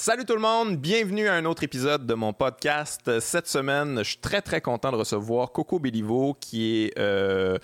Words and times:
Salut 0.00 0.24
tout 0.24 0.34
le 0.34 0.40
monde, 0.40 0.76
bienvenue 0.76 1.26
à 1.26 1.34
un 1.34 1.44
autre 1.44 1.64
épisode 1.64 2.06
de 2.06 2.14
mon 2.14 2.32
podcast. 2.32 3.18
Cette 3.18 3.48
semaine, 3.48 3.98
je 3.98 4.10
suis 4.10 4.18
très 4.18 4.40
très 4.40 4.60
content 4.60 4.92
de 4.92 4.96
recevoir 4.96 5.50
Coco 5.50 5.80
Béliveau 5.80 6.36
qui 6.38 6.84
est... 6.84 6.98
Euh, 7.00 7.58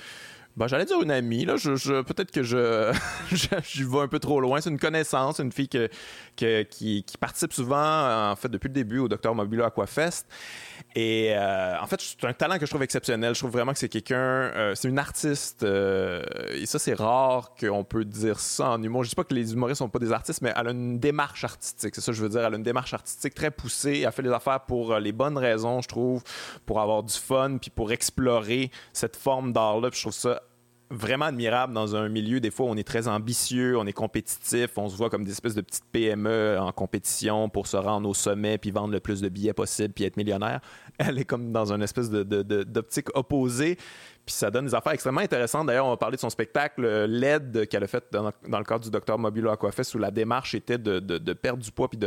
ben, 0.57 0.69
j'allais 0.69 0.85
dire 0.85 1.03
une 1.03 1.11
amie, 1.11 1.45
là. 1.45 1.57
Je, 1.57 2.03
peut-être 2.03 2.31
que 2.31 2.43
je, 2.45 2.93
je, 3.33 3.85
vais 3.85 3.99
un 3.99 4.07
peu 4.07 4.21
trop 4.21 4.41
loin. 4.41 4.61
C'est 4.61 4.71
une 4.71 4.79
connaissance, 4.79 5.41
une 5.41 5.51
fille 5.51 5.69
que, 5.69 5.89
qui, 6.37 7.03
qui, 7.03 7.19
participe 7.19 7.53
souvent, 7.53 8.31
en 8.31 8.37
fait, 8.37 8.49
depuis 8.49 8.69
le 8.69 8.75
début 8.75 8.99
au 9.01 9.09
Docteur 9.09 9.35
Mobilo 9.35 9.65
Aquafest. 9.65 10.29
Et 10.95 11.33
euh, 11.35 11.75
en 11.81 11.87
fait, 11.87 12.01
c'est 12.01 12.25
un 12.25 12.33
talent 12.33 12.59
que 12.59 12.67
je 12.67 12.71
trouve 12.71 12.85
exceptionnel. 12.85 13.35
Je 13.35 13.41
trouve 13.41 13.51
vraiment 13.51 13.73
que 13.73 13.81
c'est 13.81 13.89
quelqu'un, 13.89 14.17
euh, 14.17 14.75
c'est 14.77 14.89
une 14.89 15.01
artiste. 15.01 15.65
Euh, 15.65 16.23
et 16.53 16.67
ça, 16.67 16.79
c'est 16.79 16.95
rare 16.95 17.55
qu'on 17.59 17.83
peut 17.83 18.05
dire 18.05 18.39
ça 18.39 18.71
en 18.71 18.83
humour. 18.83 19.03
Je 19.03 19.09
dis 19.09 19.17
pas 19.17 19.25
que 19.25 19.35
les 19.35 19.55
humoristes 19.55 19.79
sont 19.79 19.89
pas 19.89 19.99
des 19.99 20.13
artistes, 20.13 20.41
mais 20.41 20.53
elle 20.57 20.69
a 20.69 20.71
une 20.71 21.01
démarche 21.01 21.43
artistique. 21.43 21.97
C'est 21.97 22.01
ça 22.01 22.13
que 22.13 22.17
je 22.17 22.23
veux 22.23 22.29
dire. 22.29 22.45
Elle 22.45 22.55
a 22.55 22.57
une 22.57 22.63
démarche 22.63 22.95
artistique 22.95 23.35
très 23.35 23.51
poussée. 23.51 24.05
Elle 24.07 24.13
fait 24.13 24.23
les 24.23 24.31
affaires 24.31 24.61
pour 24.61 25.01
les 25.01 25.11
bonnes 25.11 25.37
raisons, 25.37 25.83
je 25.83 25.89
trouve, 25.89 26.23
pour 26.65 26.81
avoir 26.81 27.03
du 27.03 27.15
fun, 27.15 27.59
puis 27.61 27.71
pour 27.71 27.91
explorer 27.91 28.71
cette 28.93 29.17
forme 29.17 29.53
d'art-là. 29.53 29.89
je 29.93 30.01
trouve 30.01 30.13
ça 30.13 30.44
vraiment 30.95 31.27
admirable 31.27 31.73
dans 31.73 31.97
un 31.97 32.09
milieu. 32.09 32.41
Des 32.41 32.51
fois, 32.51 32.67
on 32.67 32.77
est 32.77 32.87
très 32.87 33.09
ambitieux, 33.09 33.77
on 33.79 33.87
est 33.87 33.93
compétitif, 33.93 34.71
on 34.77 34.89
se 34.89 34.97
voit 34.97 35.11
comme 35.11 35.25
des 35.25 35.33
espèces 35.33 35.55
de 35.55 35.61
petites 35.61 35.85
PME 35.93 36.57
en 36.59 36.73
compétition 36.73 37.49
pour 37.49 37.67
se 37.67 37.77
rendre 37.77 38.09
au 38.09 38.15
sommet 38.15 38.59
puis 38.59 38.71
vendre 38.71 38.93
le 38.93 39.01
plus 39.01 39.21
de 39.21 39.29
billets 39.29 39.53
possible 39.53 39.93
puis 39.93 40.05
être 40.05 40.17
millionnaire. 40.17 40.61
Elle 40.99 41.19
est 41.19 41.25
comme 41.25 41.53
dans 41.53 41.73
une 41.73 41.83
espèce 41.83 42.11
d'optique 42.11 43.07
de, 43.07 43.19
opposée. 43.19 43.77
Puis 44.27 44.35
ça 44.35 44.51
donne 44.51 44.65
des 44.65 44.75
affaires 44.75 44.93
extrêmement 44.93 45.21
intéressantes. 45.21 45.67
D'ailleurs, 45.67 45.85
on 45.85 45.91
va 45.91 45.97
parler 45.99 46.17
de 46.17 46.21
son 46.21 46.31
spectacle 46.31 46.83
LED 47.07 47.69
qu'elle 47.69 47.85
a 47.85 47.87
fait 47.87 48.05
dans, 48.11 48.25
le 48.25 48.65
cadre 48.65 48.85
du 48.85 48.91
Docteur 48.91 49.19
Mobilo 49.19 49.51
Aquafest 49.51 49.95
où 49.95 49.99
la 49.99 50.11
démarche 50.11 50.55
était 50.55 50.79
de, 50.79 51.33
perdre 51.35 51.63
du 51.63 51.71
poids 51.71 51.89
puis 51.89 51.99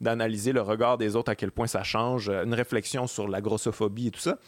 d'analyser 0.00 0.52
le 0.52 0.60
regard 0.60 0.98
des 0.98 1.16
autres, 1.16 1.30
à 1.30 1.34
quel 1.34 1.50
point 1.50 1.66
ça 1.66 1.82
change, 1.82 2.28
une 2.28 2.54
réflexion 2.54 3.06
sur 3.06 3.26
la 3.26 3.40
grossophobie 3.40 4.08
et 4.08 4.10
tout 4.10 4.20
ça. 4.20 4.38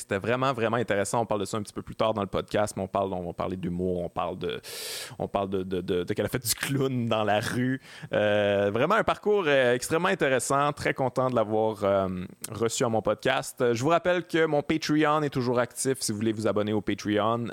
C'était 0.00 0.18
vraiment, 0.18 0.52
vraiment 0.52 0.76
intéressant. 0.76 1.20
On 1.20 1.26
parle 1.26 1.40
de 1.40 1.46
ça 1.46 1.56
un 1.56 1.62
petit 1.62 1.72
peu 1.72 1.82
plus 1.82 1.94
tard 1.94 2.14
dans 2.14 2.22
le 2.22 2.28
podcast, 2.28 2.74
mais 2.76 2.82
on 2.82 2.88
parle, 2.88 3.12
on 3.12 3.26
va 3.26 3.32
parler 3.32 3.56
d'humour, 3.56 4.02
on 4.02 4.08
parle 4.08 4.38
de, 4.38 4.60
on 5.18 5.28
parle 5.28 5.50
de, 5.50 6.04
qu'elle 6.12 6.26
a 6.26 6.28
fait 6.28 6.44
du 6.44 6.54
clown 6.54 7.08
dans 7.08 7.24
la 7.24 7.40
rue. 7.40 7.80
Euh, 8.12 8.70
vraiment 8.72 8.94
un 8.94 9.04
parcours 9.04 9.44
euh, 9.46 9.74
extrêmement 9.74 10.08
intéressant. 10.08 10.72
Très 10.72 10.94
content 10.94 11.30
de 11.30 11.34
l'avoir 11.34 11.84
euh, 11.84 12.08
reçu 12.50 12.84
à 12.84 12.88
mon 12.88 13.02
podcast. 13.02 13.72
Je 13.72 13.82
vous 13.82 13.90
rappelle 13.90 14.26
que 14.26 14.46
mon 14.46 14.62
Patreon 14.62 15.22
est 15.22 15.30
toujours 15.30 15.58
actif. 15.58 15.98
Si 16.00 16.12
vous 16.12 16.18
voulez 16.18 16.32
vous 16.32 16.46
abonner 16.46 16.72
au 16.72 16.80
Patreon, 16.80 17.48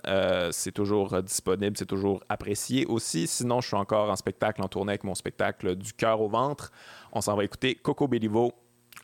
c'est 0.52 0.72
toujours 0.72 1.22
disponible, 1.22 1.78
c'est 1.78 1.86
toujours 1.86 2.24
apprécié 2.30 2.86
aussi. 2.86 3.28
Sinon, 3.28 3.62
je 3.62 3.68
suis 3.68 3.78
encore 3.78 4.10
en 4.10 4.16
spectacle, 4.16 4.62
en 4.62 4.68
tournée 4.68 4.92
avec 4.92 5.04
mon 5.04 5.16
spectacle 5.16 5.76
du 5.76 5.94
cœur 5.94 6.22
au 6.22 6.30
ventre. 6.30 6.72
On 7.12 7.22
s'en 7.22 7.36
va 7.36 7.44
écouter 7.44 7.76
Coco 7.76 8.08
Béliveau. 8.08 8.54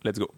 Let's 0.03 0.19
go. 0.19 0.31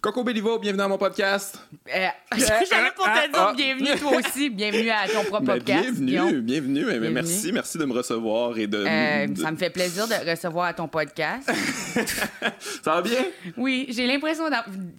Coco 0.00 0.22
Béliveau, 0.22 0.60
bienvenue 0.60 0.84
à 0.84 0.88
mon 0.88 0.96
podcast. 0.96 1.60
Euh, 1.88 2.06
J'avais 2.36 2.92
pour 2.94 3.04
te 3.04 3.30
dire 3.30 3.34
ah. 3.34 3.52
bienvenue 3.56 3.98
toi 3.98 4.12
aussi, 4.16 4.48
bienvenue 4.48 4.90
à 4.90 5.08
ton 5.08 5.24
propre 5.24 5.46
podcast. 5.46 5.98
Bienvenue, 5.98 6.40
bienvenue, 6.40 6.84
bienvenue. 6.84 7.10
Merci, 7.10 7.50
merci 7.52 7.78
de 7.78 7.84
me 7.84 7.92
recevoir 7.92 8.56
et 8.58 8.68
de, 8.68 8.78
euh, 8.78 9.26
Ça 9.34 9.50
me 9.50 9.56
fait 9.56 9.70
plaisir 9.70 10.06
de 10.06 10.30
recevoir 10.30 10.66
à 10.66 10.72
ton 10.72 10.86
podcast. 10.86 11.50
ça 12.84 12.94
va 12.94 13.02
bien? 13.02 13.24
Oui, 13.56 13.86
j'ai 13.88 14.06
l'impression 14.06 14.44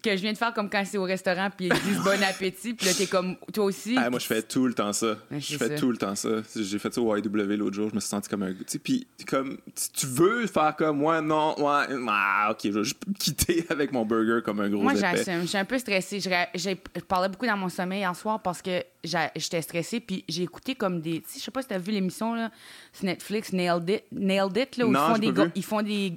que 0.03 0.17
je 0.17 0.21
viens 0.21 0.33
de 0.33 0.37
faire 0.37 0.53
comme 0.53 0.69
quand 0.69 0.83
c'est 0.85 0.97
au 0.97 1.03
restaurant 1.03 1.47
puis 1.55 1.67
ils 1.67 1.81
disent 1.81 2.03
bon 2.03 2.21
appétit 2.21 2.73
puis 2.73 2.85
là 2.85 2.91
t'es 2.93 3.07
comme 3.07 3.37
toi 3.53 3.63
aussi. 3.63 3.95
Ah, 3.97 4.09
moi 4.09 4.19
je 4.19 4.25
fais 4.25 4.41
tout 4.41 4.67
le 4.67 4.73
temps 4.73 4.91
ça. 4.91 5.15
je 5.31 5.55
fais 5.55 5.75
tout 5.75 5.91
le 5.91 5.97
temps 5.97 6.15
ça. 6.15 6.29
J'ai 6.53 6.77
fait 6.77 6.93
ça 6.93 6.99
au 6.99 7.15
YW 7.15 7.55
l'autre 7.55 7.75
jour, 7.75 7.89
je 7.89 7.95
me 7.95 8.01
suis 8.01 8.09
senti 8.09 8.27
comme 8.27 8.43
un. 8.43 8.51
Tu 8.51 8.63
sais, 8.67 8.79
puis 8.79 9.07
comme 9.25 9.59
tu 9.93 10.07
veux 10.07 10.45
faire 10.47 10.75
comme 10.75 10.97
moi, 10.97 11.21
non, 11.21 11.57
ouais, 11.57 11.85
ah, 12.09 12.49
ok, 12.51 12.59
je 12.65 12.69
vais 12.69 12.83
juste 12.83 12.99
quitter 13.17 13.65
avec 13.69 13.93
mon 13.93 14.03
burger 14.03 14.41
comme 14.43 14.59
un 14.59 14.69
gros 14.69 14.88
moi, 14.93 14.99
j'assume. 14.99 15.41
Je 15.41 15.47
suis 15.47 15.57
un 15.57 15.65
peu 15.65 15.77
stressée. 15.77 16.19
Je, 16.19 16.73
parlais 17.01 17.29
beaucoup 17.29 17.45
dans 17.45 17.57
mon 17.57 17.69
sommeil 17.69 17.99
hier 17.99 18.15
soir 18.15 18.41
parce 18.41 18.61
que 18.61 18.83
j'étais 19.03 19.61
stressée. 19.61 19.99
Puis 19.99 20.23
j'ai 20.27 20.43
écouté 20.43 20.75
comme 20.75 21.01
des. 21.01 21.23
Je 21.33 21.39
sais 21.39 21.51
pas 21.51 21.61
si 21.61 21.67
tu 21.67 21.73
as 21.73 21.77
vu 21.77 21.91
l'émission 21.91 22.33
là, 22.33 22.51
sur 22.93 23.05
Netflix, 23.05 23.53
Nailed 23.53 23.89
It, 23.89 24.03
Nailed 24.11 24.57
It 24.57 24.77
là, 24.77 24.85
où 24.85 24.91
ils, 24.91 24.97
font 24.97 25.17
des 25.17 25.51
ils 25.55 25.63
font 25.63 25.81
des 25.81 26.13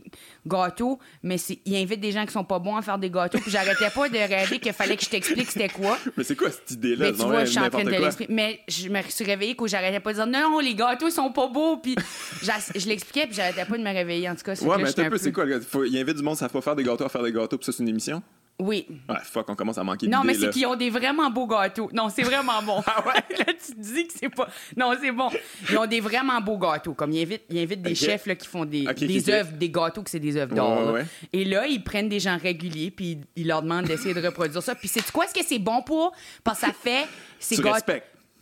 gâteaux, 0.46 0.98
mais 1.22 1.36
ils 1.64 1.76
invitent 1.76 2.00
des 2.00 2.12
gens 2.12 2.26
qui 2.26 2.32
sont 2.32 2.44
pas 2.44 2.58
bons 2.58 2.76
à 2.76 2.82
faire 2.82 2.98
des 2.98 3.10
gâteaux. 3.10 3.38
Puis 3.38 3.50
j'arrêtais 3.50 3.90
pas 3.90 4.08
de 4.08 4.18
rêver 4.18 4.58
qu'il 4.58 4.72
fallait 4.72 4.96
que 4.96 5.04
je 5.04 5.10
t'explique 5.10 5.50
c'était 5.50 5.68
quoi. 5.68 5.98
Mais 6.16 6.24
c'est 6.24 6.36
quoi 6.36 6.50
cette 6.50 6.70
idée-là? 6.72 7.06
Mais 7.06 7.12
tu 7.12 7.24
vois, 7.24 7.44
je 7.44 7.50
suis 7.50 7.60
en 7.60 7.70
train 7.70 7.84
de 7.84 7.90
l'esprit. 7.90 8.26
Mais 8.28 8.60
je 8.68 8.88
me 8.88 9.00
suis 9.02 9.24
réveillée 9.24 9.56
que 9.56 9.66
j'arrêtais 9.66 10.00
pas 10.00 10.12
de 10.12 10.16
dire 10.16 10.26
non, 10.26 10.58
les 10.58 10.74
gâteaux 10.74 11.10
sont 11.10 11.32
pas 11.32 11.48
beaux. 11.48 11.76
Puis 11.78 11.96
je 12.42 12.88
l'expliquais, 12.88 13.26
puis 13.26 13.34
j'arrêtais 13.34 13.64
pas 13.64 13.76
de 13.76 13.82
me 13.82 13.92
réveiller. 13.92 14.28
En 14.28 14.34
tout 14.34 14.42
cas, 14.42 14.54
ouais, 14.54 14.76
mais 14.78 15.00
un 15.00 15.10
peu, 15.10 15.18
c'est 15.18 15.32
quoi? 15.32 15.44
Il 15.86 15.98
invite 15.98 16.16
du 16.16 16.22
monde, 16.22 16.36
ça 16.36 16.46
va 16.46 16.52
pas 16.52 16.60
faire 16.60 16.76
des 16.76 16.84
gâteaux 16.84 17.04
à 17.04 17.08
faire 17.08 17.22
des 17.22 17.32
gâteaux, 17.32 17.56
puis 17.56 17.66
ça, 17.66 17.72
c'est 17.72 17.82
une 17.82 17.88
émission? 17.88 18.22
Oui. 18.58 18.86
Ouais, 19.08 19.16
fuck, 19.24 19.48
on 19.48 19.54
commence 19.54 19.78
à 19.78 19.84
manquer 19.84 20.06
Non, 20.06 20.22
mais 20.24 20.34
c'est 20.34 20.50
qu'ils 20.50 20.66
ont 20.66 20.76
des 20.76 20.90
vraiment 20.90 21.30
beaux 21.30 21.46
gâteaux. 21.46 21.90
Non, 21.92 22.08
c'est 22.08 22.22
vraiment 22.22 22.62
bon. 22.62 22.82
ah 22.86 23.04
ouais? 23.06 23.36
là, 23.38 23.44
tu 23.46 23.74
te 23.74 23.80
dis 23.80 24.06
que 24.06 24.12
c'est 24.14 24.28
pas. 24.28 24.48
Non, 24.76 24.92
c'est 25.00 25.10
bon. 25.10 25.30
Ils 25.70 25.78
ont 25.78 25.86
des 25.86 26.00
vraiment 26.00 26.40
beaux 26.40 26.58
gâteaux. 26.58 26.94
Comme 26.94 27.12
ils 27.12 27.22
invitent, 27.22 27.42
ils 27.50 27.58
invitent 27.58 27.82
des 27.82 27.94
chefs 27.94 28.26
là, 28.26 28.34
qui 28.34 28.46
font 28.46 28.64
des, 28.64 28.84
des 28.84 29.30
œuvres, 29.30 29.52
des 29.52 29.70
gâteaux 29.70 30.02
que 30.02 30.10
c'est 30.10 30.20
des 30.20 30.36
œuvres 30.36 30.54
d'or. 30.54 30.98
Et 31.32 31.44
là, 31.44 31.66
ils 31.66 31.82
prennent 31.82 32.08
des 32.08 32.20
gens 32.20 32.38
réguliers, 32.38 32.90
puis 32.90 33.18
ils 33.36 33.46
leur 33.46 33.62
demandent 33.62 33.86
d'essayer 33.86 34.14
de 34.14 34.24
reproduire 34.24 34.62
ça. 34.62 34.74
Puis 34.74 34.88
c'est 34.88 35.10
quoi 35.10 35.26
ce 35.26 35.34
que 35.34 35.44
c'est 35.44 35.58
bon 35.58 35.82
pour? 35.82 36.12
Parce 36.44 36.60
que 36.60 36.66
ça 36.66 36.72
fait. 36.72 37.06
Tu 37.40 37.60
gâteaux. 37.60 37.92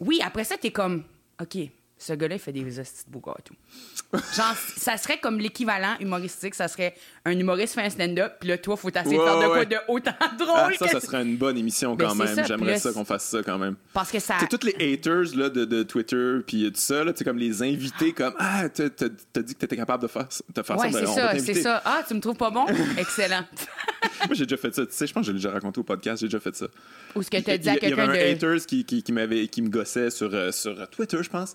Oui, 0.00 0.20
après 0.24 0.44
ça, 0.44 0.56
t'es 0.56 0.70
comme. 0.70 1.04
OK, 1.40 1.56
ce 2.00 2.14
gars-là, 2.14 2.36
il 2.36 2.38
fait 2.38 2.52
des 2.52 2.80
hosties 2.80 3.04
de 3.06 3.12
beaux 3.12 3.20
gâteaux. 3.20 3.54
Genre, 4.34 4.56
ça 4.76 4.96
serait 4.96 5.18
comme 5.18 5.38
l'équivalent 5.38 5.96
humoristique. 6.00 6.54
Ça 6.54 6.66
serait 6.66 6.94
un 7.24 7.38
humoriste 7.38 7.74
fait 7.74 7.82
un 7.82 7.90
stand-up, 7.90 8.34
puis 8.40 8.48
là, 8.48 8.56
toi, 8.56 8.76
faut 8.76 8.88
de 8.88 8.94
faire 8.94 9.04
de 9.04 9.46
quoi 9.46 9.64
de 9.64 9.76
autant 9.88 10.14
drôle. 10.38 10.54
Ah, 10.56 10.70
ça, 10.78 10.88
ça 10.88 11.00
serait 11.00 11.22
une 11.22 11.36
bonne 11.36 11.58
émission 11.58 11.94
ben, 11.94 12.08
quand 12.08 12.14
même. 12.14 12.44
J'aimerais 12.46 12.78
ça 12.78 12.92
qu'on 12.92 13.04
fasse 13.04 13.24
ça 13.24 13.42
quand 13.42 13.58
même. 13.58 13.76
Parce 13.92 14.10
que 14.10 14.18
ça. 14.18 14.36
C'est 14.40 14.48
tous 14.48 14.66
les 14.66 14.94
haters 14.94 15.36
là, 15.36 15.50
de, 15.50 15.64
de 15.64 15.82
Twitter, 15.82 16.38
puis 16.46 16.70
tout 16.72 16.80
ça, 16.80 17.04
là, 17.04 17.12
comme 17.24 17.38
les 17.38 17.62
invités, 17.62 18.12
comme 18.12 18.34
Ah, 18.38 18.68
t'as 18.68 18.88
dit 18.88 19.54
que 19.54 19.58
t'étais 19.58 19.76
capable 19.76 20.02
de 20.02 20.08
faire, 20.08 20.28
de 20.54 20.62
faire 20.62 20.78
ouais, 20.78 20.92
ça. 20.92 20.98
c'est 20.98 21.06
ça, 21.06 21.38
c'est 21.38 21.62
ça. 21.62 21.82
Ah, 21.84 22.02
tu 22.06 22.14
me 22.14 22.20
trouves 22.20 22.36
pas 22.36 22.50
bon? 22.50 22.66
Excellent. 22.98 23.44
Moi, 24.26 24.34
j'ai 24.34 24.44
déjà 24.44 24.56
fait 24.56 24.74
ça. 24.74 24.86
Tu 24.86 24.92
sais, 24.92 25.06
je 25.06 25.12
pense 25.12 25.22
que 25.22 25.26
je 25.26 25.32
l'ai 25.32 25.38
déjà 25.38 25.50
raconté 25.50 25.80
au 25.80 25.84
podcast, 25.84 26.20
j'ai 26.20 26.28
déjà 26.28 26.40
fait 26.40 26.54
ça. 26.54 26.66
Ou 27.14 27.22
ce 27.22 27.30
que 27.30 27.36
t'as 27.38 27.58
dit 27.58 27.68
à 27.68 27.76
quelqu'un 27.76 28.06
de. 28.06 28.12
Il 28.12 28.16
y 28.16 28.20
avait 28.20 28.30
un 28.30 28.34
haters 28.34 28.66
qui, 28.66 28.84
qui, 28.84 29.02
qui, 29.02 29.48
qui 29.48 29.62
me 29.62 29.68
gossait 29.68 30.10
sur, 30.10 30.32
euh, 30.32 30.52
sur 30.52 30.88
Twitter, 30.88 31.18
je 31.22 31.28
pense. 31.28 31.54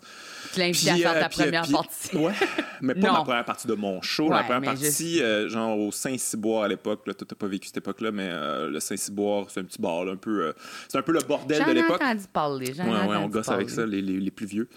Tu 0.54 0.60
l'as 0.60 0.68
invité 0.68 0.92
à 0.92 0.96
faire 0.96 1.14
ta 1.14 1.26
euh, 1.26 1.30
première 1.30 1.68
partie. 1.68 2.16
Ouais, 2.16 2.34
mais 2.82 2.96
pas 2.96 3.12
ma 3.12 3.22
première 3.24 3.46
partie 3.46 3.68
de 3.68 3.74
mon 3.74 4.02
show. 4.02 4.30
la 4.30 4.44
première 4.44 4.74
partie, 4.74 5.22
euh, 5.22 5.50
genre 5.66 5.80
au 5.80 5.92
Saint-Cyboire 5.92 6.64
à 6.64 6.68
l'époque. 6.68 7.04
Toi, 7.04 7.14
t'as 7.14 7.36
pas 7.36 7.48
vécu 7.48 7.68
cette 7.68 7.78
époque-là, 7.78 8.12
mais 8.12 8.30
le 8.30 8.80
Saint-Cyboire, 8.80 9.50
c'est 9.50 9.60
un 9.60 9.64
petit 9.64 9.82
bar, 9.82 10.08
un 10.08 10.16
peu. 10.16 10.54
c'est 10.88 10.98
un 10.98 11.02
peu 11.02 11.12
le 11.12 11.22
bordel 11.22 11.64
de 11.66 11.72
l'époque. 11.72 12.00
J'en 12.02 12.08
ai 12.08 12.12
entendu 12.12 12.28
parler. 12.32 12.72
Ouais, 12.72 13.08
ouais, 13.08 13.18
on 13.18 13.28
gosse 13.28 13.50
avec 13.50 13.70
ça, 13.70 13.86
les, 13.86 14.02
les, 14.02 14.32
plus 14.32 14.46
vieux. 14.46 14.68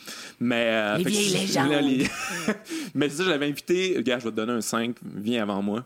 Mais, 0.40 0.98
les 0.98 1.04
vieilles 1.04 1.30
légendes. 1.30 2.08
mais 2.94 3.08
ça, 3.08 3.24
je 3.24 3.30
l'avais 3.30 3.48
invité. 3.48 4.02
Gars, 4.02 4.18
je 4.18 4.24
vais 4.24 4.30
te 4.30 4.36
donner 4.36 4.52
un 4.52 4.60
5, 4.60 4.96
viens 5.02 5.42
avant 5.42 5.62
moi. 5.62 5.84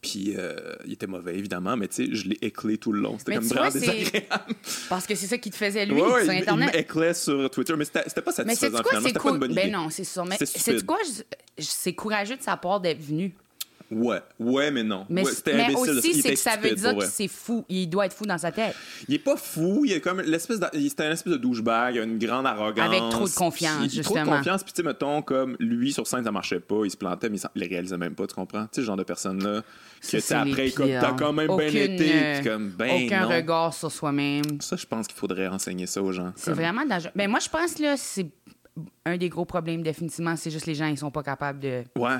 Puis 0.00 0.34
euh, 0.36 0.76
il 0.84 0.92
était 0.92 1.06
mauvais, 1.06 1.36
évidemment, 1.36 1.76
mais 1.76 1.88
tu 1.88 2.06
sais, 2.06 2.14
je 2.14 2.28
l'ai 2.28 2.38
éclé 2.40 2.78
tout 2.78 2.92
le 2.92 3.00
long. 3.00 3.18
C'était 3.18 3.34
comme 3.34 3.44
vraiment 3.44 3.70
désagréable. 3.70 4.54
Parce 4.88 5.06
que 5.06 5.14
c'est 5.14 5.26
ça 5.26 5.38
qui 5.38 5.50
te 5.50 5.56
faisait 5.56 5.86
lui 5.86 5.98
sur 5.98 6.30
Internet. 6.30 6.70
Il 6.72 6.76
m'éclait 6.78 7.14
sur 7.14 7.50
Twitter, 7.50 7.74
mais 7.76 7.84
c'était 7.84 8.20
pas 8.20 8.32
satisfaisant. 8.32 8.46
Mais 8.46 8.54
c'est 8.54 8.70
quoi, 8.82 9.00
c'est 9.02 9.18
cool. 9.18 9.54
Ben 9.54 9.72
non, 9.72 9.90
c'est 9.90 10.04
sûr. 10.04 10.24
Mais 10.24 10.36
c'est 10.38 10.84
quoi, 10.86 10.98
c'est 11.58 11.94
courageux 11.94 12.36
de 12.36 12.42
sa 12.42 12.56
part 12.56 12.80
d'être 12.80 13.02
venu? 13.02 13.34
Ouais, 13.90 14.20
ouais, 14.38 14.70
mais 14.70 14.82
non. 14.84 15.06
Mais, 15.08 15.22
mais 15.46 15.74
aussi, 15.74 16.20
c'est 16.20 16.30
que 16.30 16.38
ça 16.38 16.56
veut 16.56 16.74
dire 16.74 16.96
que 16.96 17.06
c'est 17.06 17.28
fou. 17.28 17.64
Il 17.68 17.88
doit 17.88 18.06
être 18.06 18.12
fou 18.12 18.26
dans 18.26 18.36
sa 18.36 18.52
tête. 18.52 18.74
Il 19.08 19.14
est 19.14 19.18
pas 19.18 19.36
fou. 19.36 19.84
Il 19.86 19.92
est 19.92 20.00
comme 20.00 20.20
l'espèce. 20.20 20.60
C'était 20.74 21.04
un 21.04 21.12
espèce 21.12 21.32
de 21.32 21.38
douchebag. 21.38 21.94
Il 21.94 22.00
a 22.00 22.02
une 22.04 22.18
grande 22.18 22.46
arrogance. 22.46 22.86
Avec 22.86 23.00
trop 23.10 23.26
de 23.26 23.34
confiance, 23.34 23.90
justement. 23.90 24.24
Trop 24.24 24.32
de 24.32 24.36
confiance. 24.36 24.62
Puis, 24.62 24.72
tu 24.72 24.82
sais, 24.82 24.86
mettons, 24.86 25.22
comme 25.22 25.56
lui, 25.58 25.92
sur 25.92 26.06
scène, 26.06 26.24
ça 26.24 26.32
marchait 26.32 26.60
pas. 26.60 26.84
Il 26.84 26.90
se 26.90 26.96
plantait, 26.98 27.30
mais 27.30 27.38
il 27.38 27.60
les 27.60 27.66
réalisait 27.66 27.96
même 27.96 28.14
pas, 28.14 28.26
tu 28.26 28.34
comprends? 28.34 28.64
Tu 28.64 28.80
sais, 28.80 28.82
genre 28.82 28.96
de 28.96 29.04
personne-là. 29.04 29.62
Que, 30.00 30.34
après, 30.34 30.70
comme 30.70 30.88
t'as 30.88 31.12
quand 31.12 31.32
même 31.32 31.56
bien 31.56 31.66
été. 31.66 32.40
comme, 32.44 32.70
ben 32.70 33.06
aucun 33.06 33.24
regard 33.26 33.72
sur 33.72 33.90
soi-même. 33.90 34.60
Ça, 34.60 34.76
je 34.76 34.86
pense 34.86 35.06
qu'il 35.06 35.16
faudrait 35.16 35.48
enseigner 35.48 35.86
ça 35.86 36.02
aux 36.02 36.12
gens. 36.12 36.32
C'est 36.36 36.52
vraiment 36.52 36.84
dangereux. 36.84 37.12
Ben, 37.16 37.28
moi, 37.28 37.40
je 37.40 37.48
pense, 37.48 37.78
là, 37.78 37.96
c'est 37.96 38.26
un 39.06 39.16
des 39.16 39.28
gros 39.28 39.46
problèmes, 39.46 39.82
définitivement. 39.82 40.36
C'est 40.36 40.50
juste 40.50 40.66
les 40.66 40.74
gens, 40.74 40.86
ils 40.86 40.98
sont 40.98 41.10
pas 41.10 41.22
capables 41.22 41.60
de. 41.60 41.84
Ouais 41.96 42.18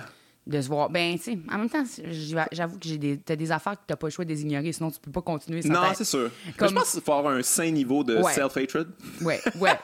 de 0.49 0.61
se 0.63 0.69
voir. 0.69 0.89
Ben, 0.89 1.17
tu 1.17 1.25
sais, 1.25 1.39
en 1.53 1.59
même 1.59 1.69
temps, 1.69 1.85
j'avoue 2.51 2.79
que 2.79 2.89
j'ai 2.89 2.99
des, 2.99 3.19
t'as 3.19 3.37
des 3.37 3.53
affaires 3.53 3.75
que 3.75 3.83
t'as 3.87 3.97
pas 3.97 4.07
le 4.07 4.11
choix 4.11 4.25
de 4.25 4.31
les 4.31 4.43
ignorer, 4.43 4.73
sinon 4.73 4.91
tu 4.91 4.99
peux 4.99 5.11
pas 5.11 5.21
continuer. 5.21 5.61
non, 5.65 5.81
c'est 5.95 6.05
sûr. 6.05 6.31
Comme... 6.57 6.71
je 6.71 6.75
pense 6.75 6.93
qu'il 6.93 7.03
faut 7.03 7.13
avoir 7.13 7.35
un 7.35 7.43
sain 7.43 7.71
niveau 7.71 8.03
de 8.03 8.21
self-hatred. 8.23 8.89
Ouais, 9.21 9.41
ouais. 9.61 9.79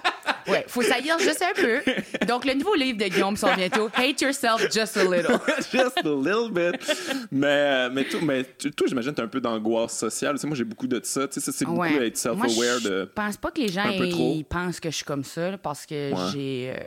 ouais, 0.49 0.65
faut 0.67 0.83
saillir 0.83 1.19
juste 1.19 1.43
un 1.43 1.55
peu. 1.55 2.27
Donc, 2.27 2.47
le 2.47 2.55
nouveau 2.55 2.75
livre 2.75 2.99
de 2.99 3.05
Guillaume 3.05 3.37
sort 3.37 3.55
bientôt. 3.55 3.91
Hate 3.95 4.21
yourself 4.23 4.73
just 4.73 4.97
a 4.97 5.05
little. 5.05 5.39
just 5.73 5.99
a 5.99 6.09
little 6.09 6.51
bit. 6.51 6.81
Mais, 7.31 7.91
mais, 7.91 8.05
tout, 8.05 8.25
mais 8.25 8.45
toi, 8.45 8.87
j'imagine, 8.87 9.13
t'as 9.13 9.25
un 9.25 9.29
peu 9.29 9.41
d'angoisse 9.41 9.99
sociale. 9.99 10.35
Tu 10.37 10.41
sais, 10.41 10.47
moi, 10.47 10.57
j'ai 10.57 10.65
beaucoup 10.65 10.87
de 10.87 11.01
ça. 11.03 11.29
Tu 11.29 11.41
sais, 11.41 11.53
c'est 11.53 11.67
beaucoup 11.67 11.85
être 11.85 12.17
self-aware 12.17 12.81
de. 12.81 13.01
Je 13.01 13.05
pense 13.15 13.37
pas 13.37 13.51
que 13.51 13.61
les 13.61 13.69
gens 13.69 13.91
ils 13.91 14.45
pensent 14.45 14.81
que 14.81 14.91
je 14.91 14.97
suis 14.97 15.05
comme 15.05 15.25
ça, 15.25 15.59
parce 15.59 15.85
que 15.85 16.13
j'ai. 16.33 16.73
Euh, 16.75 16.85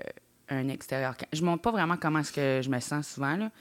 un 0.49 0.69
extérieur. 0.69 1.15
Je 1.33 1.41
montre 1.41 1.61
pas 1.61 1.71
vraiment 1.71 1.97
comment 1.97 2.19
est-ce 2.19 2.31
que 2.31 2.61
je 2.63 2.69
me 2.69 2.79
sens 2.79 3.07
souvent, 3.07 3.35
là. 3.35 3.51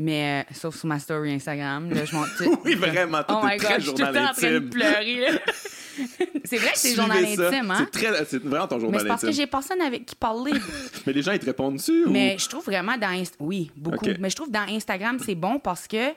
Mais 0.00 0.44
euh, 0.48 0.54
sauf 0.54 0.76
sur 0.76 0.86
ma 0.86 1.00
story 1.00 1.32
Instagram, 1.32 1.90
là, 1.90 2.04
je 2.04 2.14
montre. 2.14 2.30
oui, 2.64 2.76
vraiment, 2.76 3.18
tout 3.24 3.34
oh 3.34 3.40
my 3.44 3.56
God, 3.56 3.70
je 3.78 3.80
suis 3.80 3.94
tout 3.94 4.02
le 4.02 4.12
temps 4.12 4.30
en 4.30 4.32
train 4.32 4.52
de 4.52 4.58
pleurer. 4.60 5.40
c'est 6.44 6.56
vrai 6.56 6.70
que 6.70 6.78
c'est 6.78 6.94
journal 6.94 7.24
intime, 7.24 7.70
hein? 7.72 7.78
C'est, 7.78 7.90
très, 7.90 8.24
c'est 8.24 8.42
vraiment 8.44 8.68
ton 8.68 8.78
journal 8.78 8.94
intime. 8.94 8.94
Mais 8.94 8.98
c'est 9.00 9.08
parce 9.08 9.22
que 9.22 9.32
j'ai 9.32 9.46
personne 9.48 9.80
avec 9.80 10.06
qui 10.06 10.14
parler. 10.14 10.52
mais 11.06 11.12
les 11.12 11.22
gens, 11.22 11.32
ils 11.32 11.40
te 11.40 11.46
répondent 11.46 11.76
dessus? 11.76 12.04
Mais 12.06 12.36
je 12.38 12.48
trouve 12.48 12.64
vraiment 12.64 12.96
dans... 12.96 13.24
Oui, 13.40 13.72
beaucoup. 13.74 14.06
Mais 14.20 14.30
je 14.30 14.36
trouve 14.36 14.52
dans 14.52 14.68
Instagram, 14.68 15.18
c'est 15.24 15.34
bon 15.34 15.58
parce 15.58 15.88
que 15.88 16.12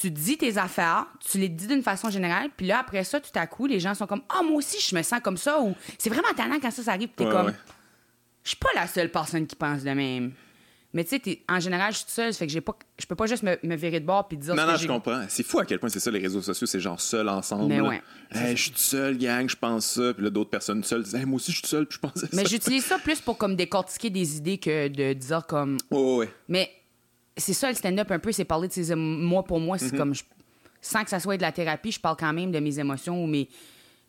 tu 0.00 0.10
dis 0.10 0.38
tes 0.38 0.56
affaires, 0.56 1.06
tu 1.30 1.36
les 1.36 1.50
dis 1.50 1.66
d'une 1.66 1.82
façon 1.82 2.08
générale, 2.08 2.48
puis 2.56 2.66
là, 2.66 2.78
après 2.78 3.04
ça, 3.04 3.20
tout 3.20 3.30
à 3.34 3.46
coup, 3.46 3.66
les 3.66 3.80
gens 3.80 3.94
sont 3.94 4.06
comme 4.06 4.22
«Ah, 4.30 4.38
oh, 4.40 4.44
moi 4.44 4.54
aussi, 4.54 4.78
je 4.80 4.94
me 4.94 5.02
sens 5.02 5.20
comme 5.20 5.36
ça», 5.36 5.60
ou 5.62 5.74
«C'est 5.98 6.08
vraiment 6.08 6.32
talent 6.34 6.58
quand 6.62 6.70
ça, 6.70 6.82
ça 6.82 6.92
arrive», 6.92 7.08
t'es 7.16 7.24
comme 7.24 7.52
je 8.50 8.56
suis 8.56 8.58
pas 8.58 8.80
la 8.80 8.88
seule 8.88 9.10
personne 9.10 9.46
qui 9.46 9.54
pense 9.54 9.84
de 9.84 9.90
même. 9.90 10.32
Mais 10.92 11.04
tu 11.04 11.20
sais, 11.22 11.42
en 11.48 11.60
général, 11.60 11.92
je 11.92 11.98
suis 11.98 12.06
seule, 12.08 12.34
fait 12.34 12.48
que 12.48 12.52
j'ai 12.52 12.60
pas, 12.60 12.76
je 12.98 13.06
peux 13.06 13.14
pas 13.14 13.26
juste 13.26 13.44
me, 13.44 13.56
me 13.62 13.76
virer 13.76 14.00
de 14.00 14.04
bord 14.04 14.26
puis 14.26 14.36
dire. 14.36 14.56
Non, 14.56 14.66
non, 14.66 14.74
je 14.74 14.88
comprends. 14.88 15.24
C'est 15.28 15.44
fou 15.44 15.60
à 15.60 15.64
quel 15.64 15.78
point 15.78 15.88
c'est 15.88 16.00
ça, 16.00 16.10
les 16.10 16.18
réseaux 16.18 16.42
sociaux, 16.42 16.66
c'est 16.66 16.80
genre 16.80 17.00
seul 17.00 17.28
ensemble. 17.28 17.66
Mais 17.66 17.80
ouais. 17.80 18.02
je 18.32 18.54
suis 18.56 18.72
seul, 18.74 19.16
gang, 19.16 19.48
je 19.48 19.54
pense 19.54 19.86
ça. 19.86 20.12
Puis 20.12 20.24
là, 20.24 20.30
d'autres 20.30 20.50
personnes 20.50 20.82
seules 20.82 21.04
disent, 21.04 21.14
moi 21.26 21.36
aussi, 21.36 21.52
je 21.52 21.58
suis 21.58 21.68
seul, 21.68 21.86
puis 21.86 21.94
je 21.94 22.00
pense 22.00 22.20
ça. 22.20 22.26
Mais 22.32 22.44
j'utilise 22.44 22.84
ça 22.84 22.98
plus 22.98 23.20
pour 23.20 23.38
comme 23.38 23.54
décortiquer 23.54 24.10
des 24.10 24.36
idées 24.36 24.58
que 24.58 24.88
de 24.88 25.12
dire 25.12 25.46
comme. 25.46 25.76
Oh, 25.92 26.18
ouais. 26.18 26.28
Mais 26.48 26.72
c'est 27.36 27.54
ça, 27.54 27.68
le 27.68 27.76
stand-up 27.76 28.10
un 28.10 28.18
peu, 28.18 28.32
c'est 28.32 28.44
parler 28.44 28.66
de 28.66 28.72
ses. 28.72 28.92
Moi, 28.96 29.44
pour 29.44 29.60
moi, 29.60 29.78
c'est 29.78 29.94
mm-hmm. 29.94 29.96
comme. 29.96 30.14
sans 30.80 31.04
que 31.04 31.10
ça 31.10 31.20
soit 31.20 31.36
de 31.36 31.42
la 31.42 31.52
thérapie, 31.52 31.92
je 31.92 32.00
parle 32.00 32.16
quand 32.18 32.32
même 32.32 32.50
de 32.50 32.58
mes 32.58 32.80
émotions 32.80 33.22
ou 33.22 33.28
mes 33.28 33.48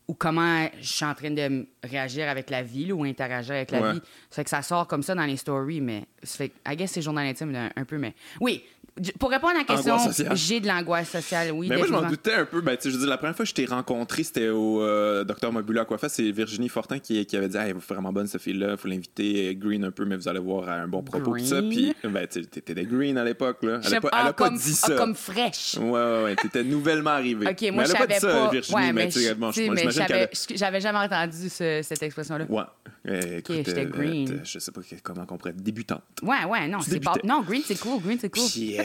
ou 0.08 0.14
comment 0.14 0.68
je 0.80 0.92
suis 0.92 1.04
en 1.04 1.14
train 1.14 1.30
de 1.30 1.66
réagir 1.82 2.28
avec 2.28 2.50
la 2.50 2.62
vie 2.62 2.92
ou 2.92 3.04
interagir 3.04 3.54
avec 3.54 3.70
la 3.70 3.92
vie. 3.92 4.00
Ça 4.30 4.36
fait 4.36 4.44
que 4.44 4.50
ça 4.50 4.62
sort 4.62 4.86
comme 4.86 5.02
ça 5.02 5.14
dans 5.14 5.24
les 5.24 5.36
stories, 5.36 5.80
mais 5.80 6.04
ça 6.22 6.38
fait, 6.38 6.52
I 6.66 6.76
guess 6.76 6.90
c'est 6.92 7.02
journal 7.02 7.26
intime 7.26 7.70
un, 7.74 7.84
peu, 7.84 7.98
mais 7.98 8.14
oui, 8.40 8.64
pour 9.18 9.30
répondre 9.30 9.54
à 9.54 9.58
la 9.58 9.64
question, 9.64 9.96
j'ai 10.34 10.60
de 10.60 10.68
l'angoisse 10.68 11.08
sociale, 11.08 11.50
oui. 11.52 11.68
Mais 11.68 11.78
moi, 11.78 11.86
je 11.86 11.92
m'en 11.92 12.02
doutais 12.02 12.34
un 12.34 12.44
peu. 12.44 12.60
Ben, 12.60 12.76
je 12.82 12.90
veux 12.90 13.06
la 13.06 13.16
première 13.16 13.34
fois 13.34 13.44
que 13.44 13.48
je 13.48 13.54
t'ai 13.54 13.64
rencontré, 13.64 14.22
c'était 14.22 14.50
au 14.50 14.82
euh, 14.82 15.24
Docteur 15.24 15.50
Mobula 15.50 15.86
Coiffa. 15.86 16.10
C'est 16.10 16.30
Virginie 16.30 16.68
Fortin 16.68 16.98
qui, 16.98 17.24
qui 17.24 17.36
avait 17.36 17.48
dit 17.48 17.56
Elle 17.56 17.70
est 17.70 17.72
vraiment 17.72 18.12
bonne, 18.12 18.26
cette 18.26 18.42
fille-là. 18.42 18.76
faut 18.76 18.88
l'inviter. 18.88 19.54
Green 19.54 19.84
un 19.84 19.90
peu, 19.90 20.04
mais 20.04 20.16
vous 20.16 20.28
allez 20.28 20.40
voir 20.40 20.68
un 20.68 20.88
bon 20.88 21.02
propos. 21.02 21.38
Tout 21.38 21.44
ça. 21.44 21.62
Puis, 21.62 21.94
ben, 22.04 22.26
t'étais 22.26 22.74
des 22.74 22.84
Green 22.84 23.16
à 23.16 23.24
l'époque. 23.24 23.58
Elle, 23.62 23.94
a 23.94 24.00
pas, 24.00 24.10
elle 24.12 24.26
a 24.28 24.32
pas 24.32 24.50
dit 24.50 24.74
ça. 24.74 24.94
comme 24.94 25.14
fraîche. 25.14 25.76
Ouais, 25.80 25.90
ouais, 25.90 26.22
ouais. 26.24 26.36
T'étais 26.36 26.62
nouvellement 26.62 27.10
arrivée. 27.10 27.48
OK, 27.48 27.62
moi, 27.72 27.84
mais 27.84 27.90
elle 27.90 27.96
a 27.96 27.98
pas 27.98 28.06
dit 28.06 28.20
ça, 28.20 28.48
Virginie. 28.50 28.76
Ouais, 28.76 28.92
mais, 28.92 30.28
j'avais 30.54 30.80
jamais 30.80 30.98
entendu 30.98 31.48
cette 31.48 32.02
expression-là. 32.02 32.44
Ouais. 32.48 32.62
Euh, 33.08 33.38
écoute, 33.38 33.56
j'étais 33.56 33.84
euh, 33.84 33.90
Green. 33.90 34.40
je 34.44 34.58
sais 34.58 34.70
pas 34.70 34.80
comment 35.02 35.26
on 35.28 35.36
pourrait 35.36 35.50
être 35.50 35.62
débutante. 35.62 36.02
Ouais, 36.22 36.44
ouais, 36.48 36.68
non. 36.68 36.78
Non, 37.24 37.42
Green, 37.42 37.62
c'est 37.64 37.78
cool. 37.78 38.00
Green, 38.00 38.18
c'est 38.20 38.30
cool. 38.30 38.48
Puis, 38.48 38.78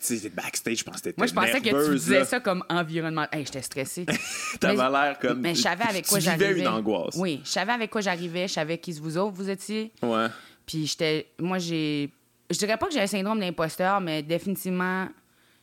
sais, 0.00 0.28
backstage, 0.30 0.78
je 0.78 0.84
pense 0.84 1.00
que 1.00 1.10
Moi, 1.16 1.26
je 1.26 1.34
pensais 1.34 1.60
que 1.60 1.88
tu 1.88 1.94
disais 1.94 2.24
ça 2.24 2.40
comme 2.40 2.64
environnement. 2.68 3.26
Hey, 3.32 3.44
j'étais 3.44 3.62
stressée. 3.62 4.06
T'avais 4.60 4.76
l'air 4.76 5.18
comme. 5.20 5.40
Mais 5.40 5.54
je 5.54 5.62
savais 5.62 5.84
avec 5.84 6.06
quoi 6.06 6.18
j'arrivais. 6.18 6.60
une 6.60 6.68
angoisse. 6.68 7.16
Oui, 7.16 7.40
je 7.44 7.50
savais 7.50 7.72
avec 7.72 7.90
quoi 7.90 8.00
j'arrivais, 8.00 8.48
je 8.48 8.54
savais 8.54 8.78
qui 8.78 8.92
vous 8.92 9.16
autres 9.16 9.34
vous 9.34 9.50
étiez. 9.50 9.92
Ouais. 10.02 10.26
Puis 10.66 10.86
j'étais. 10.86 11.30
Moi, 11.38 11.58
j'ai. 11.58 12.10
Je 12.50 12.58
dirais 12.58 12.76
pas 12.76 12.86
que 12.86 12.92
j'ai 12.92 13.00
un 13.00 13.06
syndrome 13.06 13.38
d'imposteur, 13.38 14.00
mais 14.00 14.22
définitivement, 14.22 15.08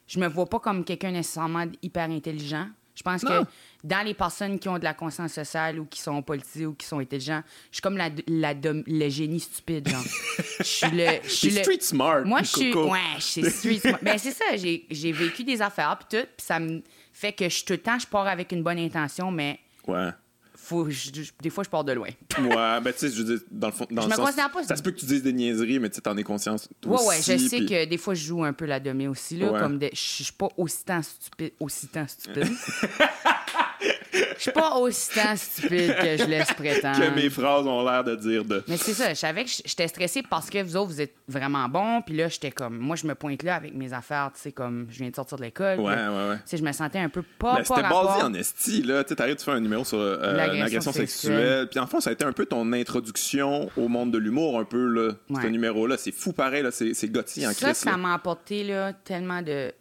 je 0.08 0.19
me 0.19 0.28
vois 0.28 0.46
pas 0.46 0.60
comme 0.60 0.86
quelqu'un 0.86 1.12
nécessairement 1.12 1.66
hyper 1.81 2.10
intelligent. 2.10 2.68
Je 2.98 3.04
pense 3.04 3.22
que 3.22 3.44
dans 3.84 4.04
les 4.04 4.16
personnes 4.16 4.58
qui 4.58 4.68
ont 4.68 4.80
de 4.80 4.84
la 4.84 4.96
conscience 4.96 5.32
sociale 5.32 5.80
ou 5.80 5.86
qui 5.86 6.02
sont 6.02 6.20
politisées 6.24 6.66
ou 6.66 6.74
qui 6.74 6.88
sont 6.88 6.98
intelligents, 6.98 7.44
je 7.70 7.76
suis 7.76 7.82
comme 7.82 7.96
la, 7.96 8.10
la 8.28 8.56
le 8.56 9.10
génie 9.10 9.40
stupide, 9.40 9.88
genre. 9.88 10.04
je 10.60 10.64
suis 10.64 10.92
le... 10.92 11.06
Je 11.24 11.30
suis 11.30 11.50
le... 11.52 11.62
street 11.62 11.82
smart. 11.82 12.26
Moi, 12.26 12.42
je 12.42 12.48
suis... 12.48 12.74
Ouais, 12.74 13.00
je 13.18 13.22
suis 13.22 13.44
street 13.52 13.80
smart. 13.82 14.00
ben, 14.02 14.18
c'est 14.18 14.32
ça, 14.32 14.46
j'ai 14.56 15.12
vécu 15.12 15.44
des 15.44 15.62
affaires, 15.62 16.00
puis 16.00 16.20
tout, 16.20 16.28
puis 16.36 16.46
ça 16.46 16.60
me 16.60 16.82
fait 17.14 17.34
que 17.34 17.48
je, 17.48 17.64
tout 17.64 17.74
le 17.74 17.80
temps, 17.80 18.00
je 18.00 18.08
pars 18.08 18.28
avec 18.28 18.52
une 18.52 18.64
bonne 18.64 18.80
intention, 18.80 19.30
mais... 19.30 19.60
Ouais 19.88 20.10
faut, 20.57 20.88
des 21.42 21.50
fois, 21.50 21.63
je 21.63 21.69
pars 21.69 21.83
de 21.83 21.94
loin. 21.94 22.09
ouais, 22.39 22.81
ben 22.81 22.92
tu 22.92 23.00
sais, 23.00 23.09
je 23.09 23.24
veux 23.24 23.38
dire, 23.38 23.45
dans 23.51 23.68
le 23.68 23.74
fond, 23.74 23.86
dans 23.89 24.01
je 24.01 24.09
le 24.09 24.15
me 24.15 24.18
considère 24.18 24.51
pas. 24.51 24.63
Ça 24.63 24.75
se 24.75 24.81
peut 24.81 24.92
que 24.92 25.00
tu 25.00 25.06
dises 25.06 25.24
des 25.24 25.31
niaiseries, 25.31 25.80
mais 25.80 25.89
tu 25.89 26.01
en 26.06 26.18
es 26.18 26.24
conscience. 26.24 26.68
Toi 26.81 27.00
ouais, 27.00 27.07
ouais, 27.07 27.18
je 27.18 27.38
sais 27.38 27.65
que 27.65 27.86
des 27.86 27.98
fois, 27.98 28.15
je 28.15 28.25
joue 28.25 28.44
un 28.44 28.54
peu 28.54 28.65
la 28.65 28.80
demi 28.80 29.07
aussi, 29.07 29.38
là, 29.38 29.59
comme 29.59 29.77
des... 29.77 29.92
je 29.94 30.24
suis 30.24 30.33
pas 30.33 30.50
aussi 30.57 30.83
tant 30.83 31.01
stupide. 31.01 31.54
Aussi 31.59 31.88
tant 31.94 32.07
stupide. 32.07 32.48
Je 34.38 34.42
suis 34.42 34.52
pas 34.52 34.75
aussi 34.75 35.14
tant 35.14 35.36
stupide 35.36 35.96
que 35.96 36.18
je 36.18 36.25
laisse 36.25 36.52
prétendre. 36.54 37.00
Que 37.00 37.16
mes 37.16 37.30
phrases 37.30 37.66
ont 37.66 37.84
l'air 37.84 38.04
de 38.04 38.16
dire 38.16 38.46
de. 38.46 38.64
Mais 38.68 38.78
c'est 38.78 38.94
ça, 38.94 39.10
je 39.10 39.16
savais 39.16 39.44
que 39.44 39.52
j'étais 39.66 39.88
stressée 39.88 40.24
parce 40.28 40.50
que 40.50 40.62
vous 40.62 40.75
autres, 40.75 40.92
vous 40.92 41.02
êtes 41.02 41.16
vraiment 41.28 41.68
bons. 41.69 42.02
Puis 42.02 42.16
là, 42.16 42.28
j'étais 42.28 42.52
comme. 42.52 42.78
Moi, 42.78 42.96
je 42.96 43.08
me 43.08 43.16
pointe 43.16 43.44
là 43.44 43.56
avec 43.56 43.74
mes 43.74 43.94
affaires, 43.94 44.31
tu 44.34 44.42
sais, 44.42 44.52
comme 44.52 44.88
je 44.90 45.00
viens 45.00 45.10
de 45.10 45.16
sortir 45.16 45.38
de 45.38 45.44
l'école. 45.44 45.80
Ouais, 45.80 45.94
ouais, 45.94 46.30
ouais. 46.30 46.36
Tu 46.38 46.42
sais, 46.46 46.58
je 46.58 46.64
me 46.64 46.72
sentais 46.72 47.00
un 47.00 47.10
peu 47.10 47.24
pas. 47.38 47.56
Ben, 47.56 47.64
c'était 47.64 47.81
basé 47.81 48.24
en 48.24 48.34
esti, 48.34 48.81
là. 48.84 49.04
Tu 49.04 49.16
t'arrives 49.16 49.36
de 49.36 49.42
faire 49.42 49.56
un 49.56 49.60
numéro 49.60 49.84
sur 49.84 50.00
euh, 50.00 50.34
l'agression 50.34 50.92
sexuelle. 50.92 51.68
Puis 51.68 51.80
en 51.80 51.88
fond, 51.88 52.00
ça 52.00 52.10
a 52.10 52.14
été 52.14 52.25
un 52.25 52.34
peu 52.34 52.46
ton 52.46 52.72
introduction 52.74 53.69
au 53.78 53.88
monde 53.88 54.12
de 54.12 54.18
l'humour, 54.18 54.60
un 54.60 54.66
peu, 54.66 54.86
là. 54.86 55.14
Ce 55.42 55.48
numéro-là. 55.48 55.98
C'est 55.98 56.12
fou 56.12 56.34
pareil, 56.34 56.64
là. 56.64 56.72
C'est 56.72 57.08
Gotti 57.08 57.48
en 57.48 57.52
Ça, 57.52 57.74
ça 57.74 57.98
m'a 57.98 58.14
apporté, 58.14 58.64
là, 58.64 58.94
tellement 58.94 59.42
de 59.42 59.72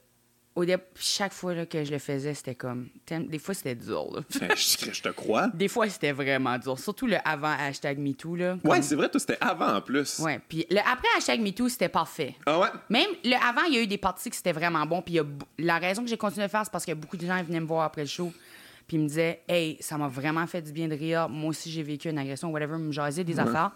au 0.57 0.65
début, 0.65 0.83
chaque 0.99 1.35
fois 1.35 1.55
là, 1.55 1.67
que 1.67 1.85
je 1.85 1.93
le 1.93 1.99
faisais, 1.99 2.33
c'était 2.33 2.55
comme. 2.55 2.89
Des 3.11 3.39
fois, 3.39 3.55
c'était 3.55 3.75
dur. 3.75 4.07
Là. 4.11 4.23
je, 4.31 5.03
te 5.03 5.09
crois. 5.11 5.49
Des 5.55 5.69
fois, 5.69 5.89
c'était 5.91 6.13
vraiment 6.13 6.59
dur. 6.59 6.79
Surtout 6.79 7.07
le 7.07 7.19
avant 7.25 7.55
hashtag 7.59 7.99
MeToo. 7.99 8.37
Là, 8.37 8.57
Ouais, 8.65 8.81
c'est 8.81 8.95
vrai, 8.95 9.11
toi, 9.11 9.21
c'était 9.21 9.37
avant 9.39 9.75
en 9.75 9.83
plus. 9.83 10.19
Ouais, 10.19 10.41
puis 10.49 10.67
le 10.71 10.79
après 10.79 11.09
hashtag 11.17 11.41
MeToo, 11.41 11.69
c'était 11.69 11.91
parfait. 11.91 12.35
Ah 12.47 12.59
ouais? 12.59 12.69
Même 12.89 13.11
le 13.23 13.35
avant, 13.35 13.65
il 13.69 13.75
y 13.75 13.79
a 13.79 13.83
eu 13.83 13.87
des 13.87 13.99
parties 13.99 14.31
qui 14.31 14.37
c'était 14.39 14.53
vraiment 14.53 14.87
bon. 14.87 15.03
Puis 15.03 15.21
la 15.59 15.79
raison 15.79 16.03
que 16.03 16.09
j'ai 16.09 16.17
continué 16.17 16.47
de 16.47 16.51
faire, 16.51 16.65
c'est 16.65 16.73
parce 16.73 16.87
que 16.87 16.93
beaucoup 16.93 17.19
de 17.19 17.27
gens 17.27 17.43
venaient 17.43 17.61
me 17.61 17.67
voir 17.67 17.85
après 17.85 18.03
le 18.03 18.09
show. 18.09 18.33
Puis 18.89 18.97
ils 18.97 19.03
me 19.03 19.09
disaient, 19.09 19.43
hey, 19.49 19.77
ça 19.81 19.99
m'a 19.99 20.09
vraiment 20.09 20.47
fait 20.47 20.63
du 20.63 20.73
bien 20.73 20.89
de 20.89 20.95
rire. 20.95 21.29
Moi 21.29 21.51
aussi, 21.51 21.71
j'ai 21.71 21.83
vécu 21.83 22.09
une 22.09 22.19
agression, 22.19 22.51
whatever, 22.51 22.79
me 22.79 22.93
jaser 22.93 23.25
des 23.25 23.39
affaires. 23.39 23.73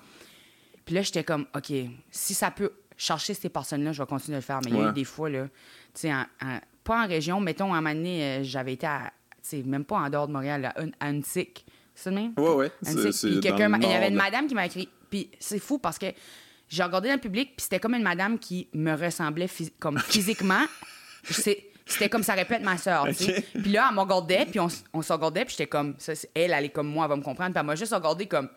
Puis 0.86 0.94
là, 0.94 1.02
j'étais 1.02 1.24
comme, 1.24 1.46
OK, 1.54 1.72
si 2.10 2.32
ça 2.32 2.50
peut 2.50 2.72
chercher 2.96 3.34
ces 3.34 3.48
personnes-là, 3.50 3.92
je 3.92 4.02
vais 4.02 4.06
continuer 4.06 4.36
de 4.36 4.40
le 4.40 4.46
faire. 4.46 4.60
Mais 4.64 4.70
il 4.70 4.76
y 4.78 4.80
a 4.80 4.88
eu 4.88 4.92
des 4.92 5.04
fois, 5.04 5.28
là, 5.28 5.44
tu 5.44 5.50
sais, 5.94 6.12
en 6.12 6.24
pas 6.84 7.04
en 7.04 7.06
région. 7.06 7.40
Mettons, 7.40 7.72
à 7.72 7.78
un 7.78 7.80
moment 7.80 7.94
donné, 7.94 8.22
euh, 8.22 8.42
j'avais 8.42 8.74
été 8.74 8.86
à, 8.86 9.12
même 9.64 9.84
pas 9.84 9.96
en 9.96 10.10
dehors 10.10 10.28
de 10.28 10.32
Montréal, 10.32 10.72
à, 10.74 11.06
Antique. 11.06 11.64
C'est? 11.94 12.10
Oui, 12.10 12.32
oui. 12.36 12.66
Il 12.82 13.44
y 13.44 13.48
avait 13.48 14.08
une 14.08 14.14
madame 14.14 14.46
qui 14.46 14.54
m'a 14.54 14.66
écrit. 14.66 14.88
Puis 15.10 15.30
c'est 15.38 15.58
fou 15.58 15.78
parce 15.78 15.98
que 15.98 16.06
j'ai 16.68 16.82
regardé 16.82 17.08
dans 17.08 17.14
le 17.14 17.20
public, 17.20 17.56
puis 17.56 17.64
c'était 17.64 17.80
comme 17.80 17.94
une 17.94 18.02
madame 18.02 18.38
qui 18.38 18.68
me 18.72 18.94
ressemblait 18.94 19.48
comme 19.78 19.98
physiquement. 20.06 20.64
c'était 21.24 22.08
comme 22.08 22.22
ça 22.22 22.34
répète 22.34 22.62
ma 22.62 22.78
soeur, 22.78 23.08
tu 23.08 23.14
sais. 23.14 23.44
Puis 23.52 23.72
là, 23.72 23.88
elle 23.90 23.96
me 23.96 24.00
regardait, 24.00 24.46
puis 24.46 24.60
on, 24.60 24.68
on 24.92 25.02
se 25.02 25.12
regardait, 25.12 25.44
puis 25.44 25.56
j'étais 25.58 25.66
comme, 25.66 25.96
ça, 25.98 26.12
elle, 26.34 26.52
elle 26.52 26.64
est 26.64 26.70
comme 26.70 26.86
moi, 26.86 27.04
elle 27.04 27.10
va 27.10 27.16
me 27.16 27.22
comprendre. 27.22 27.50
Puis 27.50 27.60
elle 27.60 27.66
m'a 27.66 27.74
juste 27.74 27.92
regardé 27.92 28.26
comme, 28.26 28.48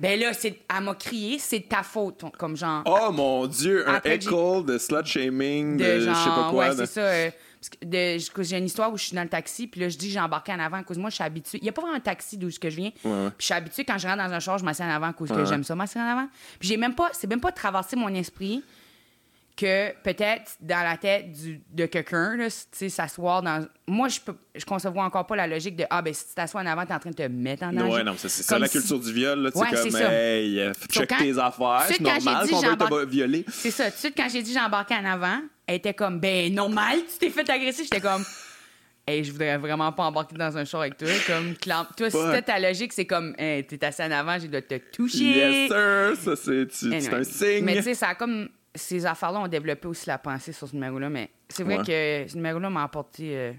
ben 0.00 0.18
là, 0.18 0.32
elle 0.42 0.84
m'a 0.84 0.94
crié, 0.94 1.38
c'est 1.38 1.68
ta 1.68 1.82
faute, 1.82 2.24
comme 2.38 2.56
genre. 2.56 2.82
Oh 2.86 3.12
mon 3.12 3.46
Dieu, 3.46 3.86
un 3.88 4.00
echo 4.02 4.62
de 4.62 4.78
slut 4.78 5.04
shaming, 5.04 5.76
de, 5.76 6.00
je 6.00 6.06
sais 6.06 6.30
pas 6.30 6.48
quoi. 6.50 6.68
Ouais, 6.70 6.76
c'est 6.76 6.86
ça. 6.86 7.00
Euh, 7.02 7.30
j'ai 7.82 8.56
une 8.56 8.64
histoire 8.64 8.90
où 8.90 8.96
je 8.96 9.04
suis 9.04 9.14
dans 9.14 9.22
le 9.22 9.28
taxi, 9.28 9.66
puis 9.66 9.82
là, 9.82 9.90
je 9.90 9.98
dis 9.98 10.10
j'ai 10.10 10.18
embarqué 10.20 10.52
en 10.52 10.58
avant 10.58 10.78
à 10.78 10.82
cause 10.82 10.96
moi, 10.96 11.10
je 11.10 11.16
suis 11.16 11.24
habituée. 11.24 11.58
Il 11.58 11.64
n'y 11.64 11.68
a 11.68 11.72
pas 11.72 11.82
vraiment 11.82 11.98
un 11.98 12.00
taxi 12.00 12.38
d'où 12.38 12.48
je 12.50 12.68
viens. 12.68 12.90
Puis 12.90 13.10
je 13.38 13.44
suis 13.44 13.54
habituée 13.54 13.84
quand 13.84 13.98
je 13.98 14.06
rentre 14.06 14.26
dans 14.26 14.32
un 14.32 14.40
char, 14.40 14.56
je 14.56 14.64
m'assieds 14.64 14.86
en 14.86 14.90
avant 14.90 15.08
à 15.08 15.12
cause 15.12 15.28
que 15.28 15.44
j'aime 15.44 15.64
ça, 15.64 15.74
m'asseoir 15.74 16.06
en 16.06 16.10
avant. 16.12 16.28
Puis 16.58 16.68
j'ai 16.68 16.78
même 16.78 16.94
pas, 16.94 17.10
c'est 17.12 17.28
même 17.28 17.40
pas 17.40 17.52
traversé 17.52 17.96
mon 17.96 18.12
esprit 18.14 18.62
que 19.60 19.92
peut-être 20.02 20.52
dans 20.60 20.82
la 20.82 20.96
tête 20.96 21.32
du, 21.32 21.60
de 21.70 21.84
quelqu'un, 21.84 22.36
tu 22.38 22.50
sais, 22.72 22.88
s'asseoir 22.88 23.42
dans. 23.42 23.66
Moi, 23.86 24.08
je 24.08 24.20
peux, 24.20 24.34
je 24.54 24.64
encore 24.98 25.26
pas 25.26 25.36
la 25.36 25.46
logique 25.46 25.76
de 25.76 25.84
Ah, 25.90 26.00
ben 26.00 26.14
si 26.14 26.28
tu 26.28 26.34
t'assois 26.34 26.62
en 26.62 26.66
avant, 26.66 26.86
t'es 26.86 26.94
en 26.94 26.98
train 26.98 27.10
de 27.10 27.16
te 27.16 27.28
mettre 27.28 27.64
en 27.64 27.72
danger. 27.72 27.92
Ouais, 27.92 28.02
non, 28.02 28.14
c'est 28.16 28.28
ça 28.28 28.58
la 28.58 28.68
culture 28.68 28.98
du 28.98 29.12
viol, 29.12 29.38
là. 29.38 29.50
Ouais, 29.54 29.68
comme, 29.70 29.90
ça. 29.90 30.12
hey, 30.12 30.72
check 30.90 31.08
tes 31.08 31.38
affaires, 31.38 31.84
c'est 31.88 32.00
normal 32.00 32.48
qu'on 32.48 32.96
veut 32.96 33.04
te 33.04 33.10
violer. 33.10 33.44
C'est 33.48 33.70
ça. 33.70 33.90
Tout 33.90 33.96
de 33.96 33.98
suite, 33.98 34.14
quand 34.16 34.28
j'ai 34.30 34.42
dit 34.42 34.54
j'embarquais 34.54 34.94
en 34.94 35.04
avant, 35.04 35.40
elle 35.66 35.76
était 35.76 35.94
comme 35.94 36.18
Ben, 36.20 36.54
normal, 36.54 36.98
tu 37.10 37.18
t'es 37.18 37.30
fait 37.30 37.48
agresser. 37.50 37.84
J'étais 37.84 38.00
comme. 38.00 38.24
Hey, 39.06 39.24
je 39.24 39.32
voudrais 39.32 39.56
vraiment 39.56 39.90
pas 39.90 40.04
embarquer 40.04 40.36
dans 40.36 40.56
un 40.56 40.64
char 40.64 40.82
avec 40.82 40.96
toi. 40.96 41.08
Comme, 41.26 41.56
toi, 41.56 42.10
si 42.10 42.16
c'était 42.16 42.42
ta 42.42 42.60
logique, 42.60 42.92
c'est 42.92 43.06
comme, 43.06 43.34
hey, 43.38 43.66
t'es 43.66 43.82
assis 43.84 44.02
en 44.02 44.10
avant, 44.10 44.38
j'ai 44.38 44.46
de 44.46 44.60
te 44.60 44.74
toucher. 44.92 45.24
Yes, 45.24 45.68
sir. 45.68 46.36
Ça, 46.36 46.36
c'est 46.36 47.12
un 47.12 47.24
signe. 47.24 47.64
Mais 47.64 47.76
tu 47.76 47.82
sais, 47.82 47.94
ça 47.94 48.08
a 48.10 48.14
comme 48.14 48.48
ces 48.74 49.06
affaires-là 49.06 49.40
ont 49.40 49.48
développé 49.48 49.88
aussi 49.88 50.06
la 50.08 50.18
pensée 50.18 50.52
sur 50.52 50.68
ce 50.68 50.74
numéro-là, 50.74 51.08
mais 51.08 51.30
c'est 51.48 51.64
vrai 51.64 51.78
que 51.78 52.30
ce 52.30 52.36
numéro-là 52.36 52.70
m'a 52.70 52.84
apporté. 52.84 53.36
Euh, 53.36 53.52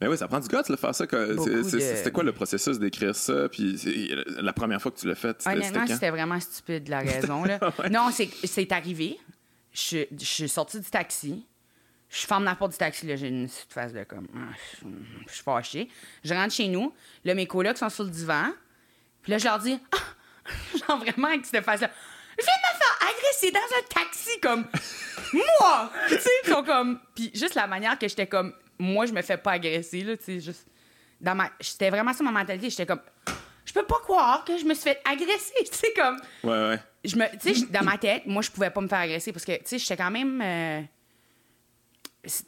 mais 0.00 0.08
oui, 0.08 0.18
ça 0.18 0.28
prend 0.28 0.40
du 0.40 0.48
gars 0.48 0.62
de 0.62 0.76
faire 0.76 0.94
ça. 0.94 1.06
C'était 1.06 2.10
quoi 2.10 2.22
le 2.22 2.32
processus 2.32 2.78
d'écrire 2.78 3.14
ça? 3.14 3.48
Puis 3.48 4.12
la 4.40 4.52
première 4.52 4.80
fois 4.80 4.92
que 4.92 4.98
tu 4.98 5.08
l'as 5.08 5.14
fait, 5.14 5.40
c'était 5.40 5.56
Honnêtement, 5.56 5.86
c'était 5.86 6.10
vraiment 6.10 6.38
stupide, 6.38 6.88
la 6.88 6.98
raison. 7.00 7.44
Là. 7.44 7.58
Non, 7.90 8.10
c'est 8.10 8.72
arrivé. 8.72 9.18
Je, 9.72 10.04
je 10.18 10.24
suis 10.24 10.48
sortie 10.48 10.80
du 10.80 10.88
taxi. 10.88 11.46
Je 12.08 12.24
ferme 12.26 12.44
la 12.44 12.54
porte 12.54 12.72
du 12.72 12.78
taxi, 12.78 13.06
là, 13.06 13.16
j'ai 13.16 13.28
une 13.28 13.46
petite 13.46 13.72
face 13.72 13.92
de 13.92 14.04
comme. 14.04 14.28
Ah, 14.34 14.54
je 15.26 15.32
suis 15.32 15.42
fâchée. 15.42 15.88
Je 16.24 16.32
rentre 16.32 16.54
chez 16.54 16.68
nous. 16.68 16.94
Là, 17.24 17.34
mes 17.34 17.46
colocs 17.46 17.76
sont 17.76 17.88
sur 17.88 18.04
le 18.04 18.10
divan. 18.10 18.52
Puis 19.22 19.32
là, 19.32 19.38
je 19.38 19.44
leur 19.44 19.58
dis. 19.58 19.78
Ah! 19.92 19.98
genre 20.88 20.98
vraiment 20.98 21.28
avec 21.28 21.44
cette 21.44 21.64
face-là. 21.64 21.90
Je 22.38 22.44
viens 22.44 22.54
de 22.54 22.74
me 22.74 22.78
faire 22.78 23.08
agresser 23.08 23.50
dans 23.50 23.58
un 23.58 24.02
taxi, 24.04 24.40
comme. 24.40 24.66
Moi! 25.32 25.90
tu 26.08 26.14
sais, 26.18 26.30
ils 26.44 26.50
sont 26.50 26.62
comme. 26.62 27.00
Puis 27.14 27.30
juste 27.34 27.54
la 27.54 27.66
manière 27.66 27.98
que 27.98 28.08
j'étais 28.08 28.26
comme 28.26 28.52
moi, 28.78 29.06
je 29.06 29.12
me 29.12 29.22
fais 29.22 29.36
pas 29.36 29.52
agresser, 29.52 30.02
là, 30.02 30.16
tu 30.16 30.24
sais, 30.24 30.40
juste... 30.40 30.66
Dans 31.20 31.34
ma... 31.34 31.50
C'était 31.60 31.90
vraiment 31.90 32.12
ça, 32.12 32.22
ma 32.22 32.30
mentalité. 32.30 32.70
J'étais 32.70 32.86
comme... 32.86 33.00
Je 33.64 33.72
peux 33.72 33.84
pas 33.84 33.98
croire 34.02 34.44
que 34.44 34.56
je 34.58 34.64
me 34.64 34.74
suis 34.74 34.84
fait 34.84 35.00
agresser, 35.04 35.54
tu 35.58 35.72
sais, 35.72 35.92
comme... 35.96 36.18
Ouais, 36.44 36.68
ouais. 36.68 36.78
Je 37.04 37.16
me... 37.16 37.24
Tu 37.38 37.54
sais, 37.54 37.66
dans 37.66 37.84
ma 37.84 37.98
tête, 37.98 38.26
moi, 38.26 38.42
je 38.42 38.50
pouvais 38.50 38.70
pas 38.70 38.80
me 38.80 38.88
faire 38.88 38.98
agresser 38.98 39.32
parce 39.32 39.44
que, 39.44 39.56
tu 39.56 39.62
sais, 39.64 39.78
j'étais 39.78 39.96
quand 39.96 40.10
même... 40.10 40.40
Euh, 40.42 40.82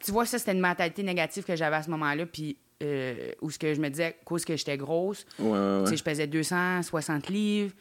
tu 0.03 0.11
vois, 0.11 0.25
ça, 0.25 0.37
c'était 0.37 0.51
une 0.51 0.59
mentalité 0.59 1.03
négative 1.03 1.43
que 1.43 1.55
j'avais 1.55 1.77
à 1.77 1.83
ce 1.83 1.89
moment-là, 1.89 2.25
puis... 2.25 2.57
Euh, 2.81 3.33
où 3.41 3.51
ce 3.51 3.59
que 3.59 3.73
je 3.73 3.81
me 3.81 3.89
disais, 3.89 4.17
cause 4.23 4.45
que 4.45 4.55
j'étais 4.55 4.77
grosse. 4.77 5.25
Ouais, 5.37 5.49
ouais, 5.49 5.57
ouais. 5.57 5.83
Tu 5.83 5.89
sais, 5.89 5.97
je 5.97 6.03
pesais 6.03 6.27
260 6.27 7.27
livres. 7.27 7.73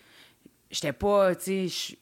J'étais 0.70 0.92
pas, 0.92 1.34
tu 1.34 1.68
sais 1.68 1.98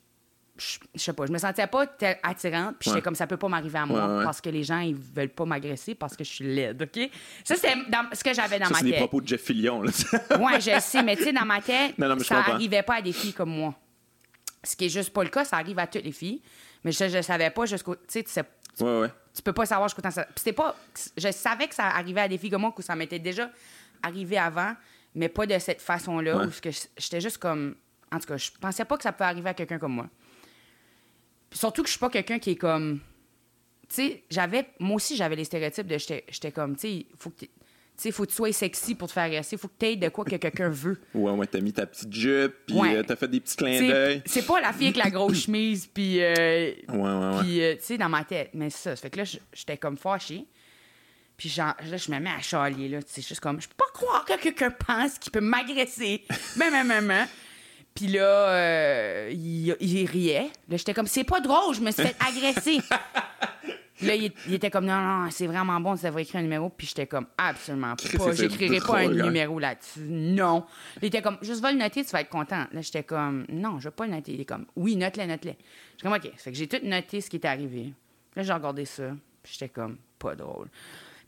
je, 0.59 0.79
sais 0.95 1.13
pas, 1.13 1.27
je 1.27 1.33
me 1.33 1.39
sentais 1.39 1.67
pas 1.67 1.87
attirante, 2.23 2.77
puis 2.79 2.91
j'étais 2.91 3.03
comme 3.03 3.15
ça 3.15 3.27
peut 3.27 3.37
pas 3.37 3.49
m'arriver 3.49 3.79
à 3.79 3.87
moi 3.87 4.23
parce 4.25 4.41
que 4.41 4.49
les 4.49 4.63
gens 4.63 4.79
ils 4.81 4.95
veulent 4.95 5.29
pas 5.29 5.45
m'agresser 5.45 5.95
parce 5.95 6.17
que 6.17 6.25
je 6.25 6.31
suis 6.31 6.45
laide, 6.45 6.83
OK? 6.83 7.11
Ça 7.45 7.57
c'est 7.57 7.75
ce 8.13 8.25
que 8.25 8.33
j'avais 8.35 8.59
dans 8.59 8.67
ma 8.67 8.79
tête. 8.79 8.79
C'est 8.79 8.93
des 8.93 8.97
propos 8.97 9.21
de 9.21 9.29
Jeff 9.29 9.43
Fillion 9.43 9.83
là. 9.83 9.91
ouais, 10.41 10.61
je 10.61 10.81
sais, 10.81 11.03
mais 11.03 11.17
tu 11.17 11.25
sais 11.25 11.33
dans 11.33 11.45
ma 11.45 11.61
tête, 11.61 11.95
ça 12.23 12.39
arrivait 12.39 12.83
pas 12.83 12.97
à 12.97 13.03
des 13.03 13.13
filles 13.13 13.35
comme 13.35 13.51
moi. 13.51 13.75
Ce 14.65 14.75
qui 14.75 14.87
est 14.87 14.91
juste 14.91 15.13
pas 15.13 15.23
le 15.23 15.31
cas, 15.31 15.45
ça 15.45 15.57
arrive 15.57 15.79
à 15.79 15.87
toutes 15.87 16.05
les 16.05 16.13
filles, 16.13 16.41
mais 16.83 16.93
je, 16.93 17.09
je 17.09 17.23
savais 17.23 17.51
pas 17.51 17.67
jusqu'au 17.67 17.95
tu 17.95 18.03
sais 18.09 18.23
tu 18.23 18.31
sais 18.31 18.45
tu 18.79 19.43
peux 19.43 19.53
pas 19.53 19.67
savoir 19.67 19.89
jusqu'au 19.89 20.03
temps 20.03 20.11
ça. 20.11 20.27
C'était 20.37 20.53
pas 20.53 20.75
je 21.17 21.31
savais 21.31 21.69
que 21.69 21.75
ça 21.75 21.87
arrivait 21.87 22.23
à 22.23 22.29
des 22.29 22.39
filles 22.39 22.51
comme 22.51 22.63
moi 22.63 22.73
que 22.73 22.83
ça 22.83 22.97
m'était 22.97 23.19
déjà 23.19 23.51
arrivé 24.03 24.39
avant, 24.39 24.75
mais 25.15 25.29
pas 25.29 25.47
de 25.47 25.59
cette 25.59 25.83
façon-là 25.83 26.47
où 26.47 26.51
j'étais 26.99 27.21
juste 27.21 27.39
comme 27.39 27.75
en 28.13 28.19
tout 28.19 28.27
cas, 28.27 28.37
je 28.37 28.51
pensais 28.61 28.85
pas 28.85 28.97
que 28.97 29.03
ça 29.03 29.13
pouvait 29.13 29.31
arriver 29.31 29.51
à 29.51 29.55
quelqu'un 29.55 29.79
comme 29.79 29.93
moi 29.93 30.09
surtout 31.57 31.83
que 31.83 31.89
je 31.89 31.93
suis 31.93 32.01
pas 32.01 32.11
quelqu'un 32.11 32.39
qui 32.39 32.51
est 32.51 32.57
comme. 32.57 33.01
Tu 33.89 33.95
sais, 33.95 34.23
j'avais. 34.31 34.67
Moi 34.79 34.97
aussi, 34.97 35.17
j'avais 35.17 35.37
les 35.37 35.45
stéréotypes 35.45 35.87
de. 35.87 35.99
J'étais 35.99 36.53
comme, 36.53 36.77
tu 36.77 36.89
sais, 36.89 37.07
faut 37.19 37.31
que. 37.31 37.47
Tu 37.99 38.13
faut 38.13 38.25
que 38.25 38.29
tu 38.29 38.35
sois 38.35 38.53
sexy 38.53 38.95
pour 38.95 39.09
te 39.09 39.15
faire 39.15 39.23
agresser. 39.23 39.57
Faut 39.57 39.69
que 39.69 39.75
tu 39.79 39.87
aies 39.87 39.97
de 39.97 40.11
quoi 40.11 40.23
que 40.27 40.37
quelqu'un 40.37 40.69
veut. 40.69 41.01
Ouais, 41.15 41.33
ouais, 41.33 41.47
t'as 41.47 41.61
mis 41.61 41.73
ta 41.73 41.87
petite 41.87 42.13
jupe, 42.13 42.55
puis 42.67 42.79
euh, 42.79 43.03
t'as 43.03 43.17
fait 43.17 43.29
des 43.29 43.41
petits 43.41 43.57
clins 43.57 43.81
d'œil. 43.81 44.23
C'est 44.27 44.45
pas 44.45 44.61
la 44.61 44.75
fille 44.75 44.89
avec 44.89 45.03
la 45.03 45.09
grosse 45.09 45.41
chemise, 45.45 45.87
puis. 45.87 46.23
Euh, 46.23 46.35
ouais, 46.37 46.75
ouais, 46.89 47.01
ouais. 47.01 47.41
Puis, 47.41 47.63
euh, 47.63 47.75
tu 47.77 47.85
sais, 47.85 47.99
dans 47.99 48.11
ma 48.11 48.25
tête. 48.25 48.51
Mais 48.53 48.69
ça, 48.69 48.97
ça 48.97 49.01
fait 49.01 49.09
que 49.09 49.21
là, 49.21 49.25
j'étais 49.25 49.79
comme 49.79 49.97
fâchée. 49.97 50.45
Puis 51.39 51.49
genre, 51.49 51.75
là, 51.89 51.97
je 51.97 52.11
me 52.11 52.19
mets 52.19 52.31
à 52.31 52.41
charlier, 52.41 52.89
là. 52.89 52.99
C'est 53.07 53.27
juste 53.27 53.41
comme, 53.41 53.63
je 53.63 53.69
peux 53.69 53.75
pas 53.79 53.91
croire 53.95 54.27
que 54.27 54.39
quelqu'un 54.43 54.71
pense 54.71 55.19
qu'il 55.19 55.33
peut 55.33 55.41
m'agresser. 55.41 56.23
mais, 56.57 56.71
mais, 56.71 56.85
mais, 56.85 57.01
mais. 57.01 57.25
Puis 57.97 58.09
là, 58.09 58.51
euh, 58.51 59.31
il, 59.33 60.05
riait. 60.07 60.51
Là, 60.69 60.77
j'étais 60.77 60.93
comme, 60.93 61.07
c'est 61.07 61.25
pas 61.25 61.41
drôle, 61.41 61.75
je 61.75 61.81
me 61.81 61.91
suis 61.91 62.03
fait 62.03 62.17
agresser. 62.21 62.79
là, 64.03 64.15
il, 64.15 64.33
était 64.53 64.71
comme, 64.71 64.85
non, 64.85 65.01
non, 65.01 65.31
c'est 65.31 65.47
vraiment 65.47 65.81
bon, 65.81 65.97
tu 65.97 66.05
devrais 66.05 66.23
écrire 66.23 66.41
un 66.41 66.43
numéro. 66.43 66.69
Puis 66.69 66.89
j'étais 66.89 67.07
comme, 67.07 67.27
absolument 67.39 67.97
pas. 67.97 68.33
J'écrirai 68.35 68.81
pas 68.81 68.99
un 68.99 69.09
numéro 69.09 69.59
là-dessus. 69.59 70.01
Non. 70.07 70.67
Il 71.01 71.07
était 71.07 71.23
comme, 71.23 71.39
juste 71.41 71.63
va 71.63 71.73
le 71.73 71.79
noter, 71.79 72.05
tu 72.05 72.11
vas 72.11 72.21
être 72.21 72.29
content. 72.29 72.67
Là, 72.71 72.81
j'étais 72.83 73.03
comme, 73.03 73.47
non, 73.49 73.81
je 73.81 73.89
vais 73.89 73.95
pas 73.95 74.07
le 74.07 74.13
noter. 74.13 74.35
Il 74.35 74.43
est 74.43 74.45
comme, 74.45 74.67
oui, 74.77 74.95
note-le, 74.97 75.25
note-le. 75.25 75.53
J'étais 75.93 76.03
comme, 76.03 76.13
OK. 76.13 76.31
Fait 76.37 76.53
que 76.53 76.57
j'ai 76.59 76.69
tout 76.69 76.85
noté 76.85 77.23
ce 77.23 77.31
qui 77.31 77.37
est 77.37 77.47
arrivé. 77.47 77.95
Là, 78.37 78.43
j'ai 78.43 78.53
regardé 78.53 78.85
ça. 78.85 79.09
Puis 79.43 79.55
j'étais 79.55 79.71
comme, 79.71 79.97
pas 80.19 80.37
drôle. 80.37 80.69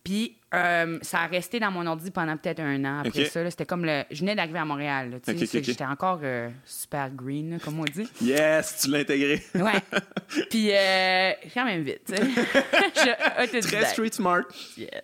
Puis 0.05 0.37
euh, 0.55 0.99
ça 1.02 1.21
a 1.21 1.26
resté 1.26 1.61
dans 1.61 1.71
mon 1.71 1.87
ordi 1.87 2.11
pendant 2.11 2.37
peut-être 2.37 2.61
un 2.61 2.83
an 2.85 3.00
après 3.05 3.26
ça. 3.26 3.50
C'était 3.50 3.67
comme 3.67 3.85
le. 3.85 4.05
Je 4.11 4.21
venais 4.21 4.35
d'arriver 4.35 4.59
à 4.59 4.64
Montréal. 4.64 5.21
J'étais 5.26 5.85
encore 5.85 6.21
euh, 6.23 6.49
super 6.64 7.11
green, 7.11 7.59
comme 7.62 7.81
on 7.81 7.85
dit. 7.85 8.09
Yes, 8.21 8.81
tu 8.81 8.90
l'as 8.90 9.00
intégré. 9.00 9.43
ouais. 9.55 9.83
Puis 10.50 10.71
euh, 10.73 11.33
quand 11.52 11.64
même 11.64 11.83
vite. 11.83 12.02
je, 12.14 13.61
Très 13.61 13.85
street 13.87 14.12
smart. 14.12 14.45
Yeah. 14.76 15.02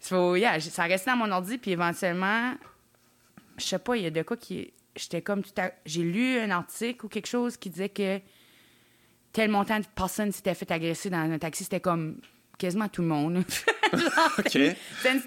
So, 0.00 0.36
yeah, 0.36 0.58
ça 0.60 0.82
a 0.82 0.86
resté 0.86 1.10
dans 1.10 1.16
mon 1.16 1.30
ordi, 1.30 1.58
puis 1.58 1.70
éventuellement, 1.70 2.54
je 3.56 3.64
sais 3.64 3.78
pas, 3.78 3.96
il 3.96 4.02
y 4.02 4.06
a 4.06 4.10
de 4.10 4.22
quoi 4.22 4.36
qui. 4.36 4.72
J'étais 4.96 5.22
comme 5.22 5.42
tout 5.42 5.52
à... 5.56 5.70
J'ai 5.86 6.02
lu 6.02 6.38
un 6.38 6.50
article 6.50 7.06
ou 7.06 7.08
quelque 7.08 7.28
chose 7.28 7.56
qui 7.56 7.70
disait 7.70 7.88
que 7.88 8.20
tel 9.32 9.50
montant 9.50 9.78
de 9.78 9.86
personnes 9.94 10.32
s'étaient 10.32 10.54
fait 10.54 10.70
agresser 10.70 11.08
dans 11.08 11.18
un 11.18 11.38
taxi. 11.38 11.64
C'était 11.64 11.80
comme 11.80 12.20
quasiment 12.58 12.88
tout 12.88 13.02
le 13.02 13.08
monde. 13.08 13.44
C'était 14.46 14.76
une, 15.12 15.20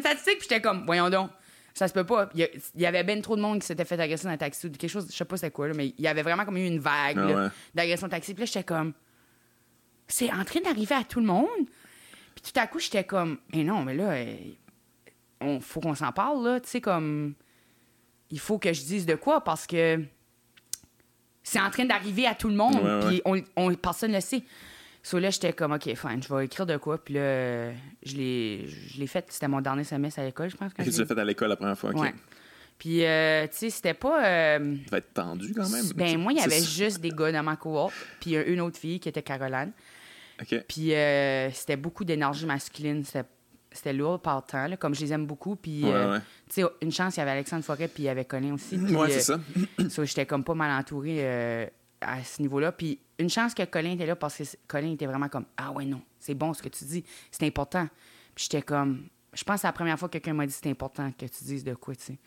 statistique, 0.00 0.38
puis 0.38 0.48
j'étais 0.48 0.60
comme, 0.60 0.84
voyons 0.86 1.10
donc, 1.10 1.30
ça 1.74 1.88
se 1.88 1.92
peut 1.92 2.04
pas. 2.04 2.28
Il 2.34 2.48
y, 2.76 2.86
avait 2.86 3.04
bien 3.04 3.20
trop 3.20 3.36
de 3.36 3.42
monde 3.42 3.60
qui 3.60 3.66
s'était 3.66 3.84
fait 3.84 3.98
agresser 4.00 4.24
dans 4.24 4.30
un 4.30 4.36
taxi 4.36 4.66
ou 4.66 4.70
quelque 4.70 4.90
chose, 4.90 5.06
je 5.10 5.16
sais 5.16 5.24
pas 5.24 5.36
c'est 5.36 5.50
quoi, 5.50 5.68
mais 5.68 5.94
il 5.96 6.04
y 6.04 6.08
avait 6.08 6.22
vraiment 6.22 6.44
comme 6.44 6.56
eu 6.56 6.66
une 6.66 6.80
vague 6.80 7.18
ah 7.18 7.50
d'agression 7.74 8.06
de 8.06 8.12
taxi. 8.12 8.34
Puis 8.34 8.42
là, 8.42 8.46
j'étais 8.46 8.64
comme, 8.64 8.92
c'est 10.08 10.32
en 10.32 10.44
train 10.44 10.60
d'arriver 10.60 10.94
à 10.94 11.04
tout 11.04 11.20
le 11.20 11.26
monde? 11.26 11.48
Puis 12.34 12.52
tout 12.52 12.60
à 12.60 12.66
coup, 12.66 12.78
j'étais 12.78 13.04
comme, 13.04 13.38
mais 13.54 13.64
non, 13.64 13.84
mais 13.84 13.94
là, 13.94 14.20
il 14.20 14.56
on, 15.40 15.60
faut 15.60 15.80
qu'on 15.80 15.94
s'en 15.94 16.12
parle, 16.12 16.44
là. 16.44 16.60
Tu 16.60 16.68
sais, 16.68 16.80
comme, 16.80 17.34
il 18.30 18.40
faut 18.40 18.58
que 18.58 18.72
je 18.72 18.82
dise 18.82 19.06
de 19.06 19.14
quoi 19.14 19.42
parce 19.42 19.66
que 19.66 20.02
c'est 21.42 21.60
en 21.60 21.70
train 21.70 21.84
d'arriver 21.84 22.26
à 22.26 22.34
tout 22.34 22.48
le 22.48 22.54
monde, 22.54 23.06
puis 23.06 23.22
on, 23.24 23.42
on, 23.56 23.74
personne 23.74 24.10
ne 24.10 24.16
le 24.16 24.20
sait. 24.20 24.42
So 25.02 25.18
là, 25.18 25.30
j'étais 25.30 25.52
comme, 25.52 25.72
OK, 25.72 25.84
fine, 25.94 26.22
je 26.22 26.34
vais 26.34 26.44
écrire 26.44 26.66
de 26.66 26.76
quoi. 26.76 27.02
Puis 27.02 27.14
là, 27.14 27.72
je 28.04 28.16
l'ai 28.16 29.06
fait. 29.06 29.24
C'était 29.28 29.48
mon 29.48 29.60
dernier 29.60 29.84
semestre 29.84 30.20
à 30.20 30.24
l'école, 30.24 30.50
je 30.50 30.56
pense. 30.56 30.72
que 30.72 30.82
tu 30.82 30.90
l'as 30.90 31.06
fait 31.06 31.18
à 31.18 31.24
l'école 31.24 31.48
la 31.48 31.56
première 31.56 31.78
fois, 31.78 31.90
OK. 31.90 32.14
Puis, 32.78 33.04
euh, 33.04 33.46
tu 33.46 33.56
sais, 33.58 33.70
c'était 33.70 33.92
pas. 33.92 34.24
Euh... 34.24 34.76
Ça 34.86 34.90
va 34.92 34.98
être 34.98 35.12
tendu 35.12 35.52
quand 35.52 35.68
même. 35.68 35.84
Ben, 35.94 36.16
moi, 36.18 36.32
il 36.32 36.38
y 36.38 36.42
avait 36.42 36.62
juste 36.62 37.00
des 37.00 37.10
gars 37.10 37.30
dans 37.30 37.42
ma 37.42 37.56
cohorte, 37.56 37.92
puis 38.20 38.34
une 38.34 38.60
autre 38.62 38.78
fille 38.78 38.98
qui 38.98 39.08
était 39.10 39.22
Caroline. 39.22 39.72
OK. 40.40 40.64
Puis, 40.66 40.94
euh, 40.94 41.50
c'était 41.50 41.76
beaucoup 41.76 42.04
d'énergie 42.04 42.46
masculine. 42.46 43.04
C'était 43.04 43.92
lourd 43.92 44.18
par 44.18 44.46
temps, 44.46 44.66
là, 44.66 44.78
comme 44.78 44.94
je 44.94 45.02
les 45.02 45.12
aime 45.12 45.26
beaucoup. 45.26 45.56
Puis, 45.56 45.82
euh, 45.84 46.18
tu 46.48 46.62
sais, 46.62 46.68
une 46.80 46.90
chance, 46.90 47.16
il 47.16 47.20
y 47.20 47.22
avait 47.22 47.32
Alexandre 47.32 47.62
Forêt, 47.62 47.86
puis 47.86 48.04
il 48.04 48.06
y 48.06 48.08
avait 48.08 48.24
Colin 48.24 48.54
aussi. 48.54 48.78
ouais, 48.78 49.10
c'est 49.10 49.20
ça. 49.20 49.40
so, 49.90 50.06
j'étais 50.06 50.24
comme 50.24 50.42
pas 50.42 50.54
mal 50.54 50.70
entourée 50.70 51.70
à 52.00 52.22
ce 52.24 52.42
niveau-là. 52.42 52.72
Puis 52.72 52.98
une 53.18 53.30
chance 53.30 53.54
que 53.54 53.62
Colin 53.64 53.92
était 53.92 54.06
là 54.06 54.16
parce 54.16 54.36
que 54.36 54.44
Colin 54.66 54.92
était 54.92 55.06
vraiment 55.06 55.28
comme 55.28 55.46
Ah 55.56 55.70
ouais, 55.72 55.84
non, 55.84 56.02
c'est 56.18 56.34
bon 56.34 56.52
ce 56.54 56.62
que 56.62 56.68
tu 56.68 56.84
dis, 56.84 57.04
c'est 57.30 57.46
important. 57.46 57.88
Puis 58.34 58.48
j'étais 58.50 58.62
comme 58.62 59.06
Je 59.32 59.44
pense 59.44 59.56
que 59.56 59.60
c'est 59.62 59.68
la 59.68 59.72
première 59.72 59.98
fois 59.98 60.08
que 60.08 60.14
quelqu'un 60.14 60.34
m'a 60.34 60.46
dit 60.46 60.52
c'est 60.52 60.70
important 60.70 61.10
que 61.12 61.26
tu 61.26 61.44
dises 61.44 61.64
de 61.64 61.74
quoi, 61.74 61.94
tu 61.94 62.04
sais. 62.04 62.18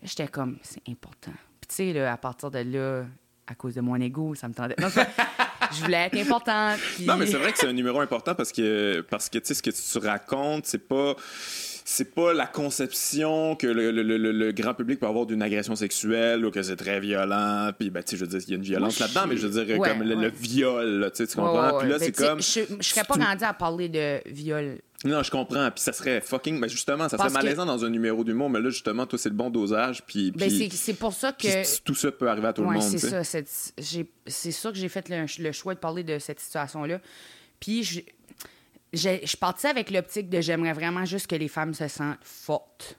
Là, 0.00 0.08
j'étais 0.08 0.28
comme 0.28 0.58
C'est 0.62 0.88
important. 0.88 1.32
Puis 1.60 1.68
tu 1.68 1.74
sais, 1.74 2.00
à 2.00 2.16
partir 2.16 2.50
de 2.50 2.58
là, 2.58 3.04
à 3.46 3.54
cause 3.54 3.74
de 3.74 3.80
mon 3.80 3.96
ego, 3.96 4.34
ça 4.34 4.48
me 4.48 4.54
tendait. 4.54 4.76
je 5.72 5.82
voulais 5.82 6.06
être 6.06 6.18
importante. 6.18 6.78
Non, 7.00 7.16
mais 7.16 7.26
c'est 7.26 7.38
vrai 7.38 7.52
que 7.52 7.58
c'est 7.58 7.66
un 7.68 7.72
numéro 7.72 8.00
important 8.00 8.34
parce 8.34 8.52
que, 8.52 9.00
parce 9.10 9.28
que 9.28 9.38
tu 9.38 9.46
sais, 9.46 9.54
ce 9.54 9.62
que 9.62 9.70
tu 9.70 10.06
racontes, 10.06 10.66
c'est 10.66 10.86
pas 10.86 11.14
c'est 11.90 12.14
pas 12.14 12.34
la 12.34 12.46
conception 12.46 13.56
que 13.56 13.66
le, 13.66 14.52
grand 14.52 14.74
public 14.74 15.00
peut 15.00 15.06
avoir 15.06 15.24
d'une 15.24 15.40
agression 15.40 15.74
sexuelle 15.74 16.44
ou 16.44 16.50
que 16.50 16.62
c'est 16.62 16.76
très 16.76 17.00
violent. 17.00 17.70
Puis, 17.78 17.88
ben, 17.88 18.02
tu 18.02 18.10
sais, 18.10 18.16
je 18.18 18.26
veux 18.26 18.28
dire, 18.28 18.40
il 18.46 18.50
y 18.50 18.52
a 18.52 18.56
une 18.56 18.62
violence 18.62 18.98
là-dedans, 18.98 19.26
mais 19.26 19.38
je 19.38 19.46
veux 19.46 19.64
dire, 19.64 19.78
comme 19.78 20.02
le, 20.02 20.28
viol, 20.28 21.10
tu 21.16 21.26
comprends? 21.28 21.78
Puis 21.78 21.88
là, 21.88 21.98
c'est 21.98 22.12
comme. 22.12 22.42
Je, 22.42 22.60
je 22.78 22.88
serais 22.88 23.04
pas 23.04 23.14
rendu 23.14 23.42
à 23.42 23.54
parler 23.54 23.88
de 23.88 24.20
viol. 24.26 24.80
Non, 25.06 25.22
je 25.22 25.30
comprends. 25.30 25.70
Puis 25.70 25.80
ça 25.80 25.94
serait 25.94 26.20
fucking. 26.20 26.56
Mais 26.56 26.62
ben, 26.62 26.68
justement, 26.68 27.08
ça 27.08 27.16
serait 27.16 27.30
malaisant 27.30 27.64
dans 27.64 27.82
un 27.82 27.88
numéro 27.88 28.22
d'humour, 28.22 28.50
mais 28.50 28.60
là, 28.60 28.68
justement, 28.68 29.06
toi, 29.06 29.18
c'est 29.18 29.30
le 29.30 29.34
bon 29.34 29.48
dosage. 29.48 30.02
Puis. 30.06 30.30
Ben, 30.32 30.50
c'est 30.50 30.92
pour 30.92 31.14
ça 31.14 31.32
que. 31.32 31.82
tout 31.84 31.94
ça 31.94 32.12
peut 32.12 32.28
arriver 32.28 32.48
à 32.48 32.52
tout 32.52 32.64
le 32.64 32.70
monde. 32.70 32.82
C'est 32.82 32.98
ça. 32.98 33.24
C'est 33.24 34.52
ça 34.52 34.70
que 34.70 34.76
j'ai 34.76 34.88
fait 34.90 35.08
le, 35.08 35.52
choix 35.52 35.72
de 35.72 35.80
parler 35.80 36.04
de 36.04 36.18
cette 36.18 36.40
situation-là. 36.40 37.00
Puis, 37.60 38.04
je 38.92 39.18
je, 39.24 39.36
partais 39.36 39.68
avec 39.68 39.90
l'optique 39.90 40.28
de 40.28 40.40
j'aimerais 40.40 40.72
vraiment 40.72 41.04
juste 41.04 41.26
que 41.26 41.36
les 41.36 41.48
femmes 41.48 41.74
se 41.74 41.88
sentent 41.88 42.18
fortes. 42.22 42.98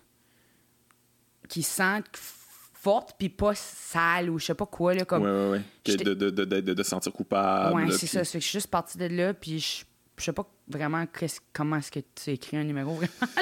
Qu'ils 1.48 1.66
se 1.66 1.76
sentent 1.76 2.06
fortes 2.16 3.16
puis 3.18 3.30
pas 3.30 3.56
sales 3.56 4.30
ou 4.30 4.40
je 4.40 4.46
sais 4.46 4.54
pas 4.54 4.66
quoi. 4.66 4.94
Là, 4.94 5.06
comme, 5.06 5.24
ouais, 5.24 5.50
ouais, 5.50 5.96
De, 5.98 6.14
de, 6.14 6.30
de, 6.30 6.62
de, 6.62 6.84
se 6.84 6.90
sentir 6.90 7.12
coupable. 7.12 7.76
Ouais, 7.76 7.92
c'est 7.92 8.08
ça. 8.08 8.24
je 8.24 8.30
suis 8.30 8.42
juste 8.42 8.68
partie 8.68 8.98
de 8.98 9.06
là 9.06 9.34
puis 9.34 9.60
je, 9.60 9.84
je 10.18 10.24
sais 10.24 10.34
pas 10.34 10.50
vraiment 10.68 11.06
comment 11.54 11.78
est-ce 11.78 11.92
que 11.92 12.00
tu 12.00 12.32
écris 12.32 12.58
un 12.58 12.64
numéro 12.64 12.94
vraiment. 12.94 13.34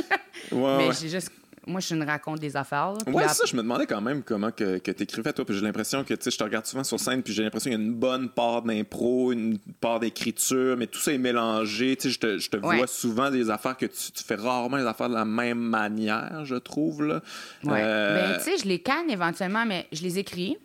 ouais, 0.51 0.77
Mais 0.77 0.93
j'ai 0.93 1.09
juste 1.09 1.31
moi, 1.67 1.81
je 1.81 1.93
une 1.93 2.03
raconte 2.03 2.39
des 2.39 2.55
affaires. 2.55 2.93
ouais, 3.07 3.27
ça, 3.27 3.45
je 3.45 3.55
me 3.55 3.61
demandais 3.61 3.85
quand 3.85 4.01
même 4.01 4.23
comment 4.23 4.51
que, 4.51 4.77
que 4.77 4.91
t'écrivais, 4.91 5.33
toi. 5.33 5.45
Puis 5.45 5.55
j'ai 5.55 5.61
l'impression 5.61 6.03
que, 6.03 6.13
tu 6.13 6.23
sais, 6.23 6.31
je 6.31 6.37
te 6.37 6.43
regarde 6.43 6.65
souvent 6.65 6.83
sur 6.83 6.99
scène, 6.99 7.21
puis 7.21 7.33
j'ai 7.33 7.43
l'impression 7.43 7.69
qu'il 7.69 7.79
y 7.79 7.81
a 7.81 7.85
une 7.85 7.93
bonne 7.93 8.29
part 8.29 8.61
d'impro, 8.61 9.31
une 9.31 9.59
part 9.79 9.99
d'écriture, 9.99 10.77
mais 10.77 10.87
tout 10.87 10.99
ça 10.99 11.11
est 11.11 11.17
mélangé. 11.17 11.95
Tu 11.97 12.03
sais, 12.03 12.09
je 12.09 12.19
te, 12.19 12.37
je 12.37 12.49
te 12.49 12.57
vois 12.57 12.87
souvent 12.87 13.29
des 13.29 13.49
affaires 13.49 13.77
que 13.77 13.85
tu, 13.85 14.11
tu, 14.11 14.23
fais 14.23 14.35
rarement 14.35 14.77
les 14.77 14.85
affaires 14.85 15.09
de 15.09 15.15
la 15.15 15.25
même 15.25 15.59
manière, 15.59 16.45
je 16.45 16.55
trouve, 16.55 17.03
là. 17.03 17.21
Ouais. 17.63 17.81
Euh, 17.83 18.31
ben, 18.33 18.37
tu 18.37 18.43
sais, 18.43 18.57
je 18.57 18.67
les 18.67 18.79
canne 18.79 19.09
éventuellement, 19.09 19.65
mais 19.65 19.87
je 19.91 20.01
les 20.03 20.19
écris. 20.19 20.57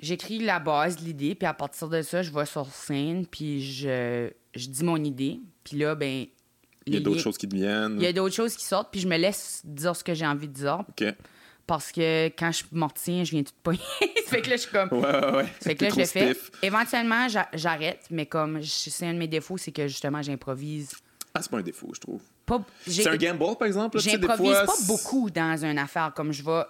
J'écris 0.00 0.40
la 0.40 0.58
base, 0.58 0.98
l'idée, 0.98 1.36
puis 1.36 1.46
à 1.46 1.54
partir 1.54 1.88
de 1.88 2.02
ça, 2.02 2.22
je 2.22 2.32
vais 2.32 2.44
sur 2.44 2.66
scène, 2.66 3.24
puis 3.24 3.62
je, 3.62 4.30
je 4.54 4.68
dis 4.68 4.82
mon 4.82 4.96
idée. 4.96 5.40
Puis 5.62 5.78
là, 5.78 5.94
ben, 5.94 6.26
il 6.86 6.94
y 6.94 6.96
a 6.96 7.00
d'autres 7.00 7.20
choses 7.20 7.38
qui 7.38 7.46
deviennent. 7.46 7.96
Il 7.98 8.02
y 8.02 8.06
a 8.06 8.12
d'autres 8.12 8.34
choses 8.34 8.56
qui 8.56 8.64
sortent, 8.64 8.90
puis 8.90 9.00
je 9.00 9.08
me 9.08 9.16
laisse 9.16 9.62
dire 9.64 9.94
ce 9.96 10.04
que 10.04 10.14
j'ai 10.14 10.26
envie 10.26 10.48
de 10.48 10.54
dire. 10.54 10.84
OK. 10.88 11.04
Parce 11.66 11.92
que 11.92 12.26
quand 12.26 12.50
je 12.50 12.64
m'en 12.72 12.88
retiens, 12.88 13.22
je 13.24 13.30
viens 13.30 13.42
tout 13.44 13.52
pogner. 13.62 13.78
fait 14.26 14.42
que 14.42 14.50
là, 14.50 14.56
je 14.56 14.62
suis 14.62 14.70
comme. 14.70 14.88
Ouais, 14.92 15.00
ouais, 15.00 15.36
ouais. 15.36 15.46
Fait 15.60 15.74
que 15.74 15.84
là, 15.84 15.90
je 15.90 16.00
le 16.00 16.04
fais. 16.06 16.36
Éventuellement, 16.62 17.28
j'arrête, 17.54 18.06
mais 18.10 18.26
comme 18.26 18.62
c'est 18.62 19.06
un 19.06 19.14
de 19.14 19.18
mes 19.18 19.28
défauts, 19.28 19.56
c'est 19.56 19.72
que 19.72 19.86
justement, 19.86 20.22
j'improvise. 20.22 20.90
Ah, 21.34 21.40
c'est 21.40 21.50
pas 21.50 21.58
un 21.58 21.62
défaut, 21.62 21.90
je 21.94 22.00
trouve. 22.00 22.20
C'est 22.86 23.08
un 23.08 23.16
gamble, 23.16 23.56
par 23.56 23.66
exemple? 23.66 23.98
J'improvise 23.98 24.58
pas 24.66 24.86
beaucoup 24.86 25.30
dans 25.30 25.64
une 25.64 25.78
affaire. 25.78 26.12
Comme 26.14 26.32
je 26.32 26.42
vais 26.42 26.62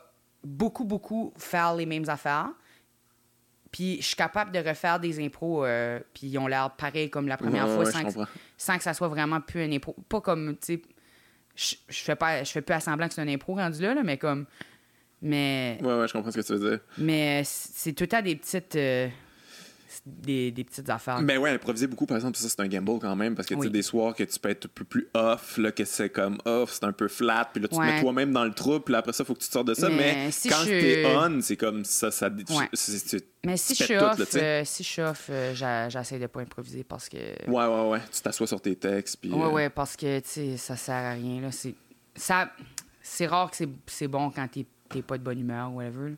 beaucoup, 0.45 0.85
beaucoup 0.85 1.33
faire 1.37 1.75
les 1.75 1.87
mêmes 1.87 2.09
affaires. 2.09 2.51
Puis 3.73 3.97
je 4.01 4.09
suis 4.09 4.17
capable 4.17 4.53
de 4.53 4.59
refaire 4.59 5.01
des 5.01 5.25
impros, 5.25 5.65
euh, 5.65 5.99
puis 6.13 6.27
ils 6.27 6.39
ont 6.39 6.47
l'air 6.47 6.71
pareil 6.73 7.09
comme 7.09 7.27
la 7.27 7.39
première 7.39 7.67
fois, 7.69 7.87
sans, 7.87 8.77
que, 8.77 8.83
ça 8.83 8.93
soit 8.93 9.09
vraiment 9.09 9.41
plus 9.41 9.63
un 9.63 9.73
impro. 9.73 9.97
Pas 10.11 10.21
comme, 10.21 10.57
tu 10.61 10.75
sais, 10.75 10.83
je, 11.57 11.77
je 11.89 12.03
fais 12.03 12.15
pas, 12.15 12.45
je 12.45 12.53
fais 12.53 12.61
plus 12.61 12.75
à 12.75 12.81
semblant 12.81 13.09
que 13.09 13.15
c'est 13.15 13.23
un 13.23 13.29
impro 13.29 13.55
rendu 13.55 13.81
là, 13.83 13.95
là, 13.95 14.03
mais 14.05 14.19
comme. 14.19 14.45
Mais. 15.23 15.79
Ouais, 15.81 15.95
ouais, 15.95 16.07
je 16.07 16.13
comprends 16.13 16.31
ce 16.31 16.41
que 16.41 16.47
tu 16.47 16.53
veux 16.53 16.71
dire. 16.71 16.81
Mais 16.99 17.43
c'est 17.45 17.95
tout 17.95 18.09
à 18.15 18.21
des 18.21 18.37
petites. 18.37 18.77
Euh, 18.77 19.09
des, 20.07 20.51
des, 20.51 20.65
petites 20.65 20.89
affaires. 20.89 21.21
Mais 21.21 21.37
ouais, 21.37 21.51
improviser 21.51 21.87
beaucoup, 21.87 22.07
par 22.07 22.17
exemple, 22.17 22.37
ça, 22.37 22.49
c'est 22.49 22.61
un 22.61 22.69
gamble 22.69 22.99
quand 23.01 23.17
même, 23.17 23.35
parce 23.35 23.49
que 23.49 23.55
tu 23.55 23.63
sais, 23.63 23.71
des 23.71 23.83
soirs 23.83 24.15
que 24.15 24.25
tu 24.25 24.39
peux 24.39 24.51
être 24.51 24.67
un 24.67 24.71
peu 24.75 24.85
plus 24.85 25.09
off, 25.15 25.59
là, 25.59 25.73
que 25.73 25.85
c'est 25.85 26.11
comme 26.11 26.39
off, 26.45 26.73
c'est 26.73 26.85
un 26.85 26.93
peu 26.93 27.09
flat, 27.09 27.49
puis 27.53 27.63
là, 27.63 27.69
tu 27.69 27.77
te 27.77 27.81
mets 27.81 28.01
toi-même 28.01 28.33
dans 28.33 28.45
le 28.45 28.53
trou, 28.53 28.81
puis 28.81 28.95
après 28.95 29.13
ça, 29.13 29.25
faut 29.25 29.35
que 29.35 29.41
tu 29.41 29.49
te 29.49 29.53
sortes 29.53 29.69
de 29.69 29.75
ça. 29.75 29.89
Mais, 29.89 30.31
quand 30.49 30.65
tu 30.65 30.73
es 30.73 31.07
on, 31.07 31.41
c'est 31.41 31.57
comme 31.57 31.85
ça, 31.85 32.11
ça. 32.11 32.31
mais 33.45 33.57
si 33.57 33.75
je, 33.75 33.95
off, 33.95 34.35
euh, 34.37 34.63
si 34.65 34.83
je 34.83 34.89
suis 34.89 35.03
off, 35.03 35.27
euh, 35.31 35.89
j'essaie 35.89 36.19
de 36.19 36.27
pas 36.27 36.41
improviser 36.41 36.85
parce 36.85 37.09
que. 37.09 37.17
Ouais, 37.17 37.67
ouais, 37.67 37.91
ouais. 37.91 38.01
Tu 38.13 38.21
t'assois 38.21 38.47
sur 38.47 38.61
tes 38.61 38.77
textes. 38.77 39.19
Puis, 39.21 39.33
ouais, 39.33 39.43
euh, 39.43 39.51
ouais, 39.51 39.71
parce 39.71 39.97
que, 39.97 40.21
tu 40.21 40.29
sais, 40.29 40.57
ça 40.57 40.77
sert 40.77 40.95
à 40.95 41.13
rien, 41.13 41.41
là. 41.41 41.51
C'est, 41.51 41.75
ça, 42.15 42.51
c'est 43.03 43.27
rare 43.27 43.51
que 43.51 43.57
c'est, 43.87 44.09
bon 44.09 44.31
quand 44.31 44.49
t'es, 44.49 44.67
t'es 44.89 45.03
pas 45.03 45.19
de 45.19 45.23
bonne 45.23 45.41
humeur 45.41 45.73
ou 45.73 45.77
whatever. 45.77 46.15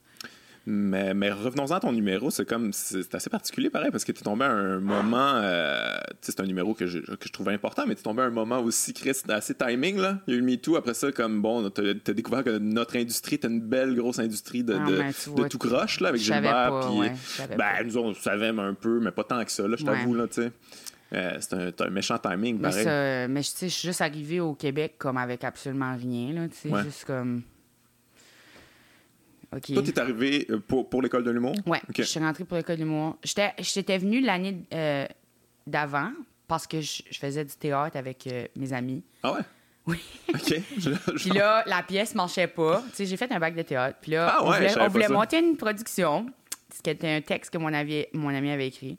Mais, 0.67 1.13
mais 1.13 1.31
revenons-en 1.31 1.75
à 1.75 1.81
ton 1.81 1.93
numéro, 1.93 2.31
c'est 2.31 2.49
comme 2.49 2.73
c'est 2.73 3.15
assez 3.15 3.29
particulier 3.29 3.69
pareil 3.69 3.91
parce 3.91 4.03
que 4.03 4.13
tu 4.13 4.21
es 4.21 4.23
tombé 4.23 4.47
à 4.47 4.51
un 4.51 4.81
moment, 4.81 5.33
euh, 5.35 5.99
c'est 6.23 6.41
un 6.41 6.47
numéro 6.47 6.73
que 6.73 6.87
je, 6.87 7.01
que 7.01 7.27
je 7.27 7.33
trouvais 7.33 7.53
important, 7.53 7.85
mais 7.87 7.95
tu 7.95 8.01
es 8.01 8.03
tombé 8.03 8.23
à 8.23 8.27
un 8.27 8.31
moment 8.31 8.61
aussi 8.61 8.95
Chris, 8.95 9.13
assez 9.29 9.55
timing 9.55 9.99
là. 9.99 10.21
Il 10.27 10.33
y 10.33 10.35
a 10.35 10.39
eu 10.39 10.41
le 10.41 10.47
MeToo 10.47 10.77
après 10.77 10.95
ça 10.95 11.13
comme 11.13 11.43
bon, 11.43 11.69
tu 11.69 11.83
as, 11.83 12.15
découvert 12.15 12.45
que 12.45 12.57
notre 12.57 12.97
industrie 12.97 13.35
était 13.35 13.49
une 13.49 13.61
belle 13.61 13.95
grosse 13.95 14.19
industrie 14.19 14.65
de, 14.65 14.75
ah, 14.75 14.87
de, 14.89 15.43
de 15.43 15.49
tout 15.49 15.59
croche 15.59 16.01
là 16.01 16.09
avec 16.09 16.23
Gilbert 16.23 16.81
puis 16.89 17.11
ben 17.59 17.85
nous 17.85 17.99
on 17.99 18.15
savait 18.15 18.49
un 18.49 18.73
peu 18.73 19.01
mais 19.01 19.11
pas 19.11 19.25
tant 19.25 19.45
que 19.45 19.53
ça 19.53 19.69
là, 19.69 19.77
je 19.79 19.85
t'avoue 19.85 20.15
là, 20.15 20.27
tu 20.29 20.43
sais. 20.45 20.53
Euh, 21.13 21.37
c'est 21.41 21.53
un, 21.53 21.87
un, 21.87 21.91
méchant 21.91 22.19
timing, 22.19 22.59
pareil. 22.59 22.87
Mais, 22.87 23.29
mais 23.29 23.43
je 23.43 23.49
suis 23.49 23.69
juste 23.69 24.01
arrivé 24.01 24.41
au 24.41 24.55
Québec 24.55 24.95
comme 24.99 25.17
avec 25.17 25.45
absolument 25.45 25.95
rien, 25.95 26.33
là, 26.33 26.49
tu 26.49 26.71
sais, 26.71 26.83
juste 26.83 27.05
comme 27.05 27.43
toi, 29.61 29.83
tu 29.83 29.91
es 29.91 29.99
arrivé 29.99 30.47
euh, 30.51 30.59
pour, 30.59 30.89
pour 30.89 31.03
l'école 31.03 31.25
de 31.25 31.31
l'humour? 31.31 31.55
Oui, 31.67 31.79
je 31.97 32.03
suis 32.03 32.21
rentrée 32.21 32.45
pour 32.45 32.57
l'école 32.57 32.77
de 32.77 32.83
l'humour. 32.83 33.17
J'étais 33.23 33.99
venue 33.99 34.21
l'année 34.21 34.63
euh, 34.73 35.07
d'avant 35.67 36.13
parce 36.49 36.67
que 36.67 36.81
je, 36.81 37.03
faisais 37.13 37.45
du 37.45 37.55
théâtre 37.55 37.97
avec 37.97 38.27
euh, 38.27 38.47
mes 38.57 38.73
amis. 38.73 39.03
Ah 39.23 39.35
ouais? 39.35 39.41
Oui. 39.87 39.99
OK. 40.33 40.61
puis 41.17 41.31
là, 41.31 41.63
la 41.67 41.83
pièce 41.83 42.15
marchait 42.15 42.47
pas. 42.47 42.83
Tu 42.91 42.97
sais, 42.97 43.07
j'ai 43.07 43.17
fait 43.17 43.31
un 43.31 43.39
bac 43.39 43.55
de 43.55 43.63
théâtre. 43.63 43.99
Puis 44.01 44.13
là, 44.13 44.37
ah 44.39 44.45
ouais, 44.45 44.79
on 44.79 44.89
voulait, 44.89 45.09
monter 45.09 45.39
une 45.39 45.57
production, 45.57 46.27
ce 46.75 46.81
qui 46.81 46.91
était 46.91 47.09
un 47.09 47.21
texte 47.21 47.53
que 47.53 47.59
mon, 47.59 47.73
ami, 47.73 48.07
mon 48.13 48.35
ami 48.35 48.51
avait 48.51 48.69
écrit. 48.69 48.99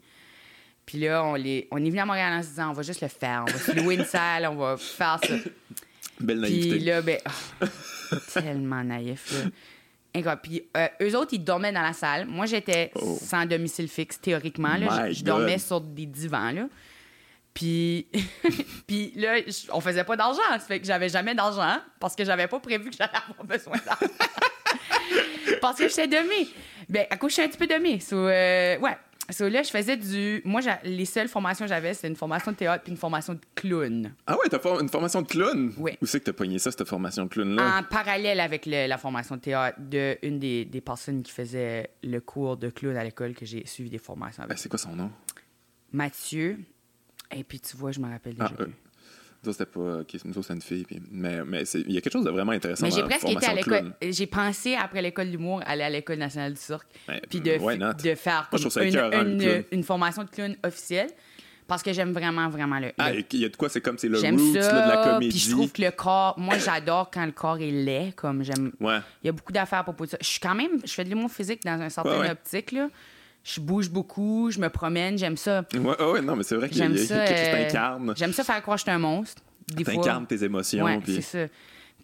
Puis 0.84 0.98
là, 0.98 1.24
on, 1.24 1.34
les, 1.34 1.66
on 1.72 1.78
est 1.78 1.90
venu 1.90 1.98
à 1.98 2.06
Montréal 2.06 2.32
en 2.32 2.42
se 2.42 2.48
disant, 2.48 2.70
on 2.70 2.72
va 2.72 2.82
juste 2.82 3.00
le 3.00 3.08
faire. 3.08 3.44
On 3.48 3.50
va 3.50 3.58
se 3.58 3.72
louer 3.72 3.96
une 3.96 4.04
salle, 4.06 4.46
on 4.46 4.54
va 4.54 4.76
faire 4.76 5.18
ça. 5.24 5.34
Belle 6.20 6.40
naïveté. 6.40 6.70
Puis 6.70 6.84
là, 6.84 7.02
ben, 7.02 7.18
oh, 7.60 7.66
tellement 8.32 8.84
naïf, 8.84 9.32
là. 9.32 9.50
Puis 10.42 10.68
euh, 10.76 10.88
eux 11.02 11.16
autres, 11.16 11.32
ils 11.32 11.42
dormaient 11.42 11.72
dans 11.72 11.82
la 11.82 11.92
salle. 11.92 12.26
Moi, 12.26 12.46
j'étais 12.46 12.90
oh. 12.94 13.18
sans 13.20 13.46
domicile 13.46 13.88
fixe, 13.88 14.20
théoriquement. 14.20 14.76
Là. 14.76 15.10
Je, 15.10 15.22
dormais 15.22 15.58
sur 15.58 15.80
des 15.80 16.06
divans. 16.06 16.50
Là. 16.50 16.68
Puis, 17.54 18.06
puis 18.86 19.12
là, 19.16 19.36
on 19.72 19.80
faisait 19.80 20.04
pas 20.04 20.16
d'argent. 20.16 20.40
Ça 20.50 20.58
fait 20.60 20.80
que 20.80 20.86
j'avais 20.86 21.08
jamais 21.08 21.34
d'argent 21.34 21.78
parce 21.98 22.14
que 22.14 22.24
j'avais 22.24 22.46
pas 22.46 22.60
prévu 22.60 22.90
que 22.90 22.96
j'allais 22.96 23.12
avoir 23.28 23.44
besoin 23.44 23.78
d'argent. 23.84 24.14
parce 25.60 25.78
que 25.78 25.88
j'étais 25.88 26.08
demi. 26.08 26.52
Ben, 26.88 27.06
à 27.10 27.16
cause, 27.16 27.30
je 27.30 27.34
suis 27.34 27.42
un 27.42 27.48
petit 27.48 27.58
peu 27.58 27.66
demi. 27.66 28.00
So, 28.00 28.16
euh, 28.16 28.78
ouais. 28.78 28.96
So, 29.30 29.48
là, 29.48 29.62
je 29.62 29.70
faisais 29.70 29.96
du. 29.96 30.40
Moi, 30.44 30.60
les 30.84 31.04
seules 31.04 31.28
formations 31.28 31.64
que 31.64 31.68
j'avais, 31.68 31.94
c'était 31.94 32.08
une 32.08 32.16
formation 32.16 32.52
de 32.52 32.56
théâtre 32.56 32.84
puis 32.84 32.92
une 32.92 32.98
formation 32.98 33.34
de 33.34 33.40
clown. 33.54 34.14
Ah 34.26 34.36
ouais, 34.38 34.48
t'as 34.48 34.58
une 34.80 34.88
formation 34.88 35.22
de 35.22 35.26
clown? 35.26 35.72
Oui. 35.78 35.92
Où 36.00 36.06
c'est 36.06 36.20
que 36.20 36.26
t'as 36.26 36.32
pogné 36.32 36.58
ça, 36.58 36.70
cette 36.70 36.84
formation 36.84 37.24
de 37.24 37.28
clown-là? 37.28 37.78
En 37.78 37.82
parallèle 37.82 38.40
avec 38.40 38.66
la 38.66 38.98
formation 38.98 39.36
de 39.36 39.40
théâtre 39.40 39.78
de 39.80 40.16
une 40.22 40.38
des, 40.38 40.64
des, 40.64 40.80
personnes 40.80 41.22
qui 41.22 41.32
faisait 41.32 41.90
le 42.04 42.20
cours 42.20 42.56
de 42.56 42.70
clown 42.70 42.96
à 42.96 43.02
l'école 43.02 43.34
que 43.34 43.44
j'ai 43.44 43.66
suivi 43.66 43.90
des 43.90 43.98
formations 43.98 44.42
avec. 44.42 44.56
Ben, 44.56 44.60
c'est 44.60 44.68
quoi 44.68 44.78
son 44.78 44.94
nom? 44.94 45.10
Mathieu. 45.92 46.58
Et 47.34 47.42
puis, 47.42 47.58
tu 47.58 47.76
vois, 47.76 47.90
je 47.90 48.00
me 48.00 48.08
rappelle 48.08 48.34
déjà. 48.34 48.52
Ah, 48.58 48.62
euh, 48.62 48.66
c'était 49.52 49.66
pas. 49.66 49.98
Okay, 50.00 50.18
nous 50.24 50.42
c'est 50.42 50.54
une 50.54 50.62
fille. 50.62 50.86
mais 51.10 51.44
mais 51.44 51.62
il 51.62 51.92
y 51.92 51.98
a 51.98 52.00
quelque 52.00 52.12
chose 52.12 52.24
de 52.24 52.30
vraiment 52.30 52.52
intéressant. 52.52 52.86
Mais 52.86 52.90
j'ai 52.90 53.02
presque 53.02 53.28
été 53.28 53.46
à 53.46 53.54
l'école. 53.54 53.92
J'ai 54.02 54.26
pensé, 54.26 54.74
après 54.74 55.02
l'école 55.02 55.30
d'humour, 55.30 55.62
aller 55.66 55.82
à 55.82 55.90
l'école 55.90 56.18
nationale 56.18 56.54
du 56.54 56.60
cirque. 56.60 56.86
Ben, 57.08 57.20
puis 57.28 57.40
de, 57.40 57.52
de 58.02 58.14
faire 58.14 58.48
une, 58.52 59.64
une, 59.70 59.82
formation 59.82 60.24
de 60.24 60.28
clown 60.28 60.56
officielle. 60.64 61.10
Parce 61.66 61.82
que 61.82 61.92
j'aime 61.92 62.12
vraiment, 62.12 62.48
vraiment 62.48 62.78
le. 62.78 62.92
Ah, 62.96 63.12
il 63.12 63.40
y 63.40 63.44
a 63.44 63.48
de 63.48 63.56
quoi, 63.56 63.68
c'est 63.68 63.80
comme 63.80 63.98
c'est 63.98 64.08
le 64.08 64.18
roots 64.18 64.52
de 64.52 64.58
la 64.58 65.02
comédie. 65.04 65.30
Puis 65.30 65.38
je 65.38 65.50
trouve 65.50 65.72
que 65.72 65.82
le 65.82 65.90
corps, 65.90 66.38
moi 66.38 66.58
j'adore 66.58 67.10
quand 67.10 67.26
le 67.26 67.32
corps 67.32 67.58
est 67.58 67.72
laid, 67.72 68.12
comme 68.14 68.44
j'aime. 68.44 68.70
Ouais. 68.78 68.98
Il 69.24 69.26
y 69.26 69.30
a 69.30 69.32
beaucoup 69.32 69.52
d'affaires 69.52 69.80
à 69.80 69.82
propos 69.82 70.04
de 70.04 70.10
ça. 70.10 70.18
Je 70.20 70.26
suis 70.26 70.40
quand 70.40 70.54
même, 70.54 70.78
je 70.84 70.92
fais 70.92 71.02
de 71.02 71.08
l'humour 71.08 71.30
physique 71.30 71.64
dans 71.64 71.80
un 71.80 71.88
certain 71.88 72.30
optique, 72.30 72.70
là 72.70 72.88
je 73.46 73.60
bouge 73.60 73.88
beaucoup, 73.88 74.50
je 74.50 74.58
me 74.58 74.68
promène, 74.68 75.16
j'aime 75.16 75.36
ça. 75.36 75.64
Ouais, 75.72 76.02
ouais, 76.02 76.20
non, 76.20 76.34
mais 76.34 76.42
c'est 76.42 76.56
vrai 76.56 76.68
qu'il 76.68 76.78
y, 76.78 76.82
a 76.82 76.86
quelque 76.88 76.98
chose. 76.98 78.14
J'aime 78.16 78.32
ça 78.32 78.42
faire 78.42 78.60
croire 78.60 78.76
que 78.76 78.80
je 78.80 78.84
suis 78.84 78.90
un 78.90 78.98
monstre. 78.98 79.40
T'incarnes 79.84 80.26
tes 80.26 80.42
émotions. 80.42 80.84
Ouais, 80.84 81.00
c'est 81.06 81.20
ça. 81.20 81.38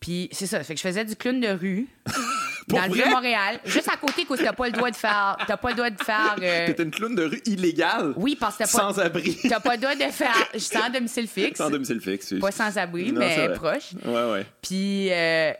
Puis 0.01 0.29
c'est 0.33 0.47
ça. 0.47 0.63
Fait 0.63 0.75
que 0.75 0.81
je 0.81 0.87
faisais 0.87 1.05
du 1.05 1.17
clown 1.17 1.41
de 1.41 1.49
rue. 1.49 1.89
dans 2.69 2.87
le 2.87 2.95
Vieux-Montréal, 2.95 3.61
juste 3.65 3.89
à 3.89 3.97
côté, 3.97 4.25
que 4.25 4.35
t'as 4.35 4.53
pas 4.53 4.67
le 4.67 4.73
droit 4.73 4.91
de 4.91 4.97
faire. 4.97 5.37
T'as 5.47 5.57
pas 5.57 5.71
le 5.71 5.75
droit 5.75 5.91
de 5.91 6.03
faire. 6.03 6.37
Euh... 6.41 6.67
T'étais 6.67 6.85
une 6.85 6.91
clown 6.93 7.15
de 7.15 7.25
rue 7.25 7.43
illégale. 7.45 8.15
Oui, 8.17 8.37
parce 8.39 8.57
que 8.57 8.65
t'as 8.65 8.71
pas. 8.71 8.79
Sans 8.79 8.99
abri. 9.01 9.37
T'as 9.49 9.61
pas 9.61 9.75
le 9.75 9.81
droit 9.81 9.95
de 9.95 10.13
faire. 10.13 10.49
Sans 10.57 10.91
domicile 10.91 11.27
fixe. 11.27 11.59
Sans 11.59 11.71
domicile 11.71 12.01
fixe, 12.01 12.33
oui. 12.33 12.39
Pas 12.39 12.53
sans 12.53 12.79
abri, 12.79 13.13
mais 13.13 13.53
proche. 13.55 13.95
Ouais, 14.05 14.33
ouais. 14.33 14.47
Puis, 14.61 15.09
euh... 15.11 15.53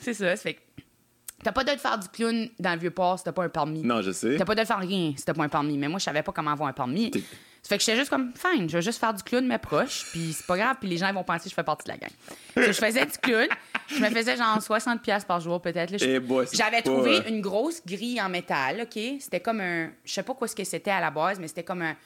c'est 0.00 0.14
ça. 0.14 0.36
Ça 0.36 0.42
fait 0.42 0.54
que 0.54 0.60
T'as 1.42 1.52
pas 1.52 1.62
le 1.62 1.74
de 1.74 1.80
faire 1.80 1.98
du 1.98 2.08
clown 2.08 2.48
dans 2.58 2.72
le 2.72 2.78
vieux 2.78 2.90
port 2.90 3.18
si 3.18 3.24
t'as 3.24 3.32
pas 3.32 3.44
un 3.44 3.48
permis. 3.48 3.82
Non, 3.82 4.02
je 4.02 4.10
sais. 4.10 4.36
T'as 4.36 4.44
pas 4.44 4.54
le 4.54 4.60
de 4.60 4.66
faire 4.66 4.78
rien 4.78 5.12
si 5.16 5.24
t'as 5.24 5.34
pas 5.34 5.44
un 5.44 5.48
permis. 5.48 5.78
Mais 5.78 5.88
moi, 5.88 5.98
je 5.98 6.04
savais 6.04 6.22
pas 6.22 6.32
comment 6.32 6.50
avoir 6.50 6.68
un 6.68 6.72
permis. 6.72 7.12
Ça 7.62 7.70
fait 7.70 7.78
que 7.78 7.84
j'étais 7.84 7.98
juste 7.98 8.10
comme, 8.10 8.32
fine, 8.34 8.68
je 8.68 8.76
vais 8.76 8.82
juste 8.82 8.98
faire 8.98 9.12
du 9.12 9.22
clown, 9.22 9.46
mais 9.46 9.58
proche, 9.58 10.06
puis 10.12 10.32
c'est 10.32 10.46
pas 10.46 10.56
grave, 10.56 10.76
puis 10.80 10.88
les 10.88 10.96
gens 10.96 11.12
vont 11.12 11.24
penser 11.24 11.44
que 11.44 11.50
je 11.50 11.54
fais 11.54 11.64
partie 11.64 11.84
de 11.84 11.90
la 11.90 11.98
gang. 11.98 12.10
je 12.56 12.72
faisais 12.72 13.04
du 13.04 13.18
clown, 13.18 13.48
je 13.88 14.00
me 14.00 14.08
faisais 14.08 14.36
genre 14.36 14.58
60$ 14.58 15.26
par 15.26 15.40
jour, 15.40 15.60
peut-être. 15.60 15.94
Eh 16.00 16.20
J'avais 16.52 16.82
trouvé 16.82 17.20
une 17.28 17.40
grosse 17.40 17.82
grille 17.84 18.20
en 18.22 18.28
métal, 18.28 18.82
OK? 18.82 19.00
C'était 19.20 19.40
comme 19.40 19.60
un. 19.60 19.90
Je 20.04 20.12
sais 20.12 20.22
pas 20.22 20.34
quoi 20.34 20.48
ce 20.48 20.54
que 20.54 20.64
c'était 20.64 20.90
à 20.90 21.00
la 21.00 21.10
base, 21.10 21.38
mais 21.38 21.48
c'était 21.48 21.64
comme 21.64 21.82
un. 21.82 21.96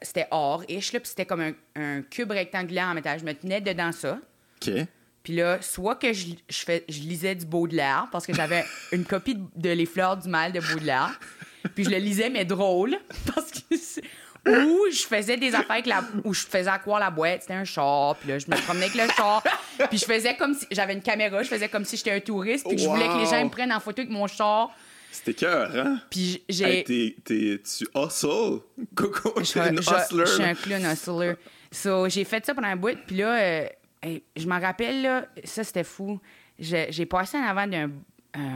C'était 0.00 0.26
or-ish, 0.30 0.92
là, 0.92 1.00
puis 1.00 1.08
c'était 1.08 1.26
comme 1.26 1.40
un, 1.40 1.52
un, 1.76 2.02
cube 2.02 2.30
rectangulaire 2.30 2.86
en 2.86 2.94
métal. 2.94 3.18
Je 3.18 3.24
me 3.24 3.34
tenais 3.34 3.60
dedans 3.60 3.92
ça. 3.92 4.18
OK. 4.62 4.72
Puis 5.24 5.34
là, 5.34 5.60
soit 5.62 5.96
que 5.96 6.12
je, 6.12 6.26
je, 6.48 6.58
fais, 6.58 6.84
je 6.88 7.00
lisais 7.00 7.34
du 7.34 7.46
Baudelaire, 7.46 8.06
parce 8.12 8.26
que 8.26 8.34
j'avais 8.34 8.64
une 8.92 9.04
copie 9.04 9.38
de, 9.56 9.70
Les 9.70 9.86
Fleurs 9.86 10.18
du 10.18 10.28
Mal 10.28 10.52
de 10.52 10.60
Baudelaire. 10.60 11.18
Puis 11.74 11.84
je 11.84 11.90
le 11.90 11.96
lisais, 11.96 12.28
mais 12.28 12.44
drôle. 12.44 12.98
Parce 13.34 13.50
que 13.50 13.74
ou 14.46 14.90
je 14.92 15.00
faisais 15.06 15.38
des 15.38 15.54
affaires 15.54 15.70
avec 15.70 15.86
la. 15.86 16.04
Ou 16.22 16.34
je 16.34 16.42
faisais 16.42 16.68
accroire 16.68 17.00
la 17.00 17.10
boîte, 17.10 17.40
c'était 17.40 17.54
un 17.54 17.64
char. 17.64 18.14
Puis 18.16 18.28
là, 18.28 18.38
je 18.38 18.44
me 18.46 18.56
promenais 18.62 18.86
avec 18.86 19.00
le 19.00 19.08
char. 19.14 19.42
Puis 19.88 19.96
je 19.96 20.04
faisais 20.04 20.36
comme 20.36 20.52
si. 20.52 20.66
J'avais 20.70 20.92
une 20.92 21.00
caméra, 21.00 21.42
je 21.42 21.48
faisais 21.48 21.70
comme 21.70 21.86
si 21.86 21.96
j'étais 21.96 22.10
un 22.10 22.20
touriste. 22.20 22.66
Puis 22.66 22.76
que 22.76 22.82
je 22.82 22.86
voulais 22.86 23.06
que 23.06 23.18
les 23.20 23.24
gens 23.24 23.42
me 23.42 23.48
prennent 23.48 23.72
en 23.72 23.80
photo 23.80 24.02
avec 24.02 24.10
mon 24.10 24.26
char. 24.26 24.70
C'était 25.10 25.32
cœur, 25.32 25.74
hein? 25.74 25.98
Puis 26.10 26.42
j'ai. 26.46 26.84
Hey, 26.86 27.16
tu 27.24 27.86
hustle? 27.94 28.60
Coco, 28.94 29.32
je 29.38 29.44
suis 29.44 29.60
un 29.60 29.74
hustler. 29.74 30.26
Je 30.26 30.32
suis 30.32 30.42
un 30.44 30.54
clown 30.54 30.92
hustler. 30.92 31.34
So, 31.72 32.08
j'ai 32.10 32.24
fait 32.24 32.44
ça 32.44 32.54
pendant 32.54 32.68
un 32.68 32.76
bout. 32.76 32.98
Puis 33.06 33.16
là. 33.16 33.38
Euh, 33.38 33.66
je 34.36 34.46
m'en 34.46 34.60
rappelle, 34.60 35.02
là, 35.02 35.26
ça 35.44 35.64
c'était 35.64 35.84
fou. 35.84 36.20
j'ai 36.58 37.06
passé 37.06 37.36
en 37.36 37.42
avant 37.42 37.66
d'un 37.66 37.90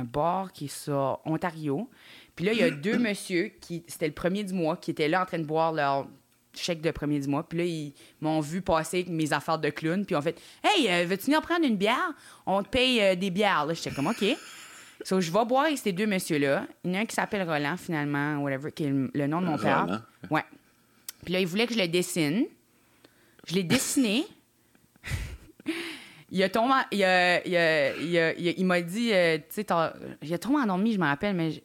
bar 0.04 0.52
qui 0.52 0.66
est 0.66 0.82
sur 0.84 1.20
Ontario. 1.24 1.88
Puis 2.36 2.44
là, 2.44 2.52
il 2.52 2.58
y 2.58 2.62
a 2.62 2.70
deux 2.70 2.98
messieurs 3.00 3.52
qui, 3.60 3.84
c'était 3.88 4.06
le 4.06 4.14
premier 4.14 4.44
du 4.44 4.54
mois, 4.54 4.76
qui 4.76 4.90
étaient 4.90 5.08
là 5.08 5.22
en 5.22 5.26
train 5.26 5.38
de 5.38 5.44
boire 5.44 5.72
leur 5.72 6.06
chèque 6.54 6.80
de 6.80 6.90
premier 6.90 7.20
du 7.20 7.28
mois. 7.28 7.42
Puis 7.48 7.58
là, 7.58 7.64
ils 7.64 7.92
m'ont 8.20 8.40
vu 8.40 8.62
passer 8.62 8.98
avec 8.98 9.08
mes 9.08 9.32
affaires 9.32 9.58
de 9.58 9.70
clown. 9.70 10.04
Puis 10.04 10.14
ils 10.14 10.18
ont 10.18 10.22
fait 10.22 10.40
Hey, 10.62 10.88
euh, 10.88 11.04
veux-tu 11.06 11.26
venir 11.26 11.40
prendre 11.42 11.66
une 11.66 11.76
bière? 11.76 12.12
On 12.46 12.62
te 12.62 12.68
paye 12.68 13.00
euh, 13.00 13.14
des 13.14 13.30
bières. 13.30 13.66
Là, 13.66 13.74
j'étais 13.74 13.90
comme 13.90 14.06
OK. 14.06 14.24
So, 15.04 15.20
je 15.20 15.30
vais 15.30 15.44
boire 15.44 15.64
avec 15.64 15.78
ces 15.78 15.92
deux 15.92 16.06
messieurs-là. 16.06 16.66
Il 16.84 16.90
y 16.90 16.94
en 16.94 16.98
a 16.98 17.02
un 17.02 17.06
qui 17.06 17.14
s'appelle 17.14 17.48
Roland, 17.48 17.76
finalement, 17.76 18.38
whatever, 18.38 18.72
qui 18.72 18.84
est 18.84 18.92
le, 19.14 19.26
nom 19.26 19.40
de 19.40 19.46
mon 19.46 19.56
père. 19.56 20.02
Ouais. 20.30 20.44
Puis 21.24 21.32
là, 21.32 21.40
il 21.40 21.46
voulait 21.46 21.66
que 21.66 21.74
je 21.74 21.78
le 21.78 21.88
dessine. 21.88 22.44
Je 23.46 23.54
l'ai 23.54 23.62
dessiné. 23.62 24.24
il 26.30 26.42
a 26.42 26.48
tombé. 26.48 26.74
Il, 26.92 27.04
a, 27.04 27.46
il, 27.46 27.56
a, 28.18 28.32
il, 28.32 28.66
m'a 28.66 28.80
dit, 28.80 29.12
euh, 29.12 29.38
tu 29.38 29.62
sais, 29.62 29.66
il 30.22 30.34
a 30.34 30.38
tombé 30.38 30.60
endormi, 30.60 30.92
je 30.92 30.98
me 30.98 31.06
rappelle, 31.06 31.34
mais 31.34 31.62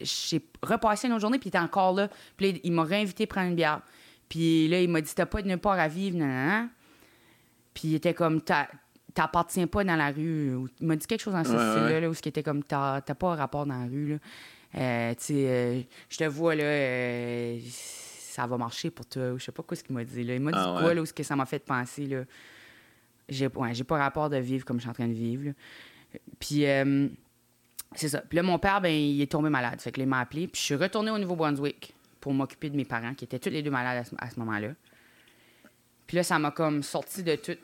j'ai 0.00 0.42
repassé 0.62 1.06
une 1.06 1.14
autre 1.14 1.22
journée, 1.22 1.38
puis 1.38 1.48
il 1.48 1.50
était 1.50 1.58
encore 1.58 1.92
là. 1.94 2.08
Puis 2.36 2.52
là, 2.52 2.58
il 2.62 2.72
m'a 2.72 2.84
réinvité 2.84 3.24
à 3.24 3.26
prendre 3.26 3.48
une 3.48 3.56
bière. 3.56 3.80
Puis 4.28 4.68
là, 4.68 4.80
il 4.80 4.88
m'a 4.88 5.00
dit, 5.00 5.14
t'as 5.14 5.26
pas 5.26 5.42
de 5.42 5.48
nulle 5.48 5.58
part 5.58 5.78
à 5.78 5.88
vivre, 5.88 6.16
non, 6.18 6.68
Puis 7.74 7.88
il 7.88 7.94
était 7.94 8.14
comme, 8.14 8.40
t'appartiens 8.42 9.66
pas 9.66 9.84
dans 9.84 9.96
la 9.96 10.10
rue. 10.10 10.52
Il 10.80 10.86
m'a 10.86 10.96
dit 10.96 11.06
quelque 11.06 11.22
chose 11.22 11.34
dans 11.34 11.44
ce 11.44 11.50
style-là, 11.50 12.08
où 12.08 12.14
ce 12.14 12.22
qui 12.22 12.28
était 12.28 12.42
comme, 12.42 12.62
t'as 12.62 13.00
pas 13.00 13.32
un 13.32 13.36
rapport 13.36 13.66
dans 13.66 13.78
la 13.78 13.86
rue, 13.86 14.08
là. 14.08 14.16
Euh, 14.74 15.14
tu 15.14 15.24
sais, 15.24 15.48
euh, 15.48 15.80
je 16.10 16.18
te 16.18 16.24
vois, 16.24 16.54
là, 16.54 17.58
ça 17.70 18.46
va 18.46 18.58
marcher 18.58 18.90
pour 18.90 19.06
toi. 19.06 19.32
Je 19.38 19.44
sais 19.44 19.52
pas 19.52 19.62
quoi 19.62 19.74
ce 19.74 19.82
qu'il 19.82 19.94
m'a 19.94 20.04
dit, 20.04 20.22
là. 20.24 20.34
Il 20.34 20.42
m'a 20.42 20.52
dit 20.52 20.58
ah 20.60 20.76
quoi, 20.78 20.92
là, 20.92 21.00
où 21.00 21.06
ce 21.06 21.14
que 21.14 21.22
ça 21.22 21.36
m'a 21.36 21.46
fait 21.46 21.64
penser, 21.64 22.06
là. 22.06 22.24
J'ai 23.28 23.46
ouais, 23.46 23.84
pas 23.84 23.98
rapport 23.98 24.30
de 24.30 24.36
vivre 24.36 24.64
comme 24.64 24.78
je 24.78 24.82
suis 24.82 24.90
en 24.90 24.94
train 24.94 25.08
de 25.08 25.12
vivre, 25.12 25.52
Puis... 26.38 26.64
c'est 27.94 28.08
ça. 28.08 28.20
Puis 28.20 28.36
là, 28.36 28.42
mon 28.42 28.58
père, 28.58 28.80
ben, 28.80 28.92
il 28.92 29.20
est 29.20 29.30
tombé 29.30 29.50
malade. 29.50 29.80
Fait 29.80 29.92
que 29.92 30.00
il 30.00 30.06
m'a 30.06 30.20
appelé. 30.20 30.46
Puis 30.48 30.60
je 30.60 30.66
suis 30.66 30.74
retournée 30.74 31.10
au 31.10 31.18
Nouveau-Brunswick 31.18 31.94
pour 32.20 32.34
m'occuper 32.34 32.70
de 32.70 32.76
mes 32.76 32.84
parents, 32.84 33.14
qui 33.14 33.24
étaient 33.24 33.38
tous 33.38 33.50
les 33.50 33.62
deux 33.62 33.70
malades 33.70 34.06
à 34.18 34.30
ce, 34.30 34.38
moment-là. 34.38 34.70
Puis 36.06 36.16
là, 36.16 36.22
ça 36.22 36.38
m'a 36.38 36.50
comme 36.50 36.82
sorti 36.82 37.22
de 37.22 37.36
tout 37.36 37.56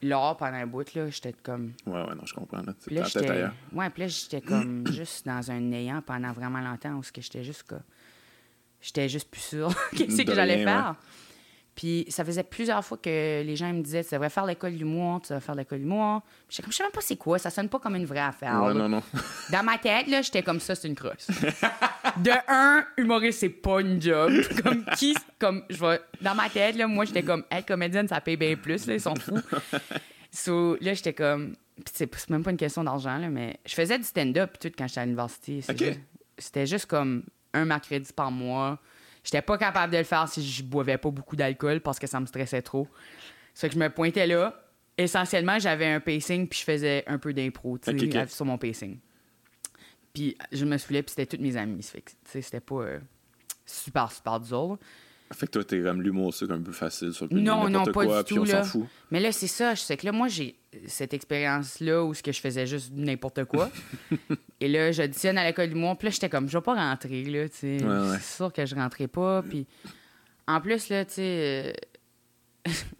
l'or 0.00 0.36
pendant 0.36 0.56
un 0.56 0.66
bout, 0.66 0.94
là. 0.94 1.10
J'étais 1.10 1.34
comme... 1.42 1.72
Ouais, 1.86 2.00
ouais, 2.00 2.14
non, 2.14 2.24
je 2.24 2.34
comprends, 2.34 2.62
là. 2.62 2.74
Puis 2.86 2.94
là, 2.94 3.04
j'étais... 3.04 3.44
Ouais, 3.72 3.90
puis 3.90 4.02
là, 4.02 4.08
j'étais 4.08 4.40
comme 4.40 4.86
juste 4.92 5.26
dans 5.26 5.50
un 5.50 5.60
néant 5.60 6.02
pendant 6.02 6.32
vraiment 6.32 6.60
longtemps, 6.60 6.94
où 6.94 7.02
j'étais 7.02 7.44
juste 7.44 7.64
comme... 7.64 7.82
J'étais 8.80 9.08
juste 9.08 9.30
plus 9.30 9.40
sûre 9.40 9.72
qu'est-ce 9.96 10.22
que 10.26 10.34
j'allais 10.34 10.64
faire. 10.64 10.96
Puis 11.74 12.04
ça 12.10 12.24
faisait 12.24 12.42
plusieurs 12.42 12.84
fois 12.84 12.98
que 12.98 13.42
les 13.42 13.56
gens 13.56 13.72
me 13.72 13.82
disaient 13.82 14.04
Tu 14.04 14.14
devrais 14.14 14.28
faire 14.28 14.44
l'école 14.44 14.74
du 14.74 14.84
mois, 14.84 15.20
tu 15.20 15.28
devrais 15.28 15.40
faire 15.40 15.54
l'école 15.54 15.78
du 15.78 15.86
mois. 15.86 16.22
Je 16.50 16.60
comme, 16.60 16.70
je 16.70 16.76
sais 16.76 16.82
même 16.82 16.92
pas 16.92 17.00
c'est 17.00 17.16
quoi, 17.16 17.38
ça 17.38 17.48
sonne 17.48 17.68
pas 17.68 17.78
comme 17.78 17.96
une 17.96 18.04
vraie 18.04 18.20
affaire. 18.20 18.54
non, 18.74 18.88
non. 18.88 19.02
Dans 19.50 19.62
ma 19.62 19.78
tête, 19.78 20.06
là, 20.08 20.20
j'étais 20.20 20.42
comme 20.42 20.60
ça, 20.60 20.74
c'est 20.74 20.88
une 20.88 20.94
crosse. 20.94 21.28
de 22.18 22.30
un, 22.48 22.84
humoriste, 22.98 23.40
c'est 23.40 23.48
pas 23.48 23.80
une 23.80 24.00
job. 24.00 24.32
Comme 24.62 24.84
qui, 24.96 25.16
comme, 25.38 25.64
je 25.70 25.78
vois 25.78 25.98
Dans 26.20 26.34
ma 26.34 26.50
tête, 26.50 26.76
là, 26.76 26.86
moi, 26.86 27.06
j'étais 27.06 27.22
comme, 27.22 27.44
être 27.50 27.66
comédienne, 27.66 28.06
ça 28.06 28.20
paye 28.20 28.36
bien 28.36 28.54
plus, 28.56 28.86
là, 28.86 28.94
ils 28.94 29.00
sont 29.00 29.16
fous. 29.16 29.40
so, 30.30 30.76
là, 30.80 30.92
j'étais 30.92 31.14
comme, 31.14 31.56
c'est 31.90 32.30
même 32.30 32.42
pas 32.42 32.50
une 32.50 32.58
question 32.58 32.84
d'argent, 32.84 33.16
là, 33.16 33.30
mais 33.30 33.58
je 33.64 33.74
faisais 33.74 33.96
du 33.96 34.04
stand-up 34.04 34.58
tout 34.60 34.70
quand 34.76 34.86
j'étais 34.86 35.00
à 35.00 35.04
l'université. 35.04 35.64
C'était 36.36 36.66
juste 36.66 36.86
comme 36.86 37.24
un 37.54 37.64
mercredi 37.64 38.12
par 38.12 38.30
mois 38.30 38.78
J'étais 39.24 39.42
pas 39.42 39.56
capable 39.56 39.92
de 39.92 39.98
le 39.98 40.04
faire 40.04 40.28
si 40.28 40.44
je 40.44 40.62
boivais 40.62 40.98
pas 40.98 41.10
beaucoup 41.10 41.36
d'alcool 41.36 41.80
parce 41.80 41.98
que 41.98 42.06
ça 42.06 42.18
me 42.20 42.26
stressait 42.26 42.62
trop. 42.62 42.88
C'est 43.54 43.68
que 43.68 43.74
je 43.74 43.78
me 43.78 43.88
pointais 43.88 44.26
là. 44.26 44.58
Essentiellement, 44.98 45.58
j'avais 45.58 45.86
un 45.86 46.00
pacing 46.00 46.48
puis 46.48 46.58
je 46.60 46.64
faisais 46.64 47.04
un 47.06 47.18
peu 47.18 47.32
d'impro 47.32 47.78
sur 48.28 48.46
mon 48.46 48.58
pacing. 48.58 48.98
Puis 50.12 50.36
je 50.50 50.64
me 50.64 50.76
souvenais 50.76 51.02
puis 51.02 51.10
c'était 51.10 51.26
toutes 51.26 51.40
mes 51.40 51.56
amies. 51.56 51.88
C'était 52.24 52.60
pas 52.60 52.74
euh, 52.74 52.98
super, 53.64 54.10
super 54.10 54.40
dur. 54.40 54.78
Fait 55.32 55.46
que 55.46 55.52
toi, 55.52 55.64
t'es 55.64 55.80
comme 55.80 56.02
l'humour, 56.02 56.32
c'est 56.34 56.50
un 56.50 56.60
peu 56.60 56.72
facile 56.72 57.12
sur 57.12 57.26
le 57.30 57.40
Non, 57.40 57.68
non, 57.68 57.84
pas 57.84 58.04
quoi, 58.04 58.22
du 58.22 58.34
tout. 58.34 58.44
Là. 58.44 58.62
Mais 59.10 59.20
là, 59.20 59.32
c'est 59.32 59.46
ça. 59.46 59.74
Je 59.74 59.80
sais 59.80 59.96
que 59.96 60.06
là, 60.06 60.12
moi, 60.12 60.28
j'ai 60.28 60.54
cette 60.86 61.14
expérience-là 61.14 62.04
où 62.04 62.14
ce 62.14 62.22
que 62.22 62.32
je 62.32 62.40
faisais 62.40 62.66
juste 62.66 62.92
n'importe 62.94 63.44
quoi. 63.44 63.70
Et 64.60 64.68
là, 64.68 64.92
j'auditionne 64.92 65.38
à 65.38 65.44
l'école 65.44 65.68
du 65.68 65.74
monde. 65.74 65.98
Puis 65.98 66.06
là, 66.06 66.10
j'étais 66.12 66.28
comme, 66.28 66.48
je 66.48 66.56
vais 66.56 66.62
pas 66.62 66.74
rentrer, 66.74 67.24
là, 67.24 67.48
tu 67.48 67.56
sais. 67.56 67.78
C'est 68.20 68.36
sûr 68.36 68.52
que 68.52 68.64
je 68.66 68.74
rentrais 68.74 69.08
pas. 69.08 69.42
Puis 69.42 69.66
en 70.46 70.60
plus, 70.60 70.88
là, 70.88 71.04
tu 71.04 71.14
sais, 71.14 71.22
euh, 71.22 71.72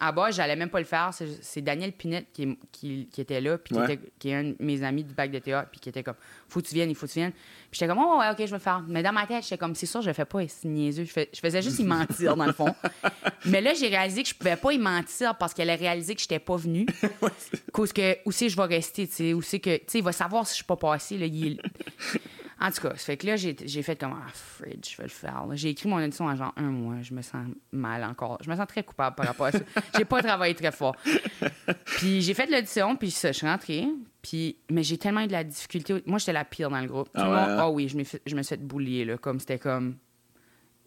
à 0.00 0.10
bas, 0.10 0.30
j'allais 0.30 0.56
même 0.56 0.70
pas 0.70 0.80
le 0.80 0.84
faire. 0.84 1.10
C'est 1.40 1.62
Daniel 1.62 1.92
Pinette 1.92 2.26
qui, 2.32 2.58
qui, 2.72 3.08
était 3.18 3.40
là, 3.40 3.58
puis 3.58 3.76
qui, 4.18 4.30
est 4.30 4.34
un 4.34 4.44
de 4.44 4.56
mes 4.58 4.82
amis 4.82 5.04
du 5.04 5.14
bac 5.14 5.30
de 5.30 5.38
théâtre, 5.38 5.68
puis 5.70 5.80
qui 5.80 5.88
était 5.88 6.02
comme, 6.02 6.16
faut 6.48 6.60
que 6.60 6.66
tu 6.66 6.74
viennes, 6.74 6.90
il 6.90 6.96
faut 6.96 7.06
que 7.06 7.12
tu 7.12 7.20
viennes. 7.20 7.32
Puis 7.32 7.78
j'étais 7.78 7.86
comme, 7.86 8.02
oh, 8.02 8.18
ouais, 8.18 8.30
ok, 8.30 8.38
je 8.38 8.44
vais 8.44 8.50
le 8.52 8.58
faire. 8.58 8.82
Mais 8.88 9.02
dans 9.02 9.12
ma 9.12 9.26
tête, 9.26 9.44
j'étais 9.44 9.58
comme, 9.58 9.74
c'est 9.74 9.86
sûr, 9.86 10.02
je 10.02 10.08
le 10.08 10.14
fais 10.14 10.24
pas, 10.24 10.40
c'est 10.48 10.68
niaiseux. 10.68 11.04
Je, 11.04 11.24
je, 11.32 11.40
faisais 11.40 11.62
juste 11.62 11.78
y 11.78 11.84
mentir, 11.84 12.36
dans 12.36 12.46
le 12.46 12.52
fond. 12.52 12.74
Mais 13.44 13.60
là, 13.60 13.74
j'ai 13.74 13.88
réalisé 13.88 14.22
que 14.24 14.28
je 14.28 14.34
pouvais 14.34 14.56
pas 14.56 14.72
y 14.72 14.78
mentir 14.78 15.36
parce 15.38 15.54
qu'elle 15.54 15.70
a 15.70 15.76
réalisé 15.76 16.14
que 16.14 16.20
j'étais 16.20 16.40
pas 16.40 16.56
venue. 16.56 16.86
Cause 17.72 17.92
que, 17.92 18.18
où 18.24 18.32
c'est 18.32 18.48
je 18.48 18.56
vais 18.56 18.64
rester, 18.64 19.06
tu 19.06 19.14
sais, 19.14 19.34
où 19.34 19.42
c'est 19.42 19.60
que, 19.60 19.76
tu 19.76 19.84
sais, 19.86 19.98
il 19.98 20.04
va 20.04 20.12
savoir 20.12 20.46
si 20.46 20.52
je 20.52 20.56
suis 20.56 20.64
pas 20.64 20.76
passée, 20.76 21.18
là. 21.18 21.26
Il... 21.26 21.60
En 22.62 22.70
tout 22.70 22.80
cas, 22.80 22.90
ça 22.90 23.06
fait 23.06 23.16
que 23.16 23.26
là, 23.26 23.34
j'ai, 23.34 23.82
fait 23.82 23.98
comme, 23.98 24.14
ah, 24.16 24.30
fridge, 24.32 24.92
je 24.92 24.96
vais 24.96 25.02
le 25.02 25.08
faire. 25.08 25.44
J'ai 25.54 25.70
écrit 25.70 25.88
mon 25.88 25.96
audition 25.96 26.26
en 26.26 26.36
genre 26.36 26.52
un 26.56 26.70
mois. 26.70 27.02
Je 27.02 27.12
me 27.12 27.20
sens 27.20 27.44
mal 27.72 28.04
encore. 28.04 28.38
Je 28.40 28.48
me 28.48 28.54
sens 28.54 28.68
très 28.68 28.84
coupable 28.84 29.16
par 29.16 29.26
rapport 29.26 29.46
à 29.46 29.52
ça. 29.52 29.58
j'ai 29.98 30.04
pas 30.04 30.22
travaillé 30.22 30.54
très 30.54 30.70
fort. 30.70 30.94
Puis 31.96 32.22
j'ai 32.22 32.34
fait 32.34 32.48
l'audition, 32.48 32.94
puis 32.94 33.10
ça, 33.10 33.32
je 33.32 33.38
suis 33.38 33.48
rentrée. 33.48 33.88
Puis, 34.22 34.58
mais 34.70 34.84
j'ai 34.84 34.96
tellement 34.96 35.22
eu 35.22 35.26
de 35.26 35.32
la 35.32 35.42
difficulté. 35.42 36.04
Moi, 36.06 36.18
j'étais 36.18 36.32
la 36.32 36.44
pire 36.44 36.70
dans 36.70 36.80
le 36.80 36.86
groupe. 36.86 37.08
Ah, 37.14 37.24
hein? 37.24 37.56
ah 37.58 37.68
oui, 37.68 37.88
je 37.88 37.96
me, 37.96 38.04
je 38.04 38.36
me 38.36 38.42
suis 38.42 38.54
fait 38.54 38.62
boulier, 38.62 39.04
là. 39.04 39.18
Comme 39.18 39.40
c'était 39.40 39.58
comme. 39.58 39.96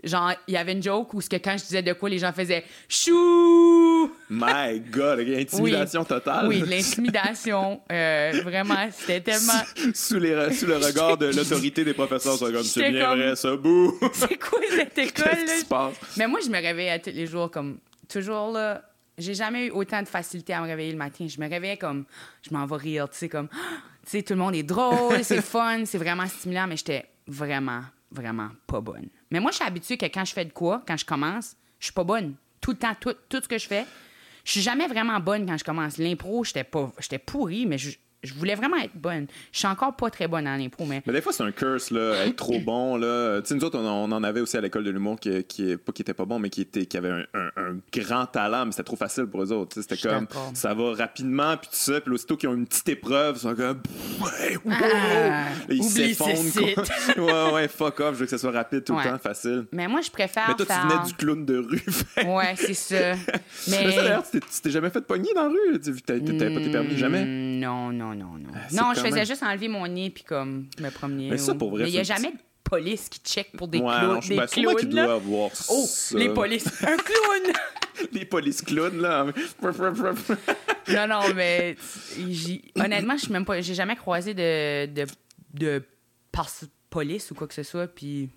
Genre, 0.04 0.34
il 0.48 0.54
y 0.54 0.58
avait 0.58 0.74
une 0.74 0.84
joke 0.84 1.14
où 1.14 1.22
ce 1.22 1.30
que 1.30 1.38
quand 1.38 1.58
je 1.58 1.64
disais 1.64 1.82
de 1.82 1.94
quoi, 1.94 2.10
les 2.10 2.20
gens 2.20 2.32
faisaient 2.32 2.64
chou. 2.88 4.12
My 4.30 4.80
God, 4.80 5.20
intimidation 5.20 6.04
totale. 6.04 6.48
Oui, 6.48 6.64
l'intimidation. 6.68 7.82
Euh, 7.92 8.42
vraiment, 8.44 8.88
c'était 8.92 9.22
tellement. 9.22 9.64
Sous, 9.94 10.20
les, 10.20 10.54
sous 10.54 10.68
le 10.68 10.78
regard 10.78 11.18
de 11.18 11.28
l'autorité 11.28 11.84
des 11.84 11.94
professeurs, 11.94 12.38
c'est 12.38 12.52
comme 12.52 12.64
c'est 12.64 12.92
bien 12.92 13.16
vrai, 13.16 13.36
ça, 13.36 13.56
bouh. 13.56 13.98
C'est 14.14 14.38
quoi 14.38 14.60
cette 14.70 14.98
école 14.98 15.26
là 15.26 15.54
qui 15.54 15.60
se 15.62 15.66
passe? 15.66 15.96
Mais 16.18 16.28
moi, 16.28 16.40
je 16.44 16.50
me 16.50 16.62
réveillais 16.62 17.00
tous 17.00 17.12
les 17.12 17.26
jours 17.26 17.50
comme 17.50 17.80
toujours 18.08 18.52
là. 18.52 18.84
J'ai 19.18 19.34
jamais 19.34 19.68
eu 19.68 19.70
autant 19.72 20.02
de 20.02 20.08
facilité 20.08 20.54
à 20.54 20.62
me 20.62 20.68
réveiller 20.68 20.92
le 20.92 20.98
matin. 20.98 21.26
Je 21.28 21.40
me 21.40 21.50
réveillais 21.50 21.78
comme 21.78 22.04
je 22.42 22.54
m'en 22.54 22.66
vais 22.66 22.76
rire, 22.76 23.10
tu 23.10 23.18
sais 23.18 23.30
comme 23.30 23.48
tu 24.04 24.12
sais 24.12 24.24
tout 24.24 24.34
le 24.34 24.40
monde 24.40 24.56
est 24.56 24.64
drôle, 24.64 25.24
c'est 25.24 25.42
fun, 25.42 25.86
c'est 25.86 25.98
vraiment 25.98 26.28
stimulant, 26.28 26.68
mais 26.68 26.76
j'étais 26.76 27.06
vraiment 27.28 27.82
vraiment 28.12 28.50
pas 28.68 28.82
bonne. 28.82 29.10
Mais 29.36 29.42
moi, 29.42 29.52
je 29.52 29.58
suis 29.58 29.66
habituée 29.66 29.98
que 29.98 30.06
quand 30.06 30.24
je 30.24 30.32
fais 30.32 30.46
de 30.46 30.54
quoi, 30.54 30.82
quand 30.88 30.96
je 30.96 31.04
commence, 31.04 31.58
je 31.78 31.88
suis 31.88 31.94
pas 31.94 32.06
bonne. 32.06 32.36
Tout 32.62 32.72
le 32.72 32.78
temps, 32.78 32.96
tout, 32.98 33.14
tout 33.28 33.42
ce 33.44 33.50
que 33.50 33.58
je 33.58 33.68
fais. 33.68 33.86
Je 34.46 34.52
suis 34.52 34.62
jamais 34.62 34.88
vraiment 34.88 35.20
bonne 35.20 35.46
quand 35.46 35.58
je 35.58 35.64
commence. 35.66 35.98
L'impro, 35.98 36.46
j'étais 36.46 36.64
pas 36.64 36.90
j'étais 37.02 37.18
pourrie, 37.18 37.66
mais 37.66 37.78
je, 37.78 37.98
je 38.26 38.34
voulais 38.34 38.56
vraiment 38.56 38.78
être 38.78 38.96
bonne. 38.96 39.28
Je 39.52 39.60
suis 39.60 39.68
encore 39.68 39.96
pas 39.96 40.10
très 40.10 40.28
bonne 40.28 40.48
en 40.48 40.60
impro, 40.60 40.86
mais. 40.86 41.02
Mais 41.06 41.14
des 41.14 41.22
fois, 41.22 41.34
c'est 41.34 41.44
un 41.44 41.52
curse, 41.52 41.92
là, 41.92 42.26
être 42.26 42.36
trop 42.36 42.60
bon, 42.66 42.98
là. 42.98 43.42
Tu 43.42 43.50
sais, 43.50 43.56
nous 43.56 43.64
autres, 43.64 43.80
on, 43.80 44.12
en 44.12 44.24
avait 44.24 44.42
aussi 44.42 44.58
à 44.58 44.62
l'école 44.62 44.84
de 44.84 44.92
l'humour 44.92 45.20
qui, 45.20 45.44
qui, 45.44 45.78
pas 45.78 45.92
qui 45.92 46.02
était 46.02 46.14
pas 46.14 46.26
bon, 46.26 46.40
mais 46.40 46.50
qui, 46.50 46.62
était, 46.62 46.86
qui 46.86 46.98
avait 46.98 47.26
un, 47.34 47.78
grand 47.94 48.26
talent, 48.26 48.66
mais 48.66 48.72
c'était 48.72 48.84
trop 48.84 48.96
facile 48.96 49.26
pour 49.26 49.44
eux 49.44 49.52
autres. 49.52 49.82
C'était 49.82 49.98
comme, 49.98 50.28
ça 50.54 50.74
va 50.74 50.94
rapidement, 50.94 51.58
puis 51.58 51.70
tout 51.70 51.76
ça, 51.78 52.02
puis 52.02 52.14
aussitôt 52.14 52.38
qu'ils 52.38 52.50
ont 52.50 52.54
une 52.54 52.68
petite 52.68 52.90
épreuve, 52.90 53.36
ils 53.38 53.42
sont 53.42 53.56
comme, 53.56 53.82
ouais, 54.22 54.58
wow! 54.64 54.74
Ah, 54.74 55.46
ils 55.70 55.84
s'effondrent, 55.84 56.36
ouais, 57.18 57.54
ouais, 57.54 57.68
fuck 57.68 58.00
off, 58.00 58.14
je 58.14 58.20
veux 58.20 58.26
que 58.26 58.32
ça 58.32 58.38
soit 58.38 58.52
rapide 58.52 58.84
tout 58.84 58.96
le 58.96 59.04
temps, 59.04 59.18
facile. 59.18 59.66
Mais 59.72 59.88
moi, 59.88 60.02
je 60.02 60.12
préfère. 60.12 60.46
Mais 60.48 60.56
toi, 60.56 60.66
tu 60.66 60.88
venais 60.88 61.06
du 61.06 61.14
clown 61.14 61.46
de 61.46 61.58
rue. 61.58 61.84
ouais, 62.26 62.54
c'est 62.56 62.74
ça. 62.74 63.16
Mais, 63.68 63.86
mais 63.86 63.92
ça, 63.92 64.04
d'ailleurs, 64.04 64.24
tu 64.30 64.40
t'es 64.40 64.70
jamais 64.70 64.90
fait 64.90 65.02
pogner 65.02 65.34
dans 65.34 65.44
la 65.44 65.50
rue, 65.50 65.80
tu 65.80 65.94
t'avais 66.02 66.22
pas 66.22 66.62
tes 66.62 66.72
permis, 66.72 66.98
jamais? 66.98 67.26
Non, 67.26 67.92
non, 67.92 68.15
non, 68.16 68.38
non. 68.38 68.50
Ah, 68.54 68.60
non, 68.72 68.94
je 68.96 69.02
faisais 69.02 69.26
juste 69.26 69.44
enlever 69.44 69.68
mon 69.68 69.88
nez 69.88 70.10
puis 70.10 70.24
comme 70.24 70.68
me 70.80 70.90
promener. 70.90 71.30
Mais 71.30 71.38
ça, 71.38 71.56
pour 71.56 71.72
vrai. 71.72 71.84
Mais 71.84 71.90
il 71.90 71.94
n'y 71.94 72.00
a 72.00 72.04
jamais 72.04 72.32
de 72.32 72.38
police 72.64 73.10
qui 73.10 73.20
check 73.20 73.52
pour 73.58 73.68
des 73.68 73.80
clowns. 73.80 74.20
des 74.28 74.36
ben, 74.36 74.48
clowns. 74.48 74.90
Doit 74.90 75.14
avoir 75.14 75.52
oh, 75.70 75.86
les 76.14 76.30
polices. 76.30 76.84
Un 76.84 76.98
clown! 76.98 77.54
les 78.12 78.26
polices 78.26 78.62
clowns, 78.62 79.02
là. 79.02 79.26
non, 79.62 81.08
non, 81.08 81.34
mais 81.36 81.76
honnêtement, 82.76 83.18
je 83.18 83.32
même 83.32 83.46
pas. 83.46 83.62
J'ai 83.62 83.74
jamais 83.76 83.96
croisé 83.96 84.34
de, 84.34 84.86
de, 84.88 85.06
de 85.54 85.84
police 86.90 87.32
ou 87.32 87.36
quoi 87.36 87.48
que 87.48 87.54
ce 87.54 87.64
soit. 87.64 87.88
Puis 87.88 88.30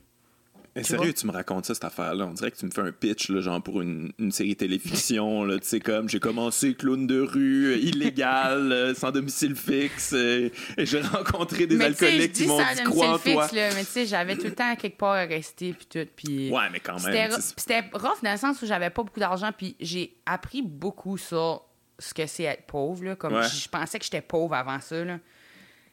sérieux, 0.82 1.12
tu 1.12 1.26
me 1.26 1.32
racontes 1.32 1.66
ça, 1.66 1.74
cette 1.74 1.84
affaire-là. 1.84 2.26
On 2.26 2.32
dirait 2.32 2.50
que 2.50 2.56
tu 2.56 2.66
me 2.66 2.70
fais 2.70 2.80
un 2.80 2.92
pitch, 2.92 3.28
là, 3.28 3.40
genre 3.40 3.62
pour 3.62 3.80
une, 3.80 4.12
une 4.18 4.32
série 4.32 4.56
téléfiction. 4.56 5.48
tu 5.48 5.58
sais, 5.62 5.80
comme 5.80 6.08
j'ai 6.08 6.20
commencé 6.20 6.74
clown 6.74 7.06
de 7.06 7.20
rue, 7.20 7.72
euh, 7.72 7.76
illégal, 7.76 8.72
euh, 8.72 8.94
sans 8.94 9.10
domicile 9.10 9.56
fixe, 9.56 10.12
euh, 10.14 10.50
et, 10.76 10.86
j'ai 10.86 11.00
rencontré 11.00 11.66
des 11.66 11.80
alcooliques 11.80 12.32
qui 12.32 12.46
m'ont 12.46 12.58
dit 12.58 12.82
crois 12.84 13.14
en 13.14 13.18
toi. 13.18 13.48
Là, 13.52 13.70
mais 13.74 13.84
tu 13.84 13.90
sais, 13.90 14.06
j'avais 14.06 14.36
tout 14.36 14.44
le 14.44 14.54
temps 14.54 14.74
quelque 14.76 14.98
part 14.98 15.14
à 15.14 15.24
rester, 15.24 15.72
puis 15.72 15.86
tout. 15.86 16.08
Puis 16.16 16.50
ouais, 16.50 16.70
mais 16.72 16.80
quand 16.80 17.02
même. 17.04 17.30
C'était 17.56 17.84
rough 17.92 18.22
dans 18.22 18.32
le 18.32 18.38
sens 18.38 18.60
où 18.62 18.66
j'avais 18.66 18.90
pas 18.90 19.02
beaucoup 19.02 19.20
d'argent, 19.20 19.50
puis 19.56 19.76
j'ai 19.80 20.14
appris 20.26 20.62
beaucoup 20.62 21.16
sur 21.16 21.64
ce 21.98 22.14
que 22.14 22.26
c'est 22.26 22.44
être 22.44 22.66
pauvre. 22.66 23.04
Là, 23.04 23.16
comme 23.16 23.42
je, 23.42 23.68
pensais 23.68 23.98
que 23.98 24.04
j'étais 24.04 24.20
pauvre 24.20 24.54
avant 24.54 24.80
ça. 24.80 25.04
Là. 25.04 25.18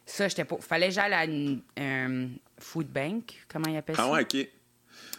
Ça, 0.05 0.27
j'étais 0.27 0.45
pauvre. 0.45 0.63
Fallait 0.63 0.89
que 0.89 0.93
j'aille 0.93 1.13
à 1.13 1.25
une 1.25 2.37
food 2.59 2.87
bank. 2.87 3.33
Comment 3.47 3.69
il 3.69 3.77
appelle 3.77 3.95
ah 3.97 4.03
ça? 4.03 4.07
Ah 4.07 4.11
ouais, 4.13 4.21
OK. 4.21 4.47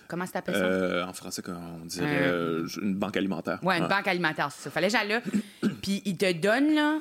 Comment 0.09 0.27
ça 0.27 0.35
s'appelle 0.35 0.55
ça? 0.55 0.61
Euh, 0.61 1.05
en 1.05 1.13
français, 1.13 1.43
on 1.49 1.85
dirait 1.85 2.29
euh, 2.29 2.67
une 2.81 2.95
banque 2.95 3.17
alimentaire. 3.17 3.59
Ouais, 3.63 3.79
une 3.79 3.85
ah. 3.85 3.89
banque 3.89 4.09
alimentaire, 4.09 4.51
c'est 4.53 4.65
ça. 4.65 4.71
Fallait 4.71 4.89
que 4.89 4.93
j'aille 4.93 5.09
là. 5.09 5.21
Puis 5.83 6.03
il 6.05 6.17
te 6.17 6.33
donne, 6.33 6.75
là. 6.75 6.99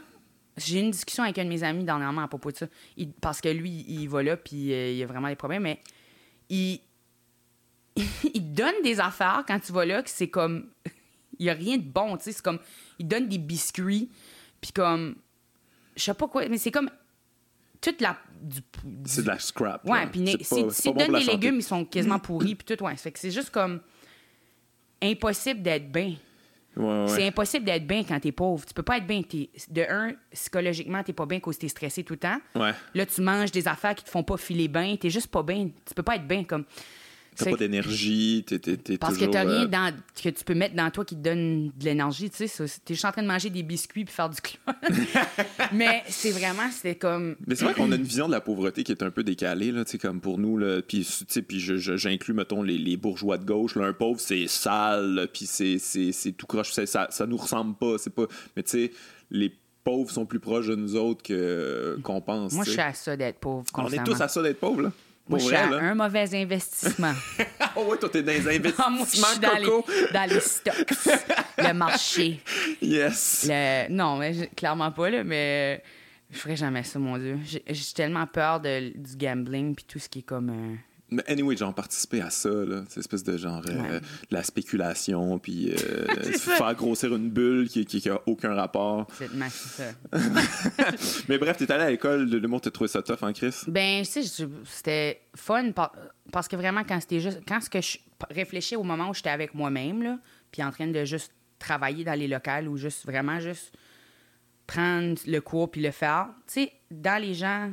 J'ai 0.57 0.79
eu 0.79 0.83
une 0.83 0.91
discussion 0.91 1.23
avec 1.23 1.37
un 1.37 1.43
de 1.43 1.49
mes 1.49 1.63
amis 1.63 1.83
dernièrement 1.83 2.21
à 2.21 2.27
propos 2.27 2.51
de 2.51 2.57
ça. 2.57 2.67
parce 3.19 3.41
que 3.41 3.49
lui, 3.49 3.85
il 3.89 4.07
va 4.07 4.23
là, 4.23 4.37
puis 4.37 4.71
euh, 4.71 4.91
il 4.91 5.03
a 5.03 5.05
vraiment 5.05 5.27
des 5.27 5.35
problèmes, 5.35 5.63
mais 5.63 5.81
il. 6.49 6.79
il 8.33 8.53
donne 8.53 8.81
des 8.83 8.99
affaires 8.99 9.43
quand 9.47 9.59
tu 9.59 9.73
vas 9.73 9.85
là 9.85 10.01
que 10.01 10.09
c'est 10.09 10.29
comme. 10.29 10.67
il 11.39 11.45
n'y 11.45 11.49
a 11.49 11.53
rien 11.53 11.77
de 11.77 11.83
bon, 11.83 12.15
tu 12.17 12.25
sais. 12.25 12.31
C'est 12.31 12.43
comme. 12.43 12.59
Il 12.99 13.07
donne 13.07 13.27
des 13.27 13.37
biscuits, 13.37 14.09
puis 14.61 14.71
comme. 14.71 15.15
Je 15.97 16.03
sais 16.03 16.13
pas 16.13 16.27
quoi, 16.27 16.47
mais 16.47 16.57
c'est 16.57 16.71
comme. 16.71 16.89
Toute 17.81 17.99
la. 17.99 18.17
C'est 19.05 19.23
de 19.23 19.27
la 19.27 19.39
scrap. 19.39 19.87
Ouais, 19.87 20.07
puis 20.07 20.37
si, 20.41 20.67
tu 20.67 20.93
donnes 20.93 21.13
des 21.13 21.23
légumes, 21.25 21.55
ils 21.57 21.63
sont 21.63 21.85
quasiment 21.85 22.19
pourris, 22.19 22.55
puis 22.55 22.75
tout, 22.75 22.83
ouais. 22.83 22.95
Fait 22.95 23.11
que 23.11 23.19
c'est 23.19 23.31
juste 23.31 23.49
comme. 23.49 23.81
Impossible 25.01 25.61
d'être 25.61 25.91
bien. 25.91 26.15
C'est 27.07 27.27
impossible 27.27 27.65
d'être 27.65 27.87
bien 27.87 28.03
quand 28.03 28.19
t'es 28.19 28.31
pauvre. 28.31 28.65
Tu 28.65 28.73
peux 28.73 28.83
pas 28.83 28.97
être 28.97 29.07
bien. 29.07 29.21
De 29.69 29.81
un, 29.89 30.13
psychologiquement, 30.31 31.03
t'es 31.03 31.13
pas 31.13 31.25
bien 31.25 31.39
cause 31.39 31.57
t'es 31.57 31.67
stressé 31.67 32.03
tout 32.03 32.13
le 32.13 32.19
temps. 32.19 32.37
Là, 32.93 33.05
tu 33.05 33.21
manges 33.21 33.51
des 33.51 33.67
affaires 33.67 33.95
qui 33.95 34.03
te 34.03 34.09
font 34.09 34.23
pas 34.23 34.37
filer 34.37 34.67
bien. 34.67 34.95
T'es 34.97 35.09
juste 35.09 35.27
pas 35.27 35.43
bien. 35.43 35.69
Tu 35.85 35.93
peux 35.93 36.03
pas 36.03 36.15
être 36.15 36.27
bien 36.27 36.43
comme. 36.43 36.65
T'as 37.35 37.51
pas 37.51 37.57
d'énergie, 37.57 38.43
t'es, 38.47 38.59
t'es, 38.59 38.97
Parce 38.97 39.17
que 39.17 39.25
t'as 39.25 39.41
rien 39.41 39.63
euh, 39.63 39.67
dans, 39.67 39.93
que 40.15 40.29
tu 40.29 40.43
peux 40.43 40.53
mettre 40.53 40.75
dans 40.75 40.89
toi 40.89 41.03
qui 41.03 41.15
te 41.15 41.21
donne 41.21 41.71
de 41.77 41.85
l'énergie, 41.85 42.29
tu 42.29 42.47
sais. 42.47 42.65
T'es 42.83 42.93
juste 42.93 43.05
en 43.05 43.11
train 43.11 43.23
de 43.23 43.27
manger 43.27 43.49
des 43.49 43.63
biscuits 43.63 44.05
puis 44.05 44.13
faire 44.13 44.29
du 44.29 44.39
clone. 44.41 44.75
Mais 45.73 46.03
c'est 46.07 46.31
vraiment, 46.31 46.69
c'est 46.71 46.95
comme... 46.95 47.35
Mais 47.45 47.55
c'est 47.55 47.65
vrai 47.65 47.73
qu'on 47.73 47.91
a 47.91 47.95
une 47.95 48.03
vision 48.03 48.27
de 48.27 48.31
la 48.31 48.41
pauvreté 48.41 48.83
qui 48.83 48.91
est 48.91 49.03
un 49.03 49.11
peu 49.11 49.23
décalée, 49.23 49.71
là, 49.71 49.83
tu 49.85 49.91
sais, 49.91 49.97
comme 49.97 50.21
pour 50.21 50.37
nous, 50.37 50.57
là. 50.57 50.81
Puis, 50.81 51.05
tu 51.05 51.25
sais, 51.27 51.41
puis 51.41 51.59
j'inclus, 51.59 52.33
mettons, 52.33 52.63
les, 52.63 52.77
les, 52.77 52.97
bourgeois 52.97 53.37
de 53.37 53.45
gauche, 53.45 53.75
là. 53.75 53.85
Un 53.85 53.93
pauvre, 53.93 54.19
c'est 54.19 54.47
sale, 54.47 55.27
puis 55.33 55.45
c'est, 55.45 55.77
c'est, 55.79 56.11
c'est 56.11 56.31
tout 56.31 56.47
croche. 56.47 56.71
Ça, 56.71 57.07
ça 57.09 57.25
nous 57.25 57.37
ressemble 57.37 57.75
pas, 57.75 57.97
c'est 57.97 58.13
pas... 58.13 58.25
Mais 58.55 58.63
tu 58.63 58.71
sais, 58.71 58.91
les 59.31 59.51
pauvres 59.85 60.11
sont 60.11 60.25
plus 60.25 60.39
proches 60.39 60.67
de 60.67 60.75
nous 60.75 60.97
autres 60.97 61.23
que, 61.23 61.97
qu'on 62.03 62.19
pense. 62.19 62.51
Moi, 62.53 62.65
je 62.65 62.71
suis 62.71 62.81
à 62.81 62.93
ça 62.93 63.15
d'être 63.15 63.39
pauvre. 63.39 63.65
On 63.75 63.87
est 63.87 64.03
tous 64.03 64.19
à 64.19 64.27
ça 64.27 64.41
d'être 64.41 64.59
pauvre, 64.59 64.81
là. 64.81 64.91
Moi, 65.27 65.39
je 65.39 65.45
suis 65.45 65.55
un 65.55 65.95
mauvais 65.95 66.35
investissement. 66.35 67.13
oh 67.75 67.83
ouais, 67.89 67.97
toi, 67.97 68.09
t'es 68.09 68.21
dans 68.21 68.31
les 68.31 68.47
investissements, 68.47 68.91
Moi, 68.91 69.05
je 69.11 69.15
suis 69.15 69.39
dans 69.39 69.57
les, 69.57 70.11
dans 70.13 70.29
les 70.29 70.39
stocks, 70.39 70.93
le 71.57 71.73
marché. 71.73 72.41
Yes. 72.81 73.49
Non, 73.89 74.17
mais 74.17 74.47
clairement 74.55 74.91
pas, 74.91 75.09
là, 75.09 75.23
mais 75.23 75.81
je 76.29 76.37
ferais 76.37 76.55
jamais 76.55 76.83
ça, 76.83 76.99
mon 76.99 77.17
Dieu. 77.17 77.39
J'ai 77.45 77.93
tellement 77.95 78.27
peur 78.27 78.59
de, 78.59 78.91
du 78.95 79.17
gambling 79.17 79.75
puis 79.75 79.85
tout 79.85 79.99
ce 79.99 80.09
qui 80.09 80.19
est 80.19 80.23
comme... 80.23 80.49
Euh, 80.49 80.75
mais 81.09 81.23
anyway, 81.27 81.55
genre 81.55 81.73
participer 81.73 82.21
à 82.21 82.29
ça, 82.29 82.49
là, 82.49 82.83
cette 82.87 82.99
espèce 82.99 83.23
de 83.23 83.37
genre 83.37 83.61
euh, 83.69 83.99
de 83.99 84.05
la 84.31 84.41
spéculation, 84.41 85.37
puis 85.37 85.71
euh, 85.71 86.07
faire 86.37 86.73
grossir 86.73 87.15
une 87.15 87.29
bulle 87.29 87.69
qui, 87.69 87.85
qui, 87.85 88.09
a 88.09 88.19
aucun 88.25 88.55
rapport. 88.55 89.07
C'est 89.17 89.29
ça. 89.49 89.83
Mais 91.29 91.37
bref, 91.37 91.57
t'es 91.57 91.71
allé 91.71 91.83
à 91.83 91.89
l'école 91.91 92.29
de 92.29 92.37
l'humour, 92.37 92.61
t'as 92.61 92.71
trouvé 92.71 92.87
ça 92.87 93.03
tough, 93.03 93.19
hein, 93.21 93.33
Chris? 93.33 93.55
Ben, 93.67 94.03
tu 94.03 94.23
sais, 94.23 94.47
c'était 94.65 95.21
fun 95.35 95.71
parce 96.31 96.47
que 96.47 96.55
vraiment, 96.55 96.83
quand 96.83 96.99
c'était 96.99 97.19
juste. 97.19 97.41
Quand 97.47 97.61
ce 97.61 97.69
que 97.69 97.81
je 97.81 97.99
réfléchis 98.31 98.75
au 98.75 98.83
moment 98.83 99.09
où 99.09 99.13
j'étais 99.13 99.29
avec 99.29 99.53
moi-même, 99.53 100.01
là, 100.01 100.17
puis 100.51 100.63
en 100.63 100.71
train 100.71 100.87
de 100.87 101.05
juste 101.05 101.31
travailler 101.59 102.03
dans 102.03 102.17
les 102.17 102.27
locales 102.27 102.67
ou 102.67 102.77
juste 102.77 103.05
vraiment 103.05 103.39
juste 103.39 103.73
prendre 104.65 105.19
le 105.27 105.39
cours 105.39 105.69
puis 105.69 105.81
le 105.81 105.91
faire, 105.91 106.29
tu 106.47 106.63
sais, 106.63 106.73
dans 106.89 107.21
les 107.21 107.35
gens 107.35 107.71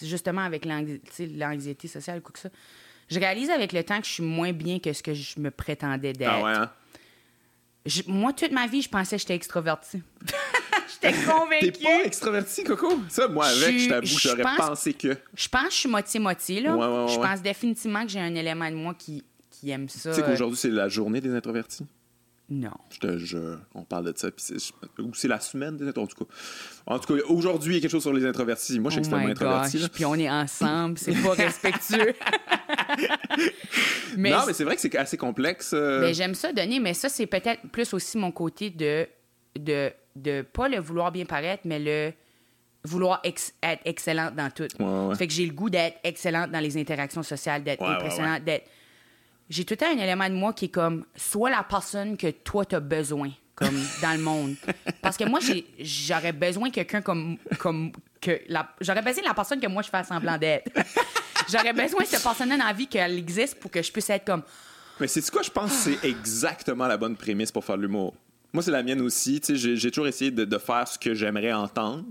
justement 0.00 0.42
avec 0.42 0.64
l'anxiété 0.64 1.88
sociale, 1.88 2.20
quoi 2.20 2.32
que 2.32 2.38
ça, 2.38 2.48
je 3.08 3.18
réalise 3.18 3.50
avec 3.50 3.72
le 3.72 3.84
temps 3.84 4.00
que 4.00 4.06
je 4.06 4.12
suis 4.12 4.22
moins 4.22 4.52
bien 4.52 4.78
que 4.78 4.92
ce 4.92 5.02
que 5.02 5.14
je 5.14 5.38
me 5.40 5.50
prétendais 5.50 6.12
d'être. 6.12 6.30
Ah 6.30 6.42
ouais, 6.42 6.52
hein? 6.52 6.70
moi, 8.06 8.32
toute 8.32 8.52
ma 8.52 8.66
vie, 8.66 8.82
je 8.82 8.88
pensais 8.88 9.16
que 9.16 9.20
j'étais 9.20 9.34
extrovertie. 9.34 10.02
j'étais 10.92 11.12
convaincue. 11.24 11.72
T'es 11.72 11.82
pas 11.82 12.04
extrovertie, 12.04 12.64
Coco? 12.64 13.00
Ça, 13.08 13.28
moi, 13.28 13.46
avec, 13.46 13.78
je 13.78 13.88
t'avoue, 13.88 14.06
j'aurais 14.06 14.56
pensé 14.56 14.94
que. 14.94 15.16
Je 15.34 15.48
pense 15.48 15.64
que 15.64 15.72
je 15.72 15.78
suis 15.78 15.88
moitié-moitié, 15.88 16.60
là. 16.62 17.06
je 17.08 17.16
pense 17.16 17.42
définitivement 17.42 18.02
que 18.04 18.08
j'ai 18.08 18.20
un 18.20 18.34
élément 18.34 18.70
de 18.70 18.76
moi 18.76 18.94
qui, 18.94 19.22
qui 19.50 19.70
aime 19.70 19.88
ça. 19.88 20.10
Tu 20.10 20.16
sais 20.16 20.22
qu'aujourd'hui, 20.22 20.56
c'est 20.56 20.70
la 20.70 20.88
journée 20.88 21.20
des 21.20 21.34
introvertis? 21.34 21.86
Non. 22.50 22.72
Je 22.90 22.98
te 22.98 23.56
On 23.74 23.84
parle 23.84 24.12
de 24.12 24.18
ça. 24.18 24.28
Ou 24.98 25.14
c'est 25.14 25.28
la 25.28 25.40
semaine 25.40 25.78
En 25.96 26.06
tout 26.06 26.24
cas, 26.24 26.30
en 26.86 26.98
tout 26.98 27.14
cas 27.14 27.22
aujourd'hui, 27.28 27.74
il 27.74 27.76
y 27.76 27.78
a 27.78 27.80
quelque 27.80 27.90
chose 27.90 28.02
sur 28.02 28.12
les 28.12 28.26
introvertis. 28.26 28.78
Moi, 28.78 28.90
je 28.90 28.94
suis 28.94 28.98
oh 28.98 29.04
extrêmement 29.04 29.30
introverti. 29.30 29.88
Puis 29.92 30.04
on 30.04 30.14
est 30.14 30.30
ensemble. 30.30 30.98
C'est 30.98 31.14
pas 31.22 31.32
respectueux. 31.42 32.14
non, 34.18 34.40
mais 34.46 34.52
c'est 34.52 34.64
vrai 34.64 34.74
que 34.74 34.82
c'est 34.82 34.94
assez 34.96 35.16
complexe. 35.16 35.72
Euh. 35.74 36.02
Ben, 36.02 36.14
j'aime 36.14 36.34
ça 36.34 36.52
donner, 36.52 36.80
mais 36.80 36.92
ça, 36.92 37.08
c'est 37.08 37.26
peut-être 37.26 37.62
plus 37.72 37.94
aussi 37.94 38.18
mon 38.18 38.30
côté 38.30 38.68
de, 38.68 39.06
de, 39.58 39.90
de 40.14 40.42
pas 40.42 40.68
le 40.68 40.80
vouloir 40.80 41.12
bien 41.12 41.24
paraître, 41.24 41.62
mais 41.64 41.78
le 41.78 42.12
vouloir 42.84 43.22
être 43.24 43.52
excellente 43.86 44.34
dans 44.36 44.50
tout. 44.50 44.68
Ça 44.78 45.16
fait 45.16 45.26
que 45.26 45.32
j'ai 45.32 45.46
le 45.46 45.54
goût 45.54 45.70
d'être 45.70 45.96
excellente 46.04 46.50
dans 46.50 46.60
les 46.60 46.76
interactions 46.76 47.22
sociales, 47.22 47.64
d'être 47.64 47.82
impressionnante, 47.82 48.44
d'être 48.44 48.68
j'ai 49.54 49.64
tout 49.64 49.74
le 49.74 49.76
temps 49.76 49.86
un 49.86 50.02
élément 50.02 50.28
de 50.28 50.34
moi 50.34 50.52
qui 50.52 50.64
est 50.64 50.68
comme 50.68 51.04
soit 51.14 51.50
la 51.50 51.62
personne 51.62 52.16
que 52.16 52.28
toi 52.30 52.64
t'as 52.64 52.80
besoin 52.80 53.30
comme 53.54 53.80
dans 54.02 54.12
le 54.12 54.22
monde. 54.22 54.56
Parce 55.00 55.16
que 55.16 55.24
moi 55.24 55.38
j'aurais 55.78 56.32
besoin 56.32 56.68
de 56.68 56.74
quelqu'un 56.74 57.02
comme 57.02 57.38
comme 57.58 57.92
que 58.20 58.40
la 58.48 58.68
j'aurais 58.80 59.02
besoin 59.02 59.22
de 59.22 59.28
la 59.28 59.34
personne 59.34 59.60
que 59.60 59.68
moi 59.68 59.82
je 59.82 59.90
fais 59.90 60.02
semblant 60.04 60.38
d'être. 60.38 60.70
J'aurais 61.52 61.74
besoin 61.74 62.00
de 62.00 62.06
cette 62.06 62.22
personne 62.22 62.48
là 62.48 62.56
dans 62.56 62.64
la 62.64 62.72
vie 62.72 62.86
qu'elle 62.86 63.18
existe 63.18 63.60
pour 63.60 63.70
que 63.70 63.82
je 63.82 63.92
puisse 63.92 64.08
être 64.08 64.24
comme 64.24 64.42
mais 64.98 65.08
c'est 65.08 65.28
quoi? 65.30 65.42
Je 65.42 65.50
pense 65.50 65.72
c'est 65.72 66.02
exactement 66.02 66.86
la 66.86 66.96
bonne 66.96 67.16
prémisse 67.16 67.52
pour 67.52 67.64
faire 67.64 67.76
de 67.76 67.82
l'humour 67.82 68.14
moi, 68.54 68.62
c'est 68.62 68.70
la 68.70 68.84
mienne 68.84 69.00
aussi. 69.00 69.40
J'ai 69.44 69.90
toujours 69.90 70.06
essayé 70.06 70.30
de, 70.30 70.58
faire 70.58 70.86
ce 70.86 70.96
que 70.96 71.12
j'aimerais 71.12 71.52
entendre. 71.52 72.04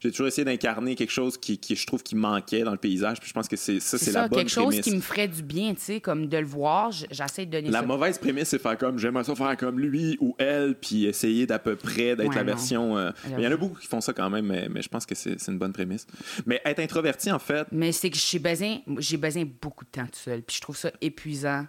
J'ai 0.00 0.10
toujours 0.10 0.26
essayé 0.26 0.44
d'incarner 0.44 0.94
quelque 0.94 1.12
chose 1.12 1.36
qui, 1.36 1.58
qui, 1.58 1.76
je 1.76 1.86
trouve, 1.86 2.02
qui 2.02 2.16
manquait 2.16 2.62
dans 2.62 2.72
le 2.72 2.78
paysage. 2.78 3.20
Puis 3.20 3.28
je 3.28 3.34
pense 3.34 3.46
que 3.46 3.56
c'est 3.56 3.78
ça, 3.80 3.98
c'est 3.98 4.12
la 4.12 4.26
bonne 4.26 4.38
quelque 4.38 4.48
chose 4.48 4.80
qui 4.80 4.96
me 4.96 5.02
ferait 5.02 5.28
du 5.28 5.42
bien, 5.42 5.74
comme 6.02 6.28
de 6.28 6.38
le 6.38 6.46
voir. 6.46 6.92
J'essaie 7.10 7.44
de 7.44 7.50
donner 7.50 7.68
la 7.68 7.80
ça. 7.80 7.86
Mauvaise 7.86 8.16
prémisse, 8.18 8.48
c'est 8.48 8.58
faire 8.58 8.78
comme 8.78 8.98
j'aimerais 8.98 9.24
ça 9.24 9.34
faire 9.34 9.54
comme 9.58 9.78
lui 9.78 10.16
ou 10.18 10.34
elle, 10.38 10.76
puis 10.76 11.04
essayer 11.04 11.46
d'à 11.46 11.58
peu 11.58 11.76
près 11.76 12.16
d'être 12.16 12.34
la 12.34 12.42
version. 12.42 12.96
Euh, 12.96 13.10
il 13.36 13.44
y 13.44 13.46
en 13.46 13.52
a 13.52 13.56
beaucoup 13.56 13.78
qui 13.78 13.86
font 13.86 14.00
ça 14.00 14.14
quand 14.14 14.30
même, 14.30 14.46
mais, 14.46 14.68
mais 14.70 14.80
je 14.80 14.88
pense 14.88 15.04
que 15.04 15.14
c'est 15.14 15.36
une 15.46 15.58
bonne 15.58 15.74
prémisse. 15.74 16.06
Mais 16.46 16.62
être 16.64 16.80
introverti, 16.80 17.30
en 17.30 17.38
fait. 17.38 17.66
Mais 17.70 17.92
c'est 17.92 18.08
que 18.08 18.16
j'ai 18.16 18.38
besoin, 18.38 18.78
besoin 18.86 19.44
beaucoup 19.60 19.84
de 19.84 19.90
temps 19.90 20.06
tout 20.06 20.18
seul. 20.24 20.40
Puis 20.40 20.56
je 20.56 20.62
trouve 20.62 20.76
ça 20.76 20.90
épuisant 21.02 21.66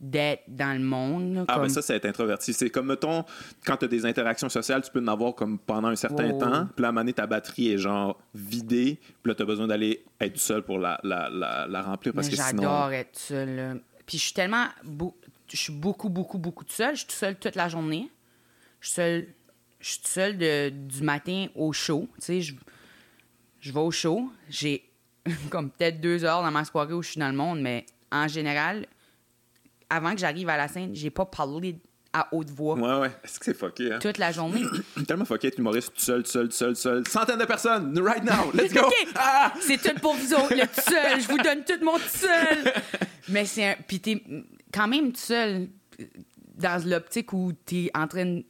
d'être 0.00 0.44
dans 0.48 0.72
le 0.76 0.84
monde. 0.84 1.44
ah, 1.46 1.58
mais 1.60 1.68
ça, 1.68 1.82
c'est 1.82 1.94
être 1.94 2.06
introverti. 2.06 2.54
C'est 2.54 2.70
comme, 2.70 2.86
mettons, 2.86 3.24
quand 3.66 3.76
tu 3.76 3.84
as 3.84 3.88
des 3.88 4.06
interactions 4.06 4.48
sociales, 4.48 4.82
tu 4.82 4.90
peux 4.90 5.00
en 5.00 5.08
avoir 5.08 5.34
comme 5.34 5.58
pendant 5.58 5.88
un 5.88 5.96
certain 5.96 6.30
temps. 6.38 6.66
Puis 6.74 6.82
là, 6.82 6.88
à 6.88 6.88
un 6.88 6.92
moment 6.92 7.02
donné, 7.02 7.12
ta 7.12 7.26
batterie 7.26 7.72
est 7.72 7.78
genre 7.78 8.18
vidée. 8.34 8.98
Puis 9.22 9.30
là, 9.30 9.34
tu 9.34 9.42
as 9.42 9.46
besoin 9.46 9.66
d'aller 9.66 10.04
être 10.20 10.38
seul 10.38 10.62
pour 10.62 10.78
la, 10.78 10.98
la, 11.02 11.28
la, 11.68 11.82
remplir. 11.82 12.14
Parce 12.14 12.28
que 12.28 12.36
J'adore 12.36 12.92
être 12.92 13.18
seul. 13.18 13.82
Puis 14.06 14.16
je 14.16 14.24
suis 14.24 14.34
tellement. 14.34 14.66
Je 15.48 15.56
suis 15.56 15.72
beaucoup, 15.72 16.08
beaucoup, 16.08 16.38
beaucoup 16.38 16.64
de 16.64 16.70
seul. 16.70 16.94
Je 16.94 17.00
suis 17.00 17.08
tout 17.08 17.14
seul 17.14 17.36
toute 17.36 17.56
la 17.56 17.68
journée. 17.68 18.10
Je 18.80 18.86
suis 18.88 18.94
seul. 18.94 19.26
Je 19.80 19.88
suis 19.88 20.00
seul 20.04 20.36
de, 20.38 20.70
du 20.70 21.02
matin 21.02 21.46
au 21.54 21.72
show. 21.72 22.08
Tu 22.16 22.20
sais, 22.20 22.40
je, 22.40 22.54
je 23.60 23.72
vais 23.72 23.80
au 23.80 23.90
show. 23.90 24.30
J'ai 24.48 24.90
comme 25.50 25.70
peut-être 25.70 26.00
deux 26.00 26.24
heures 26.24 26.42
dans 26.42 26.50
ma 26.50 26.64
soirée 26.64 26.94
où 26.94 27.02
je 27.02 27.10
suis 27.10 27.20
dans 27.20 27.28
le 27.28 27.36
monde, 27.36 27.60
mais 27.60 27.86
en 28.12 28.28
général, 28.28 28.86
avant 29.90 30.12
que 30.12 30.18
j'arrive 30.18 30.48
à 30.48 30.56
la 30.56 30.68
scène, 30.68 30.94
j'ai 30.94 31.10
pas 31.10 31.26
parlé 31.26 31.76
à 32.12 32.28
haute 32.32 32.50
voix. 32.50 32.74
Ouais, 32.74 33.00
ouais. 33.00 33.10
Est-ce 33.22 33.38
que 33.38 33.44
c'est 33.44 33.54
fucké, 33.54 33.92
hein? 33.92 33.98
Toute 34.00 34.18
la 34.18 34.32
journée. 34.32 34.64
Tellement 35.06 35.24
fucké 35.24 35.48
être 35.48 35.58
humoriste 35.58 35.94
tout 35.94 36.00
seul, 36.00 36.26
seul, 36.26 36.50
seul, 36.50 36.74
seul. 36.74 37.06
Centaines 37.06 37.38
de 37.38 37.44
personnes, 37.44 37.96
right 38.00 38.24
now, 38.24 38.50
let's 38.54 38.72
go! 38.72 38.88
Ah! 39.14 39.52
C'est 39.60 39.80
tout 39.80 39.98
pour 40.00 40.14
vous 40.14 40.34
autres, 40.34 40.54
le 40.54 40.66
tout 40.66 40.90
seul. 40.90 41.20
Je 41.20 41.28
vous 41.28 41.38
donne 41.38 41.64
tout 41.64 41.84
mon 41.84 41.98
tout 41.98 42.08
seul. 42.08 42.72
Mais 43.28 43.44
c'est 43.44 43.64
un. 43.64 43.74
Puis 43.86 44.00
t'es 44.00 44.22
quand 44.72 44.88
même 44.88 45.12
tout 45.12 45.20
seul 45.20 45.68
dans 46.56 46.84
l'optique 46.88 47.32
où 47.32 47.52
t'es 47.52 47.90
en 47.94 48.06
train 48.06 48.40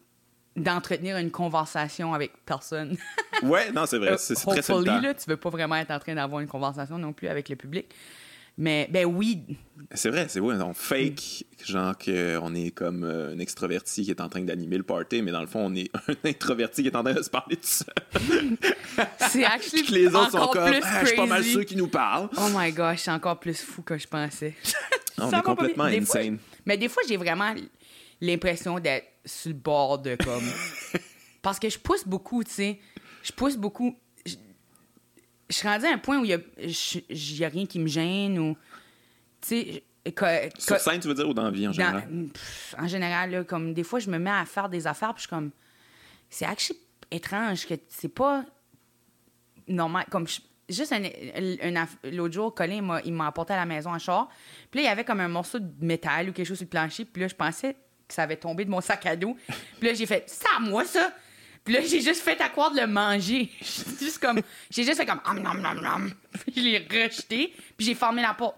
d'entretenir 0.57 1.17
une 1.17 1.31
conversation 1.31 2.15
avec 2.15 2.33
personne. 2.45 2.97
ouais, 3.43 3.71
non, 3.73 3.87
c'est 3.87 3.99
vrai. 3.99 4.17
C'est 4.19 4.35
très 4.35 4.63
solitaire. 4.63 5.01
là, 5.01 5.15
tu 5.15 5.29
veux 5.29 5.37
pas 5.37 5.51
vraiment 5.51 5.77
être 5.77 5.91
en 5.91 5.99
train 5.99 6.15
d'avoir 6.15 6.41
une 6.41 6.49
conversation 6.49 6.99
non 6.99 7.13
plus 7.13 7.29
avec 7.29 7.49
le 7.49 7.57
public. 7.57 7.95
Mais 8.61 8.89
ben 8.91 9.07
oui. 9.07 9.43
C'est 9.95 10.11
vrai, 10.11 10.27
c'est 10.29 10.39
vrai. 10.39 10.55
On 10.61 10.75
fake, 10.75 11.45
genre 11.65 11.97
qu'on 11.97 12.55
est 12.55 12.71
comme 12.71 13.05
euh, 13.05 13.35
un 13.35 13.39
extroverti 13.39 14.05
qui 14.05 14.11
est 14.11 14.21
en 14.21 14.29
train 14.29 14.43
d'animer 14.43 14.77
le 14.77 14.83
party, 14.83 15.23
mais 15.23 15.33
dans 15.33 15.41
le 15.41 15.47
fond, 15.47 15.61
on 15.65 15.75
est 15.75 15.91
un 16.09 16.29
introverti 16.29 16.83
qui 16.83 16.89
est 16.89 16.97
en 16.97 17.03
train 17.03 17.15
de 17.15 17.23
se 17.23 17.31
parler 17.31 17.57
tout 17.57 17.67
seul. 17.67 19.07
c'est 19.31 19.45
actually 19.45 19.83
les 19.91 20.15
autres 20.15 20.33
sont 20.33 20.47
comme, 20.49 20.75
ah, 20.83 21.01
je 21.01 21.07
suis 21.07 21.17
pas 21.17 21.25
mal 21.25 21.43
ceux 21.43 21.65
qui 21.65 21.75
nous 21.75 21.89
parlent. 21.89 22.29
Oh 22.37 22.49
my 22.55 22.71
gosh, 22.71 23.01
c'est 23.01 23.11
encore 23.11 23.41
plus 23.41 23.63
fou 23.63 23.81
que 23.81 23.97
je 23.97 24.07
pensais. 24.07 24.55
on 25.19 25.31
est 25.31 25.43
complètement 25.43 25.85
insane. 25.85 26.37
mais 26.67 26.77
des 26.77 26.89
fois, 26.89 27.03
j'ai 27.09 27.17
vraiment 27.17 27.55
l'impression 28.21 28.79
d'être 28.79 29.07
sur 29.25 29.49
le 29.49 29.57
bord 29.57 29.99
de 29.99 30.17
comme 30.17 30.45
Parce 31.41 31.59
que 31.59 31.71
je 31.71 31.79
pousse 31.79 32.07
beaucoup, 32.07 32.45
tu 32.45 32.53
sais. 32.53 32.79
Je 33.23 33.33
pousse 33.33 33.57
beaucoup. 33.57 33.97
Je, 35.51 35.55
je 35.55 35.59
suis 35.59 35.69
rendue 35.69 35.87
à 35.87 35.93
un 35.93 35.99
point 35.99 36.19
où 36.19 36.25
il 36.25 36.29
n'y 36.29 37.45
a, 37.45 37.49
rien 37.49 37.67
qui 37.67 37.79
me 37.79 37.89
gêne 37.89 38.39
ou. 38.39 38.57
Tu 39.41 39.49
sais. 39.49 39.85
Sur 40.59 40.79
scène, 40.79 40.99
tu 40.99 41.09
veux 41.09 41.15
dire, 41.15 41.29
ou 41.29 41.35
dans 41.35 41.43
la 41.43 41.51
vie 41.51 41.69
en 41.69 41.73
général? 41.73 42.09
en 42.79 42.89
général, 42.89 43.45
comme 43.45 43.75
des 43.75 43.85
fois, 43.85 43.99
je 43.99 44.11
me 44.11 44.19
mets 44.19 44.31
à 44.31 44.47
faire 44.47 44.69
des 44.69 44.87
affaires, 44.87 45.13
puis 45.15 45.23
je 45.23 45.27
suis 45.27 45.29
comme. 45.29 45.51
C'est 46.31 46.47
actually 46.47 46.79
étrange 47.11 47.67
que 47.67 47.75
c'est 47.89 48.09
pas 48.09 48.45
normal. 49.69 50.07
Comme 50.11 50.27
juste 50.69 50.93
un, 50.93 51.03
l'autre 52.11 52.35
jour, 52.35 52.55
Colin, 52.55 53.01
il 53.05 53.13
m'a 53.13 53.27
apporté 53.27 53.53
à 53.53 53.57
la 53.57 53.67
maison 53.67 53.93
un 53.93 53.99
char. 53.99 54.29
Puis 54.71 54.81
là, 54.81 54.83
il 54.83 54.89
y 54.89 54.93
avait 54.93 55.05
comme 55.05 55.21
un 55.21 55.29
morceau 55.29 55.59
de 55.59 55.71
métal 55.85 56.31
ou 56.31 56.33
quelque 56.33 56.47
chose 56.47 56.59
sur 56.59 56.65
le 56.65 56.71
plancher. 56.71 57.05
Puis 57.05 57.23
là, 57.23 57.29
je 57.29 57.35
pensais 57.35 57.75
que 57.75 58.15
ça 58.15 58.23
avait 58.23 58.37
tombé 58.37 58.65
de 58.65 58.71
mon 58.71 58.81
sac 58.81 59.05
à 59.07 59.17
dos. 59.17 59.37
Puis 59.79 59.89
là, 59.89 59.95
j'ai 59.95 60.07
fait, 60.07 60.29
ça 60.29 60.59
moi, 60.61 60.85
ça! 60.85 61.13
Puis 61.71 61.79
là, 61.79 61.87
j'ai 61.87 62.01
juste 62.01 62.23
fait 62.23 62.41
à 62.41 62.49
croire 62.49 62.73
de 62.73 62.81
le 62.81 62.89
manger. 62.89 63.49
juste 63.61 64.19
comme, 64.19 64.41
j'ai 64.71 64.83
juste 64.83 64.97
fait 64.97 65.07
comme, 65.07 65.21
nom, 65.41 65.55
nom, 65.55 65.75
nom. 65.75 66.11
Puis 66.33 66.55
je 66.57 66.61
l'ai 66.63 66.79
rejeté. 66.79 67.55
Puis 67.77 67.87
j'ai 67.87 67.95
fermé 67.95 68.23
la 68.23 68.35
porte. 68.35 68.57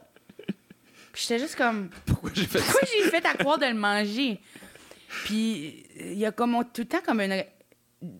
Puis 1.12 1.26
j'étais 1.28 1.38
juste 1.38 1.56
comme, 1.56 1.90
pourquoi 2.06 2.30
j'ai 2.32 2.46
fait 2.46 2.58
Pourquoi 2.60 2.80
j'ai 2.90 3.10
fait 3.10 3.26
à 3.26 3.34
croire 3.34 3.58
de 3.58 3.66
le 3.66 3.74
manger? 3.74 4.40
Puis 5.24 5.84
il 6.00 6.14
y 6.14 6.24
a 6.24 6.32
comme 6.32 6.56
tout 6.72 6.80
le 6.80 6.86
temps 6.86 7.02
comme 7.04 7.20
une. 7.20 7.44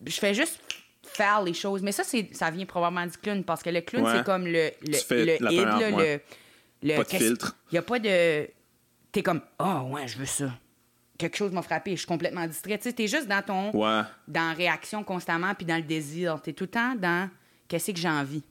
Je 0.05 0.19
fais 0.19 0.35
juste 0.35 0.59
faire 1.01 1.41
les 1.41 1.55
choses. 1.55 1.81
Mais 1.81 1.91
ça, 1.91 2.03
c'est, 2.03 2.29
ça 2.31 2.51
vient 2.51 2.67
probablement 2.67 3.07
du 3.07 3.17
clown 3.17 3.43
parce 3.43 3.63
que 3.63 3.71
le 3.71 3.81
clown, 3.81 4.07
c'est 4.15 4.23
comme 4.23 4.45
le, 4.45 4.69
le, 4.85 4.97
le 5.09 5.37
le, 5.39 6.19
le. 6.83 6.95
Pas 6.97 7.03
de 7.03 7.09
filtre. 7.09 7.57
Il 7.71 7.73
n'y 7.73 7.79
a 7.79 7.81
pas 7.81 7.97
de. 7.97 8.47
T'es 9.11 9.23
comme, 9.23 9.41
oh, 9.57 9.87
ouais, 9.89 10.07
je 10.07 10.19
veux 10.19 10.27
ça. 10.27 10.51
Quelque 11.23 11.37
chose 11.37 11.53
m'a 11.53 11.61
frappé, 11.61 11.91
je 11.91 11.99
suis 11.99 12.05
complètement 12.05 12.45
distrait. 12.45 12.77
Tu 12.77 12.83
sais, 12.83 12.91
t'es 12.91 13.07
juste 13.07 13.29
dans 13.29 13.41
ton. 13.41 13.71
Ouais. 13.71 14.01
Dans 14.27 14.53
réaction 14.53 15.05
constamment, 15.05 15.53
puis 15.55 15.65
dans 15.65 15.77
le 15.77 15.83
désir. 15.83 16.41
T'es 16.41 16.51
tout 16.51 16.65
le 16.65 16.69
temps 16.69 16.95
dans 16.95 17.29
qu'est-ce 17.69 17.93
que 17.93 17.97
j'ai 17.97 18.09
envie. 18.09 18.43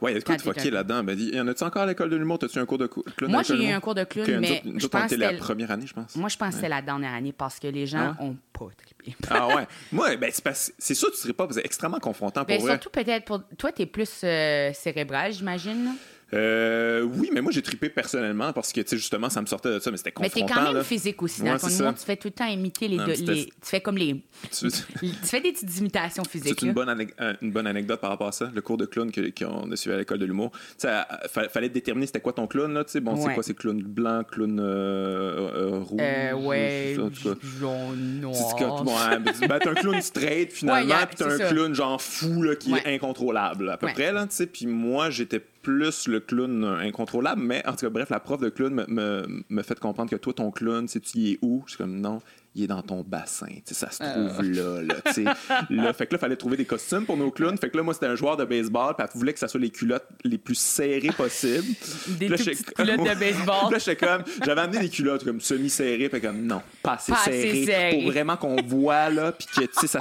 Ouais, 0.00 0.12
il 0.12 0.14
y 0.14 0.16
a 0.16 0.20
de 0.20 0.24
quoi 0.24 0.36
de 0.36 0.40
fucké 0.40 0.70
là-dedans? 0.70 1.04
Ben, 1.04 1.18
y 1.18 1.38
en 1.38 1.46
a-tu 1.46 1.62
encore 1.62 1.82
à 1.82 1.86
l'école 1.86 2.08
de 2.08 2.16
l'humour? 2.16 2.38
T'as-tu 2.38 2.58
un 2.58 2.64
cours 2.64 2.78
de 2.78 2.86
clown? 2.86 3.30
Moi, 3.30 3.42
j'ai 3.42 3.62
eu 3.62 3.70
un 3.70 3.80
cours 3.80 3.94
de 3.94 4.04
clown, 4.04 4.40
mais. 4.40 4.62
je 4.64 4.86
pense 4.86 5.10
que 5.10 5.16
la 5.16 5.34
première 5.34 5.70
année, 5.72 5.86
je 5.86 5.92
pense. 5.92 6.16
Moi, 6.16 6.30
je 6.30 6.38
pense 6.38 6.54
que 6.54 6.60
c'est 6.62 6.70
la 6.70 6.80
dernière 6.80 7.12
année 7.12 7.34
parce 7.34 7.60
que 7.60 7.66
les 7.66 7.86
gens 7.86 8.14
ah 8.18 8.22
ont 8.22 8.34
pas 8.54 8.68
trippé. 8.82 9.14
ah 9.28 9.48
ouais? 9.48 9.66
Moi, 9.92 10.16
ben, 10.16 10.32
c'est 10.32 10.94
sûr 10.94 11.10
que 11.10 11.16
tu 11.16 11.20
serais 11.20 11.34
pas 11.34 11.46
extrêmement 11.62 12.00
confrontant 12.00 12.46
pour 12.46 12.56
ben, 12.56 12.66
Surtout 12.66 12.88
peut-être 12.88 13.26
pour. 13.26 13.42
Toi, 13.58 13.72
t'es 13.72 13.84
plus 13.84 14.22
euh, 14.24 14.72
cérébral, 14.72 15.34
j'imagine. 15.34 15.90
Euh, 16.32 17.02
oui, 17.02 17.30
mais 17.32 17.40
moi, 17.40 17.52
j'ai 17.52 17.62
trippé 17.62 17.88
personnellement 17.88 18.52
parce 18.52 18.72
que, 18.72 18.80
tu 18.80 18.88
sais, 18.88 18.96
justement, 18.96 19.28
ça 19.30 19.40
me 19.40 19.46
sortait 19.46 19.74
de 19.74 19.78
ça, 19.78 19.90
mais 19.90 19.96
c'était 19.96 20.12
confrontant. 20.12 20.40
Mais 20.40 20.46
t'es 20.46 20.52
quand 20.52 20.72
même 20.72 20.82
physique 20.82 21.22
aussi. 21.22 21.42
Dans 21.42 21.58
ton 21.58 21.68
humour, 21.68 21.94
tu 21.94 22.04
fais 22.04 22.16
tout 22.16 22.28
le 22.28 22.32
temps 22.32 22.46
imiter 22.46 22.88
les, 22.88 22.96
deux, 22.96 23.14
Tu 23.14 23.48
fais 23.62 23.80
comme 23.80 23.96
les... 23.96 24.22
tu... 24.50 24.70
fais 25.22 25.40
des 25.40 25.52
petites 25.52 25.78
imitations 25.78 26.24
physiques. 26.24 26.56
C'est 26.58 26.66
une, 26.66 26.72
bonne 26.72 27.06
une 27.42 27.52
bonne 27.52 27.66
anecdote 27.66 28.00
par 28.00 28.10
rapport 28.10 28.28
à 28.28 28.32
ça, 28.32 28.50
le 28.54 28.62
cours 28.62 28.76
de 28.76 28.86
clown 28.86 29.10
qu'on 29.12 29.70
a 29.70 29.76
suivi 29.76 29.94
à 29.94 29.98
l'école 29.98 30.18
de 30.18 30.26
l'humour. 30.26 30.52
Sais, 30.78 30.88
fallait 31.28 31.68
déterminer 31.68 32.06
c'était 32.06 32.20
quoi 32.20 32.32
ton 32.32 32.46
clown, 32.46 32.72
là, 32.72 32.84
tu 32.84 32.92
sais. 32.92 33.00
Bon, 33.00 33.16
c'est 33.16 33.34
quoi, 33.34 33.42
c'est 33.42 33.54
clown 33.54 33.82
blanc, 33.82 34.22
clown 34.24 34.58
euh, 34.60 35.50
euh, 35.54 35.78
rouge? 35.80 36.00
Euh, 36.00 36.32
ouais, 36.34 36.96
jaune, 37.60 38.20
noir. 38.20 38.84
Ouais, 38.84 39.18
ben, 39.18 39.58
t'as 39.58 39.70
un 39.70 39.74
clown 39.74 40.00
straight, 40.00 40.52
finalement, 40.52 41.06
puis 41.06 41.16
t'as 41.16 41.32
un 41.32 41.50
clown 41.50 41.74
genre 41.74 42.00
fou, 42.00 42.42
là, 42.42 42.56
qui 42.56 42.72
est 42.72 42.94
incontrôlable, 42.94 43.70
à 43.70 43.76
peu 43.76 43.88
près, 43.88 44.12
là, 44.12 44.26
tu 44.26 44.36
sais. 44.36 44.46
Puis 44.46 44.66
moi, 44.66 45.10
j'étais 45.10 45.42
plus 45.64 46.06
le 46.06 46.20
clown 46.20 46.64
incontrôlable, 46.64 47.42
mais 47.42 47.66
en 47.66 47.72
tout 47.72 47.86
cas, 47.86 47.90
bref, 47.90 48.10
la 48.10 48.20
prof 48.20 48.40
de 48.40 48.50
clown 48.50 48.72
me, 48.72 49.26
me, 49.48 49.62
fait 49.62 49.80
comprendre 49.80 50.10
que 50.10 50.16
toi, 50.16 50.32
ton 50.32 50.52
clown, 50.52 50.86
sais 50.86 51.00
tu 51.00 51.18
y 51.18 51.32
es 51.32 51.38
où? 51.42 51.64
Je 51.66 51.72
suis 51.72 51.78
comme, 51.78 52.00
non, 52.00 52.20
il 52.54 52.64
est 52.64 52.66
dans 52.68 52.82
ton 52.82 53.02
bassin. 53.02 53.48
ça 53.64 53.90
se 53.90 53.98
trouve 53.98 54.32
ah. 54.38 54.42
là. 54.42 54.82
Là, 54.82 54.94
là. 55.70 55.92
Fait 55.92 56.06
que 56.06 56.14
là, 56.14 56.18
il 56.18 56.18
fallait 56.18 56.36
trouver 56.36 56.56
des 56.56 56.64
costumes 56.64 57.04
pour 57.04 57.16
nos 57.16 57.32
clowns. 57.32 57.58
Fait 57.58 57.68
que 57.68 57.76
là, 57.76 57.82
moi, 57.82 57.94
c'était 57.94 58.06
un 58.06 58.14
joueur 58.14 58.36
de 58.36 58.44
baseball. 58.44 58.94
Puis 58.96 59.06
elle 59.06 59.18
voulait 59.18 59.32
que 59.32 59.40
ça 59.40 59.48
soit 59.48 59.58
les 59.58 59.70
culottes 59.70 60.06
les 60.22 60.38
plus 60.38 60.54
serrées 60.54 61.10
possibles. 61.16 61.74
Des 62.18 62.28
petites 62.28 62.72
culottes 62.74 63.00
de 63.00 63.14
baseball. 63.18 63.72
là, 63.72 63.78
j'étais 63.78 63.96
comme, 63.96 64.22
j'avais 64.44 64.60
amené 64.60 64.80
des 64.80 64.88
culottes 64.88 65.24
comme 65.24 65.40
semi-serrées. 65.40 66.08
Puis 66.08 66.20
comme, 66.20 66.42
non, 66.42 66.62
pas 66.82 66.94
assez, 66.94 67.12
serrées, 67.66 67.90
Pour 67.90 68.12
vraiment 68.12 68.36
qu'on 68.36 68.56
voit, 68.62 69.10
là. 69.10 69.32
Puis 69.32 69.48
que, 69.48 69.60
tu 69.62 69.68
sais, 69.80 69.86
ça, 69.88 69.98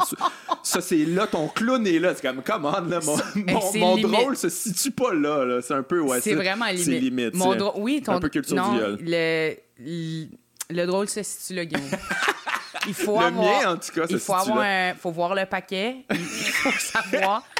ça 0.61 0.81
c'est 0.81 1.05
là, 1.05 1.25
ton 1.25 1.47
clown 1.47 1.85
est 1.87 1.97
là. 1.97 2.13
C'est 2.13 2.21
comme, 2.21 2.43
come 2.43 2.65
on, 2.65 2.87
là, 2.87 2.99
mon, 3.03 3.17
mon, 3.35 3.79
mon 3.79 3.97
drôle 3.97 4.37
se 4.37 4.49
situe 4.49 4.91
pas 4.91 5.13
là. 5.13 5.43
là. 5.43 5.61
C'est 5.61 5.73
un 5.73 5.83
peu, 5.83 6.01
ouais. 6.01 6.21
C'est 6.21 6.35
vraiment 6.35 6.67
limite. 6.67 7.33
Mon 7.33 7.55
drôle, 7.55 7.81
oui, 7.81 8.01
ton... 8.03 8.13
Un 8.13 8.19
peu 8.19 8.29
culture 8.29 8.55
non, 8.55 8.73
du 8.73 8.77
viol. 8.77 8.99
Le, 9.01 10.27
le, 10.73 10.85
drôle 10.85 11.07
se 11.07 11.23
situe 11.23 11.53
là, 11.55 11.65
Guillaume. 11.65 11.89
il 12.87 12.93
faut 12.93 13.19
le 13.19 13.25
avoir, 13.25 13.61
mien, 13.61 13.73
en 13.73 13.77
tout 13.77 13.91
cas, 13.93 14.05
il 14.09 14.19
faut 14.19 14.33
avoir 14.33 14.95
faut 14.97 15.11
voir 15.11 15.35
le 15.35 15.45
paquet, 15.45 15.97
il 16.09 16.17
faut 16.17 16.71
savoir. 16.71 17.43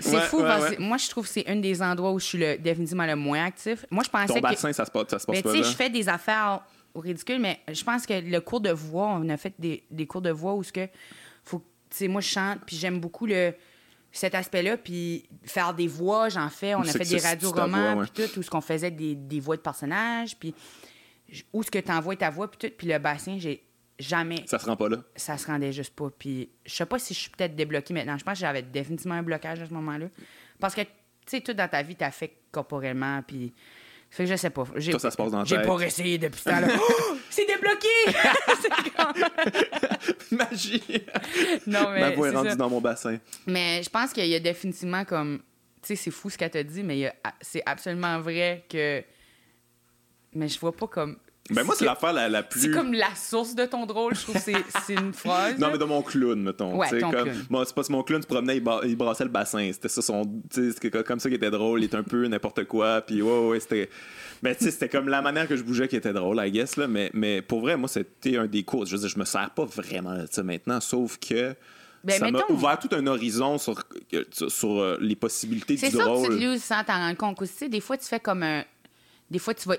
C'est 0.00 0.20
fou 0.22 0.38
parce 0.38 0.70
que 0.70 0.80
moi 0.80 0.96
je 0.96 1.10
trouve 1.10 1.26
que 1.26 1.32
c'est 1.32 1.46
un 1.46 1.56
des 1.56 1.82
endroits 1.82 2.10
où 2.12 2.18
je 2.18 2.24
suis 2.24 2.38
le, 2.38 2.56
définitivement 2.56 3.04
le 3.04 3.16
moins 3.16 3.44
actif. 3.44 3.84
Moi 3.90 4.02
je 4.02 4.08
pensais 4.08 4.32
Ton 4.32 4.40
bassin, 4.40 4.72
ça 4.72 4.86
se 4.86 4.90
passe, 4.90 5.08
ça 5.08 5.18
se 5.18 5.26
passe 5.26 5.36
mais 5.36 5.42
pas. 5.42 5.52
Tu 5.52 5.62
sais, 5.62 5.70
je 5.70 5.76
fais 5.76 5.90
des 5.90 6.08
affaires 6.08 6.62
ridicules, 6.94 7.38
mais 7.38 7.60
je 7.70 7.84
pense 7.84 8.06
que 8.06 8.14
le 8.14 8.40
cours 8.40 8.62
de 8.62 8.70
voix, 8.70 9.08
on 9.20 9.28
a 9.28 9.36
fait 9.36 9.52
des, 9.58 9.84
des 9.90 10.06
cours 10.06 10.22
de 10.22 10.30
voix 10.30 10.54
où 10.54 10.62
ce 10.62 10.72
que 10.72 10.88
faut, 11.44 11.58
tu 11.90 11.98
sais, 11.98 12.08
moi 12.08 12.22
je 12.22 12.28
chante 12.28 12.60
puis 12.66 12.76
j'aime 12.76 12.98
beaucoup 12.98 13.26
le 13.26 13.52
cet 14.12 14.34
aspect-là, 14.34 14.76
puis 14.76 15.28
faire 15.44 15.72
des 15.72 15.86
voix, 15.86 16.28
j'en 16.28 16.48
fais. 16.48 16.74
On 16.74 16.80
a 16.80 16.84
fait 16.86 17.04
des 17.04 17.18
radios-romans, 17.18 18.02
puis 18.02 18.10
tout, 18.10 18.38
où 18.38 18.42
ce 18.42 18.50
qu'on 18.50 18.60
faisait 18.60 18.90
des, 18.90 19.14
des, 19.14 19.40
voix 19.40 19.56
de 19.56 19.60
personnages, 19.60 20.36
puis 20.36 20.54
où 21.52 21.62
ce 21.62 21.70
que 21.70 21.78
tu 21.78 21.90
envoies 21.90 22.16
ta 22.16 22.30
voix, 22.30 22.50
puis 22.50 22.58
tout. 22.58 22.74
Puis 22.76 22.86
le 22.86 22.98
bassin, 22.98 23.36
j'ai 23.38 23.62
jamais. 23.98 24.44
Ça 24.46 24.58
se 24.58 24.66
rend 24.66 24.76
pas 24.76 24.88
là? 24.88 24.98
Ça 25.16 25.38
se 25.38 25.46
rendait 25.46 25.72
juste 25.72 25.94
pas. 25.94 26.10
Puis 26.10 26.50
je 26.64 26.74
sais 26.74 26.86
pas 26.86 26.98
si 26.98 27.14
je 27.14 27.18
suis 27.20 27.30
peut-être 27.30 27.54
débloquée 27.54 27.94
maintenant. 27.94 28.18
Je 28.18 28.24
pense 28.24 28.34
que 28.34 28.40
j'avais 28.40 28.62
définitivement 28.62 29.16
un 29.16 29.22
blocage 29.22 29.60
à 29.60 29.66
ce 29.66 29.74
moment-là. 29.74 30.06
Parce 30.58 30.74
que, 30.74 30.82
tu 30.82 30.88
sais, 31.26 31.40
tout 31.40 31.52
dans 31.52 31.68
ta 31.68 31.82
vie, 31.82 31.96
t'as 31.96 32.10
fait 32.10 32.34
corporellement, 32.50 33.22
puis. 33.26 33.52
Fait 34.12 34.24
que 34.24 34.30
je 34.30 34.34
sais 34.34 34.50
pas. 34.50 34.64
Toi, 34.64 34.98
ça 34.98 35.10
se 35.12 35.16
passe 35.16 35.30
dans 35.30 35.44
J'ai 35.44 35.62
pas 35.62 35.80
essayé 35.82 36.18
depuis 36.18 36.42
temps-là. 36.42 36.66
oh, 36.80 37.16
c'est 37.30 37.46
débloqué! 37.46 37.88
Magie! 40.32 40.82
Non, 41.68 41.90
mais. 41.90 42.00
Ma 42.00 42.10
voix 42.10 42.28
est, 42.28 42.34
rendue 42.34 42.56
dans 42.56 42.68
mon 42.68 42.80
bassin. 42.80 43.18
Mais 43.46 43.82
je 43.84 43.88
pense 43.88 44.12
qu'il 44.12 44.26
y 44.26 44.34
a 44.34 44.40
définitivement 44.40 45.04
comme. 45.04 45.40
Tu 45.80 45.88
sais, 45.88 45.96
c'est 45.96 46.10
fou 46.10 46.28
ce 46.28 46.36
qu'elle 46.36 46.50
t'a 46.50 46.62
dit, 46.64 46.82
mais 46.82 47.14
c'est 47.40 47.62
absolument 47.64 48.18
vrai 48.18 48.64
que. 48.68 49.04
Mais 50.34 50.48
je 50.48 50.58
vois 50.58 50.72
pas 50.72 50.86
comme 50.86 51.16
ben 51.50 51.64
moi, 51.64 51.74
c'est 51.76 51.84
l'affaire 51.84 52.12
la, 52.12 52.28
la, 52.28 52.42
plus. 52.42 52.60
C'est 52.60 52.70
comme 52.70 52.92
la 52.92 53.14
source 53.14 53.54
de 53.54 53.64
ton 53.64 53.86
drôle, 53.86 54.14
je 54.14 54.22
trouve 54.22 54.36
que 54.36 54.40
c'est 54.40 54.94
une 54.94 55.12
phrase. 55.12 55.58
non, 55.58 55.68
mais 55.72 55.78
de 55.78 55.84
mon 55.84 56.02
clown, 56.02 56.40
mettons. 56.40 56.76
Ouais, 56.76 56.88
ton 57.00 57.10
comme, 57.10 57.24
clown. 57.24 57.44
Moi, 57.50 57.64
c'est 57.66 57.74
pas 57.74 57.82
mon 57.90 58.02
clown 58.02 58.22
se 58.22 58.26
promenait, 58.26 58.58
il, 58.58 58.64
il 58.84 58.96
brassait 58.96 59.24
le 59.24 59.30
bassin. 59.30 59.70
C'était 59.72 59.88
ça 59.88 60.02
son. 60.02 60.22
C'était 60.50 60.90
comme 61.02 61.18
ça 61.18 61.28
qui 61.28 61.34
était 61.34 61.50
drôle. 61.50 61.80
Il 61.80 61.84
était 61.84 61.96
un 61.96 62.02
peu 62.02 62.26
n'importe 62.26 62.64
quoi. 62.64 63.00
Puis 63.00 63.20
ouais, 63.22 63.48
ouais, 63.48 63.60
c'était. 63.60 63.88
Mais 64.42 64.50
ben, 64.50 64.56
tu 64.56 64.64
sais, 64.64 64.70
c'était 64.70 64.88
comme 64.88 65.08
la 65.08 65.20
manière 65.22 65.46
que 65.46 65.56
je 65.56 65.62
bougeais 65.62 65.88
qui 65.88 65.96
était 65.96 66.12
drôle, 66.12 66.40
I 66.42 66.50
guess. 66.50 66.76
Là. 66.76 66.86
Mais, 66.86 67.10
mais 67.12 67.42
pour 67.42 67.60
vrai, 67.60 67.76
moi, 67.76 67.88
c'était 67.88 68.36
un 68.36 68.46
des 68.46 68.62
cours. 68.62 68.86
Je 68.86 68.92
veux 68.92 69.00
dire, 69.00 69.08
je 69.08 69.18
me 69.18 69.24
sers 69.24 69.50
pas 69.50 69.64
vraiment 69.64 70.16
de 70.16 70.28
ça 70.30 70.42
maintenant, 70.42 70.80
sauf 70.80 71.18
que. 71.18 71.54
Ben, 72.02 72.18
ça 72.18 72.30
m'a 72.30 72.40
ouvert 72.48 72.78
tout 72.78 72.88
un 72.92 73.06
horizon 73.06 73.58
sur, 73.58 73.82
sur 74.48 74.80
euh, 74.80 74.96
les 75.02 75.16
possibilités 75.16 75.74
du 75.74 75.80
drôle. 75.90 76.16
C'est 76.16 76.22
ça 76.22 76.28
que 76.28 76.54
tu 76.54 76.58
te 76.58 76.58
sans 76.58 76.84
t'en 76.84 76.94
rendre 76.94 77.16
compte. 77.18 77.42
Aussi, 77.42 77.68
des 77.68 77.80
fois, 77.80 77.98
tu 77.98 78.06
fais 78.06 78.20
comme 78.20 78.42
un. 78.42 78.64
Des 79.30 79.38
fois, 79.38 79.54
tu 79.54 79.68
vas 79.68 79.76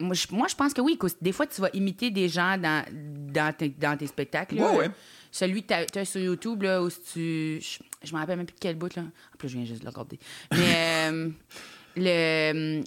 moi, 0.00 0.14
je, 0.14 0.56
pense 0.56 0.74
que 0.74 0.80
oui. 0.80 0.98
Des 1.20 1.32
fois, 1.32 1.46
tu 1.46 1.60
vas 1.60 1.70
imiter 1.72 2.10
des 2.10 2.28
gens 2.28 2.58
dans, 2.58 2.84
dans, 2.92 3.54
tes, 3.56 3.68
dans 3.68 3.96
tes 3.96 4.06
spectacles. 4.06 4.56
Celui 5.30 5.62
que 5.62 5.84
tu 5.92 5.98
as, 5.98 6.04
sur 6.04 6.20
YouTube, 6.20 6.62
là, 6.62 6.82
où 6.82 6.88
tu. 6.90 7.60
Je, 7.60 7.78
je 8.02 8.12
me 8.12 8.18
rappelle 8.18 8.38
même 8.38 8.46
plus 8.46 8.54
de 8.54 8.60
quel 8.60 8.76
bout. 8.76 8.94
Là. 8.96 9.02
En 9.02 9.36
plus, 9.36 9.48
je 9.48 9.56
viens 9.56 9.66
juste 9.66 9.80
de 9.80 9.84
le 9.84 9.90
regarder. 9.90 10.18
Mais 10.52 11.10
euh, 11.12 11.30
le 11.96 12.82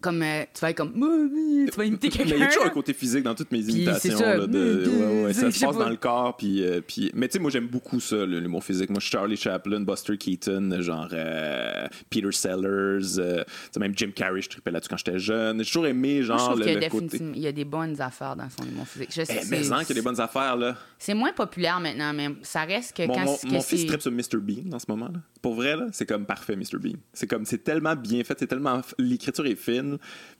comme 0.00 0.22
euh, 0.22 0.44
tu 0.54 0.60
vas 0.60 0.70
être 0.70 0.76
comme 0.76 0.92
tu 0.92 1.76
vas 1.76 1.84
imiter 1.84 2.08
quelqu'un. 2.08 2.30
Mais 2.30 2.36
il 2.36 2.40
y 2.40 2.44
a 2.44 2.48
toujours 2.48 2.66
un 2.66 2.70
côté 2.70 2.92
physique 2.92 3.22
dans 3.22 3.34
toutes 3.34 3.52
mes 3.52 3.60
imitations. 3.60 4.18
Ça. 4.18 4.36
Là, 4.36 4.46
de, 4.46 4.84
ouais, 4.86 5.24
ouais, 5.24 5.32
ça 5.32 5.50
se 5.50 5.64
passe 5.64 5.76
dans 5.76 5.88
le 5.88 5.96
corps. 5.96 6.36
Puis, 6.36 6.64
euh, 6.64 6.80
puis... 6.80 7.10
Mais 7.14 7.28
tu 7.28 7.34
sais, 7.34 7.38
moi 7.38 7.50
j'aime 7.50 7.66
beaucoup 7.66 8.00
ça, 8.00 8.24
l'humour 8.24 8.64
physique. 8.64 8.90
Moi 8.90 9.00
je 9.00 9.06
suis 9.06 9.12
Charlie 9.12 9.36
Chaplin, 9.36 9.80
Buster 9.80 10.16
Keaton, 10.16 10.80
genre 10.80 11.08
euh, 11.12 11.86
Peter 12.08 12.32
Sellers, 12.32 13.44
même 13.78 13.92
Jim 13.96 14.10
Carrey, 14.14 14.42
je 14.42 14.48
tripais 14.50 14.70
là-dessus 14.70 14.88
quand 14.90 14.98
j'étais 14.98 15.18
jeune. 15.18 15.58
J'ai 15.58 15.66
toujours 15.66 15.86
aimé 15.86 16.22
genre 16.22 16.56
le, 16.56 16.64
le 16.66 16.88
côté. 16.88 17.18
Il 17.34 17.40
y 17.40 17.46
a 17.46 17.52
des 17.52 17.64
bonnes 17.64 18.00
affaires 18.00 18.36
dans 18.36 18.48
son 18.48 18.68
humour 18.68 18.86
physique. 18.86 19.10
Je 19.10 19.24
sais, 19.24 19.40
eh, 19.42 19.46
mais 19.50 19.60
qu'il 19.60 19.70
y 19.70 19.92
a 19.92 19.94
des 19.94 20.02
bonnes 20.02 20.20
affaires 20.20 20.56
là. 20.56 20.76
C'est 20.98 21.14
moins 21.14 21.32
populaire 21.32 21.80
maintenant, 21.80 22.12
mais 22.12 22.28
ça 22.42 22.64
reste 22.64 22.96
que 22.96 23.06
quand 23.06 23.24
Mon, 23.24 23.36
mon 23.52 23.60
fils 23.60 23.86
tripe 23.86 24.02
sur 24.02 24.12
Mr. 24.12 24.36
Bean 24.40 24.72
en 24.72 24.78
ce 24.78 24.86
moment. 24.88 25.08
Là. 25.08 25.20
Pour 25.42 25.54
vrai, 25.54 25.76
là, 25.76 25.86
c'est 25.92 26.06
comme 26.06 26.26
parfait 26.26 26.56
Mr. 26.56 26.78
Bean. 26.78 26.98
C'est 27.12 27.26
comme, 27.26 27.44
c'est 27.46 27.64
tellement 27.64 27.96
bien 27.96 28.22
fait, 28.24 28.38
c'est 28.38 28.46
tellement. 28.46 28.80
L'écriture 28.98 29.46
est 29.46 29.56
fine. 29.56 29.89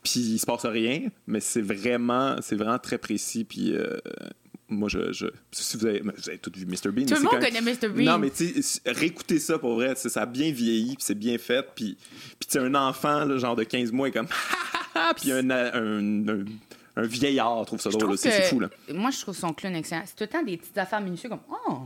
Puis 0.02 0.20
il 0.20 0.38
se 0.38 0.46
passe 0.46 0.66
rien, 0.66 1.02
mais 1.26 1.40
c'est 1.40 1.62
vraiment, 1.62 2.36
c'est 2.42 2.56
vraiment 2.56 2.78
très 2.78 2.98
précis. 2.98 3.44
Puis 3.44 3.74
euh, 3.74 3.98
moi, 4.68 4.88
je, 4.88 5.12
je, 5.12 5.26
si 5.50 5.76
vous 5.76 5.86
avez, 5.86 6.00
vous 6.00 6.28
avez 6.28 6.38
tout 6.38 6.52
vu 6.54 6.66
Mr. 6.66 6.90
Bean. 6.90 7.06
Tout 7.06 7.14
le 7.14 7.22
monde 7.22 7.40
connaît 7.40 7.60
Mr. 7.60 7.88
Bean. 7.88 8.04
Non, 8.04 8.18
mais 8.18 8.30
tu 8.30 8.52
réécoutez 8.86 9.38
ça 9.38 9.59
pour 9.59 9.74
vrai. 9.74 9.94
Ça 9.96 10.22
a 10.22 10.26
bien 10.26 10.53
vieilli, 10.53 10.94
puis 10.96 11.05
c'est 11.05 11.18
bien 11.18 11.38
fait. 11.38 11.66
Puis, 11.74 11.96
puis 12.38 12.59
un 12.59 12.74
enfant, 12.74 13.24
là, 13.24 13.38
genre 13.38 13.57
de 13.57 13.64
15 13.64 13.92
mois, 13.92 14.09
est 14.09 14.12
comme. 14.12 14.28
puis 15.16 15.32
un, 15.32 15.51
un, 15.51 16.28
un 16.28 16.44
un 16.96 17.07
vieillard 17.07 17.64
trouve 17.66 17.80
ça 17.80 17.90
drôle. 17.90 18.18
C'est 18.18 18.42
fou, 18.42 18.61
là. 18.61 18.68
Moi, 18.92 19.11
je 19.11 19.20
trouve 19.20 19.36
son 19.36 19.53
clown 19.53 19.74
excellent. 19.74 20.03
C'est 20.07 20.16
tout 20.16 20.24
le 20.24 20.28
temps 20.28 20.42
des 20.42 20.57
petites 20.57 20.76
affaires 20.78 21.01
minutieuses 21.01 21.30
comme 21.30 21.40
Oh! 21.48 21.82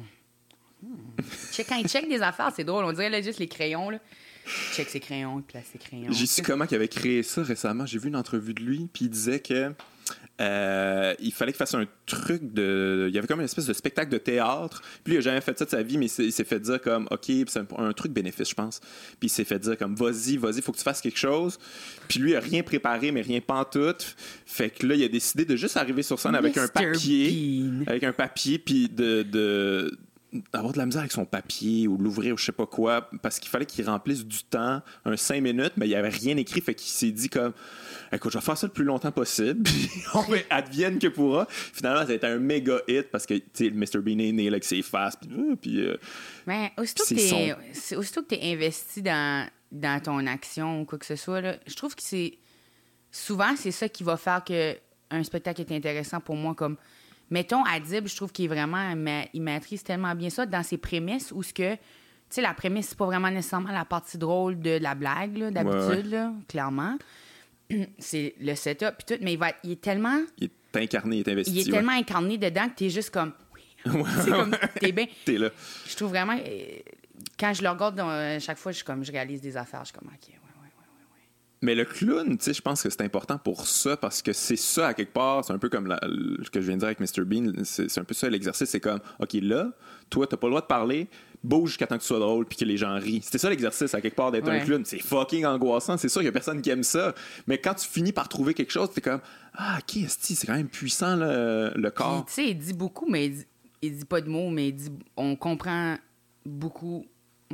Hmm. 0.83 1.23
Quand 1.69 1.77
il 1.77 1.89
check 1.89 2.09
des 2.09 2.23
affaires, 2.23 2.53
c'est 2.55 2.65
drôle. 2.65 2.85
On 2.85 2.93
dirait 2.93 3.11
là, 3.11 3.21
juste 3.21 3.39
les 3.39 3.49
crayons. 3.49 3.91
Là. 3.91 3.99
Check 4.73 4.89
ses 4.89 5.01
crayons, 5.01 5.39
il 5.39 5.43
place 5.43 5.65
ses 5.73 5.79
crayons. 5.79 6.11
J'ai 6.11 6.27
su 6.27 6.43
comment 6.43 6.67
il 6.71 6.75
avait 6.75 6.89
créé 6.89 7.23
ça 7.23 7.43
récemment. 7.43 7.87
J'ai 7.87 7.99
vu 7.99 8.09
une 8.09 8.17
entrevue 8.17 8.55
de 8.55 8.63
lui, 8.63 8.89
puis 8.93 9.07
il 9.07 9.11
disait 9.11 9.41
que 9.41 9.73
euh, 10.41 11.15
il 11.21 11.33
fallait 11.33 11.53
qu'il 11.53 11.59
fasse 11.59 11.75
un 11.75 11.87
truc 12.07 12.53
de. 12.53 13.07
Il 13.09 13.15
y 13.15 13.19
avait 13.19 13.27
comme 13.27 13.39
une 13.39 13.45
espèce 13.45 13.67
de 13.67 13.73
spectacle 13.73 14.11
de 14.11 14.19
théâtre. 14.19 14.83
Puis 15.05 15.15
il 15.15 15.19
a 15.19 15.21
jamais 15.21 15.41
fait 15.41 15.57
ça 15.57 15.65
de 15.65 15.71
sa 15.71 15.83
vie, 15.83 15.97
mais 15.97 16.07
il 16.07 16.33
s'est 16.33 16.45
fait 16.45 16.59
dire 16.59 16.81
comme, 16.81 17.07
OK, 17.11 17.27
c'est 17.47 17.61
un, 17.79 17.93
truc 17.93 18.13
bénéfice, 18.13 18.51
je 18.51 18.55
pense. 18.55 18.81
Puis 19.21 19.29
il 19.29 19.29
s'est 19.29 19.45
fait 19.45 19.61
dire 19.61 19.79
comme, 19.79 19.95
vas-y, 19.95 20.37
vas-y, 20.37 20.61
faut 20.61 20.73
que 20.73 20.79
tu 20.79 20.83
fasses 20.83 21.01
quelque 21.01 21.19
chose. 21.19 21.59
Puis 22.09 22.19
lui, 22.19 22.33
il 22.33 22.37
a 22.37 22.41
rien 22.41 22.63
préparé, 22.65 23.13
mais 23.13 23.23
rien 23.23 23.41
pantoute. 23.41 24.17
Fait 24.45 24.71
que 24.71 24.87
là, 24.87 24.97
il 24.97 25.05
a 25.05 25.09
décidé 25.09 25.45
de 25.45 25.55
juste 25.55 25.77
arriver 25.77 26.03
sur 26.03 26.19
scène 26.19 26.35
avec 26.35 26.57
un 26.57 26.67
papier. 26.67 27.65
Avec 27.87 28.03
un 28.03 28.13
papier, 28.13 28.59
puis 28.59 28.89
de, 28.89 29.23
de 29.23 29.97
d'avoir 30.53 30.73
de 30.73 30.79
la 30.79 30.87
misère 30.87 31.01
avec 31.01 31.13
son 31.13 31.25
papier 31.25 31.87
ou 31.89 31.97
l'ouvrir 31.97 32.35
ou 32.35 32.39
je 32.39 32.47
sais 32.47 32.53
pas 32.53 32.67
quoi, 32.67 33.09
parce 33.23 33.39
qu'il 33.39 33.51
fallait 33.51 33.67
qu'il 33.67 33.87
remplisse 33.89 34.25
du 34.25 34.45
temps, 34.45 34.83
un 35.05 35.17
cinq 35.17 35.43
minutes, 35.43 35.73
mais 35.77 35.87
il 35.87 35.91
n'y 35.91 35.95
avait 35.95 36.09
rien 36.09 36.37
écrit, 36.37 36.61
fait 36.61 36.75
qu'il 36.75 36.91
s'est 36.91 37.11
dit 37.11 37.29
comme 37.29 37.53
écoute, 38.13 38.33
je 38.33 38.39
vais 38.39 38.45
faire 38.45 38.57
ça 38.57 38.67
le 38.67 38.73
plus 38.73 38.85
longtemps 38.85 39.13
possible, 39.13 39.63
puis 39.65 39.91
on 40.15 40.23
va 40.23 40.37
advienne 40.51 40.99
que 40.99 41.09
pourra. 41.09 41.47
Finalement, 41.49 42.05
ça 42.07 42.13
a 42.13 42.15
été 42.15 42.27
un 42.27 42.39
méga 42.39 42.79
hit 42.89 43.11
parce 43.11 43.27
que, 43.27 43.35
tu 43.35 43.45
sais, 43.55 43.71
Mr. 43.71 44.01
Bean 44.01 44.19
est 44.19 44.33
né 44.33 44.49
avec 44.49 44.65
ses 44.65 44.83
faces, 44.83 45.17
puis. 45.17 45.31
Euh, 45.31 45.57
puis 45.57 45.81
euh, 45.81 45.97
Mais 46.47 46.73
aussitôt 46.79 47.05
que, 47.05 47.97
aussitôt 47.97 48.23
que 48.23 48.35
tu 48.35 48.35
es 48.35 48.53
investi 48.53 49.03
dans, 49.03 49.49
dans 49.73 50.03
ton 50.03 50.27
action 50.27 50.81
ou 50.81 50.85
quoi 50.85 50.99
que 50.99 51.07
ce 51.07 51.17
soit, 51.17 51.41
là, 51.41 51.57
je 51.67 51.75
trouve 51.75 51.95
que 51.95 52.03
c'est. 52.03 52.39
Souvent, 53.11 53.55
c'est 53.57 53.71
ça 53.71 53.89
qui 53.89 54.03
va 54.03 54.17
faire 54.17 54.43
que 54.43 54.77
un 55.11 55.23
spectacle 55.23 55.61
est 55.61 55.73
intéressant 55.73 56.21
pour 56.21 56.35
moi. 56.35 56.55
Comme, 56.55 56.77
mettons, 57.31 57.65
Adib, 57.65 58.07
je 58.07 58.17
trouve 58.17 58.33
qu'il 58.33 58.47
est 58.47 58.49
vraiment. 58.49 58.95
Il 59.33 59.43
maîtrise 59.43 59.83
tellement 59.83 60.15
bien 60.15 60.31
ça 60.31 60.47
dans 60.47 60.63
ses 60.63 60.79
prémices 60.79 61.33
où 61.33 61.43
ce 61.43 61.53
que. 61.53 61.75
Tu 61.75 61.81
sais, 62.37 62.43
la 62.43 62.55
prémisse, 62.55 62.89
c'est 62.89 62.99
pas 62.99 63.07
vraiment 63.07 63.31
nécessairement 63.31 63.71
la 63.71 63.85
partie 63.85 64.19
drôle 64.19 64.59
de 64.59 64.79
la 64.79 64.95
blague, 64.95 65.51
d'habitude, 65.51 66.19
clairement. 66.49 66.97
c'est 67.99 68.35
le 68.41 68.55
setup 68.55 68.95
puis 68.99 69.17
tout, 69.17 69.23
mais 69.23 69.35
il, 69.35 69.39
va, 69.39 69.53
il 69.63 69.73
est 69.73 69.81
tellement. 69.81 70.21
Il 70.39 70.45
est 70.45 70.79
incarné, 70.79 71.17
il 71.17 71.21
est 71.21 71.33
investi. 71.33 71.53
Il 71.53 71.61
est 71.61 71.71
tellement 71.71 71.93
incarné 71.93 72.39
dedans 72.39 72.69
que 72.69 72.75
t'es 72.75 72.91
juste 72.91 73.11
comme. 73.11 73.33
c'est 73.85 74.31
comme. 74.31 74.57
T'es 74.81 74.93
bien. 74.93 75.07
t'es 75.25 75.39
là. 75.39 75.51
Je 75.87 75.97
trouve 75.97 76.11
vraiment. 76.11 76.37
Euh, 76.37 76.79
quand 77.39 77.53
je 77.55 77.63
le 77.63 77.69
regarde, 77.69 77.97
dans, 77.97 78.41
chaque 78.41 78.59
fois, 78.59 78.73
je, 78.73 78.83
comme, 78.85 79.05
je 79.05 79.13
réalise 79.13 79.41
des 79.41 79.57
affaires, 79.57 79.81
je 79.81 79.91
suis 79.91 79.99
comme, 79.99 80.09
OK, 80.09 80.29
ouais. 80.29 80.39
Mais 81.65 81.75
le 81.75 81.87
clown, 81.87 82.37
tu 82.37 82.45
sais, 82.45 82.53
je 82.53 82.61
pense 82.61 82.83
que 82.83 82.91
c'est 82.91 83.01
important 83.01 83.39
pour 83.39 83.67
ça 83.67 83.97
parce 83.97 84.21
que 84.21 84.35
c'est 84.35 84.55
ça, 84.55 84.89
à 84.89 84.95
quelque 84.95 85.15
part, 85.15 85.43
c'est 85.47 85.55
un 85.55 85.59
peu 85.59 85.71
comme 85.71 85.97
ce 86.43 86.51
que 86.51 86.61
je 86.61 86.67
viens 86.67 86.75
de 86.75 86.81
dire 86.81 86.89
avec 86.89 87.01
Mr. 87.01 87.25
Bean, 87.25 87.65
c'est 87.65 87.99
un 87.99 88.05
peu 88.05 88.13
ça 88.13 88.29
l'exercice. 88.29 88.69
C'est 88.69 88.81
comme, 88.81 89.01
OK, 89.19 89.33
là, 89.41 89.71
toi, 90.11 90.27
t'as 90.27 90.37
pas 90.37 90.47
le 90.47 90.51
droit 90.51 90.61
de 90.61 90.67
parler, 90.67 91.09
bouge 91.43 91.71
jusqu'à 91.71 91.87
temps 91.87 91.97
que 91.97 92.03
tu 92.03 92.07
sois 92.07 92.19
drôle 92.19 92.45
puis 92.45 92.59
que 92.59 92.67
les 92.67 92.77
gens 92.77 92.95
rient. 92.99 93.23
C'était 93.23 93.39
ça 93.39 93.49
l'exercice 93.49 93.95
à 93.95 94.03
quelque 94.03 94.15
part 94.15 94.31
d'être 94.31 94.47
un 94.47 94.61
clown. 94.61 94.85
C'est 94.85 94.99
fucking 94.99 95.47
angoissant. 95.47 95.97
C'est 95.97 96.11
sûr 96.11 96.21
qu'il 96.21 96.27
y 96.27 96.29
a 96.29 96.33
personne 96.33 96.61
qui 96.61 96.69
aime 96.69 96.83
ça. 96.83 97.15
Mais 97.47 97.57
quand 97.57 97.73
tu 97.73 97.89
finis 97.89 98.13
par 98.13 98.29
trouver 98.29 98.53
quelque 98.53 98.73
chose, 98.73 98.91
t'es 98.93 99.01
comme 99.01 99.23
ah 99.55 99.79
ok, 99.79 100.05
c'est 100.07 100.47
quand 100.47 100.57
même 100.57 100.69
puissant 100.69 101.17
le 101.17 101.89
corps. 101.89 102.27
Tu 102.27 102.33
sais, 102.35 102.49
il 102.51 102.59
dit 102.59 102.75
beaucoup, 102.75 103.09
mais 103.09 103.33
il 103.81 103.97
dit, 103.97 104.05
pas 104.05 104.21
de 104.21 104.29
mots, 104.29 104.51
mais 104.51 104.69
il 104.69 104.75
dit 104.75 104.91
on 105.17 105.35
comprend 105.35 105.97
beaucoup. 106.45 107.07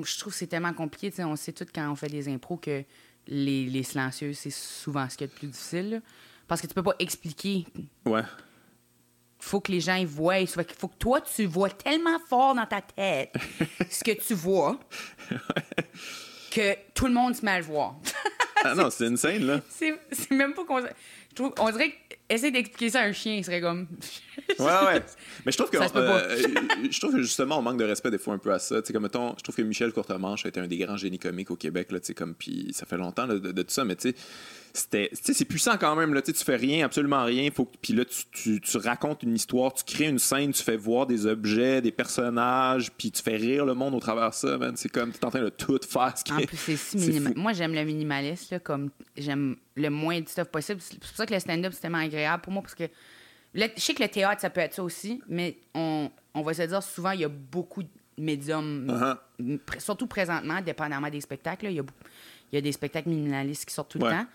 Je 0.03 0.19
trouve 0.19 0.33
que 0.33 0.39
c'est 0.41 0.49
tellement 0.49 0.73
compliqué. 0.73 1.13
On 1.23 1.37
sait 1.37 1.53
tout 1.53 1.67
quand 1.73 1.89
on 1.93 1.95
fait 1.95 2.09
des 2.09 2.29
impros 2.29 2.57
que 2.57 2.83
les, 3.27 3.67
les 3.67 3.83
silencieux, 3.83 4.33
c'est 4.33 4.51
souvent 4.51 5.09
ce 5.09 5.17
qui 5.17 5.25
est 5.25 5.29
le 5.29 5.33
plus 5.33 5.49
difficile. 5.49 6.03
Parce 6.49 6.61
que 6.61 6.67
tu 6.67 6.75
peux 6.75 6.83
pas 6.83 6.97
expliquer. 6.99 7.67
Ouais 8.05 8.23
faut 9.41 9.61
que 9.61 9.73
les 9.73 9.81
gens 9.81 10.03
voient. 10.05 10.39
Il 10.39 10.47
faut 10.47 10.89
que 10.89 10.97
toi, 10.99 11.21
tu 11.21 11.47
vois 11.47 11.71
tellement 11.71 12.19
fort 12.29 12.55
dans 12.55 12.67
ta 12.67 12.81
tête 12.81 13.35
ce 13.91 14.05
que 14.05 14.13
tu 14.13 14.35
vois 14.35 14.79
que 16.51 16.75
tout 16.95 17.07
le 17.07 17.13
monde 17.13 17.35
se 17.35 17.45
met 17.45 17.53
à 17.53 17.59
le 17.59 17.65
voir. 17.65 17.97
ah 18.65 18.75
non, 18.75 18.91
c'est 18.91 19.07
insane, 19.07 19.45
là. 19.45 19.61
C'est 19.71 20.31
même 20.31 20.53
pas 20.55 20.65
qu'on... 20.65 20.83
On 21.59 21.71
dirait 21.71 21.95
qu'essayer 22.29 22.51
d'expliquer 22.51 22.91
ça 22.91 23.01
à 23.01 23.05
un 23.05 23.13
chien, 23.13 23.35
il 23.35 23.45
serait 23.45 23.61
comme... 23.61 23.87
ouais, 24.59 24.65
ouais. 24.65 25.03
Mais 25.47 25.53
je 25.53 25.57
trouve 25.57 25.71
que... 25.71 25.79
Euh, 25.79 26.37
je 26.91 27.01
trouve 27.01 27.13
que 27.13 27.23
justement, 27.23 27.59
on 27.59 27.63
manque 27.63 27.79
de 27.79 27.85
respect 27.85 28.11
des 28.11 28.19
fois 28.19 28.35
un 28.35 28.39
peu 28.39 28.53
à 28.53 28.59
ça. 28.59 28.83
sais 28.85 28.93
comme, 28.93 29.03
mettons, 29.03 29.35
je 29.39 29.43
trouve 29.43 29.55
que 29.55 29.63
Michel 29.63 29.93
Courtemanche 29.93 30.45
a 30.47 30.49
été 30.49 30.61
un 30.61 30.67
des 30.67 30.79
grands 30.79 30.97
génies 30.97 31.19
comiques 31.19 31.51
au 31.51 31.57
Québec, 31.57 31.93
là, 31.93 31.99
comme, 32.17 32.35
puis 32.35 32.71
ça 32.73 32.87
fait 32.87 32.97
longtemps 32.97 33.27
de, 33.27 33.39
de, 33.39 33.63
tout 33.63 33.71
ça, 33.71 33.85
mais 33.85 33.97
tu 33.97 34.11
sais 34.11 34.15
c'était 34.73 35.11
c'est 35.13 35.45
puissant 35.45 35.77
quand 35.79 35.97
même 35.97 36.15
là 36.15 36.23
tu 36.23 36.33
fais 36.33 36.57
rien 36.57 36.85
absolument 36.85 37.25
rien 37.25 37.51
faut 37.51 37.69
puis 37.81 37.93
là 37.93 38.05
tu, 38.05 38.61
tu, 38.61 38.77
racontes 38.77 39.23
une 39.23 39.35
histoire 39.35 39.73
tu 39.73 39.85
crées 39.85 40.07
une 40.07 40.19
scène 40.19 40.53
tu 40.53 40.63
fais 40.63 40.77
voir 40.77 41.07
des 41.07 41.27
objets 41.27 41.81
des 41.81 41.91
personnages 41.91 42.91
puis 42.93 43.11
tu 43.11 43.23
fais 43.23 43.37
rire 43.37 43.65
le 43.65 43.75
monde 43.75 43.95
au 43.95 44.01
travers 44.01 44.31
de 44.31 44.35
ça 44.35 44.59
c'est 44.77 44.89
comme 44.89 45.13
tu 45.13 45.19
es 45.19 45.25
en 45.25 45.31
train 45.31 45.43
de 45.43 45.49
tout 45.49 45.79
faire 45.89 46.17
ce 46.17 46.25
qui 46.25 46.33
en 46.33 46.41
plus 46.41 46.57
c'est 46.57 46.77
si 46.77 46.97
minimal 46.97 47.33
moi 47.37 47.53
j'aime 47.53 47.75
le 47.75 47.85
minimaliste 47.85 48.63
comme 48.63 48.91
j'aime 49.17 49.57
le 49.75 49.91
moins 49.91 50.21
de 50.21 50.29
stuff 50.29 50.49
possible 50.49 50.81
c'est 50.81 50.99
pour 50.99 51.09
ça 51.09 51.27
que 51.27 51.35
le 51.35 51.41
stand-up 51.41 51.73
c'est 51.75 51.81
tellement 51.81 51.99
agréable 51.99 52.43
pour 52.43 52.53
moi 52.53 52.63
parce 52.63 52.75
que 52.75 52.85
je 53.55 53.69
sais 53.77 53.95
que 53.95 54.03
le 54.03 54.09
théâtre 54.09 54.41
ça 54.41 54.51
peut 54.51 54.61
être 54.61 54.75
ça 54.75 54.83
aussi 54.83 55.23
mais 55.29 55.57
on, 55.75 56.11
on 56.35 56.43
va 56.43 56.55
se 56.55 56.63
dire 56.63 56.83
souvent 56.83 57.11
il 57.13 57.21
y 57.21 57.25
a 57.25 57.29
beaucoup 57.29 57.83
de 57.83 57.89
médiums 58.19 58.87
uh-huh. 59.39 59.81
surtout 59.81 60.07
présentement 60.07 60.61
dépendamment 60.61 61.09
des 61.09 61.21
spectacles 61.21 61.67
il 61.67 61.75
y 61.75 61.81
a 61.81 61.85
il 62.53 62.57
y 62.57 62.59
a 62.59 62.61
des 62.61 62.73
spectacles 62.73 63.09
minimalistes 63.09 63.65
qui 63.65 63.75
sortent 63.75 63.91
tout 63.91 63.99
le 63.99 64.11
temps. 64.11 64.27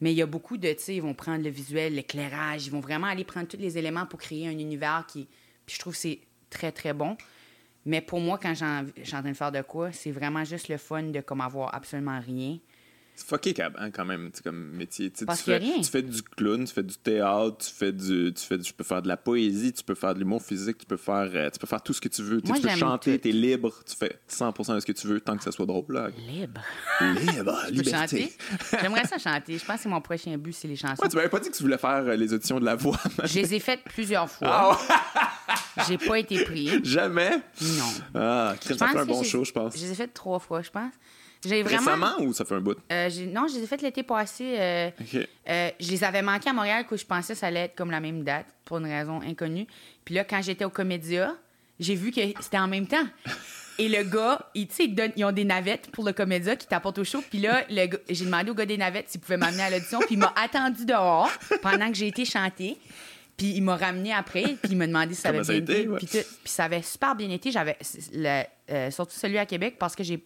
Mais 0.00 0.12
il 0.12 0.16
y 0.16 0.22
a 0.22 0.26
beaucoup 0.26 0.56
de, 0.56 0.72
tu 0.72 0.78
sais, 0.78 0.96
ils 0.96 1.02
vont 1.02 1.12
prendre 1.12 1.44
le 1.44 1.50
visuel, 1.50 1.94
l'éclairage, 1.94 2.66
ils 2.66 2.72
vont 2.72 2.80
vraiment 2.80 3.06
aller 3.06 3.24
prendre 3.24 3.46
tous 3.46 3.58
les 3.58 3.76
éléments 3.76 4.06
pour 4.06 4.18
créer 4.18 4.48
un 4.48 4.58
univers 4.58 5.04
qui. 5.06 5.28
Puis 5.66 5.74
je 5.74 5.80
trouve 5.80 5.92
que 5.92 5.98
c'est 5.98 6.20
très, 6.48 6.72
très 6.72 6.94
bon. 6.94 7.18
Mais 7.84 8.00
pour 8.00 8.18
moi, 8.20 8.38
quand 8.38 8.54
j'ai 8.54 8.64
en 8.64 9.20
train 9.20 9.30
de 9.30 9.36
faire 9.36 9.52
de 9.52 9.60
quoi, 9.60 9.92
c'est 9.92 10.10
vraiment 10.10 10.44
juste 10.44 10.68
le 10.68 10.78
fun 10.78 11.02
de 11.02 11.20
comme 11.20 11.42
avoir 11.42 11.74
absolument 11.74 12.18
rien. 12.18 12.58
Fucké 13.24 13.54
hein, 13.62 13.90
quand 13.90 14.04
même, 14.04 14.30
comme 14.42 14.70
métier. 14.72 15.10
tu, 15.10 15.24
fais, 15.24 15.56
rien. 15.56 15.80
tu 15.80 15.90
fais 15.90 16.02
du 16.02 16.22
clown, 16.22 16.64
tu 16.64 16.72
fais 16.72 16.82
du 16.82 16.96
théâtre, 16.96 17.58
tu 17.58 17.72
fais 17.72 17.92
du, 17.92 18.32
tu 18.34 18.44
fais 18.44 18.58
tu 18.58 18.72
peux 18.72 18.84
faire 18.84 19.02
de 19.02 19.08
la 19.08 19.16
poésie, 19.16 19.72
tu 19.72 19.84
peux 19.84 19.94
faire 19.94 20.14
de 20.14 20.18
l'humour 20.18 20.42
physique, 20.42 20.78
tu 20.78 20.86
peux 20.86 20.96
faire, 20.96 21.30
euh, 21.34 21.50
tu 21.50 21.58
peux 21.58 21.66
faire 21.66 21.82
tout 21.82 21.92
ce 21.92 22.00
que 22.00 22.08
tu 22.08 22.22
veux. 22.22 22.40
tu 22.40 22.52
peux 22.52 22.68
chanter, 22.68 23.18
tu 23.18 23.28
es 23.28 23.32
libre, 23.32 23.72
tu 23.86 23.96
fais 23.96 24.20
100% 24.28 24.74
de 24.74 24.80
ce 24.80 24.86
que 24.86 24.92
tu 24.92 25.06
veux 25.06 25.20
tant 25.20 25.36
que 25.36 25.42
ça 25.42 25.52
soit 25.52 25.66
drôle. 25.66 25.84
Là. 25.88 26.08
Libre. 26.28 26.60
Libre, 27.00 27.58
liberté. 27.70 28.32
J'aimerais 28.80 29.06
ça 29.06 29.18
chanter. 29.18 29.58
Je 29.58 29.64
pense 29.64 29.76
que 29.76 29.82
c'est 29.82 29.88
mon 29.88 30.00
prochain 30.00 30.36
but, 30.36 30.52
c'est 30.52 30.68
les 30.68 30.76
chansons. 30.76 31.06
tu 31.08 31.16
m'avais 31.16 31.28
pas 31.28 31.40
dit 31.40 31.50
que 31.50 31.56
tu 31.56 31.62
voulais 31.62 31.78
faire 31.78 32.04
euh, 32.06 32.16
les 32.16 32.32
auditions 32.32 32.60
de 32.60 32.64
la 32.64 32.76
voix. 32.76 32.98
Je 33.24 33.40
les 33.40 33.54
ai 33.54 33.60
faites 33.60 33.82
plusieurs 33.84 34.30
fois. 34.30 34.78
Ah 34.78 35.26
J'ai 35.88 35.98
pas 35.98 36.18
été 36.18 36.44
pris. 36.44 36.70
Jamais? 36.84 37.42
Non. 37.60 37.92
Ah, 38.14 38.54
ça 38.60 38.88
fait 38.88 38.98
un 38.98 39.06
bon 39.06 39.22
show, 39.22 39.44
je 39.44 39.52
pense. 39.52 39.76
Je 39.76 39.84
les 39.84 39.92
ai 39.92 39.94
faites 39.94 40.14
trois 40.14 40.38
fois, 40.38 40.62
je 40.62 40.70
pense. 40.70 40.92
Récemment 41.44 42.20
ou 42.20 42.32
ça 42.32 42.44
fait 42.44 42.54
un 42.54 42.60
bout? 42.60 42.76
Euh, 42.92 43.08
non, 43.28 43.46
je 43.48 43.56
les 43.56 43.64
ai 43.64 43.66
faites 43.66 43.82
l'été 43.82 44.02
passé. 44.02 44.56
Euh, 44.58 44.90
euh, 45.48 45.70
je 45.80 45.90
les 45.90 46.04
avais 46.04 46.22
manqués 46.22 46.50
à 46.50 46.52
Montréal, 46.52 46.86
que 46.86 46.96
je 46.96 47.06
pensais 47.06 47.32
que 47.32 47.38
ça 47.38 47.46
allait 47.46 47.64
être 47.64 47.74
comme 47.74 47.90
la 47.90 48.00
même 48.00 48.24
date, 48.24 48.46
pour 48.64 48.78
une 48.78 48.86
raison 48.86 49.20
inconnue. 49.22 49.66
Puis 50.04 50.14
là, 50.14 50.24
quand 50.24 50.42
j'étais 50.42 50.64
au 50.64 50.70
Comédia, 50.70 51.34
j'ai 51.78 51.94
vu 51.94 52.10
que 52.10 52.20
c'était 52.40 52.58
en 52.58 52.68
même 52.68 52.86
temps. 52.86 53.06
Et 53.78 53.88
le 53.88 54.02
gars, 54.02 54.50
ils, 54.54 54.68
ils, 54.78 55.12
ils 55.16 55.24
ont 55.24 55.32
des 55.32 55.44
navettes 55.44 55.90
pour 55.92 56.04
le 56.04 56.12
Comédia 56.12 56.54
qui 56.56 56.66
t'apportent 56.66 56.98
au 56.98 57.04
show. 57.04 57.24
Puis 57.30 57.38
là, 57.38 57.64
j'ai 58.10 58.24
demandé 58.26 58.50
au 58.50 58.54
gars 58.54 58.66
des 58.66 58.76
navettes 58.76 59.08
s'il 59.08 59.22
pouvait 59.22 59.38
m'amener 59.38 59.62
à 59.62 59.70
l'audition. 59.70 60.00
Puis 60.00 60.16
il 60.16 60.18
m'a 60.18 60.34
attendu 60.36 60.84
dehors 60.84 61.30
pendant 61.62 61.88
que 61.88 61.94
j'ai 61.94 62.08
été 62.08 62.26
chanter. 62.26 62.76
Puis 63.38 63.52
il 63.54 63.62
m'a 63.62 63.76
ramené 63.76 64.12
après, 64.12 64.42
puis 64.42 64.72
il 64.72 64.76
m'a 64.76 64.86
demandé 64.86 65.14
si 65.14 65.22
ça 65.22 65.30
avait 65.30 65.40
bien 65.40 65.54
été. 65.54 65.88
Puis, 65.96 66.08
ça 66.44 66.64
avait 66.64 66.82
super 66.82 67.14
bien 67.14 67.30
été. 67.30 67.50
J'avais 67.50 67.78
surtout 68.90 69.16
celui 69.16 69.38
à 69.38 69.46
Québec 69.46 69.76
parce 69.78 69.96
que 69.96 70.04
j'ai 70.04 70.22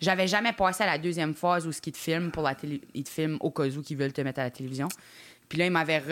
j'avais 0.00 0.26
jamais 0.26 0.52
passé 0.52 0.82
à 0.82 0.86
la 0.86 0.98
deuxième 0.98 1.34
phase 1.34 1.66
où 1.66 1.72
ce 1.72 1.80
qu'ils 1.80 1.92
te 1.92 1.98
filment 1.98 2.30
pour 2.30 2.42
la 2.42 2.54
télé, 2.54 2.80
ils 2.94 3.04
te 3.04 3.08
filment 3.08 3.38
au 3.40 3.50
cas 3.50 3.66
où 3.66 3.82
qu'ils 3.82 3.96
veulent 3.96 4.12
te 4.12 4.20
mettre 4.20 4.40
à 4.40 4.44
la 4.44 4.50
télévision. 4.50 4.88
Puis 5.48 5.58
là, 5.58 5.66
ils 5.66 5.72
m'avaient 5.72 6.02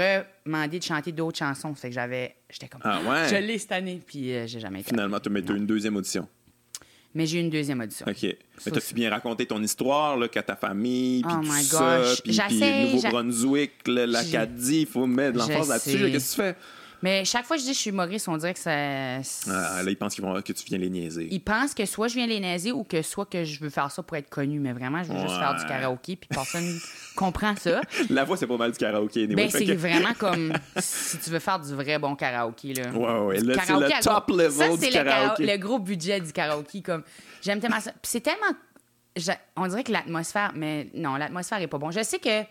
demandé 0.46 0.78
de 0.78 0.84
chanter 0.84 1.12
d'autres 1.12 1.38
chansons. 1.38 1.74
Fait 1.74 1.88
que 1.88 1.94
j'avais. 1.94 2.36
J'étais 2.48 2.68
comme. 2.68 2.80
Ah 2.84 3.00
ouais? 3.00 3.28
Je 3.28 3.36
l'ai 3.36 3.58
cette 3.58 3.72
année. 3.72 4.00
Puis 4.06 4.32
euh, 4.32 4.46
j'ai 4.46 4.60
jamais 4.60 4.80
été. 4.80 4.90
Finalement, 4.90 5.18
tu 5.18 5.28
as 5.28 5.38
eu 5.38 5.56
une 5.56 5.66
deuxième 5.66 5.96
audition. 5.96 6.28
Mais 7.14 7.26
j'ai 7.26 7.38
eu 7.38 7.40
une 7.42 7.50
deuxième 7.50 7.80
audition. 7.80 8.06
OK. 8.08 8.22
Mais 8.22 8.72
t'as-tu 8.72 8.94
bien 8.94 9.08
raconté 9.08 9.46
ton 9.46 9.62
histoire, 9.62 10.16
là, 10.16 10.26
qu'à 10.26 10.42
ta 10.42 10.56
famille, 10.56 11.22
puis 11.22 11.32
oh 11.32 11.42
tout 11.42 11.52
my 11.52 11.62
ça, 11.62 12.02
puis 12.24 12.92
Nouveau-Brunswick, 12.92 13.72
l'Acadie, 13.86 14.80
il 14.80 14.86
faut 14.86 15.06
mettre 15.06 15.34
de 15.34 15.38
l'enfance 15.38 15.68
là-dessus. 15.68 16.10
Qu'est-ce 16.10 16.36
que 16.36 16.42
tu 16.42 16.48
fais? 16.48 16.56
Mais 17.02 17.24
chaque 17.24 17.44
fois 17.44 17.56
que 17.56 17.62
je 17.62 17.66
dis 17.66 17.72
que 17.72 17.76
je 17.76 17.80
suis 17.82 17.90
humoriste, 17.90 18.28
on 18.28 18.36
dirait 18.36 18.54
que 18.54 18.60
ça. 18.60 18.70
Ah, 18.70 19.82
là, 19.82 19.90
ils 19.90 19.96
pensent 19.96 20.18
vont, 20.20 20.40
que 20.40 20.52
tu 20.52 20.64
viens 20.66 20.78
les 20.78 20.90
niaiser. 20.90 21.28
Ils 21.30 21.40
pensent 21.40 21.74
que 21.74 21.84
soit 21.86 22.08
je 22.08 22.14
viens 22.14 22.26
les 22.26 22.40
niaiser 22.40 22.72
ou 22.72 22.84
que 22.84 23.02
soit 23.02 23.26
que 23.26 23.44
je 23.44 23.60
veux 23.60 23.70
faire 23.70 23.90
ça 23.90 24.02
pour 24.02 24.16
être 24.16 24.30
connu. 24.30 24.58
Mais 24.58 24.72
vraiment, 24.72 25.02
je 25.02 25.12
veux 25.12 25.20
juste 25.20 25.36
faire 25.36 25.54
du 25.54 25.64
karaoké, 25.66 26.16
puis 26.16 26.28
personne 26.28 26.78
comprend 27.16 27.54
ça. 27.56 27.80
La 28.10 28.24
voix, 28.24 28.36
c'est 28.36 28.46
pas 28.46 28.56
mal 28.56 28.72
du 28.72 28.78
karaoké. 28.78 29.26
Ben, 29.26 29.50
c'est 29.50 29.74
vraiment 29.74 30.14
comme 30.18 30.52
si 30.78 31.18
tu 31.18 31.30
veux 31.30 31.38
faire 31.38 31.60
du 31.60 31.74
vrai 31.74 31.98
bon 31.98 32.16
karaoké. 32.16 32.74
Là. 32.74 32.90
Ouais, 32.90 33.26
ouais. 33.26 33.40
Là, 33.40 33.62
c'est 33.64 33.72
le 33.72 34.02
top 34.02 34.30
level 34.30 34.50
ça, 34.52 34.76
du 34.76 34.88
karaoké. 34.88 35.46
le 35.46 35.56
gros 35.58 35.78
budget 35.78 36.20
du 36.20 36.32
karaoké. 36.32 36.82
Comme... 36.82 37.02
J'aime 37.42 37.60
tellement 37.60 37.80
ça. 37.80 37.92
Puis 37.92 38.10
c'est 38.10 38.20
tellement. 38.20 38.56
On 39.56 39.66
dirait 39.66 39.84
que 39.84 39.92
l'atmosphère. 39.92 40.52
Mais 40.54 40.88
non, 40.94 41.16
l'atmosphère 41.16 41.60
est 41.60 41.66
pas 41.66 41.78
bon. 41.78 41.90
Je 41.90 42.02
sais 42.02 42.18
que 42.18 42.44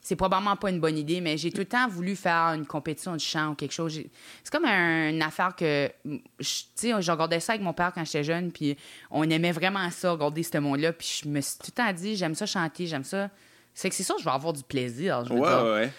c'est 0.00 0.16
probablement 0.16 0.56
pas 0.56 0.70
une 0.70 0.80
bonne 0.80 0.96
idée, 0.96 1.20
mais 1.20 1.36
j'ai 1.36 1.50
tout 1.50 1.58
le 1.58 1.66
temps 1.66 1.88
voulu 1.88 2.16
faire 2.16 2.54
une 2.54 2.66
compétition 2.66 3.12
de 3.12 3.20
chant 3.20 3.50
ou 3.50 3.54
quelque 3.54 3.72
chose. 3.72 4.00
C'est 4.42 4.50
comme 4.50 4.64
une 4.64 5.20
affaire 5.22 5.54
que, 5.54 5.88
tu 6.06 6.20
sais, 6.74 7.02
je 7.02 7.10
regardais 7.10 7.40
ça 7.40 7.52
avec 7.52 7.62
mon 7.62 7.72
père 7.72 7.92
quand 7.94 8.04
j'étais 8.04 8.24
jeune, 8.24 8.50
puis 8.50 8.76
on 9.10 9.28
aimait 9.28 9.52
vraiment 9.52 9.90
ça, 9.90 10.12
regarder 10.12 10.42
ce 10.42 10.58
monde-là, 10.58 10.92
puis 10.92 11.20
je 11.22 11.28
me 11.28 11.40
suis 11.40 11.58
tout 11.58 11.66
le 11.76 11.82
temps 11.82 11.92
dit, 11.92 12.16
j'aime 12.16 12.34
ça 12.34 12.46
chanter, 12.46 12.86
j'aime 12.86 13.04
ça. 13.04 13.28
C'est 13.74 13.88
que 13.90 13.94
c'est 13.94 14.02
ça, 14.02 14.14
je 14.18 14.24
vais 14.24 14.30
avoir 14.30 14.52
du 14.52 14.62
plaisir. 14.62 15.24
Je 15.24 15.32
ouais, 15.32 15.40
ouais. 15.40 15.92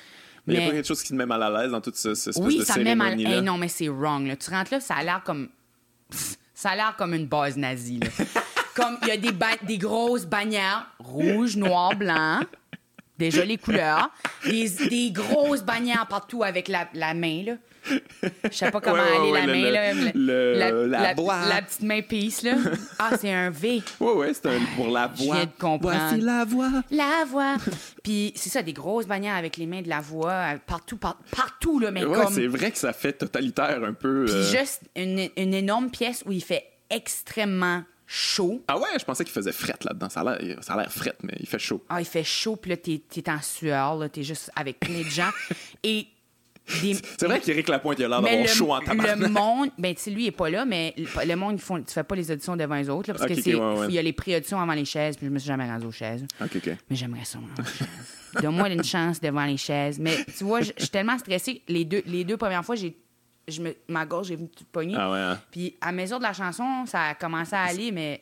Mais 0.47 0.53
il 0.53 0.59
n'y 0.59 0.65
a 0.65 0.67
pas 0.69 0.75
quelque 0.75 0.87
chose 0.87 1.03
qui 1.03 1.09
te 1.09 1.13
met 1.13 1.25
mal 1.25 1.43
à 1.43 1.49
l'aise 1.49 1.71
dans 1.71 1.81
toute 1.81 1.95
ce, 1.95 2.15
ce 2.15 2.31
espèce 2.31 2.45
oui, 2.45 2.59
de 2.59 2.63
ça 2.63 2.77
me 2.77 2.83
met 2.83 2.95
mal 2.95 3.15
non, 3.43 3.57
mais 3.57 3.67
c'est 3.67 3.89
wrong. 3.89 4.25
Là. 4.25 4.35
Tu 4.35 4.49
rentres 4.49 4.73
là, 4.73 4.79
ça 4.79 4.95
a 4.95 5.03
l'air 5.03 5.21
comme... 5.23 5.49
Ça 6.55 6.71
a 6.71 6.75
l'air 6.75 6.95
comme 6.97 7.13
une 7.13 7.27
base 7.27 7.55
nazie. 7.55 7.99
comme 8.75 8.97
il 9.03 9.07
y 9.07 9.11
a 9.11 9.17
des, 9.17 9.31
des 9.63 9.77
grosses 9.77 10.25
bannières 10.25 10.87
rouge, 10.99 11.55
noir, 11.55 11.95
blanc 11.95 12.41
des 13.19 13.31
jolies 13.31 13.57
couleurs, 13.57 14.09
des, 14.45 14.69
des, 14.69 15.11
grosses 15.11 15.61
bannières 15.61 16.07
partout 16.07 16.41
avec 16.41 16.69
la, 16.69 16.87
la 16.93 17.13
main, 17.13 17.43
là. 17.45 17.53
Je 18.43 18.55
sais 18.55 18.71
pas 18.71 18.79
comment 18.79 19.01
aller 19.01 19.31
la 19.31 19.45
main, 19.45 19.71
là. 19.71 19.93
Le, 20.15 20.53
la, 20.57 20.71
la, 20.71 21.13
la, 21.13 21.61
petite 21.61 21.81
main 21.81 22.01
piece, 22.01 22.43
là. 22.43 22.53
Ah, 22.97 23.11
c'est 23.19 23.31
un 23.31 23.49
V. 23.49 23.81
Oui, 23.99 24.11
oui, 24.15 24.27
c'est 24.33 24.47
un 24.47 24.59
pour 24.75 24.87
la 24.87 25.07
voix. 25.07 25.37
Je 25.41 25.45
de 25.45 25.51
comprendre. 25.59 25.97
Voici 25.99 26.21
la 26.21 26.45
voix. 26.45 26.71
La 26.91 27.25
voix. 27.27 27.57
Puis 28.03 28.31
c'est 28.35 28.49
ça, 28.49 28.61
des 28.61 28.73
grosses 28.73 29.05
bannières 29.05 29.35
avec 29.35 29.57
les 29.57 29.65
mains 29.65 29.81
de 29.81 29.89
la 29.89 29.99
voix, 29.99 30.31
euh, 30.31 30.57
partout, 30.65 30.97
partout, 30.97 31.79
là, 31.79 31.91
mais 31.91 32.05
ouais, 32.05 32.17
comme... 32.17 32.33
c'est 32.33 32.47
vrai 32.47 32.71
que 32.71 32.77
ça 32.77 32.93
fait 32.93 33.13
totalitaire 33.13 33.83
un 33.83 33.93
peu. 33.93 34.25
Puis 34.25 34.35
euh, 34.35 34.51
juste 34.51 34.83
une, 34.95 35.27
une 35.35 35.53
énorme 35.53 35.89
pièce 35.89 36.23
où 36.25 36.31
il 36.31 36.43
fait 36.43 36.65
extrêmement 36.89 37.83
chaud. 38.11 38.63
Ah 38.67 38.77
ouais, 38.77 38.87
je 38.99 39.05
pensais 39.05 39.23
qu'il 39.23 39.31
faisait 39.31 39.51
fret 39.51 39.75
là-dedans. 39.83 40.09
Ça 40.09 40.21
a 40.21 40.77
l'air 40.77 40.91
fret, 40.91 41.13
mais 41.21 41.33
il 41.39 41.45
fait 41.45 41.59
chaud. 41.59 41.83
Ah, 41.87 42.01
il 42.01 42.05
fait 42.05 42.23
chaud, 42.23 42.55
puis 42.55 42.71
là, 42.71 42.77
t'es 42.77 43.01
es 43.15 43.29
en 43.29 43.41
sueur, 43.41 43.97
là, 43.97 44.09
t'es 44.09 44.23
juste 44.23 44.51
avec 44.55 44.79
plein 44.79 45.01
de 45.01 45.09
gens. 45.09 45.29
Et. 45.83 46.07
Des... 46.83 46.95
C'est 47.17 47.25
vrai 47.25 47.39
qu'Éric 47.39 47.67
Lapointe, 47.67 47.97
il 47.97 48.05
a 48.05 48.07
l'air 48.07 48.21
d'avoir 48.21 48.47
chaud 48.47 48.73
en 48.73 48.79
tabac. 48.79 49.15
Le 49.15 49.27
monde, 49.27 49.69
ben, 49.77 49.95
tu 49.95 50.01
sais, 50.01 50.11
lui, 50.11 50.25
il 50.25 50.27
est 50.27 50.31
pas 50.31 50.51
là, 50.51 50.65
mais 50.65 50.93
le 50.97 51.35
monde, 51.35 51.55
ils 51.55 51.61
font, 51.61 51.81
tu 51.81 51.91
fais 51.91 52.03
pas 52.03 52.15
les 52.15 52.29
auditions 52.29 52.55
devant 52.55 52.75
les 52.75 52.89
autres, 52.89 53.11
là, 53.11 53.17
parce 53.17 53.27
que 53.27 53.41
c'est. 53.41 53.55
Il 53.87 53.93
y 53.93 53.99
a 53.99 54.01
les 54.01 54.13
pré-auditions 54.13 54.59
avant 54.59 54.73
les 54.73 54.85
chaises, 54.85 55.15
puis 55.15 55.25
je 55.25 55.31
me 55.31 55.39
suis 55.39 55.47
jamais 55.47 55.67
rendu 55.67 55.85
aux 55.87 55.91
chaises. 55.91 56.25
OK, 56.41 56.57
OK. 56.57 56.69
Mais 56.89 56.95
j'aimerais 56.95 57.25
ça, 57.25 57.39
moi, 57.39 57.49
Donne-moi 58.41 58.69
une 58.69 58.83
chance 58.83 59.19
devant 59.19 59.45
les 59.45 59.57
chaises. 59.57 59.97
Mais 59.99 60.15
tu 60.37 60.43
vois, 60.43 60.61
je 60.61 60.71
suis 60.77 60.89
tellement 60.89 61.17
stressée. 61.17 61.63
Les 61.67 61.85
deux, 61.85 62.03
les 62.05 62.23
deux 62.23 62.37
premières 62.37 62.63
fois, 62.63 62.75
j'ai 62.75 62.95
je 63.49 63.61
me, 63.61 63.75
ma 63.87 64.05
gorge 64.05 64.31
est 64.31 64.35
venue 64.35 64.49
toute 64.49 64.67
pognée. 64.67 64.95
Ah 64.97 65.11
ouais, 65.11 65.19
hein? 65.19 65.41
Puis 65.51 65.75
à 65.81 65.91
mesure 65.91 66.17
de 66.17 66.23
la 66.23 66.33
chanson, 66.33 66.85
ça 66.85 67.03
a 67.03 67.15
commencé 67.15 67.55
à 67.55 67.63
aller, 67.63 67.91
mais 67.91 68.21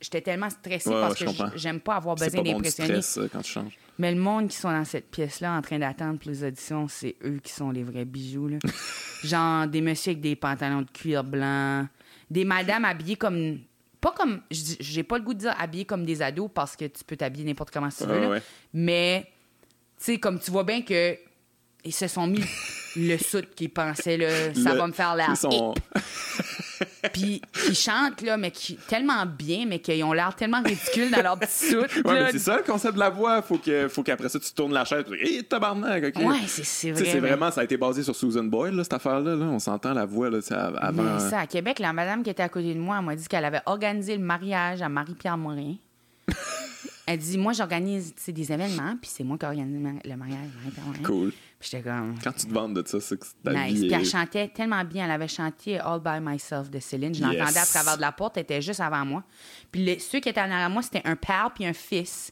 j'étais 0.00 0.20
tellement 0.20 0.50
stressée 0.50 0.90
parce 0.90 1.14
que 1.18 1.26
j'aime 1.56 1.80
pas 1.80 1.96
avoir 1.96 2.16
besoin 2.16 2.42
d'impressionner. 2.42 3.00
Euh, 3.16 3.28
quand 3.32 3.42
tu 3.42 3.52
changes. 3.52 3.78
Mais 3.98 4.14
le 4.14 4.20
monde 4.20 4.48
qui 4.48 4.56
sont 4.56 4.70
dans 4.70 4.84
cette 4.84 5.10
pièce-là 5.10 5.56
en 5.56 5.62
train 5.62 5.78
d'attendre 5.78 6.18
pour 6.18 6.30
les 6.30 6.44
auditions, 6.44 6.86
c'est 6.86 7.16
eux 7.24 7.40
qui 7.42 7.52
sont 7.52 7.70
les 7.70 7.82
vrais 7.82 8.04
bijoux. 8.04 8.48
Là. 8.48 8.58
Genre 9.24 9.66
des 9.66 9.80
messieurs 9.80 10.12
avec 10.12 10.20
des 10.20 10.36
pantalons 10.36 10.82
de 10.82 10.90
cuir 10.90 11.24
blanc, 11.24 11.86
des 12.30 12.44
madames 12.44 12.84
habillées 12.84 13.16
comme. 13.16 13.58
Pas 14.00 14.12
comme. 14.12 14.42
J'ai 14.50 15.02
pas 15.02 15.18
le 15.18 15.24
goût 15.24 15.34
de 15.34 15.40
dire 15.40 15.54
habillées 15.58 15.84
comme 15.84 16.04
des 16.04 16.22
ados 16.22 16.48
parce 16.54 16.76
que 16.76 16.84
tu 16.84 17.02
peux 17.04 17.16
t'habiller 17.16 17.44
n'importe 17.44 17.72
comment 17.72 17.90
si 17.90 18.04
tu 18.04 18.08
veux. 18.08 18.40
Mais, 18.72 19.24
tu 19.98 20.04
sais, 20.04 20.18
comme 20.18 20.38
tu 20.38 20.52
vois 20.52 20.64
bien 20.64 20.82
que. 20.82 21.18
Ils 21.88 21.92
se 21.92 22.06
sont 22.06 22.26
mis 22.26 22.44
le 22.96 23.16
soute 23.16 23.54
qu'ils 23.54 23.70
pensaient, 23.70 24.18
là, 24.18 24.52
ça 24.54 24.74
va 24.74 24.86
me 24.86 24.92
faire 24.92 25.14
l'air. 25.14 25.34
Sont... 25.34 25.72
Puis 27.14 27.40
ils 27.66 27.74
chantent, 27.74 28.20
là, 28.20 28.36
mais 28.36 28.50
qui, 28.50 28.76
tellement 28.76 29.24
bien, 29.24 29.64
mais 29.66 29.78
qu'ils 29.78 30.04
ont 30.04 30.12
l'air 30.12 30.34
tellement 30.36 30.62
ridicules 30.62 31.10
dans 31.10 31.22
leur 31.22 31.38
petit 31.38 31.70
soute. 31.70 32.04
Ouais, 32.04 32.24
mais 32.24 32.32
c'est 32.32 32.40
ça 32.40 32.58
le 32.58 32.62
concept 32.62 32.96
de 32.96 32.98
la 32.98 33.08
voix. 33.08 33.40
Faut 33.40 33.56
que, 33.56 33.88
faut 33.88 34.02
qu'après 34.02 34.28
ça, 34.28 34.38
tu 34.38 34.52
tournes 34.52 34.74
la 34.74 34.84
chaise. 34.84 35.06
Hé, 35.18 35.42
tabarnak, 35.44 36.14
OK. 36.14 36.22
Ouais, 36.22 36.36
c'est 36.46 36.90
vrai. 36.90 37.04
C'est 37.06 37.20
vraiment, 37.20 37.50
ça 37.50 37.62
a 37.62 37.64
été 37.64 37.78
basé 37.78 38.02
sur 38.02 38.14
Susan 38.14 38.44
Boyle, 38.44 38.74
là, 38.74 38.84
cette 38.84 38.92
affaire-là. 38.92 39.34
Là. 39.34 39.46
On 39.46 39.58
s'entend 39.58 39.94
la 39.94 40.04
voix, 40.04 40.28
là, 40.28 40.40
avant. 40.78 41.02
Mais 41.02 41.20
ça, 41.20 41.40
à 41.40 41.46
Québec, 41.46 41.78
la 41.78 41.94
madame 41.94 42.22
qui 42.22 42.28
était 42.28 42.42
à 42.42 42.50
côté 42.50 42.74
de 42.74 42.80
moi, 42.80 42.98
elle 42.98 43.06
m'a 43.06 43.16
dit 43.16 43.26
qu'elle 43.28 43.46
avait 43.46 43.62
organisé 43.64 44.14
le 44.14 44.22
mariage 44.22 44.82
à 44.82 44.90
Marie-Pierre 44.90 45.38
Morin. 45.38 45.76
Elle 47.10 47.20
dit, 47.20 47.38
moi, 47.38 47.54
j'organise 47.54 48.14
des 48.28 48.52
événements, 48.52 48.94
puis 49.00 49.10
c'est 49.10 49.24
moi 49.24 49.38
qui 49.38 49.46
organise 49.46 49.82
le 50.04 50.16
mariage. 50.16 50.50
Cool. 51.02 51.32
Puis 51.58 51.70
j'étais 51.72 51.82
comme. 51.82 52.14
Quand 52.22 52.32
tu 52.32 52.46
te 52.46 52.52
vends 52.52 52.68
de 52.68 52.86
ça, 52.86 53.00
c'est 53.00 53.18
que 53.18 53.26
ta 53.42 53.52
nice. 53.52 53.80
vie. 53.80 53.88
Puis 53.88 53.96
elle 53.96 54.06
chantait 54.06 54.48
tellement 54.48 54.84
bien. 54.84 55.06
Elle 55.06 55.10
avait 55.10 55.28
chanté 55.28 55.78
All 55.78 56.00
by 56.00 56.20
Myself 56.20 56.70
de 56.70 56.78
Céline. 56.78 57.14
Je 57.14 57.22
l'entendais 57.22 57.58
à 57.58 57.66
travers 57.66 57.96
de 57.96 58.00
la 58.00 58.12
porte. 58.12 58.36
Elle 58.36 58.44
était 58.44 58.62
juste 58.62 58.80
avant 58.80 59.04
moi. 59.04 59.24
Puis 59.72 59.98
ceux 60.00 60.20
qui 60.20 60.28
étaient 60.28 60.40
en 60.40 60.50
arrière 60.50 60.70
moi, 60.70 60.82
c'était 60.82 61.02
un 61.04 61.16
père 61.16 61.50
puis 61.54 61.66
un 61.66 61.72
fils. 61.72 62.30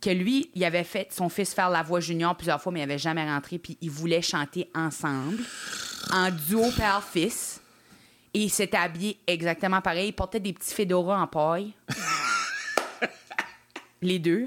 Que 0.00 0.10
lui, 0.10 0.50
il 0.54 0.62
avait 0.64 0.84
fait 0.84 1.12
son 1.12 1.28
fils 1.28 1.54
faire 1.54 1.70
la 1.70 1.82
voix 1.82 2.00
junior 2.00 2.36
plusieurs 2.36 2.60
fois, 2.60 2.70
mais 2.70 2.80
il 2.80 2.86
n'avait 2.86 2.98
jamais 2.98 3.24
rentré. 3.24 3.58
Puis 3.58 3.78
ils 3.80 3.90
voulaient 3.90 4.22
chanter 4.22 4.70
ensemble, 4.74 5.38
en 6.12 6.30
duo 6.30 6.62
père-fils. 6.76 7.60
Et 8.34 8.44
ils 8.44 8.50
s'étaient 8.50 8.76
habillés 8.76 9.18
exactement 9.26 9.80
pareil. 9.80 10.08
Ils 10.08 10.12
portaient 10.12 10.38
des 10.38 10.52
petits 10.52 10.74
fedoras 10.74 11.18
en 11.20 11.26
paille. 11.26 11.72
Les 14.02 14.18
deux. 14.18 14.46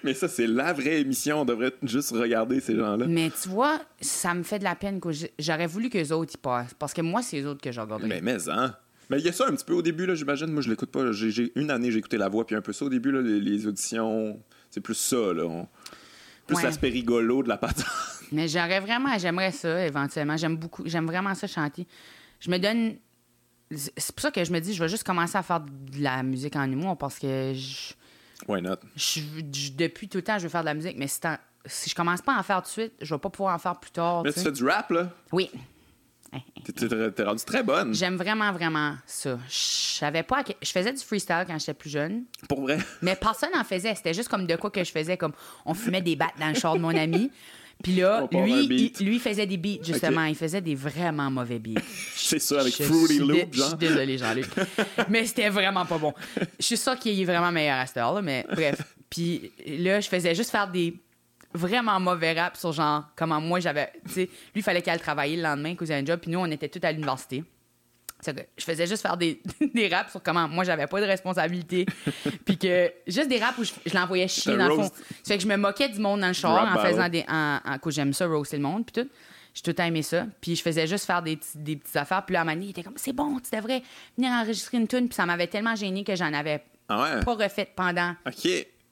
Mais 0.04 0.14
ça, 0.14 0.28
c'est 0.28 0.46
la 0.46 0.72
vraie 0.72 1.00
émission. 1.00 1.42
On 1.42 1.44
devrait 1.44 1.72
juste 1.82 2.10
regarder 2.12 2.60
ces 2.60 2.76
gens-là. 2.76 3.06
Mais 3.08 3.30
tu 3.30 3.48
vois, 3.48 3.80
ça 4.00 4.34
me 4.34 4.42
fait 4.42 4.58
de 4.58 4.64
la 4.64 4.74
peine 4.74 5.00
que 5.00 5.10
j'aurais 5.38 5.66
voulu 5.66 5.90
que 5.90 5.98
les 5.98 6.12
autres 6.12 6.34
y 6.34 6.38
passent. 6.38 6.74
Parce 6.74 6.92
que 6.92 7.02
moi, 7.02 7.22
c'est 7.22 7.36
les 7.38 7.46
autres 7.46 7.60
que 7.60 7.72
j'ai 7.72 7.80
regardé. 7.80 8.06
Mais, 8.06 8.20
mais, 8.20 8.48
hein. 8.48 8.74
Mais 9.10 9.18
il 9.18 9.24
y 9.24 9.28
a 9.28 9.32
ça 9.32 9.46
un 9.46 9.52
petit 9.52 9.64
peu 9.64 9.72
au 9.72 9.82
début, 9.82 10.06
là, 10.06 10.14
j'imagine. 10.14 10.48
Moi, 10.48 10.62
je 10.62 10.68
l'écoute 10.68 10.90
pas. 10.90 11.12
J'ai, 11.12 11.52
une 11.56 11.70
année, 11.70 11.90
j'ai 11.90 11.98
écouté 11.98 12.18
la 12.18 12.28
voix, 12.28 12.46
puis 12.46 12.56
un 12.56 12.60
peu 12.60 12.72
ça 12.72 12.84
au 12.84 12.88
début, 12.88 13.10
là, 13.10 13.20
les, 13.22 13.66
auditions. 13.66 14.38
C'est 14.70 14.80
plus 14.80 14.94
ça, 14.94 15.32
là. 15.32 15.66
Plus 16.46 16.62
l'aspect 16.62 16.88
rigolo 16.88 17.42
de 17.42 17.48
la 17.48 17.56
patente. 17.58 17.86
Mais 18.32 18.48
j'aurais 18.48 18.80
vraiment, 18.80 19.16
j'aimerais 19.18 19.52
ça, 19.52 19.86
éventuellement. 19.86 20.36
J'aime 20.36 20.56
beaucoup, 20.56 20.82
j'aime 20.86 21.06
vraiment 21.06 21.34
ça 21.34 21.46
chanter. 21.46 21.86
Je 22.40 22.50
me 22.50 22.58
donne. 22.58 22.96
C'est 23.70 24.14
pour 24.14 24.22
ça 24.22 24.30
que 24.30 24.42
je 24.42 24.50
me 24.50 24.60
dis, 24.60 24.72
je 24.72 24.82
vais 24.82 24.88
juste 24.88 25.04
commencer 25.04 25.36
à 25.36 25.42
faire 25.42 25.60
de 25.60 26.02
la 26.02 26.22
musique 26.22 26.56
en 26.56 26.70
humour 26.70 26.96
parce 26.96 27.18
que 27.18 27.52
je 27.54 27.92
Why 28.46 28.62
not? 28.62 28.76
depuis 29.76 30.08
tout 30.08 30.18
le 30.18 30.22
temps, 30.22 30.38
je 30.38 30.44
veux 30.44 30.48
faire 30.48 30.60
de 30.60 30.66
la 30.66 30.74
musique, 30.74 30.96
mais 30.96 31.08
si, 31.08 31.20
si 31.66 31.90
je 31.90 31.94
commence 31.94 32.22
pas 32.22 32.36
à 32.36 32.40
en 32.40 32.42
faire 32.42 32.62
tout 32.62 32.68
de 32.68 32.72
suite, 32.72 32.92
je 33.00 33.14
vais 33.14 33.18
pas 33.18 33.30
pouvoir 33.30 33.54
en 33.54 33.58
faire 33.58 33.78
plus 33.78 33.90
tard. 33.90 34.22
Mais 34.22 34.32
tu 34.32 34.40
fais 34.40 34.52
du 34.52 34.64
rap, 34.64 34.90
là? 34.90 35.10
Oui. 35.32 35.50
T'es 37.14 37.22
rendu 37.24 37.44
très 37.44 37.62
bonne. 37.62 37.94
J'aime 37.94 38.16
vraiment, 38.16 38.52
vraiment 38.52 38.94
ça. 39.06 39.38
Je 39.48 39.54
savais 39.98 40.22
pas. 40.22 40.44
Je 40.60 40.70
faisais 40.70 40.92
du 40.92 41.02
freestyle 41.02 41.44
quand 41.46 41.58
j'étais 41.58 41.74
plus 41.74 41.90
jeune. 41.90 42.24
Pour 42.48 42.60
vrai? 42.60 42.78
Mais 43.00 43.16
personne 43.16 43.50
n'en 43.54 43.64
faisait. 43.64 43.94
C'était 43.94 44.12
juste 44.12 44.28
comme 44.28 44.46
de 44.46 44.56
quoi 44.56 44.70
que 44.70 44.84
je 44.84 44.92
faisais. 44.92 45.16
Comme 45.16 45.32
on 45.64 45.74
fumait 45.74 46.02
des 46.02 46.16
battes 46.16 46.38
dans 46.38 46.48
le 46.48 46.54
char 46.54 46.74
de 46.74 46.80
mon 46.80 46.94
ami. 46.94 47.30
Puis 47.82 47.94
là, 47.94 48.26
lui, 48.32 48.92
il, 48.98 49.06
lui 49.06 49.18
faisait 49.20 49.46
des 49.46 49.56
beats, 49.56 49.82
justement. 49.82 50.24
Il 50.24 50.34
faisait 50.34 50.60
des 50.60 50.74
vraiment 50.74 51.30
mauvais 51.30 51.58
beats. 51.58 51.80
C'est 52.28 52.38
ça, 52.38 52.60
avec 52.60 52.74
Fruity 52.74 53.18
Loop, 53.18 53.54
genre. 53.54 53.64
Je 53.64 53.68
suis 53.68 53.76
désolée, 53.76 54.18
Jean-Luc. 54.18 54.48
mais 55.08 55.24
c'était 55.24 55.48
vraiment 55.48 55.86
pas 55.86 55.98
bon. 55.98 56.12
Je 56.58 56.64
suis 56.64 56.76
sûre 56.76 56.98
qu'il 56.98 57.18
est 57.20 57.24
vraiment 57.24 57.50
meilleur 57.50 57.78
à 57.78 57.86
cette 57.86 57.96
heure-là, 57.96 58.20
mais 58.20 58.44
bref. 58.50 58.82
Puis 59.08 59.50
là, 59.66 60.00
je 60.00 60.08
faisais 60.08 60.34
juste 60.34 60.50
faire 60.50 60.68
des 60.68 60.94
vraiment 61.54 61.98
mauvais 61.98 62.38
rap 62.38 62.56
sur 62.56 62.72
genre 62.72 63.04
comment 63.16 63.40
moi 63.40 63.60
j'avais. 63.60 63.90
Tu 64.06 64.12
sais, 64.12 64.20
lui, 64.20 64.56
il 64.56 64.62
fallait 64.62 64.82
qu'il 64.82 64.92
aille 64.92 64.98
travailler 64.98 65.36
le 65.36 65.42
lendemain, 65.42 65.74
qu'il 65.74 65.90
un 65.92 66.04
job, 66.04 66.20
puis 66.20 66.30
nous, 66.30 66.38
on 66.38 66.50
était 66.50 66.68
tous 66.68 66.84
à 66.86 66.92
l'université 66.92 67.44
je 68.26 68.64
faisais 68.64 68.86
juste 68.86 69.02
faire 69.02 69.16
des, 69.16 69.40
des 69.74 69.88
raps 69.88 70.10
sur 70.10 70.22
comment 70.22 70.48
moi 70.48 70.64
j'avais 70.64 70.86
pas 70.86 71.00
de 71.00 71.06
responsabilité 71.06 71.86
puis 72.44 72.58
que 72.58 72.92
juste 73.06 73.28
des 73.28 73.38
raps 73.38 73.58
où 73.58 73.64
je, 73.64 73.94
l'envoyais 73.94 74.28
chier 74.28 74.56
dans 74.56 74.68
le 74.68 74.74
fond 74.74 74.84
ça 74.84 74.92
fait 75.24 75.36
que 75.36 75.42
je 75.42 75.48
me 75.48 75.56
moquais 75.56 75.88
du 75.88 76.00
monde 76.00 76.20
dans 76.20 76.28
le 76.28 76.32
char 76.32 76.76
en 76.76 76.80
faisant 76.80 77.08
des 77.08 77.24
en, 77.28 77.60
en, 77.64 77.90
j'aime 77.90 78.12
ça 78.12 78.26
roaster 78.26 78.56
le 78.56 78.62
monde 78.62 78.84
puis 78.86 79.02
tout 79.02 79.08
j'ai 79.64 79.72
tout 79.72 79.80
aimé 79.80 80.02
ça. 80.02 80.26
Puis 80.40 80.56
je 80.56 80.62
faisais 80.62 80.86
juste 80.86 81.04
faire 81.04 81.22
des, 81.22 81.38
des 81.54 81.76
petites 81.76 81.96
affaires. 81.96 82.24
Puis 82.24 82.34
là 82.34 82.42
à 82.42 82.44
un 82.48 82.60
il 82.60 82.70
était 82.70 82.82
comme 82.82 82.96
c'est 82.96 83.12
bon 83.12 83.38
tu 83.40 83.54
devrais 83.54 83.82
venir 84.16 84.32
enregistrer 84.32 84.78
une 84.78 84.88
tune 84.88 85.08
puis 85.08 85.14
ça 85.14 85.26
m'avait 85.26 85.46
tellement 85.46 85.74
gêné 85.74 86.04
que 86.04 86.14
j'en 86.14 86.32
avais 86.32 86.62
ah 86.88 87.20
pas 87.24 87.34
refait 87.34 87.70
pendant 87.74 88.14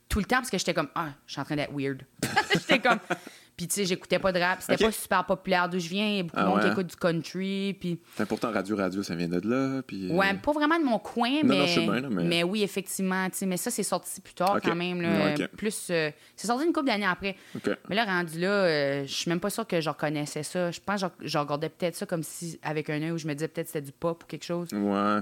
tout 0.09 0.19
le 0.19 0.25
temps 0.25 0.37
parce 0.37 0.51
que 0.51 0.59
j'étais 0.59 0.75
comme 0.75 0.89
ah 0.95 1.09
je 1.27 1.33
suis 1.33 1.41
en 1.41 1.45
train 1.45 1.57
d'être 1.57 1.73
weird. 1.73 2.03
J'étais 2.53 2.79
comme 2.79 2.99
puis, 3.57 3.69
tu 3.69 3.75
sais, 3.75 3.85
j'écoutais 3.87 4.19
pas 4.19 4.33
de 4.33 4.39
rap. 4.39 4.61
C'était 4.61 4.85
pas 4.85 4.93
super 4.93 5.25
populaire 5.25 5.67
d'où 5.67 5.79
je 5.79 5.89
viens. 5.89 6.07
Il 6.07 6.17
y 6.17 6.21
a 6.21 6.23
beaucoup 6.25 6.37
de 6.37 6.43
ah 6.43 6.47
monde 6.47 6.61
qui 6.61 6.67
écoute 6.67 6.87
du 6.89 6.97
country. 6.97 7.75
Puis... 7.81 7.99
pourtant, 8.29 8.53
Radio 8.53 8.77
Radio, 8.77 9.03
ça 9.03 9.15
vient 9.15 9.29
de 9.29 9.41
là. 9.49 9.81
Puis, 9.83 10.11
euh, 10.11 10.15
Ouais, 10.15 10.35
pas 10.35 10.53
vraiment 10.53 10.79
de 10.79 10.85
mon 10.85 10.99
coin, 10.99 11.43
mais... 11.43 11.67
mais... 12.11 12.43
oui, 12.43 12.63
effectivement. 12.63 13.29
Mais 13.47 13.57
ça, 13.57 13.71
c'est 13.71 13.83
sorti 13.83 14.21
plus 14.21 14.35
tard 14.35 14.59
quand 14.63 14.75
même. 14.75 15.01
Là, 15.01 15.35
Plus. 15.57 15.89
Euh, 15.91 16.11
c'est 16.37 16.49
sorti 16.49 16.67
une 16.67 16.75
couple 16.75 16.89
d'années 16.89 17.07
après. 17.07 17.35
Mais 17.89 17.97
là, 17.97 18.05
rendu 18.05 18.41
là, 18.41 18.51
euh, 18.51 19.07
je 19.07 19.15
suis 19.15 19.31
même 19.31 19.41
pas 19.41 19.49
sûre 19.49 19.67
que 19.67 19.81
je 19.81 19.89
reconnaissais 19.89 20.43
ça. 20.43 20.71
Je 20.71 20.81
pense 20.85 21.03
que 21.03 21.09
je 21.23 21.39
regardais 21.39 21.71
peut-être 21.71 21.97
ça 21.97 22.05
comme 22.05 22.23
si, 22.23 22.61
avec 22.63 22.91
un 22.91 23.01
œil 23.01 23.13
où 23.13 23.19
je 23.19 23.27
me 23.27 23.33
disais 23.33 23.49
peut-être 23.49 23.69
que 23.69 23.73
c'était 23.73 23.87
du 23.87 23.93
pop 23.93 24.23
ou 24.23 24.27
quelque 24.27 24.45
chose. 24.45 24.69
Ouais. 24.73 25.21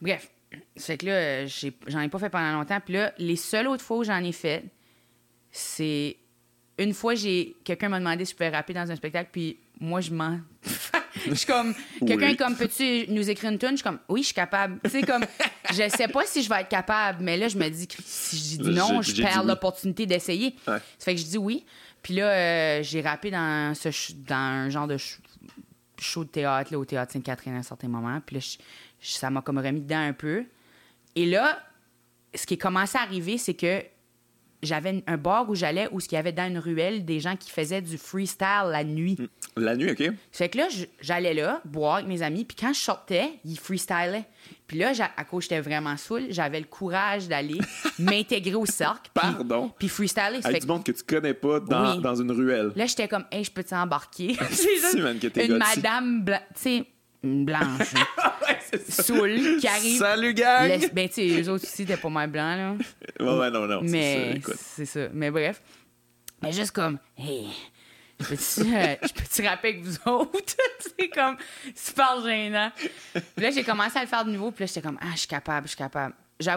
Bref. 0.00 0.30
C'est 0.76 0.96
que 0.96 1.06
là, 1.06 1.46
j'en 1.88 2.00
ai 2.00 2.08
pas 2.08 2.20
fait 2.20 2.30
pendant 2.30 2.52
longtemps. 2.52 2.78
Puis 2.84 2.94
là, 2.94 3.12
les 3.18 3.34
seules 3.34 3.66
autres 3.66 3.82
fois 3.82 3.96
où 3.96 4.04
j'en 4.04 4.22
ai 4.22 4.30
fait, 4.30 4.64
c'est 5.50 6.18
une 6.78 6.94
fois, 6.94 7.14
j'ai 7.14 7.56
quelqu'un 7.64 7.88
m'a 7.88 7.98
demandé 7.98 8.24
si 8.24 8.32
je 8.32 8.36
pouvais 8.36 8.50
rapper 8.50 8.74
dans 8.74 8.90
un 8.90 8.96
spectacle, 8.96 9.30
puis 9.32 9.58
moi, 9.80 10.00
je 10.00 10.10
m'en. 10.10 10.40
je 11.26 11.34
suis 11.34 11.46
comme, 11.46 11.74
quelqu'un 12.06 12.34
comme, 12.34 12.56
peux-tu 12.56 13.06
nous 13.08 13.28
écrire 13.28 13.50
une 13.50 13.58
tune? 13.58 13.70
Je 13.70 13.76
suis 13.76 13.84
comme, 13.84 13.98
oui, 14.08 14.20
je 14.20 14.26
suis 14.26 14.34
capable. 14.34 14.78
Tu 14.84 14.90
sais, 14.90 15.02
comme, 15.02 15.24
je 15.70 15.88
sais 15.88 16.08
pas 16.08 16.24
si 16.26 16.42
je 16.42 16.48
vais 16.48 16.60
être 16.60 16.68
capable, 16.68 17.22
mais 17.22 17.36
là, 17.36 17.48
je 17.48 17.56
me 17.56 17.68
dis 17.68 17.86
que 17.86 17.96
si 18.04 18.36
je 18.36 18.62
dis 18.62 18.70
non, 18.70 19.02
je 19.02 19.22
perds 19.22 19.44
l'opportunité 19.44 20.06
d'essayer. 20.06 20.54
Ça 20.64 20.80
fait 20.98 21.14
que 21.14 21.20
je 21.20 21.26
dis 21.26 21.38
oui. 21.38 21.64
Puis 22.02 22.14
là, 22.14 22.30
euh, 22.30 22.82
j'ai 22.82 23.00
rappé 23.00 23.30
dans, 23.30 23.74
ce, 23.74 24.12
dans 24.12 24.34
un 24.34 24.70
genre 24.70 24.86
de 24.86 24.96
show 25.98 26.24
de 26.24 26.28
théâtre, 26.28 26.72
là, 26.72 26.78
au 26.78 26.84
théâtre 26.84 27.12
Sainte-Catherine 27.12 27.54
à 27.54 27.58
un 27.58 27.62
certain 27.62 27.88
moment. 27.88 28.20
Puis 28.24 28.36
là, 28.36 28.42
ça 29.00 29.30
m'a 29.30 29.42
comme 29.42 29.58
remis 29.58 29.80
dedans 29.80 30.06
un 30.06 30.12
peu. 30.12 30.44
Et 31.16 31.26
là, 31.26 31.58
ce 32.34 32.46
qui 32.46 32.54
est 32.54 32.58
commencé 32.58 32.96
à 32.96 33.02
arriver, 33.02 33.38
c'est 33.38 33.54
que 33.54 33.82
j'avais 34.62 35.02
un 35.06 35.16
bar 35.16 35.48
où 35.48 35.54
j'allais 35.54 35.88
où 35.92 36.00
il 36.00 36.12
y 36.12 36.16
avait 36.16 36.32
dans 36.32 36.48
une 36.48 36.58
ruelle 36.58 37.04
des 37.04 37.20
gens 37.20 37.36
qui 37.36 37.50
faisaient 37.50 37.82
du 37.82 37.98
freestyle 37.98 38.68
la 38.70 38.84
nuit. 38.84 39.16
Hmm. 39.18 39.26
La 39.60 39.76
nuit, 39.76 39.90
OK. 39.90 40.10
Fait 40.32 40.48
que 40.48 40.58
là, 40.58 40.68
j'allais 41.00 41.34
là, 41.34 41.60
boire 41.64 41.96
avec 41.96 42.06
mes 42.06 42.22
amis, 42.22 42.44
puis 42.44 42.56
quand 42.58 42.72
je 42.72 42.80
sortais, 42.80 43.30
ils 43.44 43.58
freestylaient. 43.58 44.26
Puis 44.66 44.78
là, 44.78 44.92
à 45.16 45.24
cause 45.24 45.44
j'étais 45.44 45.60
vraiment 45.60 45.96
saoul, 45.96 46.26
j'avais 46.30 46.60
le 46.60 46.66
courage 46.66 47.28
d'aller 47.28 47.58
m'intégrer 47.98 48.54
au 48.54 48.66
cercle. 48.66 49.10
Pardon. 49.14 49.72
Puis 49.78 49.88
freestyler. 49.88 50.40
Avec 50.42 50.62
du 50.62 50.66
monde 50.66 50.84
que 50.84 50.92
tu 50.92 51.02
connais 51.04 51.34
pas 51.34 51.60
dans, 51.60 51.96
dans 51.96 52.14
une 52.14 52.32
ruelle. 52.32 52.72
Là, 52.74 52.86
j'étais 52.86 53.08
comme, 53.08 53.24
hey, 53.30 53.44
je 53.44 53.50
peux 53.50 53.64
t'embarquer? 53.64 54.36
C'est 54.50 55.46
une 55.46 55.58
madame, 55.58 56.24
tu 56.24 56.32
sais, 56.54 56.86
blanche. 57.44 57.94
Soul 58.88 59.58
qui 59.60 59.68
arrive. 59.68 59.98
Salut, 59.98 60.34
gang! 60.34 60.90
ben, 60.92 61.08
tu 61.08 61.14
sais, 61.14 61.42
eux 61.42 61.50
autres 61.50 61.64
aussi, 61.64 61.86
t'es 61.86 61.96
pas 61.96 62.08
mal 62.08 62.30
blanc, 62.30 62.56
là. 62.56 62.74
Ouais, 63.20 63.38
ouais, 63.38 63.50
non, 63.50 63.66
non. 63.66 63.80
Mais 63.82 64.40
c'est 64.56 64.86
ça. 64.86 65.08
Mais 65.12 65.30
bref. 65.30 65.62
Mais 66.42 66.52
juste 66.52 66.72
comme, 66.72 66.98
hey, 67.16 67.48
je 68.20 68.24
peux-tu 68.26 69.42
euh, 69.44 69.48
rapper 69.48 69.68
avec 69.68 69.82
vous 69.82 69.96
autres? 70.06 70.54
c'est 70.98 71.08
comme 71.08 71.36
super 71.74 72.22
gênant. 72.22 72.70
Puis 73.12 73.22
là, 73.44 73.50
j'ai 73.50 73.64
commencé 73.64 73.98
à 73.98 74.02
le 74.02 74.08
faire 74.08 74.24
de 74.24 74.30
nouveau, 74.30 74.50
puis 74.50 74.62
là, 74.62 74.66
j'étais 74.66 74.82
comme, 74.82 74.98
ah, 75.00 75.12
je 75.12 75.20
suis 75.20 75.28
capable, 75.28 75.66
je 75.66 75.70
suis 75.70 75.78
capable. 75.78 76.14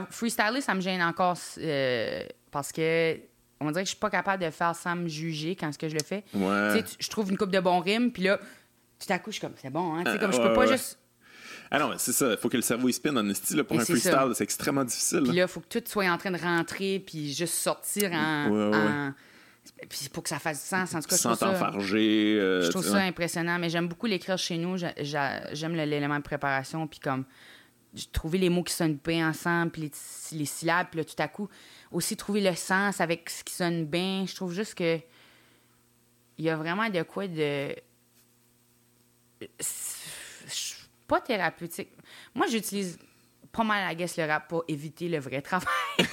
Freestyler, 0.09 0.61
ça 0.61 0.73
me 0.73 0.81
gêne 0.81 1.01
encore 1.01 1.37
euh, 1.59 2.23
parce 2.51 2.71
que 2.71 3.17
on 3.61 3.71
dirait 3.71 3.83
que 3.83 3.87
je 3.87 3.91
suis 3.91 3.99
pas 3.99 4.09
capable 4.09 4.43
de 4.43 4.49
faire 4.51 4.75
sans 4.75 4.95
me 4.95 5.07
juger 5.07 5.55
quand 5.55 5.71
ce 5.71 5.77
que 5.77 5.89
je 5.89 5.95
le 5.95 6.03
fais. 6.03 6.23
Ouais. 6.33 6.83
je 6.97 7.09
trouve 7.09 7.29
une 7.29 7.37
coupe 7.37 7.51
de 7.51 7.59
bons 7.59 7.79
rimes, 7.79 8.11
puis 8.11 8.23
là, 8.23 8.39
tout 8.99 9.13
à 9.13 9.19
coup, 9.19 9.31
je 9.31 9.37
suis 9.37 9.41
comme, 9.41 9.53
c'est 9.61 9.69
bon, 9.69 9.95
hein? 9.95 10.03
comme, 10.19 10.33
je 10.33 10.41
peux 10.41 10.53
pas 10.53 10.67
juste. 10.67 10.99
Ah 11.71 11.79
non, 11.79 11.93
c'est 11.97 12.11
ça. 12.11 12.31
Il 12.31 12.37
faut 12.37 12.49
que 12.49 12.57
le 12.57 12.63
cerveau 12.63 12.89
il 12.89 12.93
spinne 12.93 13.17
en 13.17 13.33
style 13.33 13.63
pour 13.63 13.79
un 13.79 13.85
freestyle. 13.85 14.31
C'est 14.33 14.43
extrêmement 14.43 14.83
difficile. 14.83 15.21
Puis 15.23 15.35
là, 15.35 15.43
il 15.43 15.47
faut 15.47 15.59
que 15.59 15.79
tout 15.79 15.83
soit 15.85 16.09
en 16.09 16.17
train 16.17 16.31
de 16.31 16.37
rentrer 16.37 16.99
puis 16.99 17.31
juste 17.33 17.53
sortir 17.53 18.11
en. 18.13 19.13
Puis 19.87 20.09
pour 20.11 20.23
que 20.23 20.29
ça 20.29 20.39
fasse 20.39 20.63
du 20.63 20.67
sens. 20.67 20.95
En 20.95 20.99
tout 20.99 21.07
cas, 21.07 21.17
Sans 21.17 21.37
t'enfarger. 21.37 22.37
Euh, 22.39 22.63
je 22.63 22.69
trouve 22.69 22.85
ça 22.85 22.97
impressionnant. 22.97 23.59
Mais 23.59 23.69
j'aime 23.69 23.87
beaucoup 23.87 24.07
l'écrire 24.07 24.37
chez 24.37 24.57
nous. 24.57 24.77
J'aime 24.77 25.75
l'élément 25.75 26.17
de 26.17 26.23
préparation. 26.23 26.87
Puis 26.87 26.99
comme 26.99 27.25
trouver 28.11 28.37
les 28.37 28.49
mots 28.49 28.63
qui 28.63 28.73
sonnent 28.73 28.99
bien 29.03 29.29
ensemble, 29.29 29.71
puis 29.71 29.91
les, 30.31 30.45
syllabes, 30.45 30.87
puis 30.91 30.99
là, 30.99 31.05
tout 31.05 31.15
à 31.17 31.27
coup, 31.27 31.49
aussi 31.91 32.15
trouver 32.15 32.41
le 32.41 32.55
sens 32.55 33.01
avec 33.01 33.29
ce 33.29 33.43
qui 33.43 33.53
sonne 33.53 33.85
bien. 33.85 34.25
Je 34.27 34.35
trouve 34.35 34.53
juste 34.53 34.75
que 34.75 34.99
il 36.37 36.45
y 36.45 36.49
a 36.49 36.55
vraiment 36.55 36.89
de 36.89 37.01
quoi 37.03 37.27
de 37.27 37.75
pas 41.07 41.21
thérapeutique. 41.21 41.89
Moi, 42.33 42.47
j'utilise 42.47 42.97
pas 43.51 43.63
mal, 43.63 43.87
la 43.87 43.95
guess, 43.95 44.17
le 44.17 44.25
rap 44.25 44.47
pour 44.47 44.63
éviter 44.67 45.09
le 45.09 45.19
vrai 45.19 45.41
travail. 45.41 45.67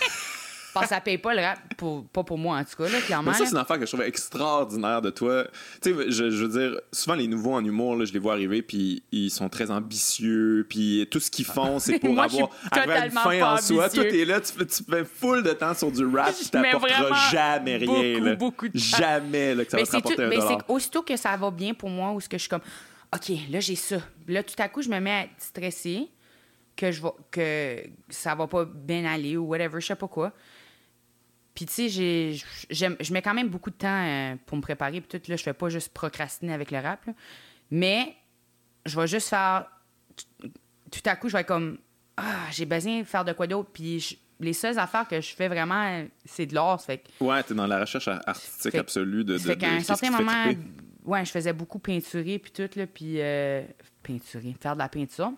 Parce 0.74 0.88
que 0.88 0.94
ça 0.94 1.00
paye 1.00 1.16
pas 1.16 1.32
le 1.32 1.40
rap, 1.40 1.58
pour, 1.78 2.06
pas 2.08 2.22
pour 2.22 2.36
moi 2.36 2.58
en 2.58 2.62
tout 2.62 2.76
cas, 2.76 2.90
là, 2.90 3.00
clairement. 3.00 3.32
ça, 3.32 3.46
c'est 3.46 3.52
une 3.52 3.56
affaire 3.56 3.78
que 3.78 3.86
je 3.86 3.90
trouve 3.90 4.02
extraordinaire 4.02 5.00
de 5.00 5.08
toi. 5.08 5.46
Tu 5.80 5.94
sais, 5.94 6.10
je, 6.10 6.44
veux 6.44 6.48
dire, 6.48 6.78
souvent 6.92 7.16
les 7.16 7.26
nouveaux 7.28 7.54
en 7.54 7.64
humour, 7.64 7.96
là, 7.96 8.04
je 8.04 8.12
les 8.12 8.18
vois 8.18 8.34
arriver, 8.34 8.60
puis 8.60 9.02
ils 9.10 9.30
sont 9.30 9.48
très 9.48 9.70
ambitieux, 9.70 10.66
puis 10.68 11.08
tout 11.10 11.18
ce 11.18 11.30
qu'ils 11.30 11.46
font, 11.46 11.78
c'est 11.78 11.98
pour 12.00 12.20
avoir, 12.20 12.50
une 12.74 13.10
fin 13.10 13.54
en 13.54 13.56
soi. 13.56 13.88
Toi, 13.88 14.04
t'es 14.04 14.26
là, 14.26 14.38
tu 14.38 14.52
fais, 14.52 14.66
tu 14.66 14.84
fais 14.84 15.04
full 15.04 15.42
de 15.42 15.52
temps 15.52 15.72
sur 15.72 15.90
du 15.90 16.04
rap, 16.04 16.34
tu 16.36 16.46
t'apporteras 16.46 17.30
jamais 17.30 17.78
rien. 17.78 18.20
Beaucoup, 18.20 18.36
beaucoup 18.36 18.68
de 18.68 18.76
Jamais 18.78 19.54
là, 19.54 19.64
que 19.64 19.70
ça 19.70 19.78
va 19.78 19.82
te 19.82 19.92
rapporter 19.92 20.24
un 20.24 20.28
Mais 20.28 20.40
c'est 20.40 20.58
aussitôt 20.68 21.00
que 21.00 21.16
ça 21.16 21.34
va 21.38 21.50
bien 21.50 21.72
pour 21.72 21.88
moi, 21.88 22.12
ou 22.12 22.20
ce 22.20 22.28
que 22.28 22.36
je 22.36 22.42
suis 22.42 22.50
comme 22.50 22.60
OK, 23.14 23.32
là, 23.50 23.60
j'ai 23.60 23.76
ça. 23.76 23.98
Là, 24.26 24.42
tout 24.42 24.54
à 24.58 24.68
coup, 24.68 24.82
je 24.82 24.88
me 24.88 24.98
mets 25.00 25.10
à 25.10 25.22
être 25.24 25.38
stressée 25.38 26.08
que, 26.76 26.90
je 26.92 27.02
que 27.30 27.82
ça 28.08 28.34
va 28.34 28.46
pas 28.46 28.64
bien 28.64 29.04
aller 29.04 29.36
ou 29.36 29.44
whatever, 29.44 29.80
je 29.80 29.86
sais 29.86 29.96
pas 29.96 30.08
quoi. 30.08 30.32
Puis, 31.54 31.64
tu 31.64 31.88
sais, 31.88 31.88
je 32.70 33.12
mets 33.12 33.22
quand 33.22 33.32
même 33.32 33.48
beaucoup 33.48 33.70
de 33.70 33.76
temps 33.76 34.04
euh, 34.04 34.36
pour 34.44 34.58
me 34.58 34.62
préparer. 34.62 35.00
Puis 35.00 35.18
tout, 35.18 35.30
là, 35.30 35.36
je 35.36 35.42
fais 35.42 35.54
pas 35.54 35.70
juste 35.70 35.92
procrastiner 35.94 36.52
avec 36.52 36.70
le 36.70 36.78
rap. 36.78 37.08
Mais 37.70 38.14
je 38.84 38.98
vais 38.98 39.06
juste 39.06 39.28
faire. 39.28 39.66
Tout 40.90 41.00
à 41.06 41.16
coup, 41.16 41.28
je 41.28 41.34
vais 41.34 41.40
être 41.40 41.46
comme. 41.46 41.78
Ah, 42.18 42.46
j'ai 42.50 42.66
besoin 42.66 43.00
de 43.00 43.04
faire 43.04 43.24
de 43.24 43.32
quoi 43.32 43.46
d'autre. 43.46 43.70
Puis 43.72 44.18
les 44.40 44.52
seules 44.52 44.78
affaires 44.78 45.08
que 45.08 45.20
je 45.20 45.34
fais 45.34 45.48
vraiment, 45.48 46.04
c'est 46.24 46.46
de 46.46 46.54
l'art. 46.54 46.80
Fait. 46.80 47.02
Ouais, 47.20 47.42
t'es 47.42 47.54
dans 47.54 47.66
la 47.66 47.80
recherche 47.80 48.08
artistique 48.08 48.74
absolue 48.74 49.24
de. 49.24 49.34
de 49.34 49.38
fait 49.38 49.56
qu'à 49.56 49.72
un 49.72 49.80
certain 49.80 50.10
moment, 50.10 50.52
ouais, 51.06 51.24
je 51.24 51.30
faisais 51.30 51.52
beaucoup 51.52 51.78
peinturer 51.78 52.38
puis 52.38 52.50
tout, 52.50 52.68
là, 52.76 52.86
puis 52.86 53.20
euh, 53.20 53.62
peinturer, 54.02 54.54
faire 54.60 54.74
de 54.74 54.80
la 54.80 54.88
peinture, 54.88 55.32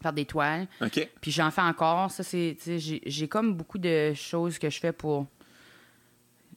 faire 0.00 0.12
des 0.12 0.26
toiles. 0.26 0.68
OK. 0.80 1.08
Puis 1.20 1.30
j'en 1.30 1.50
fais 1.50 1.62
encore. 1.62 2.10
Ça, 2.10 2.22
c'est, 2.22 2.56
j'ai 2.68 3.28
comme 3.28 3.54
beaucoup 3.54 3.78
de 3.78 4.12
choses 4.14 4.58
que 4.58 4.70
je 4.70 4.78
fais 4.78 4.92
pour 4.92 5.26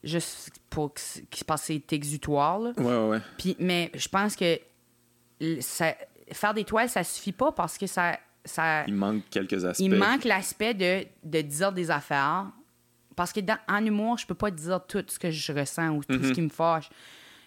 juste 0.03 0.51
pour 0.69 0.93
qu'il 0.93 1.39
se 1.39 1.45
passe 1.45 1.63
cet 1.63 1.93
exutoire. 1.93 2.59
Là. 2.59 2.73
Ouais, 2.77 2.85
ouais, 2.85 3.09
ouais. 3.09 3.19
Puis, 3.37 3.55
mais 3.59 3.89
je 3.95 4.07
pense 4.09 4.35
que 4.35 4.59
ça, 5.61 5.95
faire 6.31 6.53
des 6.53 6.65
toiles, 6.65 6.89
ça 6.89 7.03
suffit 7.03 7.31
pas 7.31 7.51
parce 7.53 7.77
que 7.77 7.87
ça, 7.87 8.19
ça. 8.43 8.83
Il 8.87 8.95
manque 8.95 9.23
quelques 9.29 9.63
aspects. 9.63 9.81
Il 9.81 9.95
manque 9.95 10.25
l'aspect 10.25 10.73
de, 10.73 11.05
de 11.23 11.41
dire 11.41 11.71
des 11.71 11.89
affaires. 11.89 12.47
Parce 13.15 13.31
que 13.31 13.39
dans, 13.39 13.59
en 13.67 13.85
humour, 13.85 14.17
je 14.17 14.25
peux 14.25 14.33
pas 14.33 14.49
dire 14.49 14.83
tout 14.87 15.05
ce 15.07 15.19
que 15.19 15.29
je 15.29 15.53
ressens 15.53 15.89
ou 15.91 16.03
tout 16.03 16.13
ce 16.13 16.17
mm-hmm. 16.17 16.33
qui 16.33 16.41
me 16.41 16.49
fâche 16.49 16.89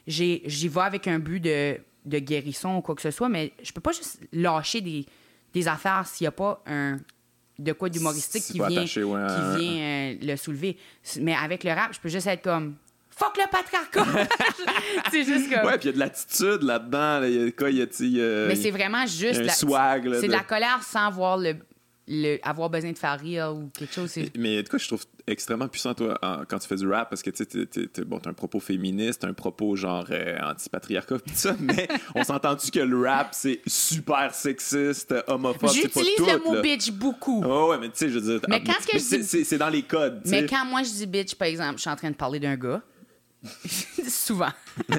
j'y 0.06 0.68
vais 0.68 0.80
avec 0.80 1.08
un 1.08 1.18
but 1.18 1.40
de, 1.40 1.78
de, 2.04 2.18
guérison 2.18 2.78
ou 2.78 2.80
quoi 2.80 2.94
que 2.94 3.02
ce 3.02 3.10
soit, 3.10 3.28
mais 3.28 3.52
je 3.62 3.72
peux 3.72 3.80
pas 3.80 3.92
juste 3.92 4.20
lâcher 4.32 4.80
des, 4.80 5.06
des 5.52 5.68
affaires 5.68 6.06
s'il 6.06 6.24
n'y 6.24 6.28
a 6.28 6.32
pas 6.32 6.62
un 6.66 6.98
de 7.58 7.72
quoi 7.72 7.88
d'humoristique 7.88 8.44
qui, 8.44 8.58
vient, 8.58 8.84
qui 8.84 9.00
vient 9.00 9.10
euh, 9.10 10.14
le 10.20 10.36
soulever. 10.36 10.76
Mais 11.20 11.34
avec 11.34 11.64
le 11.64 11.70
rap, 11.70 11.92
je 11.94 12.00
peux 12.00 12.08
juste 12.08 12.26
être 12.26 12.42
comme 12.42 12.76
fuck 13.10 13.36
le 13.38 13.50
patriarcat. 13.50 14.28
c'est 15.10 15.24
juste 15.24 15.50
comme. 15.50 15.66
Ouais, 15.66 15.78
puis 15.78 15.84
il 15.84 15.86
y 15.86 15.88
a 15.88 15.92
de 15.92 15.98
l'attitude 15.98 16.62
là-dedans. 16.62 17.22
Il 17.24 17.34
y 17.34 17.48
a 17.48 17.50
quoi, 17.52 17.70
il 17.70 17.78
y 17.78 17.82
a, 17.82 18.46
Mais 18.46 18.56
c'est 18.56 18.70
vraiment 18.70 19.06
juste. 19.06 19.40
Un 19.40 19.48
swag. 19.48 20.14
C'est 20.20 20.26
de 20.26 20.32
la 20.32 20.40
colère 20.40 20.82
sans 20.82 21.10
voir 21.10 21.38
le, 21.38 21.56
le, 22.08 22.38
avoir 22.42 22.70
besoin 22.70 22.92
de 22.92 22.98
faire 22.98 23.18
rire 23.18 23.52
ou 23.54 23.70
quelque 23.76 23.92
chose. 23.92 24.14
Mais, 24.38 24.62
du 24.62 24.68
coup, 24.68 24.78
je 24.78 24.86
trouve 24.86 25.04
extrêmement 25.26 25.68
puissant, 25.68 25.94
toi, 25.94 26.18
quand 26.48 26.58
tu 26.58 26.68
fais 26.68 26.76
du 26.76 26.88
rap, 26.88 27.10
parce 27.10 27.22
que 27.22 27.30
tu 27.30 27.44
sais, 27.44 28.04
bon, 28.04 28.18
as 28.24 28.28
un 28.28 28.32
propos 28.32 28.60
féministe, 28.60 29.24
un 29.24 29.32
propos 29.32 29.74
genre 29.74 30.06
euh, 30.10 30.38
anti-patriarcat, 30.42 31.18
tout 31.18 31.34
ça, 31.34 31.56
mais 31.58 31.88
on 32.14 32.22
s'entend-tu 32.22 32.70
que 32.70 32.80
le 32.80 33.00
rap, 33.02 33.30
c'est 33.32 33.60
super 33.66 34.32
sexiste, 34.32 35.14
homophobe, 35.26 35.70
c'est 35.70 35.88
pas 35.88 36.00
tout. 36.00 36.26
le 36.26 36.38
mot 36.44 36.62
bitch 36.62 36.92
beaucoup. 36.92 37.42
Oh, 37.44 37.70
ouais, 37.70 37.78
mais 37.78 37.88
tu 37.88 37.96
sais, 37.96 38.08
je 38.08 38.18
veux 38.18 38.38
dire. 38.38 38.48
Mais 38.48 38.62
quand 38.62 38.74
que 38.86 38.98
c'est 38.98 39.58
dans 39.58 39.68
les 39.68 39.82
codes. 39.82 40.22
Mais 40.26 40.46
quand 40.46 40.64
moi 40.64 40.82
je 40.82 40.90
dis 40.90 41.06
bitch, 41.06 41.34
par 41.34 41.48
exemple, 41.48 41.76
je 41.76 41.82
suis 41.82 41.90
en 41.90 41.96
train 41.96 42.10
de 42.10 42.16
parler 42.16 42.38
d'un 42.38 42.56
gars. 42.56 42.82
Souvent. 44.08 44.50
mais 44.88 44.96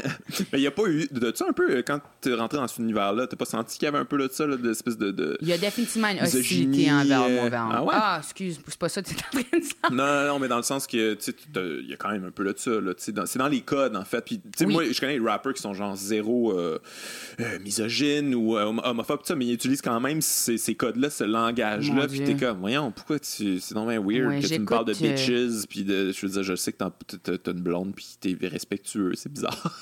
il 0.53 0.59
n'y 0.59 0.67
a 0.67 0.71
pas 0.71 0.87
eu 0.87 1.07
de 1.11 1.31
ça 1.35 1.45
un 1.47 1.53
peu, 1.53 1.81
quand 1.85 1.99
tu 2.21 2.31
es 2.31 2.33
rentré 2.33 2.57
dans 2.57 2.67
cet 2.67 2.79
univers-là, 2.79 3.27
t'as 3.27 3.37
pas 3.37 3.45
senti 3.45 3.77
qu'il 3.77 3.85
y 3.85 3.89
avait 3.89 3.97
un 3.97 4.05
peu 4.05 4.17
de 4.17 4.27
ça, 4.31 4.45
là, 4.45 4.57
de 4.57 4.71
espèce 4.71 4.97
de, 4.97 5.37
Il 5.41 5.47
y 5.47 5.53
a 5.53 5.57
définitivement 5.57 6.09
une 6.09 6.21
hostilité 6.21 6.91
envers 6.91 7.29
moi. 7.29 7.49
Vers 7.49 7.69
ah, 7.71 7.83
ouais? 7.83 7.93
ah, 7.93 8.19
excuse, 8.21 8.59
c'est 8.67 8.79
pas 8.79 8.89
ça 8.89 9.01
que 9.01 9.09
tu 9.09 9.15
es 9.15 9.17
en 9.17 9.29
train 9.31 9.57
de 9.57 9.63
dire. 9.63 9.73
Non, 9.91 10.05
non, 10.05 10.27
non, 10.27 10.39
mais 10.39 10.47
dans 10.47 10.57
le 10.57 10.63
sens 10.63 10.87
que, 10.87 11.13
tu 11.13 11.23
sais, 11.31 11.35
il 11.55 11.87
y 11.87 11.93
a 11.93 11.97
quand 11.97 12.11
même 12.11 12.25
un 12.25 12.31
peu 12.31 12.43
de 12.43 12.53
ça, 12.57 12.71
là, 12.71 12.93
c'est 12.97 13.37
dans 13.37 13.47
les 13.47 13.61
codes, 13.61 13.95
en 13.95 14.05
fait. 14.05 14.21
Puis, 14.25 14.39
tu 14.39 14.49
sais, 14.57 14.65
moi, 14.65 14.83
je 14.91 14.99
connais 14.99 15.17
les 15.17 15.25
rappers 15.25 15.53
qui 15.53 15.61
sont 15.61 15.73
genre 15.73 15.95
zéro 15.95 16.57
euh, 16.57 16.79
euh, 17.39 17.59
misogyne 17.59 18.33
ou 18.35 18.57
euh, 18.57 18.65
homophobe, 18.83 19.21
mais 19.35 19.45
ils 19.45 19.53
utilisent 19.53 19.81
quand 19.81 19.99
même 19.99 20.21
ces, 20.21 20.57
ces 20.57 20.75
codes-là, 20.75 21.09
ce 21.09 21.23
langage-là, 21.23 22.07
puis 22.07 22.21
t'es 22.21 22.35
comme, 22.35 22.59
voyons, 22.59 22.91
pourquoi 22.91 23.19
tu... 23.19 23.59
c'est 23.59 23.73
vraiment 23.73 24.03
weird 24.03 24.41
que 24.41 24.47
tu 24.47 24.59
me 24.59 24.65
parles 24.65 24.85
de 24.85 24.93
bitches, 24.93 25.67
puis 25.67 25.83
de, 25.83 26.11
je 26.11 26.25
veux 26.25 26.31
dire, 26.31 26.43
je 26.43 26.55
sais 26.55 26.73
que 26.73 26.77
t'as 26.77 27.51
une 27.51 27.61
blonde, 27.61 27.93
puis 27.95 28.17
t'es 28.19 28.36
respectueux, 28.45 29.13
c'est 29.15 29.31
bizarre. 29.31 29.79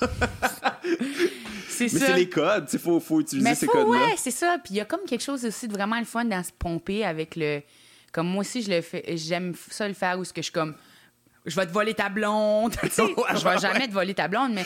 c'est 1.68 1.92
Mais 1.92 1.98
c'est 2.00 2.14
les 2.14 2.28
codes, 2.28 2.66
il 2.72 2.78
faut, 2.78 2.98
faut 3.00 3.20
utiliser 3.20 3.54
ces 3.54 3.66
codes-là. 3.66 4.06
Ouais, 4.06 4.14
c'est 4.16 4.30
ça. 4.30 4.56
Puis 4.64 4.74
il 4.74 4.76
y 4.78 4.80
a 4.80 4.84
comme 4.84 5.04
quelque 5.06 5.22
chose 5.22 5.44
aussi 5.44 5.68
de 5.68 5.72
vraiment 5.72 5.98
le 5.98 6.06
fun 6.06 6.24
dans 6.24 6.42
se 6.42 6.52
pomper 6.58 7.04
avec 7.04 7.36
le. 7.36 7.60
Comme 8.12 8.28
moi 8.28 8.40
aussi, 8.40 8.62
je 8.62 8.70
le 8.70 8.80
fais, 8.80 9.04
j'aime 9.16 9.54
ça 9.68 9.86
le 9.86 9.92
faire 9.92 10.18
où 10.18 10.24
ce 10.24 10.32
que 10.32 10.40
je 10.40 10.46
suis 10.46 10.52
comme. 10.52 10.74
Je 11.44 11.54
vais 11.54 11.66
te 11.66 11.72
voler 11.72 11.92
ta 11.92 12.08
blonde. 12.08 12.74
je 12.82 13.44
vais 13.44 13.58
jamais 13.58 13.88
te 13.88 13.92
voler 13.92 14.14
ta 14.14 14.28
blonde, 14.28 14.54
mais. 14.54 14.64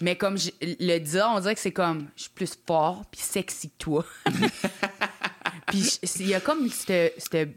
Mais 0.00 0.16
comme 0.16 0.36
le 0.60 0.98
dire, 0.98 1.28
on 1.34 1.40
dirait 1.40 1.54
que 1.54 1.60
c'est 1.60 1.72
comme, 1.72 2.08
je 2.16 2.22
suis 2.22 2.30
plus 2.30 2.56
fort 2.66 3.04
puis 3.10 3.20
sexy 3.20 3.70
que 3.70 3.78
toi. 3.78 4.04
puis 5.66 5.98
il 6.20 6.28
y 6.28 6.34
a 6.34 6.40
comme 6.40 6.68
cette, 6.70 7.50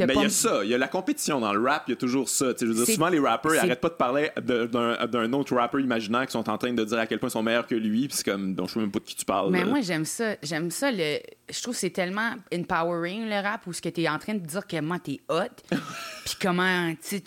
Mais 0.00 0.14
il 0.14 0.22
y 0.22 0.24
a 0.24 0.28
ça, 0.28 0.60
il 0.64 0.70
y 0.70 0.74
a 0.74 0.78
la 0.78 0.88
compétition 0.88 1.40
dans 1.40 1.52
le 1.52 1.60
rap, 1.66 1.84
il 1.86 1.90
y 1.90 1.94
a 1.94 1.96
toujours 1.96 2.28
ça. 2.28 2.52
Je 2.60 2.66
veux 2.66 2.74
dire, 2.74 2.86
souvent, 2.86 3.08
les 3.08 3.18
rappers, 3.18 3.54
ils 3.54 3.58
arrêtent 3.58 3.80
pas 3.80 3.88
de 3.88 3.94
parler 3.94 4.30
d'un 4.40 5.32
autre 5.32 5.54
rapper 5.54 5.80
imaginaire 5.80 6.26
qui 6.26 6.32
sont 6.32 6.48
en 6.48 6.58
train 6.58 6.72
de 6.72 6.84
dire 6.84 6.98
à 6.98 7.06
quel 7.06 7.18
point 7.18 7.28
ils 7.28 7.32
sont 7.32 7.42
meilleurs 7.42 7.66
que 7.66 7.74
lui, 7.74 8.06
puis 8.06 8.16
c'est 8.16 8.30
comme, 8.30 8.54
donc 8.54 8.68
je 8.68 8.74
sais 8.74 8.80
même 8.80 8.90
pas 8.90 8.98
de 8.98 9.04
qui 9.04 9.16
tu 9.16 9.24
parles. 9.24 9.50
Mais 9.50 9.64
moi, 9.64 9.80
j'aime 9.80 10.04
ça. 10.04 10.36
J'aime 10.42 10.70
ça. 10.70 10.90
Le... 10.90 11.18
Je 11.50 11.62
trouve 11.62 11.74
que 11.74 11.80
c'est 11.80 11.90
tellement 11.90 12.34
empowering, 12.52 13.28
le 13.28 13.42
rap, 13.42 13.66
où 13.66 13.72
ce 13.72 13.80
que 13.80 13.88
t'es 13.88 14.08
en 14.08 14.18
train 14.18 14.34
de 14.34 14.46
dire 14.46 14.66
que 14.66 14.80
moi, 14.80 14.98
t'es 14.98 15.20
hot, 15.28 15.48
puis 16.24 16.36
comment, 16.40 16.90
tu 16.92 16.98
sais, 17.00 17.22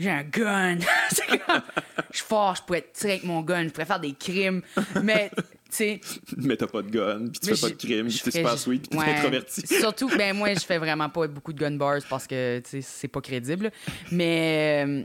j'ai 0.00 0.10
un 0.10 0.24
gun. 0.24 0.78
je 1.10 2.16
suis 2.16 2.24
fort, 2.26 2.56
je 2.56 2.62
pourrais 2.62 2.86
tirer 2.92 3.12
avec 3.12 3.24
mon 3.24 3.42
gun, 3.42 3.64
je 3.64 3.68
pourrais 3.68 3.84
faire 3.84 4.00
des 4.00 4.14
crimes. 4.14 4.62
Mais 5.02 5.30
sais. 5.68 6.00
mais 6.36 6.56
t'as 6.56 6.66
pas 6.66 6.82
de 6.82 6.90
gun, 6.90 7.28
puis 7.28 7.40
tu 7.40 7.54
fais 7.54 7.60
pas 7.60 7.68
de 7.68 7.76
crime, 7.78 8.08
puis 8.08 8.20
t'es 8.24 8.30
super 8.30 8.58
sweet, 8.58 8.88
puis 8.88 8.98
t'es 8.98 9.10
introverti. 9.10 9.66
Surtout, 9.80 10.08
ben 10.08 10.36
moi, 10.36 10.54
je 10.54 10.60
fais 10.60 10.78
vraiment 10.78 11.08
pas 11.08 11.28
beaucoup 11.28 11.52
de 11.52 11.60
gun 11.60 11.72
bars 11.72 12.00
parce 12.08 12.26
que, 12.26 12.60
tu 12.60 12.70
sais, 12.70 12.80
c'est 12.82 13.08
pas 13.08 13.20
crédible. 13.20 13.70
Mais 14.10 14.84
euh, 14.86 15.02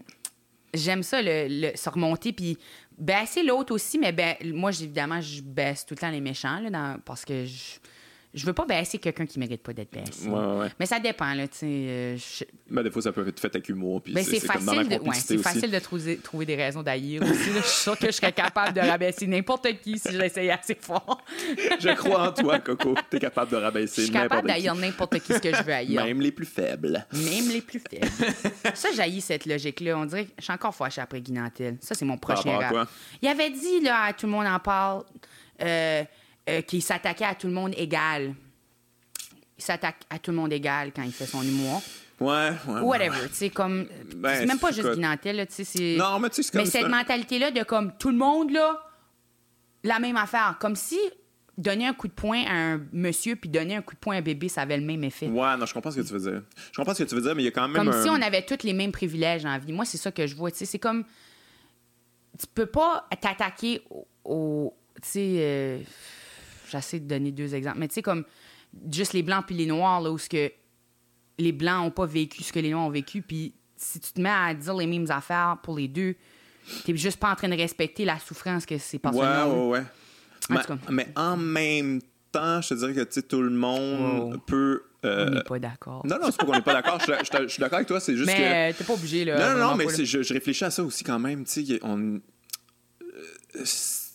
j'aime 0.73 1.03
ça, 1.03 1.21
le, 1.21 1.47
le, 1.49 1.75
se 1.75 1.89
remonter, 1.89 2.33
puis 2.33 2.57
baisser 2.97 3.43
l'autre 3.43 3.73
aussi, 3.73 3.99
mais 3.99 4.11
ben, 4.11 4.35
moi, 4.45 4.71
évidemment, 4.71 5.21
je 5.21 5.41
baisse 5.41 5.85
tout 5.85 5.93
le 5.93 5.99
temps 5.99 6.09
les 6.11 6.21
méchants, 6.21 6.59
là, 6.59 6.69
dans, 6.69 6.99
parce 7.03 7.25
que 7.25 7.45
je 7.45 7.79
je 8.35 8.45
veux 8.45 8.53
pas 8.53 8.65
baisser 8.65 8.97
quelqu'un 8.97 9.25
qui 9.25 9.39
mérite 9.39 9.63
pas 9.63 9.71
d'être 9.71 9.91
baissé. 9.91 10.27
Ouais, 10.27 10.59
ouais. 10.59 10.67
Mais 10.77 10.85
ça 10.85 10.99
dépend, 10.99 11.33
là, 11.33 11.47
tu 11.47 11.57
sais. 11.57 11.65
Euh, 11.65 12.17
ben, 12.69 12.83
des 12.83 12.91
fois, 12.91 13.01
ça 13.01 13.13
peut 13.13 13.25
être 13.25 13.39
fait 13.39 13.47
avec 13.47 13.69
humour. 13.69 14.01
Puis 14.01 14.13
ben, 14.13 14.23
c'est 14.23 14.41
facile, 14.41 14.89
de, 14.89 14.95
ouais, 14.95 15.15
c'est 15.15 15.37
facile 15.37 15.71
de 15.71 15.79
trouver, 15.79 16.17
trouver 16.17 16.45
des 16.45 16.55
raisons 16.55 16.83
d'haïr 16.83 17.21
aussi. 17.23 17.51
Je 17.55 17.61
suis 17.61 17.81
sûr 17.83 17.97
que 17.97 18.07
je 18.07 18.11
serais 18.11 18.33
capable 18.33 18.73
de 18.73 18.81
rabaisser 18.81 19.25
n'importe 19.25 19.67
qui 19.79 19.97
si 19.97 20.11
j'essayais 20.11 20.51
assez 20.51 20.75
fort. 20.75 21.23
je 21.79 21.95
crois 21.95 22.29
en 22.29 22.31
toi, 22.33 22.59
Coco. 22.59 22.95
Tu 23.09 23.17
es 23.17 23.19
capable 23.21 23.51
de 23.51 23.55
rabaisser 23.55 24.01
n'importe 24.01 24.11
qui. 24.11 24.11
Je 24.11 24.11
suis 24.11 24.29
capable 24.29 24.47
d'haïr 24.47 24.75
n'importe 24.75 25.19
qui 25.19 25.33
ce 25.33 25.39
que 25.39 25.55
je 25.55 25.63
veux 25.63 25.73
haïr. 25.73 26.03
Même 26.03 26.19
les 26.19 26.31
plus 26.31 26.45
faibles. 26.45 27.05
Même 27.13 27.49
les 27.49 27.61
plus 27.61 27.79
faibles. 27.79 28.33
ça, 28.73 28.89
j'haïs 28.93 29.21
cette 29.21 29.45
logique-là. 29.45 29.97
On 29.97 30.05
dirait 30.05 30.25
que 30.25 30.31
je 30.37 30.43
suis 30.43 30.53
encore 30.53 30.75
fâchée 30.75 31.01
après 31.01 31.21
Guinantel. 31.21 31.77
Ça, 31.79 31.95
c'est 31.95 32.05
mon 32.05 32.17
prochain 32.17 32.57
rap. 32.57 32.89
Il 33.21 33.29
avait 33.29 33.49
dit, 33.49 33.79
là, 33.81 34.03
à 34.07 34.13
tout 34.13 34.25
le 34.25 34.33
monde 34.33 34.47
en 34.47 34.59
parle, 34.59 35.03
euh, 35.61 36.03
euh, 36.49 36.61
qu'il 36.61 36.81
s'attaquait 36.81 37.25
à 37.25 37.35
tout 37.35 37.47
le 37.47 37.53
monde 37.53 37.73
égal 37.77 38.35
il 39.57 39.63
s'attaque 39.63 40.01
à 40.09 40.19
tout 40.19 40.31
le 40.31 40.37
monde 40.37 40.51
égal 40.51 40.91
quand 40.93 41.03
il 41.03 41.11
fait 41.11 41.25
son 41.25 41.41
humour. 41.41 41.81
Ouais, 42.19 42.51
ouais. 42.67 42.81
Whatever, 42.81 43.27
tu 43.29 43.35
sais, 43.35 43.49
comme. 43.49 43.87
Ben, 44.15 44.35
c'est 44.35 44.45
même 44.45 44.59
pas 44.59 44.71
juste 44.71 44.93
Guinantel, 44.93 45.45
tu 45.53 45.65
sais. 45.65 45.95
Non, 45.97 46.19
mais 46.19 46.29
tu 46.29 46.43
sais, 46.43 46.57
Mais 46.57 46.65
cette 46.65 46.87
mentalité-là 46.87 47.51
de 47.51 47.63
comme 47.63 47.91
tout 47.97 48.09
le 48.09 48.17
monde, 48.17 48.51
là, 48.51 48.81
la 49.83 49.99
même 49.99 50.17
affaire. 50.17 50.57
Comme 50.59 50.75
si 50.75 50.99
donner 51.57 51.87
un 51.87 51.93
coup 51.93 52.07
de 52.07 52.13
poing 52.13 52.43
à 52.45 52.53
un 52.53 52.81
monsieur 52.91 53.37
puis 53.37 53.49
donner 53.49 53.75
un 53.75 53.81
coup 53.81 53.95
de 53.95 53.99
poing 53.99 54.15
à 54.15 54.19
un 54.19 54.21
bébé, 54.21 54.49
ça 54.49 54.61
avait 54.61 54.77
le 54.77 54.85
même 54.85 55.03
effet. 55.03 55.27
Ouais, 55.27 55.57
non, 55.57 55.65
je 55.65 55.73
comprends 55.73 55.91
ce 55.91 55.97
que 55.99 56.05
tu 56.05 56.13
veux 56.13 56.31
dire. 56.31 56.41
Je 56.71 56.77
comprends 56.77 56.93
ce 56.93 57.03
que 57.03 57.09
tu 57.09 57.15
veux 57.15 57.21
dire, 57.21 57.35
mais 57.35 57.43
il 57.43 57.45
y 57.45 57.49
a 57.49 57.51
quand 57.51 57.67
même. 57.67 57.83
Comme 57.83 58.01
si 58.01 58.09
on 58.09 58.21
avait 58.21 58.43
tous 58.43 58.63
les 58.63 58.73
mêmes 58.73 58.91
privilèges 58.91 59.45
en 59.45 59.57
vie. 59.57 59.73
Moi, 59.73 59.85
c'est 59.85 59.97
ça 59.97 60.11
que 60.11 60.25
je 60.25 60.35
vois, 60.35 60.51
tu 60.51 60.57
sais. 60.57 60.65
C'est 60.65 60.79
comme. 60.79 61.03
Tu 62.39 62.47
peux 62.53 62.65
pas 62.65 63.07
t'attaquer 63.21 63.81
au. 64.23 64.73
tu 65.01 65.09
sais. 65.09 65.35
Euh, 65.39 65.79
j'essaie 66.81 66.99
de 66.99 67.07
donner 67.07 67.31
deux 67.31 67.55
exemples, 67.55 67.79
mais 67.79 67.87
tu 67.87 67.95
sais, 67.95 68.01
comme 68.01 68.23
juste 68.91 69.13
les 69.13 69.23
blancs 69.23 69.45
puis 69.45 69.55
les 69.55 69.65
noirs, 69.65 70.01
là, 70.01 70.11
où 70.11 70.17
ce 70.17 70.29
que 70.29 70.51
les 71.37 71.51
blancs 71.51 71.83
n'ont 71.83 71.91
pas 71.91 72.05
vécu 72.05 72.43
ce 72.43 72.53
que 72.53 72.59
les 72.59 72.71
noirs 72.71 72.85
ont 72.85 72.91
vécu. 72.91 73.21
Puis 73.21 73.53
si 73.75 73.99
tu 73.99 74.11
te 74.11 74.21
mets 74.21 74.29
à 74.29 74.53
dire 74.53 74.75
les 74.75 74.87
mêmes 74.87 75.09
affaires 75.09 75.57
pour 75.63 75.77
les 75.77 75.87
deux, 75.87 76.15
t'es 76.85 76.95
juste 76.95 77.19
pas 77.19 77.31
en 77.31 77.35
train 77.35 77.49
de 77.49 77.55
respecter 77.55 78.05
la 78.05 78.19
souffrance 78.19 78.65
que 78.65 78.77
c'est 78.77 78.99
passé. 78.99 79.17
Ouais, 79.17 79.43
ouais, 79.43 79.67
ouais. 79.67 79.83
Mais, 80.49 80.59
mais, 80.89 81.07
en 81.15 81.37
même 81.37 82.01
temps, 82.31 82.61
je 82.61 82.69
te 82.69 82.73
dirais 82.75 82.93
que 82.93 83.19
tout 83.19 83.41
le 83.41 83.49
monde 83.49 84.39
peut. 84.45 84.83
Euh... 85.03 85.27
On 85.27 85.31
n'est 85.31 85.43
pas 85.43 85.59
d'accord. 85.59 86.05
Non, 86.05 86.17
non, 86.21 86.27
c'est 86.27 86.37
pas 86.37 86.45
qu'on 86.45 86.53
n'est 86.53 86.61
pas 86.61 86.73
d'accord. 86.73 86.99
Je, 86.99 87.47
suis 87.47 87.59
d'accord 87.59 87.77
avec 87.77 87.87
toi, 87.87 87.99
c'est 87.99 88.15
juste 88.15 88.27
mais, 88.27 88.35
que. 88.35 88.39
Mais 88.39 88.73
t'es 88.73 88.83
pas 88.83 88.93
obligé, 88.93 89.25
là. 89.25 89.39
Non, 89.39 89.59
non, 89.59 89.69
non, 89.69 89.75
mais 89.75 89.87
je, 89.89 90.21
je, 90.21 90.33
réfléchis 90.33 90.63
à 90.63 90.71
ça 90.71 90.83
aussi 90.83 91.03
quand 91.03 91.19
même. 91.19 91.45
Tu 91.45 91.65
sais, 91.65 91.79
on. 91.81 92.19
Euh, 93.55 93.63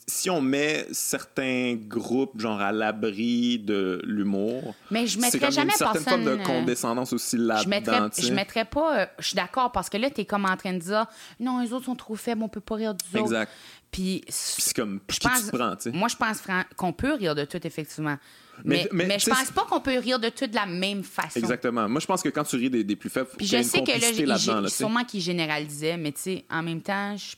si 0.06 0.30
on 0.30 0.40
met 0.40 0.86
certains 0.92 1.76
groupes 1.76 2.40
genre 2.40 2.60
à 2.60 2.72
l'abri 2.72 3.58
de 3.58 4.00
l'humour, 4.04 4.74
mais 4.90 5.06
je 5.06 5.18
mettrais 5.18 5.50
jamais 5.50 5.72
une 5.72 5.78
certaine 5.78 6.02
forme 6.02 6.24
de 6.24 6.44
condescendance 6.44 7.12
aussi 7.12 7.36
là-dedans. 7.36 7.62
Je 7.62 7.68
mettrais, 7.68 8.10
je 8.18 8.32
mettrais 8.32 8.64
pas. 8.64 9.00
Euh, 9.00 9.06
je 9.18 9.28
suis 9.28 9.36
d'accord 9.36 9.72
parce 9.72 9.88
que 9.88 9.96
là, 9.96 10.10
tu 10.10 10.22
es 10.22 10.24
comme 10.24 10.44
en 10.44 10.56
train 10.56 10.72
de 10.72 10.78
dire 10.78 11.06
non, 11.38 11.60
les 11.60 11.72
autres 11.72 11.86
sont 11.86 11.96
trop 11.96 12.16
faibles, 12.16 12.42
on 12.42 12.48
peut 12.48 12.60
pas 12.60 12.74
rire 12.74 12.94
du 12.94 13.04
autres. 13.16 13.24
Exact. 13.24 13.52
Puis 13.90 14.24
c'est 14.28 14.74
comme 14.74 15.00
je 15.10 15.18
pense, 15.18 15.44
tu 15.46 15.56
prends, 15.56 15.74
Moi, 15.92 16.08
je 16.08 16.16
pense 16.16 16.42
qu'on 16.76 16.92
peut 16.92 17.14
rire 17.14 17.34
de 17.34 17.44
tout 17.44 17.64
effectivement. 17.66 18.18
Mais, 18.64 18.88
mais, 18.92 19.18
je 19.18 19.30
pense 19.30 19.50
pas 19.50 19.64
qu'on 19.64 19.80
peut 19.80 19.98
rire 19.98 20.18
de 20.18 20.28
tout 20.28 20.46
de 20.46 20.54
la 20.54 20.66
même 20.66 21.02
façon. 21.02 21.38
Exactement. 21.38 21.88
Moi, 21.88 22.00
je 22.00 22.06
pense 22.06 22.22
que 22.22 22.28
quand 22.28 22.44
tu 22.44 22.56
ris 22.56 22.68
des, 22.68 22.96
plus 22.96 23.08
faibles, 23.08 23.28
Puis 23.36 23.46
je 23.46 23.62
sais 23.62 23.82
que 23.82 24.26
là, 24.26 24.60
là 24.60 24.68
sûrement 24.68 25.04
qu'ils 25.04 25.22
généralisaient, 25.22 25.96
mais 25.96 26.12
tu 26.12 26.20
sais, 26.20 26.44
en 26.50 26.62
même 26.62 26.82
temps, 26.82 27.16
je 27.16 27.36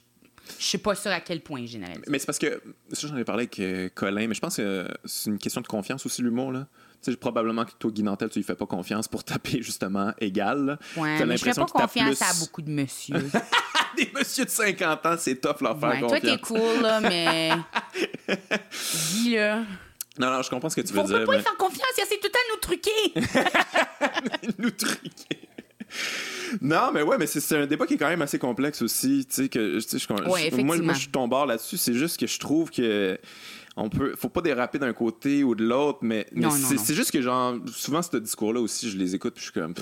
je 0.58 0.64
suis 0.64 0.78
pas 0.78 0.94
sûr 0.94 1.10
à 1.10 1.20
quel 1.20 1.40
point 1.40 1.64
généralise. 1.66 2.02
Mais 2.08 2.18
c'est 2.18 2.26
parce 2.26 2.38
que, 2.38 2.62
ça 2.92 3.06
j'en 3.08 3.16
ai 3.16 3.24
parlé 3.24 3.42
avec 3.42 3.58
euh, 3.60 3.88
Colin, 3.94 4.26
mais 4.26 4.34
je 4.34 4.40
pense 4.40 4.56
que 4.56 4.86
c'est 5.04 5.30
une 5.30 5.38
question 5.38 5.60
de 5.60 5.66
confiance 5.66 6.04
aussi, 6.06 6.22
l'humour. 6.22 6.52
là. 6.52 6.66
Tu 7.02 7.10
sais, 7.10 7.16
probablement 7.16 7.64
que 7.64 7.72
toi, 7.78 7.90
Guy 7.90 8.02
Nantel, 8.02 8.28
tu 8.28 8.38
lui 8.38 8.44
fais 8.44 8.54
pas 8.54 8.66
confiance 8.66 9.08
pour 9.08 9.24
taper 9.24 9.62
justement 9.62 10.12
égal. 10.20 10.78
Ouais, 10.96 11.24
mais 11.24 11.36
je 11.36 11.44
fais 11.44 11.52
pas 11.52 11.66
confiance 11.66 12.22
à 12.22 12.32
beaucoup 12.40 12.62
de 12.62 12.70
monsieur. 12.70 13.16
Des 13.96 14.10
monsieur 14.14 14.46
de 14.46 14.50
50 14.50 15.04
ans, 15.06 15.16
c'est 15.18 15.38
tough 15.38 15.60
leur 15.60 15.78
faire 15.78 15.90
ouais, 15.90 16.00
confiance. 16.00 16.20
Toi, 16.20 16.30
t'es 16.30 16.38
cool, 16.38 16.80
là, 16.80 17.00
mais. 17.00 17.50
Guy, 19.12 19.34
là. 19.34 19.64
Non, 20.18 20.30
non, 20.30 20.42
je 20.42 20.50
comprends 20.50 20.70
ce 20.70 20.76
que 20.76 20.80
tu 20.80 20.92
veux 20.94 21.02
dire. 21.02 21.16
On 21.16 21.18
peut 21.20 21.26
pas 21.26 21.36
lui 21.36 21.42
faire 21.42 21.56
confiance, 21.56 21.88
il 21.98 22.02
essaie 22.02 22.18
tout 22.18 22.28
le 22.28 22.30
temps 22.30 22.38
de 22.48 22.54
nous 22.54 22.60
truquer. 22.60 23.12
nous 24.58 24.70
truquer 24.70 25.48
non, 26.60 26.90
mais 26.92 27.02
ouais, 27.02 27.16
mais 27.18 27.26
c'est 27.26 27.56
un 27.56 27.66
débat 27.66 27.86
qui 27.86 27.94
est 27.94 27.98
quand 27.98 28.08
même 28.08 28.22
assez 28.22 28.38
complexe 28.38 28.82
aussi. 28.82 29.26
Tu 29.28 29.34
sais, 29.34 29.48
que, 29.48 29.78
je, 29.78 30.62
moi, 30.62 30.76
moi, 30.78 30.94
je 30.94 31.00
suis 31.00 31.08
ton 31.08 31.28
bord 31.28 31.46
là-dessus. 31.46 31.76
C'est 31.76 31.94
juste 31.94 32.18
que 32.18 32.26
je 32.26 32.38
trouve 32.38 32.70
que 32.70 33.18
on 33.76 33.88
peut 33.88 34.14
faut 34.16 34.28
pas 34.28 34.42
déraper 34.42 34.78
d'un 34.78 34.92
côté 34.92 35.42
ou 35.44 35.54
de 35.54 35.64
l'autre 35.64 36.00
mais, 36.02 36.26
c'est 36.76 36.94
juste 36.94 37.10
que 37.10 37.22
genre 37.22 37.56
souvent 37.68 38.02
ce 38.02 38.16
discours 38.18 38.52
là 38.52 38.60
aussi 38.60 38.90
je 38.90 38.96
les 38.96 39.14
écoute 39.14 39.34
puis 39.34 39.44
je 39.44 39.50
suis 39.50 39.60
comme 39.60 39.74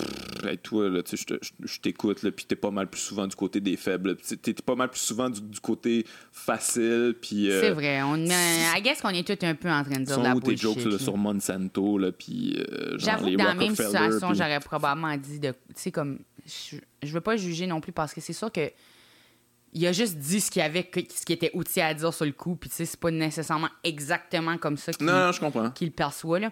hey, 0.45 0.59
toi 0.59 0.89
là 0.89 1.03
tu 1.03 1.17
sais 1.17 1.39
je 1.65 1.81
t'écoute 1.81 2.23
là 2.23 2.31
puis 2.31 2.45
t'es 2.45 2.57
pas 2.57 2.71
mal 2.71 2.89
plus 2.89 3.01
souvent 3.01 3.27
du 3.27 3.35
côté 3.35 3.61
des 3.61 3.77
faibles 3.77 4.17
t'es 4.17 4.55
pas 4.55 4.77
mal 4.77 4.91
plus 4.91 5.01
souvent 5.01 5.29
du, 5.29 5.41
côté 5.61 6.07
facile 6.33 7.17
puis 7.21 7.51
euh, 7.51 7.61
c'est 7.61 7.71
vrai 7.71 8.03
on 8.03 8.17
I 8.17 8.81
guess 8.83 9.01
qu'on 9.01 9.11
est 9.11 9.27
tous 9.27 9.45
un 9.45 9.55
peu 9.55 9.71
en 9.71 9.83
train 9.83 10.01
de 10.01 10.05
dire 10.05 10.19
de 10.19 10.23
la 10.23 10.35
tes 10.35 10.57
jokes 10.57 10.85
là, 10.85 10.99
sur 10.99 11.17
Monsanto 11.17 11.99
là 11.99 12.13
puis 12.13 12.57
euh, 12.59 12.97
j'avoue 12.99 13.27
que 13.27 13.37
dans 13.37 13.45
la 13.45 13.55
même 13.55 13.75
situation 13.75 14.35
j'aurais 14.35 14.61
probablement 14.61 15.17
dit 15.17 15.41
de 15.41 15.51
tu 15.51 15.57
sais 15.75 15.91
comme 15.91 16.21
je, 16.47 16.77
je 17.03 17.13
veux 17.13 17.21
pas 17.21 17.37
juger 17.37 17.67
non 17.67 17.81
plus 17.81 17.93
parce 17.93 18.15
que 18.15 18.21
c'est 18.21 18.33
sûr 18.33 18.51
que 18.53 18.71
il 19.73 19.87
a 19.87 19.93
juste 19.93 20.17
dit 20.17 20.41
ce 20.41 20.51
qu'il 20.51 20.63
avait 20.63 20.91
ce 20.95 21.25
qui 21.25 21.33
était 21.33 21.51
outil 21.55 21.81
à 21.81 21.95
dire 21.95 22.13
sur 22.13 22.25
le 22.25 22.33
coup 22.33 22.57
puis 22.57 22.71
tu 22.71 22.77
sais 22.77 22.85
c'est 22.85 22.99
pas 23.01 23.11
nécessairement 23.11 23.69
exactement 23.85 24.59
comme 24.59 24.77
ça 24.77 24.93
qu'il 24.93 25.87
le 25.89 25.93
perçoit 25.93 26.41
là 26.41 26.51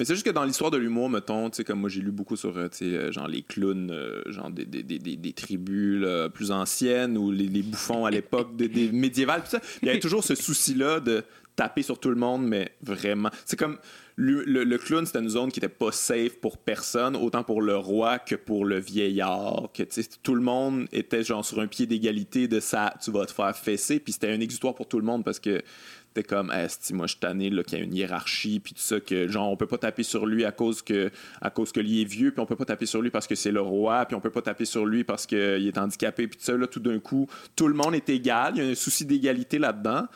mais 0.00 0.06
c'est 0.06 0.14
juste 0.14 0.24
que 0.24 0.30
dans 0.30 0.44
l'histoire 0.44 0.70
de 0.70 0.78
l'humour, 0.78 1.10
mettons, 1.10 1.50
tu 1.50 1.56
sais, 1.56 1.64
comme 1.64 1.80
moi 1.80 1.90
j'ai 1.90 2.00
lu 2.00 2.10
beaucoup 2.10 2.34
sur, 2.34 2.56
euh, 2.56 2.68
tu 2.68 2.78
sais, 2.78 2.84
euh, 2.86 3.12
genre 3.12 3.28
les 3.28 3.42
clowns, 3.42 3.90
euh, 3.90 4.22
genre 4.32 4.50
des, 4.50 4.64
des, 4.64 4.82
des, 4.82 4.98
des 4.98 5.32
tribus 5.34 6.06
plus 6.32 6.52
anciennes 6.52 7.18
ou 7.18 7.30
les, 7.30 7.46
les 7.46 7.62
bouffons 7.62 8.06
à 8.06 8.10
l'époque 8.10 8.56
des, 8.56 8.90
médiévales, 8.92 9.42
tout 9.42 9.50
ça. 9.50 9.60
Il 9.82 9.88
y 9.88 9.90
avait 9.90 10.00
toujours 10.00 10.24
ce 10.24 10.34
souci-là 10.34 11.00
de 11.00 11.22
taper 11.60 11.82
sur 11.82 12.00
tout 12.00 12.08
le 12.08 12.16
monde, 12.16 12.46
mais 12.46 12.72
vraiment. 12.80 13.28
C'est 13.44 13.58
comme 13.58 13.76
le, 14.16 14.76
clown, 14.78 15.04
c'était 15.04 15.18
une 15.18 15.28
zone 15.28 15.52
qui 15.52 15.60
était 15.60 15.68
pas 15.68 15.92
safe 15.92 16.38
pour 16.40 16.56
personne, 16.56 17.14
autant 17.14 17.44
pour 17.44 17.60
le 17.60 17.76
roi 17.76 18.18
que 18.18 18.34
pour 18.34 18.64
le 18.64 18.78
vieillard. 18.78 19.68
Que 19.74 19.82
tout 20.22 20.34
le 20.34 20.40
monde 20.40 20.86
était 20.90 21.22
genre 21.22 21.44
sur 21.44 21.60
un 21.60 21.66
pied 21.66 21.84
d'égalité 21.84 22.48
de 22.48 22.60
ça, 22.60 22.94
tu 23.02 23.10
vas 23.10 23.26
te 23.26 23.32
faire 23.32 23.54
fesser. 23.54 24.00
Puis 24.00 24.14
c'était 24.14 24.30
un 24.30 24.40
exutoire 24.40 24.74
pour 24.74 24.88
tout 24.88 24.98
le 24.98 25.04
monde 25.04 25.22
parce 25.22 25.38
que 25.38 25.60
t'es 26.14 26.22
comme, 26.22 26.50
si 26.66 26.94
moi 26.94 27.06
je 27.06 27.16
suis 27.16 27.64
qu'il 27.64 27.78
y 27.78 27.80
a 27.80 27.84
une 27.84 27.94
hiérarchie, 27.94 28.58
puis 28.60 28.72
tout 28.72 28.80
ça, 28.80 28.98
que 28.98 29.28
genre 29.28 29.50
on 29.50 29.56
peut 29.56 29.66
pas 29.66 29.78
taper 29.78 30.02
sur 30.02 30.24
lui 30.24 30.46
à 30.46 30.52
cause 30.52 30.80
que 30.80 31.10
à 31.42 31.50
cause 31.50 31.72
que 31.72 31.80
lui 31.80 32.00
est 32.00 32.04
vieux, 32.06 32.30
puis 32.30 32.40
on 32.40 32.46
peut 32.46 32.56
pas 32.56 32.64
taper 32.64 32.86
sur 32.86 33.02
lui 33.02 33.10
parce 33.10 33.26
que 33.26 33.34
c'est 33.34 33.52
le 33.52 33.60
roi, 33.60 34.06
puis 34.06 34.16
on 34.16 34.20
peut 34.20 34.30
pas 34.30 34.42
taper 34.42 34.64
sur 34.64 34.86
lui 34.86 35.04
parce 35.04 35.26
qu'il 35.26 35.38
est 35.38 35.78
handicapé, 35.78 36.26
puis 36.26 36.38
tout 36.38 36.44
ça, 36.44 36.56
là, 36.56 36.66
tout 36.66 36.80
d'un 36.80 36.98
coup, 37.00 37.28
tout 37.54 37.68
le 37.68 37.74
monde 37.74 37.94
est 37.94 38.08
égal, 38.08 38.54
il 38.56 38.64
y 38.64 38.66
a 38.66 38.70
un 38.70 38.74
souci 38.74 39.04
d'égalité 39.04 39.58
là-dedans. 39.58 40.06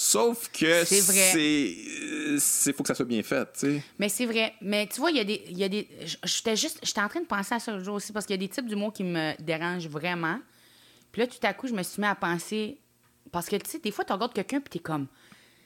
Sauf 0.00 0.48
que 0.52 0.84
c'est 0.84 1.00
vrai. 1.00 2.38
C'est 2.38 2.72
faut 2.72 2.84
que 2.84 2.86
ça 2.86 2.94
soit 2.94 3.04
bien 3.04 3.24
fait, 3.24 3.52
tu 3.52 3.58
sais. 3.58 3.82
Mais 3.98 4.08
c'est 4.08 4.26
vrai. 4.26 4.54
Mais 4.62 4.86
tu 4.86 5.00
vois, 5.00 5.10
il 5.10 5.16
y 5.16 5.20
a 5.20 5.24
des 5.24 5.42
il 5.50 5.58
y 5.58 5.64
a 5.64 5.68
des 5.68 5.88
j'étais 6.22 6.54
juste 6.54 6.78
j'étais 6.84 7.00
en 7.00 7.08
train 7.08 7.20
de 7.20 7.26
penser 7.26 7.56
à 7.56 7.58
ça 7.58 7.76
le 7.76 7.82
jour 7.82 7.96
aussi 7.96 8.12
parce 8.12 8.24
qu'il 8.24 8.34
y 8.34 8.38
a 8.38 8.46
des 8.46 8.48
types 8.48 8.68
d'humour 8.68 8.92
qui 8.92 9.02
me 9.02 9.34
dérangent 9.42 9.88
vraiment. 9.88 10.38
Puis 11.10 11.22
là 11.22 11.26
tout 11.26 11.38
à 11.42 11.52
coup, 11.52 11.66
je 11.66 11.72
me 11.72 11.82
suis 11.82 12.00
mis 12.00 12.06
à 12.06 12.14
penser 12.14 12.78
parce 13.32 13.48
que 13.48 13.56
tu 13.56 13.68
sais 13.68 13.80
des 13.80 13.90
fois 13.90 14.04
tu 14.04 14.12
regardes 14.12 14.32
quelqu'un 14.32 14.60
puis 14.60 14.70
t'es 14.70 14.78
comme 14.78 15.08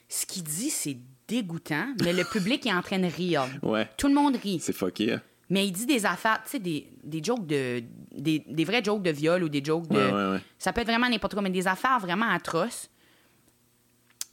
ce 0.09 0.25
qu'il 0.25 0.43
dit 0.43 0.71
c'est 0.71 0.97
dégoûtant, 1.27 1.93
mais 2.01 2.11
le 2.11 2.23
public 2.23 2.65
est 2.65 2.73
en 2.73 2.81
train 2.81 2.99
de 2.99 3.05
rire. 3.05 3.45
Ouais. 3.61 3.87
Tout 3.97 4.07
le 4.07 4.15
monde 4.15 4.35
rit. 4.35 4.59
C'est 4.59 4.73
fucké. 4.73 5.13
Hein. 5.13 5.21
Mais 5.49 5.67
il 5.67 5.71
dit 5.71 5.85
des 5.85 6.07
affaires, 6.07 6.41
tu 6.43 6.51
sais, 6.51 6.59
des, 6.59 6.87
des 7.03 7.23
jokes 7.23 7.45
de. 7.45 7.83
Des, 8.11 8.39
des, 8.47 8.65
vrais 8.65 8.83
jokes 8.83 9.03
de 9.03 9.11
viol 9.11 9.43
ou 9.43 9.49
des 9.49 9.63
jokes 9.63 9.87
de. 9.89 9.95
Ouais, 9.95 10.33
ouais, 10.33 10.41
ça 10.57 10.73
peut 10.73 10.81
être 10.81 10.87
vraiment 10.87 11.07
n'importe 11.07 11.33
quoi, 11.33 11.43
mais 11.43 11.51
des 11.51 11.67
affaires 11.67 11.99
vraiment 11.99 12.29
atroces. 12.31 12.89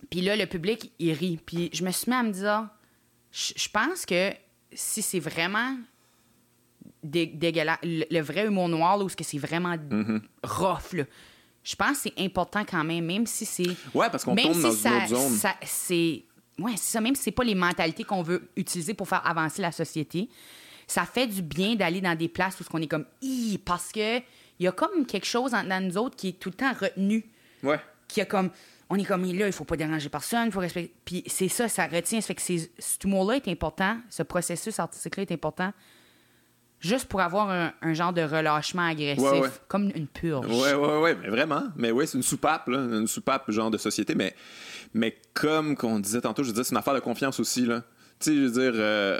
Puis 0.08 0.20
là, 0.20 0.36
le 0.36 0.46
public, 0.46 0.92
il 0.98 1.12
rit. 1.12 1.38
Puis 1.44 1.70
je 1.72 1.84
me 1.84 1.90
suis 1.90 2.10
mis 2.10 2.16
à 2.16 2.22
me 2.22 2.32
dire, 2.32 2.68
je 3.32 3.68
pense 3.68 4.06
que 4.06 4.32
si 4.72 5.02
c'est 5.02 5.20
vraiment 5.20 5.76
dégueulasse. 7.02 7.78
Le, 7.82 8.20
vrai 8.20 8.46
humour 8.46 8.68
noir, 8.68 8.96
là, 8.96 9.04
où 9.04 9.08
c'est 9.08 9.38
vraiment 9.38 9.76
mm-hmm. 9.76 10.20
rough, 10.42 10.92
là. 10.92 11.04
Je 11.62 11.76
pense 11.76 12.02
que 12.02 12.08
c'est 12.08 12.24
important 12.24 12.64
quand 12.64 12.84
même, 12.84 13.04
même 13.04 13.26
si 13.26 13.44
c'est. 13.44 13.68
Ouais, 13.94 14.08
parce 14.10 14.24
qu'on 14.24 14.34
tourne 14.34 14.62
dans 14.62 14.72
ça, 14.72 14.88
une 14.88 14.96
autre 14.96 15.08
zone. 15.08 15.36
Ça, 15.36 15.54
c'est. 15.62 16.24
Ouais, 16.58 16.72
c'est 16.76 16.92
ça. 16.92 17.00
Même 17.00 17.14
si 17.14 17.24
c'est 17.24 17.32
pas 17.32 17.44
les 17.44 17.54
mentalités 17.54 18.02
qu'on 18.02 18.22
veut 18.22 18.48
utiliser 18.56 18.94
pour 18.94 19.06
faire 19.06 19.26
avancer 19.26 19.60
la 19.60 19.72
société, 19.72 20.30
ça 20.86 21.04
fait 21.04 21.26
du 21.26 21.42
bien 21.42 21.74
d'aller 21.74 22.00
dans 22.00 22.16
des 22.16 22.28
places 22.28 22.58
où 22.60 22.64
on 22.72 22.80
est 22.80 22.86
comme, 22.86 23.04
parce 23.64 23.92
que 23.92 24.18
il 24.18 24.64
y 24.64 24.66
a 24.66 24.72
comme 24.72 25.06
quelque 25.06 25.26
chose 25.26 25.52
dans 25.52 25.84
nous 25.84 25.96
autres 25.96 26.16
qui 26.16 26.28
est 26.28 26.40
tout 26.40 26.50
le 26.50 26.54
temps 26.54 26.72
retenu. 26.72 27.24
Ouais. 27.62 27.80
Qui 28.08 28.22
a 28.22 28.24
comme, 28.24 28.50
on 28.90 28.96
est 28.96 29.04
comme 29.04 29.24
là, 29.24 29.46
il 29.46 29.52
faut 29.52 29.64
pas 29.64 29.76
déranger 29.76 30.08
personne, 30.08 30.46
il 30.46 30.52
faut 30.52 30.60
respecter. 30.60 30.92
Puis 31.04 31.22
c'est 31.26 31.48
ça, 31.48 31.68
ça 31.68 31.86
retient. 31.86 32.20
Ça 32.20 32.26
fait 32.26 32.34
que 32.34 32.42
ce 32.42 32.66
humour-là 33.04 33.36
est 33.36 33.48
important, 33.48 33.96
ce 34.10 34.24
processus 34.24 34.80
artistique-là 34.80 35.22
est 35.22 35.32
important, 35.32 35.72
juste 36.80 37.06
pour 37.06 37.20
avoir 37.20 37.50
un, 37.50 37.94
genre 37.94 38.12
de 38.12 38.22
relâchement 38.22 38.86
agressif, 38.86 39.62
comme 39.68 39.92
une 39.94 40.08
purge. 40.08 40.46
Ouais, 40.46 40.74
ouais, 40.74 40.98
ouais, 40.98 41.14
mais 41.14 41.28
vraiment. 41.28 41.62
Mais 41.76 41.92
oui, 41.92 42.08
c'est 42.08 42.18
une 42.18 42.24
soupape, 42.24 42.66
là, 42.66 42.78
une 42.78 43.06
soupape 43.06 43.48
genre 43.52 43.70
de 43.70 43.78
société. 43.78 44.16
Mais, 44.16 44.34
mais 44.92 45.16
comme 45.34 45.76
qu'on 45.76 46.00
disait 46.00 46.22
tantôt, 46.22 46.42
je 46.42 46.50
dire, 46.50 46.64
c'est 46.64 46.72
une 46.72 46.78
affaire 46.78 46.94
de 46.94 47.00
confiance 47.00 47.38
aussi, 47.38 47.64
là. 47.64 47.84
Tu 48.20 48.30
sais, 48.30 48.36
je 48.36 48.40
veux 48.42 48.50
dire, 48.50 48.72
euh, 48.74 49.18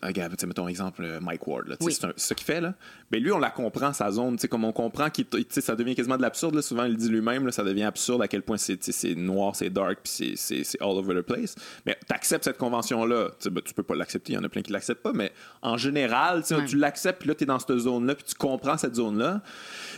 regarde, 0.00 0.36
mettons 0.46 0.68
exemple 0.68 1.02
euh, 1.04 1.18
Mike 1.20 1.46
Ward, 1.46 1.76
c'est 1.80 2.16
ce 2.16 2.34
qu'il 2.34 2.46
fait, 2.46 2.60
là. 2.60 2.74
Mais 3.10 3.18
lui, 3.18 3.32
on 3.32 3.38
la 3.38 3.50
comprend, 3.50 3.92
sa 3.92 4.10
zone, 4.12 4.36
tu 4.36 4.42
sais, 4.42 4.48
comme 4.48 4.64
on 4.64 4.72
comprend 4.72 5.08
que 5.10 5.22
ça 5.60 5.74
devient 5.74 5.94
quasiment 5.94 6.16
de 6.16 6.22
l'absurde, 6.22 6.60
souvent 6.60 6.84
il 6.84 6.96
dit 6.96 7.08
lui-même, 7.08 7.50
ça 7.50 7.64
devient 7.64 7.84
absurde 7.84 8.22
à 8.22 8.28
quel 8.28 8.42
point 8.42 8.56
c'est 8.58 9.14
noir, 9.16 9.56
c'est 9.56 9.70
dark, 9.70 10.00
puis 10.04 10.34
c'est 10.36 10.80
all 10.80 10.90
over 10.90 11.14
the 11.20 11.24
place. 11.24 11.54
Mais 11.84 11.96
tu 12.06 12.14
acceptes 12.14 12.44
cette 12.44 12.58
convention-là, 12.58 13.30
ben, 13.50 13.62
tu 13.64 13.74
peux 13.74 13.82
pas 13.82 13.94
l'accepter, 13.96 14.34
il 14.34 14.36
y 14.36 14.38
en 14.38 14.44
a 14.44 14.48
plein 14.48 14.62
qui 14.62 14.72
l'acceptent 14.72 15.02
pas, 15.02 15.12
mais 15.12 15.32
en 15.62 15.76
général, 15.76 16.44
tu 16.44 16.76
l'acceptes, 16.76 17.20
puis 17.20 17.28
là, 17.28 17.34
tu 17.34 17.44
es 17.44 17.46
dans 17.46 17.58
cette 17.58 17.76
zone-là, 17.76 18.14
puis 18.14 18.24
tu 18.24 18.34
comprends 18.34 18.76
cette 18.76 18.94
zone-là. 18.94 19.42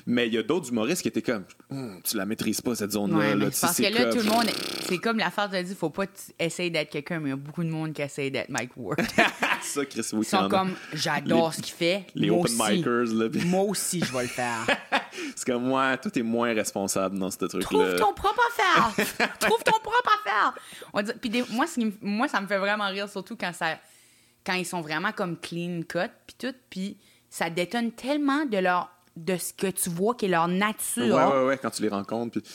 Mais 0.07 0.29
il 0.29 0.35
y 0.35 0.39
a 0.39 0.43
d'autres 0.43 0.71
humoristes 0.71 1.03
qui 1.03 1.09
étaient 1.09 1.21
comme, 1.21 1.45
hum, 1.71 2.01
tu 2.03 2.17
la 2.17 2.25
maîtrises 2.25 2.61
pas, 2.61 2.75
cette 2.75 2.93
zone-là. 2.93 3.51
parce 3.61 3.77
que 3.77 3.93
là, 3.93 4.11
tout 4.11 4.19
le 4.19 4.25
monde, 4.25 4.47
c'est 4.89 4.99
comme 4.99 5.19
la 5.19 5.31
phrase 5.31 5.51
de 5.51 5.61
dire, 5.61 5.77
faut 5.77 5.91
pas 5.91 6.07
essayer 6.39 6.71
d'être 6.71 6.91
quelqu'un, 6.91 7.21
mais 7.21 7.29
il 7.29 7.33
y 7.33 7.35
a 7.35 7.37
beaucoup 7.37 7.65
de 7.65 7.71
monde 7.71 7.93
qui 7.93 8.03
essaie 8.03 8.30
d'être 8.31 8.49
Mike 8.49 8.73
Ward. 8.77 9.01
ça, 9.63 9.85
Chris 9.85 10.07
Ils 10.13 10.25
sont 10.25 10.49
comme, 10.49 10.75
j'adore 10.93 11.55
ce 11.55 11.63
qu'il 11.63 11.75
fait. 11.75 12.07
Les 12.15 12.31
open 12.31 12.53
micers, 12.53 13.15
là. 13.15 13.29
Moi 13.47 13.63
aussi, 13.63 14.01
je 14.01 14.13
vais 14.13 14.23
le 14.23 14.29
faire. 14.29 14.67
C'est 15.37 15.45
comme 15.45 15.65
moi, 15.65 15.97
toi, 15.97 16.11
t'es 16.11 16.23
moins 16.23 16.55
responsable 16.55 17.19
dans 17.19 17.31
ce 17.31 17.39
truc-là. 17.39 17.61
Trouve 17.61 17.97
ton 17.97 18.15
propre 18.15 18.41
affaire. 18.49 19.29
Trouve 19.41 19.63
ton 19.65 19.79
propre 19.81 20.11
affaire. 20.25 21.15
Puis 21.21 21.45
moi, 21.51 21.67
moi, 22.01 22.29
ça 22.29 22.41
me 22.41 22.47
fait 22.47 22.59
vraiment 22.59 22.89
rire, 22.89 23.09
surtout 23.09 23.37
quand 23.37 23.53
ça, 23.53 23.79
quand 24.45 24.55
ils 24.55 24.67
sont 24.67 24.81
vraiment 24.81 25.13
comme 25.13 25.37
clean 25.37 25.83
cut, 25.89 26.11
puis 26.27 26.37
tout, 26.39 26.55
puis 26.69 26.97
ça 27.29 27.51
détonne 27.51 27.93
tellement 27.93 28.45
de 28.45 28.59
leur 28.59 28.91
de 29.17 29.37
ce 29.37 29.53
que 29.53 29.67
tu 29.67 29.91
vois 29.91 30.15
qui 30.15 30.27
est 30.27 30.29
leur 30.29 30.49
nature. 30.49 31.15
Ouais, 31.15 31.25
ouais, 31.25 31.47
ouais, 31.47 31.59
quand 31.59 31.71
tu 31.71 31.83
les 31.83 31.89
rencontres. 31.89 32.41
Puis... 32.41 32.51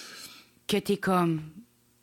Que 0.67 0.77
t'es 0.77 0.97
comme. 0.97 1.41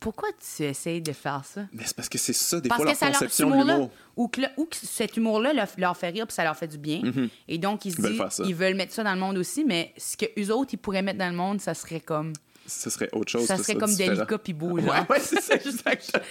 Pourquoi 0.03 0.27
tu 0.33 0.63
essayes 0.63 1.01
de 1.01 1.13
faire 1.13 1.45
ça? 1.45 1.61
Mais 1.71 1.83
c'est 1.85 1.95
parce 1.95 2.09
que 2.09 2.17
c'est 2.17 2.33
ça, 2.33 2.59
des 2.59 2.67
fois, 2.67 2.83
leur 2.83 2.99
conception 2.99 3.49
de 3.49 3.55
l'humour. 3.55 3.89
Ou 4.17 4.27
que, 4.27 4.41
ou 4.57 4.65
que 4.65 4.75
cet 4.75 5.15
humour-là 5.15 5.53
leur, 5.77 5.95
fait 5.95 6.09
rire 6.09 6.27
puis 6.27 6.35
ça 6.35 6.43
leur 6.43 6.57
fait 6.57 6.67
du 6.67 6.77
bien. 6.77 6.99
Mm-hmm. 6.99 7.29
Et 7.47 7.57
donc, 7.57 7.85
ils 7.85 7.95
se 7.95 8.01
disent, 8.01 8.41
ils 8.45 8.53
veulent 8.53 8.75
mettre 8.75 8.91
ça 8.91 9.05
dans 9.05 9.13
le 9.13 9.19
monde 9.19 9.37
aussi, 9.37 9.63
mais 9.63 9.93
ce 9.97 10.17
que 10.17 10.25
eux 10.37 10.53
autres, 10.53 10.71
ils 10.73 10.77
pourraient 10.77 11.01
mettre 11.01 11.19
dans 11.19 11.29
le 11.29 11.37
monde, 11.37 11.61
ça 11.61 11.73
serait 11.73 12.01
comme 12.01 12.33
ce 12.65 12.89
serait 12.89 13.09
autre 13.11 13.31
chose. 13.31 13.45
Ça 13.45 13.57
serait 13.57 13.75
comme 13.75 13.93
Delica 13.93 14.37
puis 14.37 14.53
beau, 14.53 14.71
Ouais, 14.71 14.83
ouais 15.09 15.19
c'est 15.19 15.41
ça, 15.41 15.55
exactement. 15.55 16.23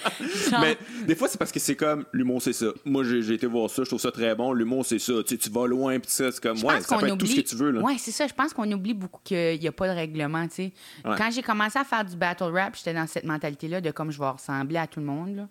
Mais 0.61 0.79
des 1.07 1.15
fois, 1.15 1.29
c'est 1.29 1.39
parce 1.39 1.53
que 1.53 1.61
c'est 1.61 1.77
comme 1.77 2.05
l'humour, 2.13 2.41
c'est 2.41 2.53
ça. 2.53 2.67
Moi, 2.85 3.05
j'ai 3.05 3.35
été 3.35 3.47
voir 3.47 3.69
ça, 3.69 3.83
je 3.83 3.89
trouve 3.89 4.01
ça 4.01 4.11
très 4.11 4.35
bon. 4.35 4.53
L'humour, 4.53 4.85
c'est 4.85 4.99
ça. 4.99 5.15
Tu, 5.27 5.37
tu 5.39 5.51
vas 5.51 5.67
loin, 5.67 5.99
puis 5.99 6.11
ça, 6.11 6.33
c'est 6.33 6.43
comme, 6.43 6.63
ouais, 6.65 6.81
ça 6.81 6.97
peut 6.97 7.07
être 7.07 7.19
tout 7.19 7.27
ce 7.27 7.37
que 7.37 7.41
tu 7.41 7.57
veux. 7.57 7.71
Là. 7.71 7.81
Ouais, 7.81 7.97
c'est 7.99 8.13
ça. 8.13 8.27
Je 8.27 8.35
pense 8.35 8.53
qu'on 8.53 8.71
oublie 8.73 8.95
beaucoup 8.95 9.21
qu'il 9.25 9.59
n'y 9.59 9.69
a 9.69 9.73
pas 9.73 9.89
de 9.89 9.95
règlement, 9.95 10.47
tu 10.49 10.55
sais. 10.55 10.73
Quand 11.05 11.31
j'ai 11.31 11.43
commencé 11.43 11.79
à 11.79 11.85
faire 11.85 12.05
du 12.05 12.17
battle 12.17 12.45
rap, 12.45 12.77
j'étais 12.77 12.95
dans 12.95 13.07
cette 13.07 13.25
mentalité-là 13.25 13.81
de 13.81 13.91
comme 13.91 14.11
je 14.11 14.19
vais 14.19 14.29
ressembler 14.29 14.79
à 14.79 14.87
tout 14.87 15.01
le 15.01 15.07
monde, 15.07 15.37
là. 15.37 15.49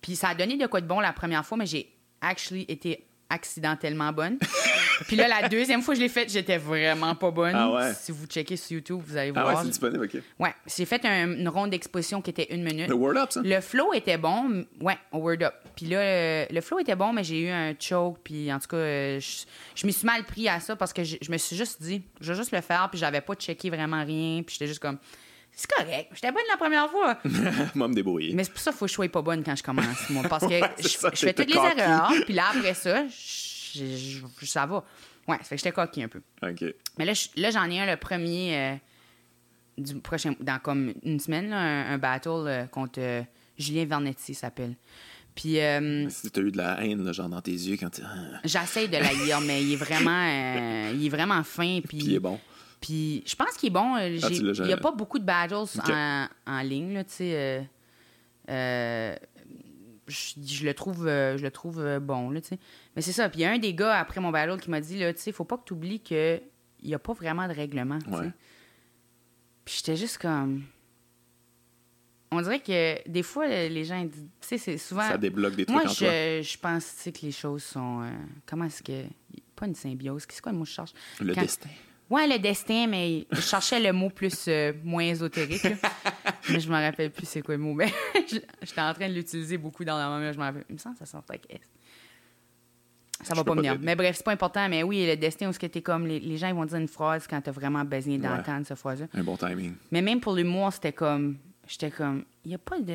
Puis 0.00 0.14
ça 0.14 0.28
a 0.28 0.34
donné 0.34 0.56
de 0.56 0.66
quoi 0.66 0.80
de 0.80 0.86
bon 0.86 1.00
la 1.00 1.12
première 1.12 1.44
fois, 1.44 1.58
mais 1.58 1.66
j'ai 1.66 1.92
actually 2.20 2.64
été 2.68 3.06
accidentellement 3.28 4.12
bonne. 4.12 4.38
Puis 5.06 5.16
là, 5.16 5.28
la 5.28 5.48
deuxième 5.48 5.82
fois 5.82 5.94
que 5.94 6.00
je 6.00 6.04
l'ai 6.04 6.08
faite, 6.08 6.30
j'étais 6.30 6.56
vraiment 6.56 7.14
pas 7.14 7.30
bonne. 7.30 7.54
Ah 7.54 7.92
si 7.94 8.12
vous 8.12 8.26
checkez 8.26 8.56
sur 8.56 8.72
YouTube, 8.72 9.00
vous 9.04 9.16
allez 9.16 9.32
ah 9.34 9.42
voir. 9.42 9.48
Ah 9.48 9.50
ouais, 9.50 9.60
c'est 9.62 9.68
disponible, 9.68 10.04
OK. 10.04 10.22
Ouais, 10.38 10.54
j'ai 10.66 10.84
fait 10.84 11.04
une 11.04 11.48
ronde 11.48 11.70
d'exposition 11.70 12.22
qui 12.22 12.30
était 12.30 12.54
une 12.54 12.62
minute. 12.62 12.88
Le 12.88 12.94
Word 12.94 13.16
Up, 13.16 13.32
ça? 13.32 13.42
Le 13.44 13.60
flow 13.60 13.92
était 13.92 14.18
bon. 14.18 14.64
Ouais, 14.80 14.96
au 15.12 15.18
Word 15.18 15.42
Up. 15.42 15.54
Puis 15.74 15.86
là, 15.86 16.46
le 16.46 16.60
flow 16.60 16.78
était 16.78 16.96
bon, 16.96 17.12
mais 17.12 17.24
j'ai 17.24 17.42
eu 17.42 17.48
un 17.48 17.74
choke. 17.78 18.18
Puis 18.24 18.52
en 18.52 18.58
tout 18.58 18.68
cas, 18.68 19.18
je, 19.18 19.44
je 19.74 19.86
me 19.86 19.92
suis 19.92 20.06
mal 20.06 20.24
pris 20.24 20.48
à 20.48 20.60
ça 20.60 20.76
parce 20.76 20.92
que 20.92 21.04
je, 21.04 21.30
me 21.30 21.36
suis 21.36 21.56
juste 21.56 21.82
dit, 21.82 22.02
je 22.20 22.32
vais 22.32 22.38
juste 22.38 22.52
le 22.52 22.60
faire. 22.60 22.88
Puis 22.90 22.98
j'avais 22.98 23.20
pas 23.20 23.34
checké 23.34 23.70
vraiment 23.70 24.04
rien. 24.04 24.42
Puis 24.42 24.54
j'étais 24.54 24.66
juste 24.66 24.80
comme 24.80 24.98
c'est 25.58 25.70
correct. 25.70 26.10
J'étais 26.12 26.30
bonne 26.30 26.42
la 26.50 26.58
première 26.58 26.90
fois. 26.90 27.18
moi, 27.74 27.88
me 27.88 27.94
débrouiller. 27.94 28.34
Mais 28.34 28.44
c'est 28.44 28.52
pour 28.52 28.60
ça 28.60 28.72
qu'il 28.72 28.78
faut 28.78 28.84
que 28.84 28.90
je 28.90 28.94
sois 28.94 29.08
pas 29.08 29.22
bonne 29.22 29.42
quand 29.42 29.56
je 29.56 29.62
commence, 29.62 30.10
moi. 30.10 30.22
Parce 30.28 30.46
que 30.46 30.54
je, 30.82 31.16
fais 31.16 31.32
toutes 31.32 31.48
les 31.48 31.56
erreurs. 31.56 32.12
Puis 32.26 32.34
là, 32.34 32.44
après 32.54 32.74
ça, 32.74 33.04
ça 34.42 34.66
va. 34.66 34.84
Ouais, 35.26 35.38
ça 35.38 35.44
fait 35.44 35.56
que 35.56 35.62
j'étais 35.62 35.72
coquille 35.72 36.02
un 36.02 36.08
peu. 36.08 36.20
OK. 36.42 36.74
Mais 36.98 37.06
là, 37.06 37.14
là 37.36 37.50
j'en 37.50 37.64
ai 37.70 37.80
un 37.80 37.86
le 37.86 37.96
premier 37.96 38.54
euh, 38.54 38.74
du 39.78 39.94
prochain, 39.96 40.34
dans 40.40 40.58
comme 40.58 40.92
une 41.02 41.20
semaine, 41.20 41.48
là, 41.48 41.56
un, 41.56 41.96
battle 41.96 42.28
euh, 42.46 42.66
contre 42.66 43.00
euh, 43.00 43.22
Julien 43.58 43.86
Vernetti, 43.86 44.34
s'appelle. 44.34 44.74
Puis. 45.34 45.58
si 46.10 46.30
t'as 46.30 46.40
eu 46.42 46.50
de 46.50 46.58
la 46.58 46.84
haine, 46.84 47.02
là, 47.02 47.12
genre 47.12 47.30
dans 47.30 47.40
tes 47.40 47.52
yeux 47.52 47.78
quand 47.80 47.90
tu. 47.90 48.02
Ah. 48.04 48.40
J'essaie 48.44 48.88
de 48.88 48.98
la 48.98 49.12
lire, 49.24 49.40
mais 49.40 49.62
il 49.62 49.72
est 49.72 49.76
vraiment, 49.76 50.90
il 50.92 51.06
est 51.06 51.08
vraiment 51.08 51.42
fin. 51.44 51.80
Puis 51.88 51.96
il 51.96 52.14
est 52.14 52.20
bon. 52.20 52.38
Puis 52.86 53.24
je 53.26 53.34
pense 53.34 53.56
qu'il 53.56 53.66
est 53.66 53.70
bon. 53.70 53.96
Ah, 53.96 54.06
il 54.06 54.62
n'y 54.62 54.72
a 54.72 54.76
pas 54.76 54.92
beaucoup 54.92 55.18
de 55.18 55.24
battles 55.24 55.54
en, 55.54 56.28
en, 56.46 56.60
ligne, 56.60 56.94
là, 56.94 57.02
tu 57.02 57.14
sais. 57.14 57.68
je, 58.46 59.16
le 60.64 60.72
trouve, 60.72 61.06
je 61.06 61.42
le 61.42 61.50
trouve 61.50 61.98
bon, 61.98 62.30
là, 62.30 62.40
tu 62.40 62.50
sais. 62.50 62.58
Mais 62.94 63.02
c'est 63.02 63.12
ça. 63.12 63.28
Puis 63.28 63.40
il 63.40 63.42
y 63.42 63.44
a 63.44 63.50
un 63.50 63.58
des 63.58 63.74
gars 63.74 63.98
après 63.98 64.20
mon 64.20 64.30
battle 64.30 64.60
qui 64.60 64.70
m'a 64.70 64.80
dit, 64.80 65.00
là, 65.00 65.12
tu 65.12 65.20
sais, 65.20 65.32
faut 65.32 65.44
pas 65.44 65.56
que 65.56 65.64
tu 65.64 65.72
oublies 65.72 65.98
qu'il 65.98 66.40
n'y 66.84 66.94
a 66.94 67.00
pas 67.00 67.12
vraiment 67.12 67.48
de 67.48 67.54
règlement. 67.54 67.98
Puis 69.64 69.74
j'étais 69.78 69.96
juste 69.96 70.18
comme. 70.18 70.62
On 72.30 72.40
dirait 72.40 72.60
que 72.60 73.08
des 73.08 73.24
fois, 73.24 73.48
les 73.48 73.84
gens. 73.84 74.06
Tu 74.06 74.28
sais, 74.40 74.58
c'est 74.58 74.78
souvent. 74.78 75.08
Ça 75.08 75.18
débloque 75.18 75.56
des 75.56 75.66
trucs 75.66 75.76
Moi, 75.76 75.90
en 75.90 75.92
je, 75.92 76.40
je 76.40 76.58
pense 76.58 77.04
que 77.04 77.26
les 77.26 77.32
choses 77.32 77.64
sont. 77.64 78.02
Euh, 78.02 78.10
comment 78.46 78.66
est-ce 78.66 78.82
que. 78.82 79.06
Pas 79.56 79.66
une 79.66 79.74
symbiose. 79.74 80.24
Qu'est-ce 80.24 80.42
que 80.42 80.50
que 80.50 80.64
je 80.64 80.70
cherche? 80.70 80.92
Le 81.18 81.34
destin. 81.34 81.70
Ouais, 82.08 82.26
le 82.28 82.38
destin, 82.38 82.86
mais 82.86 83.26
je 83.32 83.40
cherchais 83.40 83.80
le 83.80 83.92
mot 83.92 84.10
plus 84.10 84.44
euh, 84.46 84.72
moins 84.84 85.02
ésotérique. 85.02 85.66
mais 86.50 86.60
je 86.60 86.68
me 86.68 86.74
rappelle 86.74 87.10
plus 87.10 87.26
c'est 87.26 87.42
quoi 87.42 87.56
le 87.56 87.62
mot. 87.62 87.74
Mais 87.74 87.92
j'étais 88.62 88.80
en 88.80 88.94
train 88.94 89.08
de 89.08 89.14
l'utiliser 89.14 89.58
beaucoup 89.58 89.84
dans 89.84 89.98
la 89.98 90.08
moment. 90.08 90.32
Je 90.32 90.38
me 90.38 90.44
rappelle. 90.44 90.64
Il 90.68 90.74
me 90.74 90.78
semble 90.78 90.94
que 90.94 91.00
ça 91.00 91.06
sortait 91.06 91.32
avec 91.32 91.46
S. 91.50 91.68
Ça 93.22 93.34
va 93.34 93.42
pas 93.42 93.54
venir. 93.54 93.76
Mais 93.80 93.96
bref, 93.96 94.16
c'est 94.16 94.24
pas 94.24 94.32
important. 94.32 94.68
Mais 94.68 94.82
oui, 94.82 95.06
le 95.06 95.16
destin, 95.16 95.48
où 95.48 95.52
ce 95.52 95.58
que 95.58 95.66
t'es 95.66 95.82
comme. 95.82 96.06
Les, 96.06 96.36
gens 96.36 96.48
ils 96.48 96.54
vont 96.54 96.64
dire 96.64 96.78
une 96.78 96.86
phrase 96.86 97.26
quand 97.26 97.40
t'as 97.40 97.50
vraiment 97.50 97.84
besoin 97.84 98.18
d'entendre 98.18 98.66
cette 98.66 98.78
phrase-là. 98.78 99.06
Un 99.14 99.24
bon 99.24 99.36
timing. 99.36 99.74
Mais 99.90 100.02
même 100.02 100.20
pour 100.20 100.34
l'humour, 100.34 100.72
c'était 100.72 100.92
comme. 100.92 101.38
J'étais 101.66 101.90
comme. 101.90 102.24
Il 102.44 102.52
y 102.52 102.54
a 102.54 102.58
pas 102.58 102.78
de. 102.78 102.94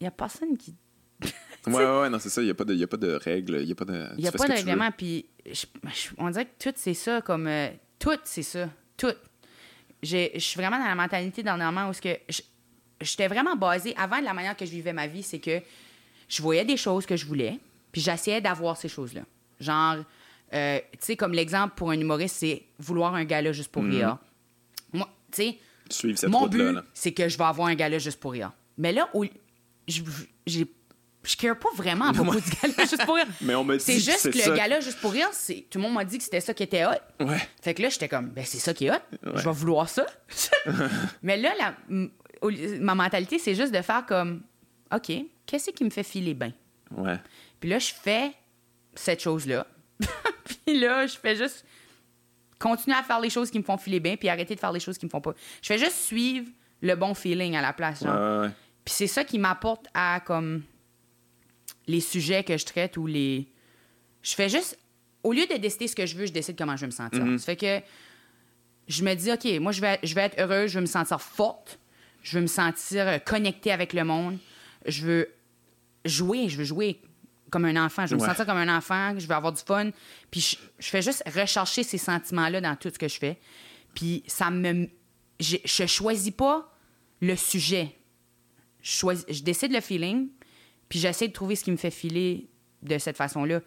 Il 0.00 0.04
y 0.04 0.06
a 0.06 0.12
personne 0.12 0.56
qui. 0.56 0.76
ouais, 1.66 1.72
ouais, 1.72 2.00
ouais, 2.00 2.10
non, 2.10 2.20
c'est 2.20 2.28
ça. 2.28 2.40
Il 2.40 2.44
n'y 2.44 2.52
a, 2.52 2.54
pas 2.54 2.64
de, 2.64 2.74
y 2.74 2.84
a 2.84 2.86
pas 2.86 2.96
de 2.96 3.14
règles. 3.14 3.58
Il 3.62 3.66
n'y 3.66 3.72
a 3.72 3.74
pas 3.74 3.84
de. 3.84 4.06
Il 4.16 4.22
n'y 4.22 4.28
a 4.28 4.32
pas 4.32 4.46
de 4.46 4.52
règlement. 4.52 4.90
Puis 4.96 5.26
on 6.18 6.30
dirait 6.30 6.44
que 6.44 6.70
tout, 6.70 6.74
c'est 6.76 6.94
ça. 6.94 7.20
Comme. 7.20 7.48
Euh, 7.48 7.70
tout, 7.98 8.18
c'est 8.24 8.42
ça. 8.42 8.68
Tout. 8.96 9.14
Je 10.02 10.38
suis 10.38 10.56
vraiment 10.56 10.78
dans 10.78 10.86
la 10.86 10.94
mentalité 10.94 11.42
dernièrement 11.42 11.88
où 11.88 11.92
ce 11.92 12.00
que. 12.00 12.16
J'étais 13.00 13.28
vraiment 13.28 13.54
basée. 13.54 13.94
Avant, 13.96 14.18
de 14.18 14.24
la 14.24 14.34
manière 14.34 14.56
que 14.56 14.66
je 14.66 14.70
vivais 14.72 14.92
ma 14.92 15.06
vie, 15.06 15.22
c'est 15.22 15.38
que 15.38 15.60
je 16.28 16.42
voyais 16.42 16.64
des 16.64 16.76
choses 16.76 17.06
que 17.06 17.16
je 17.16 17.26
voulais. 17.26 17.58
Puis 17.92 18.00
j'essayais 18.00 18.40
d'avoir 18.40 18.76
ces 18.76 18.88
choses-là. 18.88 19.22
Genre, 19.60 19.98
euh, 20.52 20.78
tu 20.92 20.98
sais, 21.00 21.16
comme 21.16 21.32
l'exemple 21.32 21.74
pour 21.76 21.90
un 21.90 22.00
humoriste, 22.00 22.36
c'est 22.36 22.64
vouloir 22.78 23.14
un 23.14 23.24
gala 23.24 23.52
juste 23.52 23.70
pour 23.70 23.82
mhm. 23.82 23.90
rire. 23.90 24.18
Moi, 24.92 25.08
tu 25.30 25.42
sais, 25.42 26.28
mon 26.28 26.46
but, 26.46 26.78
c'est 26.92 27.12
que 27.12 27.28
je 27.28 27.38
vais 27.38 27.44
avoir 27.44 27.68
un 27.68 27.74
gala 27.74 27.98
juste 27.98 28.20
pour 28.20 28.32
rire. 28.32 28.52
Mais 28.76 28.92
là, 28.92 29.08
je, 29.86 30.64
je, 31.28 31.36
care 31.36 31.58
pas 31.58 31.68
vraiment 31.74 32.06
à 32.06 32.12
propos 32.12 32.34
du 32.34 32.50
gala 32.50 32.86
juste 32.88 33.04
pour 33.04 33.16
rire. 33.16 33.26
Mais 33.40 33.54
on 33.54 33.64
me 33.64 33.76
dit 33.76 33.84
C'est 33.84 34.00
juste 34.00 34.30
que, 34.30 34.50
le 34.50 34.56
gala 34.56 34.80
juste 34.80 35.00
pour 35.00 35.12
rire, 35.12 35.28
c'est 35.32 35.66
tout 35.70 35.78
le 35.78 35.82
monde 35.82 35.94
m'a 35.94 36.04
dit 36.04 36.18
que 36.18 36.24
c'était 36.24 36.40
ça 36.40 36.54
qui 36.54 36.62
était 36.62 36.84
hot. 36.86 37.24
Ouais. 37.24 37.38
Fait 37.62 37.74
que 37.74 37.82
là, 37.82 37.88
j'étais 37.88 38.08
comme, 38.08 38.28
ben 38.28 38.44
c'est 38.44 38.58
ça 38.58 38.74
qui 38.74 38.86
est 38.86 38.90
hot. 38.90 39.18
Je 39.22 39.42
vais 39.42 39.52
vouloir 39.52 39.88
ça. 39.88 40.06
Mais 41.22 41.36
là, 41.36 41.52
la, 41.58 41.74
ma 42.80 42.94
mentalité, 42.94 43.38
c'est 43.38 43.54
juste 43.54 43.74
de 43.74 43.82
faire 43.82 44.06
comme, 44.06 44.42
OK, 44.94 45.12
qu'est-ce 45.46 45.70
qui 45.70 45.84
me 45.84 45.90
fait 45.90 46.02
filer 46.02 46.34
bien? 46.34 46.52
Ouais. 46.96 47.18
Puis 47.60 47.68
là, 47.68 47.78
je 47.78 47.92
fais 47.92 48.32
cette 48.94 49.20
chose-là. 49.20 49.66
puis 50.64 50.78
là, 50.78 51.06
je 51.06 51.16
fais 51.16 51.36
juste 51.36 51.64
continuer 52.58 52.96
à 52.96 53.02
faire 53.02 53.20
les 53.20 53.30
choses 53.30 53.50
qui 53.50 53.58
me 53.58 53.64
font 53.64 53.76
filer 53.76 54.00
bien, 54.00 54.16
puis 54.16 54.28
arrêter 54.28 54.54
de 54.54 54.60
faire 54.60 54.72
les 54.72 54.80
choses 54.80 54.98
qui 54.98 55.06
me 55.06 55.10
font 55.10 55.20
pas. 55.20 55.34
Je 55.62 55.66
fais 55.66 55.78
juste 55.78 55.96
suivre 55.96 56.48
le 56.80 56.94
bon 56.94 57.14
feeling 57.14 57.56
à 57.56 57.62
la 57.62 57.72
place. 57.72 58.04
Puis 58.84 58.94
c'est 58.94 59.06
ça 59.06 59.24
qui 59.24 59.38
m'apporte 59.38 59.86
à 59.94 60.20
comme 60.20 60.62
les 61.88 62.00
sujets 62.00 62.44
que 62.44 62.56
je 62.56 62.64
traite 62.64 62.96
ou 62.96 63.06
les. 63.06 63.48
Je 64.22 64.34
fais 64.34 64.48
juste 64.48 64.78
au 65.22 65.32
lieu 65.32 65.46
de 65.46 65.56
décider 65.56 65.88
ce 65.88 65.96
que 65.96 66.06
je 66.06 66.16
veux, 66.16 66.26
je 66.26 66.32
décide 66.32 66.56
comment 66.56 66.76
je 66.76 66.82
veux 66.82 66.86
me 66.86 66.92
sentir. 66.92 67.24
Mm-hmm. 67.24 67.38
Ça 67.38 67.44
fait 67.46 67.56
que 67.56 67.80
je 68.86 69.02
me 69.02 69.14
dis, 69.14 69.32
OK, 69.32 69.46
moi, 69.60 69.72
je 69.72 69.80
vais, 69.80 69.98
je 70.02 70.14
vais 70.14 70.22
être 70.22 70.38
heureuse, 70.40 70.70
je 70.70 70.76
veux 70.76 70.82
me 70.82 70.86
sentir 70.86 71.20
forte, 71.20 71.78
je 72.22 72.36
veux 72.36 72.42
me 72.42 72.46
sentir 72.46 73.06
euh, 73.08 73.18
connectée 73.18 73.72
avec 73.72 73.92
le 73.92 74.04
monde, 74.04 74.38
je 74.86 75.04
veux 75.04 75.28
jouer, 76.04 76.48
je 76.48 76.58
veux 76.58 76.64
jouer 76.64 77.00
comme 77.50 77.64
un 77.64 77.82
enfant, 77.84 78.06
je 78.06 78.14
veux 78.14 78.20
Ouais. 78.20 78.26
me 78.26 78.30
sentir 78.30 78.46
comme 78.46 78.58
un 78.58 78.76
enfant, 78.76 79.18
je 79.18 79.26
veux 79.26 79.34
avoir 79.34 79.52
du 79.52 79.62
fun. 79.62 79.90
Puis 80.30 80.40
je, 80.40 80.56
je 80.78 80.88
fais 80.88 81.02
juste 81.02 81.22
rechercher 81.26 81.82
ces 81.82 81.98
sentiments-là 81.98 82.60
dans 82.60 82.76
tout 82.76 82.90
ce 82.90 82.98
que 82.98 83.08
je 83.08 83.18
fais. 83.18 83.38
Puis 83.94 84.22
ça 84.26 84.50
me. 84.50 84.88
Je, 85.40 85.56
je 85.64 85.86
choisis 85.86 86.32
pas 86.32 86.70
le 87.20 87.36
sujet. 87.36 87.94
Je, 88.82 88.90
choisis, 88.92 89.24
je 89.28 89.42
décide 89.42 89.72
le 89.72 89.80
feeling, 89.80 90.28
puis 90.88 90.98
j'essaie 90.98 91.28
de 91.28 91.32
trouver 91.32 91.56
ce 91.56 91.64
qui 91.64 91.70
me 91.72 91.76
fait 91.76 91.90
filer 91.90 92.48
de 92.82 92.98
cette 92.98 93.16
façon-là. 93.16 93.60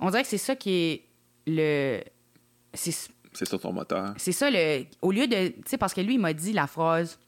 On 0.00 0.10
dirait 0.10 0.22
que 0.22 0.28
c'est 0.28 0.38
ça 0.38 0.54
qui 0.56 0.70
est 0.72 1.04
le. 1.46 2.00
C'est 2.74 2.92
ça 3.44 3.58
ton 3.58 3.72
moteur. 3.72 4.14
c'est 4.16 4.32
ça, 4.32 4.50
le, 4.50 4.84
au 5.02 5.10
lieu 5.12 5.26
de. 5.26 5.48
Tu 5.48 5.62
sais, 5.66 5.78
parce 5.78 5.92
que 5.94 6.00
lui, 6.00 6.14
il 6.14 6.20
m'a 6.20 6.32
dit 6.32 6.52
la 6.52 6.66
phrase. 6.66 7.18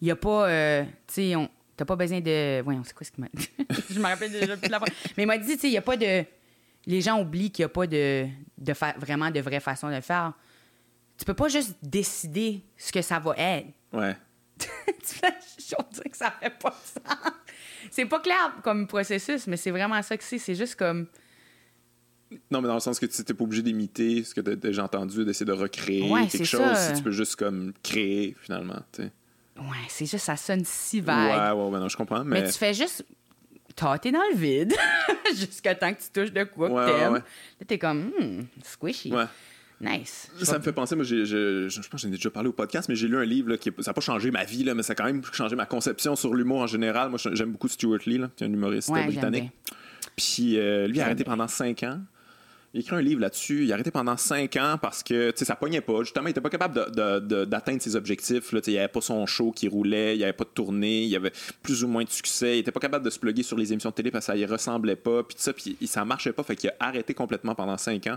Il 0.00 0.04
n'y 0.06 0.10
a 0.10 0.16
pas. 0.16 0.48
euh, 0.48 0.84
tu 1.08 1.14
sais, 1.14 1.36
on- 1.36 1.50
t'as 1.76 1.84
pas 1.84 1.96
besoin 1.96 2.20
de. 2.20 2.60
Voyons, 2.62 2.82
c'est 2.84 2.94
quoi 2.94 3.04
ce 3.06 3.10
qu'il 3.10 3.22
m'a 3.24 3.30
dit? 3.34 3.48
Je 3.90 3.98
me 3.98 4.04
rappelle 4.04 4.30
déjà 4.30 4.56
plus 4.56 4.66
de 4.68 4.72
la 4.72 4.78
phrase. 4.78 4.92
Mais 5.16 5.24
il 5.24 5.26
m'a 5.26 5.38
dit, 5.38 5.54
tu 5.54 5.60
sais, 5.60 5.68
il 5.68 5.72
n'y 5.72 5.76
a 5.78 5.82
pas 5.82 5.96
de. 5.96 6.24
Les 6.86 7.00
gens 7.00 7.20
oublient 7.20 7.50
qu'il 7.50 7.64
n'y 7.64 7.66
a 7.66 7.68
pas 7.70 7.86
de, 7.86 8.26
de 8.56 8.72
fa- 8.74 8.94
vraiment 8.98 9.30
de 9.30 9.40
vraie 9.40 9.60
façon 9.60 9.88
de 9.88 9.94
le 9.96 10.00
faire. 10.00 10.32
Tu 11.18 11.24
peux 11.24 11.34
pas 11.34 11.48
juste 11.48 11.76
décider 11.82 12.62
ce 12.76 12.92
que 12.92 13.02
ça 13.02 13.18
va 13.18 13.34
être. 13.36 13.66
Ouais. 13.92 14.16
tu 14.58 14.68
fais 15.02 15.34
on 15.78 15.84
dirait 15.92 16.08
que 16.08 16.16
ça 16.16 16.30
fait 16.40 16.50
pas 16.58 16.70
de 16.70 16.74
sens. 17.08 17.32
C'est 17.90 18.06
pas 18.06 18.20
clair 18.20 18.54
comme 18.62 18.86
processus, 18.86 19.46
mais 19.46 19.56
c'est 19.56 19.70
vraiment 19.70 20.00
ça 20.02 20.16
que 20.16 20.24
c'est. 20.24 20.38
C'est 20.38 20.54
juste 20.54 20.76
comme. 20.76 21.06
Non, 22.50 22.60
mais 22.60 22.68
dans 22.68 22.74
le 22.74 22.80
sens 22.80 22.98
que 23.00 23.06
tu 23.06 23.22
n'es 23.26 23.34
pas 23.34 23.44
obligé 23.44 23.62
d'imiter 23.62 24.22
ce 24.22 24.34
que 24.34 24.40
tu 24.42 24.50
as 24.50 24.56
déjà 24.56 24.84
entendu, 24.84 25.24
d'essayer 25.24 25.46
de 25.46 25.52
recréer 25.52 26.10
Ouais, 26.10 26.26
quelque 26.26 26.44
chose, 26.44 26.60
ça. 26.74 26.88
si 26.88 26.92
tu 26.94 27.02
peux 27.02 27.10
juste 27.10 27.36
comme 27.36 27.72
créer 27.82 28.36
finalement. 28.42 28.80
tu 28.92 29.02
sais. 29.04 29.12
Ouais, 29.58 29.86
c'est 29.88 30.04
juste, 30.06 30.24
ça 30.24 30.36
sonne 30.36 30.62
si 30.64 31.00
vague. 31.00 31.56
ouais, 31.56 31.64
ouais, 31.64 31.78
non, 31.80 31.88
je 31.88 31.96
comprends. 31.96 32.22
Mais, 32.24 32.42
Mais, 32.42 32.46
tu 32.52 32.58
fais 32.58 32.74
juste 32.74 33.04
tâter 33.74 34.12
dans 34.12 34.22
le 34.32 34.36
vide 34.36 34.74
jusqu'à 35.36 35.74
temps 35.74 35.92
que 35.94 36.00
tu 36.00 36.08
touches 36.12 36.32
de 36.32 36.44
quoi 36.44 36.68
Ouais, 36.70 36.84
que 36.84 36.90
t'aimes. 36.98 37.12
ouais, 37.12 37.18
ouais. 37.18 37.24
Là, 37.60 37.66
t'es 37.66 37.78
comme, 37.78 38.10
hmm, 38.18 38.42
squishy. 38.62 39.10
Nice. 39.80 40.28
Ça 40.42 40.58
me 40.58 40.62
fait 40.62 40.72
penser, 40.72 40.96
moi, 40.96 41.04
j'ai- 41.04 41.24
je, 41.24 41.66
pense 41.76 41.88
que 41.88 41.98
j'en 41.98 42.08
ai 42.08 42.12
déjà 42.12 42.30
parlé 42.30 42.48
au 42.48 42.52
podcast, 42.52 42.88
mais 42.88 42.96
j'ai 42.96 43.06
lu 43.06 43.16
un 43.16 43.24
livre 43.24 43.50
là, 43.50 43.56
qui 43.56 43.70
ça 43.78 43.90
n'a 43.90 43.94
pas 43.94 44.00
changé 44.00 44.30
ma 44.30 44.44
vie, 44.44 44.64
là, 44.64 44.74
mais 44.74 44.82
ça 44.82 44.92
a 44.92 44.96
quand 44.96 45.04
même 45.04 45.22
changé 45.32 45.54
ma 45.54 45.66
conception 45.66 46.16
sur 46.16 46.34
l'humour 46.34 46.62
en 46.62 46.66
général. 46.66 47.10
Moi, 47.10 47.18
j'aime 47.32 47.52
beaucoup 47.52 47.68
Stuart 47.68 48.00
Lee, 48.06 48.18
là, 48.18 48.30
qui 48.36 48.42
est 48.42 48.46
un 48.48 48.52
humoriste 48.52 48.88
Ouais, 48.88 49.06
britannique. 49.06 49.52
Puis 50.16 50.58
euh, 50.58 50.86
lui, 50.88 50.96
il 50.96 51.00
a 51.00 51.04
arrêté 51.04 51.22
pendant 51.24 51.46
cinq 51.46 51.82
ans. 51.84 52.00
Il 52.74 52.78
a 52.78 52.80
écrit 52.80 52.96
un 52.96 53.00
livre 53.00 53.20
là-dessus. 53.22 53.64
Il 53.64 53.70
a 53.72 53.74
arrêté 53.76 53.90
pendant 53.90 54.16
cinq 54.18 54.56
ans 54.56 54.76
parce 54.80 55.02
que 55.02 55.32
ça 55.36 55.56
pognait 55.56 55.80
pas. 55.80 56.00
Justement, 56.02 56.26
il 56.26 56.32
était 56.32 56.40
pas 56.42 56.50
capable 56.50 56.74
de- 56.74 56.90
de- 56.90 57.18
de- 57.26 57.44
d'atteindre 57.46 57.80
ses 57.80 57.96
objectifs. 57.96 58.52
Là. 58.52 58.60
Il 58.66 58.72
n'y 58.74 58.78
avait 58.78 58.88
pas 58.88 59.00
son 59.00 59.24
show 59.24 59.52
qui 59.52 59.68
roulait, 59.68 60.14
il 60.14 60.18
n'y 60.18 60.24
avait 60.24 60.34
pas 60.34 60.44
de 60.44 60.50
tournée, 60.50 61.02
il 61.04 61.08
y 61.08 61.16
avait 61.16 61.32
plus 61.62 61.82
ou 61.82 61.88
moins 61.88 62.04
de 62.04 62.10
succès. 62.10 62.56
Il 62.56 62.60
était 62.60 62.70
pas 62.70 62.80
capable 62.80 63.06
de 63.06 63.10
se 63.10 63.18
plugger 63.18 63.42
sur 63.42 63.56
les 63.56 63.72
émissions 63.72 63.88
de 63.88 63.94
télé 63.94 64.10
parce 64.10 64.26
que 64.26 64.32
ça 64.32 64.36
y 64.36 64.44
ressemblait 64.44 64.96
pas. 64.96 65.22
Puis 65.22 65.36
ça, 65.38 65.54
puis 65.54 65.78
ça 65.86 66.04
marchait 66.04 66.32
pas. 66.34 66.42
Fait 66.42 66.56
qu'il 66.56 66.68
a 66.68 66.74
arrêté 66.78 67.14
complètement 67.14 67.54
pendant 67.54 67.78
cinq 67.78 68.06
ans. 68.06 68.16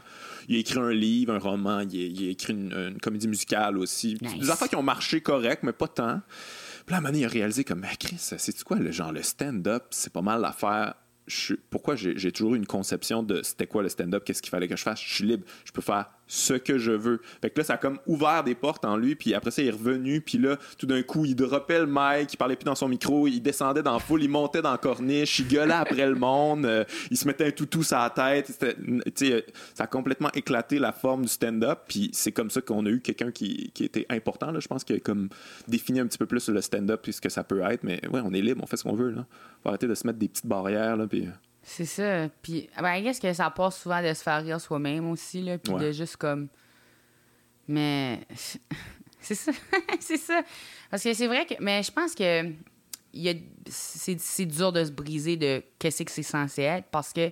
Il 0.50 0.58
a 0.58 0.60
écrit 0.60 0.80
un 0.80 0.92
livre, 0.92 1.34
un 1.34 1.40
roman, 1.40 1.80
il 1.80 1.86
a, 2.02 2.06
il 2.22 2.28
a 2.28 2.32
écrit 2.32 2.52
une, 2.52 2.74
une 2.74 3.00
comédie 3.00 3.30
musicale 3.30 3.78
aussi. 3.78 4.18
Nice. 4.22 4.38
Des 4.38 4.50
affaires 4.50 4.68
qui 4.68 4.76
ont 4.76 4.84
marché 4.84 5.22
correct, 5.22 5.64
mais 5.64 5.72
pas 5.72 5.88
tant. 5.88 6.20
Puis 6.86 6.92
là, 6.92 6.96
à 6.96 6.98
un 6.98 7.02
moment 7.02 7.10
donné, 7.14 7.20
il 7.22 7.26
a 7.26 7.30
réalisé 7.30 7.64
comme, 7.64 7.80
mais 7.80 7.96
Chris, 7.98 8.18
c'est 8.20 8.64
quoi 8.64 8.78
le 8.78 8.92
genre, 8.92 9.14
le 9.14 9.24
stand-up, 9.24 9.84
c'est 9.92 10.12
pas 10.12 10.22
mal 10.22 10.42
l'affaire. 10.42 10.96
Pourquoi 11.70 11.96
j'ai 11.96 12.32
toujours 12.32 12.56
eu 12.56 12.58
une 12.58 12.66
conception 12.66 13.24
de 13.24 13.42
c'était 13.44 13.68
quoi 13.68 13.84
le 13.84 13.90
stand-up, 13.90 14.24
qu'est-ce 14.26 14.42
qu'il 14.42 14.50
fallait 14.50 14.68
que 14.68 14.76
je 14.76 14.84
fasse? 14.84 15.02
Je 15.02 15.14
suis 15.14 15.26
libre, 15.26 15.46
je 15.66 15.72
peux 15.72 15.82
faire 15.82 16.10
ce 16.32 16.54
que 16.54 16.78
je 16.78 16.94
veux. 16.94 17.20
Fait 17.42 17.50
que 17.50 17.60
là, 17.60 17.66
ça 17.66 17.74
a 17.74 17.78
comme 17.78 18.00
ouvert 18.08 18.46
des 18.46 18.56
portes 18.56 18.86
en 18.86 18.96
lui, 18.96 19.16
puis 19.16 19.34
après 19.34 19.52
ça, 19.52 19.62
il 19.62 19.68
est 19.68 19.72
revenu, 19.72 20.22
puis 20.22 20.38
là, 20.38 20.56
tout 20.78 20.86
d'un 20.86 21.04
coup, 21.04 21.26
il 21.26 21.36
droppait 21.36 21.80
le 21.80 21.88
mic, 21.88 22.32
il 22.32 22.38
parlait 22.38 22.56
plus 22.56 22.64
dans 22.64 22.74
son 22.74 22.88
micro, 22.88 23.28
il 23.28 23.42
descendait 23.42 23.84
dans 23.84 23.92
la 23.92 24.00
foule, 24.00 24.24
il 24.24 24.30
montait 24.30 24.62
dans 24.62 24.72
la 24.72 24.78
corniche, 24.78 25.40
il 25.40 25.50
gueulait 25.50 25.74
après 25.74 26.08
le 26.08 26.16
monde, 26.16 26.66
euh, 26.66 26.86
il 27.10 27.18
se 27.18 27.28
mettait 27.28 27.48
un 27.48 27.52
toutou 27.52 27.84
sur 27.84 27.98
la 27.98 28.10
tête. 28.10 28.64
Euh, 28.64 29.42
ça 29.74 29.84
a 29.84 29.88
complètement 29.88 30.32
éclaté 30.34 30.80
la 30.80 30.94
forme 30.94 31.24
du 31.24 31.28
stand-up, 31.28 31.80
puis 31.90 32.10
c'est 32.14 32.32
comme 32.32 32.50
ça 32.50 32.62
qu'on 32.62 32.86
a 32.86 32.90
eu 32.90 33.02
quelqu'un 33.02 33.32
qui, 33.32 33.70
était 33.82 34.06
important, 34.10 34.58
je 34.58 34.68
pense, 34.70 34.86
qui 34.86 34.94
a 34.94 35.00
comme 35.00 35.28
défini 35.68 36.00
un 36.00 36.08
petit 36.08 36.18
peu 36.18 36.28
plus 36.28 36.48
le 36.48 36.62
stand-up 36.62 37.06
et 37.10 37.12
ce 37.12 37.20
que 37.20 37.30
ça 37.30 37.44
peut 37.44 37.60
être, 37.70 37.84
mais 37.84 38.00
ouais, 38.08 38.22
on 38.24 38.32
est 38.34 38.42
libre, 38.42 38.62
on 38.64 38.68
fait 38.68 38.78
ce 38.78 38.84
qu'on 38.84 38.96
veut, 38.96 39.10
là. 39.10 39.26
Faut 39.64 39.70
arrêter 39.70 39.88
de 39.88 39.96
se 39.96 40.08
mettre 40.08 40.18
des 40.18 40.30
petites 40.30 40.48
barrières, 40.48 40.96
là, 40.96 41.08
puis... 41.08 41.28
C'est 41.64 41.86
ça. 41.86 42.28
Puis, 42.42 42.70
ben, 42.80 42.96
I 42.96 43.04
guess 43.04 43.20
que 43.20 43.32
ça 43.34 43.50
passe 43.52 43.80
souvent 43.80 44.02
de 44.02 44.14
se 44.14 44.24
faire 44.24 44.44
rire 44.44 44.60
soi-même 44.60 45.10
aussi, 45.10 45.42
là. 45.42 45.58
Puis 45.58 45.74
Ouais. 45.74 45.80
de 45.88 45.92
juste 45.92 46.18
comme. 46.18 46.48
Mais. 47.68 48.26
C'est 49.24 49.36
ça. 49.36 49.52
c'est 50.00 50.18
ça. 50.18 50.42
Parce 50.90 51.04
que 51.04 51.14
c'est 51.14 51.28
vrai 51.28 51.46
que. 51.46 51.54
Mais 51.60 51.84
je 51.84 51.92
pense 51.92 52.16
que. 52.16 52.52
y 53.14 53.30
a- 53.30 53.36
C'est 53.70 54.20
c'est 54.20 54.48
dur 54.48 54.72
de 54.72 54.84
se 54.84 54.90
briser 54.92 55.38
de 55.38 55.62
qu'est-ce 55.78 56.02
que 56.02 56.12
c'est 56.12 56.24
censé 56.24 56.64
être 56.64 56.88
parce 56.90 57.14
que 57.14 57.32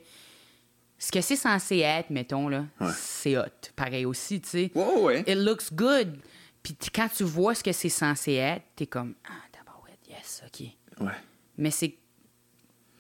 ce 1.00 1.12
que 1.12 1.22
c'est 1.22 1.36
censé 1.36 1.78
être, 1.80 2.12
mettons, 2.12 2.48
là, 2.48 2.66
Ouais. 2.80 2.92
c'est 2.96 3.36
hot. 3.38 3.44
Pareil 3.76 4.06
aussi, 4.06 4.40
tu 4.40 4.50
sais. 4.50 4.72
Ouais. 4.76 5.22
It 5.22 5.36
looks 5.38 5.74
good. 5.74 6.20
Puis 6.62 6.78
quand 6.94 7.08
tu 7.10 7.24
vois 7.24 7.56
ce 7.56 7.64
que 7.64 7.72
c'est 7.72 7.90
censé 7.90 8.34
être, 8.34 8.64
t'es 8.76 8.86
comme 8.86 9.16
Ah, 9.26 9.42
tabarouette, 9.52 10.00
yes, 10.08 10.44
OK. 10.46 10.68
Ouais. 11.04 11.14
Mais 11.58 11.72
c'est. 11.72 11.96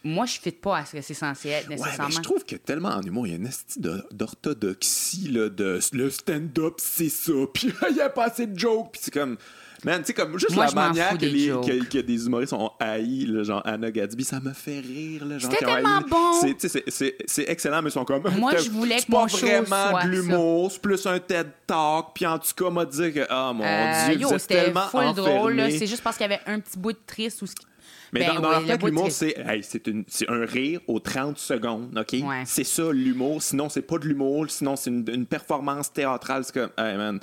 Moi, 0.03 0.25
je 0.25 0.39
fit 0.39 0.51
pas 0.51 0.77
à 0.77 0.85
ce 0.85 0.93
que 0.93 1.01
c'est 1.01 1.13
censé 1.13 1.49
être 1.49 1.67
Ouais, 1.69 1.75
nécessairement. 1.75 2.07
mais 2.07 2.15
je 2.15 2.21
trouve 2.21 2.45
que 2.45 2.55
tellement 2.55 2.89
en 2.89 3.01
humour, 3.01 3.27
il 3.27 3.31
y 3.31 3.33
a 3.33 3.35
une 3.37 3.47
esti 3.47 3.79
de- 3.79 4.03
d'orthodoxie, 4.11 5.29
là, 5.31 5.49
de 5.49 5.79
le 5.93 6.09
stand-up, 6.09 6.75
c'est 6.77 7.09
ça, 7.09 7.31
puis 7.53 7.71
il 7.89 7.95
y 7.97 8.01
a 8.01 8.09
pas 8.09 8.25
assez 8.25 8.47
de 8.47 8.57
jokes, 8.57 8.91
puis 8.93 9.01
c'est 9.03 9.11
comme. 9.13 9.37
Man, 9.85 10.01
tu 10.01 10.07
sais, 10.07 10.13
comme 10.13 10.37
juste 10.37 10.53
Moi, 10.55 10.65
la 10.65 10.71
manière 10.73 11.11
que, 11.11 11.17
des 11.19 11.29
les, 11.29 11.47
jokes. 11.47 11.65
que, 11.65 11.85
que 11.85 11.97
des 11.99 12.25
humoristes 12.25 12.51
ont 12.51 12.69
haï, 12.81 13.25
là, 13.27 13.43
genre 13.43 13.61
Anna 13.63 13.89
Gadsby, 13.89 14.25
ça 14.25 14.41
me 14.41 14.51
fait 14.51 14.81
rire. 14.81 15.23
C'était 15.39 15.55
tellement 15.65 16.01
bon. 16.01 16.33
C'est- 16.41 17.49
excellent, 17.49 17.81
mais 17.81 17.87
ils 17.89 17.93
sont 17.93 18.03
comme. 18.03 18.23
Moi, 18.37 18.57
je 18.57 18.69
voulais 18.71 18.97
que 18.97 19.09
pas 19.09 19.21
mon 19.21 19.27
show 19.29 19.37
vraiment 19.47 20.03
de 20.03 20.07
l'humour, 20.09 20.69
c'est 20.69 20.81
plus 20.81 21.05
un 21.05 21.17
TED 21.19 21.47
Talk, 21.65 22.07
puis 22.13 22.25
en 22.25 22.37
tout 22.39 22.49
cas, 22.57 22.69
m'a 22.69 22.83
dit 22.83 23.13
que, 23.13 23.25
ah 23.29 23.53
mon 23.55 23.63
Euh, 23.63 24.15
Dieu, 24.17 24.27
c'était 24.37 24.65
tellement 24.65 24.87
full 24.89 25.13
drôle. 25.15 25.61
C'est 25.71 25.87
juste 25.87 26.03
parce 26.03 26.17
qu'il 26.17 26.29
y 26.29 26.33
avait 26.33 26.41
un 26.45 26.59
petit 26.59 26.77
bout 26.77 26.91
de 26.91 26.99
triste 27.07 27.41
ou 27.41 27.47
ce 27.47 27.55
qui- 27.55 27.65
Mais 28.13 28.21
Ben 28.21 28.35
dans, 28.35 28.41
dans 28.41 28.49
leur 28.51 28.65
tête, 28.65 28.81
de 28.81 28.85
l'humour, 28.87 29.11
c'est 29.11 29.35
hey, 29.37 29.63
c'est 29.63 29.83
c'est 30.07 30.29
un 30.29 30.45
rire 30.45 30.81
aux 30.87 30.99
30 30.99 31.37
secondes, 31.37 31.97
OK? 31.97 32.13
Ouais. 32.23 32.43
C'est 32.45 32.63
ça, 32.63 32.91
l'humour. 32.91 33.41
Sinon, 33.41 33.69
c'est 33.69 33.81
pas 33.81 33.97
de 33.97 34.05
l'humour. 34.07 34.45
Sinon, 34.49 34.75
c'est 34.75 34.89
une, 34.89 35.05
une 35.13 35.25
performance 35.25 35.91
théâtrale. 35.93 36.43
C'est 36.43 36.53
comme, 36.53 36.69
hey, 36.77 36.97
man, 36.97 37.19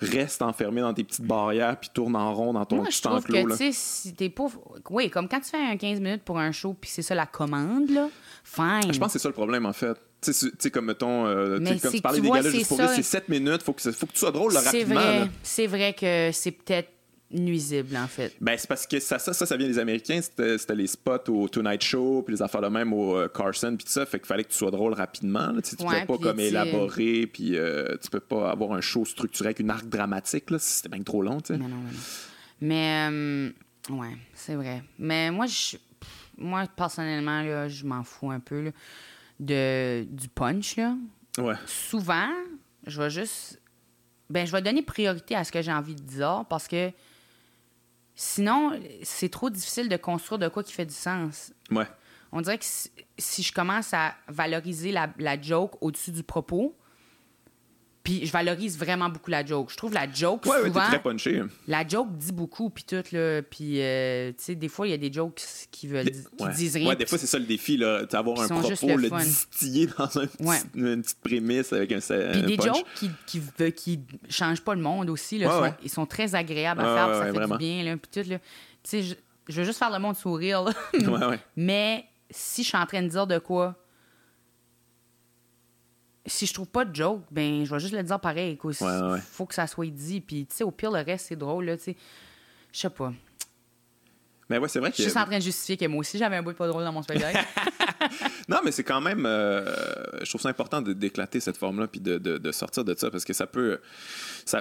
reste 0.00 0.42
enfermé 0.42 0.80
dans 0.80 0.94
tes 0.94 1.02
petites 1.02 1.24
barrières 1.26 1.76
puis 1.78 1.90
tourne 1.92 2.14
en 2.14 2.32
rond 2.32 2.52
dans 2.52 2.64
ton 2.64 2.76
Moi, 2.76 2.84
petit 2.86 2.98
je 2.98 3.02
trouve 3.02 3.16
enclos. 3.18 3.42
que, 3.44 3.48
là. 3.48 3.56
tu 3.56 3.64
sais, 3.64 3.72
si 3.72 4.14
t'es 4.14 4.28
pas. 4.28 4.46
Oui, 4.90 5.10
comme 5.10 5.28
quand 5.28 5.40
tu 5.40 5.50
fais 5.50 5.56
un 5.56 5.76
15 5.76 6.00
minutes 6.00 6.22
pour 6.22 6.38
un 6.38 6.52
show, 6.52 6.74
puis 6.80 6.88
c'est 6.90 7.02
ça 7.02 7.14
la 7.16 7.26
commande, 7.26 7.90
là, 7.90 8.08
fine. 8.44 8.92
Je 8.92 8.98
pense 8.98 9.08
que 9.08 9.12
c'est 9.14 9.18
ça 9.22 9.28
le 9.28 9.34
problème, 9.34 9.66
en 9.66 9.72
fait. 9.72 9.96
Tu 10.20 10.32
sais, 10.32 10.70
comme 10.72 10.86
mettons, 10.86 11.26
euh, 11.26 11.58
comme 11.58 11.78
c'est 11.78 11.90
tu 11.92 12.00
parlais 12.00 12.20
des 12.20 12.28
galas 12.28 12.42
c'est 12.50 12.58
juste 12.58 12.68
pour 12.68 12.80
c'est 12.88 13.02
7 13.02 13.28
minutes. 13.28 13.62
Faut 13.62 13.72
que, 13.72 13.92
faut 13.92 14.06
que 14.06 14.12
tu 14.12 14.18
sois 14.18 14.32
drôle 14.32 14.52
là, 14.52 14.60
C'est 14.60 14.66
rapidement. 14.80 14.94
vrai. 15.00 15.18
là. 15.20 15.28
C'est 15.44 15.66
vrai 15.68 15.92
que 15.94 16.30
c'est 16.32 16.50
peut-être 16.50 16.90
nuisible, 17.30 17.96
en 17.96 18.06
fait. 18.06 18.34
Ben, 18.40 18.56
c'est 18.56 18.66
parce 18.68 18.86
que 18.86 18.98
ça, 19.00 19.18
ça, 19.18 19.32
ça, 19.32 19.44
ça 19.46 19.56
vient 19.56 19.66
des 19.66 19.78
Américains. 19.78 20.20
C'était 20.22 20.74
les 20.74 20.86
spots 20.86 21.28
au 21.28 21.48
Tonight 21.48 21.82
Show, 21.82 22.22
puis 22.22 22.34
les 22.34 22.42
affaires 22.42 22.62
de 22.62 22.68
même 22.68 22.92
au 22.92 23.16
euh, 23.16 23.28
Carson, 23.28 23.74
puis 23.76 23.84
tout 23.84 23.92
ça. 23.92 24.06
Fait 24.06 24.18
qu'il 24.18 24.26
fallait 24.26 24.44
que 24.44 24.50
tu 24.50 24.56
sois 24.56 24.70
drôle 24.70 24.94
rapidement. 24.94 25.52
là. 25.52 25.60
Tu 25.60 25.76
tu 25.76 25.84
Ouais, 25.84 26.00
peux 26.06 26.16
pas 26.16 26.18
comme 26.30 26.40
élaborer, 26.40 27.26
puis 27.26 27.56
euh, 27.56 27.96
tu 28.02 28.08
peux 28.10 28.20
pas 28.20 28.50
avoir 28.50 28.72
un 28.72 28.80
show 28.80 29.04
structuré 29.04 29.48
avec 29.48 29.58
une 29.60 29.70
arc 29.70 29.86
dramatique. 29.88 30.50
Là. 30.50 30.58
C'était 30.58 30.88
bien 30.88 31.02
trop 31.02 31.22
long, 31.22 31.40
tu 31.40 31.54
sais. 31.54 31.58
Mais 31.58 31.68
non, 31.68 31.76
mais 31.76 31.92
non. 31.92 31.98
Mais, 32.60 33.08
euh, 33.10 33.94
ouais, 33.94 34.16
c'est 34.34 34.54
vrai. 34.54 34.82
Mais 34.98 35.30
moi, 35.30 35.46
je, 35.46 35.76
moi 36.36 36.64
personnellement, 36.74 37.42
là, 37.42 37.68
je 37.68 37.84
m'en 37.84 38.02
fous 38.04 38.30
un 38.30 38.40
peu 38.40 38.62
là, 38.64 38.70
de, 39.38 40.04
du 40.04 40.28
punch, 40.28 40.76
là. 40.76 40.94
Ouais. 41.38 41.54
souvent, 41.66 42.30
je 42.86 43.00
vais 43.00 43.10
juste. 43.10 43.60
Ben, 44.30 44.46
je 44.46 44.52
vais 44.52 44.60
donner 44.60 44.82
priorité 44.82 45.34
à 45.36 45.44
ce 45.44 45.52
que 45.52 45.62
j'ai 45.62 45.72
envie 45.72 45.94
de 45.94 46.02
dire 46.02 46.44
parce 46.50 46.66
que 46.68 46.90
sinon, 48.18 48.72
c'est 49.04 49.28
trop 49.28 49.48
difficile 49.48 49.88
de 49.88 49.96
construire 49.96 50.40
de 50.40 50.48
quoi 50.48 50.64
qui 50.64 50.72
fait 50.72 50.84
du 50.84 50.94
sens. 50.94 51.52
Ouais. 51.70 51.86
On 52.32 52.40
dirait 52.40 52.58
que 52.58 52.64
si, 52.64 52.90
si 53.16 53.42
je 53.44 53.52
commence 53.52 53.94
à 53.94 54.14
valoriser 54.26 54.90
la, 54.90 55.08
la 55.18 55.40
joke 55.40 55.80
au-dessus 55.80 56.10
du 56.10 56.24
propos, 56.24 56.76
puis 58.08 58.24
je 58.24 58.32
valorise 58.32 58.78
vraiment 58.78 59.10
beaucoup 59.10 59.30
la 59.30 59.44
joke. 59.44 59.70
Je 59.70 59.76
trouve 59.76 59.92
la 59.92 60.10
joke, 60.10 60.46
Ouais, 60.46 60.52
ouais, 60.52 60.62
t'es 60.62 60.66
souvent, 60.68 60.80
très 60.86 61.02
punché. 61.02 61.42
la 61.66 61.86
joke 61.86 62.16
dit 62.16 62.32
beaucoup, 62.32 62.70
puis 62.70 62.84
tout, 62.84 63.02
là. 63.12 63.42
Puis, 63.42 63.82
euh, 63.82 64.30
tu 64.30 64.36
sais, 64.44 64.54
des 64.54 64.68
fois, 64.68 64.86
il 64.86 64.90
y 64.90 64.94
a 64.94 64.96
des 64.96 65.12
jokes 65.12 65.42
qui, 65.70 65.86
veulent, 65.88 66.10
qui 66.10 66.42
ouais. 66.44 66.52
disent 66.54 66.74
rien. 66.76 66.88
Ouais, 66.88 66.96
des 66.96 67.04
fois, 67.04 67.18
c'est 67.18 67.26
ça 67.26 67.38
le 67.38 67.44
défi, 67.44 67.76
là. 67.76 68.04
Avoir 68.14 68.40
un 68.40 68.48
propos, 68.48 68.68
le 68.96 68.96
le 69.08 69.10
distiller 69.24 69.88
dans 69.98 70.04
un 70.18 70.26
petit- 70.26 70.42
Ouais. 70.42 70.56
une 70.74 71.02
petite 71.02 71.20
prémisse 71.20 71.72
avec 71.74 71.92
un, 71.92 71.98
Puis 71.98 72.42
des 72.42 72.56
punch. 72.56 72.66
jokes 72.66 72.86
qui, 72.96 73.10
qui, 73.26 73.42
veut- 73.58 73.68
qui 73.70 74.00
changent 74.30 74.62
pas 74.62 74.74
le 74.74 74.80
monde 74.80 75.10
aussi. 75.10 75.38
Là, 75.38 75.50
sont-. 75.50 75.74
Ils 75.84 75.90
sont 75.90 76.06
très 76.06 76.34
agréables 76.34 76.80
à 76.80 76.84
faire, 76.94 77.14
ça 77.14 77.24
fait 77.26 77.32
vraiment. 77.32 77.56
du 77.56 77.58
bien. 77.58 77.82
Là, 77.84 77.96
puis 77.98 78.22
tout, 78.22 78.28
là. 78.30 78.38
Tu 78.38 78.44
sais, 78.84 79.02
je, 79.02 79.14
je 79.48 79.60
veux 79.60 79.64
juste 79.66 79.78
faire 79.78 79.90
le 79.90 79.98
monde 79.98 80.16
sourire. 80.16 80.62
là. 80.62 80.72
Ouais, 80.94 81.26
ouais. 81.26 81.38
Mais 81.56 82.04
si 82.30 82.62
je 82.62 82.68
suis 82.68 82.76
en 82.78 82.86
train 82.86 83.02
de 83.02 83.08
dire 83.08 83.26
de 83.26 83.38
quoi 83.38 83.74
si 86.28 86.46
je 86.46 86.54
trouve 86.54 86.68
pas 86.68 86.84
de 86.84 86.94
joke, 86.94 87.22
ben 87.30 87.64
je 87.64 87.70
vais 87.70 87.80
juste 87.80 87.94
le 87.94 88.02
dire 88.02 88.20
pareil. 88.20 88.58
Il 88.62 89.20
faut 89.20 89.46
que 89.46 89.54
ça 89.54 89.66
soit 89.66 89.86
dit. 89.86 90.20
Puis, 90.20 90.46
tu 90.46 90.56
sais, 90.56 90.64
au 90.64 90.70
pire, 90.70 90.90
le 90.90 91.00
reste, 91.00 91.26
c'est 91.28 91.36
drôle, 91.36 91.66
là, 91.66 91.76
tu 91.76 91.84
sais. 91.84 91.96
Je 92.72 92.80
sais 92.80 92.90
pas. 92.90 93.12
Mais 94.50 94.58
ouais, 94.58 94.68
c'est 94.68 94.78
vrai 94.78 94.90
que. 94.90 94.96
Je 94.96 95.02
suis 95.02 95.04
juste 95.04 95.16
en 95.16 95.24
train 95.24 95.38
de 95.38 95.42
justifier 95.42 95.76
que 95.76 95.86
moi 95.86 96.00
aussi, 96.00 96.18
j'avais 96.18 96.36
un 96.36 96.42
bout 96.42 96.52
de 96.52 96.56
pas 96.56 96.68
drôle 96.68 96.84
dans 96.84 96.92
mon 96.92 97.02
spectacle. 97.02 97.38
non, 98.48 98.58
mais 98.64 98.72
c'est 98.72 98.84
quand 98.84 99.00
même. 99.00 99.24
Euh, 99.26 99.64
je 100.22 100.28
trouve 100.28 100.40
ça 100.40 100.48
important 100.48 100.80
d'éclater 100.80 101.40
cette 101.40 101.56
forme-là 101.56 101.86
puis 101.86 102.00
de, 102.00 102.18
de, 102.18 102.38
de, 102.38 102.52
sortir 102.52 102.84
de 102.84 102.94
ça 102.96 103.10
parce 103.10 103.24
que 103.24 103.32
ça 103.32 103.46
peut. 103.46 103.80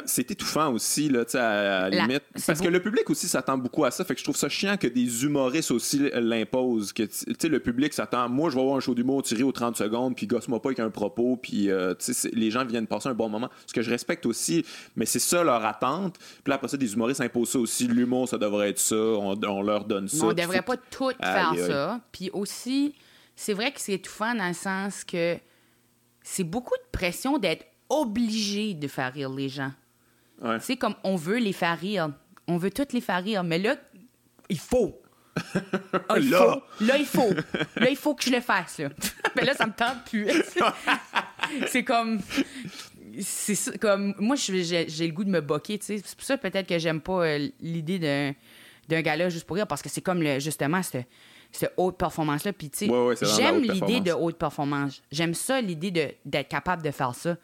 C'est 0.06 0.32
étouffant 0.32 0.72
aussi, 0.72 1.10
là, 1.10 1.26
tu 1.26 1.32
sais, 1.32 1.40
à, 1.40 1.90
la 1.90 2.06
limite. 2.06 2.24
parce 2.46 2.62
que 2.62 2.68
le 2.68 2.82
public 2.82 3.10
aussi 3.10 3.28
s'attend 3.28 3.58
beaucoup 3.58 3.86
à 3.86 3.92
ça. 3.92 4.04
Fait 4.04 4.14
que 4.14 4.20
je 4.20 4.24
trouve 4.24 4.36
ça 4.36 4.50
chiant 4.50 4.78
que 4.78 4.88
des 4.88 5.24
humoristes 5.24 5.72
aussi 5.72 6.10
l'imposent. 6.14 6.94
Que, 6.94 7.04
tu 7.04 7.36
sais, 7.40 7.50
le 7.50 7.60
public 7.60 7.94
s'attend. 7.94 8.30
Moi, 8.30 8.50
je 8.50 8.56
vais 8.56 8.64
voir 8.64 8.78
un 8.78 8.80
show 8.80 8.94
d'humour 8.94 9.24
tiré 9.24 9.44
aux 9.44 9.52
30 9.52 9.78
secondes 9.78 10.16
puis 10.16 10.28
gosse-moi 10.28 10.62
pas 10.62 10.70
avec 10.70 10.80
un 10.80 10.90
propos 10.90 11.38
puis, 11.38 11.70
euh, 11.70 11.94
les 12.34 12.52
gens 12.52 12.66
viennent 12.66 12.88
passer 12.88 13.10
un 13.10 13.14
bon 13.14 13.30
moment. 13.30 13.50
Ce 13.66 13.74
que 13.74 13.82
je 13.82 13.90
respecte 13.90 14.26
aussi, 14.26 14.66
mais 14.96 15.06
c'est 15.06 15.20
ça 15.20 15.44
leur 15.44 15.66
attente. 15.66 16.18
Puis 16.18 16.50
là, 16.50 16.56
après 16.56 16.68
ça, 16.68 16.78
des 16.78 16.94
humoristes 16.94 17.22
imposent 17.22 17.50
ça 17.50 17.60
aussi. 17.60 17.88
L'humour, 17.88 18.28
ça 18.28 18.38
devrait 18.38 18.70
être 18.70 18.80
ça. 18.80 18.96
On, 18.96 19.40
on 19.44 19.62
leur 19.62 19.86
donne 19.86 20.08
ça. 20.08 20.26
on 20.26 20.34
devrait 20.34 20.62
pas 20.62 20.78
tout 20.78 21.12
faire 21.22 21.54
ça. 21.56 22.02
Puis 22.12 22.30
aussi 22.34 22.94
c'est 23.38 23.54
vrai 23.54 23.72
que 23.72 23.80
c'est 23.80 23.94
étouffant 23.94 24.34
dans 24.34 24.48
le 24.48 24.54
sens 24.54 25.04
que 25.04 25.38
c'est 26.24 26.44
beaucoup 26.44 26.76
de 26.76 26.90
pression 26.92 27.38
d'être 27.38 27.66
obligé 27.90 28.74
de 28.74 28.88
faire 28.88 29.14
rire 29.14 29.30
les 29.30 29.50
gens. 29.50 29.72
Ouais. 30.42 30.58
C'est 30.60 30.78
comme 30.78 30.96
on 31.04 31.16
veut 31.16 31.38
les 31.38 31.54
faire 31.54 31.80
rire. 31.80 32.10
On 32.48 32.58
veut 32.58 32.72
toutes 32.72 32.94
les 32.94 33.02
faire 33.02 33.24
rire. 33.24 33.44
Mais 33.44 33.60
là, 33.60 33.76
il 34.50 34.60
faut. 34.60 35.02
Ah, 36.10 36.16
il 36.18 36.30
là. 36.30 36.40
Faut. 36.40 36.86
là, 36.86 36.98
il 36.98 37.06
faut. 37.06 37.30
Là, 37.76 37.90
il 37.90 37.96
faut 37.96 38.16
que 38.16 38.24
je 38.24 38.32
le 38.32 38.42
fasse. 38.42 38.80
Là. 38.80 38.90
mais 39.36 39.46
là, 39.46 39.54
ça 39.54 39.68
me 39.68 39.72
tente 39.72 40.04
plus. 40.06 40.28
c'est 41.68 41.84
comme. 41.84 42.20
C'est 43.22 43.78
comme. 43.78 44.16
Moi, 44.20 44.36
j'ai 44.36 44.86
le 44.86 45.12
goût 45.12 45.24
de 45.24 45.30
me 45.30 45.42
boquer. 45.42 45.80
C'est 45.82 46.02
pour 46.16 46.26
ça, 46.26 46.38
peut-être 46.38 46.68
que 46.68 46.80
j'aime 46.80 47.02
pas 47.02 47.26
euh, 47.26 47.50
l'idée 47.60 48.00
d'un, 48.00 48.34
d'un 48.88 49.02
gala 49.02 49.30
juste 49.30 49.46
pour 49.46 49.56
rire. 49.58 49.68
Parce 49.68 49.82
que 49.82 49.90
c'est 49.90 50.02
comme, 50.02 50.22
le, 50.22 50.40
justement, 50.40 50.82
cette 50.82 51.08
cette 51.52 51.74
haute 51.78 51.98
performance-là. 51.98 52.54
Puis, 52.54 52.70
tu 52.70 52.88
sais, 52.88 53.26
j'aime 53.36 53.62
l'idée 53.62 54.00
de 54.00 54.12
haute 54.12 54.38
performance. 54.38 55.02
J'aime 55.12 55.34
ça, 55.34 55.62
l'idée 55.62 56.18
d'être 56.26 56.48
capable 56.48 56.84
de 56.84 56.92
faire 56.92 57.16
ça. 57.16 57.38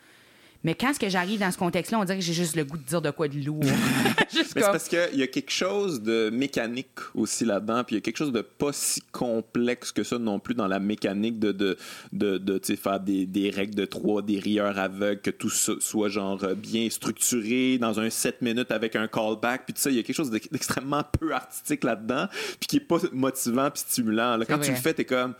Mais 0.63 0.75
quand 0.75 0.91
est-ce 0.91 0.99
que 0.99 1.09
j'arrive 1.09 1.39
dans 1.39 1.51
ce 1.51 1.57
contexte-là, 1.57 1.99
on 1.99 2.05
dirait 2.05 2.19
que 2.19 2.23
j'ai 2.23 2.33
juste 2.33 2.55
le 2.55 2.63
goût 2.63 2.77
de 2.77 2.83
dire 2.83 3.01
de 3.01 3.11
quoi 3.11 3.27
de 3.27 3.37
lourd. 3.37 3.63
c'est 4.29 4.53
parce 4.53 4.87
qu'il 4.87 5.15
y 5.15 5.23
a 5.23 5.27
quelque 5.27 5.51
chose 5.51 6.01
de 6.01 6.29
mécanique 6.29 6.99
aussi 7.15 7.43
là-dedans, 7.43 7.83
puis 7.83 7.95
il 7.95 7.97
y 7.97 8.01
a 8.01 8.01
quelque 8.01 8.17
chose 8.17 8.31
de 8.31 8.41
pas 8.41 8.71
si 8.71 9.01
complexe 9.11 9.91
que 9.91 10.03
ça 10.03 10.17
non 10.17 10.39
plus 10.39 10.55
dans 10.55 10.67
la 10.67 10.79
mécanique 10.79 11.37
de, 11.39 11.51
de, 11.51 11.77
de, 12.13 12.37
de 12.37 12.59
faire 12.75 12.99
des, 12.99 13.25
des, 13.25 13.49
règles 13.49 13.75
de 13.75 13.85
trois, 13.85 14.21
des 14.21 14.39
rieurs 14.39 14.79
aveugles, 14.79 15.21
que 15.21 15.31
tout 15.31 15.49
ça 15.49 15.73
soit 15.79 16.09
genre 16.09 16.39
bien 16.55 16.89
structuré 16.89 17.77
dans 17.77 17.99
un 17.99 18.09
7 18.09 18.41
minutes 18.41 18.71
avec 18.71 18.95
un 18.95 19.07
callback, 19.07 19.65
puis 19.65 19.73
tout 19.73 19.81
ça, 19.81 19.89
il 19.89 19.97
y 19.97 19.99
a 19.99 20.03
quelque 20.03 20.15
chose 20.15 20.31
d'extrêmement 20.31 21.03
peu 21.19 21.33
artistique 21.33 21.83
là-dedans, 21.83 22.27
puis 22.59 22.67
qui 22.67 22.77
est 22.77 22.79
pas 22.79 22.99
motivant 23.11 23.69
puis 23.69 23.81
stimulant. 23.81 24.39
Quand 24.47 24.59
tu 24.59 24.71
le 24.71 24.77
fais, 24.77 24.93
t'es 24.93 25.05
comme 25.05 25.33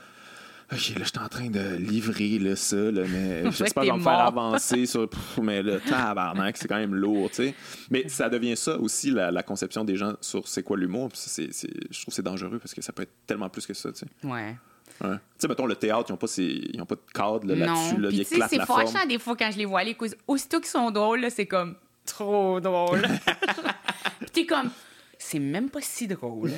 OK, 0.73 0.89
là, 0.97 1.03
je 1.03 1.03
suis 1.03 1.19
en 1.19 1.29
train 1.29 1.49
de 1.49 1.75
livrer 1.75 2.39
là, 2.39 2.55
ça, 2.55 2.75
là, 2.75 3.03
mais 3.07 3.43
j'espère 3.51 3.83
je 3.83 3.91
vais 3.91 3.97
me 3.97 4.03
faire 4.03 4.19
avancer 4.19 4.85
sur. 4.85 5.09
mais 5.41 5.61
le 5.61 5.79
tabarnak, 5.79 6.57
c'est 6.57 6.67
quand 6.67 6.77
même 6.77 6.95
lourd, 6.95 7.29
tu 7.29 7.35
sais. 7.35 7.55
Mais 7.89 8.07
ça 8.09 8.29
devient 8.29 8.57
ça 8.57 8.77
aussi, 8.77 9.11
la, 9.11 9.43
conception 9.43 9.83
des 9.83 9.95
gens 9.95 10.13
sur 10.21 10.47
c'est 10.47 10.63
quoi 10.63 10.77
l'humour. 10.77 11.09
je 11.13 11.43
trouve 11.43 12.05
que 12.05 12.13
c'est 12.13 12.21
dangereux 12.23 12.59
parce 12.59 12.73
que 12.73 12.81
ça 12.81 12.91
peut 12.91 13.03
être 13.03 13.13
tellement 13.27 13.49
plus 13.49 13.65
que 13.65 13.73
ça, 13.73 13.91
tu 13.91 13.99
sais. 13.99 14.27
Ouais. 14.27 14.55
Ouais. 15.01 15.15
Tu 15.15 15.19
sais, 15.39 15.47
mettons, 15.47 15.65
le 15.65 15.75
théâtre, 15.75 16.05
ils 16.09 16.11
n'ont 16.11 16.17
pas, 16.17 16.81
ont 16.81 16.85
pas 16.85 16.95
de 16.95 17.13
cadre 17.13 17.53
là-dessus. 17.53 17.97
Là, 17.99 18.09
ils 18.11 18.25
c'est 18.25 18.65
fâchant 18.65 19.05
des 19.07 19.19
fois 19.19 19.35
quand 19.35 19.51
je 19.51 19.57
les 19.57 19.65
vois, 19.65 19.83
les 19.83 19.95
causes. 19.95 20.15
Aussitôt 20.27 20.59
qu'ils 20.59 20.69
sont 20.69 20.91
drôles, 20.91 21.25
c'est 21.29 21.45
comme 21.45 21.75
trop 22.05 22.59
drôle. 22.59 23.01
Puis 24.19 24.29
t'es 24.31 24.45
comme, 24.45 24.69
c'est 25.17 25.39
même 25.39 25.69
pas 25.69 25.81
si 25.81 26.07
drôle. 26.07 26.51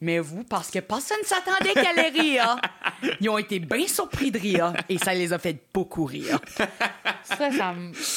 Mais 0.00 0.18
vous, 0.18 0.44
parce 0.44 0.70
que 0.70 0.80
personne 0.80 1.18
ne 1.22 1.26
s'attendait 1.26 1.72
qu'elle 1.72 1.98
allait 1.98 2.08
rire, 2.08 2.56
ils 3.20 3.28
ont 3.28 3.38
été 3.38 3.58
bien 3.58 3.86
surpris 3.86 4.30
de 4.30 4.38
rire 4.38 4.74
et 4.88 4.98
ça 4.98 5.14
les 5.14 5.32
a 5.32 5.38
fait 5.38 5.56
beaucoup 5.72 6.04
rire. 6.04 6.38
ça, 7.22 7.50
ça 7.50 7.74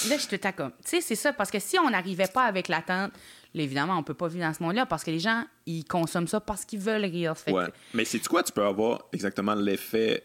Là, 0.10 0.18
je 0.18 0.28
te 0.28 0.52
comme. 0.52 0.72
Tu 0.84 0.90
sais, 0.90 1.02
c'est 1.02 1.16
ça, 1.16 1.34
parce 1.34 1.52
que 1.52 1.60
si 1.60 1.78
on 1.80 1.90
n'arrivait 1.90 2.28
pas 2.28 2.44
avec 2.44 2.68
l'attente, 2.68 3.12
évidemment, 3.54 3.98
on 3.98 4.04
peut 4.04 4.14
pas 4.14 4.28
vivre 4.28 4.46
dans 4.46 4.54
ce 4.54 4.62
monde-là 4.64 4.86
parce 4.86 5.04
que 5.04 5.12
les 5.12 5.20
gens, 5.20 5.44
ils 5.66 5.86
consomment 5.86 6.28
ça 6.28 6.40
parce 6.40 6.66
qu'ils 6.66 6.80
veulent 6.80 7.06
rire. 7.06 7.34
ouais. 7.48 7.66
Mais 7.94 8.06
c'est 8.06 8.26
quoi, 8.28 8.44
tu 8.44 8.52
peux 8.52 8.66
avoir 8.66 9.04
exactement 9.14 9.56
l'effet 9.56 10.24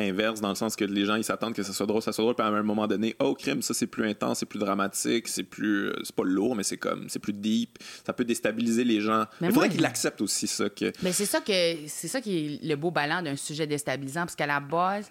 inverse 0.00 0.40
dans 0.40 0.48
le 0.48 0.54
sens 0.54 0.76
que 0.76 0.84
les 0.84 1.04
gens 1.04 1.14
ils 1.14 1.24
s'attendent 1.24 1.54
que 1.54 1.62
ça 1.62 1.72
soit 1.72 1.86
drôle, 1.86 2.02
ça 2.02 2.12
soit 2.12 2.24
drôle, 2.24 2.34
puis 2.34 2.46
à 2.46 2.48
un 2.48 2.62
moment 2.62 2.86
donné, 2.86 3.14
oh 3.18 3.34
crime, 3.34 3.62
ça 3.62 3.74
c'est 3.74 3.86
plus 3.86 4.08
intense, 4.08 4.40
c'est 4.40 4.46
plus 4.46 4.58
dramatique, 4.58 5.28
c'est 5.28 5.42
plus, 5.42 5.88
euh, 5.88 6.00
c'est 6.02 6.14
pas 6.14 6.24
lourd, 6.24 6.56
mais 6.56 6.62
c'est 6.62 6.76
comme, 6.76 7.08
c'est 7.08 7.18
plus 7.18 7.32
deep, 7.32 7.78
ça 8.04 8.12
peut 8.12 8.24
déstabiliser 8.24 8.84
les 8.84 9.00
gens. 9.00 9.24
Mais 9.40 9.48
il 9.48 9.52
faudrait 9.52 9.68
qu'ils 9.68 9.82
l'acceptent 9.82 10.20
aussi 10.20 10.46
ça. 10.46 10.68
Que... 10.68 10.92
Mais 11.02 11.12
c'est 11.12 11.26
ça 11.26 11.40
que 11.40 11.52
c'est 11.86 12.08
ça 12.08 12.20
qui 12.20 12.36
est 12.36 12.64
le 12.64 12.76
beau 12.76 12.90
ballon 12.90 13.22
d'un 13.22 13.36
sujet 13.36 13.66
déstabilisant, 13.66 14.20
parce 14.20 14.36
qu'à 14.36 14.46
la 14.46 14.60
base, 14.60 15.10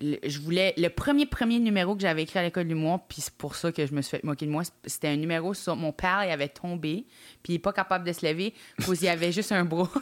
je 0.00 0.38
voulais 0.40 0.74
le 0.76 0.88
premier 0.88 1.26
premier 1.26 1.58
numéro 1.58 1.94
que 1.94 2.00
j'avais 2.00 2.22
écrit 2.22 2.38
à 2.38 2.42
l'école 2.42 2.66
du 2.66 2.74
mois 2.74 3.04
puis 3.08 3.20
c'est 3.20 3.34
pour 3.34 3.54
ça 3.54 3.72
que 3.72 3.84
je 3.86 3.92
me 3.92 4.00
suis 4.00 4.16
fait 4.16 4.24
moquer 4.24 4.46
de 4.46 4.50
moi 4.50 4.62
c'était 4.86 5.08
un 5.08 5.16
numéro 5.16 5.54
sur 5.54 5.76
mon 5.76 5.92
père 5.92 6.24
il 6.24 6.30
avait 6.30 6.48
tombé 6.48 7.04
puis 7.42 7.52
il 7.52 7.56
est 7.56 7.60
pas 7.60 7.72
capable 7.72 8.06
de 8.06 8.12
se 8.12 8.26
lever 8.26 8.54
parce 8.78 8.98
qu'il 8.98 9.08
avait 9.08 9.32
juste 9.32 9.52
un 9.52 9.64
bras. 9.64 9.90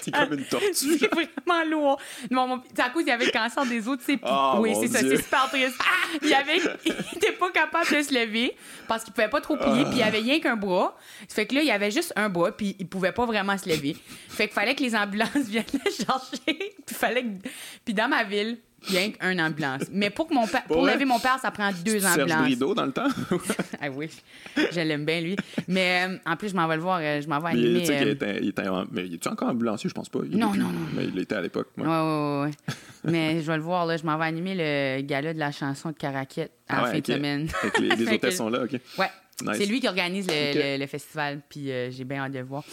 C'est 0.00 0.10
comme 0.10 0.32
une 0.32 0.44
tortue 0.44 0.98
c'est 0.98 1.10
vraiment 1.12 1.64
lourd. 1.70 2.00
Non, 2.30 2.60
à 2.78 2.90
cause 2.90 3.04
il 3.06 3.10
avait 3.10 3.26
le 3.26 3.30
cancer 3.30 3.64
des 3.64 3.80
tu 3.80 3.96
sais 4.00 4.18
oh, 4.22 4.56
oui 4.58 4.74
c'est 4.78 4.88
ça 4.88 5.00
c'est 5.00 5.16
super 5.16 5.48
triste. 5.48 5.76
Il 6.22 6.34
avait 6.34 6.58
il 6.84 7.16
était 7.16 7.32
pas 7.32 7.50
capable 7.50 7.88
de 7.90 8.02
se 8.02 8.12
lever 8.12 8.54
parce 8.88 9.04
qu'il 9.04 9.12
pouvait 9.12 9.28
pas 9.28 9.40
trop 9.40 9.56
plier 9.56 9.84
puis 9.84 9.96
il 9.96 10.02
avait 10.02 10.18
rien 10.18 10.40
qu'un 10.40 10.56
bras. 10.56 10.96
Fait 11.28 11.46
que 11.46 11.54
là 11.54 11.62
il 11.62 11.70
avait 11.70 11.90
juste 11.90 12.12
un 12.16 12.28
bras 12.28 12.52
puis 12.52 12.76
il 12.78 12.88
pouvait 12.88 13.12
pas 13.12 13.24
vraiment 13.24 13.56
se 13.56 13.68
lever. 13.68 13.96
Fait 14.28 14.46
qu'il 14.46 14.54
fallait 14.54 14.74
que 14.74 14.82
les 14.82 14.94
ambulances 14.94 15.30
viennent 15.46 15.64
le 15.72 15.90
chercher 15.90 16.74
puis 16.84 16.94
fallait 16.94 17.22
que... 17.22 17.48
puis 17.84 17.94
dans 17.94 18.08
ma 18.08 18.24
ville 18.24 18.41
Rien 18.88 19.10
qu'une 19.10 19.40
ambulance. 19.40 19.82
Mais 19.92 20.10
pour, 20.10 20.28
que 20.28 20.34
mon 20.34 20.46
père, 20.46 20.64
pour 20.64 20.84
lever 20.84 21.04
mon 21.04 21.18
père, 21.18 21.38
ça 21.40 21.50
prend 21.50 21.70
deux 21.84 22.00
Serge 22.00 22.20
ambulances. 22.20 22.42
Brideau 22.42 22.74
dans 22.74 22.86
le 22.86 22.92
temps? 22.92 23.08
ah 23.80 23.90
oui, 23.90 24.08
je 24.56 24.80
l'aime 24.80 25.04
bien, 25.04 25.20
lui. 25.20 25.36
Mais 25.68 26.06
euh, 26.08 26.16
en 26.26 26.36
plus, 26.36 26.50
je 26.50 26.56
m'en 26.56 26.66
vais 26.66 26.76
le 26.76 26.82
voir, 26.82 27.00
euh, 27.02 27.20
je 27.20 27.28
m'en 27.28 27.38
vais 27.40 27.50
animer. 27.50 27.84
Mais, 27.86 27.90
euh... 27.90 28.12
était, 28.12 28.38
il 28.42 28.48
était, 28.48 28.62
mais 28.90 29.06
il 29.06 29.14
est 29.14 29.26
encore 29.26 29.48
ambulancier, 29.48 29.88
je 29.88 29.94
pense 29.94 30.08
pas? 30.08 30.20
non, 30.30 30.54
non, 30.54 30.68
non. 30.68 30.86
Mais 30.94 31.04
il 31.04 31.18
était 31.18 31.36
à 31.36 31.40
l'époque. 31.40 31.68
Oui, 31.76 31.84
oui, 31.86 32.46
oui. 32.46 32.74
mais 33.04 33.40
je 33.40 33.46
vais 33.46 33.56
le 33.56 33.62
voir, 33.62 33.86
là. 33.86 33.96
Je 33.96 34.04
m'en 34.04 34.18
vais 34.18 34.26
animer 34.26 34.54
le 34.54 35.02
gala 35.02 35.32
de 35.34 35.38
la 35.38 35.52
chanson 35.52 35.90
de 35.90 35.96
Caraquette 35.96 36.52
à 36.68 36.76
la 36.76 36.82
ah 36.82 36.92
fin 36.92 36.98
de 36.98 37.06
semaine. 37.06 37.48
les, 37.80 37.88
les 37.96 38.12
hôtesses 38.14 38.36
sont 38.36 38.48
là, 38.48 38.64
OK. 38.64 38.80
Ouais. 38.98 39.08
C'est 39.54 39.66
lui 39.66 39.80
qui 39.80 39.88
organise 39.88 40.26
le, 40.28 40.78
le, 40.78 40.86
festival, 40.86 41.40
puis 41.48 41.70
euh, 41.70 41.90
j'ai 41.90 42.04
bien 42.04 42.22
hâte 42.22 42.32
de 42.32 42.38
le 42.38 42.44
voir. 42.44 42.64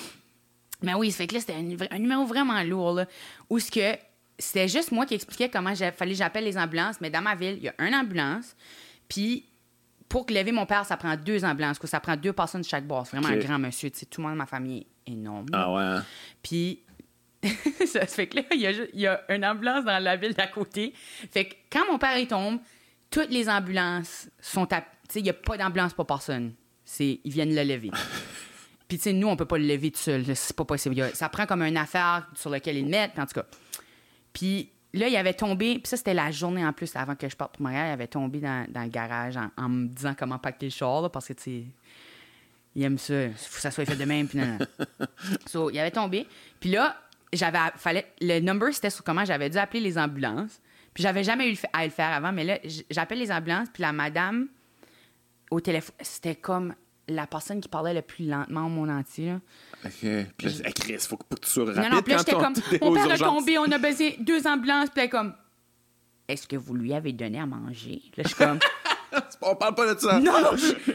Mais 0.81 0.93
oui, 0.93 1.11
ça 1.11 1.17
fait 1.17 1.27
que 1.27 1.35
là, 1.35 1.39
c'était 1.39 1.53
un, 1.53 1.65
un, 1.91 1.99
numéro 1.99 2.25
vraiment 2.25 2.61
lourd, 2.63 2.93
là, 2.93 3.05
où 3.49 3.59
ce 3.59 3.71
que 3.71 3.95
c'était 4.39 4.67
juste 4.67 4.91
moi 4.91 5.05
qui 5.05 5.13
expliquais 5.13 5.49
comment 5.49 5.71
il 5.71 5.91
fallait 5.91 6.11
que 6.11 6.17
j'appelle 6.17 6.45
les 6.45 6.57
ambulances. 6.57 6.99
Mais 7.01 7.09
dans 7.09 7.21
ma 7.21 7.35
ville, 7.35 7.57
il 7.57 7.63
y 7.63 7.69
a 7.69 7.75
une 7.79 7.93
ambulance. 7.93 8.55
Puis 9.07 9.45
pour 10.07 10.25
lever 10.29 10.51
mon 10.51 10.65
père, 10.65 10.85
ça 10.85 10.97
prend 10.97 11.15
deux 11.15 11.43
ambulances. 11.45 11.77
Ça 11.83 11.99
prend 11.99 12.15
deux 12.15 12.33
personnes 12.33 12.61
de 12.61 12.65
chaque 12.65 12.87
bord. 12.87 13.05
C'est 13.05 13.17
vraiment 13.17 13.33
un 13.33 13.37
grand 13.37 13.59
monsieur. 13.59 13.91
tout 13.91 14.21
le 14.21 14.23
monde 14.23 14.33
de 14.33 14.37
ma 14.37 14.45
famille 14.45 14.87
est 15.05 15.11
énorme. 15.11 15.45
Ah 15.53 15.71
ouais. 15.71 15.83
Hein? 15.83 16.05
Puis 16.41 16.79
ça 17.85 18.05
fait 18.05 18.27
que 18.27 18.37
là, 18.37 18.43
il 18.53 18.61
y, 18.61 18.67
a, 18.67 18.71
il 18.71 18.99
y, 18.99 19.07
a, 19.07 19.21
une 19.29 19.45
ambulance 19.45 19.85
dans 19.85 20.01
la 20.01 20.15
ville 20.15 20.33
d'à 20.33 20.47
côté. 20.47 20.93
Fait 21.31 21.45
que 21.45 21.55
quand 21.71 21.85
mon 21.91 21.97
père 21.97 22.17
il 22.17 22.27
tombe, 22.27 22.59
toutes 23.11 23.29
les 23.29 23.49
ambulances 23.49 24.29
sont 24.41 24.71
à. 24.73 24.83
il 25.15 25.23
n'y 25.23 25.29
a 25.29 25.33
pas 25.33 25.57
d'ambulance 25.57 25.93
pour 25.93 26.05
personne. 26.05 26.53
C'est, 26.85 27.19
ils 27.23 27.31
viennent 27.31 27.53
le 27.53 27.63
lever. 27.63 27.91
Puis, 28.87 28.97
tu 28.97 29.03
sais, 29.03 29.13
nous, 29.13 29.27
on 29.27 29.35
peut 29.35 29.45
pas 29.45 29.59
le 29.59 29.67
lever 29.67 29.91
tout 29.91 29.99
seul. 29.99 30.23
C'est 30.35 30.55
pas 30.55 30.65
possible. 30.65 31.11
Ça 31.13 31.29
prend 31.29 31.45
comme 31.45 31.61
une 31.61 31.77
affaire 31.77 32.27
sur 32.33 32.49
laquelle 32.49 32.75
ils 32.75 32.85
le 32.85 32.89
mettent. 32.89 33.19
En 33.19 33.27
tout 33.27 33.39
cas, 33.39 33.45
puis 34.33 34.71
là, 34.93 35.07
il 35.07 35.15
avait 35.15 35.33
tombé, 35.33 35.75
puis 35.75 35.87
ça, 35.87 35.97
c'était 35.97 36.13
la 36.13 36.31
journée 36.31 36.65
en 36.65 36.73
plus 36.73 36.95
avant 36.95 37.15
que 37.15 37.29
je 37.29 37.35
parte 37.35 37.55
pour 37.55 37.63
Montréal. 37.63 37.87
Il 37.89 37.93
avait 37.93 38.07
tombé 38.07 38.39
dans, 38.39 38.65
le 38.73 38.89
garage 38.89 39.37
en, 39.57 39.69
me 39.69 39.87
disant 39.87 40.15
comment 40.17 40.39
pacter 40.39 40.67
le 40.67 40.71
char, 40.71 41.09
parce 41.11 41.27
que, 41.27 41.33
tu 41.33 41.43
sais, 41.43 41.63
il 42.75 42.83
aime 42.83 42.97
ça. 42.97 43.23
Il 43.23 43.33
faut 43.33 43.55
que 43.55 43.61
ça 43.61 43.71
soit 43.71 43.85
fait 43.85 43.95
de 43.95 44.05
même, 44.05 44.27
puis 44.27 44.39
non, 44.39 44.57
so, 45.45 45.69
il 45.69 45.79
avait 45.79 45.91
tombé. 45.91 46.27
Puis 46.59 46.71
là, 46.71 46.95
j'avais, 47.33 47.57
fallait, 47.75 48.11
le 48.21 48.39
number, 48.39 48.73
c'était 48.73 48.89
sur 48.89 49.03
comment 49.03 49.25
j'avais 49.25 49.49
dû 49.49 49.57
appeler 49.57 49.81
les 49.81 49.97
ambulances. 49.97 50.61
Puis 50.93 51.03
j'avais 51.03 51.23
jamais 51.23 51.51
eu 51.51 51.57
à 51.71 51.85
le 51.85 51.91
faire 51.91 52.11
avant, 52.11 52.31
mais 52.31 52.43
là, 52.43 52.59
j'appelle 52.89 53.19
les 53.19 53.31
ambulances, 53.31 53.69
puis 53.71 53.81
la 53.81 53.93
madame, 53.93 54.47
au 55.51 55.59
téléphone, 55.59 55.95
c'était 56.01 56.35
comme 56.35 56.73
la 57.09 57.27
personne 57.27 57.61
qui 57.61 57.67
parlait 57.67 57.93
le 57.93 58.01
plus 58.01 58.25
lentement 58.25 58.65
au 58.65 58.69
monde 58.69 58.89
entier. 58.89 59.35
OK. 59.85 59.91
Puis 60.37 60.47
là, 60.47 60.71
Chris, 60.71 60.97
faut 60.99 61.17
que 61.17 61.35
tu 61.35 61.49
sois 61.49 61.65
rapide. 61.65 61.83
Non, 61.83 61.95
non, 61.97 62.01
puis 62.01 62.13
là, 62.13 62.19
j'étais 62.19 62.31
comme, 62.33 62.53
mon 62.81 62.93
père 62.93 63.11
a 63.11 63.17
tombé, 63.17 63.57
on 63.57 63.71
a 63.71 63.77
baisé 63.77 64.17
deux 64.19 64.45
ambulances, 64.47 64.89
puis 64.89 65.03
là, 65.03 65.07
comme, 65.07 65.33
est-ce 66.27 66.47
que 66.47 66.55
vous 66.55 66.75
lui 66.75 66.93
avez 66.93 67.13
donné 67.13 67.39
à 67.39 67.45
manger? 67.45 68.01
Là, 68.15 68.23
je 68.23 68.27
suis 68.27 68.37
comme. 68.37 68.59
on 69.41 69.55
parle 69.55 69.75
pas 69.75 69.93
de 69.93 69.99
ça. 69.99 70.19
Non, 70.19 70.33
non, 70.41 70.51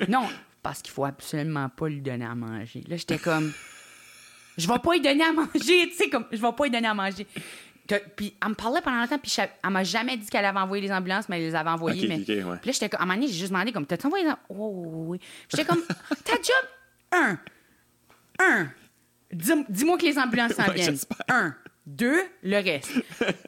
non, 0.08 0.28
parce 0.62 0.80
qu'il 0.80 0.92
faut 0.92 1.04
absolument 1.04 1.68
pas 1.68 1.88
lui 1.88 2.00
donner 2.00 2.24
à 2.24 2.34
manger. 2.34 2.84
Là, 2.88 2.96
j'étais 2.96 3.18
comme, 3.18 3.52
je 4.56 4.68
vais 4.68 4.78
pas 4.78 4.92
lui 4.92 5.00
donner 5.00 5.24
à 5.24 5.32
manger, 5.32 5.88
tu 5.88 5.94
sais, 5.94 6.08
comme, 6.08 6.26
je 6.30 6.40
vais 6.40 6.52
pas 6.52 6.64
lui 6.64 6.70
donner 6.70 6.88
à 6.88 6.94
manger. 6.94 7.26
Puis 8.16 8.34
elle 8.42 8.48
me 8.48 8.54
parlait 8.54 8.80
pendant 8.80 9.00
longtemps, 9.00 9.18
puis 9.18 9.34
elle 9.38 9.70
m'a 9.70 9.84
jamais 9.84 10.16
dit 10.16 10.28
qu'elle 10.28 10.44
avait 10.44 10.58
envoyé 10.58 10.82
les 10.82 10.92
ambulances, 10.92 11.28
mais 11.28 11.38
elle 11.38 11.48
les 11.48 11.54
avait 11.54 11.70
envoyées. 11.70 12.08
mais... 12.08 12.18
Puis 12.20 12.36
là, 12.40 12.58
j'étais 12.64 12.88
comme, 12.88 13.00
à 13.00 13.02
un 13.02 13.06
moment 13.06 13.18
donné, 13.20 13.28
j'ai 13.28 13.38
juste 13.38 13.52
demandé, 13.52 13.72
comme, 13.72 13.86
t'as-tu 13.86 14.06
envoyé 14.06 14.24
les 14.24 14.30
ambulances? 14.30 14.46
Oh, 14.48 15.04
oui. 15.08 15.20
J'étais 15.50 15.64
comme, 15.64 15.82
ta 16.24 16.34
job, 16.34 16.68
un. 17.12 17.38
Un. 18.38 18.68
Dis-moi 19.32 19.98
que 19.98 20.06
les 20.06 20.18
ambulances 20.18 20.52
s'en 20.52 20.70
viennent. 20.72 20.98
Un. 21.28 21.54
Deux, 21.86 22.22
le 22.42 22.56
reste. 22.56 22.92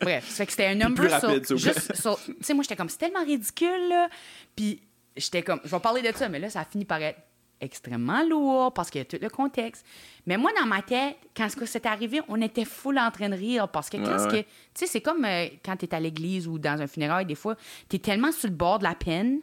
Bref, 0.03 0.29
ça 0.29 0.37
fait 0.37 0.47
que 0.47 0.53
c'était 0.53 0.67
un 0.67 0.75
number 0.75 1.09
sur, 1.19 1.57
juste 1.57 1.95
Tu 1.95 2.35
sais, 2.43 2.53
moi, 2.53 2.63
j'étais 2.63 2.77
comme, 2.77 2.91
c'est 2.91 2.99
tellement 2.99 3.25
ridicule, 3.25 3.89
là. 3.89 4.09
Puis 4.55 4.83
j'étais 5.17 5.43
comme, 5.43 5.61
je 5.65 5.71
vais 5.71 5.81
parler 5.81 6.03
de 6.03 6.15
ça, 6.15 6.29
mais 6.29 6.39
là, 6.39 6.51
ça 6.51 6.61
a 6.61 6.65
fini 6.67 6.85
par 6.85 7.01
être 7.01 7.19
extrêmement 7.61 8.23
lourd 8.23 8.73
parce 8.73 8.91
qu'il 8.91 9.01
y 9.01 9.03
a 9.03 9.05
tout 9.05 9.19
le 9.21 9.29
contexte. 9.29 9.85
Mais 10.27 10.37
moi, 10.37 10.51
dans 10.59 10.67
ma 10.67 10.83
tête, 10.83 11.17
quand 11.37 11.49
c'est 11.65 11.87
arrivé, 11.87 12.21
on 12.29 12.41
était 12.41 12.65
full 12.65 12.99
en 12.99 13.11
train 13.11 13.29
de 13.29 13.35
rire 13.35 13.69
parce 13.69 13.89
que 13.91 13.97
qu'est-ce 13.97 14.29
que. 14.29 14.41
Tu 14.41 14.47
sais, 14.75 14.87
c'est 14.87 15.01
comme 15.01 15.25
euh, 15.25 15.47
quand 15.65 15.77
tu 15.77 15.87
es 15.87 15.95
à 15.95 16.01
l'église 16.01 16.47
ou 16.49 16.59
dans 16.59 16.81
un 16.81 16.87
funérail, 16.87 17.27
des 17.27 17.35
fois, 17.35 17.57
tu 17.89 17.97
es 17.97 17.99
tellement 17.99 18.33
sur 18.33 18.49
le 18.49 18.55
bord 18.55 18.79
de 18.79 18.85
la 18.85 18.95
peine 18.95 19.41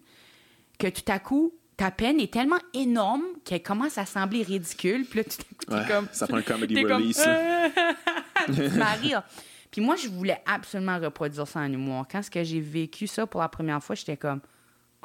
que 0.77 0.87
tout 0.87 1.11
à 1.11 1.19
coup, 1.19 1.53
ta 1.77 1.91
peine 1.91 2.19
est 2.19 2.31
tellement 2.31 2.59
énorme 2.73 3.23
qu'elle 3.43 3.63
commence 3.63 3.97
à 3.97 4.05
sembler 4.05 4.43
ridicule. 4.43 5.05
Puis 5.05 5.19
là, 5.19 5.23
tout 5.25 5.73
à 5.73 5.79
coup, 5.81 5.87
comme. 5.87 6.07
Ça 6.11 6.27
prend 6.27 6.37
un 6.37 6.41
comedy 6.41 6.83
release. 6.83 7.23
Comme, 7.23 9.21
Puis 9.71 9.81
moi, 9.81 9.95
je 9.95 10.07
voulais 10.07 10.39
absolument 10.45 10.99
reproduire 10.99 11.47
ça 11.47 11.61
en 11.61 11.73
humour. 11.73 12.05
Quand 12.09 12.21
que 12.29 12.43
j'ai 12.43 12.59
vécu 12.59 13.07
ça 13.07 13.25
pour 13.25 13.41
la 13.41 13.49
première 13.49 13.83
fois, 13.83 13.95
j'étais 13.95 14.17
comme. 14.17 14.39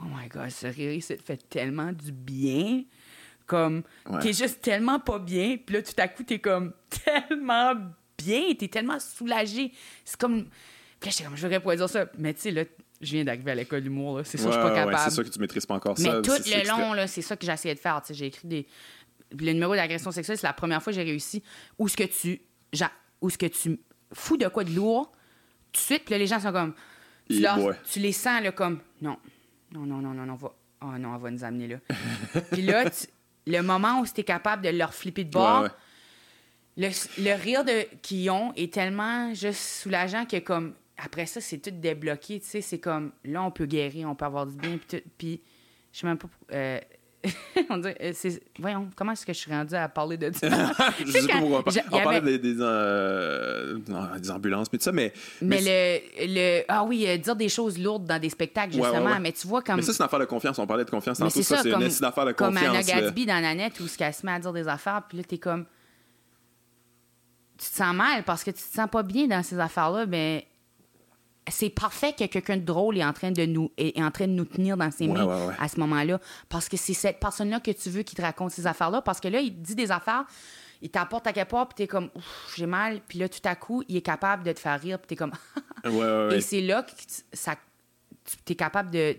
Oh 0.01 0.05
my 0.05 0.29
god, 0.29 0.51
ce 0.51 0.67
rire, 0.67 1.03
ça 1.03 1.17
te 1.17 1.23
fait 1.23 1.49
tellement 1.49 1.91
du 1.91 2.13
bien. 2.13 2.83
Comme, 3.49 3.83
t'es 4.21 4.35
juste 4.35 4.61
tellement 4.61 5.01
pas 5.01 5.19
bien, 5.19 5.57
puis 5.57 5.77
là, 5.77 5.83
tout 5.83 5.95
à 5.97 6.07
coup, 6.07 6.23
t'es 6.23 6.39
comme 6.39 6.75
tellement 7.05 7.75
bien, 8.19 8.55
t'es 8.57 8.69
tellement 8.69 9.01
soulagé. 9.01 9.73
C'est 10.05 10.21
comme. 10.21 10.45
Puis 11.01 11.09
là, 11.09 11.11
j'étais 11.11 11.25
comme, 11.25 11.37
je 11.37 11.47
voudrais 11.47 11.77
dire 11.77 11.89
ça. 11.89 12.07
Mais 12.19 12.35
tu 12.35 12.43
sais, 12.43 12.51
là, 12.51 12.65
je 13.01 13.13
viens 13.13 13.25
d'arriver 13.25 13.53
à 13.53 13.55
l'école 13.55 13.81
d'humour, 13.81 14.21
c'est 14.25 14.37
ça, 14.37 14.49
je 14.49 14.53
suis 14.53 14.61
pas 14.61 14.75
capable. 14.75 14.99
c'est 14.99 15.17
ça 15.17 15.25
que 15.25 15.31
tu 15.31 15.39
maîtrises 15.41 15.65
pas 15.65 15.75
encore 15.75 15.95
Mais 15.99 16.05
ça. 16.05 16.17
Mais 16.17 16.23
tout 16.23 16.33
le 16.33 16.69
long, 16.69 16.93
là, 16.93 17.07
c'est 17.07 17.23
ça 17.23 17.37
que 17.37 17.51
essayé 17.51 17.75
de 17.75 17.81
faire. 17.81 18.03
J'ai 18.11 18.27
écrit 18.27 18.47
des. 18.47 18.67
Le 19.33 19.53
numéro 19.53 19.75
d'agression 19.75 20.11
sexuelle, 20.11 20.37
c'est 20.37 20.47
la 20.47 20.53
première 20.53 20.83
fois 20.83 20.93
que 20.93 20.99
j'ai 20.99 21.05
réussi. 21.05 21.43
Où 21.79 21.89
ce 21.89 21.97
que 21.97 22.05
tu. 22.05 22.43
Où 23.23 23.31
ce 23.31 23.39
que 23.39 23.47
tu 23.47 23.81
fous 24.13 24.37
de 24.37 24.47
quoi 24.49 24.65
de 24.65 24.75
lourd, 24.75 25.11
tout 25.73 25.81
de 25.81 25.85
suite, 25.85 26.05
puis 26.05 26.13
là, 26.13 26.19
les 26.19 26.27
gens 26.27 26.39
sont 26.39 26.53
comme. 26.53 26.75
Tu, 27.31 27.45
tu 27.91 27.99
les 27.99 28.13
sens, 28.13 28.43
là, 28.43 28.53
comme. 28.53 28.81
Non. 29.01 29.17
Non, 29.73 29.87
non, 29.87 29.99
non, 30.03 30.13
non, 30.13 30.27
non, 30.27 30.35
va. 30.35 30.53
Oh 30.81 30.97
non, 30.99 31.15
elle 31.15 31.23
va 31.23 31.31
nous 31.31 31.45
amener 31.45 31.67
là. 31.67 31.77
puis 32.53 32.63
là, 32.63 32.85
le 33.49 33.63
moment 33.63 34.01
où 34.01 34.05
es 34.05 34.23
capable 34.23 34.63
de 34.63 34.71
leur 34.71 34.95
flipper 34.95 35.25
de 35.25 35.31
bord, 35.31 35.69
Le, 36.77 37.35
rire 37.35 37.65
qu'ils 38.03 38.31
ont 38.31 38.53
est 38.55 38.73
tellement 38.73 39.35
juste 39.35 39.83
soulageant 39.83 40.27
que 40.27 40.39
comme 40.39 40.75
après 40.97 41.27
ça, 41.27 41.41
c'est 41.41 41.59
tout 41.59 41.71
débloqué, 41.71 42.41
tu 42.41 42.47
sais, 42.47 42.61
c'est 42.61 42.79
comme 42.79 43.13
là 43.25 43.43
on 43.43 43.51
peut 43.51 43.67
guérir, 43.67 44.09
on 44.09 44.15
peut 44.15 44.25
avoir 44.25 44.47
du 44.47 44.57
bien 44.57 44.79
puis 44.79 45.03
puis 45.17 45.41
je 45.93 46.01
sais 46.01 46.07
même 46.07 46.19
pas 46.19 46.29
euh, 46.53 46.81
on 47.71 47.79
dit, 47.79 47.89
euh, 48.01 48.13
voyons, 48.61 48.89
comment 48.95 49.13
est-ce 49.13 49.27
que 49.27 49.33
je 49.33 49.39
suis 49.39 49.51
rendu 49.51 49.75
à 49.75 49.89
parler 49.89 50.17
de 50.17 50.31
ça? 50.33 50.49
je 51.05 51.11
sais 51.11 51.27
pas 51.27 51.39
pourquoi. 51.39 51.65
On 51.91 52.01
parlait 52.01 52.39
des, 52.39 52.57
euh, 52.61 53.79
des, 54.19 54.31
ambulances, 54.31 54.69
mais 54.73 54.79
tout 54.79 54.85
ça, 54.85 54.93
mais. 54.93 55.13
Mais, 55.43 55.61
le, 55.61 56.27
le, 56.27 56.65
Ah 56.69 56.85
oui, 56.85 57.07
euh, 57.09 57.17
dire 57.17 57.35
des 57.35 57.49
choses 57.49 57.79
lourdes 57.79 58.05
dans 58.05 58.21
des 58.21 58.31
spectacles, 58.31 58.73
justement. 58.73 59.19
Mais 59.21 59.33
tu 59.33 59.49
vois, 59.49 59.63
comme. 59.63 59.77
Mais 59.77 59.83
ça, 59.83 59.93
c'est 59.93 59.99
une 59.99 60.07
affaire 60.07 60.21
de 60.21 60.27
confiance. 60.27 60.59
On 60.59 60.67
parlait 60.67 60.85
de 60.85 60.91
confiance 60.91 61.19
tantôt. 61.19 61.43
Ça, 61.43 61.59
c'est 61.63 61.71
une 61.71 61.83
affaire 61.83 62.27
de 62.27 62.33
confiance. 62.33 62.37
Comme 62.37 62.57
Anna 62.57 62.83
Gatsby 62.83 63.27
dans 63.27 63.41
Nanette, 63.41 63.81
où 63.81 63.89
ce 63.89 63.99
qu'elle 63.99 64.15
se 64.15 64.25
met 64.25 64.33
à 64.33 64.39
dire 64.39 64.53
des 64.53 64.69
affaires, 64.69 65.03
puis 65.09 65.19
là, 65.19 65.25
t'es 65.25 65.39
comme. 65.39 65.67
Tu 67.59 67.69
te 67.69 67.75
sens 67.75 67.95
mal 67.95 68.23
parce 68.23 68.45
que 68.45 68.53
tu 68.53 68.63
te 68.63 68.75
sens 68.75 68.89
pas 68.89 69.03
bien 69.03 69.27
dans 69.27 69.43
ces 69.43 69.59
affaires-là, 69.59 70.07
mais 70.07 70.47
c'est 71.51 71.71
parfait 71.71 72.13
que 72.13 72.25
quelqu'un 72.25 72.57
de 72.57 72.65
drôle 72.65 72.99
est 72.99 73.05
en 73.05 73.13
train 73.13 73.31
de 73.31 73.45
nous 73.47 73.71
est 73.77 74.01
en 74.03 74.11
train 74.11 74.27
de 74.27 74.33
nous 74.33 74.45
tenir 74.45 74.77
dans 74.77 74.91
ses 74.91 75.07
mains 75.07 75.55
à 75.59 75.69
ce 75.69 75.79
moment-là 75.81 76.21
parce 76.49 76.69
que 76.69 76.77
c'est 76.77 76.95
cette 76.95 77.21
personne-là 77.21 77.61
que 77.61 77.71
tu 77.71 77.91
veux 77.91 78.03
qui 78.03 78.15
te 78.15 78.23
raconte 78.23 78.51
ces 78.51 78.67
affaires-là 78.67 79.03
parce 79.03 79.21
que 79.21 79.29
là 79.29 79.41
il 79.41 79.61
dit 79.61 79.75
des 79.75 79.91
affaires 79.91 80.25
il 80.81 80.91
t'apporte 80.91 81.27
à 81.27 81.33
quelque 81.33 81.51
part 81.51 81.69
puis 81.69 81.77
t'es 81.77 81.87
comme 81.87 82.11
j'ai 82.57 82.67
mal 82.67 83.01
puis 83.07 83.19
là 83.19 83.29
tout 83.29 83.41
à 83.45 83.57
coup 83.57 83.83
il 83.89 83.97
est 83.97 84.03
capable 84.03 84.45
de 84.45 84.53
te 84.53 84.61
faire 84.61 84.81
rire 84.81 84.99
puis 84.99 85.09
t'es 85.09 85.17
comme 85.17 85.33
et 86.33 86.41
c'est 86.41 86.61
là 86.61 86.83
que 86.83 86.93
ça 87.33 87.57
t'es 88.45 88.55
capable 88.55 88.91
de 88.91 89.17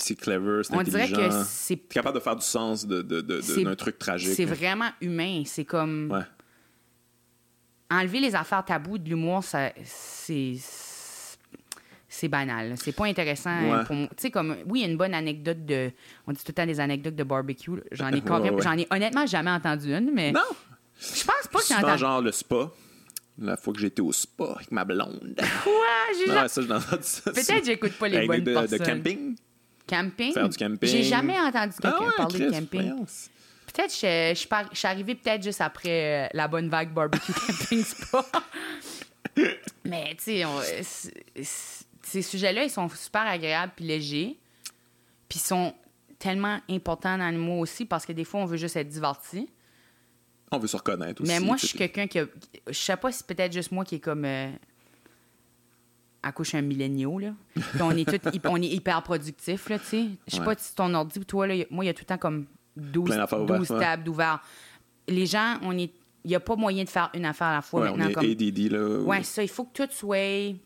c'est 0.00 0.14
clever, 0.14 0.62
c'est 0.62 0.74
intelligent. 0.74 0.98
On 0.98 1.08
dirait 1.08 1.28
que 1.28 1.44
c'est 1.44 1.76
capable 1.76 2.16
de 2.16 2.22
faire 2.22 2.36
du 2.36 2.44
sens 2.44 2.86
de, 2.86 3.02
de, 3.02 3.20
de, 3.20 3.64
d'un 3.64 3.74
truc 3.74 3.98
tragique. 3.98 4.34
C'est 4.34 4.44
vraiment 4.44 4.90
humain. 5.00 5.42
C'est 5.44 5.64
comme. 5.64 6.24
Enlever 7.90 8.20
les 8.20 8.34
affaires 8.34 8.64
taboues 8.64 8.98
de 8.98 9.08
l'humour, 9.08 9.42
c'est 9.42 9.74
c'est 12.08 12.28
banal. 12.28 12.74
C'est 12.76 12.92
pas 12.92 13.06
intéressant 13.06 13.84
pour 13.86 13.94
moi. 13.94 14.08
Tu 14.10 14.22
sais, 14.22 14.30
comme, 14.30 14.56
oui, 14.66 14.80
il 14.80 14.82
y 14.82 14.84
a 14.86 14.90
une 14.90 14.96
bonne 14.96 15.14
anecdote 15.14 15.64
de. 15.64 15.90
On 16.26 16.32
dit 16.32 16.38
tout 16.38 16.48
le 16.48 16.54
temps 16.54 16.66
des 16.66 16.80
anecdotes 16.80 17.16
de 17.16 17.24
barbecue. 17.24 17.70
J'en 17.92 18.12
ai, 18.12 18.22
j'en 18.26 18.78
ai 18.78 18.86
honnêtement 18.90 19.26
jamais 19.26 19.50
entendu 19.50 19.92
une, 19.94 20.10
mais. 20.12 20.32
Non! 20.32 20.40
Je 21.00 21.24
pense 21.24 21.46
pas 21.52 21.58
que 21.60 21.66
j'en 21.68 21.78
entendu. 21.78 21.98
genre 21.98 22.22
le 22.22 22.32
spa. 22.32 22.70
La 23.40 23.56
fois 23.56 23.72
que 23.72 23.78
j'étais 23.78 24.02
au 24.02 24.10
spa 24.10 24.54
avec 24.56 24.72
ma 24.72 24.84
blonde. 24.84 25.36
Quoi? 25.62 25.72
J'ai 26.18 26.26
jamais... 26.26 26.48
ça, 26.48 26.60
entendu 26.62 27.02
ça. 27.02 27.30
Peut-être 27.30 27.60
que 27.60 27.64
j'écoute 27.66 27.92
pas 27.92 28.08
les 28.08 28.26
bonnes 28.26 28.42
de, 28.42 28.52
personnes. 28.52 28.78
De 28.78 28.84
camping? 28.84 29.36
Camping? 29.86 30.32
Faire 30.32 30.48
du 30.48 30.56
camping. 30.56 30.88
J'ai 30.88 31.02
jamais 31.04 31.38
entendu 31.38 31.74
quelqu'un 31.80 31.98
ah 32.00 32.16
parler 32.16 32.46
de 32.46 32.50
camping. 32.50 32.94
Peut-être 33.66 33.92
que 33.92 34.34
je, 34.34 34.34
je, 34.34 34.76
suis 34.76 34.88
arrivée 34.88 35.14
peut-être 35.14 35.42
juste 35.42 35.60
après 35.60 36.24
euh, 36.24 36.28
la 36.32 36.48
bonne 36.48 36.68
vague 36.68 36.92
barbecue 36.92 37.32
camping 37.46 37.84
spa. 37.84 38.24
Mais, 39.84 40.16
tu 40.16 40.42
sais, 41.34 41.84
ces 42.08 42.22
sujets-là, 42.22 42.64
ils 42.64 42.70
sont 42.70 42.88
super 42.88 43.26
agréables 43.26 43.72
puis 43.76 43.84
légers. 43.84 44.38
Puis 45.28 45.38
ils 45.38 45.46
sont 45.46 45.74
tellement 46.18 46.58
importants 46.68 47.18
dans 47.18 47.30
le 47.30 47.38
mot 47.38 47.60
aussi 47.60 47.84
parce 47.84 48.06
que 48.06 48.12
des 48.12 48.24
fois, 48.24 48.40
on 48.40 48.46
veut 48.46 48.56
juste 48.56 48.76
être 48.76 48.88
diverti. 48.88 49.48
On 50.50 50.58
veut 50.58 50.66
se 50.66 50.76
reconnaître 50.76 51.22
aussi. 51.22 51.30
Mais 51.30 51.40
moi, 51.40 51.56
je 51.56 51.66
suis 51.66 51.78
quelqu'un 51.78 52.06
qui 52.06 52.18
Je 52.66 52.72
sais 52.72 52.96
pas 52.96 53.12
si 53.12 53.18
c'est 53.18 53.26
peut-être 53.26 53.52
juste 53.52 53.70
moi 53.70 53.84
qui 53.84 53.96
est 53.96 54.00
comme. 54.00 54.24
Euh, 54.24 54.50
accouche 56.22 56.54
un 56.54 56.62
milléniaux, 56.62 57.18
là. 57.18 57.32
on 57.80 57.96
est, 57.96 58.04
tout, 58.04 58.40
on 58.44 58.60
est 58.60 58.66
hyper 58.66 59.02
productif, 59.02 59.68
là, 59.68 59.78
tu 59.78 59.84
sais. 59.84 60.06
Je 60.26 60.36
sais 60.36 60.44
pas 60.44 60.54
si 60.56 60.74
ton 60.74 60.92
ordi 60.94 61.20
ou 61.20 61.24
toi, 61.24 61.46
là, 61.46 61.54
moi, 61.70 61.84
il 61.84 61.86
y 61.86 61.90
a 61.90 61.94
tout 61.94 62.02
le 62.02 62.06
temps 62.06 62.18
comme 62.18 62.46
12, 62.76 63.16
12 63.46 63.68
tables 63.68 64.08
ouvertes. 64.08 64.42
Les 65.06 65.26
gens, 65.26 65.58
on 65.62 65.76
est. 65.76 65.92
Il 66.24 66.30
n'y 66.30 66.34
a 66.34 66.40
pas 66.40 66.56
moyen 66.56 66.84
de 66.84 66.88
faire 66.88 67.10
une 67.14 67.24
affaire 67.24 67.46
à 67.48 67.54
la 67.54 67.62
fois 67.62 67.82
ouais, 67.82 67.90
maintenant. 67.90 68.06
On 68.06 68.08
est 68.08 68.12
comme... 68.12 68.24
ADD, 68.24 68.72
là. 68.72 69.00
Ouais, 69.02 69.22
ça, 69.22 69.42
il 69.42 69.48
faut 69.48 69.64
que 69.64 69.84
tout 69.84 69.92
soit 69.92 70.56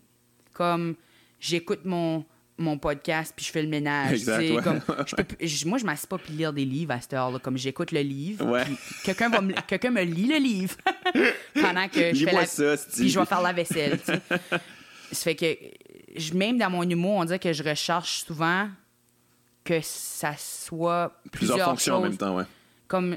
comme 0.53 0.97
j'écoute 1.43 1.81
mon, 1.85 2.25
mon 2.57 2.79
podcast 2.79 3.35
puis 3.37 3.45
je 3.45 3.51
fais 3.51 3.63
le 3.63 3.69
ménage. 3.69 4.13
Exact, 4.13 4.63
comme, 4.63 4.81
je 5.07 5.17
peux, 5.17 5.69
moi, 5.69 5.79
je 5.79 5.85
m'assieds 5.85 6.09
pas 6.09 6.19
puis 6.19 6.33
lire 6.33 6.53
des 6.53 6.65
livres 6.65 6.93
à 6.93 7.01
cette 7.01 7.13
heure-là. 7.13 7.39
Comme 7.41 7.59
j'écoute 7.59 7.93
le 7.93 8.01
livre. 8.01 8.59
Quelqu'un, 9.05 9.29
va 9.29 9.41
me, 9.41 9.53
quelqu'un 9.67 9.91
me 9.91 10.03
lit 10.03 10.29
le 10.29 10.39
livre 10.39 10.77
pendant 11.55 11.89
que 11.89 12.15
je 12.15 12.25
fais 12.25 12.33
la... 12.33 12.47
ça, 12.47 12.77
Puis 12.95 13.11
je 13.11 13.19
vais 13.19 13.27
faire 13.27 13.43
la 13.43 13.53
vaisselle. 13.53 13.99
ça 14.01 15.25
fait 15.25 15.35
que 15.35 15.57
je, 16.17 16.33
même 16.35 16.59
dans 16.59 16.71
mon 16.71 16.89
humour, 16.89 17.17
on 17.17 17.25
dirait 17.25 17.39
que 17.39 17.53
je 17.53 17.63
recherche 17.63 18.25
souvent 18.25 18.69
que 19.65 19.81
ça 19.83 20.35
soit 20.39 21.21
plusieurs, 21.31 21.57
plusieurs 21.57 21.71
fonctions 21.71 21.95
en 21.97 22.01
même 22.01 22.17
temps, 22.17 22.37
ouais. 22.37 22.45
Comme 22.89 23.17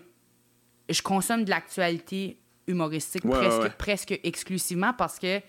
je 0.90 1.02
consomme 1.02 1.44
de 1.44 1.50
l'actualité 1.50 2.38
humoristique 2.68 3.28
presque, 3.28 3.70
presque 3.78 4.20
exclusivement 4.24 4.94
parce 4.94 5.20
que 5.20 5.42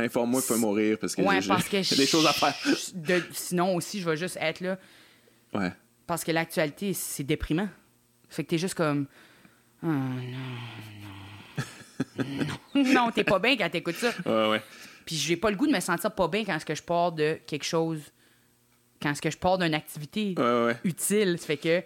Informe-moi 0.00 0.40
qu'il 0.40 0.54
faut 0.54 0.60
mourir 0.60 0.98
parce 0.98 1.14
que 1.14 1.22
j'ai 1.82 1.96
des 1.96 2.06
choses 2.06 2.26
à 2.26 2.32
faire. 2.32 2.54
sinon 3.32 3.74
aussi, 3.76 4.00
je 4.00 4.08
vais 4.08 4.16
juste 4.16 4.38
être 4.40 4.60
là. 4.60 4.78
Ouais. 5.54 5.72
Parce 6.06 6.24
que 6.24 6.32
l'actualité, 6.32 6.92
c'est 6.92 7.24
déprimant. 7.24 7.68
Fait 8.28 8.44
que 8.44 8.50
t'es 8.50 8.58
juste 8.58 8.74
comme. 8.74 9.06
Oh, 9.82 9.86
non, 9.86 10.22
non. 12.74 12.84
non, 12.94 13.10
t'es 13.10 13.24
pas 13.24 13.38
bien 13.38 13.56
quand 13.56 13.68
t'écoutes 13.70 13.96
ça. 13.96 14.12
Ouais, 14.26 14.50
ouais. 14.50 14.62
Puis 15.04 15.16
j'ai 15.16 15.36
pas 15.36 15.50
le 15.50 15.56
goût 15.56 15.66
de 15.66 15.72
me 15.72 15.80
sentir 15.80 16.12
pas 16.12 16.28
bien 16.28 16.44
quand 16.44 16.58
ce 16.58 16.64
que 16.64 16.74
je 16.74 16.82
pars 16.82 17.12
de 17.12 17.38
quelque 17.46 17.64
chose. 17.64 18.00
Quand 19.02 19.14
ce 19.14 19.22
que 19.22 19.30
je 19.30 19.38
pars 19.38 19.58
d'une 19.58 19.74
activité 19.74 20.34
utile. 20.84 21.38
Ça 21.38 21.46
fait 21.46 21.56
que 21.56 21.82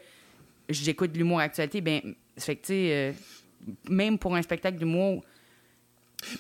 j'écoute 0.68 1.12
de 1.12 1.18
l'humour 1.18 1.40
actualité. 1.40 1.80
Ben, 1.80 2.14
ça 2.36 2.46
fait 2.46 2.56
que, 2.56 2.66
tu 2.66 2.72
sais, 2.72 2.88
euh, 2.90 3.12
même 3.88 4.18
pour 4.18 4.34
un 4.34 4.42
spectacle 4.42 4.78
d'humour 4.78 5.24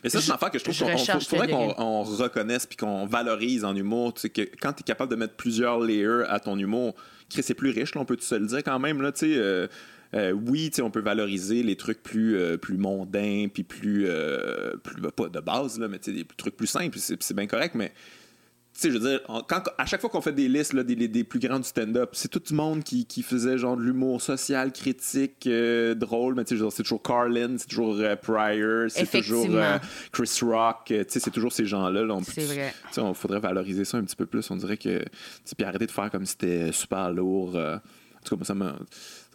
mais 0.02 0.10
ça, 0.10 0.20
c'est 0.20 0.28
une 0.28 0.34
affaire 0.34 0.50
que 0.50 0.58
je 0.58 0.64
trouve 0.64 0.76
qu'il 0.76 1.20
faudrait 1.20 1.48
qu'on 1.48 2.02
reconnaisse 2.02 2.66
puis 2.66 2.76
qu'on 2.76 3.06
valorise 3.06 3.64
en 3.64 3.74
humour. 3.74 4.14
Que 4.14 4.42
quand 4.60 4.72
tu 4.72 4.80
es 4.80 4.84
capable 4.84 5.10
de 5.10 5.16
mettre 5.16 5.34
plusieurs 5.34 5.80
layers 5.80 6.24
à 6.28 6.40
ton 6.40 6.58
humour, 6.58 6.94
c'est 7.28 7.54
plus 7.54 7.70
riche, 7.70 7.94
là, 7.94 8.00
on 8.00 8.04
peut 8.04 8.16
se 8.20 8.34
le 8.34 8.46
dire 8.46 8.62
quand 8.62 8.78
même. 8.78 9.02
Là, 9.02 9.12
euh, 9.22 9.66
euh, 10.14 10.32
oui, 10.32 10.70
on 10.80 10.90
peut 10.90 11.00
valoriser 11.00 11.62
les 11.62 11.76
trucs 11.76 12.02
plus, 12.02 12.36
euh, 12.36 12.56
plus 12.56 12.76
mondains, 12.76 13.46
puis 13.52 13.64
plus, 13.64 14.06
plus 14.82 15.00
bah, 15.00 15.10
pas 15.14 15.28
de 15.28 15.40
base, 15.40 15.78
là, 15.78 15.88
mais 15.88 15.98
des 15.98 16.26
trucs 16.36 16.56
plus 16.56 16.66
simples, 16.66 16.98
c'est 16.98 17.34
bien 17.34 17.46
correct, 17.46 17.74
mais 17.74 17.92
sais, 18.80 18.90
je 18.90 18.98
veux 18.98 19.08
dire, 19.08 19.20
quand, 19.48 19.62
à 19.78 19.86
chaque 19.86 20.00
fois 20.00 20.10
qu'on 20.10 20.20
fait 20.20 20.32
des 20.32 20.48
listes 20.48 20.72
là, 20.72 20.82
des, 20.82 20.96
des 20.96 21.24
plus 21.24 21.38
grands 21.38 21.58
du 21.58 21.68
stand-up, 21.68 22.10
c'est 22.12 22.28
tout 22.28 22.42
le 22.50 22.56
monde 22.56 22.82
qui, 22.82 23.06
qui 23.06 23.22
faisait 23.22 23.56
genre 23.56 23.76
de 23.76 23.82
l'humour 23.82 24.20
social, 24.20 24.72
critique, 24.72 25.46
euh, 25.46 25.94
drôle, 25.94 26.34
mais 26.34 26.44
tu 26.44 26.58
sais, 26.58 26.70
c'est 26.70 26.82
toujours 26.82 27.02
Carlin, 27.02 27.56
c'est 27.58 27.68
toujours 27.68 27.96
euh, 27.98 28.16
Pryor, 28.16 28.90
c'est 28.90 29.06
toujours 29.06 29.46
euh, 29.50 29.78
Chris 30.12 30.38
Rock, 30.42 30.84
tu 30.86 31.04
sais, 31.08 31.20
c'est 31.20 31.30
toujours 31.30 31.52
ces 31.52 31.66
gens-là. 31.66 32.04
Là, 32.04 32.18
c'est 32.24 32.44
vrai. 32.44 32.74
Tu 32.88 32.94
sais, 32.94 33.00
on 33.00 33.14
faudrait 33.14 33.40
valoriser 33.40 33.84
ça 33.84 33.98
un 33.98 34.04
petit 34.04 34.16
peu 34.16 34.26
plus. 34.26 34.50
On 34.50 34.56
dirait 34.56 34.76
que, 34.76 35.04
puis 35.56 35.64
arrêter 35.64 35.86
de 35.86 35.92
faire 35.92 36.10
comme 36.10 36.26
si 36.26 36.32
c'était 36.32 36.72
super 36.72 37.12
lourd. 37.12 37.56
en 37.56 37.78
tout 38.24 38.36
cas, 38.36 38.54
m'a 38.54 38.72
ça 38.72 38.76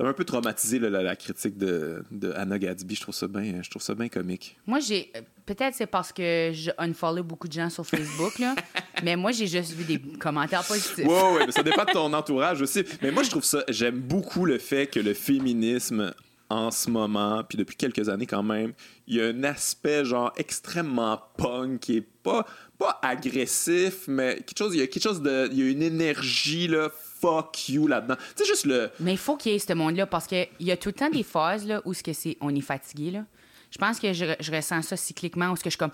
un 0.07 0.13
peu 0.13 0.23
traumatisé 0.23 0.79
la, 0.79 1.15
critique 1.15 1.57
de, 1.57 2.03
de, 2.11 2.31
Anna 2.31 2.57
Gadsby. 2.57 2.95
Je 2.95 3.01
trouve 3.01 3.15
ça 3.15 3.27
bien, 3.27 3.61
je 3.61 3.69
trouve 3.69 3.81
ça 3.81 3.95
bien 3.95 4.07
comique. 4.07 4.57
Moi, 4.65 4.79
j'ai 4.79 5.11
peut-être 5.45 5.75
c'est 5.75 5.87
parce 5.87 6.13
que 6.13 6.51
je 6.53 6.71
unfollow 6.77 7.23
beaucoup 7.23 7.47
de 7.47 7.53
gens 7.53 7.69
sur 7.69 7.85
Facebook 7.85 8.37
là, 8.39 8.55
mais 9.03 9.15
moi 9.15 9.31
j'ai 9.31 9.47
juste 9.47 9.73
vu 9.73 9.83
des 9.83 9.99
commentaires 9.99 10.63
positifs. 10.63 11.05
Ouais, 11.05 11.33
ouais, 11.33 11.45
mais 11.45 11.51
ça 11.51 11.63
dépend 11.63 11.85
de 11.85 11.91
ton 11.91 12.13
entourage 12.13 12.61
aussi. 12.61 12.83
Mais 13.01 13.11
moi, 13.11 13.23
je 13.23 13.29
trouve 13.29 13.43
ça, 13.43 13.63
j'aime 13.67 13.99
beaucoup 13.99 14.45
le 14.45 14.57
fait 14.57 14.87
que 14.87 14.99
le 14.99 15.13
féminisme 15.13 16.13
en 16.49 16.71
ce 16.71 16.89
moment, 16.89 17.43
puis 17.47 17.57
depuis 17.57 17.75
quelques 17.75 18.09
années 18.09 18.25
quand 18.25 18.41
même, 18.41 18.73
il 19.07 19.17
y 19.17 19.21
a 19.21 19.25
un 19.25 19.43
aspect 19.43 20.03
genre 20.03 20.33
extrêmement 20.35 21.21
punk 21.37 21.79
qui 21.79 21.97
est 21.97 22.07
pas 22.23 22.45
pas 22.79 22.97
agressif, 23.03 24.07
mais 24.07 24.35
quelque 24.37 24.57
chose, 24.57 24.73
il 24.73 24.79
y 24.79 24.81
a 24.81 24.87
quelque 24.87 25.03
chose 25.03 25.21
de, 25.21 25.49
il 25.51 25.59
y 25.59 25.63
a 25.63 25.69
une 25.69 25.83
énergie 25.83 26.67
là 26.67 26.89
fuck 27.19 27.69
you 27.69 27.87
là-dedans. 27.87 28.15
Juste 28.37 28.65
le. 28.65 28.89
Mais 28.99 29.13
il 29.13 29.17
faut 29.17 29.37
qu'il 29.37 29.51
y 29.51 29.55
ait 29.55 29.59
ce 29.59 29.73
monde-là 29.73 30.05
parce 30.05 30.27
qu'il 30.27 30.47
y 30.59 30.71
a 30.71 30.77
tout 30.77 30.89
le 30.89 30.93
temps 30.93 31.09
des 31.09 31.23
phases 31.23 31.65
là, 31.65 31.81
où 31.85 31.93
ce 31.93 32.03
que 32.03 32.13
c'est, 32.13 32.37
on 32.41 32.53
est 32.55 32.61
fatigué. 32.61 33.11
Là. 33.11 33.25
Je 33.71 33.77
pense 33.77 33.99
que 33.99 34.13
je, 34.13 34.25
je, 34.39 34.51
ressens 34.51 34.81
ça 34.81 34.97
cycliquement 34.97 35.51
où 35.51 35.55
ce 35.55 35.63
que 35.63 35.69
je 35.69 35.75
suis 35.75 35.77
comme 35.77 35.91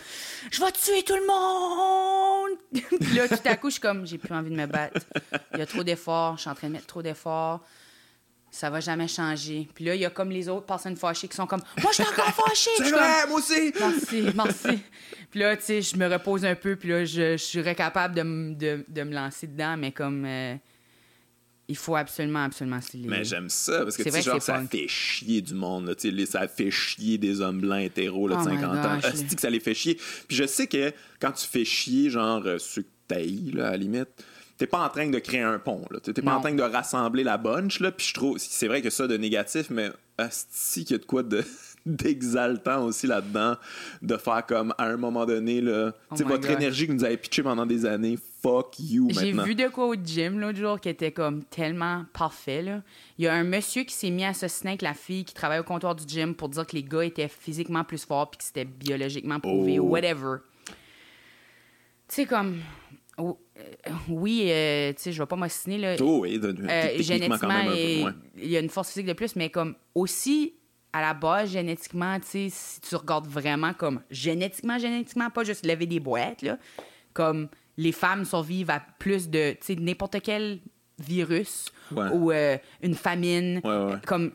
je 0.50 0.62
vais 0.62 0.72
tuer 0.72 1.04
tout 1.04 1.16
le 1.16 1.28
monde. 1.28 2.58
Puis 3.02 3.16
là 3.16 3.28
tout 3.28 3.48
à 3.48 3.58
coup 3.58 3.70
je 3.70 3.74
suis 3.74 3.82
comme 3.82 4.08
j'ai 4.08 4.18
plus 4.18 4.34
envie 4.34 4.50
de 4.50 4.56
me 4.56 4.66
battre. 4.66 5.02
Il 5.54 5.60
y 5.60 5.62
a 5.62 5.66
trop 5.66 5.84
d'efforts, 5.84 6.38
je 6.38 6.42
suis 6.42 6.50
en 6.50 6.56
train 6.56 6.68
de 6.68 6.74
mettre 6.74 6.88
trop 6.88 7.02
d'efforts. 7.02 7.62
Ça 8.52 8.70
va 8.70 8.80
jamais 8.80 9.10
changer. 9.10 9.68
Puis 9.76 9.84
là, 9.84 9.96
il 9.96 10.00
y 10.00 10.06
a 10.06 10.10
comme 10.10 10.30
les 10.30 10.48
autres 10.48 10.66
personnes 10.66 10.96
fâchées 10.96 11.28
qui 11.28 11.36
sont 11.36 11.46
comme 11.46 11.60
Moi, 11.82 11.92
je 11.92 12.02
suis 12.02 12.10
encore 12.10 12.34
fâchée. 12.48 12.70
C'est 12.78 12.90
vrai, 12.90 13.28
moi 13.28 13.40
aussi. 13.40 13.74
Merci, 13.78 14.26
merci. 14.34 14.82
Puis 15.30 15.42
là, 15.42 15.58
tu 15.58 15.64
sais, 15.64 15.82
je 15.82 15.98
me 15.98 16.08
repose 16.08 16.46
un 16.46 16.56
peu. 16.56 16.78
Puis 16.78 16.88
là, 16.88 17.04
je, 17.04 17.36
je 17.36 17.44
serais 17.44 17.76
capable 17.76 18.16
de, 18.16 18.54
de, 18.54 18.86
de, 18.88 19.04
me 19.04 19.14
lancer 19.14 19.48
dedans. 19.48 19.76
Mais 19.76 19.92
comme. 19.92 20.24
Euh, 20.26 20.56
il 21.68 21.76
faut 21.76 21.96
absolument, 21.96 22.44
absolument 22.44 22.82
se 22.82 22.98
Mais 22.98 23.24
j'aime 23.24 23.50
ça, 23.50 23.84
parce 23.84 23.98
que, 23.98 24.04
tu 24.04 24.12
sais, 24.12 24.22
genre, 24.22 24.42
ça 24.42 24.62
fait 24.70 24.88
chier 24.88 25.42
du 25.42 25.54
monde, 25.56 25.88
là, 25.88 25.94
sais 25.98 26.26
ça 26.26 26.48
fait 26.48 26.72
chier 26.72 27.18
des 27.18 27.42
hommes 27.42 27.62
blancs 27.62 27.84
hétéros 27.84 28.28
là, 28.28 28.38
de 28.38 28.44
50 28.44 28.86
ans. 28.86 29.00
que 29.02 29.42
ça 29.42 29.50
les 29.50 29.60
fait 29.60 29.74
chier. 29.74 29.96
Puis 30.28 30.38
je 30.38 30.46
sais 30.46 30.68
que 30.68 30.92
quand 31.20 31.32
tu 31.32 31.46
fais 31.46 31.66
chier, 31.66 32.10
genre, 32.10 32.44
euh, 32.46 32.58
ceux 32.60 32.84
que 32.84 32.88
tailles, 33.08 33.52
là, 33.54 33.68
à 33.68 33.72
la 33.72 33.78
limite, 33.78 34.10
t'es 34.58 34.68
pas 34.68 34.80
en 34.80 34.90
train 34.90 35.10
de 35.10 35.20
créer 35.20 35.42
un 35.42 35.60
pont, 35.60 35.86
là. 35.92 36.00
T'es 36.00 36.22
pas 36.22 36.36
en 36.36 36.42
train 36.42 36.54
de 36.54 36.64
rassembler 36.64 37.24
la 37.24 37.38
bunch, 37.38 37.80
là. 37.80 37.92
Puis 37.92 38.08
je 38.08 38.14
trouve, 38.14 38.38
c'est 38.38 38.68
vrai 38.68 38.82
que 38.82 38.90
ça 38.90 39.08
de 39.08 39.18
négatif, 39.18 39.70
mais 39.70 39.92
asti 40.18 40.86
qu'il 40.86 40.94
y 40.94 40.96
a 40.96 41.00
de 41.00 41.06
quoi 41.06 41.24
de 41.24 41.44
d'exaltant 41.86 42.84
aussi 42.86 43.06
là-dedans, 43.06 43.58
de 44.02 44.18
faire 44.18 44.46
comme 44.46 44.74
à 44.78 44.86
un 44.86 44.98
moment 44.98 45.26
donné, 45.26 45.62
là, 45.62 45.94
oh 46.10 46.16
votre 46.26 46.50
énergie 46.50 46.88
que 46.88 46.94
vous 46.94 47.04
avez 47.04 47.18
pitché 47.18 47.44
pendant 47.44 47.66
des 47.66 47.86
années, 47.86 48.18
fuck 48.46 48.80
you 48.80 49.08
J'ai 49.10 49.32
vu 49.32 49.56
de 49.56 49.68
quoi 49.68 49.88
au 49.88 49.96
gym 49.96 50.40
l'autre 50.40 50.58
jour 50.58 50.80
qui 50.80 50.90
était 50.90 51.12
comme 51.12 51.44
tellement 51.44 52.06
parfait. 52.14 52.62
Là. 52.62 52.82
Il 53.18 53.26
y 53.26 53.28
a 53.28 53.34
un 53.34 53.44
monsieur 53.44 53.84
qui 53.84 53.94
s'est 53.94 54.10
mis 54.10 54.24
à 54.24 54.30
assassiner 54.30 54.72
avec 54.72 54.82
la 54.82 54.94
fille 54.94 55.26
qui 55.26 55.34
travaille 55.34 55.60
au 55.60 55.64
comptoir 55.64 55.96
du 55.96 56.04
gym 56.08 56.36
pour 56.36 56.50
dire 56.50 56.66
que 56.66 56.76
les 56.76 56.84
gars 56.84 57.04
étaient 57.04 57.28
physiquement 57.28 57.84
plus 57.84 58.06
forts 58.06 58.30
puis 58.32 58.38
que 58.38 58.44
c'était 58.44 58.66
biologiquement 58.66 59.40
prouvé 59.40 59.80
ou 59.80 59.88
oh. 59.88 59.92
whatever. 59.92 60.38
Tu 62.08 62.16
sais, 62.16 62.26
comme. 62.26 62.60
Oh, 63.18 63.40
euh, 63.58 63.92
oui, 64.10 64.48
euh, 64.50 64.92
tu 64.92 65.04
sais, 65.04 65.12
je 65.14 65.22
vais 65.22 65.26
pas 65.26 65.38
m'assiner 65.38 65.78
là. 65.78 65.96
Oh, 66.02 66.20
oui, 66.24 66.40
euh, 66.44 67.02
génétiquement, 67.02 67.62
il 67.72 68.14
y 68.38 68.58
a 68.58 68.60
une 68.60 68.70
force 68.70 68.90
physique 68.90 69.08
de 69.08 69.14
plus, 69.14 69.36
mais 69.38 69.50
comme 69.50 69.76
aussi 69.96 70.54
à 70.92 71.02
la 71.02 71.14
base, 71.14 71.52
génétiquement, 71.52 72.20
tu 72.20 72.28
sais, 72.28 72.48
si 72.50 72.82
tu 72.82 72.96
regardes 72.96 73.28
vraiment 73.28 73.74
comme 73.74 74.02
génétiquement, 74.12 74.78
génétiquement, 74.78 75.30
pas 75.30 75.44
juste 75.44 75.66
lever 75.66 75.86
des 75.86 76.00
boîtes, 76.00 76.42
là, 76.42 76.58
comme 77.14 77.50
les 77.78 77.92
femmes 77.92 78.26
survivent 78.26 78.70
à 78.70 78.82
plus 79.00 79.30
de, 79.30 79.56
n'importe 79.80 80.22
quel 80.22 80.60
virus 81.00 81.72
ou 81.92 82.32
euh, 82.32 82.58
une 82.82 82.96
famine. 82.96 83.62
comme 84.06 84.32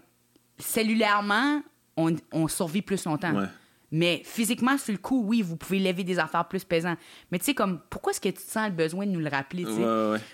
cellulairement, 0.58 1.62
on, 1.96 2.14
on, 2.32 2.48
survit 2.48 2.82
plus 2.82 3.04
longtemps. 3.04 3.46
Mais 3.92 4.22
physiquement, 4.24 4.78
sur 4.78 4.92
le 4.92 4.98
coup, 4.98 5.24
oui, 5.24 5.42
vous 5.42 5.56
pouvez 5.56 5.80
lever 5.80 6.04
des 6.04 6.18
affaires 6.18 6.46
plus 6.46 6.64
pesantes. 6.64 6.98
Mais 7.30 7.38
tu 7.38 7.46
sais, 7.46 7.54
comme, 7.54 7.80
pourquoi 7.90 8.12
est-ce 8.12 8.20
que 8.20 8.28
tu 8.28 8.42
sens 8.42 8.68
le 8.68 8.74
besoin 8.74 9.06
de 9.06 9.10
nous 9.10 9.20
le 9.20 9.28
rappeler? 9.28 9.64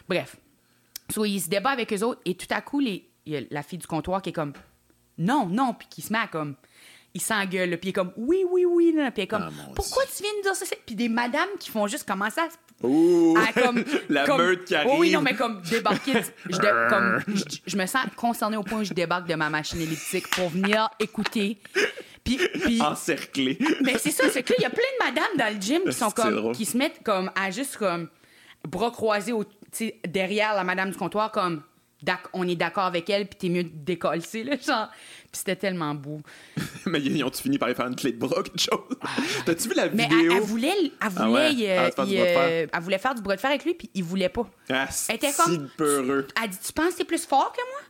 Bref. 0.08 0.36
So, 1.10 1.24
il 1.24 1.40
se 1.40 1.48
débat 1.48 1.70
avec 1.70 1.92
eux 1.92 2.02
autres 2.02 2.20
et 2.24 2.34
tout 2.34 2.48
à 2.50 2.60
coup, 2.60 2.80
les, 2.80 3.08
il 3.26 3.32
y 3.32 3.36
a 3.36 3.40
la 3.50 3.62
fille 3.62 3.78
du 3.78 3.86
comptoir 3.86 4.20
qui 4.22 4.30
est 4.30 4.32
comme, 4.32 4.52
non, 5.18 5.46
non, 5.46 5.74
puis 5.74 5.88
qui 5.88 6.02
se 6.02 6.12
met 6.12 6.18
à 6.18 6.26
comme. 6.26 6.56
Il 7.14 7.22
s'engueule, 7.22 7.78
puis 7.78 7.88
il 7.88 7.90
est 7.90 7.92
comme 7.94 8.12
oui, 8.18 8.44
oui, 8.50 8.66
oui, 8.66 8.92
puis 8.92 9.02
il 9.16 9.22
est 9.22 9.26
comme 9.26 9.48
ah, 9.48 9.70
pourquoi 9.74 10.04
tu 10.04 10.22
viens 10.22 10.32
de 10.36 10.42
dire 10.42 10.54
ça? 10.54 10.66
Puis 10.84 10.94
des 10.94 11.08
madames 11.08 11.48
qui 11.58 11.70
font 11.70 11.86
juste 11.86 12.06
commencer 12.06 12.40
à 12.40 12.48
Ouh, 12.82 13.38
comme, 13.54 13.82
la 14.10 14.26
meute 14.26 14.66
qui 14.66 14.74
arrive. 14.74 14.98
oui, 14.98 15.10
non, 15.12 15.22
mais 15.22 15.34
comme 15.34 15.62
débarquer. 15.62 16.22
je, 16.50 16.88
comme, 16.90 17.22
je, 17.66 17.76
me 17.76 17.86
sens 17.86 18.04
concernée 18.16 18.56
au 18.56 18.62
point 18.62 18.80
où 18.80 18.84
je 18.84 18.92
débarque 18.92 19.26
de 19.26 19.34
ma 19.34 19.48
machine 19.48 19.80
elliptique 19.80 20.28
pour 20.28 20.50
venir 20.50 20.90
écouter. 21.00 21.58
Puis, 22.22 22.38
puis, 22.62 22.82
Encerclé. 22.82 23.58
Mais 23.82 23.96
c'est 23.98 24.10
ça, 24.10 24.24
c'est 24.30 24.42
que 24.42 24.52
il 24.58 24.62
y 24.62 24.66
a 24.66 24.70
plein 24.70 24.82
de 25.00 25.06
madames 25.06 25.36
dans 25.38 25.54
le 25.54 25.60
gym 25.60 25.82
qui 25.84 25.92
sont 25.92 26.10
comme. 26.10 26.52
qui 26.52 26.66
se 26.66 26.76
mettent 26.76 27.02
comme 27.02 27.30
à 27.34 27.50
juste 27.50 27.76
comme 27.78 28.08
bras 28.68 28.90
croisés 28.90 29.32
au, 29.32 29.44
derrière 30.06 30.54
la 30.54 30.64
madame 30.64 30.90
du 30.90 30.96
comptoir, 30.96 31.30
comme 31.30 31.62
on 32.34 32.46
est 32.46 32.56
d'accord 32.56 32.84
avec 32.84 33.08
elle, 33.08 33.26
puis 33.26 33.38
t'es 33.38 33.48
mieux 33.48 33.64
de 33.64 33.70
décoller, 33.72 34.20
là, 34.44 34.56
genre. 34.56 34.88
Puis 35.30 35.38
c'était 35.38 35.56
tellement 35.56 35.94
beau. 35.94 36.20
mais 36.86 37.00
ils 37.00 37.22
ont-tu 37.24 37.42
fini 37.42 37.58
par 37.58 37.70
y 37.70 37.74
faire 37.74 37.86
une 37.86 37.96
clé 37.96 38.12
de 38.12 38.18
bras, 38.18 38.42
quelque 38.42 38.60
chose? 38.60 38.96
Ah, 39.02 39.08
T'as-tu 39.44 39.68
vu 39.68 39.74
la 39.74 39.88
vidéo? 39.88 40.08
Mais 40.08 40.36
elle, 40.36 40.42
voulait, 40.42 40.74
elle 40.78 40.90
ah 41.00 41.08
voulait, 41.08 41.78
euh, 41.78 41.90
ah, 41.96 42.02
euh, 42.08 42.66
elle 42.72 42.82
voulait 42.82 42.98
faire 42.98 43.14
du 43.14 43.22
bras 43.22 43.36
de 43.36 43.40
fer 43.40 43.50
avec 43.50 43.64
lui, 43.64 43.74
puis 43.74 43.90
il 43.94 44.04
voulait 44.04 44.28
pas. 44.28 44.48
Ah, 44.70 44.88
elle 45.08 45.16
était 45.16 45.32
comme. 45.32 45.68
peureux. 45.76 46.26
Elle 46.42 46.50
dit 46.50 46.58
Tu 46.64 46.72
penses 46.72 46.92
que 46.92 46.98
t'es 46.98 47.04
plus 47.04 47.26
fort 47.26 47.52
que 47.52 47.60
moi? 47.72 47.80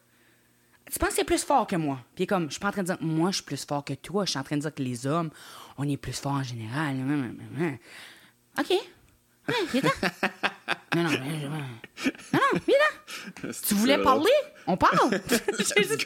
Tu 0.91 0.99
penses 0.99 1.11
que 1.11 1.17
t'es 1.17 1.25
plus 1.25 1.43
fort 1.43 1.67
que 1.67 1.77
moi? 1.77 1.99
Puis 2.15 2.27
comme, 2.27 2.47
je 2.47 2.53
suis 2.53 2.61
pas 2.61 2.69
en 2.69 2.73
train 2.73 2.83
de 2.83 2.87
dire, 2.87 2.99
moi, 3.01 3.31
je 3.31 3.37
suis 3.37 3.45
plus 3.45 3.65
fort 3.65 3.85
que 3.85 3.95
toi. 3.95 4.25
Je 4.25 4.31
suis 4.31 4.39
en 4.39 4.45
train 4.45 4.57
de 4.57 4.63
dire 4.63 4.75
que 4.75 4.83
les 4.83 5.07
hommes, 5.07 5.31
on 5.79 5.89
est 5.89 5.97
plus 5.97 6.13
fort 6.13 6.33
en 6.33 6.43
général. 6.43 6.97
OK. 8.59 8.73
Viens 9.73 9.83
non, 10.95 11.03
non, 11.03 11.11
non, 11.11 11.49
non, 12.33 12.41
viens 12.67 12.77
là. 12.79 13.51
Tu 13.67 13.75
voulais 13.75 13.99
parler? 13.99 14.31
On 14.67 14.77
parle. 14.77 15.21
juste 15.59 16.05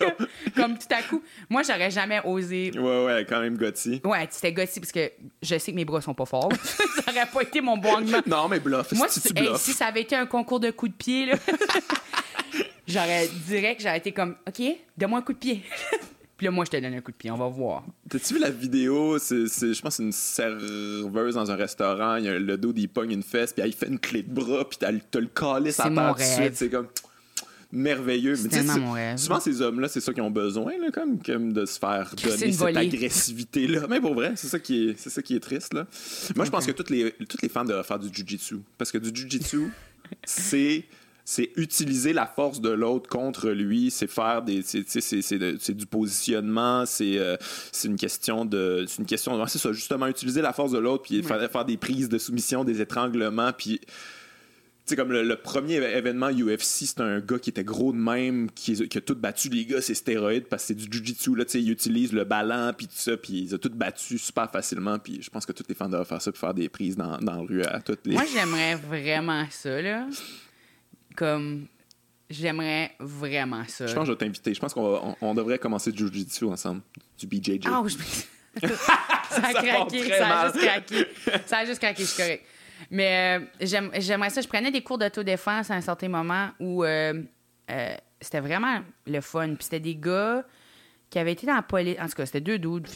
comme 0.54 0.78
tout 0.78 0.86
à 0.90 1.02
coup, 1.02 1.22
moi, 1.48 1.62
j'aurais 1.62 1.90
jamais 1.90 2.20
osé. 2.24 2.72
Ouais, 2.76 3.04
ouais, 3.04 3.26
quand 3.28 3.40
même 3.40 3.56
Gotti. 3.56 4.00
Ouais, 4.04 4.28
c'était 4.30 4.52
Gotti 4.52 4.80
parce 4.80 4.92
que 4.92 5.10
je 5.42 5.58
sais 5.58 5.72
que 5.72 5.76
mes 5.76 5.84
bras 5.84 6.00
sont 6.00 6.14
pas 6.14 6.26
forts. 6.26 6.52
ça 6.62 7.10
aurait 7.10 7.26
pas 7.26 7.42
été 7.42 7.60
mon 7.60 7.76
bon 7.76 7.94
argument. 7.94 8.22
Non, 8.26 8.48
mais 8.48 8.60
bluff. 8.60 8.92
Moi, 8.92 9.08
si, 9.08 9.20
tu 9.20 9.34
si 9.56 9.72
ça 9.72 9.86
avait 9.86 10.02
été 10.02 10.16
un 10.16 10.26
concours 10.26 10.60
de 10.60 10.70
coups 10.70 10.92
de 10.92 10.96
pied, 10.96 11.26
là, 11.26 11.36
j'aurais 12.86 13.28
direct, 13.46 13.80
j'aurais 13.80 13.98
été 13.98 14.12
comme, 14.12 14.36
OK, 14.46 14.62
donne-moi 14.96 15.20
un 15.20 15.22
coup 15.22 15.32
de 15.32 15.38
pied. 15.38 15.62
Puis 16.40 16.46
là, 16.46 16.52
moi, 16.52 16.64
je 16.64 16.70
te 16.70 16.76
donne 16.78 16.94
un 16.94 17.02
coup 17.02 17.10
de 17.10 17.16
pied, 17.18 17.30
on 17.30 17.36
va 17.36 17.48
voir. 17.48 17.84
T'as-tu 18.08 18.32
vu 18.32 18.40
la 18.40 18.48
vidéo? 18.48 19.18
C'est, 19.18 19.44
je 19.44 19.82
pense 19.82 19.90
que 19.90 19.90
c'est 19.90 20.02
une 20.02 20.10
serveuse 20.10 21.34
dans 21.34 21.50
un 21.50 21.54
restaurant. 21.54 22.16
Il 22.16 22.24
y 22.24 22.28
a 22.28 22.38
le 22.38 22.56
dos, 22.56 22.72
il 22.74 22.88
pogne 22.88 23.10
une 23.10 23.22
fesse, 23.22 23.52
puis 23.52 23.62
il 23.66 23.74
fait 23.74 23.88
une 23.88 23.98
clé 23.98 24.22
de 24.22 24.32
bras, 24.32 24.66
puis 24.66 24.78
t'as, 24.80 24.90
le 24.90 25.26
calice 25.26 25.78
à 25.80 25.90
terre 25.90 26.14
tout 26.14 26.22
de 26.22 26.24
suite. 26.24 26.54
C'est 26.54 26.70
comme 26.70 26.86
merveilleux. 27.70 28.36
C'est 28.36 28.48
tellement 28.48 28.78
mon 28.78 28.92
rêve. 28.92 29.18
Souvent, 29.18 29.38
ces 29.38 29.60
hommes-là, 29.60 29.88
c'est 29.88 30.00
ça 30.00 30.14
qu'ils 30.14 30.22
ont 30.22 30.30
besoin, 30.30 30.78
là, 30.78 30.90
comme, 30.90 31.22
comme 31.22 31.52
de 31.52 31.66
se 31.66 31.78
faire 31.78 32.14
donner 32.24 32.52
cette 32.52 32.74
agressivité-là. 32.74 33.86
Mais 33.90 34.00
pour 34.00 34.14
vrai, 34.14 34.32
c'est 34.36 34.48
ça 34.48 34.58
qui 34.58 34.88
est, 34.88 34.98
c'est 34.98 35.10
ça 35.10 35.20
qui 35.20 35.36
est 35.36 35.40
triste. 35.40 35.74
Là. 35.74 35.86
Moi, 36.36 36.46
je 36.46 36.50
pense 36.50 36.64
que 36.64 36.72
toutes 36.72 36.88
les, 36.88 37.12
toutes 37.28 37.42
les 37.42 37.50
femmes 37.50 37.66
devraient 37.66 37.84
faire 37.84 37.98
du 37.98 38.08
jujitsu. 38.10 38.60
Parce 38.78 38.90
que 38.90 38.96
du 38.96 39.14
jujitsu, 39.14 39.70
c'est 40.24 40.84
c'est 41.30 41.52
utiliser 41.54 42.12
la 42.12 42.26
force 42.26 42.60
de 42.60 42.70
l'autre 42.70 43.08
contre 43.08 43.50
lui, 43.50 43.92
c'est 43.92 44.08
faire 44.08 44.42
des 44.42 44.62
c'est 44.64 45.76
du 45.76 45.86
positionnement, 45.86 46.84
c'est 46.86 47.18
euh, 47.18 47.36
c'est 47.70 47.86
une 47.86 47.96
question 47.96 48.44
de 48.44 48.84
c'est 48.88 48.98
une 48.98 49.06
question 49.06 49.46
c'est 49.46 49.60
ça 49.60 49.72
justement 49.72 50.08
utiliser 50.08 50.42
la 50.42 50.52
force 50.52 50.72
de 50.72 50.78
l'autre 50.78 51.04
puis 51.04 51.22
faire, 51.22 51.48
faire 51.48 51.64
des 51.64 51.76
prises 51.76 52.08
de 52.08 52.18
soumission, 52.18 52.64
des 52.64 52.80
étranglements 52.80 53.52
puis 53.56 53.80
c'est 54.86 54.96
comme 54.96 55.12
le, 55.12 55.36
premier 55.36 55.74
événement 55.74 56.30
UFC, 56.30 56.86
c'est 56.86 57.00
un 57.00 57.20
gars 57.20 57.38
qui 57.38 57.50
était 57.50 57.62
gros 57.62 57.92
de 57.92 57.98
même, 57.98 58.50
qui, 58.50 58.72
a 58.72 59.00
tout 59.00 59.14
battu 59.14 59.50
les 59.50 59.64
gars, 59.66 59.80
c'est 59.80 59.94
stéroïdes 59.94 60.46
parce 60.46 60.64
que 60.64 60.66
c'est 60.68 60.74
du 60.74 60.88
jujitsu 60.90 61.36
là, 61.36 61.44
tu 61.44 61.52
sais, 61.52 61.62
il 61.62 61.70
utilise 61.70 62.12
le 62.12 62.24
ballon 62.24 62.72
puis 62.76 62.88
tout 62.88 62.96
ça, 62.96 63.16
puis 63.16 63.44
il 63.44 63.54
a 63.54 63.58
tout 63.58 63.70
battu 63.72 64.18
super 64.18 64.50
facilement, 64.50 64.98
puis 64.98 65.22
je 65.22 65.30
pense 65.30 65.46
que 65.46 65.52
tous 65.52 65.62
les 65.68 65.76
fans 65.76 65.88
doivent 65.88 66.08
faire 66.08 66.20
ça 66.20 66.32
pour 66.32 66.40
faire 66.40 66.54
des 66.54 66.68
prises 66.68 66.96
dans, 66.96 67.18
dans 67.18 67.36
la 67.36 67.42
rue 67.42 67.62
à 67.62 67.80
toutes 67.80 68.04
les. 68.04 68.14
Moi, 68.14 68.24
j'aimerais 68.34 68.74
vraiment 68.74 69.46
ça 69.48 69.80
là 69.80 70.08
comme 71.16 71.66
j'aimerais 72.28 72.92
vraiment 72.98 73.64
ça. 73.66 73.86
Je 73.86 73.94
pense 73.94 74.02
que 74.02 74.06
je 74.06 74.12
vais 74.12 74.18
t'inviter. 74.18 74.54
Je 74.54 74.60
pense 74.60 74.72
qu'on 74.72 75.16
on, 75.20 75.34
devrait 75.34 75.58
commencer 75.58 75.92
du 75.92 76.06
Jiu-Jitsu 76.06 76.44
ensemble, 76.46 76.82
du 77.18 77.26
BJJ. 77.26 77.66
Ah, 77.66 77.82
je... 77.86 77.96
ça 78.66 79.42
a 79.42 79.52
craqué, 79.52 80.08
ça 80.08 80.40
a 80.40 80.52
juste 80.52 80.66
craqué. 80.66 81.06
Ça 81.46 81.58
a 81.58 81.64
juste 81.64 81.80
craqué, 81.80 82.02
je 82.02 82.08
suis 82.08 82.22
correct. 82.22 82.44
Mais 82.90 83.40
euh, 83.60 83.66
j'aimerais 84.00 84.30
ça. 84.30 84.40
Je 84.40 84.48
prenais 84.48 84.70
des 84.70 84.82
cours 84.82 84.98
d'autodéfense 84.98 85.70
à 85.70 85.74
un 85.74 85.80
certain 85.80 86.08
moment 86.08 86.50
où 86.58 86.84
euh, 86.84 87.22
euh, 87.70 87.94
c'était 88.20 88.40
vraiment 88.40 88.80
le 89.06 89.20
fun. 89.20 89.48
Puis 89.48 89.64
c'était 89.64 89.80
des 89.80 89.96
gars 89.96 90.44
qui 91.10 91.18
avaient 91.18 91.32
été 91.32 91.46
dans 91.46 91.56
la 91.56 91.62
police. 91.62 91.96
En 92.00 92.06
tout 92.06 92.14
cas, 92.14 92.26
c'était 92.26 92.40
deux 92.40 92.58
dudes. 92.58 92.88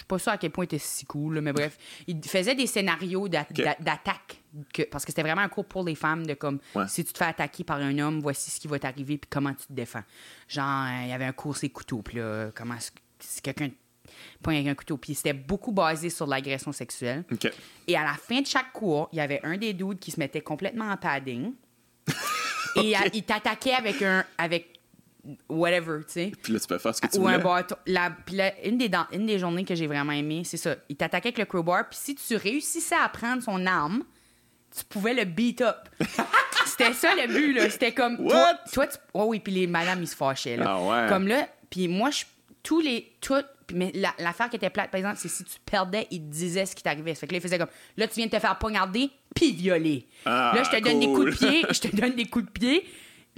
Je 0.00 0.02
suis 0.02 0.06
pas 0.06 0.18
sûre 0.18 0.32
à 0.32 0.38
quel 0.38 0.50
point 0.50 0.64
ils 0.64 0.66
étaient 0.66 0.78
si 0.78 1.04
cool, 1.04 1.42
mais 1.42 1.52
bref. 1.52 1.76
Ils 2.06 2.24
faisaient 2.24 2.54
des 2.54 2.66
scénarios 2.66 3.28
d'attaque. 3.28 4.42
parce 4.90 5.04
que 5.04 5.12
c'était 5.12 5.22
vraiment 5.22 5.42
un 5.42 5.50
cours 5.50 5.66
pour 5.66 5.84
les 5.84 5.94
femmes 5.94 6.26
de 6.26 6.32
comme 6.32 6.58
si 6.88 7.04
tu 7.04 7.12
te 7.12 7.18
fais 7.18 7.26
attaquer 7.26 7.64
par 7.64 7.76
un 7.76 7.98
homme, 7.98 8.20
voici 8.20 8.50
ce 8.50 8.58
qui 8.58 8.66
va 8.66 8.78
t'arriver 8.78 9.18
puis 9.18 9.28
comment 9.28 9.52
tu 9.52 9.66
te 9.66 9.72
défends. 9.74 10.02
Genre, 10.48 10.86
il 11.02 11.10
y 11.10 11.12
avait 11.12 11.26
un 11.26 11.32
cours 11.32 11.54
c'est 11.54 11.68
couteaux, 11.68 12.00
puis 12.00 12.16
là, 12.16 12.50
comment 12.54 12.76
si 13.18 13.42
quelqu'un 13.42 13.68
point 14.42 14.54
avec 14.54 14.68
un 14.68 14.74
couteau. 14.74 14.96
Puis 14.96 15.14
c'était 15.14 15.34
beaucoup 15.34 15.70
basé 15.70 16.08
sur 16.08 16.26
l'agression 16.26 16.72
sexuelle. 16.72 17.24
Et 17.86 17.94
à 17.94 18.02
la 18.02 18.14
fin 18.14 18.40
de 18.40 18.46
chaque 18.46 18.72
cours, 18.72 19.10
il 19.12 19.16
y 19.16 19.20
avait 19.20 19.40
un 19.44 19.58
des 19.58 19.74
dudes 19.74 19.98
qui 19.98 20.10
se 20.10 20.18
mettait 20.18 20.40
complètement 20.40 20.86
en 20.86 20.96
padding. 20.96 21.52
Et 22.76 22.94
il 23.12 23.22
t'attaquait 23.24 23.74
avec 23.74 24.00
un. 24.00 24.24
Avec 24.38 24.79
whatever, 25.48 26.00
tu 26.06 26.12
sais. 26.12 26.32
Puis 26.42 26.52
là, 26.52 26.60
tu 26.60 26.66
peux 26.66 26.78
faire 26.78 26.94
ce 26.94 27.00
que 27.00 27.06
tu 27.06 27.18
veux. 27.18 27.24
Ou 27.24 27.28
un 27.28 27.38
bâton. 27.38 27.76
puis 27.84 28.36
là, 28.36 28.52
une 28.64 28.78
des, 28.78 28.90
une 29.12 29.26
des 29.26 29.38
journées 29.38 29.64
que 29.64 29.74
j'ai 29.74 29.86
vraiment 29.86 30.12
aimé, 30.12 30.42
c'est 30.44 30.56
ça. 30.56 30.76
Il 30.88 30.96
t'attaquait 30.96 31.28
avec 31.28 31.38
le 31.38 31.44
crowbar, 31.44 31.88
puis 31.88 31.98
si 32.00 32.14
tu 32.14 32.36
réussissais 32.36 32.96
à 32.96 33.08
prendre 33.08 33.42
son 33.42 33.66
arme, 33.66 34.02
tu 34.76 34.84
pouvais 34.84 35.14
le 35.14 35.24
beat 35.24 35.60
up. 35.62 35.88
C'était 36.66 36.92
ça 36.92 37.14
le 37.14 37.26
but, 37.26 37.52
là. 37.52 37.70
C'était 37.70 37.92
comme. 37.92 38.20
What? 38.20 38.60
Toi, 38.72 38.86
tu... 38.86 38.98
Oh 39.14 39.24
oui, 39.28 39.40
puis 39.40 39.52
les 39.52 39.66
madames, 39.66 40.02
ils 40.02 40.08
se 40.08 40.16
fâchaient, 40.16 40.56
là. 40.56 40.64
Ah 40.68 40.82
ouais. 40.82 41.08
Comme 41.08 41.26
là, 41.26 41.48
puis 41.68 41.88
moi, 41.88 42.10
je... 42.10 42.24
tous 42.62 42.80
les. 42.80 43.12
Toutes 43.20 43.46
mais 43.72 43.92
l'affaire 44.18 44.50
qui 44.50 44.56
était 44.56 44.70
plate, 44.70 44.90
par 44.90 44.98
exemple, 44.98 45.16
c'est 45.18 45.28
si 45.28 45.44
tu 45.44 45.58
perdais, 45.64 46.06
il 46.10 46.20
te 46.20 46.32
disait 46.32 46.66
ce 46.66 46.74
qui 46.74 46.82
t'arrivait. 46.82 47.14
Fait 47.14 47.26
que 47.26 47.32
là, 47.32 47.38
il 47.38 47.42
faisait 47.42 47.58
comme 47.58 47.68
là, 47.96 48.08
tu 48.08 48.14
viens 48.16 48.26
de 48.26 48.30
te 48.30 48.38
faire 48.38 48.58
poignarder, 48.58 49.10
puis 49.34 49.52
violer. 49.52 50.06
Ah, 50.24 50.52
là, 50.54 50.62
je 50.62 50.70
te 50.70 50.82
donne 50.82 51.00
des 51.00 51.06
coups 51.06 51.26
de 51.26 51.36
pied, 51.36 51.64
je 51.70 51.80
te 51.80 51.96
donne 51.96 52.14
des 52.14 52.24
coups 52.24 52.46
de 52.46 52.50
pied. 52.50 52.84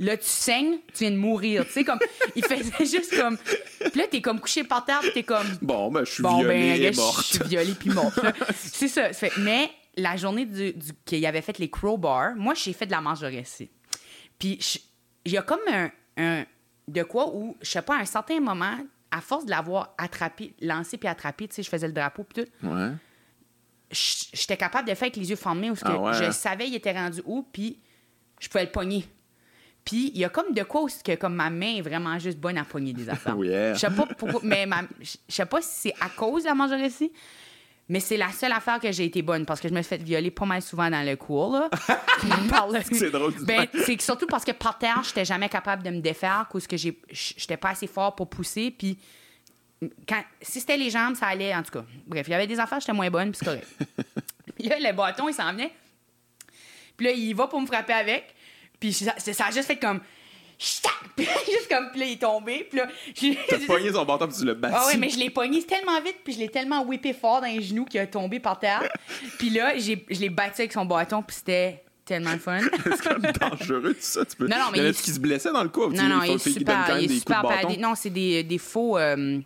Là, 0.02 0.16
tu 0.16 0.26
saignes, 0.26 0.78
tu 0.92 1.04
viens 1.04 1.12
de 1.12 1.16
mourir. 1.16 1.64
Tu 1.64 1.72
sais, 1.72 1.84
comme, 1.84 2.00
il 2.34 2.44
faisait 2.44 2.84
juste 2.84 3.16
comme. 3.16 3.38
Puis 3.38 4.00
là, 4.00 4.06
t'es 4.10 4.20
comme 4.20 4.40
couché 4.40 4.64
par 4.64 4.84
terre, 4.84 5.00
t'es 5.14 5.22
comme. 5.22 5.46
Bon, 5.62 5.92
ben, 5.92 6.04
je 6.04 6.10
suis 6.10 6.22
bon, 6.24 6.40
violée 6.40 6.80
ben, 6.80 6.92
et 6.92 6.96
morte. 6.96 7.26
Je 7.26 7.34
suis 7.36 7.44
violée 7.44 7.74
puis 7.78 7.90
morte. 7.90 8.18
c'est 8.56 8.88
ça. 8.88 9.12
Fait, 9.12 9.30
mais 9.38 9.70
la 9.96 10.16
journée 10.16 10.44
du, 10.44 10.72
du 10.72 10.92
qu'il 11.04 11.24
avait 11.24 11.40
fait 11.40 11.56
les 11.58 11.70
crowbars, 11.70 12.34
moi, 12.34 12.54
j'ai 12.54 12.72
fait 12.72 12.86
de 12.86 12.90
la 12.90 13.00
marche 13.00 13.20
de 13.20 13.26
récit. 13.26 13.70
Puis 14.40 14.58
il 15.24 15.32
y 15.32 15.38
a 15.38 15.42
comme 15.42 15.60
un, 15.68 15.90
un. 16.16 16.44
De 16.88 17.04
quoi 17.04 17.32
où, 17.32 17.56
je 17.62 17.70
sais 17.70 17.82
pas, 17.82 17.96
à 17.96 18.00
un 18.00 18.04
certain 18.04 18.40
moment, 18.40 18.76
à 19.12 19.20
force 19.20 19.44
de 19.44 19.50
l'avoir 19.50 19.94
attrapé, 19.98 20.52
lancé 20.60 20.98
puis 20.98 21.08
attrapé, 21.08 21.46
tu 21.46 21.54
sais, 21.54 21.62
je 21.62 21.68
faisais 21.68 21.86
le 21.86 21.92
drapeau 21.92 22.24
puis 22.24 22.42
tout. 22.42 22.66
Ouais. 22.66 22.90
J'étais 23.88 24.56
capable 24.56 24.88
de 24.88 24.94
faire 24.94 25.04
avec 25.04 25.16
les 25.16 25.30
yeux 25.30 25.36
fermés 25.36 25.70
où 25.70 25.74
ah 25.82 26.12
je 26.12 26.24
hein? 26.24 26.32
savais 26.32 26.66
il 26.66 26.74
était 26.74 26.92
rendu 26.92 27.20
où, 27.24 27.46
puis 27.52 27.78
je 28.40 28.48
pouvais 28.48 28.64
le 28.64 28.72
pogner. 28.72 29.06
Puis 29.84 30.12
il 30.14 30.20
y 30.20 30.24
a 30.24 30.28
comme 30.28 30.54
de 30.54 30.62
quoi 30.62 30.86
que 31.04 31.14
comme 31.16 31.34
ma 31.34 31.50
main 31.50 31.76
est 31.76 31.82
vraiment 31.82 32.18
juste 32.18 32.38
bonne 32.38 32.58
à 32.58 32.64
pogner 32.64 32.92
des 32.92 33.08
affaires. 33.08 33.36
Je 33.42 33.78
sais 33.78 33.90
pas 33.90 34.06
pourquoi, 34.16 34.40
mais 34.44 34.66
je 35.00 35.16
sais 35.28 35.46
pas 35.46 35.60
si 35.60 35.68
c'est 35.88 35.94
à 36.00 36.08
cause 36.08 36.44
de 36.44 36.48
la 36.48 36.54
mangerie 36.54 37.10
mais 37.88 38.00
c'est 38.00 38.16
la 38.16 38.30
seule 38.30 38.52
affaire 38.52 38.80
que 38.80 38.90
j'ai 38.92 39.04
été 39.04 39.22
bonne 39.22 39.44
parce 39.44 39.60
que 39.60 39.68
je 39.68 39.74
me 39.74 39.82
suis 39.82 39.90
fait 39.90 40.02
violer 40.02 40.30
pas 40.30 40.46
mal 40.46 40.62
souvent 40.62 40.88
dans 40.88 41.04
le 41.04 41.16
cours. 41.16 41.52
Là. 41.52 41.68
c'est 42.90 43.10
drôle. 43.10 43.34
Ben, 43.44 43.66
c'est 43.84 44.00
surtout 44.00 44.26
parce 44.26 44.44
que 44.44 44.52
par 44.52 44.78
terre, 44.78 45.02
j'étais 45.04 45.24
jamais 45.24 45.48
capable 45.48 45.82
de 45.82 45.90
me 45.90 46.00
défaire 46.00 46.46
parce 46.50 46.66
que 46.66 46.76
j'étais 46.76 47.56
pas 47.56 47.70
assez 47.70 47.86
fort 47.86 48.14
pour 48.14 48.30
pousser. 48.30 48.70
Puis 48.70 48.98
quand, 50.08 50.22
si 50.40 50.60
c'était 50.60 50.76
les 50.76 50.90
jambes, 50.90 51.16
ça 51.16 51.26
allait, 51.26 51.54
en 51.54 51.62
tout 51.62 51.72
cas. 51.72 51.84
Bref, 52.06 52.26
il 52.28 52.30
y 52.30 52.34
avait 52.34 52.46
des 52.46 52.58
affaires, 52.58 52.80
j'étais 52.80 52.92
moins 52.92 53.10
bonne, 53.10 53.32
puis 53.32 53.40
c'est 53.40 53.44
correct. 53.44 53.66
puis 54.54 54.68
là, 54.68 54.76
le 54.78 54.96
bâton, 54.96 55.28
il 55.28 55.34
s'en 55.34 55.52
venait. 55.52 55.72
Puis 56.96 57.06
là, 57.06 57.12
il 57.12 57.34
va 57.34 57.48
pour 57.48 57.60
me 57.60 57.66
frapper 57.66 57.92
avec. 57.92 58.34
Puis 58.82 58.92
ça, 58.92 59.14
ça 59.16 59.46
a 59.46 59.50
juste 59.52 59.68
fait 59.68 59.76
comme 59.76 60.00
puis 61.16 61.26
juste 61.46 61.68
comme, 61.68 61.90
puis 61.90 62.00
là, 62.00 62.06
il 62.06 62.12
est 62.12 62.20
tombé. 62.20 62.66
Puis 62.68 62.78
là, 62.78 62.88
T'as 63.48 63.58
pogné 63.66 63.92
son 63.92 64.04
bâton, 64.04 64.26
puis 64.26 64.36
tu 64.38 64.44
l'as 64.44 64.54
battu. 64.54 64.74
Ah 64.76 64.86
ouais, 64.88 64.96
mais 64.96 65.08
je 65.08 65.18
l'ai 65.18 65.30
pogné 65.30 65.62
tellement 65.62 66.00
vite, 66.00 66.18
puis 66.24 66.34
je 66.34 66.38
l'ai 66.38 66.48
tellement 66.48 66.84
whippé 66.84 67.12
fort 67.12 67.40
dans 67.40 67.46
les 67.46 67.62
genoux 67.62 67.84
qu'il 67.84 68.00
a 68.00 68.06
tombé 68.06 68.40
par 68.40 68.58
terre. 68.58 68.82
puis 69.38 69.50
là, 69.50 69.76
je 69.78 70.20
l'ai 70.20 70.30
battu 70.30 70.62
avec 70.62 70.72
son 70.72 70.84
bâton, 70.84 71.22
puis 71.22 71.36
c'était 71.36 71.82
tellement 72.04 72.36
fun. 72.38 72.60
c'est 72.84 73.08
comme 73.08 73.22
dangereux, 73.22 73.94
tout 73.94 74.00
ça. 74.00 74.24
Tu 74.24 74.36
peux... 74.36 74.46
Non, 74.46 74.56
non, 74.56 74.64
mais. 74.72 74.78
Il 74.78 74.84
y 74.84 74.86
en 74.86 74.90
a 74.90 74.92
qui 74.92 75.10
se 75.10 75.20
blessait 75.20 75.52
dans 75.52 75.62
le 75.62 75.68
coup. 75.68 75.88
Non, 75.92 76.04
non, 76.04 76.22
il 76.22 76.32
est 76.32 76.38
super, 76.38 76.98
il 77.00 77.10
est 77.10 77.18
super 77.18 77.44
Non, 77.78 77.94
c'est 77.94 78.10
des, 78.10 78.42
des 78.42 78.58
faux. 78.58 78.98
Euh, 78.98 79.40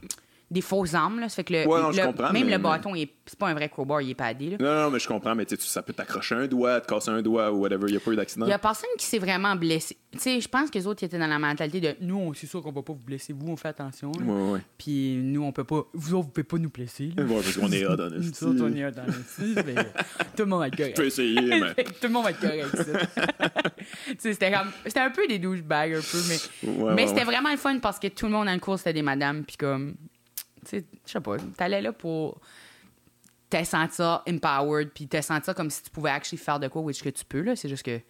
des 0.50 0.60
fausses 0.60 0.94
armes. 0.94 1.20
Là. 1.20 1.28
Ça 1.28 1.36
fait 1.36 1.44
que 1.44 1.52
le, 1.52 1.66
ouais, 1.66 1.82
non, 1.82 1.92
je 1.92 2.00
comprends, 2.00 2.32
même 2.32 2.46
mais, 2.46 2.56
le 2.56 2.62
bâton, 2.62 2.94
c'est 2.94 3.38
pas 3.38 3.48
un 3.48 3.54
vrai 3.54 3.68
crowbar, 3.68 4.00
il 4.02 4.10
est 4.10 4.14
padé. 4.14 4.50
Là. 4.50 4.56
Non, 4.60 4.84
non, 4.84 4.90
mais 4.90 4.98
je 4.98 5.08
comprends, 5.08 5.34
mais 5.34 5.44
tu 5.44 5.56
ça 5.58 5.82
peut 5.82 5.92
t'accrocher 5.92 6.34
un 6.34 6.46
doigt, 6.46 6.80
te 6.80 6.86
casser 6.86 7.10
un 7.10 7.22
doigt 7.22 7.50
ou 7.52 7.60
whatever. 7.60 7.86
Il 7.88 7.92
n'y 7.92 7.96
a 7.96 8.00
pas 8.00 8.12
eu 8.12 8.16
d'accident. 8.16 8.46
Il 8.46 8.50
y 8.50 8.52
a 8.52 8.58
personne 8.58 8.90
qui 8.98 9.06
s'est 9.06 9.18
vraiment 9.18 9.56
blessé. 9.56 9.96
Tu 10.12 10.18
sais, 10.18 10.40
je 10.40 10.48
pense 10.48 10.70
que 10.70 10.78
les 10.78 10.86
autres 10.86 11.02
étaient 11.04 11.18
dans 11.18 11.26
la 11.26 11.38
mentalité 11.38 11.80
de 11.80 11.96
nous, 12.00 12.32
c'est 12.34 12.46
sûr 12.46 12.62
qu'on 12.62 12.72
va 12.72 12.82
pas 12.82 12.92
vous 12.92 13.04
blesser. 13.04 13.32
Vous, 13.32 13.48
on 13.48 13.56
fait 13.56 13.68
attention. 13.68 14.12
Ouais, 14.12 14.52
ouais. 14.52 14.60
Puis 14.78 15.16
nous, 15.16 15.42
on 15.42 15.52
peut 15.52 15.64
pas. 15.64 15.84
Vous 15.92 16.14
autres, 16.14 16.26
vous 16.26 16.30
pouvez 16.30 16.44
pas 16.44 16.58
nous 16.58 16.70
blesser. 16.70 17.10
Là. 17.16 17.24
Ouais, 17.24 17.34
parce 17.42 17.56
qu'on 17.56 17.72
est 17.72 17.84
hot 17.84 17.96
dans 17.96 18.10
Nous 18.16 18.44
autres, 18.44 18.62
on 18.62 18.74
est 18.74 18.86
hot 18.86 18.92
mais 19.66 19.74
tout 20.36 20.42
le 20.42 20.46
monde 20.46 20.60
va 20.60 20.68
être 20.68 20.76
correct. 20.76 20.94
Tu 20.94 21.02
peux 21.02 21.06
essayer, 21.06 21.40
mais. 21.60 21.84
tout 21.84 21.92
le 22.04 22.08
monde 22.08 22.24
va 22.24 22.30
être 22.30 22.40
correct, 22.40 22.66
c'était 24.18 24.52
comme. 24.52 24.70
C'était 24.84 25.00
un 25.00 25.10
peu 25.10 25.26
des 25.26 25.38
douchebags, 25.38 25.94
un 25.94 26.00
peu, 26.00 26.18
mais. 26.28 26.94
mais 26.94 27.06
c'était 27.06 27.24
vraiment 27.24 27.50
le 27.50 27.56
fun 27.56 27.78
parce 27.80 27.98
que 27.98 28.08
tout 28.08 28.26
le 28.26 28.32
monde 28.32 28.46
dans 28.46 28.52
le 28.52 28.60
cours, 28.60 28.78
c'était 28.78 28.92
des 28.92 29.02
madames. 29.02 29.44
Puis 29.44 29.56
comme 29.56 29.96
je 30.72 30.80
sais 31.04 31.20
pas, 31.20 31.36
t'allais 31.56 31.82
là 31.82 31.92
pour 31.92 32.40
te 33.48 33.62
sentir 33.64 34.22
empowered, 34.28 34.90
puis 34.90 35.06
te 35.06 35.20
sentir 35.20 35.54
comme 35.54 35.70
si 35.70 35.82
tu 35.82 35.90
pouvais 35.90 36.10
actually 36.10 36.38
faire 36.38 36.58
de 36.58 36.68
quoi, 36.68 36.82
which 36.82 37.02
que 37.02 37.08
tu 37.08 37.24
peux, 37.24 37.40
là. 37.40 37.56
C'est 37.56 37.68
juste 37.68 37.84
que, 37.84 38.00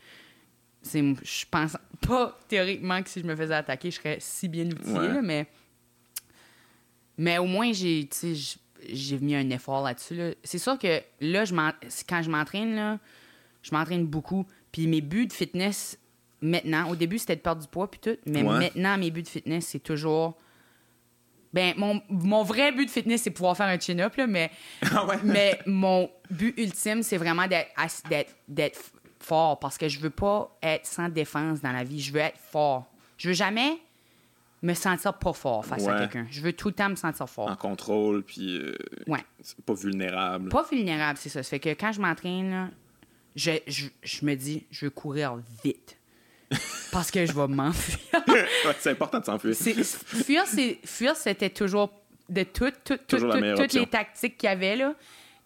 je 0.83 1.45
pense 1.51 1.77
pas 2.07 2.39
théoriquement 2.49 3.03
que 3.03 3.11
si 3.11 3.21
je 3.21 3.27
me 3.27 3.37
faisais 3.37 3.55
attaquer, 3.55 3.91
je 3.91 3.97
serais 3.97 4.19
si 4.21 4.49
bien 4.49 4.67
outillée, 4.67 5.21
mais, 5.23 5.47
mais 7.19 7.39
au 7.39 7.47
moins, 7.47 7.73
j'ai, 7.73 8.09
j'ai 8.89 9.19
mis 9.19 9.35
un 9.35 9.51
effort 9.51 9.83
là-dessus. 9.83 10.35
C'est 10.45 10.59
sûr 10.59 10.79
que 10.79 11.03
là, 11.21 11.45
je 11.45 11.55
quand 12.09 12.23
je 12.23 12.31
m'entraîne, 12.31 12.75
là, 12.75 12.99
je 13.63 13.75
m'entraîne 13.75 14.07
beaucoup. 14.07 14.47
Puis 14.73 14.87
mes 14.87 15.01
buts 15.01 15.27
de 15.27 15.33
fitness, 15.33 15.99
maintenant, 16.41 16.89
au 16.89 16.97
début, 16.97 17.19
c'était 17.19 17.37
de 17.37 17.41
perdre 17.41 17.63
du 17.63 17.69
poids, 17.69 17.91
puis 17.91 18.01
tout, 18.01 18.17
mais 18.27 18.43
maintenant, 18.43 18.97
mes 18.97 19.11
buts 19.11 19.23
de 19.23 19.29
fitness, 19.29 19.67
c'est 19.67 19.81
toujours 19.81 20.37
ben, 21.57 21.73
mon, 21.79 22.03
mon 22.11 22.43
vrai 22.43 22.71
but 22.71 22.85
de 22.85 22.91
fitness, 22.91 23.23
c'est 23.23 23.31
pouvoir 23.31 23.57
faire 23.57 23.69
un 23.69 23.81
chin-up, 23.81 24.13
mais, 24.29 24.51
ah 24.93 25.07
mais 25.25 25.59
mon 25.65 26.11
but 26.31 26.53
ultime, 26.59 27.03
c'est 27.03 27.17
vraiment 27.17 27.47
d'être 28.47 28.79
fort 29.21 29.59
parce 29.59 29.79
que 29.79 29.89
je 29.89 29.99
veux 29.99 30.11
pas 30.11 30.55
être 30.63 30.85
sans 30.85 31.09
défense 31.09 31.63
dans 31.63 31.73
la 31.73 31.83
vie. 31.83 31.99
Je 31.99 32.13
veux 32.13 32.21
être 32.21 32.37
fort. 32.37 32.85
Je 33.17 33.29
veux 33.29 33.35
jamais 33.35 33.79
me 34.61 34.75
sentir 34.75 35.15
pas 35.15 35.33
fort 35.33 35.65
face 35.65 35.89
à 35.89 36.01
quelqu'un. 36.01 36.27
Je 36.31 36.43
veux 36.43 36.53
tout 36.53 36.69
le 36.69 36.75
temps 36.75 36.91
me 36.91 36.95
sentir 36.95 37.27
fort. 37.27 37.49
En 37.49 37.57
contrôle, 37.57 38.23
puis 38.23 38.59
euh, 38.59 38.77
ouais. 39.07 39.25
pas 39.65 39.73
vulnérable. 39.73 40.51
Pas 40.51 40.67
vulnérable, 40.71 41.19
c'est 41.19 41.31
ça. 41.31 41.43
Ça 41.43 41.49
fait 41.49 41.59
que 41.59 41.71
quand 41.71 41.93
je 41.93 42.03
m'entraîne, 42.03 42.71
je, 43.35 43.53
je, 43.67 43.87
je 44.03 44.27
me 44.27 44.35
dis, 44.35 44.67
je 44.71 44.85
veux 44.85 44.91
courir 44.91 45.39
vite 45.65 45.97
parce 46.97 47.11
que 47.11 47.27
je 47.27 47.33
vais 47.33 47.47
m'enfuir. 47.47 47.99
c'est 48.79 48.93
important 48.93 49.21
de 49.21 49.25
s'enfuir. 49.27 49.55
Fuir, 49.55 50.45
fuir, 50.83 51.15
c'était 51.15 51.51
toujours 51.51 51.93
de 52.31 52.43
toutes 52.43 53.07
toutes 53.07 53.75
les 53.75 53.87
tactiques 53.87 54.39
qu'il 54.39 54.49
y 54.49 54.53
avait 54.53 54.77
là. 54.77 54.95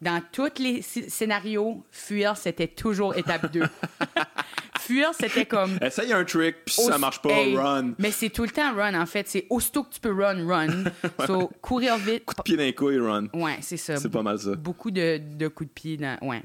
Dans 0.01 0.23
tous 0.31 0.61
les 0.61 0.81
scénarios, 0.81 1.85
fuir, 1.91 2.37
c'était 2.37 2.69
toujours 2.69 3.17
étape 3.17 3.51
2. 3.51 3.63
fuir, 4.79 5.11
c'était 5.13 5.45
comme. 5.45 5.77
Essaye 5.83 6.13
un 6.13 6.25
trick, 6.25 6.65
puis 6.65 6.75
si 6.77 6.85
ça 6.85 6.99
marche 6.99 7.21
pas, 7.21 7.35
run. 7.35 7.95
Mais 7.99 8.13
c'est 8.13 8.31
tout 8.31 8.45
le 8.45 8.51
temps 8.51 8.73
run, 8.73 8.99
en 8.99 9.05
fait. 9.05 9.29
C'est 9.29 9.47
aussitôt 9.51 9.83
que 9.83 9.93
tu 9.93 10.01
peux 10.01 10.15
run, 10.15 10.47
run. 10.47 10.85
So, 11.27 11.51
courir 11.61 11.97
vite. 11.97 12.25
Coup 12.27 12.35
de 12.37 12.43
pied 12.43 12.57
d'un 12.57 12.71
couille, 12.71 13.01
run. 13.01 13.27
Ouais, 13.35 13.59
c'est 13.61 13.77
ça. 13.77 13.97
C'est 13.97 14.09
pas 14.09 14.23
mal 14.23 14.39
ça. 14.39 14.55
Beaucoup 14.55 14.93
de, 14.93 15.19
de 15.19 15.49
coups 15.49 15.69
de 15.69 15.75
pied 15.75 15.97
dans. 15.97 16.17
Ouais. 16.23 16.43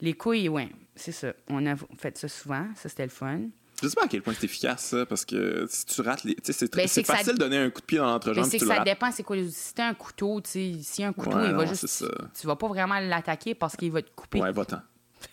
Les 0.00 0.14
couilles, 0.14 0.48
ouais, 0.48 0.68
c'est 0.96 1.12
ça. 1.12 1.32
On 1.48 1.64
a 1.64 1.76
fait 1.96 2.18
ça 2.18 2.26
souvent. 2.26 2.66
Ça, 2.74 2.88
c'était 2.88 3.04
le 3.04 3.08
fun. 3.08 3.42
Je 3.82 3.88
sais 3.88 3.94
pas 3.94 4.04
à 4.04 4.08
quel 4.08 4.22
point 4.22 4.34
c'est 4.38 4.44
efficace, 4.44 4.84
ça, 4.84 5.06
parce 5.06 5.24
que 5.24 5.66
si 5.68 5.86
tu 5.86 6.00
rates 6.02 6.24
les. 6.24 6.36
C'est 6.42 6.72
ben, 6.72 6.88
facile 6.88 7.34
de 7.34 7.38
donner 7.38 7.58
un 7.58 7.70
coup 7.70 7.80
de 7.80 7.86
pied 7.86 7.98
dans 7.98 8.06
l'entrejambe. 8.06 8.44
c'est 8.44 8.58
que 8.58 8.66
ça 8.66 8.84
dépend, 8.84 9.10
c'est 9.10 9.22
quoi. 9.22 9.36
Si 9.50 9.74
t'as 9.74 9.88
un 9.88 9.94
couteau, 9.94 10.40
tu 10.40 10.50
sais, 10.50 10.72
si 10.82 11.04
un 11.04 11.12
couteau, 11.12 11.38
il 11.44 11.52
va 11.52 11.66
juste. 11.66 12.04
Tu 12.38 12.46
vas 12.46 12.56
pas 12.56 12.68
vraiment 12.68 12.98
l'attaquer 13.00 13.54
parce 13.54 13.76
qu'il 13.76 13.92
va 13.92 14.02
te 14.02 14.10
couper. 14.14 14.40
Ouais, 14.40 14.52
va-t'en. 14.52 14.80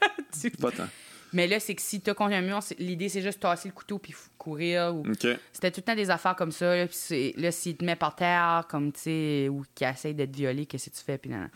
va-t'en. 0.60 0.88
Mais 1.32 1.48
là, 1.48 1.60
c'est 1.60 1.76
que 1.76 1.82
si 1.82 2.02
t'as 2.02 2.14
contre 2.14 2.34
un 2.34 2.42
mur, 2.42 2.60
l'idée, 2.80 3.08
c'est 3.08 3.22
juste 3.22 3.40
tasser 3.40 3.68
le 3.68 3.74
couteau 3.74 4.00
puis 4.00 4.16
courir. 4.38 4.96
Ou... 4.96 5.04
C'était 5.54 5.72
tout 5.72 5.82
le 5.82 5.84
temps 5.84 5.96
des 5.96 6.10
affaires 6.10 6.36
comme 6.36 6.52
ça. 6.52 6.76
Là, 6.76 6.86
là 7.38 7.52
s'il 7.52 7.78
te 7.78 7.86
met 7.86 7.96
par 7.96 8.16
terre, 8.16 8.66
comme, 8.70 8.92
tu 8.92 9.02
sais, 9.02 9.50
ou 9.50 9.64
qu'il 9.76 9.88
essaie 9.88 10.14
d'être 10.14 10.36
violé, 10.36 10.66
qu'est-ce 10.66 10.90
que 10.90 10.96
tu 10.96 11.04
fais? 11.04 11.18
Puis 11.18 11.30
non. 11.30 11.48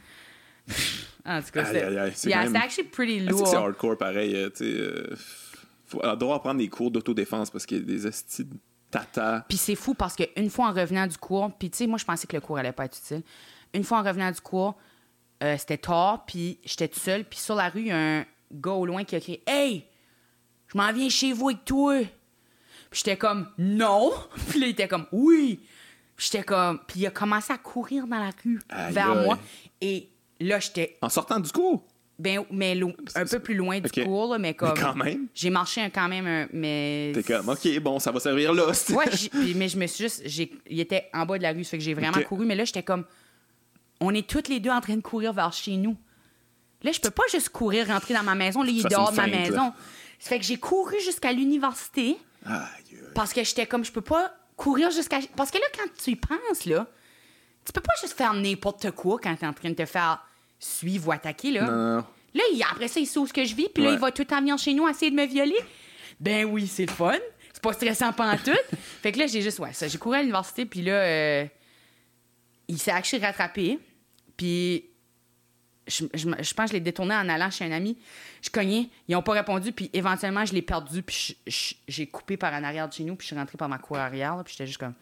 en 1.25 1.41
tout 1.41 1.51
cas, 1.51 1.65
c'est. 1.65 2.29
Yeah, 2.29 2.47
c'est 2.47 2.55
actually 2.55 2.87
pretty 2.87 3.19
lourd. 3.21 3.47
C'est 3.47 3.55
hardcore 3.55 3.97
pareil, 3.97 4.35
euh, 4.35 4.49
tu 4.49 4.63
sais. 4.63 4.71
Euh, 4.71 5.15
faut 5.93 6.15
devoir 6.15 6.41
prendre 6.41 6.59
des 6.59 6.69
cours 6.69 6.91
d'autodéfense 6.91 7.49
parce 7.49 7.65
qu'il 7.65 7.77
y 7.77 7.81
a 7.81 7.83
des 7.83 8.07
estis 8.07 8.47
tata. 8.91 9.45
Puis 9.47 9.57
c'est 9.57 9.75
fou 9.75 9.93
parce 9.93 10.15
qu'une 10.15 10.49
fois 10.49 10.67
en 10.67 10.73
revenant 10.73 11.07
du 11.07 11.17
cours, 11.17 11.51
puis 11.57 11.69
tu 11.69 11.77
sais, 11.77 11.87
moi 11.87 11.97
je 11.97 12.05
pensais 12.05 12.27
que 12.27 12.35
le 12.35 12.41
cours 12.41 12.57
allait 12.57 12.71
pas 12.71 12.85
être 12.85 12.97
utile. 12.97 13.23
Une 13.73 13.83
fois 13.83 13.99
en 13.99 14.03
revenant 14.03 14.31
du 14.31 14.39
cours, 14.41 14.77
euh, 15.43 15.57
c'était 15.57 15.77
tard, 15.77 16.25
puis 16.25 16.59
j'étais 16.63 16.87
toute 16.87 17.01
seule, 17.01 17.25
puis 17.25 17.39
sur 17.39 17.55
la 17.55 17.69
rue, 17.69 17.81
il 17.81 17.87
y 17.87 17.91
a 17.91 18.19
un 18.19 18.25
gars 18.51 18.71
au 18.71 18.85
loin 18.85 19.03
qui 19.03 19.15
a 19.15 19.19
crié 19.19 19.43
Hey, 19.47 19.85
je 20.67 20.77
m'en 20.77 20.91
viens 20.93 21.09
chez 21.09 21.33
vous 21.33 21.49
avec 21.49 21.65
toi. 21.65 21.99
Puis 22.89 23.01
j'étais 23.03 23.17
comme 23.17 23.47
Non. 23.57 24.11
Puis 24.49 24.59
là, 24.59 24.67
il 24.67 24.71
était 24.71 24.87
comme 24.87 25.07
Oui. 25.11 25.59
J'étais 26.17 26.43
comme. 26.43 26.79
Puis 26.87 27.01
il 27.01 27.07
a 27.07 27.11
commencé 27.11 27.51
à 27.51 27.57
courir 27.57 28.05
dans 28.05 28.19
la 28.19 28.29
rue 28.43 28.61
vers 28.91 29.15
moi. 29.15 29.39
Et 29.81 30.09
là, 30.39 30.59
j'étais. 30.59 30.97
En 31.01 31.09
sortant 31.09 31.39
du 31.39 31.51
cours? 31.51 31.83
Ben, 32.19 32.45
mais 32.51 32.79
un 33.15 33.25
peu 33.25 33.39
plus 33.39 33.55
loin 33.55 33.79
du 33.79 34.03
cours, 34.03 34.33
là, 34.33 34.37
mais 34.37 34.53
comme. 34.53 34.73
Mais 34.75 34.79
quand 34.79 34.95
même. 34.95 35.27
J'ai 35.33 35.49
marché 35.49 35.89
quand 35.93 36.07
même, 36.07 36.47
mais. 36.53 37.11
T'es 37.15 37.23
comme, 37.23 37.49
OK, 37.49 37.79
bon, 37.79 37.99
ça 37.99 38.11
va 38.11 38.19
servir 38.19 38.53
là. 38.53 38.67
ouais, 38.67 39.05
mais 39.55 39.67
je 39.67 39.77
me 39.77 39.87
suis 39.87 40.03
juste. 40.03 40.23
Il 40.69 40.79
était 40.79 41.09
en 41.13 41.25
bas 41.25 41.37
de 41.37 41.43
la 41.43 41.51
rue, 41.51 41.63
ça 41.63 41.71
fait 41.71 41.79
que 41.79 41.83
j'ai 41.83 41.93
vraiment 41.93 42.21
couru, 42.21 42.45
mais 42.45 42.55
là, 42.55 42.65
j'étais 42.65 42.83
comme. 42.83 43.05
On 43.99 44.13
est 44.13 44.27
toutes 44.27 44.47
les 44.47 44.59
deux 44.59 44.69
en 44.69 44.81
train 44.81 44.95
de 44.95 45.01
courir 45.01 45.33
vers 45.33 45.53
chez 45.53 45.75
nous. 45.75 45.97
Là, 46.83 46.91
je 46.91 46.99
peux 46.99 47.11
pas 47.11 47.23
juste 47.31 47.49
courir, 47.49 47.87
rentrer 47.87 48.13
dans 48.13 48.23
ma 48.23 48.35
maison. 48.35 48.61
Là, 48.61 48.69
il 48.69 48.85
est 48.85 48.89
dehors 48.89 49.11
de 49.11 49.17
ma 49.17 49.27
maison. 49.27 49.73
Ça 50.19 50.29
fait 50.29 50.39
que 50.39 50.45
j'ai 50.45 50.57
couru 50.57 50.99
jusqu'à 51.01 51.31
l'université. 51.31 52.17
Parce 53.15 53.33
que 53.33 53.43
j'étais 53.43 53.65
comme, 53.65 53.83
je 53.83 53.91
peux 53.91 54.01
pas 54.01 54.33
courir 54.55 54.91
jusqu'à. 54.91 55.19
Parce 55.35 55.51
que 55.51 55.57
là, 55.57 55.65
quand 55.75 55.89
tu 56.03 56.11
y 56.11 56.15
penses, 56.15 56.65
là, 56.65 56.87
tu 57.65 57.71
peux 57.71 57.81
pas 57.81 57.93
juste 58.01 58.13
faire 58.13 58.33
n'importe 58.33 58.91
quoi 58.91 59.19
quand 59.21 59.35
t'es 59.35 59.45
en 59.45 59.53
train 59.53 59.69
de 59.69 59.75
te 59.75 59.85
faire 59.85 60.25
suivre 60.63 61.07
ou 61.07 61.11
attaquer, 61.11 61.51
là. 61.51 61.69
Non, 61.69 62.05
Là, 62.33 62.43
après 62.71 62.87
ça, 62.87 62.99
il 62.99 63.05
sait 63.05 63.19
où 63.19 63.27
ce 63.27 63.33
que 63.33 63.45
je 63.45 63.53
vis, 63.55 63.69
puis 63.69 63.83
là, 63.83 63.91
il 63.91 63.99
va 63.99 64.11
tout 64.11 64.31
en 64.33 64.39
venir 64.39 64.57
chez 64.57 64.73
nous 64.73 64.87
essayer 64.87 65.11
de 65.11 65.15
me 65.15 65.25
violer. 65.25 65.59
Ben 66.19 66.45
oui, 66.45 66.65
c'est 66.67 66.85
le 66.85 66.91
fun. 66.91 67.13
C'est 67.51 67.61
pas 67.61 67.73
stressant 67.73 68.11
pas 68.11 68.33
en 68.33 68.37
tout. 68.37 68.51
fait 69.01 69.11
que 69.11 69.19
là, 69.19 69.27
j'ai 69.27 69.41
juste, 69.41 69.59
ouais, 69.59 69.73
ça, 69.73 69.87
j'ai 69.87 69.97
couru 69.99 70.15
à 70.15 70.21
l'université, 70.21 70.65
puis 70.65 70.81
là, 70.81 70.93
euh, 70.93 71.45
il 72.67 72.79
s'est 72.79 72.91
actually 72.91 73.23
rattrapé. 73.23 73.79
Puis 74.35 74.85
je, 75.85 76.05
pense 76.53 76.65
que 76.65 76.67
je 76.69 76.73
l'ai 76.73 76.79
détourné 76.79 77.13
en 77.13 77.29
allant 77.29 77.51
chez 77.51 77.65
un 77.65 77.71
ami. 77.71 77.97
Je 78.41 78.49
cognais, 78.49 78.89
ils 79.07 79.13
n'ont 79.13 79.21
pas 79.21 79.33
répondu, 79.33 79.71
puis 79.71 79.89
éventuellement, 79.93 80.45
je 80.45 80.53
l'ai 80.53 80.61
perdu, 80.61 81.03
puis 81.03 81.37
j'ai 81.87 82.07
coupé 82.07 82.37
par 82.37 82.53
en 82.53 82.63
arrière 82.63 82.87
de 82.87 82.93
chez 82.93 83.03
nous, 83.03 83.15
puis 83.15 83.25
je 83.25 83.33
suis 83.33 83.39
rentré 83.39 83.57
par 83.57 83.69
ma 83.69 83.77
cour 83.77 83.97
arrière, 83.97 84.41
puis 84.43 84.53
j'étais 84.53 84.67
juste 84.67 84.79
comme. 84.79 84.93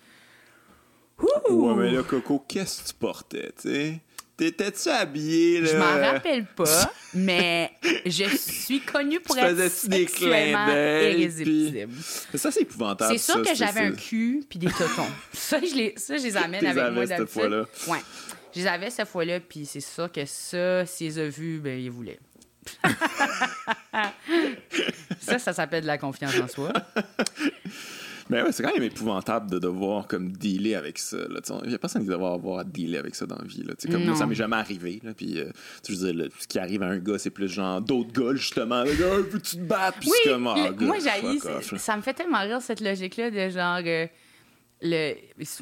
Ouais, 1.50 1.76
mais 1.76 1.92
là, 1.92 2.04
Coco, 2.04 2.44
qu'est-ce 2.48 2.82
que 2.82 2.88
tu 2.90 2.94
portais, 2.96 3.52
tu 3.62 3.70
sais? 3.70 4.02
T'étais-tu 4.42 4.90
habillé, 4.90 5.62
là? 5.62 5.70
Je 5.72 5.78
m'en 5.78 6.02
rappelle 6.14 6.46
pas, 6.46 6.92
mais 7.14 7.70
je 8.08 8.24
suis 8.36 8.82
connue 8.82 9.20
pour 9.20 9.38
être 9.38 9.88
des 9.88 10.06
clins 10.08 10.68
irrésistible. 11.12 11.94
Ça, 12.34 12.50
c'est 12.50 12.62
épouvantable. 12.62 13.20
C'est 13.20 13.32
sûr 13.34 13.44
que 13.44 13.54
j'avais 13.54 13.82
un 13.82 13.92
cul 13.92 14.44
puis 14.50 14.58
des 14.58 14.72
totons. 14.72 15.06
ça, 15.32 15.60
je 15.60 15.76
les, 15.76 15.94
ça, 15.96 16.18
je 16.18 16.24
les 16.24 16.36
amène 16.38 16.66
avec 16.66 16.92
moi 16.92 17.06
d'habitude. 17.06 17.68
Ouais. 17.88 18.00
Je 18.56 18.62
les 18.62 18.68
avais 18.68 18.90
cette 18.90 19.10
fois-là, 19.10 19.40
puis 19.42 19.68
c'est 19.68 19.80
sûr 19.80 20.12
que 20.12 20.26
ça, 20.26 20.88
s'ils 20.88 21.10
les 21.10 21.20
a 21.20 21.30
vus, 21.30 21.60
ben, 21.60 21.80
ils 21.80 21.92
voulaient. 21.92 22.20
ça, 25.20 25.38
ça 25.38 25.54
s'appelle 25.54 25.84
de 25.84 25.88
la 25.88 26.00
confiance 26.00 26.34
en 26.40 26.48
soi. 26.48 26.74
Mais 28.32 28.41
ouais, 28.41 28.53
c'est 28.53 28.64
quand 28.64 28.74
même 28.74 28.84
épouvantable 28.84 29.52
de 29.52 29.60
devoir 29.60 30.08
comme 30.08 30.32
dealer 30.32 30.76
avec 30.76 30.98
ça. 30.98 31.18
Il 31.64 31.70
n'y 31.70 31.76
a 31.76 31.78
personne 31.78 32.03
qui 32.03 32.08
doit 32.08 32.34
avoir 32.34 32.60
à 32.60 32.64
dealer 32.64 32.98
avec 32.98 33.14
ça 33.14 33.26
dans 33.26 33.36
la 33.36 33.44
vie. 33.44 33.62
Là. 33.62 33.74
Comme 33.91 34.16
ça 34.16 34.26
m'est 34.26 34.36
jamais 34.36 34.56
arrivé. 34.56 35.02
Là, 35.03 35.14
puis, 35.14 35.38
euh, 35.38 35.49
tu 35.84 35.91
veux 35.91 36.14
dire, 36.14 36.30
ce 36.40 36.48
qui 36.48 36.58
arrive 36.58 36.82
à 36.82 36.88
un 36.88 36.98
gars, 36.98 37.18
c'est 37.18 37.30
plus 37.30 37.49
genre 37.49 37.82
d'autres 37.82 38.14
gars, 38.14 38.34
justement. 38.34 38.84
Le 38.86 38.94
gars, 38.94 39.18
veux-tu 39.18 39.58
te 39.58 39.62
battre? 39.62 39.98
oui, 40.03 40.12
comme, 40.24 40.48
oh, 40.48 40.84
moi, 40.86 40.95
j'ai 40.99 41.78
Ça 41.78 41.98
me 41.98 42.02
fait 42.02 42.14
tellement 42.14 42.40
rire, 42.40 42.62
cette 42.62 42.80
logique-là, 42.80 43.32
de 43.32 43.49
genre. 43.49 43.82
Euh, 43.86 44.08
le, 44.84 45.14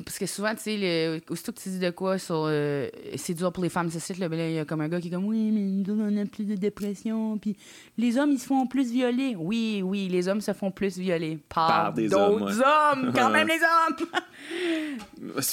parce 0.05 0.17
que 0.17 0.25
souvent, 0.25 0.55
tu 0.55 0.61
sais, 0.61 1.21
aussitôt 1.29 1.51
que 1.51 1.59
tu 1.59 1.69
dis 1.69 1.79
de 1.79 1.89
quoi 1.89 2.17
sur 2.17 2.45
euh, 2.47 2.87
c'est 3.17 3.33
dur 3.33 3.51
pour 3.51 3.63
les 3.63 3.69
femmes, 3.69 3.89
ce 3.89 3.99
site, 3.99 4.17
là, 4.17 4.29
ben 4.29 4.39
il 4.39 4.55
y 4.55 4.59
a 4.59 4.65
comme 4.65 4.79
un 4.79 4.87
gars 4.87 5.01
qui 5.01 5.09
est 5.09 5.11
comme 5.11 5.25
oui, 5.25 5.51
mais 5.51 5.61
nous, 5.61 6.01
on 6.01 6.17
a 6.17 6.25
plus 6.25 6.45
de 6.45 6.55
dépression, 6.55 7.37
puis 7.37 7.57
les 7.97 8.17
hommes, 8.17 8.31
ils 8.31 8.39
se 8.39 8.45
font 8.45 8.65
plus 8.65 8.91
violer. 8.91 9.35
Oui, 9.37 9.81
oui, 9.83 10.07
les 10.07 10.27
hommes 10.29 10.39
se 10.39 10.53
font 10.53 10.71
plus 10.71 10.97
violer 10.97 11.37
par, 11.49 11.93
d'autres 11.93 12.61
hommes, 12.61 13.11
quand 13.13 13.29
même 13.29 13.47
les 13.47 13.59
hommes. 13.59 14.07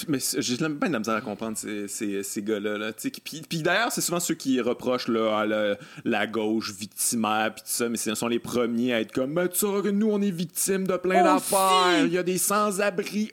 mais 0.08 0.18
j'ai 0.38 0.56
même 0.58 0.78
pas 0.78 0.86
de 0.86 0.92
la 0.92 0.98
misère 1.00 1.16
à 1.16 1.20
comprendre 1.20 1.58
ces, 1.58 1.88
ces, 1.88 2.22
ces 2.22 2.42
gars-là. 2.42 2.78
Là, 2.78 2.92
puis, 3.24 3.42
puis 3.48 3.62
d'ailleurs, 3.62 3.90
c'est 3.90 4.00
souvent 4.00 4.20
ceux 4.20 4.34
qui 4.34 4.60
reprochent 4.60 5.08
là, 5.08 5.40
à 5.40 5.76
la, 6.04 6.26
gauche 6.26 6.72
victimaire, 6.72 7.52
puis 7.54 7.62
tout 7.62 7.70
ça, 7.70 7.88
mais 7.88 7.96
ce 7.96 8.14
sont 8.14 8.28
les 8.28 8.38
premiers 8.38 8.94
à 8.94 9.00
être 9.00 9.12
comme, 9.12 9.32
mais 9.32 9.48
tu 9.48 9.58
sais 9.58 9.66
que 9.82 9.88
nous, 9.88 10.08
on 10.10 10.22
est 10.22 10.30
victimes 10.30 10.86
de 10.86 10.96
plein 10.96 11.24
d'affaires. 11.24 12.04
Il 12.04 12.12
y 12.12 12.18
a 12.18 12.22
des 12.22 12.38
sans-abri 12.38 13.32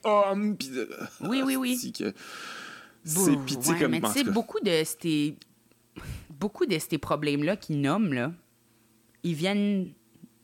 oui, 1.22 1.42
oui, 1.46 1.56
oui. 1.56 1.94
C'est 3.04 3.38
pitié 3.46 3.76
comme 3.80 3.92
Mais 3.92 4.02
tu 4.02 4.12
sais, 4.12 4.24
beaucoup 4.24 4.60
de 4.60 4.84
ces 4.84 5.38
beaucoup 6.30 6.66
de 6.66 6.78
ces 6.80 6.98
problèmes-là 6.98 7.56
qu'ils 7.56 7.80
nomment, 7.80 8.14
là, 8.14 8.32
ils 9.24 9.36
viennent 9.36 9.94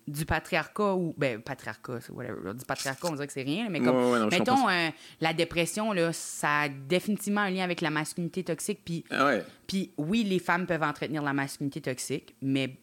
du 0.10 0.26
patriarcat 0.26 0.96
ou 0.96 1.14
ben 1.18 1.40
patriarcat 1.42 2.00
whatever 2.10 2.54
du 2.54 2.66
patriarcat 2.66 3.08
on 3.08 3.12
dirait 3.12 3.28
que 3.28 3.34
c'est 3.34 3.44
rien 3.44 3.70
mais 3.70 3.80
comme 3.80 4.28
mettons 4.30 4.68
euh, 4.68 4.90
la 5.22 5.34
dépression 5.34 5.94
là 5.94 6.12
ça 6.14 6.62
a 6.62 6.70
définitivement 6.70 7.42
un 7.42 7.52
lien 7.52 7.64
avec 7.64 7.82
la 7.82 7.92
masculinité 7.92 8.44
toxique 8.44 8.80
puis 8.84 9.06
ah 9.12 9.34
puis 9.68 9.92
oui 9.98 10.24
les 10.24 10.40
femmes 10.40 10.66
peuvent 10.66 10.82
entretenir 10.82 11.22
la 11.22 11.34
masculinité 11.34 11.82
toxique 11.82 12.36
mais 12.42 12.76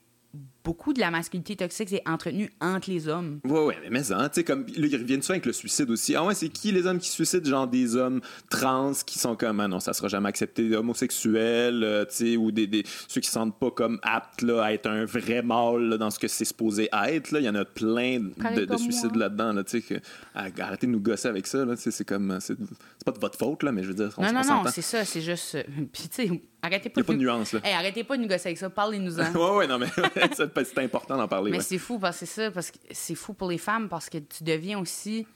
beaucoup 0.67 0.93
de 0.93 0.99
la 0.99 1.13
masculinité 1.13 1.55
toxique 1.55 1.89
c'est 1.91 2.03
entretenu 2.09 2.51
entre 2.61 2.91
les 2.91 3.07
hommes. 3.07 3.39
Ouais, 3.45 3.67
ouais, 3.67 3.77
mais, 3.85 3.91
mais 3.91 4.13
hein, 4.13 4.29
tu 4.29 4.41
sais, 4.41 4.45
comme, 4.45 4.67
là, 4.67 4.89
ils 4.91 4.97
reviennent 4.97 5.23
souvent 5.23 5.35
avec 5.35 5.47
le 5.47 5.53
suicide 5.53 5.89
aussi? 5.91 6.17
Ah 6.17 6.25
ouais, 6.25 6.35
c'est 6.35 6.49
qui 6.49 6.73
les 6.73 6.87
hommes 6.87 6.99
qui 6.99 7.09
suicident? 7.09 7.49
Genre 7.49 7.69
des 7.69 7.95
hommes 7.95 8.21
trans 8.51 8.93
qui 9.07 9.21
sont 9.21 9.37
comme, 9.37 9.61
ah 9.61 9.69
non, 9.69 9.79
ça 9.79 9.93
sera 9.93 10.09
jamais 10.09 10.29
accepté, 10.29 10.75
homosexuels, 10.75 11.85
euh, 11.85 12.05
tu 12.05 12.15
sais, 12.15 12.37
ou 12.37 12.51
des, 12.51 12.67
des, 12.67 12.83
ceux 13.07 13.21
qui 13.21 13.29
se 13.29 13.35
sentent 13.35 13.57
pas 13.61 13.71
comme 13.71 14.01
aptes, 14.03 14.43
là, 14.43 14.65
à 14.65 14.73
être 14.73 14.89
un 14.89 15.05
vrai 15.05 15.43
mâle, 15.43 15.99
dans 15.99 16.11
ce 16.11 16.19
que 16.19 16.27
c'est 16.27 16.45
supposé 16.45 16.89
être, 16.93 17.31
là. 17.31 17.39
Il 17.39 17.45
y 17.45 17.49
en 17.49 17.55
a 17.55 17.65
plein 17.65 18.19
de, 18.19 18.77
suicides 18.77 19.15
là-dedans, 19.15 19.53
là, 19.53 19.63
tu 19.63 19.81
sais, 19.81 20.03
arrêtez 20.35 20.89
de 20.89 20.93
nous 20.93 21.01
gosser 21.01 21.29
avec 21.29 21.47
ça, 21.47 21.65
là, 21.65 21.75
c'est 21.77 22.05
comme, 22.05 22.39
c'est 22.41 22.57
pas 23.05 23.13
de 23.13 23.21
votre 23.21 23.39
faute, 23.39 23.63
là, 23.63 23.71
mais 23.71 23.85
je 23.85 23.89
veux 23.89 23.95
dire, 23.95 24.13
on 24.17 24.23
Non, 24.23 24.33
non, 24.33 24.43
non, 24.45 24.65
c'est 24.73 24.83
ça, 24.83 25.05
c'est 25.05 25.21
juste, 25.21 25.55
euh, 25.55 25.63
puis 25.93 26.09
tu 26.09 26.29
sais, 26.29 26.41
Arrêtez 26.67 26.89
pas, 26.89 27.01
Il 27.01 27.03
a 27.03 27.05
pas 27.05 27.13
de 27.13 27.19
nuance, 27.19 27.53
là. 27.53 27.61
arrêtez 27.77 28.03
pas 28.03 28.17
de 28.17 28.23
nous 28.23 28.29
gosser 28.29 28.49
avec 28.49 28.59
ça. 28.59 28.69
Parlez-nous-en. 28.69 29.33
ouais, 29.35 29.57
ouais, 29.57 29.67
non, 29.69 29.79
mais 29.79 29.87
c'est 30.65 30.79
important 30.79 31.17
d'en 31.17 31.29
parler. 31.29 31.51
Mais 31.51 31.61
c'est 31.61 31.79
fou, 31.79 31.99
parce 31.99 32.21
que 32.21 32.27
c'est 32.27 32.43
ça, 32.43 32.51
parce 32.51 32.71
que 32.71 32.79
c'est 32.91 33.15
fou 33.15 33.35
pour 33.35 33.51
les 33.51 33.59
femmes, 33.59 33.89
parce 33.89 34.09
que 34.09 34.19
tu 34.19 34.45
deviens 34.45 34.79
aussi. 34.79 35.27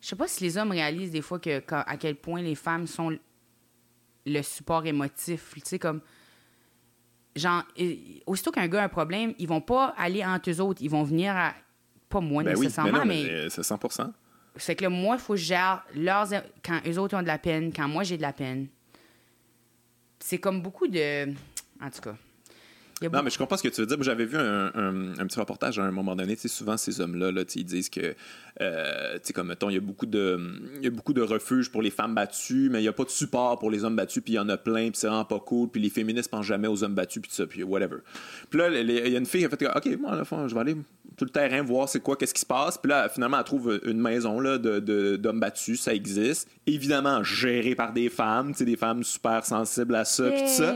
Je 0.00 0.08
sais 0.08 0.16
pas 0.16 0.28
si 0.28 0.42
les 0.44 0.56
hommes 0.56 0.70
réalisent 0.70 1.10
des 1.10 1.20
fois 1.20 1.38
que, 1.38 1.62
à 1.70 1.96
quel 1.98 2.16
point 2.16 2.40
les 2.40 2.54
femmes 2.54 2.86
sont 2.86 3.16
le 4.26 4.42
support 4.42 4.86
émotif. 4.86 5.52
Tu 5.54 5.60
sais, 5.64 5.78
comme. 5.78 6.00
Genre, 7.36 7.62
aussitôt 8.26 8.50
qu'un 8.50 8.66
gars 8.66 8.82
a 8.82 8.84
un 8.84 8.88
problème, 8.88 9.34
ils 9.38 9.46
vont 9.46 9.60
pas 9.60 9.94
aller 9.96 10.24
entre 10.24 10.50
eux 10.50 10.60
autres. 10.60 10.82
Ils 10.82 10.90
vont 10.90 11.02
venir 11.02 11.36
à. 11.36 11.54
Pas 12.08 12.20
moi 12.20 12.42
ben 12.42 12.54
nécessairement, 12.54 13.04
mais. 13.04 13.24
mais... 13.24 13.50
C'est 13.50 13.62
100 13.62 13.78
C'est 14.56 14.74
que 14.74 14.82
là, 14.82 14.90
moi, 14.90 15.16
il 15.16 15.20
faut 15.20 15.34
que 15.34 15.38
je 15.38 15.44
gère 15.44 15.84
leurs. 15.94 16.28
Quand 16.64 16.80
eux 16.86 16.98
autres 16.98 17.16
ont 17.16 17.22
de 17.22 17.28
la 17.28 17.38
peine, 17.38 17.72
quand 17.72 17.86
moi 17.86 18.02
j'ai 18.02 18.16
de 18.16 18.22
la 18.22 18.32
peine 18.32 18.68
c'est 20.20 20.38
comme 20.38 20.62
beaucoup 20.62 20.86
de. 20.86 21.32
En 21.80 21.90
tout 21.90 22.02
cas. 22.02 22.16
Non, 23.02 23.22
mais 23.22 23.30
je 23.30 23.38
comprends 23.38 23.56
ce 23.56 23.62
que 23.62 23.68
tu 23.68 23.80
veux 23.80 23.86
dire. 23.86 23.96
J'avais 24.02 24.26
vu 24.26 24.36
un, 24.36 24.66
un, 24.74 25.26
petit 25.26 25.38
reportage 25.38 25.78
à 25.78 25.84
un 25.84 25.90
moment 25.90 26.14
donné. 26.14 26.36
Souvent, 26.36 26.76
ces 26.76 27.00
hommes-là, 27.00 27.32
là, 27.32 27.44
ils 27.54 27.64
disent 27.64 27.88
que, 27.88 28.14
euh, 28.60 29.18
comme 29.34 29.48
mettons, 29.48 29.70
il 29.70 29.74
y, 29.74 29.78
a 29.78 29.80
beaucoup 29.80 30.04
de, 30.04 30.38
il 30.76 30.84
y 30.84 30.86
a 30.86 30.90
beaucoup 30.90 31.14
de 31.14 31.22
refuges 31.22 31.70
pour 31.70 31.80
les 31.80 31.90
femmes 31.90 32.14
battues, 32.14 32.68
mais 32.70 32.80
il 32.80 32.82
n'y 32.82 32.88
a 32.88 32.92
pas 32.92 33.04
de 33.04 33.10
support 33.10 33.58
pour 33.58 33.70
les 33.70 33.84
hommes 33.84 33.96
battus, 33.96 34.22
puis 34.22 34.34
il 34.34 34.36
y 34.36 34.38
en 34.38 34.48
a 34.50 34.58
plein, 34.58 34.90
puis 34.90 34.98
c'est 34.98 35.06
vraiment 35.06 35.24
pas 35.24 35.40
cool, 35.40 35.70
puis 35.70 35.80
les 35.80 35.88
féministes 35.88 36.30
pensent 36.30 36.46
jamais 36.46 36.68
aux 36.68 36.84
hommes 36.84 36.94
battus, 36.94 37.22
puis 37.22 37.30
tout 37.30 37.36
ça, 37.36 37.46
puis 37.46 37.62
whatever. 37.62 37.98
Puis 38.50 38.58
là, 38.58 38.68
il 38.68 38.90
y 38.90 39.14
a 39.14 39.18
une 39.18 39.26
fille 39.26 39.40
qui 39.40 39.46
a 39.46 39.56
fait 39.56 39.66
OK, 39.66 39.98
moi, 39.98 40.12
à 40.12 40.48
je 40.48 40.54
vais 40.54 40.60
aller 40.60 40.76
tout 41.16 41.24
le 41.24 41.30
terrain 41.30 41.62
voir 41.62 41.88
c'est 41.88 42.00
quoi, 42.00 42.16
qu'est-ce 42.16 42.34
qui 42.34 42.40
se 42.40 42.46
passe. 42.46 42.78
Puis 42.78 42.90
là, 42.90 43.08
finalement, 43.08 43.38
elle 43.38 43.44
trouve 43.44 43.80
une 43.84 44.00
maison 44.00 44.40
là, 44.40 44.58
de, 44.58 45.16
d'hommes 45.16 45.40
battus, 45.40 45.80
ça 45.82 45.94
existe. 45.94 46.48
Évidemment, 46.66 47.22
gérée 47.22 47.74
par 47.74 47.92
des 47.92 48.08
femmes, 48.08 48.52
des 48.52 48.76
femmes 48.76 49.04
super 49.04 49.44
sensibles 49.44 49.94
à 49.94 50.04
ça, 50.04 50.30
puis 50.30 50.40
tout 50.40 50.48
ça. 50.48 50.74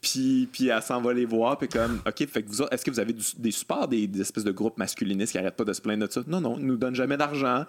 Puis, 0.00 0.48
puis 0.52 0.68
elle 0.68 0.82
s'en 0.82 1.00
va 1.00 1.12
les 1.12 1.24
voir, 1.24 1.58
puis 1.58 1.65
comme, 1.68 2.00
OK, 2.06 2.26
fait 2.26 2.42
que 2.42 2.48
vous 2.48 2.62
est-ce 2.70 2.84
que 2.84 2.90
vous 2.90 3.00
avez 3.00 3.14
des 3.38 3.50
supports, 3.50 3.88
des, 3.88 4.08
espèces 4.20 4.44
de 4.44 4.52
groupes 4.52 4.78
masculinistes 4.78 5.32
qui 5.32 5.38
arrêtent 5.38 5.56
pas 5.56 5.64
de 5.64 5.72
se 5.72 5.80
plaindre 5.80 6.06
de 6.06 6.12
ça? 6.12 6.22
Non, 6.26 6.40
non, 6.40 6.56
ils 6.58 6.66
nous 6.66 6.76
donnent 6.76 6.94
jamais 6.94 7.16
d'argent. 7.16 7.64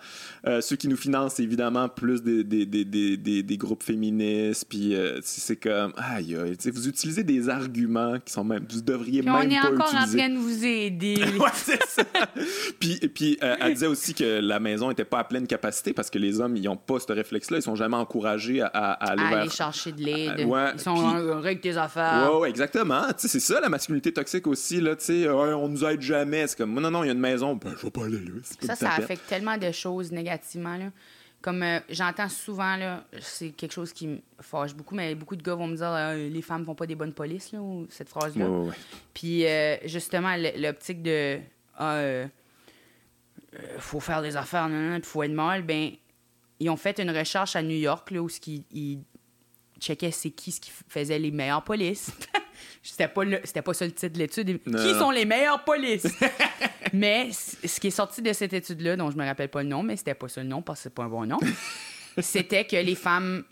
Euh, 0.45 0.61
ceux 0.61 0.75
qui 0.75 0.87
nous 0.87 0.97
financent, 0.97 1.39
évidemment, 1.39 1.89
plus 1.89 2.21
des, 2.21 2.43
des, 2.43 2.65
des, 2.65 3.43
des 3.43 3.57
groupes 3.57 3.83
féministes, 3.83 4.65
puis 4.69 4.95
euh, 4.95 5.19
c'est 5.23 5.55
comme, 5.55 5.93
aïe, 5.97 6.35
aïe, 6.35 6.57
vous 6.71 6.87
utilisez 6.87 7.23
des 7.23 7.49
arguments 7.49 8.19
qui 8.23 8.33
sont 8.33 8.43
même, 8.43 8.65
vous 8.69 8.81
devriez 8.81 9.21
même 9.21 9.33
pas 9.33 9.43
utiliser. 9.43 9.61
On 9.61 9.71
est 9.71 9.73
encore 9.73 9.95
en 9.95 10.05
train 10.05 10.29
de 10.29 10.37
vous 10.37 10.65
aider. 10.65 11.15
ouais, 11.39 11.49
c'est 11.53 11.83
ça. 11.83 12.03
puis 12.79 12.99
puis 13.13 13.37
euh, 13.43 13.55
elle 13.59 13.73
disait 13.73 13.87
aussi 13.87 14.13
que 14.13 14.39
la 14.39 14.59
maison 14.59 14.89
n'était 14.89 15.05
pas 15.05 15.19
à 15.19 15.23
pleine 15.23 15.47
capacité 15.47 15.93
parce 15.93 16.09
que 16.09 16.19
les 16.19 16.39
hommes, 16.39 16.55
ils 16.55 16.63
n'ont 16.63 16.77
pas 16.77 16.99
ce 16.99 17.11
réflexe-là. 17.11 17.57
Ils 17.57 17.63
sont 17.63 17.75
jamais 17.75 17.95
encouragés 17.95 18.61
à, 18.61 18.67
aller, 18.67 19.49
chercher 19.49 19.91
de 19.91 20.03
l'aide. 20.03 20.33
ils 20.37 20.79
sont 20.79 20.91
en 20.91 21.39
règle 21.39 21.61
tes 21.61 21.77
affaires. 21.77 22.31
Ouais, 22.31 22.39
ouais 22.41 22.49
exactement. 22.49 23.03
c'est 23.17 23.39
ça 23.39 23.59
la 23.59 23.69
masculinité 23.69 23.86
toxique 24.13 24.47
aussi. 24.47 24.81
Là, 24.81 24.95
sais 24.97 25.27
on 25.29 25.67
nous 25.67 25.83
aide 25.85 26.01
jamais. 26.01 26.47
C'est 26.47 26.57
comme, 26.57 26.79
non, 26.79 26.91
non, 26.91 27.03
il 27.03 27.07
y 27.07 27.09
a 27.09 27.13
une 27.13 27.19
maison. 27.19 27.55
Ben, 27.55 27.73
je 27.77 27.83
vais 27.83 27.91
pas 27.91 28.05
aller 28.05 28.19
là. 28.19 28.33
Ça, 28.43 28.75
ça 28.75 28.91
affecte 28.93 29.27
tellement 29.27 29.57
de 29.57 29.71
choses 29.71 30.11
négativement. 30.11 30.77
Là. 30.77 30.91
Comme 31.41 31.61
euh, 31.63 31.79
j'entends 31.89 32.29
souvent, 32.29 32.75
là, 32.77 33.05
c'est 33.19 33.51
quelque 33.51 33.71
chose 33.71 33.93
qui 33.93 34.07
me 34.07 34.17
fâche 34.41 34.73
beaucoup, 34.73 34.95
mais 34.95 35.13
beaucoup 35.15 35.35
de 35.35 35.43
gars 35.43 35.55
vont 35.55 35.67
me 35.67 35.75
dire 35.75 35.91
euh, 35.91 36.29
les 36.29 36.41
femmes 36.41 36.65
font 36.65 36.75
pas 36.75 36.87
des 36.87 36.95
bonnes 36.95 37.13
polices, 37.13 37.51
là, 37.51 37.59
ou 37.61 37.85
cette 37.89 38.09
phrase-là. 38.09 38.47
Puis 39.13 39.45
justement, 39.85 40.35
l'optique 40.57 41.01
de 41.01 41.39
ah, 41.77 42.25
faut 43.79 43.99
faire 43.99 44.21
des 44.21 44.35
affaires, 44.35 44.67
il 44.69 45.03
faut 45.03 45.23
être 45.23 45.31
mal, 45.31 45.63
ben 45.63 45.91
ils 46.59 46.69
ont 46.69 46.77
fait 46.77 46.99
une 46.99 47.11
recherche 47.11 47.55
à 47.55 47.61
New 47.61 47.77
York 47.77 48.11
là, 48.11 48.21
où 48.21 48.29
ils, 48.47 48.63
ils 48.71 48.99
checkaient 49.79 50.11
c'est 50.11 50.31
qui 50.31 50.51
ce 50.51 50.59
qui 50.59 50.71
faisait 50.87 51.19
les 51.19 51.31
meilleures 51.31 51.63
polices. 51.63 52.11
C'était 52.81 53.07
pas, 53.07 53.21
c'était 53.43 53.61
pas 53.61 53.73
ça 53.73 53.85
le 53.85 53.91
titre 53.91 54.13
de 54.13 54.19
l'étude. 54.19 54.63
Qui 54.63 54.93
sont 54.97 55.11
les 55.11 55.25
meilleures 55.25 55.63
polices? 55.63 56.07
mais 56.93 57.29
ce 57.31 57.79
qui 57.79 57.87
est 57.87 57.91
sorti 57.91 58.21
de 58.21 58.31
cette 58.33 58.53
étude-là, 58.53 58.95
dont 58.95 59.11
je 59.11 59.17
me 59.17 59.25
rappelle 59.25 59.49
pas 59.49 59.61
le 59.61 59.69
nom, 59.69 59.83
mais 59.83 59.97
c'était 59.97 60.15
pas 60.15 60.27
ça 60.27 60.41
le 60.41 60.47
nom 60.47 60.61
parce 60.61 60.79
que 60.79 60.83
c'est 60.83 60.93
pas 60.93 61.03
un 61.03 61.09
bon 61.09 61.25
nom, 61.25 61.37
c'était 62.19 62.65
que 62.65 62.77
les 62.77 62.95
femmes, 62.95 63.43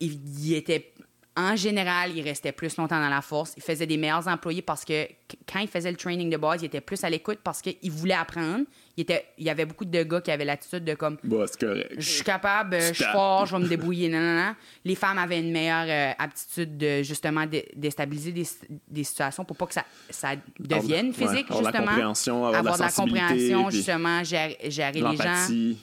ils 0.00 0.54
étaient 0.54 0.92
en 1.34 1.56
général, 1.56 2.14
ils 2.14 2.22
restaient 2.22 2.52
plus 2.52 2.76
longtemps 2.76 3.00
dans 3.00 3.08
la 3.08 3.22
force. 3.22 3.54
Ils 3.56 3.62
faisaient 3.62 3.86
des 3.86 3.96
meilleurs 3.96 4.28
employés 4.28 4.60
parce 4.60 4.84
que 4.84 5.06
quand 5.50 5.60
ils 5.60 5.68
faisaient 5.68 5.90
le 5.90 5.96
training 5.96 6.28
de 6.28 6.36
base, 6.36 6.60
ils 6.62 6.66
étaient 6.66 6.82
plus 6.82 7.02
à 7.04 7.10
l'écoute 7.10 7.38
parce 7.42 7.62
qu'ils 7.62 7.90
voulaient 7.90 8.12
apprendre. 8.12 8.64
Il, 8.98 9.02
était, 9.02 9.24
il 9.38 9.46
y 9.46 9.50
avait 9.50 9.64
beaucoup 9.64 9.86
de 9.86 10.02
gars 10.02 10.20
qui 10.20 10.30
avaient 10.30 10.44
l'attitude 10.44 10.84
de 10.84 10.94
comme. 10.94 11.16
Bah, 11.24 11.46
c'est 11.46 11.58
correct. 11.58 11.94
Je 11.96 12.06
suis 12.06 12.24
capable, 12.24 12.78
je 12.78 12.92
suis 12.92 13.04
fort, 13.04 13.46
je 13.46 13.56
vais 13.56 13.62
me 13.62 13.68
débrouiller. 13.76 14.10
Non, 14.10 14.20
non, 14.20 14.36
non. 14.36 14.54
Les 14.84 14.94
femmes 14.94 15.16
avaient 15.16 15.40
une 15.40 15.52
meilleure 15.52 15.86
euh, 15.88 16.12
aptitude 16.18 16.76
de 16.76 17.02
justement 17.02 17.46
déstabiliser 17.74 18.32
des, 18.32 18.46
des, 18.88 19.04
situations 19.04 19.46
pour 19.46 19.56
pas 19.56 19.66
que 19.66 19.74
ça, 19.74 19.84
ça 20.10 20.32
devienne 20.58 21.14
physique, 21.14 21.46
justement. 21.48 21.60
Avoir, 21.60 21.72
la 21.72 21.78
compréhension, 21.80 22.44
avoir, 22.44 22.76
de 22.76 22.82
la, 22.82 22.90
compréhension, 22.90 23.70
justement, 23.70 24.22
gérer, 24.22 24.58
gérer 24.68 25.00
les 25.00 25.16
gens 25.16 25.76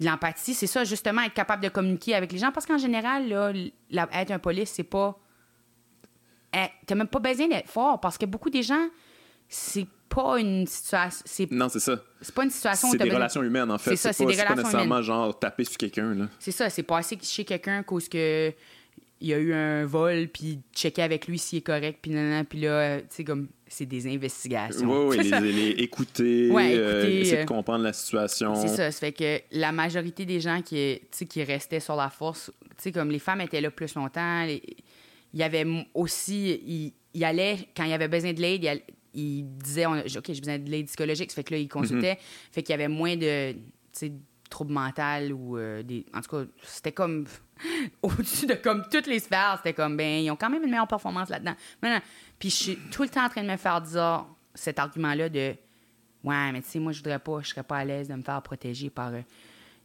l'empathie, 0.00 0.54
c'est 0.54 0.66
ça, 0.66 0.84
justement, 0.84 1.22
être 1.22 1.34
capable 1.34 1.62
de 1.62 1.68
communiquer 1.68 2.14
avec 2.14 2.32
les 2.32 2.38
gens. 2.38 2.52
Parce 2.52 2.66
qu'en 2.66 2.78
général, 2.78 3.28
là, 3.28 4.08
être 4.12 4.30
un 4.30 4.38
police, 4.38 4.70
c'est 4.70 4.84
pas. 4.84 5.18
Eh, 6.54 6.66
t'as 6.86 6.94
même 6.94 7.08
pas 7.08 7.18
besoin 7.18 7.48
d'être 7.48 7.68
fort 7.68 8.00
parce 8.00 8.16
que 8.16 8.24
beaucoup 8.24 8.50
des 8.50 8.62
gens, 8.62 8.88
c'est 9.48 9.86
pas 10.08 10.38
une 10.38 10.66
situation. 10.66 11.46
Non, 11.50 11.68
c'est 11.68 11.80
ça. 11.80 12.00
C'est 12.20 12.34
pas 12.34 12.44
une 12.44 12.50
situation 12.50 12.90
C'est 12.90 12.98
des 12.98 13.10
relations 13.10 13.42
humaines, 13.42 13.70
en 13.70 13.78
fait. 13.78 13.90
C'est 13.90 13.96
ça, 13.96 14.12
c'est 14.12 14.24
des 14.24 14.32
relations 14.32 14.54
pas 14.54 14.62
nécessairement 14.62 15.02
genre 15.02 15.38
taper 15.38 15.64
sur 15.64 15.76
quelqu'un. 15.76 16.28
C'est 16.38 16.52
ça, 16.52 16.70
c'est 16.70 16.82
passer 16.82 17.18
chez 17.22 17.44
quelqu'un 17.44 17.82
cause 17.82 18.08
que 18.08 18.52
il 19.20 19.28
y 19.28 19.34
a 19.34 19.38
eu 19.38 19.54
un 19.54 19.86
vol, 19.86 20.28
puis 20.28 20.60
checker 20.74 21.02
avec 21.02 21.26
lui 21.26 21.38
s'il 21.38 21.58
est 21.58 21.62
correct, 21.62 22.00
puis 22.02 22.10
nan, 22.10 22.44
puis 22.44 22.60
là, 22.60 22.68
euh, 22.68 23.00
tu 23.00 23.06
sais, 23.10 23.24
comme, 23.24 23.48
c'est 23.68 23.86
des 23.86 24.06
investigations. 24.06 25.08
Oui, 25.08 25.18
oui, 25.18 25.30
les, 25.42 25.70
écouter, 25.82 26.50
euh, 26.52 27.20
essayer 27.20 27.36
de 27.38 27.42
euh, 27.42 27.44
comprendre 27.44 27.84
la 27.84 27.92
situation. 27.92 28.54
C'est 28.54 28.68
ça, 28.68 28.90
ça 28.90 28.98
fait 29.00 29.12
que 29.12 29.40
la 29.52 29.72
majorité 29.72 30.24
des 30.24 30.40
gens 30.40 30.62
qui, 30.62 31.00
qui 31.28 31.42
restaient 31.42 31.80
sur 31.80 31.96
la 31.96 32.10
force, 32.10 32.50
comme 32.94 33.10
les 33.10 33.18
femmes 33.18 33.40
étaient 33.40 33.60
là 33.60 33.70
plus 33.70 33.94
longtemps, 33.94 34.46
il 34.46 35.40
y 35.40 35.42
avait 35.42 35.66
aussi, 35.94 36.92
il, 37.12 37.24
allait, 37.24 37.68
quand 37.76 37.84
il 37.84 37.90
y 37.90 37.94
avait 37.94 38.08
besoin 38.08 38.32
de 38.32 38.40
l'aide, 38.40 38.82
il, 39.14 39.44
disait, 39.58 39.86
OK, 39.86 40.04
j'ai 40.28 40.40
besoin 40.40 40.58
de 40.58 40.70
l'aide 40.70 40.86
psychologique, 40.86 41.30
ça 41.30 41.36
fait 41.36 41.44
que 41.44 41.54
là, 41.54 41.60
il 41.60 41.68
consultait, 41.68 42.14
mm-hmm. 42.14 42.52
fait 42.52 42.62
qu'il 42.62 42.72
y 42.72 42.74
avait 42.74 42.88
moins 42.88 43.16
de, 43.16 43.54
troubles 44.48 44.72
mentaux 44.72 45.32
ou 45.32 45.58
des... 45.82 46.06
En 46.14 46.20
tout 46.20 46.36
cas, 46.36 46.50
c'était 46.62 46.92
comme 46.92 47.26
au-dessus 48.02 48.46
de 48.46 48.54
comme 48.54 48.84
toutes 48.90 49.06
les 49.06 49.18
sphères, 49.18 49.54
c'était 49.58 49.74
comme, 49.74 49.96
ben, 49.96 50.24
ils 50.24 50.30
ont 50.30 50.36
quand 50.36 50.50
même 50.50 50.62
une 50.62 50.70
meilleure 50.70 50.88
performance 50.88 51.28
là-dedans. 51.28 51.54
Puis 52.38 52.50
je 52.50 52.54
suis 52.54 52.76
tout 52.90 53.02
le 53.02 53.08
temps 53.08 53.24
en 53.24 53.28
train 53.28 53.42
de 53.42 53.48
me 53.48 53.56
faire 53.56 53.80
dire 53.80 54.26
cet 54.54 54.78
argument-là 54.78 55.28
de, 55.28 55.54
ouais, 56.24 56.52
mais 56.52 56.62
tu 56.62 56.68
sais, 56.68 56.78
moi, 56.78 56.92
je 56.92 56.98
voudrais 56.98 57.18
pas, 57.18 57.40
je 57.42 57.48
serais 57.48 57.62
pas 57.62 57.78
à 57.78 57.84
l'aise 57.84 58.08
de 58.08 58.14
me 58.14 58.22
faire 58.22 58.40
protéger 58.42 58.90
par 58.90 59.08
euh, 59.08 59.20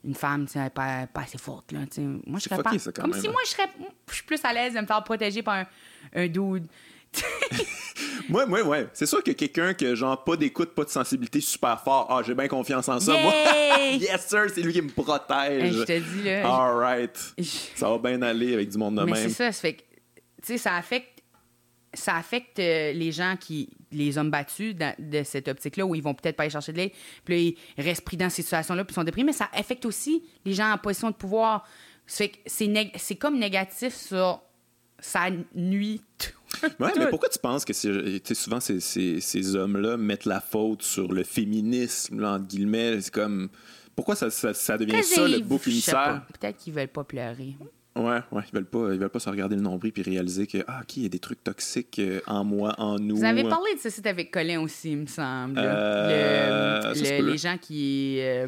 une 0.04 0.16
femme, 0.16 0.46
tu 0.46 0.54
sais, 0.54 0.70
pas, 0.70 1.08
pas, 1.08 1.22
assez 1.22 1.38
forte, 1.38 1.72
là, 1.72 1.80
Moi, 2.26 2.40
je 2.40 2.50
serais 2.50 2.62
pas. 2.62 2.72
comme 2.96 3.14
si 3.14 3.28
moi, 3.28 3.42
je 3.46 3.52
serais, 3.52 3.70
je 4.10 4.16
suis 4.16 4.24
plus 4.24 4.44
à 4.44 4.54
l'aise 4.54 4.74
de 4.74 4.80
me 4.80 4.86
faire 4.86 5.04
protéger 5.04 5.44
par 5.44 5.56
un, 5.56 5.66
un 6.16 6.28
dude 6.28 6.68
moi, 8.30 8.46
moi, 8.46 8.62
ouais. 8.62 8.88
C'est 8.94 9.06
sûr 9.06 9.24
que 9.24 9.32
quelqu'un 9.32 9.74
qui 9.74 9.86
a 9.86 9.96
genre 9.96 10.24
pas 10.24 10.36
d'écoute, 10.36 10.74
pas 10.74 10.84
de 10.84 10.90
sensibilité 10.90 11.42
super 11.42 11.82
fort, 11.82 12.08
ah, 12.10 12.22
j'ai 12.26 12.34
bien 12.34 12.48
confiance 12.48 12.88
en 12.90 13.00
ça. 13.00 13.14
Moi, 13.22 13.34
yes 14.00 14.28
sir, 14.28 14.46
c'est 14.54 14.62
lui 14.62 14.74
qui 14.74 14.82
me 14.82 14.90
protège. 14.90 15.74
je 15.74 15.84
te 15.84 16.00
dis 16.00 16.24
là. 16.24 16.48
All 16.48 16.76
right. 16.78 17.34
Ça 17.76 17.90
va 17.90 17.98
bien 17.98 18.22
aller 18.22 18.54
avec 18.54 18.70
du 18.70 18.78
monde 18.78 18.96
de 18.96 19.04
Mais 19.04 19.12
même. 19.12 19.30
c'est 19.30 19.36
ça, 19.36 19.52
ça 19.52 19.62
fait 19.62 19.74
que, 19.74 19.82
tu 19.82 20.22
sais, 20.44 20.58
ça 20.58 20.76
affecte 20.76 21.22
ça 21.94 22.16
affecte 22.16 22.60
euh, 22.60 22.94
les 22.94 23.12
gens 23.12 23.36
qui 23.40 23.70
les 23.92 24.18
hommes 24.18 24.32
battus 24.32 24.74
de 24.74 25.24
cette 25.24 25.50
optique-là 25.50 25.86
où 25.86 25.94
ils 25.96 26.02
vont 26.02 26.14
peut-être 26.14 26.38
pas 26.38 26.44
aller 26.44 26.50
chercher 26.50 26.72
de 26.72 26.78
l'aide, 26.78 26.92
puis 27.26 27.36
là, 27.36 27.56
ils 27.78 27.84
restent 27.84 28.06
pris 28.06 28.16
dans 28.16 28.30
ces 28.30 28.42
situations-là, 28.42 28.86
puis 28.86 28.94
ils 28.94 28.96
sont 28.96 29.04
déprimés, 29.04 29.26
mais 29.28 29.34
ça 29.34 29.50
affecte 29.54 29.86
aussi 29.86 30.24
les 30.46 30.54
gens 30.54 30.72
en 30.72 30.78
position 30.78 31.10
de 31.10 31.16
pouvoir. 31.16 31.68
C'est 32.06 33.16
comme 33.20 33.38
négatif 33.38 33.94
sur 33.94 34.42
ça 35.02 35.30
nuit 35.56 36.02
ouais, 36.80 36.92
mais 36.98 37.10
pourquoi 37.10 37.30
tu 37.30 37.40
penses 37.40 37.66
que 37.66 37.74
souvent 37.74 38.60
ces, 38.60 38.80
ces, 38.80 39.20
ces 39.20 39.56
hommes-là 39.56 39.98
mettent 39.98 40.26
la 40.26 40.40
faute 40.40 40.84
sur 40.84 41.12
le 41.12 41.24
féminisme, 41.24 42.24
entre 42.24 42.46
guillemets? 42.46 43.02
C'est 43.02 43.14
comme. 43.14 43.50
Pourquoi 43.96 44.16
ça, 44.16 44.30
ça, 44.30 44.54
ça 44.54 44.78
devient 44.78 45.04
ça, 45.04 45.28
le 45.28 45.40
bouc 45.40 45.68
émissaire? 45.68 46.26
Peut-être 46.40 46.58
qu'ils 46.58 46.74
veulent 46.74 46.88
pas 46.88 47.04
pleurer. 47.04 47.56
Ouais, 47.94 48.20
ouais, 48.32 48.42
ils 48.48 48.56
veulent 48.56 48.66
pas, 48.66 48.94
ils 48.94 49.00
veulent 49.00 49.10
pas 49.10 49.20
se 49.20 49.30
regarder 49.30 49.58
le 49.58 49.62
nombril 49.62 49.92
puis 49.92 50.02
réaliser 50.02 50.48
que 50.48 50.60
ah, 50.66 50.80
ok, 50.82 50.96
il 50.96 51.04
y 51.04 51.06
a 51.06 51.10
des 51.10 51.20
trucs 51.20 51.44
toxiques 51.44 52.00
euh, 52.00 52.22
en 52.26 52.46
moi, 52.46 52.74
en 52.78 52.98
nous. 52.98 53.18
Vous 53.18 53.26
avez 53.26 53.44
parlé 53.44 53.76
de 53.76 53.80
ça 53.80 53.90
c'était 53.90 54.10
avec 54.10 54.32
Colin 54.32 54.62
aussi, 54.62 54.92
il 54.92 55.00
me 55.00 55.08
semble. 55.08 55.56
Euh, 55.58 56.94
les 56.94 57.38
gens 57.38 57.58
qui, 57.58 58.20
euh, 58.22 58.48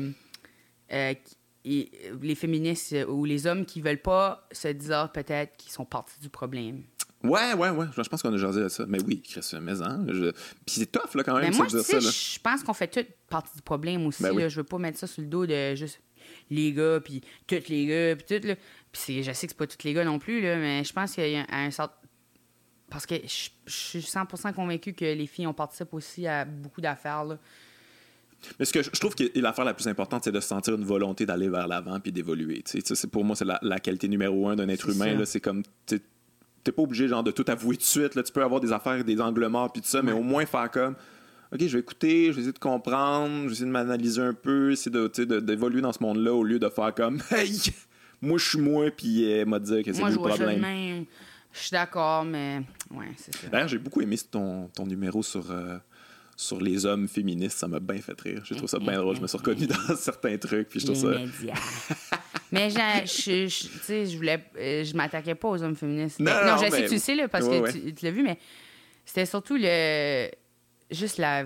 qui 0.90 1.36
les 1.66 2.36
féministes 2.36 2.96
ou 3.08 3.26
les 3.26 3.48
hommes 3.48 3.66
qui 3.66 3.82
veulent 3.82 4.02
pas 4.02 4.48
se 4.52 4.68
dire 4.68 5.12
peut-être 5.14 5.56
qu'ils 5.58 5.72
sont 5.72 5.86
partis 5.86 6.20
du 6.20 6.30
problème. 6.30 6.84
Ouais, 7.24 7.54
ouais, 7.54 7.70
ouais. 7.70 7.86
Je 7.96 8.10
pense 8.10 8.22
qu'on 8.22 8.34
a 8.34 8.38
jasé 8.38 8.64
à 8.64 8.70
ça. 8.70 8.86
Mais 8.86 9.02
oui, 9.02 9.22
Chris, 9.22 9.50
mais 9.62 9.82
hein, 9.82 10.06
je... 10.10 10.32
Puis 10.66 10.76
c'est 10.76 10.92
tough, 10.92 11.16
là, 11.16 11.24
quand 11.24 11.36
même, 11.40 11.52
mais 11.52 11.58
moi, 11.58 11.68
dire 11.68 11.80
ça. 11.80 12.00
Je 12.00 12.40
pense 12.40 12.64
qu'on 12.64 12.74
fait 12.74 12.88
toute 12.88 13.08
partie 13.30 13.56
du 13.56 13.62
problème 13.62 14.06
aussi. 14.06 14.24
Ben 14.24 14.38
là. 14.38 14.50
Je 14.50 14.58
veux 14.58 14.66
pas 14.66 14.78
mettre 14.78 15.00
ça 15.00 15.08
sur 15.08 15.22
le 15.22 15.30
dos 15.30 15.46
de 15.46 15.74
juste 15.76 16.02
les 16.50 16.74
gars, 16.74 17.00
puis 17.00 17.22
tous 17.48 17.70
les 17.70 17.86
gars, 17.86 18.16
puis 18.16 18.40
tout, 18.40 18.46
là. 18.46 18.56
Puis 18.92 19.24
je 19.24 19.32
sais 19.32 19.48
que 19.48 19.54
c'est 19.54 19.58
pas 19.58 19.68
tous 19.68 19.84
les 19.86 19.94
gars 19.94 20.04
non 20.04 20.20
plus, 20.20 20.42
là, 20.42 20.58
mais 20.58 20.84
je 20.84 20.92
pense 20.92 21.14
qu'il 21.14 21.30
y 21.30 21.38
a 21.38 21.46
un, 21.50 21.72
sort... 21.72 21.94
Parce 22.90 23.06
que 23.06 23.16
je, 23.16 23.50
suis 23.68 24.00
100% 24.00 24.54
convaincu 24.54 24.94
que 24.94 25.06
les 25.06 25.26
filles, 25.26 25.48
on 25.48 25.54
participe 25.54 25.94
aussi 25.94 26.28
à 26.28 26.44
beaucoup 26.44 26.82
d'affaires, 26.82 27.24
là. 27.24 27.40
Mais 28.60 28.66
ce 28.66 28.74
que 28.74 28.82
je 28.82 29.00
trouve 29.00 29.16
que 29.16 29.24
l'affaire 29.40 29.66
la 29.66 29.74
plus 29.74 29.88
importante, 29.88 30.24
c'est 30.24 30.32
de 30.32 30.40
sentir 30.40 30.76
une 30.76 30.84
volonté 30.84 31.26
d'aller 31.26 31.50
vers 31.50 31.68
l'avant 31.68 32.00
puis 32.00 32.12
d'évoluer. 32.12 32.64
Pour 33.12 33.24
moi, 33.24 33.36
c'est 33.36 33.46
la, 33.46 33.80
qualité 33.80 34.08
numéro 34.08 34.48
un 34.48 34.56
d'un 34.56 34.70
être 34.70 34.90
humain. 34.90 35.24
C'est 35.26 35.40
comme 35.40 35.64
t'es 35.86 36.72
pas 36.72 36.82
obligé 36.82 37.08
genre 37.08 37.24
de 37.24 37.32
tout 37.32 37.46
avouer 37.48 37.76
tout 37.76 37.82
de 37.82 37.88
suite. 37.88 38.16
Là, 38.16 38.24
tu 38.24 38.32
peux 38.32 38.44
avoir 38.44 38.62
des 38.62 38.72
affaires, 38.72 39.04
des 39.04 39.20
angles 39.20 39.48
morts 39.48 39.72
puis 39.72 39.82
tout 39.82 39.88
ça, 39.88 40.02
mais 40.02 40.14
au 40.14 40.22
moins 40.22 40.46
faire 40.46 40.72
comme 40.72 40.96
OK, 41.54 41.60
je 41.60 41.74
vais 41.74 41.80
écouter, 41.80 42.28
je 42.28 42.32
vais 42.32 42.40
essayer 42.42 42.54
de 42.54 42.60
comprendre, 42.60 43.44
je 43.44 43.48
vais 43.48 43.52
essayer 43.52 43.66
de 43.66 43.72
m'analyser 43.72 44.22
un 44.22 44.34
peu, 44.34 44.72
essayer 44.72 44.90
de, 44.92 45.40
d'évoluer 45.40 45.82
dans 45.82 45.94
ce 45.94 46.02
monde-là 46.02 46.34
au 46.34 46.44
lieu 46.44 46.58
de 46.58 46.70
faire 46.70 46.96
comme 46.96 47.22
Hey, 47.32 47.60
moi 48.22 48.38
je 48.38 48.50
suis 48.50 48.60
moi, 48.60 48.90
puis 48.90 49.30
elle 49.30 49.48
m'a 49.48 49.60
dit 49.60 49.84
que 49.84 49.94
c'est 49.94 50.02
le 50.04 50.16
problème. 50.16 51.06
Je 51.52 51.60
suis 51.60 51.72
d'accord, 51.72 52.26
mais 52.26 52.64
ouais, 52.90 53.12
c'est 53.16 53.36
ça. 53.36 53.48
D'ailleurs, 53.48 53.68
j'ai 53.68 53.78
beaucoup 53.78 54.02
aimé 54.02 54.18
ton, 54.32 54.70
ton 54.70 54.88
numéro 54.88 55.22
sur. 55.22 55.52
Euh, 55.52 55.78
sur 56.36 56.60
les 56.60 56.86
hommes 56.86 57.08
féministes, 57.08 57.60
ça 57.60 57.68
m'a 57.68 57.80
bien 57.80 58.00
fait 58.00 58.20
rire. 58.20 58.42
J'ai 58.46 58.56
trouvé 58.56 58.68
ça 58.68 58.80
bien 58.80 58.98
drôle. 58.98 59.16
Je 59.16 59.22
me 59.22 59.28
suis 59.28 59.38
reconnu 59.38 59.68
dans 59.68 59.96
certains 59.98 60.38
trucs. 60.38 60.70
Puis 60.70 60.80
je 60.80 60.88
trouve 60.88 60.98
ça. 60.98 61.20
mais 62.52 62.70
je, 62.70 63.48
je, 63.48 64.06
je 64.06 64.18
voulais. 64.18 64.44
Euh, 64.58 64.84
je 64.84 64.96
m'attaquais 64.96 65.36
pas 65.36 65.50
aux 65.50 65.64
hommes 65.64 65.76
féministes. 65.76 66.20
Non, 66.20 66.34
non, 66.46 66.58
je 66.58 66.70
sais 66.70 66.84
que 66.84 66.88
tu 66.88 66.94
le 66.94 67.00
sais, 67.00 67.16
là, 67.16 67.28
parce 67.28 67.48
que 67.48 67.92
tu, 67.92 68.06
l'as 68.06 68.12
vu, 68.12 68.24
mais 68.24 68.40
c'était 69.06 69.26
surtout 69.26 69.58
le. 69.60 70.30
Juste 70.92 71.18
la. 71.18 71.46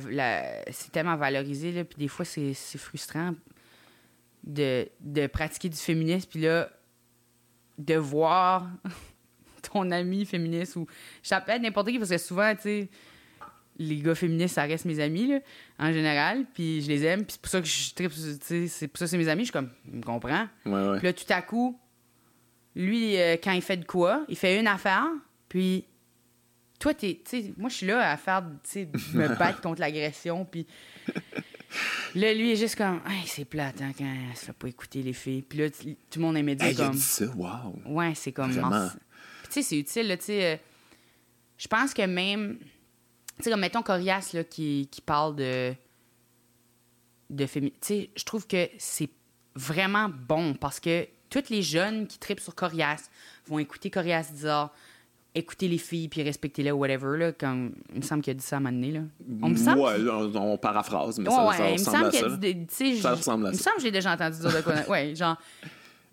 c'est 0.72 0.92
tellement 0.92 1.16
valorisé, 1.16 1.72
là, 1.72 1.84
puis 1.84 1.98
des 1.98 2.08
fois, 2.08 2.26
c'est 2.26 2.54
frustrant 2.54 3.34
de, 4.44 4.88
de 5.02 5.28
pratiquer 5.28 5.70
du 5.70 5.78
féminisme, 5.78 6.30
puis 6.30 6.42
là, 6.42 6.70
de 7.78 7.96
voir 7.96 8.68
ton 9.72 9.92
ami 9.92 10.26
féministe 10.26 10.76
ou. 10.78 10.88
Je 11.24 11.60
n'importe 11.60 11.90
qui, 11.90 11.98
parce 11.98 12.10
que 12.10 12.18
souvent, 12.18 12.56
tu 12.56 12.62
sais 12.62 12.90
les 13.80 13.98
gars 13.98 14.16
féministes, 14.16 14.56
ça 14.56 14.64
reste 14.64 14.86
mes 14.86 15.00
amis, 15.00 15.28
là, 15.28 15.40
en 15.80 15.92
général. 15.92 16.46
Puis 16.54 16.82
je 16.82 16.88
les 16.88 17.04
aime. 17.06 17.24
Puis 17.24 17.34
c'est 17.34 17.42
pour 17.42 17.52
ça 17.52 17.62
que 17.62 17.68
je 17.68 17.94
tripe, 17.94 18.12
c'est 18.12 18.88
pour 18.88 18.98
ça 18.98 19.06
que 19.06 19.10
c'est 19.12 19.18
mes 19.18 19.28
amis. 19.28 19.44
Je 19.44 19.46
suis 19.46 19.54
comme, 19.54 19.70
il 19.88 20.00
me 20.00 20.04
comprend. 20.04 20.48
Puis 20.64 20.72
là, 20.74 21.14
tout 21.14 21.26
à 21.30 21.42
coup, 21.42 21.80
lui, 22.76 23.18
euh, 23.18 23.38
quand 23.42 23.52
il 23.52 23.62
fait 23.62 23.78
de 23.78 23.86
quoi, 23.86 24.26
il 24.30 24.38
fait 24.38 24.60
une 24.60 24.68
affaire. 24.68 25.08
Puis 25.50 25.86
toi, 26.80 26.94
t'es, 26.94 27.22
moi, 27.58 27.70
je 27.70 27.76
suis 27.76 27.88
là 27.88 28.12
à 28.12 28.18
faire, 28.18 28.44
tu 28.64 28.70
sais, 28.70 28.90
me 29.14 29.28
battre 29.40 29.62
contre 29.62 29.82
l'agression. 29.82 30.46
Puis 30.46 30.66
là, 32.16 32.34
lui, 32.34 32.52
est 32.52 32.56
juste 32.56 32.76
comme, 32.76 33.02
hey, 33.08 33.26
c'est 33.26 33.46
plate, 33.46 33.82
hein, 33.82 33.92
quand 33.98 34.06
elle 34.06 34.36
se 34.36 34.46
fait 34.46 34.54
pas 34.54 34.68
écouter 34.68 35.02
les 35.02 35.14
filles. 35.14 35.42
Puis 35.42 35.60
là, 35.60 35.70
tout 35.70 36.20
le 36.20 36.22
monde 36.22 36.38
aimait 36.38 36.56
dire 36.56 36.76
comme. 36.76 36.94
ça, 36.94 37.26
wow. 37.26 37.80
Ouais, 37.86 38.14
c'est 38.16 38.32
comme. 38.32 38.52
Puis 38.52 38.62
tu 39.44 39.54
sais, 39.54 39.62
c'est 39.62 39.80
utile, 39.80 40.08
là, 40.08 40.18
tu 40.18 40.26
sais. 40.26 40.46
Euh, 40.46 40.58
je 41.58 41.68
pense 41.68 41.94
que 41.94 42.04
même 42.04 42.60
tu 43.38 43.44
sais, 43.44 43.52
comme 43.52 43.60
mettons 43.60 43.82
Corias 43.82 44.32
là, 44.34 44.44
qui, 44.44 44.88
qui 44.92 45.02
parle 45.02 45.36
de, 45.36 45.74
de 47.30 47.46
féminisme. 47.46 47.80
Tu 47.82 47.88
sais, 47.88 48.10
je 48.16 48.24
trouve 48.24 48.48
que 48.48 48.70
c'est 48.78 49.10
vraiment 49.56 50.10
bon 50.10 50.54
parce 50.54 50.80
que 50.80 51.08
tous 51.30 51.50
les 51.50 51.62
jeunes 51.62 52.08
qui 52.08 52.20
tripent 52.20 52.40
sur 52.40 52.56
Corias 52.56 53.10
vont 53.48 53.60
écouter 53.60 53.90
Corias 53.90 54.30
Dizar, 54.32 54.74
écouter 55.36 55.68
les 55.68 55.78
filles 55.78 56.08
puis 56.08 56.24
respecter-les 56.24 56.72
ou 56.72 56.78
whatever. 56.78 57.18
Là, 57.18 57.32
comme, 57.32 57.74
il 57.94 57.98
me 57.98 58.02
semble 58.02 58.22
qu'il 58.22 58.32
a 58.32 58.34
dit 58.34 58.44
ça 58.44 58.58
à 58.58 58.60
un 58.60 58.64
moment 58.64 58.76
donné. 58.76 58.92
Là. 58.92 59.02
On 59.42 59.50
me 59.50 59.56
semble 59.56 59.80
ouais, 59.82 60.36
on, 60.36 60.58
paraphrase, 60.58 61.20
mais 61.20 61.30
ça, 61.30 61.36
ça, 61.36 61.68
ressemble 61.68 62.06
à 62.06 62.12
ça. 62.12 63.02
ça 63.02 63.12
ressemble 63.12 63.48
à 63.48 63.54
ça. 63.54 63.54
Il 63.54 63.58
me 63.58 63.64
semble 63.64 63.76
que 63.78 63.82
j'ai 63.84 63.92
déjà 63.92 64.14
entendu 64.14 64.40
dire 64.40 64.54
de 64.54 64.62
quoi. 64.62 64.74
ouais, 64.90 65.16
genre. 65.16 65.38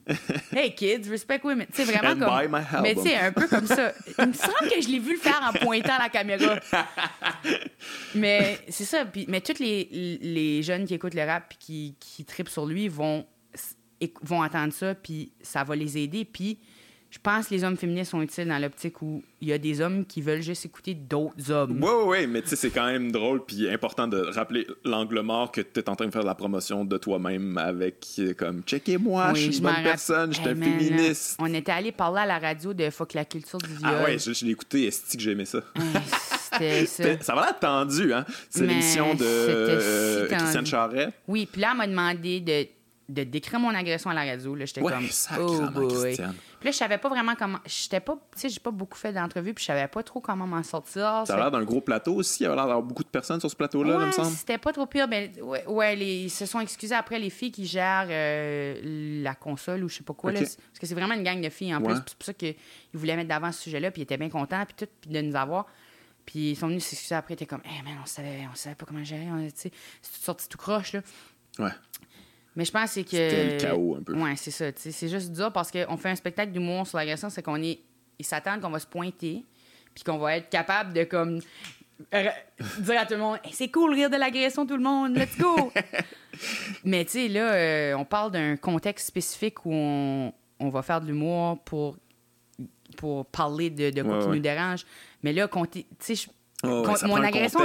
hey 0.54 0.74
kids, 0.74 1.08
respect 1.08 1.40
women. 1.44 1.66
Sais, 1.72 1.84
vraiment 1.84 2.18
comme. 2.18 2.82
mais 2.82 2.94
tu 2.94 3.12
un 3.12 3.32
peu 3.32 3.46
comme 3.48 3.66
ça. 3.66 3.92
Il 4.18 4.26
me 4.26 4.32
semble 4.32 4.70
que 4.70 4.80
je 4.80 4.88
l'ai 4.88 4.98
vu 4.98 5.12
le 5.12 5.18
faire 5.18 5.40
en 5.42 5.52
pointant 5.58 5.98
la 5.98 6.08
caméra. 6.08 6.58
mais 8.14 8.58
c'est 8.68 8.84
ça. 8.84 9.04
Puis, 9.06 9.24
mais 9.28 9.40
tous 9.40 9.58
les, 9.58 10.18
les 10.20 10.62
jeunes 10.62 10.86
qui 10.86 10.94
écoutent 10.94 11.14
le 11.14 11.24
rap 11.24 11.52
et 11.52 11.56
qui, 11.58 11.96
qui 11.98 12.24
tripent 12.24 12.48
sur 12.48 12.66
lui 12.66 12.88
vont, 12.88 13.26
vont 14.22 14.42
entendre 14.42 14.72
ça, 14.72 14.94
puis 14.94 15.32
ça 15.40 15.64
va 15.64 15.74
les 15.74 15.96
aider. 15.98 16.24
Puis 16.24 16.58
je 17.14 17.20
pense 17.22 17.46
que 17.46 17.54
les 17.54 17.62
hommes 17.62 17.76
féministes 17.76 18.10
sont 18.10 18.22
utiles 18.22 18.48
dans 18.48 18.58
l'optique 18.58 19.00
où 19.00 19.22
il 19.40 19.46
y 19.46 19.52
a 19.52 19.58
des 19.58 19.80
hommes 19.80 20.04
qui 20.04 20.20
veulent 20.20 20.42
juste 20.42 20.66
écouter 20.66 20.94
d'autres 20.94 21.52
hommes. 21.52 21.78
Oui, 21.80 21.88
oui, 21.88 22.04
oui, 22.06 22.26
mais 22.26 22.42
tu 22.42 22.48
sais, 22.48 22.56
c'est 22.56 22.70
quand 22.70 22.86
même 22.86 23.12
drôle 23.12 23.44
puis 23.44 23.70
important 23.70 24.08
de 24.08 24.18
rappeler 24.18 24.66
l'angle 24.84 25.20
mort 25.20 25.52
que 25.52 25.60
tu 25.60 25.78
es 25.78 25.88
en 25.88 25.94
train 25.94 26.06
de 26.06 26.10
faire 26.10 26.24
la 26.24 26.34
promotion 26.34 26.84
de 26.84 26.98
toi-même 26.98 27.56
avec 27.56 28.20
comme 28.36 28.62
checkez-moi, 28.62 29.32
je 29.34 29.42
suis 29.42 29.58
une 29.58 29.62
bonne 29.62 29.82
personne, 29.84 30.34
je 30.34 30.40
suis 30.40 30.48
un 30.48 30.56
féministe. 30.56 31.36
On 31.38 31.54
était 31.54 31.70
allé 31.70 31.92
parler 31.92 32.22
à 32.22 32.26
la 32.26 32.40
radio 32.40 32.74
de 32.74 32.90
Fuck 32.90 33.14
la 33.14 33.24
culture 33.24 33.58
du 33.58 33.68
viol. 33.68 33.80
Ah 33.84 34.02
ouais, 34.02 34.18
je, 34.18 34.44
l'ai 34.44 34.50
écouté, 34.50 34.86
est-ce 34.86 35.16
que 35.16 35.22
j'aimais 35.22 35.44
ça? 35.44 35.60
C'était 36.52 36.86
ça. 36.86 37.04
ça 37.20 37.34
va 37.36 37.42
l'air 37.42 37.58
tendu, 37.60 38.12
hein? 38.12 38.24
C'est 38.50 38.66
l'émission 38.66 39.14
de 39.14 39.24
euh, 39.24 40.26
Christiane 40.26 40.66
Charret. 40.66 41.12
Oui, 41.28 41.46
puis 41.50 41.60
là, 41.60 41.70
elle 41.70 41.76
m'a 41.76 41.86
demandé 41.86 42.40
de 42.40 42.66
de 43.08 43.24
décrire 43.24 43.60
mon 43.60 43.74
agression 43.74 44.10
à 44.10 44.14
la 44.14 44.24
radio. 44.24 44.54
Là, 44.54 44.64
j'étais 44.64 44.80
comme, 44.80 45.08
oh 45.38 45.60
boy. 45.72 46.16
Puis 46.64 46.70
là, 46.70 46.72
je 46.72 46.78
savais 46.78 46.96
pas 46.96 47.10
vraiment 47.10 47.34
comment. 47.34 47.58
J'étais 47.66 48.00
pas. 48.00 48.14
Tu 48.14 48.40
sais, 48.40 48.48
j'ai 48.48 48.58
pas 48.58 48.70
beaucoup 48.70 48.96
fait 48.96 49.12
d'entrevues, 49.12 49.52
puis 49.52 49.62
je 49.62 49.66
savais 49.66 49.86
pas 49.86 50.02
trop 50.02 50.20
comment 50.20 50.46
m'en 50.46 50.62
sortir. 50.62 51.24
Ça 51.26 51.34
a 51.34 51.36
l'air 51.36 51.50
d'un 51.50 51.62
gros 51.62 51.82
plateau 51.82 52.14
aussi. 52.14 52.42
Il 52.42 52.44
y 52.44 52.46
avait 52.46 52.56
l'air 52.56 52.64
d'avoir 52.64 52.82
beaucoup 52.82 53.04
de 53.04 53.08
personnes 53.10 53.38
sur 53.38 53.50
ce 53.50 53.54
plateau-là, 53.54 53.98
ouais, 53.98 54.06
me 54.06 54.12
semble. 54.12 54.34
C'était 54.34 54.56
pas 54.56 54.72
trop 54.72 54.86
pire. 54.86 55.06
Mais 55.06 55.30
ouais, 55.42 55.98
ils 55.98 56.30
se 56.30 56.46
sont 56.46 56.60
excusés 56.60 56.94
après 56.94 57.18
les 57.18 57.28
filles 57.28 57.52
qui 57.52 57.66
gèrent 57.66 58.06
euh, 58.08 58.80
la 59.22 59.34
console 59.34 59.84
ou 59.84 59.90
je 59.90 59.96
sais 59.96 60.04
pas 60.04 60.14
quoi. 60.14 60.32
Là, 60.32 60.38
parce 60.40 60.56
que 60.80 60.86
c'est 60.86 60.94
vraiment 60.94 61.12
une 61.12 61.22
gang 61.22 61.38
de 61.38 61.50
filles 61.50 61.74
en 61.74 61.82
plus. 61.82 61.96
C'est 61.96 62.16
pour 62.16 62.24
ça 62.24 62.32
qu'ils 62.32 62.56
voulaient 62.94 63.16
mettre 63.16 63.28
d'avant 63.28 63.52
ce 63.52 63.60
sujet-là, 63.60 63.90
puis 63.90 64.00
ils 64.00 64.04
étaient 64.04 64.16
bien 64.16 64.30
contents, 64.30 64.64
puis 64.64 64.86
tout, 64.86 64.90
puis 65.02 65.10
de 65.10 65.20
nous 65.20 65.36
avoir. 65.36 65.66
Puis 66.24 66.52
ils 66.52 66.56
sont 66.56 66.68
venus 66.68 66.82
s'excuser 66.82 67.14
après, 67.14 67.34
ils 67.34 67.36
étaient 67.36 67.44
comme, 67.44 67.60
eh, 67.66 67.74
hey, 67.76 67.82
man, 67.82 67.98
on 68.02 68.06
savait, 68.06 68.48
on 68.50 68.54
savait 68.54 68.74
pas 68.74 68.86
comment 68.86 69.04
gérer. 69.04 69.26
C'est 69.54 69.68
tout 69.68 70.22
sorti 70.22 70.48
tout 70.48 70.56
croche, 70.56 70.94
là. 70.94 71.00
Ouais. 71.58 71.72
Mais 72.56 72.64
je 72.64 72.72
pense 72.72 72.94
que. 72.94 73.02
C'était 73.02 73.52
le 73.52 73.58
chaos 73.58 73.96
un 73.96 74.02
peu. 74.02 74.14
Ouais, 74.14 74.36
c'est 74.36 74.50
ça. 74.50 74.66
C'est 74.76 75.08
juste 75.08 75.32
dur 75.32 75.52
parce 75.52 75.70
qu'on 75.70 75.96
fait 75.96 76.10
un 76.10 76.16
spectacle 76.16 76.52
d'humour 76.52 76.86
sur 76.86 76.98
l'agression, 76.98 77.30
c'est 77.30 77.42
qu'on 77.42 77.62
est. 77.62 77.80
Ils 78.18 78.24
s'attendent 78.24 78.60
qu'on 78.60 78.70
va 78.70 78.78
se 78.78 78.86
pointer, 78.86 79.44
puis 79.94 80.04
qu'on 80.04 80.18
va 80.18 80.36
être 80.36 80.48
capable 80.48 80.92
de, 80.92 81.04
comme. 81.04 81.40
dire 82.12 83.00
à 83.00 83.06
tout 83.06 83.14
le 83.14 83.20
monde 83.20 83.38
c'est 83.52 83.70
cool 83.70 83.94
rire 83.94 84.10
de 84.10 84.16
l'agression 84.16 84.66
tout 84.66 84.76
le 84.76 84.82
monde 84.82 85.16
let's 85.16 85.38
go 85.38 85.72
mais 86.84 87.04
tu 87.04 87.12
sais 87.12 87.28
là 87.28 87.52
euh, 87.52 87.94
on 87.94 88.04
parle 88.04 88.32
d'un 88.32 88.56
contexte 88.56 89.06
spécifique 89.06 89.64
où 89.64 89.72
on, 89.72 90.32
on 90.58 90.70
va 90.70 90.82
faire 90.82 91.00
de 91.00 91.06
l'humour 91.06 91.60
pour 91.60 91.96
pour 92.96 93.24
parler 93.26 93.70
de, 93.70 93.90
de 93.90 94.02
quoi 94.02 94.20
qui 94.20 94.26
nous 94.26 94.40
dérange 94.40 94.84
mais 95.22 95.32
là 95.32 95.48
tu 95.70 95.84
sais 96.00 96.26
mon, 96.64 97.22
agression, 97.22 97.60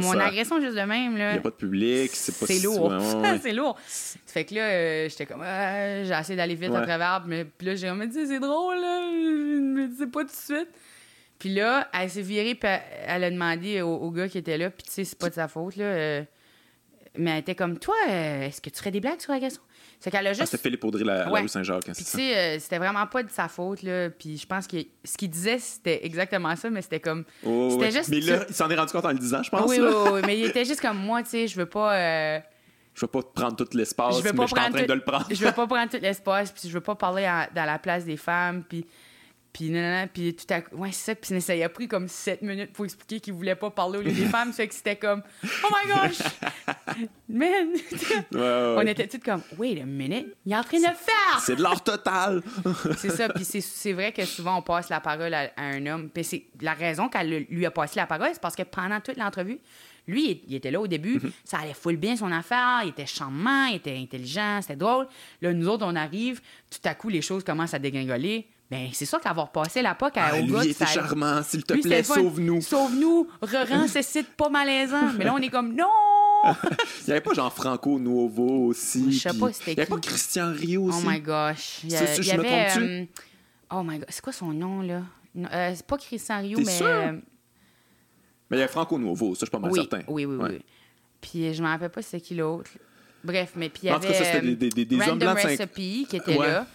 mon 0.00 0.18
agression 0.18 0.60
juste 0.60 0.76
de 0.76 0.82
même. 0.82 1.12
Il 1.12 1.16
n'y 1.16 1.22
a 1.22 1.38
pas 1.38 1.50
de 1.50 1.54
public, 1.54 2.10
c'est 2.14 2.38
pas 2.38 2.46
C'est 2.46 2.60
lourd. 2.60 2.92
c'est 3.42 3.52
lourd. 3.52 3.76
Fait 4.26 4.44
que 4.44 4.54
là, 4.54 4.62
euh, 4.62 5.08
j'étais 5.08 5.26
comme, 5.26 5.42
ah, 5.42 6.04
j'ai 6.04 6.12
essayé 6.12 6.36
d'aller 6.36 6.54
vite 6.54 6.74
à 6.74 6.82
travers. 6.82 7.24
Mais 7.26 7.44
puis 7.44 7.66
là, 7.66 7.74
j'ai 7.74 8.06
dit, 8.06 8.26
c'est 8.26 8.40
drôle, 8.40 8.80
là. 8.80 9.00
Je 9.10 9.60
me 9.60 9.88
disais 9.88 10.06
pas 10.06 10.20
tout 10.20 10.26
de 10.26 10.32
suite. 10.32 10.68
Puis 11.38 11.54
là, 11.54 11.88
elle 11.94 12.10
s'est 12.10 12.22
virée, 12.22 12.54
puis 12.54 12.68
elle 13.06 13.24
a 13.24 13.30
demandé 13.30 13.80
au, 13.80 14.10
gars 14.10 14.28
qui 14.28 14.38
était 14.38 14.58
là, 14.58 14.70
puis 14.70 14.82
tu 14.82 14.90
sais, 14.90 15.04
c'est 15.04 15.18
pas 15.18 15.28
de 15.28 15.34
sa 15.34 15.46
faute, 15.46 15.76
là. 15.76 15.84
Euh, 15.84 16.22
mais 17.16 17.32
elle 17.32 17.38
était 17.38 17.54
comme, 17.54 17.78
toi, 17.78 17.94
euh, 18.08 18.46
est-ce 18.46 18.60
que 18.60 18.70
tu 18.70 18.78
ferais 18.78 18.90
des 18.90 19.00
blagues 19.00 19.20
sur 19.20 19.32
l'agression? 19.32 19.62
C'est 20.00 20.10
qu'elle 20.10 20.26
a 20.26 20.32
juste. 20.32 20.42
Ah, 20.42 20.46
c'était 20.46 20.62
Philippe 20.62 20.84
Audrey, 20.84 21.02
la, 21.02 21.28
rue 21.28 21.48
Saint-Jacques. 21.48 21.84
Puis, 21.84 21.92
tu 21.94 22.04
sais, 22.04 22.36
euh, 22.36 22.58
c'était 22.60 22.78
vraiment 22.78 23.06
pas 23.06 23.22
de 23.22 23.30
sa 23.30 23.48
faute, 23.48 23.82
là. 23.82 24.10
Puis, 24.10 24.38
je 24.38 24.46
pense 24.46 24.66
que 24.66 24.76
ce 25.04 25.16
qu'il 25.16 25.30
disait, 25.30 25.58
c'était 25.58 26.04
exactement 26.06 26.54
ça, 26.54 26.70
mais 26.70 26.82
c'était 26.82 27.00
comme. 27.00 27.24
Oh, 27.44 27.70
c'était 27.72 27.90
juste. 27.90 28.08
Mais 28.08 28.20
là, 28.20 28.44
il 28.48 28.54
s'en 28.54 28.70
est 28.70 28.76
rendu 28.76 28.92
compte 28.92 29.04
en 29.04 29.12
le 29.12 29.18
disant, 29.18 29.42
je 29.42 29.50
pense. 29.50 29.68
Oui, 29.68 29.78
oui, 29.80 29.92
oui, 30.12 30.20
mais 30.24 30.38
il 30.38 30.46
était 30.46 30.64
juste 30.64 30.80
comme 30.80 30.98
moi, 30.98 31.22
tu 31.22 31.30
sais, 31.30 31.48
je 31.48 31.56
veux 31.56 31.66
pas. 31.66 31.94
Euh... 31.96 32.40
Je 32.94 33.02
veux 33.02 33.08
pas 33.08 33.22
prendre 33.22 33.56
tout 33.56 33.68
l'espace, 33.76 34.22
mais 34.22 34.30
je 34.30 34.34
suis 34.34 34.42
en 34.42 34.70
train 34.70 34.70
de 34.70 34.92
le 34.92 35.00
prendre. 35.00 35.26
je 35.30 35.44
veux 35.44 35.52
pas 35.52 35.66
prendre 35.68 35.90
tout 35.90 35.98
l'espace, 36.00 36.50
puis 36.52 36.68
je 36.68 36.74
veux 36.74 36.80
pas 36.80 36.94
parler 36.94 37.28
dans 37.54 37.64
la 37.64 37.78
place 37.78 38.04
des 38.04 38.16
femmes, 38.16 38.64
puis 38.68 38.84
puis, 39.58 39.72
puis 40.12 40.34
tout 40.34 40.54
à 40.54 40.60
coup, 40.60 40.76
ouais, 40.76 40.92
c'est 40.92 41.06
ça. 41.06 41.14
Puis 41.14 41.40
ça 41.40 41.52
a 41.52 41.68
pris 41.68 41.88
comme 41.88 42.06
7 42.06 42.42
minutes 42.42 42.72
pour 42.72 42.84
expliquer 42.84 43.18
qu'il 43.18 43.32
voulait 43.32 43.56
pas 43.56 43.70
parler 43.70 43.98
au 43.98 44.02
lieu 44.02 44.12
des 44.12 44.26
femmes. 44.26 44.52
Fait 44.52 44.68
que 44.68 44.74
c'était 44.74 44.96
comme, 44.96 45.22
oh 45.44 45.68
my 45.72 45.92
gosh! 45.92 46.18
Man! 47.28 47.68
On 48.32 48.86
était 48.86 49.08
tous 49.08 49.18
comme, 49.18 49.42
wait 49.58 49.80
a 49.80 49.84
minute, 49.84 50.34
il 50.46 50.52
est 50.52 50.56
en 50.56 50.62
train 50.62 50.78
de 50.78 50.84
faire! 50.84 51.40
C'est 51.40 51.56
de 51.56 51.62
l'art 51.62 51.82
total! 51.82 52.42
c'est 52.98 53.10
ça. 53.10 53.28
Puis 53.28 53.44
c'est 53.44 53.92
vrai 53.92 54.12
que 54.12 54.24
souvent, 54.24 54.58
on 54.58 54.62
passe 54.62 54.88
la 54.88 55.00
parole 55.00 55.34
à, 55.34 55.50
un 55.56 55.84
homme. 55.86 56.08
Puis 56.08 56.24
c'est 56.24 56.44
la 56.60 56.74
raison 56.74 57.08
qu'elle 57.08 57.46
lui 57.50 57.66
a 57.66 57.70
passé 57.70 57.98
la 57.98 58.06
parole, 58.06 58.30
c'est 58.32 58.40
parce 58.40 58.56
que 58.56 58.62
pendant 58.62 59.00
toute 59.00 59.16
l'entrevue, 59.16 59.58
lui, 60.06 60.40
il 60.48 60.54
était 60.54 60.70
là 60.70 60.80
au 60.80 60.86
début, 60.86 61.18
mm-hmm. 61.18 61.30
ça 61.44 61.58
allait 61.58 61.74
full 61.74 61.96
bien 61.96 62.16
son 62.16 62.32
affaire, 62.32 62.80
il 62.84 62.90
était 62.90 63.06
charmant, 63.06 63.66
il 63.66 63.76
était 63.76 63.96
intelligent, 63.96 64.60
c'était 64.62 64.76
drôle. 64.76 65.06
Là, 65.42 65.52
nous 65.52 65.68
autres, 65.68 65.84
on 65.84 65.94
arrive, 65.96 66.40
tout 66.70 66.80
à 66.88 66.94
coup, 66.94 67.10
les 67.10 67.20
choses 67.20 67.44
commencent 67.44 67.74
à 67.74 67.78
dégringoler. 67.78 68.46
Ben, 68.70 68.90
c'est 68.92 69.06
sûr 69.06 69.18
qu'avoir 69.18 69.50
passé 69.50 69.80
la 69.80 69.94
POC 69.94 70.18
à, 70.18 70.26
ah, 70.26 70.40
lui, 70.40 70.74
charmant, 70.74 71.42
s'il 71.42 71.64
te 71.64 71.72
plaît, 71.72 72.02
sauve-nous. 72.02 72.60
Sauve-nous, 72.60 73.26
rend 73.40 73.88
ce 73.88 74.02
site 74.02 74.28
pas 74.36 74.50
malaisant. 74.50 75.12
Mais 75.16 75.24
là, 75.24 75.34
on 75.34 75.38
est 75.38 75.48
comme, 75.48 75.74
non! 75.74 75.86
il 76.44 77.06
n'y 77.06 77.12
avait 77.12 77.20
pas 77.20 77.32
genre 77.32 77.52
Franco 77.52 77.98
Nuovo 77.98 78.66
aussi. 78.66 79.10
Je 79.10 79.18
sais 79.18 79.38
pas 79.38 79.52
c'était 79.52 79.72
Il 79.72 79.74
n'y 79.74 79.80
avait 79.80 79.90
pas 79.90 79.98
Christian 79.98 80.52
Rio 80.52 80.84
aussi. 80.84 81.02
Oh 81.04 81.10
my 81.10 81.20
gosh. 81.20 81.80
Il 81.82 81.90
y, 81.90 81.96
a, 81.96 82.16
il 82.16 82.24
y 82.26 82.30
avait... 82.30 82.78
Euh, 82.78 83.04
oh 83.72 83.82
my 83.82 83.98
god, 83.98 84.06
c'est 84.08 84.20
quoi 84.22 84.32
son 84.32 84.52
nom, 84.52 84.82
là? 84.82 85.02
Euh, 85.36 85.72
c'est 85.74 85.86
pas 85.86 85.96
Christian 85.96 86.40
Rio, 86.40 86.58
mais... 86.60 86.78
Euh, 86.82 87.12
mais 88.50 88.56
il 88.58 88.60
y 88.60 88.62
a 88.62 88.68
Franco 88.68 88.98
Nuovo, 88.98 89.34
ça, 89.34 89.40
je 89.40 89.44
suis 89.46 89.50
pas 89.50 89.58
mal 89.58 89.72
certain. 89.74 90.02
Oui, 90.08 90.26
oui, 90.26 90.36
oui. 90.38 90.62
Puis 91.20 91.54
je 91.54 91.62
me 91.62 91.68
rappelle 91.68 91.90
pas 91.90 92.02
c'est 92.02 92.20
qui 92.20 92.34
l'autre. 92.34 92.70
Bref, 93.24 93.52
mais 93.56 93.68
puis 93.70 93.84
il 93.84 93.86
y 93.86 93.88
avait... 93.90 93.98
En 93.98 94.00
tout 94.00 94.12
cas, 94.12 94.24
ça, 94.24 94.24
c'était 94.24 94.54
des, 94.54 94.68
des, 94.68 94.84
des 94.84 95.08
hommes 95.08 95.18
blancs... 95.18 95.38
Recipe 95.38 96.06
qui 96.08 96.16
était 96.16 96.36
là. 96.36 96.66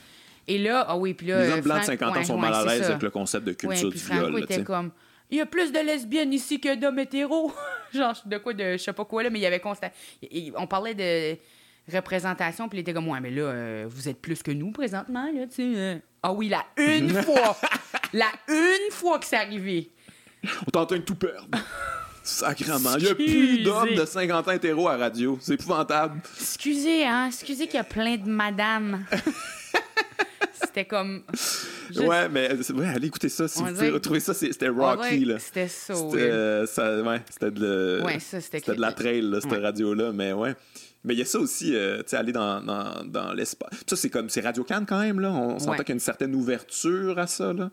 Et 0.48 0.58
là, 0.58 0.86
ah 0.88 0.98
oui, 0.98 1.14
puis 1.14 1.28
là. 1.28 1.46
Les 1.46 1.52
hommes 1.54 1.62
blancs 1.62 1.82
de 1.82 1.86
50 1.86 2.18
ans 2.18 2.24
sont 2.24 2.38
mal 2.38 2.54
à 2.54 2.66
l'aise 2.66 2.90
avec 2.90 3.02
le 3.02 3.10
concept 3.10 3.46
de 3.46 3.54
culture 3.54 3.90
du 3.90 3.98
Franco 3.98 4.28
viol. 4.28 4.44
était 4.44 4.64
comme. 4.64 4.92
Il 5.32 5.38
y 5.38 5.42
a 5.42 5.46
plus 5.46 5.72
de 5.72 5.80
lesbiennes 5.80 6.34
ici 6.34 6.60
que 6.60 6.76
d'hommes 6.76 7.00
hétéros. 7.00 7.52
Genre, 7.94 8.16
de 8.26 8.38
quoi, 8.38 8.54
de 8.54 8.74
je 8.74 8.78
sais 8.78 8.94
pas 8.94 9.06
quoi, 9.06 9.24
là, 9.24 9.30
mais 9.30 9.40
il 9.40 9.42
y 9.42 9.46
avait 9.46 9.60
constat. 9.60 9.92
On 10.56 10.68
parlait 10.68 10.94
de 10.94 11.38
représentation, 11.92 12.70
puis 12.70 12.80
il 12.80 12.82
était 12.82 12.94
comme, 12.94 13.08
ouais, 13.08 13.20
mais 13.20 13.32
là, 13.32 13.42
euh, 13.44 13.86
vous 13.88 14.08
êtes 14.08 14.22
plus 14.22 14.44
que 14.44 14.52
nous 14.52 14.72
présentement, 14.72 15.26
là, 15.34 15.48
tu 15.48 15.56
sais. 15.56 15.80
Euh. 15.80 15.98
Ah 16.22 16.32
oui, 16.34 16.50
la 16.50 16.64
une 16.78 17.10
fois. 17.24 17.58
la 18.14 18.28
une 18.48 18.92
fois 18.92 19.20
que 19.20 19.26
c'est 19.26 19.38
arrivé. 19.38 19.92
On 20.68 20.72
t'entend 20.72 21.00
tout 21.00 21.16
perdre. 21.16 21.58
Sacrement. 22.24 22.96
Il 23.00 23.04
n'y 23.06 23.10
a 23.10 23.16
plus 23.16 23.64
d'hommes 23.64 23.96
de 23.96 24.06
50 24.06 24.48
ans 24.48 24.52
hétéros 24.52 24.88
à 24.88 24.98
radio. 24.98 25.38
C'est 25.42 25.56
épouvantable. 25.56 26.22
Excusez, 26.40 27.06
hein. 27.06 27.28
Excusez 27.28 27.66
qu'il 27.66 27.76
y 27.76 27.80
a 27.80 27.84
plein 27.84 28.16
de 28.18 28.30
madames. 28.30 29.06
C'était 30.54 30.86
comme. 30.86 31.24
Ouais, 31.96 32.30
mais 32.30 32.50
ouais, 32.72 32.88
allez 32.88 33.08
écouter 33.08 33.30
ça. 33.30 33.48
Si 33.48 33.60
vous 33.60 33.68
pouvez 33.68 33.92
retrouver 33.92 34.20
ça, 34.20 34.34
c'était 34.34 34.70
Rocky. 34.70 35.26
là. 35.26 35.38
C'était 35.40 35.68
ça, 35.68 35.94
C'était 35.94 36.66
ça, 36.66 37.02
ouais, 37.02 37.22
c'était 37.30 37.52
de, 37.52 38.02
ouais, 38.04 38.18
de 38.18 38.82
la 38.82 38.92
trail, 38.92 39.22
là, 39.22 39.42
cette 39.42 39.52
radio-là. 39.52 40.12
Mais 40.12 40.34
ouais. 40.34 40.56
Mais 41.04 41.14
il 41.16 41.20
y 41.20 41.22
a 41.22 41.26
ça 41.26 41.38
aussi, 41.40 41.76
euh, 41.76 41.98
tu 41.98 42.04
sais, 42.08 42.16
aller 42.18 42.32
dans, 42.32 42.62
dans, 42.62 43.04
dans 43.04 43.34
l'espace. 43.34 43.84
Ça, 43.86 43.96
c'est 43.96 44.10
comme, 44.10 44.30
c'est 44.30 44.40
Radio 44.40 44.64
Can 44.64 44.86
quand 44.88 45.02
même, 45.02 45.20
là. 45.20 45.32
On, 45.32 45.60
s'entend 45.60 45.78
qu'il 45.78 45.90
y 45.90 45.92
a 45.92 45.96
une 45.96 46.00
certaine 46.00 46.34
ouverture 46.34 47.20
à 47.20 47.28
ça, 47.28 47.52
là. 47.52 47.70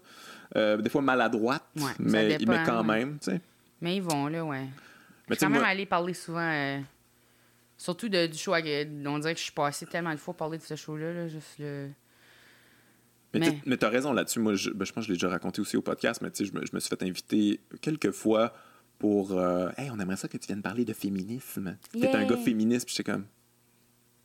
Euh, 0.57 0.77
des 0.79 0.91
fois 0.91 1.01
maladroite, 1.01 1.63
mais, 2.01 2.39
mais 2.45 2.59
quand 2.67 2.83
même, 2.83 3.19
tu 3.23 3.31
sais. 3.31 3.41
Mais 3.81 3.97
ils 3.97 4.03
vont, 4.03 4.27
là, 4.27 4.45
ouais. 4.45 4.67
Mais 5.29 5.37
quand 5.37 5.49
même 5.49 5.63
aller 5.63 5.87
parler 5.87 6.13
souvent. 6.13 6.83
Surtout 7.81 8.11
de, 8.11 8.27
du 8.27 8.37
show. 8.37 8.53
On 8.53 9.19
dirait 9.21 9.33
que 9.33 9.39
je 9.39 9.45
suis 9.45 9.53
passé 9.53 9.87
tellement 9.87 10.13
de 10.13 10.19
fois 10.19 10.35
parler 10.35 10.59
de 10.59 10.63
ce 10.63 10.77
show-là, 10.77 11.15
là, 11.15 11.29
juste 11.29 11.59
le. 11.59 11.89
Mais, 13.33 13.59
mais... 13.65 13.79
tu 13.79 13.87
as 13.87 13.89
raison 13.89 14.13
là-dessus. 14.13 14.39
Moi, 14.39 14.55
je, 14.55 14.69
ben, 14.69 14.85
je 14.85 14.93
pense 14.93 15.05
que 15.05 15.07
je 15.07 15.13
l'ai 15.13 15.17
déjà 15.17 15.31
raconté 15.31 15.63
aussi 15.63 15.79
au 15.79 15.81
podcast, 15.81 16.21
mais 16.21 16.29
je 16.39 16.53
me, 16.53 16.67
je 16.67 16.75
me 16.75 16.79
suis 16.79 16.91
fait 16.91 17.03
inviter 17.03 17.59
quelques 17.81 18.11
fois 18.11 18.53
pour 18.99 19.33
euh, 19.33 19.71
Hey, 19.79 19.91
on 19.91 19.99
aimerait 19.99 20.17
ça 20.19 20.29
que 20.29 20.37
tu 20.37 20.47
viennes 20.47 20.61
parler 20.61 20.85
de 20.85 20.93
féminisme. 20.93 21.79
Tu 21.91 22.05
es 22.05 22.15
un 22.15 22.27
gars 22.27 22.37
féministe, 22.37 22.85
puis 22.85 22.95
j'étais 22.95 23.13
comme 23.13 23.25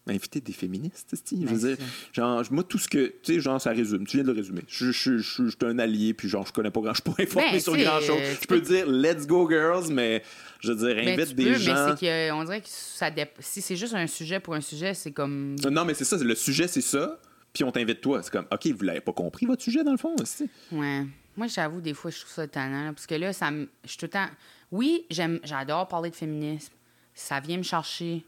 inviter 0.08 0.40
des 0.40 0.54
féministes, 0.54 1.16
je 1.32 1.36
veux 1.36 1.46
ben, 1.46 1.58
dire, 1.58 1.78
genre, 2.14 2.44
moi, 2.52 2.64
tout 2.64 2.78
ce 2.78 2.88
que, 2.88 3.08
tu 3.24 3.34
sais, 3.34 3.40
genre, 3.40 3.60
ça 3.60 3.72
résume, 3.72 4.06
tu 4.06 4.18
viens 4.18 4.24
de 4.24 4.32
le 4.32 4.38
résumer. 4.38 4.62
Je, 4.68 4.92
je, 4.92 5.18
je, 5.18 5.48
suis 5.48 5.58
un 5.64 5.80
allié, 5.80 6.14
puis 6.14 6.30
genre, 6.30 6.46
je 6.46 6.54
connais 6.54 6.70
pas 6.70 6.82
grand, 6.82 6.94
je 6.94 7.02
suis 7.02 7.12
pas 7.12 7.24
informé 7.24 7.52
ben, 7.54 7.60
sur 7.60 7.76
grand 7.76 8.02
chose. 8.02 8.22
Je 8.42 8.48
peux 8.48 8.62
dire, 8.62 8.86
let's 8.88 9.26
go, 9.26 9.50
girls, 9.50 9.92
mais 9.92 10.22
je 10.60 10.72
veux 10.72 10.78
dire, 10.78 10.96
ben, 10.96 11.20
invite 11.20 11.36
des 11.36 11.56
gens. 11.56 11.88
Mais 11.88 11.96
c'est 11.98 12.30
qu'on 12.30 12.44
dirait 12.44 12.62
que 12.62 12.68
ça 12.70 13.10
si 13.40 13.62
c'est 13.62 13.76
juste 13.76 13.96
un 13.96 14.08
sujet 14.08 14.40
pour 14.40 14.54
un 14.54 14.62
sujet, 14.62 14.94
c'est 14.94 15.12
comme. 15.12 15.56
Non, 15.72 15.86
mais 15.86 15.94
c'est 15.94 16.06
ça, 16.06 16.18
le 16.18 16.36
sujet, 16.36 16.68
c'est 16.68 16.82
ça, 16.82 17.20
puis 17.52 17.64
on 17.64 17.72
t'invite 17.72 18.02
toi. 18.02 18.22
C'est 18.22 18.32
comme, 18.32 18.48
OK, 18.52 18.68
vous 18.68 18.84
l'avez 18.84 19.02
pas 19.02 19.14
compris, 19.14 19.46
votre 19.46 19.64
sujet, 19.64 19.84
dans 19.84 19.92
le 19.92 19.98
fond, 19.98 20.16
aussi. 20.22 20.48
Ouais. 20.72 21.04
Moi, 21.36 21.48
j'avoue, 21.48 21.82
des 21.82 21.94
fois, 21.94 22.12
je 22.12 22.20
trouve 22.20 22.32
ça 22.32 22.44
étonnant, 22.46 22.94
parce 22.94 23.08
que 23.08 23.16
là, 23.16 23.34
ça 23.34 23.50
me. 23.50 23.68
Je 23.84 23.90
suis 23.90 23.98
tout 23.98 24.06
le 24.06 24.12
temps. 24.12 24.30
Oui, 24.72 25.06
j'aime, 25.10 25.40
j'adore 25.44 25.88
parler 25.88 26.10
de 26.10 26.16
féminisme. 26.16 26.74
Ça 27.14 27.40
vient 27.40 27.58
me 27.58 27.64
chercher. 27.64 28.24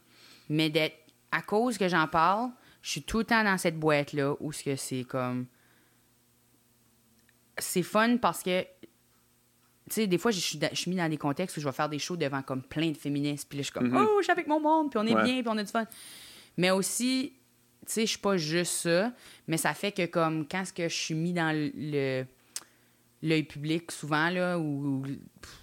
Mais 0.50 0.70
d'être 0.70 0.96
à 1.32 1.42
cause 1.42 1.78
que 1.78 1.88
j'en 1.88 2.08
parle, 2.08 2.52
je 2.82 2.92
suis 2.92 3.04
tout 3.04 3.20
le 3.20 3.24
temps 3.26 3.44
dans 3.44 3.58
cette 3.58 3.80
boîte-là 3.80 4.36
où 4.40 4.52
ce 4.52 4.64
que 4.64 4.76
c'est 4.76 5.04
comme. 5.04 5.46
C'est 7.58 7.84
fun 7.84 8.18
parce 8.18 8.44
que. 8.44 8.62
Tu 8.62 8.68
sais, 9.94 10.08
des 10.08 10.18
fois, 10.18 10.32
je 10.32 10.40
suis, 10.40 10.60
mis 10.88 10.98
dans 10.98 11.10
des 11.10 11.18
contextes 11.18 11.56
où 11.56 11.62
je 11.62 11.66
vais 11.66 11.72
faire 11.72 11.88
des 11.88 12.00
shows 12.00 12.18
devant 12.18 12.42
comme 12.42 12.62
plein 12.62 12.92
de 12.92 12.98
féministes. 12.98 13.48
Puis 13.48 13.58
là, 13.58 13.62
je 13.62 13.68
suis 13.68 13.74
comme, 13.74 13.90
mm-hmm. 13.90 14.08
oh, 14.10 14.18
je 14.20 14.24
suis 14.24 14.32
avec 14.32 14.48
mon 14.48 14.60
monde, 14.60 14.90
puis 14.90 15.00
on 15.00 15.06
est 15.06 15.24
bien, 15.24 15.42
puis 15.42 15.48
on 15.48 15.58
a 15.58 15.64
du 15.64 15.72
fun. 15.72 15.86
Mais 16.58 16.72
aussi, 16.72 17.34
tu 17.86 17.94
sais, 17.94 18.02
je 18.02 18.12
suis 18.12 18.20
pas 18.20 18.36
juste 18.36 18.74
ça, 18.74 19.14
mais 19.48 19.56
ça 19.56 19.74
fait 19.74 19.94
que 19.94 20.06
comme 20.06 20.46
quand 20.46 20.66
ce 20.66 20.74
que 20.74 20.90
je 20.90 20.96
suis 20.96 21.16
mis 21.16 21.32
dans 21.32 21.56
le 21.56 22.26
l'œil 23.22 23.44
public 23.44 23.92
souvent, 23.92 24.30
là, 24.30 24.60
ou, 24.60 25.04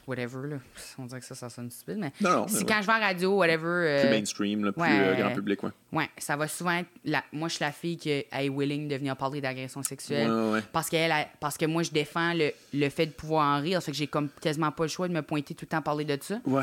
whatever, 0.07 0.49
là. 0.49 0.57
On 0.99 1.07
dirait 1.07 1.21
que 1.21 1.27
ça, 1.27 1.35
ça 1.35 1.49
sonne 1.49 1.71
stupide, 1.71 1.99
mais. 1.99 2.13
c'est 2.49 2.67
quand 2.67 2.81
je 2.81 2.87
vais 2.87 2.93
à 2.93 2.99
la 2.99 3.07
radio, 3.07 3.37
whatever. 3.37 3.67
Euh, 3.67 4.01
plus 4.03 4.11
mainstream, 4.11 4.65
là, 4.65 4.73
plus 4.73 4.83
euh, 4.85 5.15
grand 5.15 5.35
public, 5.35 5.63
ouais. 5.63 5.71
Ouais, 5.93 6.11
ça 6.19 6.37
va 6.37 6.49
souvent 6.49 6.73
être. 6.73 6.89
Moi, 7.33 7.49
je 7.49 7.55
suis 7.55 7.65
la 7.65 7.73
fille 7.73 7.97
qui 7.97 8.11
est 8.11 8.49
willing 8.49 8.89
de 8.89 8.97
venir 8.97 9.17
parler 9.17 9.41
d'agression 9.41 9.83
sexuelle. 9.83 10.31
Parce, 10.73 10.89
qu'elle 10.89 11.13
parce 11.41 11.57
que 11.57 11.67
moi, 11.67 11.83
je 11.83 11.91
défends 11.91 12.35
le, 12.35 12.51
le, 12.73 12.89
fait 12.89 13.07
de 13.07 13.13
pouvoir 13.13 13.59
en 13.59 13.61
rire. 13.61 13.81
Ça 13.81 13.87
fait 13.87 13.93
que 13.93 13.99
j'ai 13.99 14.07
comme 14.07 14.29
quasiment 14.41 14.73
pas 14.73 14.85
le 14.85 14.89
choix 14.89 15.09
de 15.09 15.13
me 15.13 15.23
pointer 15.23 15.55
tout 15.55 15.65
le 15.65 15.69
temps 15.69 15.83
parler 15.83 16.05
de 16.05 16.19
ça. 16.21 16.41
Ouais. 16.45 16.63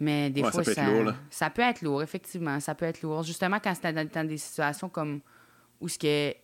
Mais 0.00 0.30
des 0.30 0.40
fois, 0.40 0.52
ça 0.52 0.62
peut, 0.62 0.72
ça, 0.72 0.82
être 0.82 1.02
lourd, 1.04 1.12
ça 1.28 1.50
peut 1.50 1.62
être 1.62 1.82
lourd, 1.82 2.02
effectivement. 2.02 2.58
Ça 2.58 2.74
peut 2.74 2.86
être 2.86 3.02
lourd. 3.02 3.22
Justement, 3.22 3.58
quand 3.62 3.74
c'est 3.74 3.92
dans, 3.92 4.26
des 4.26 4.38
situations 4.38 4.88
comme 4.88 5.20
où 5.80 5.88
ce 5.88 5.98
que. 5.98 6.34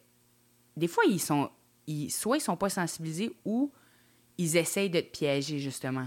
Des 0.77 0.89
fois, 0.89 1.05
ils 1.09 1.19
sont 1.19 1.49
soit 2.11 2.39
ils 2.39 2.41
sont 2.41 2.57
pas 2.57 2.69
sensibilisés 2.69 3.33
ou 3.45 3.71
ils 4.39 4.57
essayent 4.57 4.91
de 4.91 5.01
te 5.01 5.11
piéger, 5.19 5.59
justement. 5.59 6.07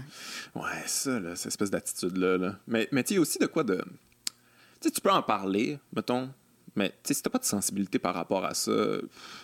Ouais, 0.54 0.82
ça, 0.86 1.18
là, 1.18 1.34
cette 1.34 1.48
espèce 1.48 1.70
d'attitude-là. 1.70 2.56
Mais, 2.66 2.88
mais 2.92 3.02
tu 3.02 3.14
sais, 3.14 3.18
aussi 3.18 3.38
de 3.38 3.46
quoi 3.46 3.64
de. 3.64 3.76
Tu 3.76 4.88
sais, 4.88 4.90
tu 4.90 5.00
peux 5.00 5.10
en 5.10 5.22
parler, 5.22 5.78
mettons, 5.94 6.30
mais 6.76 6.92
si 7.02 7.20
t'as 7.20 7.30
pas 7.30 7.38
de 7.38 7.44
sensibilité 7.44 7.98
par 7.98 8.14
rapport 8.14 8.44
à 8.44 8.54
ça, 8.54 8.72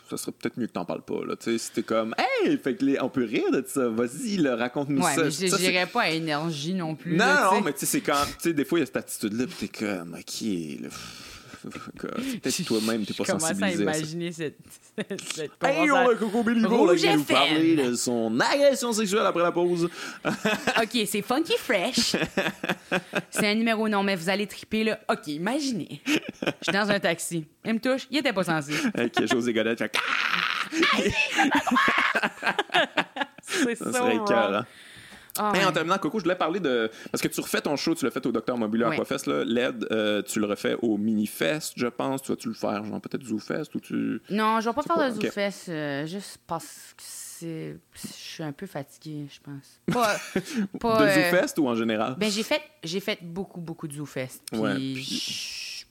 ça 0.09 0.17
serait 0.17 0.33
peut-être 0.33 0.57
mieux 0.57 0.67
que 0.67 0.73
t'en 0.73 0.85
parles 0.85 1.03
pas. 1.03 1.25
Là. 1.25 1.35
Si 1.41 1.73
t'es 1.73 1.83
comme 1.83 2.15
Hey, 2.17 2.57
fait 2.59 2.77
que 2.77 3.03
on 3.03 3.09
peut 3.09 3.25
rire 3.25 3.51
de 3.51 3.65
ça, 3.67 3.89
vas-y, 3.89 4.47
raconte-nous 4.49 5.03
ouais, 5.03 5.15
ça. 5.15 5.25
Mais 5.25 5.31
je 5.31 5.57
dirais 5.57 5.87
pas 5.87 6.03
à 6.03 6.11
énergie 6.11 6.75
non 6.75 6.95
plus. 6.95 7.17
Non, 7.17 7.53
non, 7.53 7.61
mais 7.63 7.73
tu 7.73 7.81
sais, 7.81 7.87
c'est 7.87 8.01
quand. 8.01 8.25
Tu 8.39 8.51
sais, 8.51 8.53
des 8.53 8.65
fois, 8.65 8.79
il 8.79 8.83
y 8.83 8.85
a 8.85 8.87
cette 8.87 8.97
attitude-là, 8.97 9.47
pis 9.47 9.69
t'es 9.69 9.87
comme, 9.87 10.15
ok, 10.15 10.83
là, 10.83 10.89
Peut-être 11.99 12.65
toi-même, 12.65 13.05
t'es 13.05 13.15
pas 13.15 13.25
sensibilisé. 13.25 13.73
Je 13.73 13.79
commence 13.79 13.95
à 13.95 13.99
imaginer 13.99 14.33
cette, 14.33 14.59
cette 15.35 15.53
Hey, 15.63 15.91
on 15.91 16.09
a 16.09 16.15
Coco 16.15 16.43
Béliveau 16.43 16.95
qui 16.95 17.07
va 17.07 17.17
nous 17.17 17.25
parler 17.25 17.77
de 17.77 17.95
son 17.95 18.39
agression 18.41 18.93
sexuelle 18.93 19.27
après 19.27 19.43
la 19.43 19.53
pause. 19.53 19.89
OK, 20.25 20.99
c'est 21.07 21.23
Funky 21.23 21.57
Fresh. 21.59 22.17
c'est 23.31 23.47
un 23.47 23.55
numéro 23.55 23.89
non, 23.89 24.03
mais 24.03 24.17
vous 24.17 24.29
allez 24.29 24.47
triper, 24.47 24.85
là. 24.85 25.01
OK, 25.11 25.27
imaginez. 25.29 26.01
Je 26.07 26.51
suis 26.63 26.73
dans 26.73 26.91
un 26.91 27.01
taxi. 27.01 27.47
Il 27.65 27.75
me 27.75 27.81
touche, 27.81 28.07
il 28.11 28.19
était 28.19 28.33
pas 28.33 28.45
sensible. 28.45 28.93
Avec 28.95 29.27
José 29.27 29.53
Godette, 29.53 29.79
fait... 29.79 29.93
c'est 33.41 33.75
ça. 33.75 33.93
Ça 33.93 33.99
serait 33.99 34.19
cœur, 34.27 34.55
hein? 34.55 34.67
Ah, 35.39 35.53
en 35.67 35.73
terminant, 35.73 35.99
Coco, 35.99 36.19
je 36.19 36.25
voulais 36.25 36.37
parler 36.37 36.61
de. 36.61 36.91
Parce 37.11 37.23
que 37.23 37.29
tu 37.29 37.41
refais 37.41 37.61
ton 37.61 37.77
show, 37.77 37.95
tu 37.95 38.05
l'as 38.05 38.11
fait 38.11 38.25
au 38.27 38.33
Docteur 38.33 38.57
Mobile 38.57 38.85
Aquafest, 38.85 39.27
là. 39.27 39.45
LED, 39.45 39.87
euh, 39.91 40.23
tu 40.23 40.41
le 40.41 40.47
refais 40.47 40.77
au 40.83 40.97
Minifest, 40.97 41.75
je 41.77 41.87
pense. 41.87 42.23
Tu 42.23 42.33
vas-tu 42.33 42.49
le 42.49 42.55
faire, 42.55 42.85
genre 42.85 43.01
peut-être 43.01 43.25
ZooFest 43.25 43.75
ou 43.75 43.81
tu. 43.81 44.21
Non, 44.31 44.61
je 44.61 44.69
vais 44.69 44.75
pas 44.75 44.83
faire 44.83 45.11
de 45.11 45.15
ZooFest, 45.15 45.69
euh, 45.69 46.07
juste 46.07 46.39
parce 46.47 46.95
que 46.97 47.03
c'est. 47.03 47.77
Je 47.95 48.09
suis 48.13 48.43
un 48.43 48.53
peu 48.53 48.67
fatiguée, 48.67 49.27
je 49.31 49.41
pense. 49.41 49.81
Pas. 49.93 50.17
pas 50.81 50.99
de 50.99 51.05
euh, 51.05 51.15
ZooFest 51.15 51.59
ou 51.59 51.69
en 51.69 51.75
général? 51.75 52.17
Ben, 52.19 52.31
j'ai 52.31 52.43
fait, 52.43 52.63
j'ai 52.83 53.01
fait 53.01 53.19
beaucoup, 53.23 53.61
beaucoup 53.61 53.89
de 53.89 53.95
ZooFest. 53.95 54.43
Puis. 54.51 55.85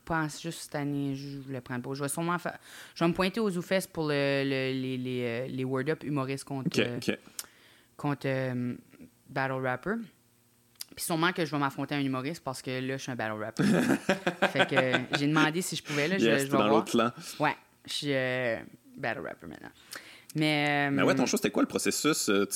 Je 0.00 0.16
pense 0.16 0.42
juste 0.42 0.62
cette 0.62 0.74
année, 0.74 1.14
je 1.14 1.38
voulais 1.38 1.60
prendre 1.60 1.82
pour. 1.82 1.94
Je 1.94 2.02
vais 2.02 2.08
sûrement 2.08 2.36
faire. 2.38 2.58
Je 2.96 3.04
vais 3.04 3.08
me 3.08 3.14
pointer 3.14 3.38
aux 3.38 3.48
ZooFest 3.48 3.90
pour 3.92 4.08
le, 4.08 4.42
les, 4.42 4.96
les, 4.98 5.46
les 5.46 5.64
Word 5.64 5.88
Up 5.88 6.02
humoristes 6.02 6.42
contre. 6.42 6.68
contre 7.96 8.26
battle 9.30 9.64
rapper. 9.64 9.94
Puis 10.94 11.04
sûrement 11.04 11.32
que 11.32 11.44
je 11.44 11.50
vais 11.50 11.58
m'affronter 11.58 11.94
un 11.94 12.00
humoriste 12.00 12.42
parce 12.42 12.60
que 12.60 12.70
là, 12.70 12.96
je 12.96 13.02
suis 13.02 13.12
un 13.12 13.16
battle 13.16 13.42
rapper. 13.42 13.64
fait 14.52 14.66
que 14.66 15.16
j'ai 15.18 15.26
demandé 15.26 15.62
si 15.62 15.76
je 15.76 15.82
pouvais. 15.82 16.08
Là, 16.08 16.18
je, 16.18 16.24
je 16.24 16.30
vais 16.30 16.48
dans 16.48 16.68
l'autre 16.68 16.90
clan. 16.90 17.10
Ouais, 17.38 17.56
je 17.86 17.92
suis 17.92 18.12
euh, 18.12 18.58
battle 18.96 19.20
rapper 19.20 19.46
maintenant. 19.46 19.70
Mais, 20.34 20.88
euh, 20.88 20.90
Mais 20.92 21.02
ouais, 21.02 21.14
ton 21.14 21.26
show, 21.26 21.36
c'était 21.36 21.50
quoi 21.50 21.62
le 21.62 21.68
processus? 21.68 22.28
Euh, 22.28 22.46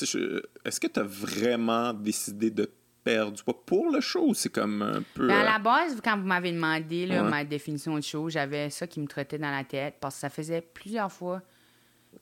est-ce 0.64 0.80
que 0.80 0.86
tu 0.86 1.00
as 1.00 1.04
vraiment 1.04 1.92
décidé 1.92 2.50
de 2.50 2.70
perdre 3.02 3.32
du 3.32 3.42
poids 3.42 3.64
pour 3.66 3.90
le 3.90 4.00
show 4.00 4.32
c'est 4.32 4.48
comme 4.48 4.82
un 4.82 5.02
peu. 5.14 5.28
Ben, 5.28 5.40
à 5.40 5.44
la 5.44 5.58
base, 5.58 6.00
quand 6.02 6.16
vous 6.16 6.26
m'avez 6.26 6.52
demandé 6.52 7.06
là, 7.06 7.22
ma 7.22 7.44
définition 7.44 7.96
de 7.96 8.00
show, 8.00 8.30
j'avais 8.30 8.70
ça 8.70 8.86
qui 8.86 8.98
me 8.98 9.06
trottait 9.06 9.38
dans 9.38 9.50
la 9.50 9.62
tête 9.62 9.96
parce 10.00 10.14
que 10.14 10.20
ça 10.22 10.30
faisait 10.30 10.62
plusieurs 10.62 11.12
fois 11.12 11.42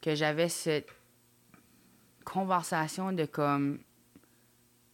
que 0.00 0.14
j'avais 0.14 0.48
cette 0.48 0.88
conversation 2.24 3.12
de 3.12 3.24
comme 3.24 3.78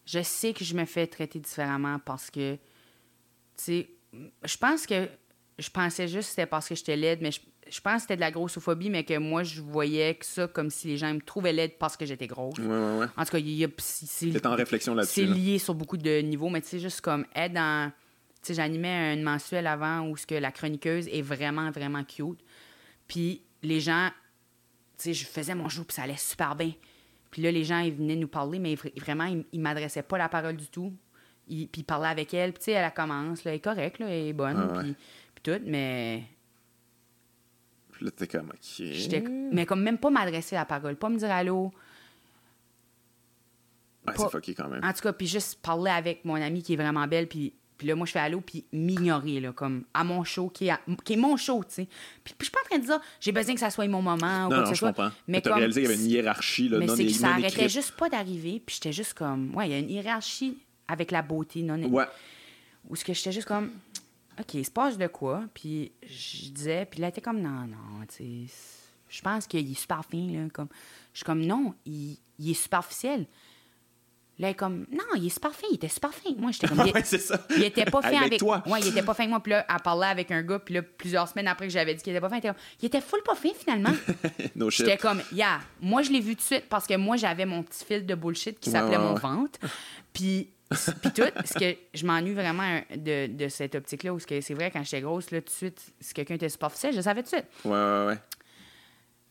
je 0.09 0.23
sais 0.23 0.55
que 0.55 0.65
je 0.65 0.75
me 0.75 0.87
fais 0.87 1.07
traiter 1.07 1.39
différemment 1.39 1.99
parce 1.99 2.31
que, 2.31 2.55
tu 2.55 2.61
sais, 3.57 3.91
je 4.43 4.57
pense 4.57 4.87
que 4.87 5.07
je 5.59 5.69
pensais 5.71 6.09
juste 6.09 6.29
que 6.29 6.31
c'était 6.31 6.47
parce 6.47 6.69
que 6.69 6.75
j'étais 6.75 6.97
laide, 6.97 7.19
mais 7.21 7.31
je, 7.31 7.81
pense 7.81 7.95
que 7.95 8.01
c'était 8.03 8.17
de 8.17 8.21
la 8.21 8.31
grossophobie, 8.31 8.89
mais 8.89 9.05
que 9.05 9.19
moi, 9.19 9.43
je 9.43 9.61
voyais 9.61 10.15
que 10.15 10.25
ça 10.25 10.49
comme 10.49 10.71
si 10.71 10.87
les 10.87 10.97
gens 10.97 11.13
me 11.13 11.21
trouvaient 11.21 11.53
laide 11.53 11.77
parce 11.79 11.97
que 11.97 12.07
j'étais 12.07 12.27
grosse. 12.27 12.59
Ouais, 12.59 12.67
ouais, 12.67 12.99
ouais. 13.01 13.07
En 13.17 13.25
tout 13.25 13.33
cas, 13.33 13.39
il 13.39 13.51
y 13.51 13.65
a. 13.65 13.69
C'est 13.77 14.47
en 14.47 14.55
réflexion 14.55 14.95
là-dessus. 14.95 15.27
C'est 15.27 15.27
lié 15.27 15.59
sur 15.59 15.75
beaucoup 15.75 15.99
de 15.99 16.21
niveaux, 16.21 16.49
mais 16.49 16.63
tu 16.63 16.69
sais, 16.69 16.79
juste 16.79 17.03
comme 17.03 17.27
être 17.35 17.53
dans. 17.53 17.93
Tu 18.41 18.49
sais, 18.49 18.55
j'animais 18.55 19.13
une 19.15 19.23
mensuelle 19.23 19.67
avant 19.67 20.09
où 20.09 20.17
ce 20.17 20.27
que 20.27 20.37
la 20.37 20.53
chroniqueuse 20.53 21.09
est 21.09 21.23
vraiment, 21.23 21.71
vraiment 21.71 22.05
cute. 22.05 22.41
Puis 23.09 23.43
les 23.63 23.81
gens, 23.81 24.09
tu 24.97 25.05
sais, 25.05 25.15
je 25.15 25.27
faisais 25.27 25.55
mon 25.55 25.69
jour, 25.69 25.85
puis 25.85 25.97
ça 25.97 26.03
allait 26.03 26.17
super 26.17 26.55
bien. 26.55 26.73
Puis 27.31 27.43
là, 27.43 27.51
les 27.51 27.65
gens, 27.65 27.81
ils 27.81 27.93
venaient 27.93 28.17
nous 28.17 28.29
parler, 28.29 28.59
mais 28.59 28.75
vraiment, 28.97 29.25
ils, 29.25 29.45
ne 29.53 29.63
m'adressaient 29.63 30.03
pas 30.03 30.19
la 30.19 30.29
parole 30.29 30.57
du 30.57 30.69
tout. 30.69 30.93
puis 31.47 31.69
ils 31.77 31.85
parlaient 31.85 32.09
avec 32.09 32.33
elle. 32.35 32.53
Puis 32.53 32.61
tu 32.61 32.65
sais, 32.67 32.73
elle 32.73 32.93
commence, 32.93 33.45
là, 33.45 33.51
elle 33.51 33.57
est 33.57 33.61
correcte, 33.61 33.99
là, 33.99 34.07
elle 34.09 34.29
est 34.29 34.33
bonne, 34.33 34.57
ah 34.57 34.81
puis, 34.81 34.97
tout, 35.43 35.61
mais... 35.65 36.25
Puis 37.93 38.05
là, 38.05 38.11
t'es 38.13 38.27
comme, 38.27 38.51
OK... 38.51 38.83
Mais 39.53 39.67
comme 39.67 39.83
même 39.83 39.99
pas 39.99 40.11
m'adresser 40.11 40.55
la 40.55 40.65
parole, 40.65 40.97
pas 40.97 41.09
me 41.09 41.19
dire 41.19 41.31
allô. 41.31 41.73
Ouais, 44.07 44.15
c'est 44.17 44.31
fucké 44.31 44.55
quand 44.55 44.69
même. 44.69 44.83
En 44.85 44.93
tout 44.93 45.01
cas, 45.01 45.13
puis 45.13 45.27
juste 45.27 45.61
parler 45.61 45.91
avec 45.91 46.25
mon 46.25 46.37
amie 46.37 46.63
qui 46.63 46.75
est 46.75 46.77
vraiment 46.77 47.07
belle, 47.07 47.29
puis 47.29 47.55
puis 47.79 47.87
là, 47.87 47.95
moi, 47.95 48.07
je 48.07 48.13
fais 48.13 48.19
allô, 48.19 48.41
puis 48.41 48.65
m'ignorer, 48.73 49.39
là, 49.39 49.53
comme 49.53 49.85
à 49.95 50.03
mon 50.03 50.25
show, 50.25 50.49
qui 50.49 50.67
est, 50.67 50.75
qui 51.05 51.13
est 51.13 51.17
mon 51.17 51.37
show, 51.37 51.63
tu 51.63 51.75
sais. 51.75 51.89
Puis, 52.25 52.35
je 52.39 52.45
suis 52.45 52.51
pas 52.51 52.59
en 52.65 52.69
train 52.69 52.79
de 52.79 52.85
dire, 52.85 53.01
j'ai 53.21 53.31
besoin 53.31 53.55
que 53.55 53.61
ça 53.61 53.71
soit 53.71 53.87
mon 53.87 54.03
moment 54.03 54.47
ou 54.47 54.49
quoi 54.49 54.65
que 54.65 54.69
ce 54.71 54.75
soit. 54.75 54.93
Comprends. 54.93 55.13
Mais 55.29 55.41
tu 55.41 55.49
as 55.49 55.55
réalisé 55.55 55.83
qu'il 55.83 55.91
y 55.91 55.95
avait 55.95 56.03
une 56.03 56.11
hiérarchie, 56.11 56.69
là, 56.69 56.79
mais 56.79 56.87
non 56.87 56.97
c'est 56.97 57.07
que 57.07 57.13
ça 57.13 57.29
arrêtait 57.29 57.69
juste 57.69 57.93
pas 57.93 58.09
d'arriver, 58.09 58.61
puis 58.67 58.75
j'étais 58.75 58.93
juste 58.93 59.15
comme, 59.15 59.55
ouais, 59.55 59.69
il 59.69 59.71
y 59.71 59.75
a 59.75 59.79
une 59.79 59.91
hiérarchie 59.91 60.59
avec 60.89 61.13
la 61.13 61.23
beauté, 61.23 61.63
non 61.63 61.79
Ouais. 61.89 62.07
Où 62.89 62.97
ce 62.97 63.05
que 63.05 63.13
j'étais 63.13 63.33
juste 63.33 63.47
comme, 63.47 63.71
OK, 64.41 64.55
il 64.55 64.65
se 64.65 64.71
passe 64.71 64.99
de 64.99 65.07
quoi? 65.07 65.45
Puis 65.55 65.93
je 66.03 66.51
disais, 66.51 66.85
puis 66.85 67.01
là, 67.01 67.09
était 67.09 67.21
comme, 67.21 67.41
non, 67.41 67.67
non, 67.67 68.05
tu 68.09 68.47
sais, 68.49 68.55
je 69.09 69.23
pense 69.23 69.47
qu'il 69.47 69.71
est 69.71 69.75
super 69.75 70.05
fin, 70.05 70.27
là. 70.33 70.49
Comme, 70.53 70.69
je 71.13 71.19
suis 71.19 71.25
comme, 71.25 71.45
non, 71.45 71.75
il, 71.87 72.19
il 72.41 72.51
est 72.51 72.55
superficiel. 72.55 73.27
Là, 74.41 74.55
comme, 74.55 74.87
non, 74.93 75.03
il 75.17 75.27
est 75.27 75.31
super 75.31 75.53
fin, 75.53 75.67
il 75.71 75.75
était 75.75 75.89
super 75.89 76.15
fin. 76.15 76.31
Moi, 76.37 76.53
j'étais 76.53 76.69
comme, 76.69 76.87
il, 76.95 77.05
c'est 77.05 77.19
ça. 77.19 77.45
il 77.57 77.65
était 77.65 77.85
pas 77.85 78.01
fin 78.03 78.23
avec, 78.23 78.39
toi. 78.39 78.63
Ouais, 78.67 78.79
il 78.81 78.89
était 78.89 79.03
pas 79.03 79.13
fin 79.13 79.25
avec 79.25 79.31
moi. 79.31 79.41
Puis 79.41 79.51
là, 79.51 79.67
elle 79.69 79.83
parlait 79.83 80.07
avec 80.07 80.31
un 80.31 80.43
gars, 80.43 80.61
puis 80.61 80.75
là, 80.75 80.83
plusieurs 80.83 81.29
semaines 81.29 81.49
après 81.49 81.67
que 81.67 81.73
j'avais 81.73 81.95
dit 81.95 82.03
qu'il 82.03 82.13
était 82.13 82.21
pas 82.21 82.29
fin, 82.29 82.37
il 82.37 82.39
était, 82.39 82.49
comme, 82.49 82.57
il 82.81 82.87
était 82.87 83.01
full 83.01 83.21
pas 83.25 83.35
fin 83.35 83.51
finalement. 83.59 83.93
no 84.55 84.71
j'étais 84.71 84.97
comme, 84.97 85.21
yeah, 85.33 85.59
moi, 85.81 86.03
je 86.03 86.13
l'ai 86.13 86.21
vu 86.21 86.37
tout 86.37 86.43
de 86.43 86.47
suite 86.47 86.69
parce 86.69 86.87
que 86.87 86.95
moi, 86.97 87.17
j'avais 87.17 87.47
mon 87.47 87.65
petit 87.65 87.85
fil 87.85 88.07
de 88.07 88.15
bullshit 88.15 88.61
qui 88.61 88.71
s'appelait 88.71 88.99
mon 88.99 89.15
ventre. 89.15 89.59
Puis, 90.13 90.51
puis 90.71 91.11
tout, 91.13 91.23
ce 91.45 91.59
que 91.59 91.77
je 91.95 92.07
m'ennuie 92.07 92.35
vraiment 92.35 92.81
de, 92.95 93.27
de 93.27 93.49
cette 93.49 93.75
optique-là, 93.75 94.15
où 94.15 94.21
c'est 94.21 94.55
vrai, 94.55 94.71
quand 94.71 94.85
j'étais 94.85 95.01
grosse, 95.01 95.33
là, 95.33 95.41
tout 95.41 95.47
de 95.47 95.51
suite, 95.51 95.81
si 96.01 96.15
quelqu'un 96.15 96.35
était 96.35 96.49
superficiel, 96.49 96.95
je 96.95 97.01
savais 97.01 97.23
tout 97.23 97.31
de 97.31 97.37
suite. 97.37 97.47
Ouais, 97.65 97.73
ouais, 97.73 98.07
ouais. 98.07 98.19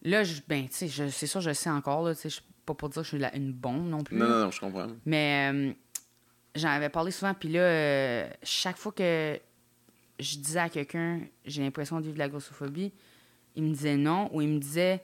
Là, 0.04 0.24
je, 0.24 0.42
ben, 0.48 0.68
tu 0.68 0.90
sais, 0.90 1.10
c'est 1.10 1.28
sûr, 1.28 1.42
je 1.42 1.54
sais 1.54 1.70
encore, 1.70 2.04
là, 2.04 2.14
tu 2.14 2.30
sais, 2.30 2.42
pas 2.68 2.74
pour 2.74 2.90
dire 2.90 3.02
que 3.02 3.08
je 3.08 3.18
suis 3.18 3.26
une 3.34 3.54
bombe 3.54 3.88
non 3.88 4.04
plus. 4.04 4.18
Non, 4.18 4.28
non, 4.28 4.40
non, 4.46 4.52
je 4.52 4.60
comprends. 4.60 4.88
Mais 5.06 5.52
euh, 5.52 5.74
j'en 6.56 6.70
avais 6.70 6.90
parlé 6.90 7.12
souvent, 7.12 7.34
puis 7.34 7.50
là, 7.50 7.62
euh, 7.62 8.30
chaque 8.44 8.78
fois 8.78 8.92
que 8.92 9.40
je 10.20 10.38
disais 10.38 10.60
à 10.60 10.70
quelqu'un, 10.70 11.22
j'ai 11.46 11.64
l'impression 11.64 11.98
de 11.98 12.04
vivre 12.04 12.16
de 12.16 12.20
la 12.20 12.30
grossophobie, 12.30 12.92
il 13.56 13.64
me 13.64 13.70
disait 13.70 13.98
non, 13.98 14.30
ou 14.34 14.42
il 14.42 14.50
me 14.50 14.60
disait. 14.60 15.04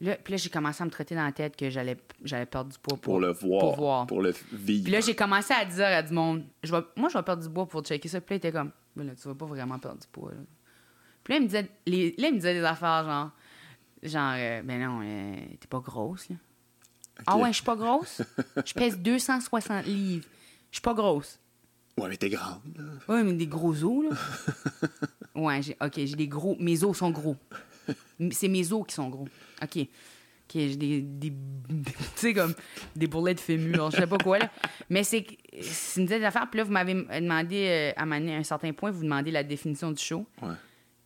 Là, 0.00 0.16
puis 0.16 0.32
là, 0.32 0.36
j'ai 0.38 0.50
commencé 0.50 0.82
à 0.82 0.86
me 0.86 0.90
traiter 0.90 1.14
dans 1.14 1.24
la 1.24 1.30
tête 1.30 1.54
que 1.54 1.70
j'allais, 1.70 1.96
j'allais 2.24 2.46
perdre 2.46 2.72
du 2.72 2.78
poids 2.80 2.98
pour, 2.98 3.20
le 3.20 3.30
voir, 3.30 4.08
pour, 4.08 4.22
le 4.22 4.34
vivre. 4.52 4.82
Puis 4.82 4.92
là, 4.92 4.98
j'ai 4.98 5.14
commencé 5.14 5.54
à 5.54 5.64
dire 5.64 5.86
à 5.86 6.02
du 6.02 6.12
monde, 6.12 6.44
je 6.64 6.74
vais, 6.74 6.82
moi, 6.96 7.08
je 7.08 7.16
vais 7.16 7.22
perdre 7.22 7.44
du 7.44 7.48
poids 7.48 7.66
pour 7.66 7.82
checker 7.82 8.08
ça. 8.08 8.20
Puis 8.20 8.34
là, 8.34 8.34
il 8.34 8.38
était 8.38 8.50
comme, 8.50 8.72
mais 8.96 9.04
là, 9.04 9.12
tu 9.14 9.28
vas 9.28 9.36
pas 9.36 9.46
vraiment 9.46 9.78
perdre 9.78 10.00
du 10.00 10.08
poids. 10.08 10.32
Puis 11.22 11.32
là, 11.32 11.38
il 11.38 11.42
me 11.42 11.46
disait, 11.46 11.68
les, 11.86 12.12
là, 12.18 12.26
il 12.26 12.34
me 12.34 12.38
disait 12.38 12.54
des 12.54 12.64
affaires 12.64 13.04
genre, 13.04 13.30
genre, 14.02 14.34
euh, 14.36 14.62
ben 14.62 14.80
non, 14.82 15.00
euh, 15.04 15.36
t'es 15.60 15.68
pas 15.68 15.78
grosse, 15.78 16.28
là. 16.28 16.36
Ah 17.26 17.36
ouais, 17.36 17.50
je 17.50 17.56
suis 17.56 17.64
pas 17.64 17.76
grosse? 17.76 18.22
Je 18.64 18.72
pèse 18.74 18.98
260 18.98 19.86
livres. 19.86 20.26
Je 20.70 20.76
suis 20.76 20.82
pas 20.82 20.94
grosse. 20.94 21.38
Ouais, 21.96 22.08
mais 22.08 22.16
t'es 22.16 22.28
grande. 22.28 22.60
Ouais, 23.08 23.22
mais 23.22 23.32
des 23.34 23.46
gros 23.46 23.72
os, 23.84 24.04
là. 24.04 24.16
ouais, 25.34 25.62
j'ai, 25.62 25.76
OK, 25.80 25.92
j'ai 25.96 26.16
des 26.16 26.26
gros... 26.26 26.56
Mes 26.58 26.82
os 26.82 26.96
sont 26.96 27.10
gros. 27.10 27.36
C'est 28.32 28.48
mes 28.48 28.72
os 28.72 28.84
qui 28.86 28.94
sont 28.94 29.08
gros. 29.08 29.28
OK. 29.62 29.76
OK, 29.76 29.86
j'ai 30.52 30.76
des... 30.76 31.00
des, 31.00 31.30
tu 31.68 31.94
sais, 32.16 32.34
comme 32.34 32.54
des 32.96 33.06
bourrelets 33.06 33.34
de 33.34 33.40
fémur, 33.40 33.90
je 33.92 33.98
sais 33.98 34.06
pas 34.06 34.18
quoi, 34.18 34.38
là. 34.38 34.50
Mais 34.90 35.04
c'est, 35.04 35.24
c'est 35.62 36.00
une 36.00 36.06
des 36.06 36.24
affaires. 36.24 36.48
Puis 36.50 36.58
là, 36.58 36.64
vous 36.64 36.72
m'avez 36.72 36.94
demandé, 36.94 37.66
euh, 37.68 37.92
à 37.96 38.02
un 38.04 38.42
certain 38.42 38.72
point, 38.72 38.90
vous 38.90 39.04
demandez 39.04 39.30
la 39.30 39.44
définition 39.44 39.92
du 39.92 40.02
show. 40.02 40.26
Ouais. 40.42 40.54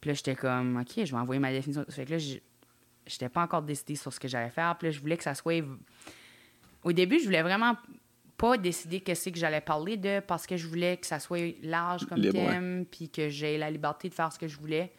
Puis 0.01 0.09
là, 0.09 0.15
j'étais 0.15 0.35
comme, 0.35 0.79
OK, 0.79 1.05
je 1.05 1.13
vais 1.13 1.19
envoyer 1.19 1.41
ma 1.41 1.53
définition. 1.53 1.85
Fait 1.91 2.07
que 2.07 2.13
là, 2.13 2.19
j'étais 3.09 3.29
pas 3.29 3.43
encore 3.43 3.63
décidée 3.63 3.97
sur 3.97 4.13
ce 4.13 4.21
que 4.21 4.29
j'allais 4.29 4.51
faire. 4.51 4.77
Puis 4.79 4.89
là, 4.89 4.93
je 4.93 5.01
voulais 5.01 5.17
que 5.17 5.25
ça 5.25 5.35
soit. 5.35 5.65
Au 6.85 6.93
début, 6.93 7.19
je 7.19 7.25
voulais 7.25 7.43
vraiment 7.43 7.77
pas 8.37 8.57
décider 8.57 9.01
qu'est-ce 9.01 9.31
que 9.31 9.39
j'allais 9.39 9.61
parler 9.61 9.97
de 9.97 10.21
parce 10.21 10.47
que 10.47 10.57
je 10.57 10.69
voulais 10.69 10.97
que 10.97 11.07
ça 11.07 11.19
soit 11.19 11.57
large 11.63 12.07
comme 12.07 12.21
thème, 12.31 12.87
puis 12.89 13.09
que 13.09 13.29
j'ai 13.29 13.59
la 13.59 13.71
liberté 13.71 14.09
de 14.09 14.15
faire 14.15 14.33
ce 14.33 14.39
que 14.39 14.47
je 14.47 14.57
voulais. 14.57 14.93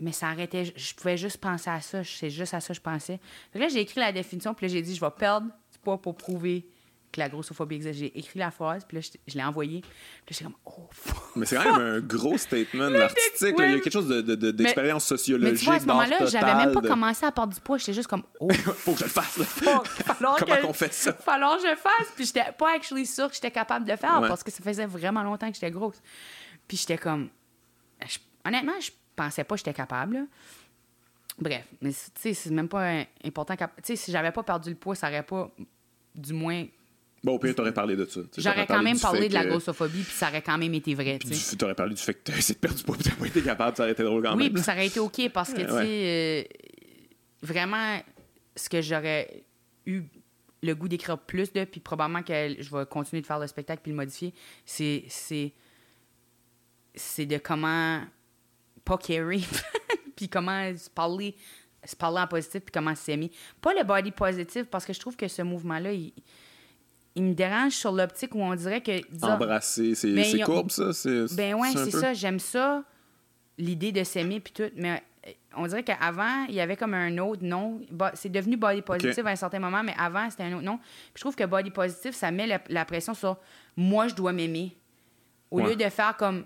Mais 0.00 0.12
ça 0.12 0.28
arrêtait. 0.28 0.64
Je 0.64 0.94
pouvais 0.94 1.16
juste 1.16 1.38
penser 1.38 1.70
à 1.70 1.80
ça. 1.80 2.02
C'est 2.02 2.30
juste 2.30 2.54
à 2.54 2.60
ça 2.60 2.68
que 2.68 2.74
je 2.74 2.80
pensais. 2.80 3.20
Là, 3.54 3.68
j'ai 3.68 3.80
écrit 3.80 4.00
la 4.00 4.12
définition, 4.12 4.54
puis 4.54 4.66
là, 4.66 4.72
j'ai 4.72 4.82
dit, 4.82 4.94
je 4.94 5.00
vais 5.00 5.10
perdre 5.10 5.48
du 5.72 5.78
poids 5.78 6.00
pour 6.00 6.16
prouver 6.16 6.66
que 7.14 7.20
la 7.20 7.28
grossophobie 7.28 7.76
existe. 7.76 7.98
J'ai 8.00 8.18
écrit 8.18 8.38
la 8.38 8.50
phrase, 8.50 8.84
puis 8.84 8.98
là, 8.98 9.08
je, 9.26 9.34
l'ai 9.34 9.44
envoyée. 9.44 9.80
Puis 9.80 9.90
là, 9.90 10.26
j'étais 10.30 10.44
comme, 10.44 10.54
oh, 10.64 10.88
Mais 11.36 11.46
c'est 11.46 11.56
quand 11.56 11.78
même 11.78 11.96
un 11.96 12.00
gros 12.00 12.36
statement 12.36 12.92
artistique. 12.94 13.54
Il 13.58 13.70
y 13.70 13.74
a 13.74 13.80
quelque 13.80 13.92
chose 13.92 14.08
d'expérience 14.08 15.04
de, 15.04 15.16
sociologique. 15.16 15.52
Mais 15.52 15.58
tu 15.58 15.64
vois, 15.64 15.74
à 15.74 15.80
ce 15.80 15.86
moment-là, 15.86 16.26
j'avais 16.26 16.54
même 16.54 16.72
pas 16.72 16.82
commencé 16.82 17.24
à 17.24 17.32
perdre 17.32 17.54
du 17.54 17.60
poids. 17.60 17.78
J'étais 17.78 17.94
juste 17.94 18.08
comme, 18.08 18.24
oh. 18.40 18.50
Faut 18.52 18.92
que 18.92 18.98
je 18.98 19.04
le 19.04 19.10
fasse. 19.10 19.38
Là. 19.38 19.82
Comment 20.18 20.56
qu'on 20.62 20.72
fait 20.72 20.92
ça? 20.92 21.12
Falloir 21.12 21.56
que 21.56 21.62
je 21.62 21.70
le 21.70 21.76
fasse. 21.76 22.12
Puis 22.16 22.26
j'étais 22.26 22.52
pas 22.58 22.74
actually 22.74 23.06
sûre 23.06 23.28
que 23.28 23.34
j'étais 23.34 23.50
capable 23.50 23.84
de 23.84 23.92
le 23.92 23.96
faire 23.96 24.20
parce 24.20 24.42
que 24.42 24.50
ça 24.50 24.62
faisait 24.62 24.86
vraiment 24.86 25.22
longtemps 25.22 25.48
que 25.48 25.54
j'étais 25.54 25.70
grosse. 25.70 26.00
Puis 26.66 26.76
j'étais 26.78 26.98
comme, 26.98 27.28
honnêtement, 28.44 28.80
je 28.80 28.90
pensais 29.14 29.44
pas 29.44 29.54
que 29.54 29.60
j'étais 29.60 29.74
capable. 29.74 30.26
Bref, 31.38 31.64
mais 31.80 31.90
tu 31.90 31.98
sais, 32.14 32.34
c'est 32.34 32.50
même 32.50 32.68
pas 32.68 33.04
important. 33.24 33.56
Tu 33.56 33.64
sais, 33.82 33.96
si 33.96 34.12
j'avais 34.12 34.30
pas 34.30 34.42
perdu 34.42 34.70
le 34.70 34.76
poids, 34.76 34.94
ça 34.94 35.08
aurait 35.08 35.24
pas, 35.24 35.50
du 36.14 36.32
moins, 36.32 36.64
Bon, 37.24 37.36
au 37.36 37.38
pire, 37.38 37.54
t'aurais 37.54 37.72
parlé 37.72 37.96
de 37.96 38.04
ça. 38.04 38.20
J'aurais 38.36 38.66
quand 38.66 38.82
même 38.82 39.00
parlé 39.00 39.30
de 39.30 39.34
la 39.34 39.46
grossophobie, 39.46 40.02
puis 40.02 40.12
ça 40.12 40.28
aurait 40.28 40.42
quand 40.42 40.58
même 40.58 40.74
été 40.74 40.94
vrai. 40.94 41.18
Tu 41.18 41.56
t'aurais 41.56 41.74
parlé 41.74 41.94
du 41.94 42.02
fait 42.02 42.12
que 42.12 42.20
t'as 42.22 42.36
essayé 42.36 42.54
de 42.54 42.60
perdre 42.60 42.76
du 42.76 42.84
poids, 42.84 42.96
puis 42.96 43.04
t'as 43.04 43.16
pas 43.16 43.26
été 43.26 43.42
capable, 43.42 43.74
ça 43.74 43.84
aurait 43.84 43.92
été 43.92 44.02
drôle 44.02 44.22
quand 44.22 44.36
même. 44.36 44.46
Oui, 44.46 44.50
puis 44.50 44.62
ça 44.62 44.72
aurait 44.72 44.86
été 44.86 45.00
OK 45.00 45.30
parce 45.32 45.54
que, 45.54 45.62
tu 45.62 45.68
sais, 45.68 45.72
euh, 45.72 46.42
vraiment, 47.40 47.98
ce 48.54 48.68
que 48.68 48.82
j'aurais 48.82 49.42
eu 49.86 50.02
le 50.62 50.74
goût 50.74 50.86
d'écrire 50.86 51.18
plus 51.18 51.50
de, 51.50 51.64
puis 51.64 51.80
probablement 51.80 52.22
que 52.22 52.56
je 52.60 52.76
vais 52.76 52.84
continuer 52.84 53.22
de 53.22 53.26
faire 53.26 53.38
le 53.38 53.46
spectacle 53.46 53.80
puis 53.82 53.92
le 53.92 53.96
modifier, 53.96 54.34
c'est. 54.66 55.04
C'est 56.94 57.26
de 57.26 57.38
comment. 57.38 58.02
Pas 58.84 58.98
carry, 58.98 59.46
puis 60.16 60.28
comment 60.28 60.76
se 60.76 60.90
parler, 60.90 61.34
se 61.84 61.96
parler 61.96 62.20
en 62.20 62.26
positif, 62.26 62.60
puis 62.60 62.70
comment 62.72 62.94
s'aimer. 62.94 63.30
Pas 63.62 63.72
le 63.72 63.82
body 63.82 64.10
positive, 64.10 64.66
parce 64.66 64.84
que 64.84 64.92
je 64.92 65.00
trouve 65.00 65.16
que 65.16 65.26
ce 65.26 65.40
mouvement-là, 65.40 65.92
il 65.94 66.12
il 67.16 67.22
me 67.22 67.34
dérange 67.34 67.72
sur 67.72 67.92
l'optique 67.92 68.34
où 68.34 68.42
on 68.42 68.54
dirait 68.54 68.80
que. 68.80 69.00
Embrasser, 69.24 69.94
c'est 69.94 70.12
ben, 70.12 70.44
courbe, 70.44 70.70
ça? 70.70 70.90
Ben 71.32 71.54
ouais, 71.54 71.70
c'est 71.74 71.90
ça. 71.90 72.12
J'aime 72.12 72.40
ça, 72.40 72.82
l'idée 73.58 73.92
de 73.92 74.02
s'aimer 74.02 74.40
puis 74.40 74.52
tout. 74.52 74.70
Mais 74.76 75.02
euh, 75.26 75.30
on 75.56 75.66
dirait 75.66 75.84
qu'avant, 75.84 76.44
il 76.48 76.54
y 76.54 76.60
avait 76.60 76.76
comme 76.76 76.94
un 76.94 77.16
autre 77.18 77.44
nom. 77.44 77.80
C'est 78.14 78.30
devenu 78.30 78.56
body 78.56 78.82
positive 78.82 79.26
à 79.26 79.30
un 79.30 79.36
certain 79.36 79.60
moment, 79.60 79.82
mais 79.82 79.94
avant, 79.98 80.28
c'était 80.28 80.44
un 80.44 80.54
autre 80.54 80.64
nom. 80.64 80.78
Puis 80.78 81.16
je 81.16 81.20
trouve 81.20 81.36
que 81.36 81.44
body 81.44 81.70
positive, 81.70 82.12
ça 82.12 82.30
met 82.30 82.60
la, 82.68 82.84
pression 82.84 83.14
sur 83.14 83.38
moi, 83.76 84.08
je 84.08 84.14
dois 84.14 84.32
m'aimer. 84.32 84.76
Au 85.50 85.60
lieu 85.60 85.76
de 85.76 85.88
faire 85.88 86.16
comme. 86.16 86.44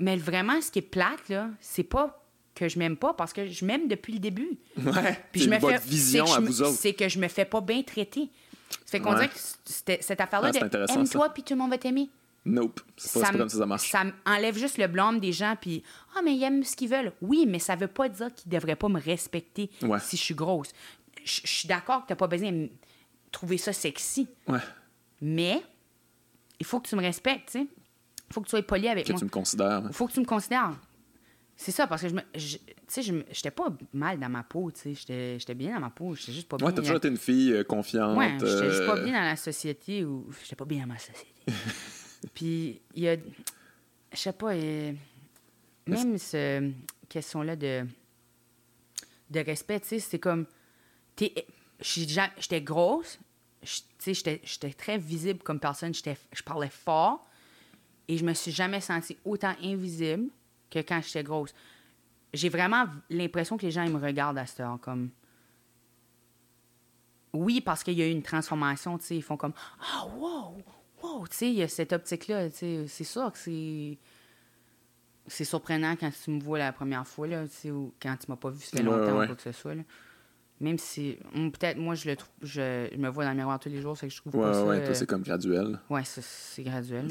Mais 0.00 0.16
vraiment, 0.16 0.60
ce 0.62 0.70
qui 0.70 0.78
est 0.78 0.82
plate, 0.82 1.28
là, 1.28 1.50
c'est 1.60 1.84
pas 1.84 2.24
que 2.54 2.68
je 2.68 2.78
m'aime 2.78 2.96
pas 2.96 3.12
parce 3.14 3.32
que 3.32 3.46
je 3.46 3.64
m'aime 3.64 3.86
depuis 3.86 4.14
le 4.14 4.18
début. 4.18 4.58
Ouais. 4.78 5.18
Puis 5.30 5.42
je 5.42 5.50
me 5.50 5.58
fais. 5.58 5.78
vision 5.78 6.24
à 6.32 6.40
vous 6.40 6.62
autres. 6.62 6.72
C'est 6.72 6.94
que 6.94 7.08
je 7.08 7.18
me 7.18 7.28
fais 7.28 7.44
pas 7.44 7.60
bien 7.60 7.82
traiter. 7.82 8.30
Ça 8.70 8.78
fait 8.86 9.00
qu'on 9.00 9.14
dirait 9.14 9.28
que 9.28 9.34
cette 9.34 10.20
affaire-là 10.20 10.50
ah, 10.54 10.68
de 10.68 10.92
aime-toi 10.92 11.28
puis 11.30 11.42
tout 11.42 11.54
le 11.54 11.60
monde 11.60 11.70
va 11.70 11.78
t'aimer. 11.78 12.08
Nope. 12.44 12.80
C'est 12.96 13.20
pas, 13.20 13.32
comme 13.32 13.48
ça, 13.48 13.58
ça 13.58 13.66
marche. 13.66 13.90
Ça 13.90 14.04
enlève 14.24 14.56
juste 14.56 14.78
le 14.78 14.86
blâme 14.86 15.20
des 15.20 15.32
gens 15.32 15.56
puis 15.60 15.82
Ah, 16.16 16.20
mais 16.24 16.34
ils 16.34 16.42
aiment 16.42 16.64
ce 16.64 16.74
qu'ils 16.74 16.88
veulent. 16.88 17.12
Oui, 17.20 17.44
mais 17.46 17.58
ça 17.58 17.76
veut 17.76 17.88
pas 17.88 18.08
dire 18.08 18.34
qu'ils 18.34 18.50
devraient 18.50 18.76
pas 18.76 18.88
me 18.88 19.00
respecter 19.00 19.70
si 20.00 20.16
je 20.16 20.22
suis 20.22 20.34
grosse. 20.34 20.70
Je 21.22 21.42
suis 21.44 21.68
d'accord 21.68 22.02
que 22.02 22.08
t'as 22.08 22.16
pas 22.16 22.28
besoin 22.28 22.50
de 22.50 22.70
trouver 23.30 23.58
ça 23.58 23.72
sexy. 23.72 24.26
Ouais. 24.48 24.58
Mais 25.20 25.62
il 26.58 26.66
faut 26.66 26.80
que 26.80 26.88
tu 26.88 26.96
me 26.96 27.02
respectes, 27.02 27.52
tu 27.52 27.58
sais. 27.58 27.66
Il 28.30 28.32
faut 28.32 28.40
que 28.40 28.46
tu 28.46 28.50
sois 28.50 28.62
poli 28.62 28.88
avec 28.88 29.06
moi. 29.08 29.14
Que 29.14 29.18
tu 29.18 29.24
me 29.24 29.30
considères. 29.30 29.82
Il 29.86 29.92
faut 29.92 30.06
que 30.06 30.12
tu 30.12 30.20
me 30.20 30.24
considères. 30.24 30.72
C'est 31.62 31.72
ça, 31.72 31.86
parce 31.86 32.00
que 32.00 32.08
je 32.08 32.14
me. 32.14 32.22
Tu 32.32 32.58
sais, 32.88 33.02
j'étais 33.02 33.50
pas 33.50 33.68
mal 33.92 34.18
dans 34.18 34.30
ma 34.30 34.42
peau, 34.42 34.70
tu 34.70 34.94
sais. 34.94 35.36
J'étais 35.38 35.54
bien 35.54 35.74
dans 35.74 35.80
ma 35.80 35.90
peau. 35.90 36.14
J'étais 36.14 36.32
juste 36.32 36.48
pas 36.48 36.56
bien. 36.56 36.66
Ouais, 36.66 36.72
t'as 36.72 36.80
toujours 36.80 36.96
été 36.96 37.08
une 37.08 37.18
fille 37.18 37.52
euh, 37.52 37.64
confiante. 37.64 38.16
Ouais, 38.16 38.32
j'étais 38.32 38.70
juste 38.70 38.86
pas 38.86 38.96
euh, 38.96 39.04
bien 39.04 39.12
dans 39.12 39.26
la 39.26 39.36
société 39.36 40.02
ou. 40.02 40.26
J'étais 40.42 40.56
pas 40.56 40.64
bien 40.64 40.80
dans 40.80 40.94
ma 40.94 40.98
société. 40.98 41.28
Puis, 42.34 42.80
il 42.94 43.02
y 43.02 43.10
a. 43.10 43.16
Je 44.10 44.16
sais 44.16 44.32
pas. 44.32 44.54
Même 44.54 46.16
ce 46.16 46.72
question-là 47.10 47.56
de. 47.56 47.84
de 49.28 49.40
respect, 49.40 49.80
tu 49.80 49.88
sais, 49.88 49.98
c'est 49.98 50.18
comme. 50.18 50.46
J'étais 51.18 52.62
grosse. 52.62 53.18
Tu 53.98 54.14
sais, 54.14 54.14
j'étais 54.14 54.72
très 54.72 54.96
visible 54.96 55.40
comme 55.40 55.60
personne. 55.60 55.92
Je 55.92 56.42
parlais 56.42 56.70
fort. 56.70 57.28
Et 58.08 58.16
je 58.16 58.24
me 58.24 58.32
suis 58.32 58.50
jamais 58.50 58.80
sentie 58.80 59.18
autant 59.26 59.54
invisible 59.62 60.30
que 60.70 60.78
quand 60.78 61.00
j'étais 61.02 61.22
grosse. 61.22 61.54
J'ai 62.32 62.48
vraiment 62.48 62.86
l'impression 63.08 63.56
que 63.56 63.62
les 63.62 63.72
gens 63.72 63.82
ils 63.82 63.92
me 63.92 64.00
regardent 64.00 64.38
à 64.38 64.46
cette 64.46 64.60
heure 64.60 64.78
comme. 64.80 65.10
Oui, 67.32 67.60
parce 67.60 67.84
qu'il 67.84 67.94
y 67.94 68.02
a 68.02 68.06
eu 68.06 68.10
une 68.10 68.22
transformation, 68.22 68.98
tu 68.98 69.04
sais, 69.04 69.16
ils 69.16 69.22
font 69.22 69.36
comme 69.36 69.52
Ah, 69.80 70.06
wow, 70.16 70.56
wow, 71.02 71.26
tu 71.28 71.36
sais, 71.36 71.48
il 71.48 71.54
y 71.54 71.62
a 71.62 71.68
cette 71.68 71.92
optique-là, 71.92 72.50
tu 72.50 72.56
sais, 72.56 72.84
c'est 72.88 73.04
sûr 73.04 73.30
que 73.32 73.38
c'est. 73.38 73.98
C'est 75.26 75.44
surprenant 75.44 75.94
quand 75.94 76.10
tu 76.10 76.30
me 76.32 76.40
vois 76.40 76.58
la 76.58 76.72
première 76.72 77.06
fois, 77.06 77.26
là, 77.28 77.46
tu 77.46 77.54
sais, 77.54 77.70
ou 77.70 77.94
quand 78.02 78.16
tu 78.16 78.28
m'as 78.28 78.36
pas 78.36 78.50
vu, 78.50 78.60
ça 78.60 78.78
fait 78.78 78.82
longtemps 78.82 79.22
ou 79.22 79.26
quoi 79.26 79.36
que 79.36 79.42
ce 79.42 79.52
soit, 79.52 79.76
là. 79.76 79.82
Même 80.60 80.78
si, 80.78 81.16
peut-être, 81.32 81.78
moi, 81.78 81.94
je 81.94 82.06
le 82.06 82.16
trouve, 82.16 82.30
je, 82.42 82.94
me 82.94 83.08
vois 83.08 83.24
dans 83.24 83.30
le 83.30 83.36
miroir 83.36 83.58
tous 83.58 83.70
les 83.70 83.80
jours, 83.80 83.96
c'est 83.96 84.08
que 84.08 84.12
je 84.12 84.20
trouve 84.20 84.36
ouais, 84.36 84.42
pas 84.42 84.52
ça... 84.52 84.64
Ouais, 84.64 84.84
toi, 84.84 84.94
c'est 84.94 85.06
comme 85.06 85.22
graduel. 85.22 85.78
Ouais, 85.88 86.02
c'est 86.04 86.62
graduel. 86.62 87.08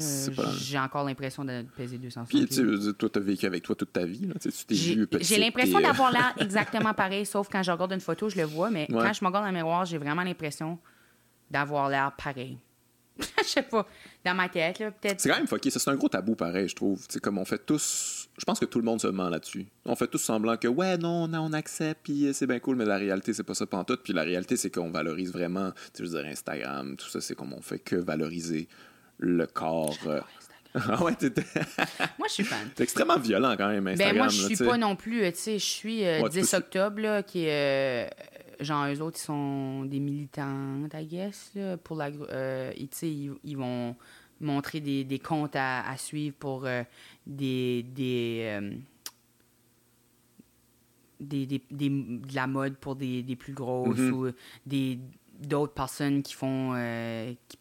J'ai 0.56 0.78
encore 0.78 1.04
l'impression 1.04 1.44
de 1.44 1.64
peser 1.76 1.98
200 1.98 2.26
Puis, 2.28 2.46
tu 2.46 2.54
sais, 2.54 2.92
toi, 2.92 3.08
t'as 3.12 3.18
vécu 3.18 3.46
avec 3.46 3.64
toi 3.64 3.74
toute 3.74 3.92
ta 3.92 4.04
vie, 4.04 4.26
là. 4.26 4.34
Tu 4.40 4.50
t'es 4.50 4.74
vu 4.74 5.08
J'ai 5.20 5.38
l'impression 5.38 5.80
d'avoir 5.80 6.12
l'air 6.12 6.32
exactement 6.38 6.94
pareil, 6.94 7.26
sauf 7.26 7.48
quand 7.50 7.62
je 7.62 7.72
regarde 7.72 7.92
une 7.92 8.00
photo, 8.00 8.28
je 8.28 8.36
le 8.36 8.44
vois, 8.44 8.70
mais 8.70 8.86
quand 8.88 9.12
je 9.12 9.24
me 9.24 9.28
regarde 9.28 9.44
dans 9.44 9.50
le 9.50 9.56
miroir, 9.56 9.84
j'ai 9.84 9.98
vraiment 9.98 10.22
l'impression 10.22 10.78
d'avoir 11.50 11.88
l'air 11.88 12.12
pareil. 12.16 12.56
je 13.38 13.48
sais 13.48 13.62
pas, 13.62 13.86
dans 14.24 14.34
ma 14.34 14.48
tête, 14.48 14.78
là, 14.78 14.90
peut-être. 14.90 15.20
C'est 15.20 15.28
quand 15.28 15.36
même 15.36 15.46
fucké. 15.46 15.70
Ça, 15.70 15.78
c'est 15.78 15.90
un 15.90 15.96
gros 15.96 16.08
tabou, 16.08 16.34
pareil, 16.34 16.68
je 16.68 16.76
trouve. 16.76 17.04
C'est 17.08 17.20
comme 17.20 17.38
on 17.38 17.44
fait 17.44 17.64
tous. 17.64 18.19
Je 18.40 18.46
pense 18.46 18.58
que 18.58 18.64
tout 18.64 18.78
le 18.78 18.86
monde 18.86 19.02
se 19.02 19.06
ment 19.06 19.28
là-dessus. 19.28 19.66
On 19.84 19.94
fait 19.94 20.06
tous 20.06 20.16
semblant 20.16 20.56
que, 20.56 20.66
ouais, 20.66 20.96
non, 20.96 21.28
non 21.28 21.40
on 21.40 21.52
accepte, 21.52 22.00
puis 22.04 22.26
euh, 22.26 22.32
c'est 22.32 22.46
bien 22.46 22.58
cool, 22.58 22.74
mais 22.74 22.86
la 22.86 22.96
réalité, 22.96 23.34
c'est 23.34 23.42
pas 23.42 23.52
ça 23.52 23.66
tout 23.66 23.98
Puis 24.02 24.14
la 24.14 24.22
réalité, 24.22 24.56
c'est 24.56 24.70
qu'on 24.70 24.90
valorise 24.90 25.30
vraiment, 25.30 25.72
tu 25.92 26.02
veux 26.02 26.08
dire, 26.08 26.24
Instagram, 26.24 26.96
tout 26.96 27.10
ça, 27.10 27.20
c'est 27.20 27.34
comme 27.34 27.52
on 27.52 27.60
fait 27.60 27.78
que 27.78 27.96
valoriser 27.96 28.66
le 29.18 29.46
corps. 29.46 29.98
Euh. 30.06 30.20
Ah 30.72 31.02
ouais, 31.02 31.16
moi, 32.16 32.28
je 32.28 32.32
suis 32.32 32.44
fan. 32.44 32.70
C'est 32.76 32.84
extrêmement 32.84 33.18
violent 33.18 33.56
quand 33.58 33.66
même, 33.66 33.88
Instagram. 33.88 34.14
Ben, 34.14 34.18
moi, 34.18 34.28
je 34.28 34.54
suis 34.54 34.56
pas 34.64 34.76
non 34.76 34.94
plus, 34.94 35.20
tu 35.32 35.36
sais, 35.36 35.58
je 35.58 35.64
suis 35.64 35.96
10 35.96 36.04
euh, 36.04 36.58
octobre, 36.58 37.00
là, 37.00 37.24
qui 37.24 37.46
est 37.46 38.08
genre, 38.60 38.86
eux 38.86 39.00
autres, 39.00 39.18
ils 39.18 39.24
sont 39.24 39.84
des 39.84 40.00
militants, 40.00 40.88
I 40.94 41.06
guess, 41.06 41.50
là, 41.54 41.76
pour 41.76 41.96
la... 41.96 42.10
Euh, 42.30 42.72
ils, 42.76 42.88
ils, 43.44 43.56
vont 43.56 43.96
montrer 44.40 44.80
des, 44.80 45.04
des 45.04 45.18
comptes 45.18 45.56
à, 45.56 45.88
à 45.88 45.96
suivre 45.96 46.36
pour 46.38 46.66
euh, 46.66 46.82
des... 47.26 47.82
des, 47.82 48.40
euh, 48.44 48.70
des, 51.20 51.44
des, 51.44 51.62
des, 51.70 51.90
de 51.90 52.34
la 52.34 52.46
mode 52.46 52.76
pour 52.78 52.96
des, 52.96 53.22
des 53.22 53.36
plus 53.36 53.52
grosses 53.52 53.98
mm-hmm. 53.98 54.10
ou 54.10 54.32
des 54.64 54.98
d'autres 55.38 55.74
personnes 55.74 56.22
qui 56.22 56.32
font 56.32 56.72
qui, 57.46 57.58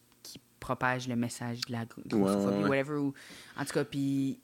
propagent 0.61 1.07
le 1.07 1.15
message 1.15 1.61
de 1.61 1.71
la 1.71 1.85
grossophobie, 2.05 2.69
whatever. 2.69 2.97
Ou, 2.97 3.13
en 3.57 3.65
tout 3.65 3.73
cas, 3.73 3.83
puis 3.85 4.39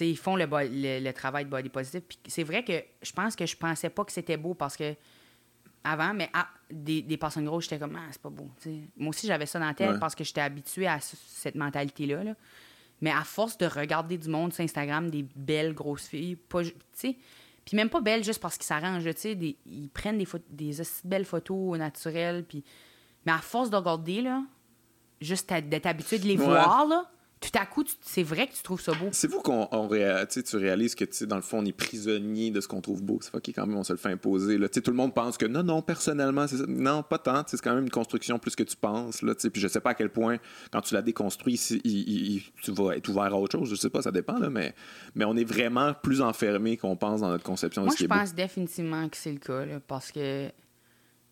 ils 0.00 0.16
font 0.16 0.36
le, 0.36 0.46
le, 0.46 1.12
travail 1.12 1.44
de 1.44 1.50
body 1.50 1.68
positive. 1.68 2.02
Puis 2.02 2.18
c'est 2.26 2.44
vrai 2.44 2.64
que 2.64 2.82
je 3.02 3.12
pense 3.12 3.36
que 3.36 3.46
je 3.46 3.56
pensais 3.56 3.90
pas 3.90 4.04
que 4.04 4.12
c'était 4.12 4.36
beau 4.36 4.54
parce 4.54 4.76
que 4.76 4.94
avant, 5.82 6.12
mais 6.14 6.28
ah, 6.32 6.48
des, 6.70 7.02
des, 7.02 7.16
personnes 7.16 7.44
grosses, 7.44 7.64
j'étais 7.64 7.78
comme, 7.78 7.96
ah, 7.96 8.06
c'est 8.10 8.20
pas 8.20 8.30
beau. 8.30 8.50
Moi 8.96 9.10
aussi, 9.10 9.26
j'avais 9.26 9.46
ça 9.46 9.58
dans 9.58 9.66
la 9.66 9.74
tête 9.74 9.98
parce 9.98 10.14
que 10.14 10.24
j'étais 10.24 10.40
habituée 10.40 10.86
à 10.86 10.98
cette 11.00 11.54
mentalité-là. 11.54 12.34
Mais 13.00 13.10
à 13.10 13.24
force 13.24 13.56
de 13.56 13.66
regarder 13.66 14.18
du 14.18 14.28
monde 14.28 14.52
sur 14.52 14.62
Instagram, 14.62 15.10
des 15.10 15.22
belles 15.34 15.72
grosses 15.72 16.06
filles, 16.06 16.36
pas, 16.36 16.60
puis 17.64 17.76
même 17.76 17.88
pas 17.88 18.00
belles 18.00 18.22
juste 18.22 18.40
parce 18.40 18.58
qu'ils 18.58 18.66
s'arrangent, 18.66 19.04
ils 19.06 19.88
prennent 19.88 20.18
des, 20.18 20.28
des 20.50 20.82
belles 21.04 21.24
photos 21.24 21.78
naturelles, 21.78 22.44
puis... 22.44 22.64
Mais 23.26 23.32
à 23.32 23.38
force 23.38 23.68
de 23.68 23.76
regarder, 23.76 24.22
là, 24.22 24.42
juste 25.20 25.52
d'être 25.52 25.86
habitué 25.86 26.18
de 26.18 26.26
les 26.26 26.36
voir, 26.36 26.86
là, 26.86 27.10
tout 27.40 27.58
à 27.58 27.64
coup, 27.64 27.84
c'est 28.02 28.22
vrai 28.22 28.46
que 28.46 28.52
tu 28.52 28.62
trouves 28.62 28.82
ça 28.82 28.92
beau. 28.92 29.08
C'est 29.12 29.26
vous 29.26 29.40
qu'on 29.40 29.66
tu 29.66 30.56
réalises 30.56 30.94
que 30.94 31.24
dans 31.24 31.36
le 31.36 31.42
fond, 31.42 31.60
on 31.60 31.64
est 31.64 31.72
prisonnier 31.72 32.50
de 32.50 32.60
ce 32.60 32.68
qu'on 32.68 32.82
trouve 32.82 33.02
beau. 33.02 33.18
C'est 33.22 33.32
pas 33.32 33.40
quand 33.40 33.66
même 33.66 33.78
on 33.78 33.82
se 33.82 33.94
le 33.94 33.98
fait 33.98 34.10
imposer. 34.10 34.58
Là. 34.58 34.68
Tout 34.68 34.90
le 34.90 34.96
monde 34.96 35.14
pense 35.14 35.38
que 35.38 35.46
non, 35.46 35.62
non, 35.62 35.80
personnellement, 35.80 36.46
c'est 36.46 36.58
ça. 36.58 36.64
Non, 36.68 37.02
pas 37.02 37.16
tant. 37.16 37.42
C'est 37.46 37.58
quand 37.62 37.74
même 37.74 37.84
une 37.84 37.90
construction 37.90 38.38
plus 38.38 38.54
que 38.54 38.62
tu 38.62 38.76
penses. 38.76 39.22
Là, 39.22 39.34
puis 39.34 39.60
je 39.60 39.68
sais 39.68 39.80
pas 39.80 39.90
à 39.90 39.94
quel 39.94 40.10
point, 40.10 40.36
quand 40.70 40.82
tu 40.82 40.92
la 40.92 41.00
déconstruis, 41.00 41.58
tu 41.58 42.72
vas 42.72 42.96
être 42.96 43.08
ouvert 43.08 43.32
à 43.32 43.36
autre 43.36 43.58
chose. 43.58 43.70
Je 43.70 43.76
sais 43.76 43.90
pas, 43.90 44.02
ça 44.02 44.12
dépend. 44.12 44.38
Là, 44.38 44.50
mais, 44.50 44.74
mais 45.14 45.24
on 45.24 45.34
est 45.34 45.44
vraiment 45.44 45.94
plus 45.94 46.20
enfermé 46.20 46.76
qu'on 46.76 46.96
pense 46.96 47.22
dans 47.22 47.30
notre 47.30 47.44
conception 47.44 47.82
Moi, 47.82 47.92
de 47.92 47.96
ce 47.96 48.04
je 48.04 48.08
pense 48.08 48.34
définitivement 48.34 49.08
que 49.08 49.16
c'est 49.16 49.32
le 49.32 49.38
cas. 49.38 49.64
parce 49.88 50.12
que 50.12 50.50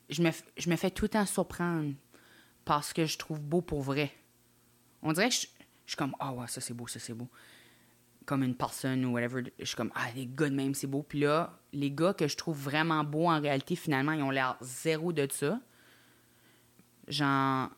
je 0.08 0.22
me, 0.22 0.30
je 0.56 0.70
me 0.70 0.76
fais 0.76 0.90
tout 0.90 1.04
le 1.04 1.10
temps 1.10 1.26
surprendre 1.26 1.92
parce 2.64 2.94
que 2.94 3.04
je 3.04 3.18
trouve 3.18 3.40
beau 3.40 3.60
pour 3.60 3.82
vrai. 3.82 4.10
On 5.02 5.12
dirait 5.12 5.28
que 5.28 5.34
je, 5.34 5.46
je 5.88 5.92
suis 5.92 5.96
comme, 5.96 6.14
ah 6.20 6.32
ouais, 6.34 6.46
ça 6.48 6.60
c'est 6.60 6.74
beau, 6.74 6.86
ça 6.86 7.00
c'est 7.00 7.14
beau. 7.14 7.28
Comme 8.26 8.42
une 8.42 8.54
personne 8.54 9.06
ou 9.06 9.14
whatever. 9.14 9.42
Je 9.58 9.64
suis 9.64 9.74
comme, 9.74 9.90
ah, 9.94 10.08
les 10.14 10.26
gars 10.26 10.50
de 10.50 10.54
même, 10.54 10.74
c'est 10.74 10.86
beau. 10.86 11.02
Puis 11.02 11.20
là, 11.20 11.58
les 11.72 11.90
gars 11.90 12.12
que 12.12 12.28
je 12.28 12.36
trouve 12.36 12.58
vraiment 12.58 13.02
beaux 13.04 13.26
en 13.26 13.40
réalité, 13.40 13.74
finalement, 13.74 14.12
ils 14.12 14.22
ont 14.22 14.30
l'air 14.30 14.58
zéro 14.60 15.14
de 15.14 15.26
ça. 15.32 15.58
Genre, 17.08 17.70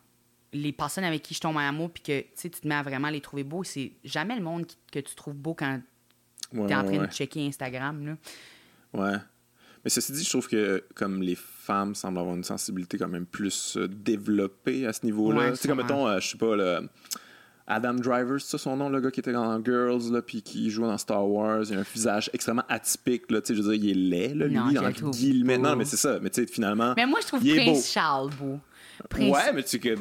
les 0.53 0.73
personnes 0.73 1.05
avec 1.05 1.23
qui 1.23 1.35
je 1.35 1.41
tombe 1.41 1.55
en 1.55 1.61
amour, 1.61 1.93
puis 1.93 2.03
que 2.03 2.25
tu 2.37 2.51
te 2.51 2.67
mets 2.67 2.75
à 2.75 2.83
vraiment 2.83 3.11
les 3.11 3.21
trouver 3.21 3.45
beaux, 3.45 3.63
c'est 3.63 3.93
jamais 4.03 4.35
le 4.35 4.43
monde 4.43 4.67
que 4.91 4.99
tu 4.99 5.15
trouves 5.15 5.37
beau 5.37 5.55
quand 5.55 5.81
tu 6.51 6.59
es 6.59 6.75
en 6.75 6.85
train 6.85 7.07
de 7.07 7.13
checker 7.13 7.47
Instagram. 7.47 8.05
Là. 8.05 8.17
Ouais. 8.93 9.19
Mais 9.85 9.91
ceci 9.91 10.11
dit, 10.11 10.25
je 10.25 10.31
trouve 10.31 10.49
que 10.49 10.85
comme 10.97 11.23
les 11.23 11.37
femmes 11.37 11.95
semblent 11.95 12.19
avoir 12.19 12.35
une 12.35 12.43
sensibilité 12.43 12.99
quand 12.99 13.09
même 13.09 13.25
plus 13.25 13.77
euh, 13.77 13.87
développée 13.87 14.85
à 14.85 14.93
ce 14.93 15.07
niveau-là. 15.07 15.53
tu 15.53 15.59
sais, 15.59 15.69
comme 15.69 15.79
mettons, 15.79 16.09
euh, 16.09 16.19
je 16.19 16.31
sais 16.31 16.39
pas, 16.39 16.57
le 16.57 16.89
Adam 17.71 17.95
Driver, 17.95 18.41
c'est 18.41 18.51
ça 18.51 18.59
son 18.59 18.77
nom, 18.77 18.89
le 18.89 19.01
gars 19.01 19.13
qui 19.13 19.21
était 19.21 19.33
dans 19.33 19.65
Girls, 19.65 20.13
là, 20.13 20.23
puis 20.23 20.43
qui 20.43 20.71
joue 20.71 20.83
dans 20.83 20.99
Star 20.99 21.27
Wars. 21.27 21.63
Il 21.71 21.77
a 21.77 21.81
un 21.81 21.85
visage 21.95 22.29
extrêmement 22.33 22.65
atypique, 22.69 23.31
là, 23.31 23.41
tu 23.41 23.49
sais, 23.49 23.55
je 23.55 23.63
veux 23.63 23.77
dire, 23.77 23.85
il 23.85 23.91
est 23.91 24.11
laid, 24.11 24.35
là, 24.35 24.47
lui, 24.47 24.57
non, 24.57 24.85
en 24.85 25.11
guillemets. 25.11 25.57
Non, 25.57 25.77
mais 25.77 25.85
c'est 25.85 25.97
ça, 25.97 26.19
mais 26.21 26.31
tu 26.31 26.41
sais, 26.43 26.53
finalement. 26.53 26.95
Mais 26.97 27.07
moi, 27.07 27.21
je 27.23 27.29
trouve 27.29 27.41
Prince 27.41 27.93
Charles 27.93 28.31
beau. 28.41 28.59
Ouais, 29.19 29.53
mais 29.55 29.63
tu 29.63 29.79
que 29.79 29.97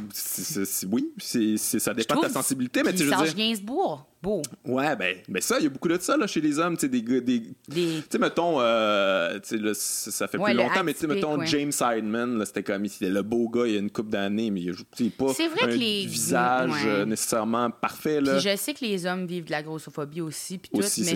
oui, 0.92 1.12
c'est, 1.18 1.58
ça 1.58 1.94
dépend 1.94 2.16
de 2.16 2.22
ta 2.22 2.30
sensibilité, 2.30 2.84
mais 2.84 2.94
tu 2.94 3.04
veux 3.04 3.10
Serge 3.10 3.36
Gainsbourg, 3.36 4.06
beau. 4.22 4.42
Ouais, 4.66 4.96
ben, 4.96 5.18
ben 5.28 5.42
ça, 5.42 5.58
il 5.60 5.64
y 5.64 5.68
a 5.68 5.70
beaucoup 5.70 5.88
de 5.88 5.98
ça 6.00 6.18
là, 6.18 6.28
chez 6.28 6.42
les 6.42 6.60
hommes, 6.60 6.76
tu 6.76 6.82
sais, 6.82 6.90
des, 6.90 7.02
des, 7.02 7.44
tu 7.72 8.04
sais, 8.10 8.18
mettons, 8.18 8.60
euh, 8.60 9.40
là, 9.52 9.72
ça 9.74 10.28
fait 10.28 10.38
plus 10.38 10.54
longtemps, 10.54 10.84
mais 10.84 10.94
tu 10.94 11.02
sais, 11.02 11.08
mettons, 11.08 11.44
James 11.46 11.72
Sideman, 11.72 12.44
c'était 12.46 12.64
comme, 12.64 12.86
il 12.86 12.92
était 12.94 13.10
le 13.10 13.22
beau 13.22 13.50
gars 13.50 13.66
il 13.66 13.74
y 13.74 13.76
a 13.76 13.80
une 13.80 13.92
couple 13.92 14.10
d'années, 14.10 14.52
mais 14.52 14.62
il 14.62 14.72
n'a 14.72 15.10
pas 15.18 15.34
un 15.64 15.68
visage 15.68 16.72
euh, 16.86 17.06
nécessairement 17.06 17.70
parfait, 17.72 18.22
là. 18.22 18.34
Puis 18.34 18.50
je 18.50 18.56
sais 18.56 18.74
que 18.74 18.84
les 18.84 19.06
hommes 19.06 19.26
vivent 19.26 19.46
de 19.46 19.52
la 19.52 19.64
grossophobie 19.64 20.22
aussi, 20.22 20.58
puis 20.58 20.72
tout, 20.72 20.80
mais 20.80 21.16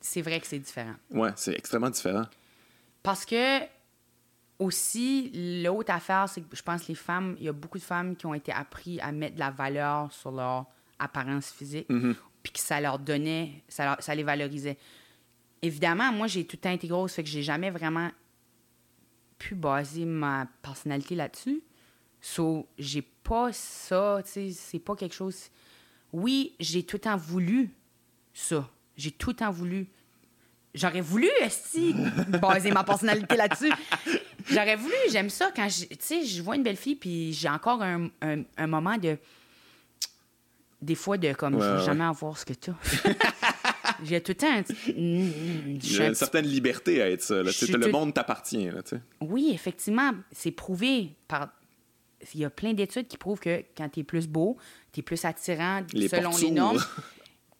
c'est 0.00 0.22
vrai 0.22 0.40
que 0.40 0.46
c'est 0.46 0.58
différent. 0.58 0.94
Ouais, 1.12 1.30
c'est 1.36 1.54
extrêmement 1.54 1.90
différent. 1.90 2.24
Parce 3.02 3.24
que 3.24 3.60
aussi, 4.58 5.30
l'autre 5.62 5.92
affaire, 5.92 6.28
c'est 6.28 6.40
que 6.40 6.56
je 6.56 6.62
pense 6.62 6.82
que 6.82 6.88
les 6.88 6.94
femmes, 6.94 7.36
il 7.38 7.44
y 7.44 7.48
a 7.48 7.52
beaucoup 7.52 7.78
de 7.78 7.82
femmes 7.82 8.16
qui 8.16 8.26
ont 8.26 8.34
été 8.34 8.52
apprises 8.52 8.98
à 9.02 9.12
mettre 9.12 9.34
de 9.34 9.40
la 9.40 9.50
valeur 9.50 10.12
sur 10.12 10.32
leur 10.32 10.66
apparence 10.98 11.50
physique, 11.50 11.88
mm-hmm. 11.88 12.14
puis 12.42 12.52
que 12.52 12.58
ça 12.58 12.80
leur 12.80 12.98
donnait, 12.98 13.62
ça, 13.68 13.96
ça 14.00 14.14
les 14.14 14.24
valorisait. 14.24 14.76
Évidemment, 15.62 16.12
moi, 16.12 16.26
j'ai 16.26 16.44
tout 16.44 16.56
le 16.56 16.60
temps 16.60 16.70
été 16.70 16.88
grosse, 16.88 17.14
fait 17.14 17.22
que 17.22 17.28
j'ai 17.28 17.42
jamais 17.42 17.70
vraiment 17.70 18.10
pu 19.38 19.54
baser 19.54 20.04
ma 20.04 20.48
personnalité 20.62 21.14
là-dessus. 21.14 21.62
So, 22.20 22.68
j'ai 22.78 23.02
pas 23.02 23.52
ça, 23.52 24.20
tu 24.24 24.30
sais, 24.30 24.50
c'est 24.50 24.80
pas 24.80 24.96
quelque 24.96 25.14
chose. 25.14 25.50
Oui, 26.12 26.54
j'ai 26.58 26.82
tout 26.82 26.96
le 26.96 27.02
temps 27.02 27.16
voulu 27.16 27.70
ça. 28.32 28.68
J'ai 28.96 29.12
tout 29.12 29.30
le 29.30 29.36
temps 29.36 29.50
voulu. 29.50 29.86
J'aurais 30.74 31.00
voulu, 31.00 31.28
aussi 31.46 31.94
baser 32.40 32.72
ma 32.72 32.84
personnalité 32.84 33.36
là-dessus. 33.36 33.72
J'aurais 34.50 34.76
voulu, 34.76 34.94
j'aime 35.10 35.30
ça 35.30 35.50
quand 35.54 35.68
je, 35.68 35.84
sais, 35.98 36.24
je 36.24 36.42
vois 36.42 36.56
une 36.56 36.62
belle 36.62 36.76
fille, 36.76 36.96
puis 36.96 37.32
j'ai 37.32 37.48
encore 37.48 37.82
un, 37.82 38.08
un, 38.22 38.66
moment 38.66 38.96
de. 38.96 39.18
Des 40.80 40.94
fois, 40.94 41.18
de 41.18 41.32
comme, 41.32 41.60
je 41.60 41.66
veux 41.66 41.84
jamais 41.84 42.04
avoir 42.04 42.38
ce 42.38 42.44
que 42.44 42.54
tu 42.54 42.70
as. 42.70 42.76
j'ai 44.04 44.20
tout 44.20 44.32
le 44.32 44.36
temps. 44.36 44.74
Il 44.86 45.92
y 45.92 46.00
a 46.00 46.06
une 46.06 46.14
certaine 46.14 46.46
liberté 46.46 47.02
à 47.02 47.10
être 47.10 47.22
ça. 47.22 47.42
Là. 47.42 47.50
Le 47.50 47.90
monde 47.90 48.14
t'appartient. 48.14 48.68
Oui, 49.20 49.50
effectivement. 49.52 50.12
C'est 50.32 50.52
prouvé 50.52 51.16
par. 51.26 51.48
Il 52.34 52.40
y 52.40 52.44
a 52.44 52.50
plein 52.50 52.72
d'études 52.72 53.06
qui 53.06 53.16
prouvent 53.16 53.38
que 53.38 53.62
quand 53.76 53.88
tu 53.88 54.00
es 54.00 54.04
plus 54.04 54.26
beau, 54.26 54.56
tu 54.92 55.00
es 55.00 55.02
plus 55.04 55.24
attirant 55.24 55.82
selon 55.92 56.36
les 56.36 56.50
normes. 56.50 56.82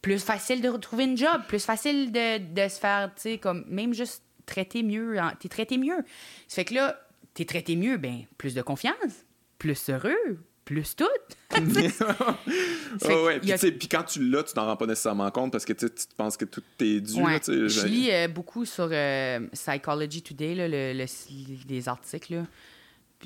plus 0.02 0.18
facile 0.18 0.60
de 0.62 0.68
retrouver 0.68 1.04
une 1.04 1.16
job, 1.16 1.42
plus 1.46 1.64
facile 1.64 2.10
de, 2.10 2.38
de 2.38 2.68
se 2.68 2.78
faire, 2.78 3.12
tu 3.14 3.22
sais, 3.22 3.38
comme 3.38 3.64
même 3.68 3.92
juste 3.94 4.22
traité 4.48 4.82
mieux. 4.82 5.16
T'es 5.40 5.48
traité 5.48 5.78
mieux. 5.78 5.98
Ça 6.48 6.56
fait 6.56 6.64
que 6.64 6.74
là, 6.74 7.00
t'es 7.34 7.44
traité 7.44 7.76
mieux, 7.76 7.96
ben 7.96 8.24
plus 8.36 8.54
de 8.54 8.62
confiance, 8.62 9.24
plus 9.58 9.88
heureux, 9.88 10.40
plus 10.64 10.96
tout. 10.96 11.06
oh, 11.56 11.58
ouais. 13.26 13.40
Puis, 13.40 13.88
quand 13.88 14.02
tu 14.02 14.28
l'as, 14.28 14.42
tu 14.42 14.52
t'en 14.52 14.66
rends 14.66 14.76
pas 14.76 14.86
nécessairement 14.86 15.30
compte 15.30 15.50
parce 15.52 15.64
que 15.64 15.72
tu 15.72 15.88
penses 16.16 16.36
que 16.36 16.44
tout 16.44 16.62
est 16.80 17.00
dû. 17.00 17.14
je 17.14 17.86
lis 17.86 18.10
euh, 18.10 18.28
beaucoup 18.28 18.64
sur 18.64 18.88
euh, 18.90 19.40
Psychology 19.52 20.22
Today, 20.22 20.54
là, 20.54 20.68
le, 20.68 21.06
les 21.68 21.88
articles 21.88 22.44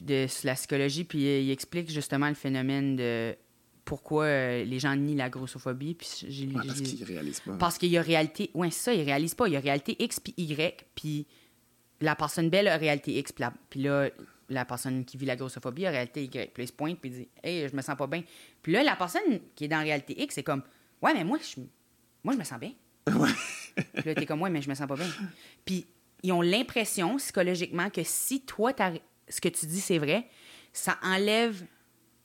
de 0.00 0.26
la 0.44 0.54
psychologie, 0.54 1.04
puis 1.04 1.26
euh, 1.26 1.40
il 1.40 1.50
explique 1.50 1.90
justement 1.90 2.28
le 2.28 2.34
phénomène 2.34 2.96
de 2.96 3.34
pourquoi 3.84 4.24
euh, 4.24 4.64
les 4.64 4.78
gens 4.78 4.94
nient 4.94 5.16
la 5.16 5.28
grossophobie. 5.28 5.94
Puis 5.94 6.26
j'ai, 6.28 6.46
parce 6.46 6.80
qu'ils 6.80 7.04
réalisent 7.04 7.40
pas. 7.40 7.52
Parce 7.59 7.78
qu'il 7.78 7.90
y 7.90 7.98
a 7.98 8.02
réalité. 8.02 8.50
Oui, 8.54 8.70
c'est 8.70 8.84
ça, 8.84 8.94
ils 8.94 9.04
réalisent 9.04 9.34
pas. 9.34 9.48
Il 9.48 9.54
y 9.54 9.56
a 9.56 9.60
réalité 9.60 9.96
X 9.98 10.20
puis 10.20 10.34
Y, 10.36 10.86
puis 10.94 11.26
la 12.00 12.16
personne 12.16 12.50
belle 12.50 12.68
a 12.68 12.76
réalité 12.76 13.18
X, 13.18 13.32
puis, 13.70 13.82
là, 13.82 14.09
la 14.48 14.64
personne 14.64 15.04
qui 15.04 15.16
vit 15.16 15.26
la 15.26 15.36
grossophobie 15.36 15.86
a 15.86 15.90
réalité 15.90 16.24
Y. 16.24 16.52
Puis 16.52 16.64
il 16.64 16.66
se 16.66 16.72
pointe, 16.72 16.98
puis 17.00 17.10
dit 17.10 17.28
Hey, 17.42 17.68
je 17.68 17.74
me 17.74 17.82
sens 17.82 17.96
pas 17.96 18.06
bien. 18.06 18.22
Puis 18.62 18.72
là, 18.72 18.82
la 18.82 18.96
personne 18.96 19.40
qui 19.54 19.64
est 19.64 19.68
dans 19.68 19.82
réalité 19.82 20.20
X, 20.20 20.34
c'est 20.34 20.42
comme 20.42 20.62
Ouais, 21.00 21.14
mais 21.14 21.24
moi, 21.24 21.38
je, 21.38 21.60
moi, 22.22 22.34
je 22.34 22.38
me 22.38 22.44
sens 22.44 22.59
bien. 22.59 22.72
Ouais. 23.12 23.30
puis 23.94 24.02
là, 24.04 24.14
t'es 24.14 24.26
comme 24.26 24.42
Ouais, 24.42 24.50
mais 24.50 24.62
je 24.62 24.68
me 24.68 24.74
sens 24.74 24.86
pas 24.86 24.96
bien. 24.96 25.09
Puis 25.64 25.86
ils 26.22 26.32
ont 26.32 26.42
l'impression 26.42 27.16
psychologiquement 27.16 27.90
que 27.90 28.02
si 28.04 28.42
toi, 28.42 28.72
ce 29.28 29.40
que 29.40 29.48
tu 29.48 29.66
dis, 29.66 29.80
c'est 29.80 29.98
vrai, 29.98 30.28
ça 30.72 30.98
enlève 31.02 31.64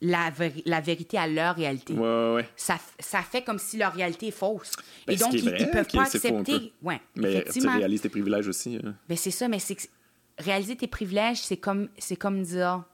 la, 0.00 0.30
la, 0.64 0.80
vérité 0.80 1.18
à 1.18 1.26
leur 1.26 1.56
réalité. 1.56 1.92
Ouais, 1.92 2.34
ouais. 2.34 2.48
Ça, 2.56 2.78
ça, 2.98 3.20
fait 3.22 3.42
comme 3.42 3.58
si 3.58 3.78
leur 3.78 3.92
réalité 3.92 4.28
est 4.28 4.32
fausse. 4.32 4.72
Ben, 5.06 5.14
et 5.14 5.16
donc, 5.16 5.32
ils, 5.32 5.44
ne 5.44 5.72
peuvent 5.72 5.88
pas 5.92 6.02
accepter. 6.02 6.72
Ouais, 6.82 7.00
mais 7.16 7.44
tu 7.52 7.66
réalises 7.66 8.02
tes 8.02 8.08
privilèges 8.08 8.48
aussi. 8.48 8.78
Hein. 8.82 8.94
Ben, 9.08 9.16
c'est 9.16 9.30
ça, 9.30 9.48
mais 9.48 9.58
c'est 9.58 9.76
réaliser 10.38 10.76
tes 10.76 10.86
privilèges, 10.86 11.42
c'est 11.42 11.56
comme, 11.56 11.88
comme 12.18 12.42
dire 12.42 12.84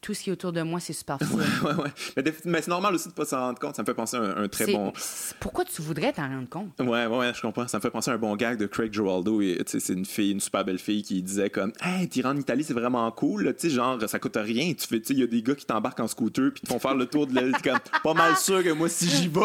tout 0.00 0.14
ce 0.14 0.22
qui 0.22 0.30
est 0.30 0.32
autour 0.32 0.52
de 0.52 0.62
moi, 0.62 0.80
c'est 0.80 0.92
superficiel. 0.92 1.40
ouais, 1.64 1.74
ouais, 1.74 1.90
Mais, 2.16 2.24
mais 2.44 2.62
c'est 2.62 2.70
normal 2.70 2.94
aussi 2.94 3.04
de 3.04 3.12
ne 3.12 3.16
pas 3.16 3.24
s'en 3.24 3.38
rendre 3.38 3.58
compte. 3.58 3.76
Ça 3.76 3.82
me 3.82 3.86
fait 3.86 3.94
penser 3.94 4.16
à 4.16 4.20
un, 4.20 4.48
très 4.48 4.66
bon. 4.66 4.92
Pourquoi 5.40 5.64
tu 5.64 5.82
voudrais 5.82 6.12
t'en 6.12 6.28
rendre 6.28 6.48
compte? 6.48 6.80
Ouais, 6.80 7.06
ouais, 7.06 7.32
je 7.34 7.40
comprends. 7.40 7.66
Ça 7.68 7.78
me 7.78 7.82
fait 7.82 7.90
penser 7.90 8.10
à 8.10 8.14
un 8.14 8.18
bon 8.18 8.36
gag 8.36 8.58
de 8.58 8.66
Craig 8.66 8.92
Giraldo. 8.92 9.40
C'est 9.66 9.92
une 9.92 10.04
fille, 10.04 10.32
une 10.32 10.40
super 10.40 10.64
belle 10.64 10.78
fille 10.78 11.02
qui 11.02 11.22
disait 11.22 11.50
comme 11.50 11.72
Hey, 11.80 12.08
t'iras 12.08 12.30
en 12.30 12.36
Italie, 12.36 12.64
c'est 12.64 12.74
vraiment 12.74 13.10
cool. 13.10 13.54
Tu 13.58 13.68
sais, 13.68 13.74
genre, 13.74 13.98
ça 14.08 14.18
coûte 14.18 14.36
rien. 14.36 14.72
Tu 14.74 14.86
fais, 14.86 14.98
il 14.98 15.18
y 15.18 15.22
a 15.22 15.26
des 15.26 15.42
gars 15.42 15.54
qui 15.54 15.66
t'embarquent 15.66 16.00
en 16.00 16.08
scooter 16.08 16.52
puis 16.52 16.62
te 16.62 16.68
font 16.68 16.78
faire 16.78 16.94
le 16.94 17.06
tour 17.06 17.26
de 17.26 17.34
l'île. 17.38 17.54
pas 18.02 18.14
mal 18.14 18.36
sûr 18.36 18.62
que 18.62 18.70
moi, 18.70 18.88
si 18.88 19.08
j'y 19.08 19.28
vais, 19.28 19.40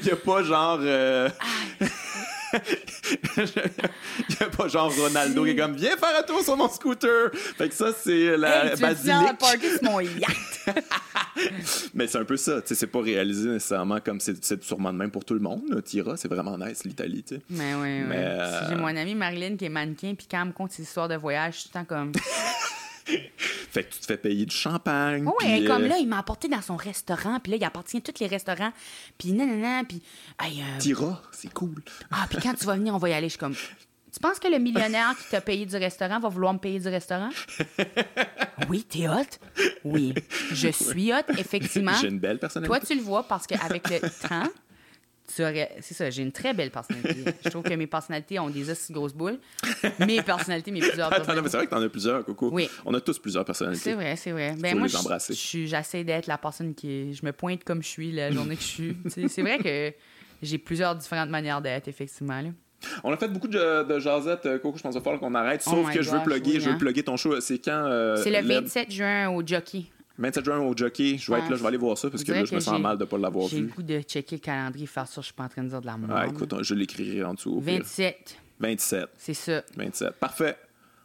il 0.00 0.06
n'y 0.06 0.12
a 0.12 0.16
pas 0.16 0.42
genre. 0.42 0.78
Euh, 0.80 1.28
Il 3.36 3.44
n'y 3.44 4.46
a 4.46 4.48
pas 4.48 4.68
genre 4.68 4.92
Ronaldo 4.94 5.44
qui 5.44 5.50
est 5.50 5.56
comme 5.56 5.74
viens 5.74 5.96
faire 5.96 6.18
un 6.18 6.22
tour 6.22 6.42
sur 6.42 6.56
mon 6.56 6.68
scooter. 6.68 7.30
Fait 7.34 7.68
que 7.68 7.74
ça 7.74 7.92
c'est 7.92 8.36
la 8.36 8.72
hey, 8.72 8.80
basilique. 8.80 9.82
mon 9.82 10.00
yacht? 10.00 10.66
Mais 11.94 12.06
c'est 12.06 12.18
un 12.18 12.24
peu 12.24 12.36
ça, 12.36 12.62
tu 12.62 12.68
sais, 12.68 12.74
c'est 12.74 12.86
pas 12.86 13.00
réalisé 13.00 13.48
nécessairement 13.48 14.00
comme 14.00 14.20
c'est 14.20 14.62
sûrement 14.62 14.92
de 14.92 14.98
même 14.98 15.10
pour 15.10 15.24
tout 15.24 15.34
le 15.34 15.40
monde. 15.40 15.82
Tira, 15.84 16.16
c'est 16.16 16.28
vraiment 16.28 16.56
nice 16.58 16.84
l'Italie, 16.84 17.22
tu 17.22 17.36
sais. 17.36 17.40
Mais 17.50 17.74
oui, 17.74 18.02
oui. 18.08 18.16
Euh, 18.16 18.68
J'ai 18.68 18.74
mon 18.74 18.86
amie 18.86 19.14
Marilyn 19.14 19.56
qui 19.56 19.64
est 19.66 19.70
mannequin 19.70 20.14
puis 20.16 20.26
quand 20.30 20.40
elle 20.40 20.48
me 20.48 20.52
compte 20.52 20.72
ses 20.72 20.82
histoires 20.82 21.08
de 21.08 21.16
voyage, 21.16 21.64
tout 21.64 21.70
le 21.74 21.80
temps 21.80 21.84
comme 21.84 22.12
fait 23.36 23.84
que 23.84 23.92
tu 23.92 24.00
te 24.00 24.06
fais 24.06 24.16
payer 24.16 24.46
du 24.46 24.54
champagne. 24.54 25.28
Oui, 25.40 25.64
comme 25.64 25.84
là, 25.84 25.98
il 25.98 26.08
m'a 26.08 26.18
apporté 26.18 26.48
dans 26.48 26.62
son 26.62 26.76
restaurant, 26.76 27.38
puis 27.40 27.52
là, 27.52 27.58
il 27.58 27.64
appartient 27.64 27.98
à 27.98 28.00
tous 28.00 28.20
les 28.20 28.26
restaurants, 28.26 28.72
puis 29.18 29.32
nanana, 29.32 29.84
puis... 29.84 30.02
Hey, 30.40 30.60
euh... 30.60 30.78
Tira, 30.78 31.22
c'est 31.32 31.52
cool. 31.52 31.82
Ah, 32.10 32.26
puis 32.28 32.38
quand 32.42 32.54
tu 32.54 32.64
vas 32.64 32.76
venir, 32.76 32.94
on 32.94 32.98
va 32.98 33.08
y 33.10 33.12
aller. 33.12 33.28
Je 33.28 33.32
suis 33.32 33.38
comme... 33.38 33.54
Tu 34.16 34.20
penses 34.20 34.38
que 34.38 34.48
le 34.48 34.58
millionnaire 34.58 35.14
qui 35.14 35.28
t'a 35.30 35.42
payé 35.42 35.66
du 35.66 35.76
restaurant 35.76 36.18
va 36.18 36.30
vouloir 36.30 36.54
me 36.54 36.58
payer 36.58 36.80
du 36.80 36.88
restaurant? 36.88 37.28
oui, 38.70 38.82
t'es 38.82 39.06
hot? 39.06 39.26
Oui, 39.84 40.14
je 40.52 40.68
suis 40.68 41.12
hot, 41.12 41.30
effectivement. 41.36 41.92
J'ai 42.00 42.08
une 42.08 42.18
belle 42.18 42.38
personnalité. 42.38 42.78
Toi, 42.78 42.86
tu 42.86 42.94
le 42.94 43.02
vois 43.02 43.24
parce 43.24 43.46
qu'avec 43.46 43.90
le 43.90 44.00
temps, 44.00 44.50
c'est 45.28 45.94
ça, 45.94 46.10
j'ai 46.10 46.22
une 46.22 46.32
très 46.32 46.54
belle 46.54 46.70
personnalité. 46.70 47.24
je 47.44 47.48
trouve 47.48 47.62
que 47.62 47.74
mes 47.74 47.86
personnalités 47.86 48.38
ont 48.38 48.50
des 48.50 48.70
aussi 48.70 48.92
grosses 48.92 49.14
boules. 49.14 49.38
Mes 50.00 50.22
personnalités, 50.22 50.70
mes 50.70 50.80
plusieurs 50.80 51.12
Attends, 51.12 51.34
mais 51.42 51.48
c'est 51.48 51.56
vrai 51.56 51.66
que 51.66 51.70
t'en 51.70 51.82
as 51.82 51.88
plusieurs, 51.88 52.24
Coco. 52.24 52.50
Oui. 52.52 52.68
On 52.84 52.94
a 52.94 53.00
tous 53.00 53.18
plusieurs 53.18 53.44
personnalités. 53.44 53.82
C'est 53.82 53.94
vrai, 53.94 54.16
c'est 54.16 54.32
vrai. 54.32 54.54
Ben, 54.58 54.76
moi, 54.78 54.88
j'essaie 54.88 56.04
d'être 56.04 56.26
la 56.26 56.38
personne 56.38 56.74
qui. 56.74 57.14
Je 57.14 57.24
me 57.24 57.32
pointe 57.32 57.64
comme 57.64 57.82
je 57.82 57.88
suis 57.88 58.12
la 58.12 58.30
journée 58.32 58.56
que 58.56 58.62
je 58.62 58.66
suis. 58.66 58.96
c'est 59.28 59.42
vrai 59.42 59.58
que 59.58 59.92
j'ai 60.42 60.58
plusieurs 60.58 60.94
différentes 60.94 61.30
manières 61.30 61.60
d'être, 61.60 61.88
effectivement. 61.88 62.40
On 63.02 63.12
a 63.12 63.16
fait 63.16 63.28
beaucoup 63.28 63.48
de, 63.48 63.84
de 63.84 63.98
jasettes, 63.98 64.46
euh, 64.46 64.58
Coco. 64.58 64.76
Je 64.76 64.82
pense 64.82 64.92
qu'il 64.92 65.00
va 65.00 65.04
falloir 65.04 65.20
qu'on 65.20 65.34
arrête. 65.34 65.62
Oh 65.66 65.70
Sauf 65.70 65.92
que 65.92 66.02
je 66.02 66.10
veux 66.10 66.22
plugger, 66.22 66.60
je 66.60 66.70
veux 66.70 66.78
plugger 66.78 67.02
ton 67.02 67.16
show. 67.16 67.40
C'est 67.40 67.58
quand 67.58 67.86
euh, 67.86 68.16
C'est 68.16 68.30
le 68.30 68.46
27 68.46 68.90
juin 68.90 69.30
au 69.30 69.44
Jockey. 69.44 69.86
27 70.18 70.44
juin 70.44 70.58
au 70.60 70.76
jockey, 70.76 71.18
je 71.18 71.30
vais 71.30 71.38
être 71.38 71.50
là, 71.50 71.56
je 71.56 71.62
vais 71.62 71.68
aller 71.68 71.76
voir 71.76 71.98
ça 71.98 72.10
parce 72.10 72.24
que 72.24 72.32
là, 72.32 72.44
je 72.44 72.54
me 72.54 72.60
sens 72.60 72.80
mal 72.80 72.96
de 72.96 73.04
ne 73.04 73.08
pas 73.08 73.18
l'avoir 73.18 73.46
vu. 73.46 73.56
J'ai 73.56 73.62
le 73.62 73.68
goût 73.68 73.82
de 73.82 74.00
checker 74.00 74.36
le 74.36 74.40
calendrier, 74.40 74.86
faire 74.86 75.06
ça, 75.06 75.20
je 75.20 75.26
suis 75.26 75.34
pas 75.34 75.44
en 75.44 75.48
train 75.48 75.62
de 75.62 75.68
dire 75.68 75.80
de 75.80 75.86
la 75.86 75.96
mort. 75.96 76.16
Ah, 76.16 76.26
écoute, 76.26 76.54
je 76.62 76.74
l'écrirai 76.74 77.22
en 77.24 77.34
dessous. 77.34 77.60
27. 77.60 78.38
27. 78.60 79.08
C'est 79.16 79.34
ça. 79.34 79.62
27. 79.76 80.12
Parfait. 80.12 80.56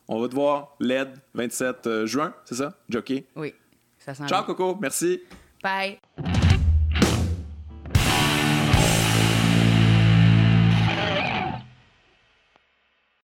On 0.08 0.20
va 0.20 0.28
te 0.28 0.36
voir, 0.36 0.76
LED, 0.80 1.10
27 1.34 1.88
euh, 1.88 2.06
juin, 2.06 2.34
c'est 2.46 2.56
ça? 2.56 2.74
Jockey? 2.90 3.26
Oui. 3.36 3.54
Ça 3.98 4.14
Ciao, 4.14 4.44
Coco. 4.44 4.78
Merci. 4.82 5.22
Bye. 5.64 6.00